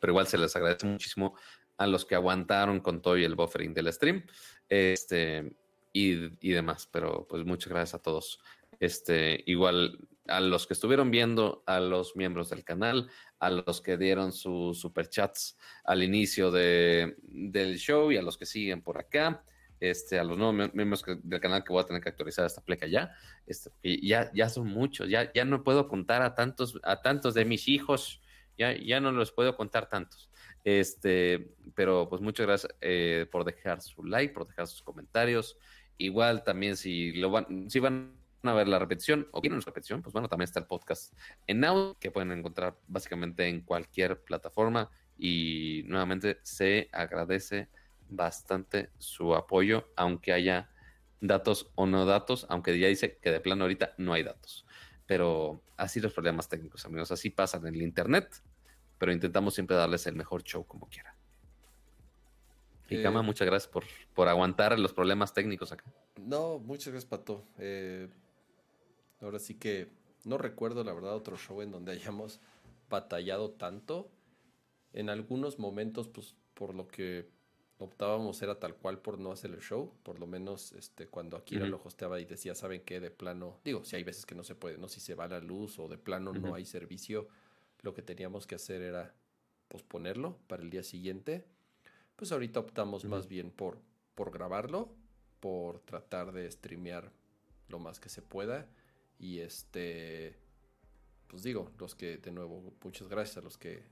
Pero 0.00 0.12
igual 0.12 0.26
se 0.26 0.38
les 0.38 0.56
agradece 0.56 0.86
muchísimo 0.86 1.36
a 1.76 1.86
los 1.86 2.04
que 2.04 2.16
aguantaron 2.16 2.80
con 2.80 3.00
todo 3.00 3.16
y 3.16 3.22
el 3.22 3.36
buffering 3.36 3.72
del 3.74 3.92
stream 3.92 4.26
este, 4.68 5.56
y, 5.92 6.48
y 6.48 6.52
demás. 6.52 6.88
Pero 6.90 7.28
pues 7.28 7.44
muchas 7.44 7.68
gracias 7.68 7.94
a 7.94 8.02
todos. 8.02 8.40
Este, 8.80 9.44
igual 9.46 10.00
a 10.26 10.40
los 10.40 10.66
que 10.66 10.74
estuvieron 10.74 11.12
viendo, 11.12 11.62
a 11.64 11.78
los 11.78 12.16
miembros 12.16 12.50
del 12.50 12.64
canal, 12.64 13.08
a 13.38 13.50
los 13.50 13.80
que 13.80 13.96
dieron 13.96 14.32
sus 14.32 14.80
superchats 14.80 15.56
al 15.84 16.02
inicio 16.02 16.50
de, 16.50 17.14
del 17.22 17.76
show 17.78 18.10
y 18.10 18.16
a 18.16 18.22
los 18.22 18.36
que 18.36 18.46
siguen 18.46 18.82
por 18.82 18.98
acá. 18.98 19.44
Este, 19.78 20.18
a 20.18 20.24
los 20.24 20.38
nuevos 20.38 20.72
miembros 20.74 21.04
del 21.22 21.40
canal 21.40 21.62
que 21.62 21.72
voy 21.72 21.82
a 21.82 21.86
tener 21.86 22.02
que 22.02 22.08
actualizar 22.08 22.46
esta 22.46 22.62
pleca 22.62 22.86
ya, 22.86 23.14
este, 23.46 23.70
ya, 24.02 24.30
ya 24.32 24.48
son 24.48 24.68
muchos, 24.68 25.08
ya, 25.08 25.30
ya 25.32 25.44
no 25.44 25.62
puedo 25.62 25.86
contar 25.88 26.22
a 26.22 26.34
tantos, 26.34 26.80
a 26.82 27.02
tantos 27.02 27.34
de 27.34 27.44
mis 27.44 27.68
hijos, 27.68 28.22
ya, 28.56 28.74
ya 28.74 29.00
no 29.00 29.12
los 29.12 29.32
puedo 29.32 29.56
contar 29.56 29.88
tantos. 29.88 30.30
Este, 30.64 31.54
pero 31.74 32.08
pues 32.08 32.20
muchas 32.20 32.46
gracias 32.46 32.74
eh, 32.80 33.26
por 33.30 33.44
dejar 33.44 33.80
su 33.80 34.02
like, 34.02 34.34
por 34.34 34.46
dejar 34.46 34.66
sus 34.66 34.82
comentarios. 34.82 35.58
Igual 35.98 36.42
también 36.42 36.76
si 36.76 37.12
lo 37.12 37.30
van, 37.30 37.70
si 37.70 37.78
van 37.78 38.16
a 38.42 38.52
ver 38.52 38.68
la 38.68 38.78
repetición 38.78 39.28
o 39.32 39.40
quieren 39.40 39.56
una 39.56 39.64
repetición, 39.64 40.02
pues 40.02 40.12
bueno, 40.12 40.28
también 40.28 40.46
está 40.46 40.60
el 40.60 40.66
podcast 40.66 41.14
en 41.46 41.64
audio 41.64 41.96
que 41.98 42.10
pueden 42.10 42.32
encontrar 42.32 42.76
básicamente 42.86 43.46
en 43.46 43.60
cualquier 43.60 44.22
plataforma 44.22 44.90
y 45.18 45.82
nuevamente 45.86 46.38
se 46.42 46.88
agradece 46.92 47.68
bastante 48.08 48.90
su 48.98 49.34
apoyo, 49.34 49.92
aunque 49.96 50.32
haya 50.32 50.70
datos 51.20 51.70
o 51.74 51.86
no 51.86 52.04
datos, 52.04 52.46
aunque 52.48 52.78
ya 52.78 52.88
dice 52.88 53.18
que 53.18 53.30
de 53.30 53.40
plano 53.40 53.64
ahorita 53.64 53.94
no 53.98 54.12
hay 54.12 54.22
datos. 54.22 54.66
Pero 55.06 55.62
así 55.76 56.00
los 56.00 56.12
problemas 56.12 56.48
técnicos, 56.48 56.84
amigos, 56.84 57.10
así 57.10 57.30
pasan 57.30 57.66
en 57.66 57.74
el 57.74 57.82
Internet, 57.82 58.42
pero 58.98 59.12
intentamos 59.12 59.54
siempre 59.54 59.76
darles 59.76 60.06
el 60.06 60.14
mejor 60.14 60.42
show 60.42 60.66
como 60.66 60.88
quiera. 60.88 61.16
Y 62.88 63.02
Kama, 63.02 63.20
eh, 63.20 63.22
muchas 63.22 63.46
gracias 63.46 63.70
por, 63.70 63.84
por 64.14 64.28
aguantar 64.28 64.78
los 64.78 64.92
problemas 64.92 65.32
técnicos 65.32 65.72
acá. 65.72 65.84
No, 66.20 66.58
muchas 66.58 66.92
gracias, 66.92 67.08
Pato. 67.08 67.44
Eh, 67.58 68.08
Ahora 69.20 69.38
sí 69.38 69.54
que 69.54 69.88
no 70.24 70.38
recuerdo, 70.38 70.84
la 70.84 70.92
verdad, 70.92 71.14
otro 71.14 71.36
show 71.36 71.62
en 71.62 71.70
donde 71.70 71.92
hayamos 71.92 72.40
batallado 72.90 73.50
tanto. 73.50 74.10
En 74.92 75.10
algunos 75.10 75.58
momentos, 75.58 76.08
pues 76.08 76.34
por 76.54 76.74
lo 76.74 76.88
que 76.88 77.28
optábamos 77.78 78.40
era 78.42 78.58
tal 78.58 78.74
cual 78.74 78.98
por 78.98 79.18
no 79.18 79.32
hacer 79.32 79.50
el 79.50 79.60
show. 79.60 79.92
Por 80.02 80.18
lo 80.18 80.26
menos 80.26 80.72
este, 80.72 81.06
cuando 81.06 81.36
Akira 81.36 81.66
lo 81.66 81.80
hosteaba 81.82 82.20
y 82.20 82.24
decía, 82.24 82.54
¿saben 82.54 82.82
qué? 82.82 83.00
De 83.00 83.10
plano, 83.10 83.60
digo, 83.64 83.84
si 83.84 83.96
hay 83.96 84.04
veces 84.04 84.26
que 84.26 84.34
no 84.34 84.44
se 84.44 84.54
puede, 84.54 84.78
¿no? 84.78 84.88
Si 84.88 85.00
se 85.00 85.14
va 85.14 85.28
la 85.28 85.40
luz 85.40 85.78
o 85.78 85.88
de 85.88 85.98
plano 85.98 86.32
no 86.32 86.54
hay 86.54 86.64
servicio, 86.64 87.28
lo 87.82 87.94
que 87.94 88.02
teníamos 88.02 88.46
que 88.46 88.54
hacer 88.54 88.82
era 88.82 89.14
posponerlo 89.68 90.38
para 90.46 90.62
el 90.62 90.70
día 90.70 90.82
siguiente. 90.82 91.44
Pues 92.16 92.32
ahorita 92.32 92.60
optamos 92.60 93.04
más 93.04 93.28
bien 93.28 93.50
por, 93.50 93.78
por 94.14 94.30
grabarlo, 94.30 94.88
por 95.40 95.80
tratar 95.80 96.32
de 96.32 96.50
streamear 96.50 97.12
lo 97.68 97.78
más 97.78 98.00
que 98.00 98.08
se 98.08 98.22
pueda 98.22 98.66
y 99.18 99.40
este, 99.40 100.36
pues 101.28 101.42
digo, 101.42 101.70
los 101.78 101.94
que, 101.94 102.18
de 102.18 102.30
nuevo, 102.30 102.62
muchas 102.82 103.08
gracias 103.08 103.38
a 103.38 103.40
los 103.40 103.58
que, 103.58 103.82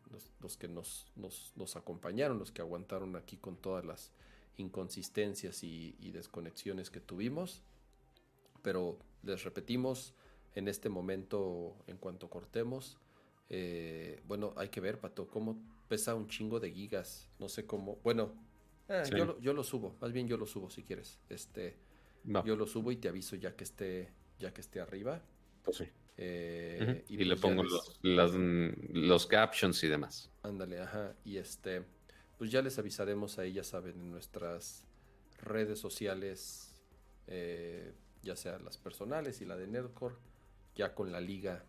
los, 0.40 0.56
que 0.56 0.68
nos, 0.68 1.12
nos, 1.16 1.76
acompañaron, 1.76 2.38
los 2.38 2.52
que 2.52 2.62
aguantaron 2.62 3.16
aquí 3.16 3.36
con 3.36 3.56
todas 3.56 3.84
las 3.84 4.12
inconsistencias 4.56 5.64
y, 5.64 6.10
desconexiones 6.12 6.90
que 6.90 7.00
tuvimos. 7.00 7.62
Pero 8.62 8.98
les 9.22 9.44
repetimos, 9.44 10.14
en 10.54 10.68
este 10.68 10.88
momento, 10.88 11.76
en 11.86 11.96
cuanto 11.96 12.30
cortemos, 12.30 12.98
eh, 13.50 14.22
bueno, 14.26 14.54
hay 14.56 14.68
que 14.68 14.80
ver, 14.80 15.00
Pato, 15.00 15.26
cómo 15.26 15.60
pesa 15.88 16.14
un 16.14 16.28
chingo 16.28 16.60
de 16.60 16.70
gigas. 16.70 17.28
No 17.38 17.48
sé 17.48 17.66
cómo. 17.66 17.98
Bueno, 18.04 18.32
eh, 18.88 19.02
yo, 19.10 19.24
lo, 19.24 19.40
yo, 19.40 19.52
lo 19.52 19.64
subo, 19.64 19.96
más 20.00 20.12
bien 20.12 20.28
yo 20.28 20.36
lo 20.36 20.46
subo 20.46 20.70
si 20.70 20.82
quieres. 20.82 21.18
Este, 21.28 21.76
Yo 22.24 22.56
lo 22.56 22.66
subo 22.66 22.90
y 22.90 22.96
te 22.96 23.08
aviso 23.08 23.36
ya 23.36 23.54
que 23.54 23.64
esté 23.64 24.12
ya 24.38 24.52
que 24.52 24.60
esté 24.60 24.80
arriba. 24.80 25.22
Pues 25.62 25.78
sí. 25.78 25.84
Eh, 26.16 27.04
y, 27.08 27.16
le 27.24 27.36
pues 27.36 27.40
pongo 27.40 27.64
los, 27.64 27.98
los, 28.02 29.26
captions 29.26 29.82
y 29.82 29.88
demás. 29.88 30.30
Ándale, 30.42 30.80
ajá. 30.80 31.14
Y 31.24 31.38
este, 31.38 31.82
pues 32.38 32.50
ya 32.50 32.62
les 32.62 32.78
avisaremos 32.78 33.38
ahí, 33.38 33.54
ya 33.54 33.64
saben, 33.64 34.00
en 34.00 34.10
nuestras 34.10 34.84
redes 35.38 35.78
sociales, 35.78 36.76
eh, 37.26 37.92
ya 38.22 38.36
sea 38.36 38.58
las 38.58 38.78
personales 38.78 39.40
y 39.40 39.44
la 39.44 39.56
de 39.56 39.66
Nerdcore, 39.66 40.16
ya 40.74 40.94
con 40.94 41.12
la 41.12 41.20
liga 41.20 41.64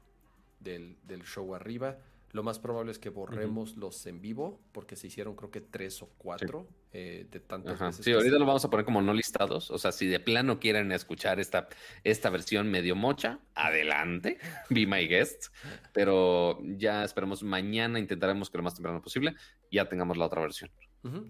del, 0.59 0.97
show 1.23 1.55
arriba. 1.55 1.97
Lo 2.35 2.43
más 2.43 2.59
probable 2.59 2.91
es 2.91 2.99
que 2.99 3.09
borremos 3.09 3.77
los 3.77 4.05
en 4.07 4.19
vivo, 4.19 4.59
porque 4.73 4.97
se 4.97 5.07
hicieron 5.07 5.37
creo 5.37 5.51
que 5.51 5.61
tres 5.61 6.01
o 6.01 6.09
cuatro 6.17 6.67
eh, 6.91 7.25
de 7.31 7.39
tantas 7.39 7.79
veces. 7.79 8.03
Sí, 8.03 8.11
ahorita 8.11 8.37
lo 8.37 8.45
vamos 8.45 8.65
a 8.65 8.69
poner 8.69 8.85
como 8.85 9.01
no 9.01 9.13
listados. 9.13 9.71
O 9.71 9.77
sea, 9.77 9.93
si 9.93 10.05
de 10.07 10.19
plano 10.19 10.59
quieren 10.59 10.91
escuchar 10.91 11.39
esta, 11.39 11.69
esta 12.03 12.29
versión 12.29 12.69
medio 12.69 12.93
mocha, 12.93 13.39
adelante, 13.53 14.37
be 14.69 14.85
my 14.85 15.07
guest. 15.07 15.45
Pero 15.93 16.59
ya 16.61 17.05
esperemos 17.05 17.41
mañana, 17.41 17.99
intentaremos 17.99 18.49
que 18.49 18.57
lo 18.57 18.65
más 18.65 18.75
temprano 18.75 19.01
posible 19.01 19.33
ya 19.71 19.87
tengamos 19.87 20.17
la 20.17 20.25
otra 20.25 20.41
versión. 20.41 20.69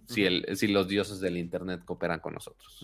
si, 0.08 0.26
el, 0.26 0.58
si 0.58 0.70
los 0.70 0.88
dioses 0.88 1.20
del 1.20 1.38
internet 1.38 1.86
cooperan 1.86 2.20
con 2.20 2.34
nosotros. 2.34 2.84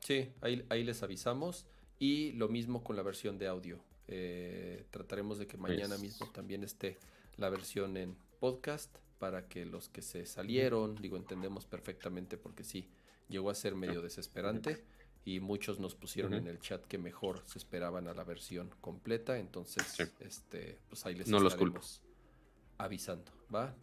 Sí, 0.00 0.32
ahí, 0.40 0.66
ahí 0.70 0.82
les 0.82 1.04
avisamos. 1.04 1.68
Y 2.00 2.32
lo 2.32 2.48
mismo 2.48 2.82
con 2.82 2.96
la 2.96 3.02
versión 3.02 3.38
de 3.38 3.46
audio. 3.46 3.78
Eh, 4.08 4.86
trataremos 4.90 5.38
de 5.38 5.46
que 5.46 5.56
mañana 5.56 5.96
mismo 5.98 6.28
también 6.32 6.64
esté 6.64 6.98
la 7.40 7.50
versión 7.50 7.96
en 7.96 8.16
podcast 8.38 8.94
para 9.18 9.48
que 9.48 9.64
los 9.64 9.88
que 9.88 10.02
se 10.02 10.26
salieron, 10.26 10.94
digo, 10.96 11.16
entendemos 11.16 11.66
perfectamente 11.66 12.36
porque 12.36 12.64
sí, 12.64 12.88
llegó 13.28 13.50
a 13.50 13.54
ser 13.54 13.74
medio 13.74 14.02
desesperante 14.02 14.84
y 15.24 15.40
muchos 15.40 15.78
nos 15.78 15.94
pusieron 15.94 16.34
en 16.34 16.46
el 16.46 16.58
chat 16.58 16.84
que 16.86 16.98
mejor 16.98 17.42
se 17.46 17.58
esperaban 17.58 18.08
a 18.08 18.14
la 18.14 18.24
versión 18.24 18.70
completa, 18.80 19.38
entonces, 19.38 19.98
este, 20.20 20.78
pues 20.88 21.04
ahí 21.06 21.14
les 21.14 21.28
no 21.28 21.46
estaremos 21.46 22.02
avisando, 22.78 23.30
¿va? 23.54 23.74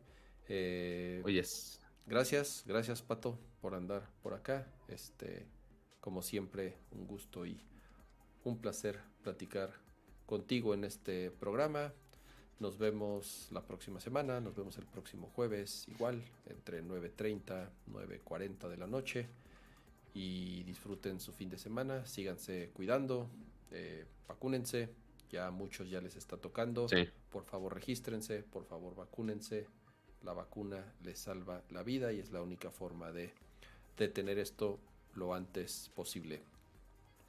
Eh, 0.48 1.22
Oyes. 1.24 1.80
Gracias, 2.06 2.64
gracias 2.66 3.02
Pato 3.02 3.38
por 3.62 3.76
andar 3.76 4.10
por 4.22 4.34
acá, 4.34 4.68
este, 4.88 5.46
como 6.00 6.22
siempre, 6.22 6.78
un 6.92 7.06
gusto 7.06 7.46
y 7.46 7.62
un 8.44 8.60
placer 8.60 9.00
platicar 9.24 9.74
contigo 10.26 10.74
en 10.74 10.84
este 10.84 11.32
programa. 11.32 11.94
Nos 12.60 12.80
vemos 12.80 13.48
la 13.52 13.62
próxima 13.62 14.00
semana, 14.00 14.42
nos 14.42 14.56
vemos 14.56 14.78
el 14.80 14.86
próximo 14.86 15.30
jueves, 15.36 15.88
igual, 15.90 16.24
entre 16.48 16.84
9.30, 16.84 17.70
9.40 17.92 18.68
de 18.68 18.78
la 18.78 18.88
noche. 18.88 19.28
Y 20.16 20.64
disfruten 20.64 21.20
su 21.20 21.32
fin 21.34 21.50
de 21.50 21.60
semana, 21.60 22.08
síganse 22.08 22.72
cuidando, 22.74 23.30
eh, 23.72 24.06
vacúnense, 24.28 24.90
ya 25.30 25.52
muchos 25.52 25.90
ya 25.90 26.02
les 26.02 26.16
está 26.16 26.38
tocando. 26.38 26.88
Por 27.30 27.46
favor, 27.46 27.76
regístrense, 27.76 28.42
por 28.42 28.66
favor, 28.66 28.96
vacúnense. 28.96 29.68
La 30.24 30.34
vacuna 30.34 30.84
les 31.04 31.20
salva 31.20 31.62
la 31.70 31.84
vida 31.84 32.12
y 32.12 32.20
es 32.20 32.32
la 32.32 32.42
única 32.42 32.72
forma 32.72 33.12
de 33.12 33.34
detener 33.98 34.40
esto 34.40 34.80
lo 35.14 35.36
antes 35.36 35.92
posible. 35.94 36.42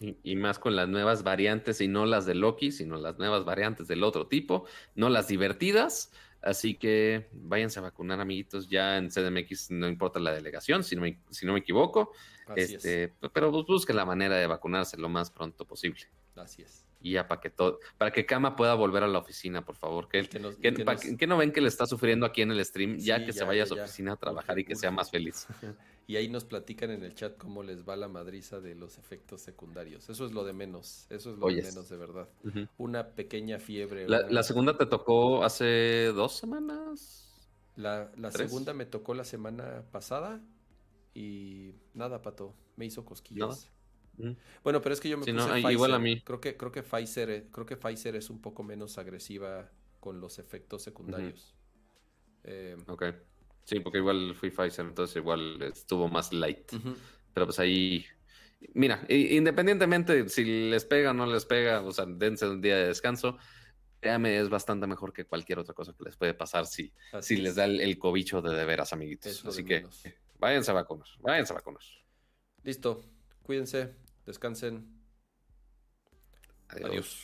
Y, 0.01 0.37
más 0.37 0.61
con 0.61 0.77
las 0.77 0.89
nuevas 0.89 1.25
variantes 1.25 1.81
y 1.81 1.89
no 1.89 2.07
las 2.07 2.25
de 2.25 2.37
Loki, 2.37 2.71
sino 2.71 2.99
las 2.99 3.19
nuevas 3.19 3.45
variantes 3.45 3.89
del 3.89 4.05
otro 4.05 4.29
tipo, 4.29 4.65
no 4.95 5.09
las 5.09 5.27
divertidas. 5.27 6.13
Así 6.41 6.75
que 6.75 7.29
váyanse 7.33 7.81
a 7.81 7.83
vacunar, 7.83 8.21
amiguitos. 8.21 8.69
Ya 8.69 8.97
en 8.97 9.09
CDMX 9.09 9.73
no 9.73 9.89
importa 9.89 10.21
la 10.21 10.33
delegación, 10.33 10.85
si 10.85 10.95
no 10.95 11.03
me, 11.03 11.21
si 11.31 11.47
no 11.47 11.53
me 11.53 11.59
equivoco. 11.59 12.13
este, 12.55 13.13
Pero 13.33 13.51
busquen 13.51 13.97
la 13.97 14.05
manera 14.05 14.37
de 14.37 14.47
vacunarse 14.47 14.97
lo 14.97 15.09
más 15.09 15.31
pronto 15.31 15.67
posible. 15.67 16.03
Así 16.37 16.63
es. 16.63 16.88
Y 17.01 17.13
ya 17.13 17.29
para 17.29 17.41
que 17.41 17.51
todo, 17.51 17.79
para 17.97 18.11
que 18.11 18.27
Kama 18.27 18.57
pueda 18.57 18.75
volver 18.75 19.05
a 19.05 19.09
la 19.09 19.19
oficina, 19.19 19.65
por 19.65 19.77
favor. 19.77 20.09
Que, 20.09 20.29
que, 20.29 21.27
no 21.27 21.37
ven 21.37 21.53
que 21.53 21.61
le 21.61 21.69
está 21.69 21.87
sufriendo 21.87 22.27
aquí 22.27 22.43
en 22.43 22.51
el 22.51 22.65
stream? 22.65 22.97
ya 22.99 23.25
que 23.25 23.33
se 23.33 23.45
vaya 23.45 23.63
a 23.63 23.67
su 23.67 23.75
oficina 23.75 24.13
a 24.13 24.17
trabajar 24.17 24.59
y 24.59 24.65
que 24.65 24.75
sea 24.77 24.91
más 24.91 25.11
feliz. 25.11 25.47
y 26.09 26.17
ahí 26.17 26.29
nos 26.29 26.45
platican 26.45 26.91
en 26.91 27.05
el 27.05 27.15
chat 27.15 27.37
cómo 27.37 27.63
les 27.63 27.89
va 27.89 27.97
la 27.97 28.09
madriza 28.09 28.61
de 28.61 28.75
los 28.75 28.99
efectos 28.99 29.41
secundarios. 29.43 30.09
Eso 30.09 30.27
es 30.27 30.33
lo 30.33 30.45
de 30.45 30.53
menos. 30.53 31.07
Eso 31.09 31.33
es 31.33 31.39
lo 31.39 31.47
de 31.49 31.63
menos, 31.63 31.89
de 31.89 31.97
verdad. 31.97 32.29
Una 32.79 33.09
pequeña 33.09 33.59
fiebre. 33.61 34.09
La, 34.09 34.43
segunda 34.43 34.77
te 34.77 34.87
tocó 34.87 35.45
hace 35.45 36.07
dos 36.07 36.37
semanas. 36.37 37.25
La, 37.77 38.11
segunda 38.33 38.75
me 38.75 38.87
tocó 38.87 39.15
la 39.15 39.25
semana 39.25 39.85
pasada. 39.93 40.41
Y 41.15 41.75
nada, 41.95 42.23
pato. 42.23 42.55
Me 42.77 42.87
hizo 42.87 43.05
cosquillas. 43.05 43.71
Bueno, 44.63 44.81
pero 44.81 44.93
es 44.93 45.01
que 45.01 45.09
yo 45.09 45.19
me 45.19 45.25
puse 45.25 45.47
Pfizer. 45.47 45.73
Igual 45.73 45.95
a 45.95 45.99
mí. 45.99 46.21
Creo 46.23 46.41
que, 46.41 46.57
creo 46.57 46.73
que 46.73 46.83
Pfizer, 46.83 47.31
eh, 47.31 47.47
creo 47.51 47.67
que 47.67 47.77
Pfizer 47.77 48.17
es 48.17 48.31
un 48.31 48.41
poco 48.41 48.63
menos 48.63 48.99
agresiva 48.99 49.71
con 50.01 50.21
los 50.21 50.39
efectos 50.39 50.83
secundarios. 50.83 51.55
Eh, 52.45 52.77
ok. 52.87 53.05
Sí, 53.65 53.81
porque 53.81 53.99
igual 53.99 54.35
fui 54.35 54.51
Pfizer, 54.51 54.87
entonces 54.87 55.17
igual 55.17 55.61
estuvo 55.63 56.09
más 56.09 56.33
light. 56.33 56.73
Pero 57.35 57.47
pues 57.47 57.59
ahí. 57.59 58.05
Mira, 58.75 59.05
independientemente 59.09 60.29
si 60.29 60.71
les 60.71 60.85
pega 60.85 61.11
o 61.11 61.15
no 61.15 61.27
les 61.27 61.45
pega, 61.45 61.83
o 61.83 61.93
sea, 61.93 62.07
dense 62.07 62.49
un 62.49 62.61
día 62.61 62.77
de 62.77 62.87
descanso. 62.89 63.37
Créame, 64.01 64.39
es 64.39 64.49
bastante 64.49 64.87
mejor 64.87 65.13
que 65.13 65.25
cualquier 65.25 65.59
otra 65.59 65.75
cosa 65.75 65.93
que 65.93 66.05
les 66.05 66.17
puede 66.17 66.33
pasar 66.33 66.67
si, 66.67 66.93
si 67.21 67.37
les 67.37 67.57
da 67.57 67.65
el, 67.65 67.99
cobicho 67.99 68.41
de 68.41 68.55
de 68.55 68.65
veras, 68.65 68.93
amiguitos. 68.93 69.45
Así 69.45 69.65
que 69.65 69.85
váyanse 70.39 70.71
a 70.71 70.75
vacunar, 70.75 71.09
váyanse 71.21 71.53
a 71.53 71.57
vacunar. 71.57 71.83
Listo, 72.63 73.03
cuídense. 73.43 73.95
Descansen. 74.29 74.85
Adiós. 76.69 77.17